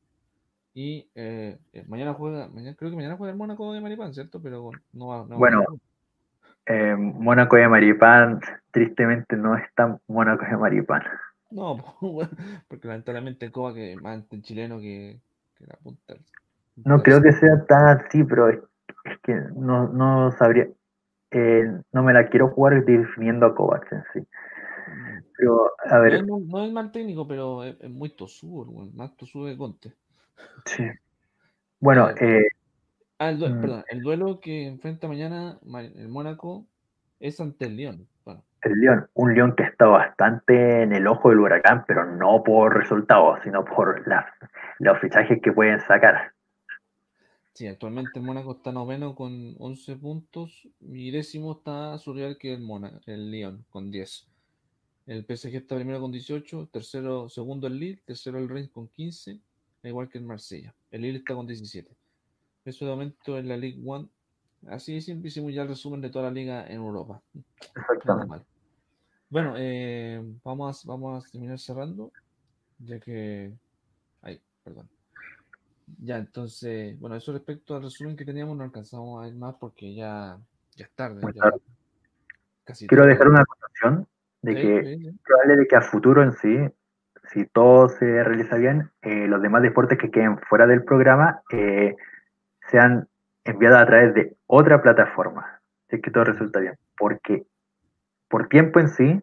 Y 0.74 1.10
eh, 1.14 1.58
eh, 1.72 1.84
mañana 1.88 2.14
juega, 2.14 2.48
mañana, 2.48 2.76
creo 2.76 2.90
que 2.90 2.96
mañana 2.96 3.16
juega 3.16 3.32
el 3.32 3.38
Mónaco 3.38 3.72
de 3.72 3.80
Maripán, 3.80 4.14
¿cierto? 4.14 4.40
Pero 4.40 4.70
no 4.92 5.08
va, 5.08 5.18
no 5.24 5.30
va 5.30 5.34
a 5.34 5.38
Bueno. 5.38 5.64
Eh, 6.66 6.94
Mónaco 6.96 7.56
de 7.56 7.66
Maripán, 7.66 8.40
tristemente 8.70 9.36
no 9.36 9.56
es 9.56 9.64
tan 9.74 10.00
Mónaco 10.06 10.44
de 10.44 10.56
Maripán. 10.56 11.02
No, 11.50 11.82
porque 12.68 12.88
lamentablemente 12.88 13.50
Coba 13.50 13.72
que 13.72 13.96
más 13.96 14.22
el 14.30 14.42
chileno 14.42 14.78
que, 14.78 15.18
que 15.56 15.66
la 15.66 15.76
punta. 15.82 16.14
No 16.84 17.02
creo 17.02 17.22
que 17.22 17.32
sea 17.32 17.64
tan 17.66 17.98
así, 17.98 18.24
pero 18.24 18.48
es, 18.48 18.58
es 19.04 19.18
que 19.22 19.34
no, 19.56 19.88
no 19.88 20.32
sabría. 20.32 20.68
eh, 21.30 21.64
no 21.92 22.02
me 22.02 22.12
la 22.12 22.28
quiero 22.28 22.48
jugar 22.48 22.84
definiendo 22.84 23.46
a 23.46 23.54
Kovacs 23.54 23.92
en 23.92 24.02
sí. 24.12 24.28
Pero, 25.36 25.70
a 25.84 25.98
ver, 25.98 26.24
no 26.24 26.64
es 26.64 26.72
mal 26.72 26.90
técnico, 26.90 27.26
pero 27.26 27.64
es, 27.64 27.76
es 27.80 27.90
muy 27.90 28.10
tosudo, 28.10 28.70
más 28.94 29.16
tosudo 29.16 29.46
que 29.46 29.56
Conte. 29.56 29.92
sí. 30.64 30.84
Bueno, 31.80 32.10
Eh, 32.10 32.44
Ah, 33.20 33.30
el 33.30 33.38
duelo, 33.38 33.56
Mm. 33.56 33.60
perdón, 33.60 33.84
el 33.90 34.02
duelo 34.02 34.40
que 34.40 34.66
enfrenta 34.68 35.08
mañana 35.08 35.58
Ma- 35.64 35.82
el 35.82 36.08
Mónaco 36.08 36.66
es 37.18 37.40
ante 37.40 37.64
el 37.66 37.76
Lyon. 37.76 38.08
Bueno, 38.24 38.42
el 38.62 38.72
León, 38.80 39.08
un 39.14 39.34
León 39.34 39.54
que 39.56 39.64
está 39.64 39.86
bastante 39.86 40.82
en 40.82 40.92
el 40.92 41.06
ojo 41.08 41.30
del 41.30 41.40
huracán, 41.40 41.84
pero 41.86 42.04
no 42.04 42.42
por 42.44 42.76
resultados, 42.76 43.40
sino 43.42 43.64
por 43.64 44.06
la- 44.06 44.32
los 44.78 44.98
fichajes 45.00 45.40
que 45.42 45.52
pueden 45.52 45.80
sacar. 45.80 46.32
Sí, 47.58 47.66
actualmente 47.66 48.20
el 48.20 48.24
Mónaco 48.24 48.52
está 48.52 48.70
noveno 48.70 49.16
con 49.16 49.56
11 49.58 49.96
puntos 49.96 50.68
y 50.80 51.10
décimo 51.10 51.50
está 51.50 51.98
su 51.98 52.14
rival 52.14 52.38
que 52.38 52.54
el 52.54 52.60
Mónaco, 52.60 53.00
el 53.06 53.32
Lyon 53.32 53.64
con 53.68 53.90
10. 53.90 54.28
El 55.06 55.24
PSG 55.24 55.56
está 55.56 55.74
primero 55.74 56.00
con 56.00 56.12
18, 56.12 56.68
tercero, 56.70 57.28
segundo 57.28 57.66
el 57.66 57.80
Lille, 57.80 58.00
tercero 58.04 58.38
el 58.38 58.48
Reims 58.48 58.70
con 58.70 58.86
15, 58.86 59.40
al 59.82 59.90
igual 59.90 60.08
que 60.08 60.18
el 60.18 60.24
Marsella. 60.24 60.72
El 60.92 61.02
Lille 61.02 61.18
está 61.18 61.34
con 61.34 61.48
17. 61.48 61.90
Eso 62.64 62.84
de 62.84 62.90
momento 62.92 63.36
en 63.36 63.48
la 63.48 63.56
League 63.56 63.82
One. 63.84 64.08
Así 64.68 64.94
de 64.94 65.00
simple 65.00 65.26
hicimos 65.26 65.52
ya 65.52 65.62
el 65.62 65.68
resumen 65.68 66.00
de 66.00 66.10
toda 66.10 66.26
la 66.26 66.30
liga 66.30 66.64
en 66.64 66.76
Europa. 66.76 67.20
Exactamente. 67.74 68.46
Bueno, 69.30 69.54
eh, 69.56 70.22
vamos, 70.44 70.84
a, 70.84 70.88
vamos 70.88 71.26
a 71.26 71.28
terminar 71.28 71.58
cerrando, 71.58 72.12
ya 72.78 73.00
que... 73.00 73.52
Ay, 74.22 74.40
perdón. 74.62 74.88
Ya, 75.98 76.18
entonces, 76.18 76.98
bueno, 77.00 77.16
eso 77.16 77.32
respecto 77.32 77.76
al 77.76 77.82
resumen 77.82 78.16
que 78.16 78.24
teníamos, 78.24 78.56
no 78.56 78.64
alcanzamos 78.64 79.22
a 79.22 79.28
ir 79.28 79.34
más 79.34 79.54
porque 79.56 79.94
ya, 79.94 80.38
ya 80.76 80.84
es 80.84 80.92
tarde. 80.92 81.20
Muy 81.22 81.32
ya 81.32 81.42
tarde. 81.42 81.60
casi 82.64 82.86
Quiero 82.86 83.04
tarde. 83.04 83.14
dejar 83.14 83.28
una 83.28 83.40
acotación 83.40 84.06
de 84.42 84.54
Sí, 84.54 84.60
que 84.62 84.98
sí, 84.98 85.18
probable 85.24 85.56
de 85.56 85.66
que 85.66 85.76
a 85.76 85.80
futuro 85.80 86.22
en 86.22 86.32
sí, 86.32 86.56
si 87.32 87.44
todo 87.46 87.88
se 87.88 88.24
realiza 88.24 88.56
bien, 88.56 88.90
eh, 89.02 89.26
los 89.26 89.42
demás 89.42 89.62
deportes 89.62 89.98
que 89.98 90.10
queden 90.10 90.38
fuera 90.48 90.66
del 90.66 90.84
programa 90.84 91.42
eh, 91.52 91.96
sean 92.70 93.08
enviados 93.44 93.78
a 93.80 93.86
través 93.86 94.14
de 94.14 94.36
otra 94.46 94.82
plataforma, 94.82 95.60
si 95.88 95.96
es 95.96 96.02
que 96.02 96.10
todo 96.10 96.24
resulta 96.24 96.60
bien, 96.60 96.74
porque 96.96 97.46
por 98.28 98.48
tiempo 98.48 98.80
en 98.80 98.88
sí 98.88 99.20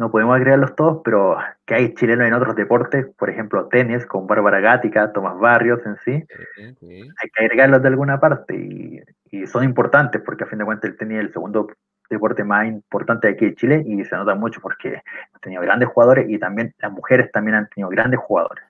no 0.00 0.10
podemos 0.10 0.34
agregarlos 0.34 0.74
todos, 0.74 1.02
pero 1.04 1.36
que 1.66 1.74
hay 1.74 1.94
chilenos 1.94 2.26
en 2.26 2.32
otros 2.32 2.56
deportes, 2.56 3.06
por 3.18 3.28
ejemplo 3.28 3.68
tenis 3.68 4.06
con 4.06 4.26
Bárbara 4.26 4.58
Gática, 4.58 5.12
Tomás 5.12 5.38
Barrios 5.38 5.84
en 5.84 5.96
sí, 5.98 6.24
hay 6.58 7.30
que 7.34 7.44
agregarlos 7.44 7.82
de 7.82 7.88
alguna 7.88 8.18
parte 8.18 8.56
y, 8.56 9.02
y 9.30 9.46
son 9.46 9.62
importantes 9.62 10.22
porque 10.24 10.44
a 10.44 10.46
fin 10.46 10.58
de 10.58 10.64
cuentas 10.64 10.90
el 10.90 10.96
tenis 10.96 11.18
es 11.18 11.24
el 11.26 11.32
segundo 11.34 11.68
deporte 12.08 12.42
más 12.44 12.66
importante 12.66 13.26
de 13.28 13.34
aquí 13.34 13.44
de 13.44 13.54
Chile 13.54 13.84
y 13.86 14.02
se 14.06 14.16
nota 14.16 14.34
mucho 14.34 14.62
porque 14.62 15.02
ha 15.34 15.38
tenido 15.38 15.60
grandes 15.60 15.90
jugadores 15.90 16.30
y 16.30 16.38
también 16.38 16.74
las 16.78 16.92
mujeres 16.92 17.30
también 17.30 17.56
han 17.56 17.68
tenido 17.68 17.90
grandes 17.90 18.20
jugadores. 18.20 18.64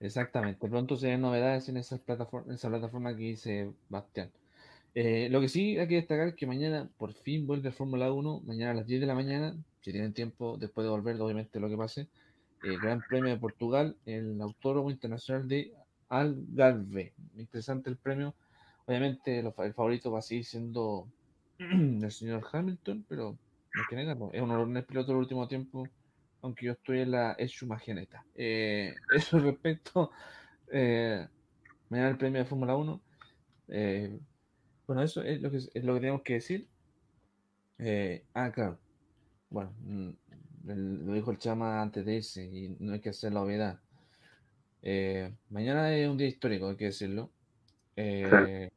Exactamente. 0.00 0.68
Pronto 0.68 0.96
se 0.96 1.06
ven 1.06 1.22
novedades 1.22 1.70
en 1.70 1.78
esa 1.78 1.96
plataforma, 1.96 2.48
en 2.48 2.56
esa 2.56 2.68
plataforma 2.68 3.16
que 3.16 3.22
dice 3.22 3.70
Bastián. 3.88 4.28
Eh, 4.94 5.28
lo 5.30 5.40
que 5.40 5.48
sí 5.48 5.78
hay 5.78 5.88
que 5.88 5.94
destacar 5.96 6.28
es 6.28 6.34
que 6.34 6.46
mañana 6.46 6.90
por 6.98 7.14
fin 7.14 7.46
vuelve 7.46 7.72
Fórmula 7.72 8.12
1, 8.12 8.42
mañana 8.44 8.72
a 8.72 8.74
las 8.74 8.86
10 8.86 9.00
de 9.00 9.06
la 9.06 9.14
mañana, 9.14 9.56
si 9.80 9.90
tienen 9.90 10.12
tiempo 10.12 10.56
después 10.58 10.84
de 10.84 10.90
volver, 10.90 11.20
obviamente 11.20 11.60
lo 11.60 11.68
que 11.68 11.76
pase. 11.76 12.08
eh, 12.62 12.76
Gran 12.80 13.00
Premio 13.08 13.30
de 13.30 13.38
Portugal, 13.38 13.96
el 14.06 14.40
Autódromo 14.40 14.90
Internacional 14.90 15.48
de 15.48 15.72
Algarve. 16.08 17.14
Interesante 17.36 17.90
el 17.90 17.96
premio. 17.96 18.34
Obviamente 18.86 19.38
el 19.38 19.52
favorito 19.52 20.12
va 20.12 20.18
a 20.18 20.22
seguir 20.22 20.44
siendo 20.44 21.08
el 21.58 22.10
señor 22.10 22.44
Hamilton, 22.52 23.04
pero 23.08 23.38
no 23.74 23.82
que 23.88 23.96
negarlo. 23.96 24.30
Es 24.32 24.42
un 24.42 24.50
honor 24.50 24.84
piloto 24.84 25.12
del 25.12 25.20
último 25.20 25.48
tiempo, 25.48 25.88
aunque 26.42 26.66
yo 26.66 26.72
estoy 26.72 27.00
en 27.00 27.12
la 27.12 27.36
Schumageneta. 27.46 28.24
Eh, 28.34 28.94
eso 29.16 29.38
respecto 29.38 30.10
eh, 30.70 31.26
mañana 31.88 32.10
el 32.10 32.18
premio 32.18 32.40
de 32.40 32.48
Fórmula 32.48 32.76
1. 32.76 33.00
Bueno, 34.86 35.02
eso 35.02 35.22
es 35.22 35.40
lo 35.40 35.50
que, 35.50 35.56
es 35.58 35.84
lo 35.84 35.94
que 35.94 36.00
tenemos 36.00 36.22
que 36.22 36.34
decir. 36.34 36.66
Eh, 37.78 38.24
ah, 38.34 38.50
claro. 38.52 38.78
Bueno, 39.50 39.72
mm, 39.80 40.10
lo 40.64 41.12
dijo 41.14 41.30
el 41.30 41.38
Chama 41.38 41.82
antes 41.82 42.04
de 42.04 42.16
irse 42.16 42.44
y 42.44 42.76
no 42.80 42.92
hay 42.92 43.00
que 43.00 43.10
hacer 43.10 43.32
la 43.32 43.42
obviedad. 43.42 43.80
Eh, 44.82 45.32
mañana 45.50 45.94
es 45.94 46.08
un 46.08 46.16
día 46.16 46.26
histórico, 46.26 46.68
hay 46.68 46.76
que 46.76 46.86
decirlo. 46.86 47.30
Eh, 47.96 48.70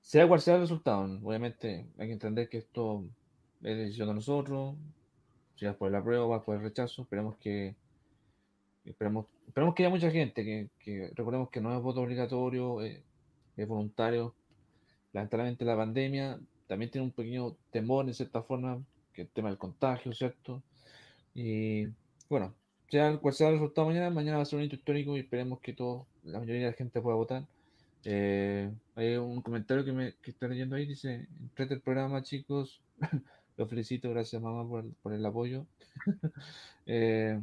sea 0.00 0.28
cual 0.28 0.40
sea 0.40 0.56
el 0.56 0.60
resultado, 0.62 1.04
obviamente 1.22 1.86
hay 1.96 2.08
que 2.08 2.12
entender 2.12 2.48
que 2.48 2.58
esto 2.58 3.04
es 3.62 3.76
decisión 3.76 4.08
de 4.08 4.14
nosotros. 4.14 4.76
Si 5.56 5.64
vas 5.64 5.76
por 5.76 5.88
el 5.88 5.94
apruebo, 5.94 6.28
vas 6.28 6.42
por 6.42 6.56
el 6.56 6.62
rechazo. 6.62 7.02
Esperemos 7.02 7.36
que 7.36 7.74
esperemos, 8.84 9.26
esperemos 9.46 9.74
que 9.74 9.84
haya 9.84 9.90
mucha 9.90 10.10
gente, 10.10 10.44
que, 10.44 10.68
que 10.78 11.10
recordemos 11.14 11.50
que 11.50 11.60
no 11.60 11.74
es 11.76 11.82
voto 11.82 12.00
obligatorio, 12.00 12.82
eh, 12.82 13.02
es 13.56 13.68
voluntario. 13.68 14.34
Lamentablemente 15.12 15.64
la 15.64 15.76
pandemia 15.76 16.40
también 16.66 16.90
tiene 16.90 17.06
un 17.06 17.12
pequeño 17.12 17.56
temor 17.70 18.06
en 18.06 18.14
cierta 18.14 18.42
forma, 18.42 18.82
que 19.12 19.22
el 19.22 19.28
tema 19.28 19.48
del 19.50 19.58
contagio, 19.58 20.12
¿cierto? 20.14 20.62
Y 21.34 21.86
bueno, 22.28 22.54
sea 22.90 23.16
cual 23.18 23.34
sea 23.34 23.48
el 23.48 23.54
resultado 23.54 23.88
mañana, 23.88 24.10
mañana 24.10 24.36
va 24.38 24.42
a 24.42 24.46
ser 24.46 24.58
un 24.58 24.64
hito 24.64 24.76
histórico 24.76 25.16
y 25.16 25.20
esperemos 25.20 25.60
que 25.60 25.72
todo, 25.74 26.06
la 26.24 26.38
mayoría 26.40 26.62
de 26.62 26.70
la 26.72 26.76
gente 26.76 27.00
pueda 27.00 27.16
votar. 27.16 27.44
Eh, 28.04 28.70
hay 28.96 29.16
un 29.16 29.42
comentario 29.42 29.84
que 29.84 29.92
me 29.92 30.14
que 30.22 30.30
estoy 30.32 30.48
leyendo 30.50 30.76
ahí, 30.76 30.86
dice, 30.86 31.26
entrete 31.40 31.74
el 31.74 31.80
programa 31.82 32.22
chicos, 32.22 32.80
los 33.56 33.68
felicito, 33.68 34.10
gracias 34.10 34.40
mamá 34.42 34.68
por, 34.68 34.84
el- 34.84 34.92
por 35.02 35.12
el 35.12 35.24
apoyo. 35.26 35.66
Eh, 36.86 37.40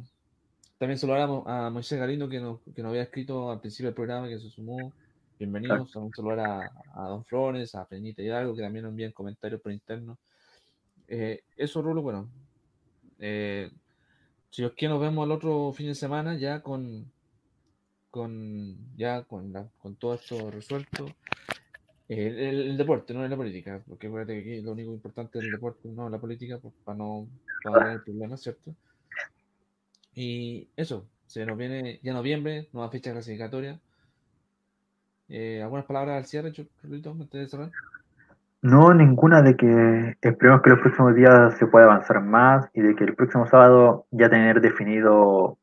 también 0.78 0.98
Mo- 1.28 1.44
a 1.46 1.70
Moisés 1.70 1.98
Galindo 1.98 2.28
que 2.28 2.40
nos, 2.40 2.60
que 2.74 2.82
nos 2.82 2.90
había 2.90 3.02
escrito 3.02 3.50
al 3.50 3.60
principio 3.60 3.86
del 3.88 3.94
programa, 3.94 4.28
que 4.28 4.38
se 4.38 4.50
sumó. 4.50 4.92
Bienvenidos. 5.40 5.90
También 5.90 6.12
saludar 6.14 6.40
a, 6.40 6.70
a 6.94 7.08
Don 7.08 7.24
Flores, 7.24 7.74
a 7.74 7.86
Peñita 7.86 8.20
Hidalgo, 8.20 8.54
que 8.54 8.60
también 8.60 8.82
nos 8.82 8.90
envían 8.90 9.12
comentarios 9.12 9.58
por 9.62 9.72
interno. 9.72 10.18
Eh, 11.08 11.40
eso, 11.56 11.80
Rulo, 11.80 12.02
bueno. 12.02 12.28
eh, 13.18 13.70
si 14.50 14.62
os 14.64 14.74
quiere, 14.74 14.92
nos 14.92 15.00
vemos 15.00 15.24
el 15.24 15.32
otro 15.32 15.72
fin 15.72 15.86
de 15.86 15.94
semana 15.94 16.36
ya 16.36 16.60
con, 16.60 17.10
con 18.10 18.76
ya 18.98 19.22
con, 19.24 19.50
la- 19.50 19.66
con 19.78 19.96
todo 19.96 20.12
esto 20.12 20.50
resuelto. 20.50 21.06
El, 22.06 22.38
el- 22.38 22.60
el 22.72 22.76
deporte, 22.76 23.14
no 23.14 23.24
es 23.24 23.30
la 23.30 23.36
política, 23.38 23.82
porque 23.88 24.08
acuérdate 24.08 24.34
que 24.34 24.40
aquí 24.56 24.60
lo 24.60 24.72
único 24.72 24.92
importante 24.92 25.38
es 25.38 25.44
el 25.46 25.52
deporte, 25.52 25.88
no 25.88 26.10
la 26.10 26.20
política, 26.20 26.58
pues, 26.58 26.74
para 26.84 26.98
no, 26.98 27.26
para 27.62 27.82
tener 27.86 28.02
problemas, 28.04 28.42
¿cierto? 28.42 28.74
Y 30.14 30.68
eso, 30.76 31.06
se 31.26 31.46
nos 31.46 31.56
viene 31.56 31.98
ya 32.02 32.12
noviembre, 32.12 32.68
nueva 32.74 32.90
fecha 32.90 33.12
clasificatoria. 33.12 33.80
Eh, 35.30 35.62
¿Algunas 35.62 35.84
palabras 35.86 36.16
al 36.16 36.26
cierre, 36.26 36.52
Chulito, 36.52 37.12
antes 37.12 37.30
de 37.30 37.46
cerrar? 37.46 37.70
No, 38.62 38.92
ninguna 38.92 39.40
de 39.40 39.56
que 39.56 40.16
esperemos 40.20 40.60
que 40.62 40.70
los 40.70 40.80
próximos 40.80 41.14
días 41.14 41.56
se 41.56 41.66
pueda 41.66 41.86
avanzar 41.86 42.20
más 42.20 42.68
y 42.74 42.82
de 42.82 42.94
que 42.94 43.04
el 43.04 43.14
próximo 43.14 43.46
sábado 43.46 44.06
ya 44.10 44.28
tener 44.28 44.60
definido 44.60 45.56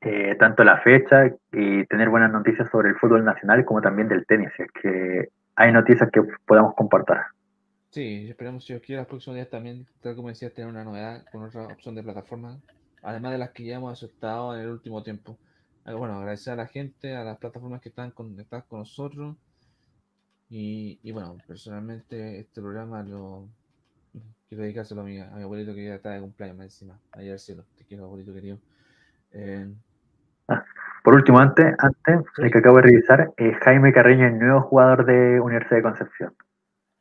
eh, 0.00 0.34
tanto 0.36 0.64
la 0.64 0.78
fecha 0.78 1.26
y 1.52 1.84
tener 1.86 2.08
buenas 2.08 2.32
noticias 2.32 2.68
sobre 2.70 2.88
el 2.88 2.96
fútbol 2.96 3.24
nacional 3.24 3.64
como 3.64 3.82
también 3.82 4.08
del 4.08 4.26
tenis, 4.26 4.48
si 4.56 4.62
es 4.62 4.70
que 4.72 5.28
hay 5.54 5.72
noticias 5.72 6.10
que 6.10 6.22
podamos 6.46 6.74
compartir. 6.74 7.18
Sí, 7.90 8.28
esperemos 8.30 8.64
si 8.64 8.72
os 8.72 8.80
quiere 8.80 9.02
los 9.02 9.08
próximos 9.08 9.36
días 9.36 9.50
también, 9.50 9.86
tal 10.00 10.16
como 10.16 10.28
decías, 10.28 10.54
tener 10.54 10.70
una 10.70 10.84
novedad 10.84 11.24
con 11.30 11.42
otra 11.42 11.64
opción 11.64 11.94
de 11.94 12.02
plataforma, 12.02 12.56
además 13.02 13.32
de 13.32 13.38
las 13.38 13.50
que 13.50 13.64
ya 13.64 13.76
hemos 13.76 13.92
aceptado 13.92 14.56
en 14.56 14.62
el 14.62 14.68
último 14.70 15.02
tiempo. 15.02 15.36
Ah, 15.84 15.94
Bueno, 15.94 16.14
agradecer 16.18 16.52
a 16.52 16.56
la 16.56 16.66
gente, 16.66 17.14
a 17.16 17.24
las 17.24 17.38
plataformas 17.38 17.80
que 17.80 17.88
están 17.90 18.10
conectadas 18.10 18.64
con 18.66 18.80
nosotros. 18.80 19.36
Y, 20.48 20.98
y 21.02 21.12
bueno, 21.12 21.36
personalmente 21.46 22.40
este 22.40 22.60
programa 22.60 23.02
lo 23.02 23.48
quiero 24.48 24.64
dedicárselo 24.64 25.02
a 25.02 25.04
mi, 25.04 25.18
a 25.20 25.30
mi 25.30 25.42
abuelito 25.42 25.74
que 25.74 25.84
ya 25.86 25.94
está 25.94 26.10
de 26.10 26.20
cumpleaños 26.20 26.56
más 26.58 26.66
encima. 26.66 26.98
Al 27.12 27.38
cielo, 27.38 27.64
te 27.76 27.84
quiero 27.84 28.04
abuelito 28.04 28.34
querido. 28.34 28.58
Eh, 29.32 29.68
Por 31.04 31.14
último, 31.14 31.38
antes, 31.38 31.74
antes 31.78 32.26
Sí. 32.36 32.42
de 32.42 32.50
que 32.50 32.58
acabo 32.58 32.76
de 32.78 32.82
revisar, 32.82 33.32
eh, 33.36 33.52
Jaime 33.62 33.92
Carreño 33.92 34.26
el 34.26 34.38
nuevo 34.38 34.62
jugador 34.62 35.06
de 35.06 35.40
Universidad 35.40 35.76
de 35.76 35.82
Concepción. 35.82 36.34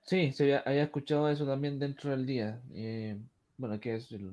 Sí, 0.03 0.31
se 0.31 0.43
había, 0.43 0.59
había 0.59 0.83
escuchado 0.83 1.29
eso 1.29 1.45
también 1.45 1.79
dentro 1.79 2.11
del 2.11 2.25
día. 2.25 2.61
Eh, 2.73 3.17
bueno, 3.57 3.79
que 3.79 3.95
es 3.95 4.11
el, 4.11 4.31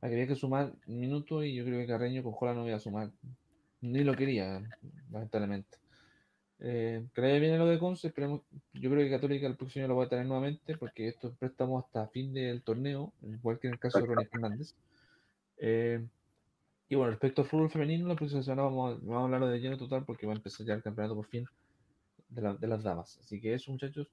había 0.00 0.26
que 0.26 0.34
sumar 0.34 0.72
un 0.86 1.00
minuto 1.00 1.42
y 1.44 1.54
yo 1.54 1.64
creo 1.64 1.80
que 1.80 1.86
Carreño 1.86 2.22
con 2.22 2.32
Jola 2.32 2.54
no 2.54 2.66
iba 2.66 2.76
a 2.76 2.80
sumar. 2.80 3.10
Ni 3.80 4.04
lo 4.04 4.14
quería, 4.14 4.62
lamentablemente. 5.10 5.78
Eh, 6.62 7.06
que 7.14 7.20
le 7.22 7.54
a 7.54 7.58
lo 7.58 7.66
de 7.66 7.78
Conce, 7.78 8.08
esperemos, 8.08 8.42
yo 8.74 8.90
creo 8.90 9.02
que 9.02 9.10
Católica 9.10 9.46
el 9.46 9.56
próximo 9.56 9.82
año 9.84 9.94
lo 9.94 9.96
va 9.98 10.04
a 10.04 10.08
tener 10.10 10.26
nuevamente 10.26 10.76
porque 10.76 11.08
estos 11.08 11.34
préstamos 11.38 11.84
hasta 11.84 12.06
fin 12.08 12.34
del 12.34 12.62
torneo, 12.62 13.14
igual 13.22 13.58
que 13.58 13.68
en 13.68 13.74
el 13.74 13.78
caso 13.80 14.00
de 14.00 14.06
Ronnie 14.06 14.26
Fernández. 14.26 14.74
Eh, 15.56 16.06
y 16.90 16.94
bueno, 16.96 17.12
respecto 17.12 17.42
al 17.42 17.48
fútbol 17.48 17.70
femenino, 17.70 18.06
la 18.08 18.16
próxima 18.16 18.42
semana 18.42 18.62
vamos, 18.64 18.92
a- 18.92 18.98
vamos 19.00 19.20
a 19.22 19.24
hablarlo 19.24 19.48
de 19.48 19.58
lleno 19.60 19.78
total 19.78 20.04
porque 20.04 20.26
va 20.26 20.34
a 20.34 20.36
empezar 20.36 20.66
ya 20.66 20.74
el 20.74 20.82
campeonato 20.82 21.14
por 21.14 21.26
fin 21.26 21.48
de, 22.28 22.42
la- 22.42 22.54
de 22.54 22.66
las 22.66 22.82
damas. 22.82 23.18
Así 23.20 23.40
que 23.40 23.54
eso, 23.54 23.70
muchachos, 23.72 24.08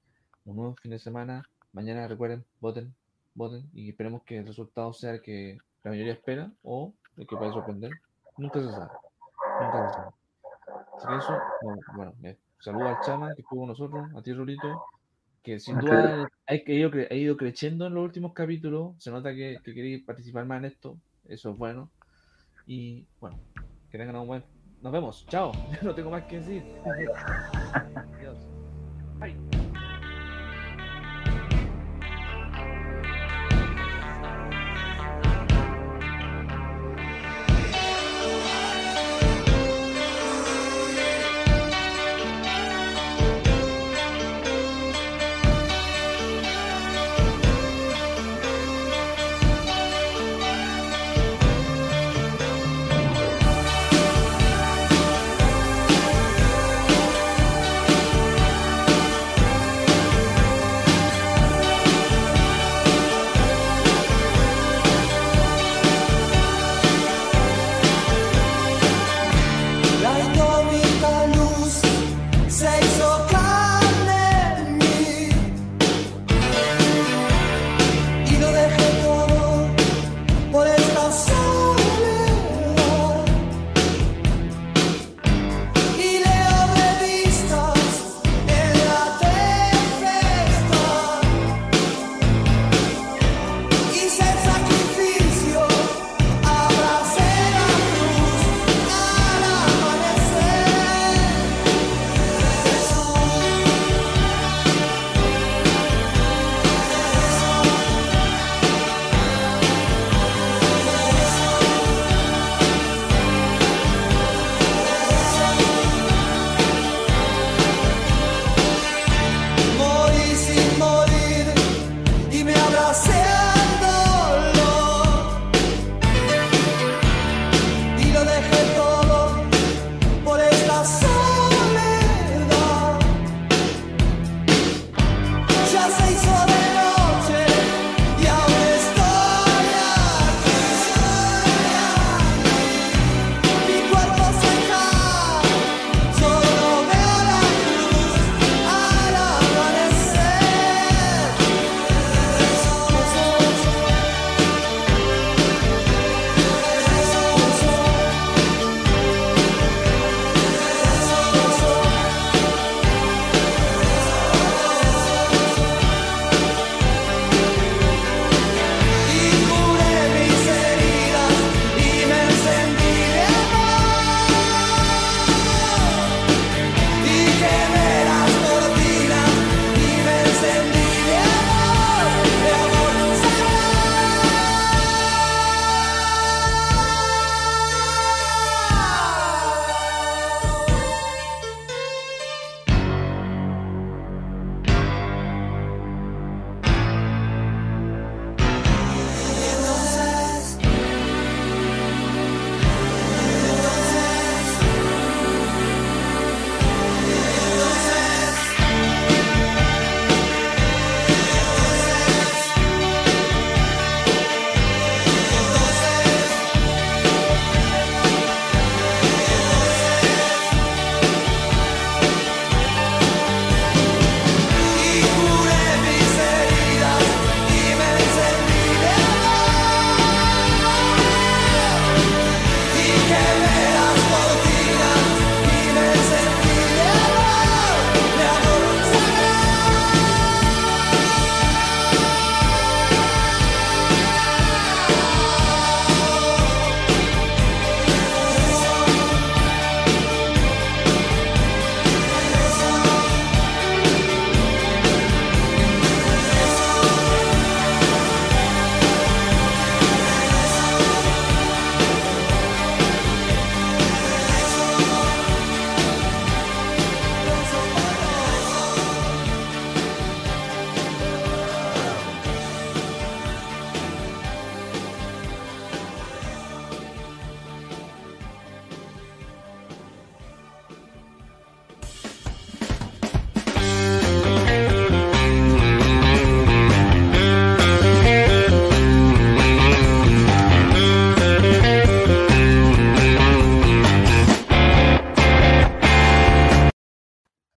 un 0.46 0.56
nuevo 0.56 0.74
fin 0.76 0.92
de 0.92 0.98
semana. 0.98 1.46
Mañana 1.72 2.08
recuerden, 2.08 2.46
voten, 2.60 2.94
voten 3.34 3.68
y 3.74 3.90
esperemos 3.90 4.22
que 4.22 4.38
el 4.38 4.46
resultado 4.46 4.94
sea 4.94 5.10
el 5.10 5.20
que 5.20 5.58
la 5.84 5.90
mayoría 5.90 6.14
espera 6.14 6.50
o 6.62 6.94
el 7.18 7.26
que 7.26 7.36
puede 7.36 7.52
sorprender. 7.52 7.92
Nunca 8.38 8.60
se 8.60 8.70
sabe. 8.70 8.90
Que 9.58 11.16
eso, 11.16 11.38
bueno, 11.62 11.82
bueno, 11.94 12.36
saludo 12.60 12.88
al 12.88 13.00
Chama 13.00 13.34
que 13.34 13.42
estuvo 13.42 13.60
con 13.60 13.68
nosotros, 13.68 14.08
a 14.16 14.22
ti 14.22 14.32
Rulito, 14.32 14.84
que 15.42 15.58
sin 15.60 15.78
duda 15.78 16.28
ha 16.46 16.54
ido, 16.54 16.90
ha 17.10 17.14
ido 17.14 17.36
creciendo 17.36 17.86
en 17.86 17.94
los 17.94 18.04
últimos 18.04 18.32
capítulos. 18.32 18.94
Se 18.98 19.10
nota 19.10 19.34
que, 19.34 19.58
que 19.64 19.74
queréis 19.74 20.04
participar 20.04 20.44
más 20.44 20.58
en 20.58 20.66
esto. 20.66 20.98
Eso 21.26 21.50
es 21.50 21.58
bueno. 21.58 21.90
Y 22.66 23.06
bueno, 23.20 23.38
que 23.90 23.98
tengan 23.98 24.16
un 24.16 24.26
buen. 24.26 24.44
Nos 24.82 24.92
vemos. 24.92 25.26
Chao. 25.26 25.52
No 25.82 25.94
tengo 25.94 26.10
más 26.10 26.24
que 26.24 26.40
decir. 26.40 26.62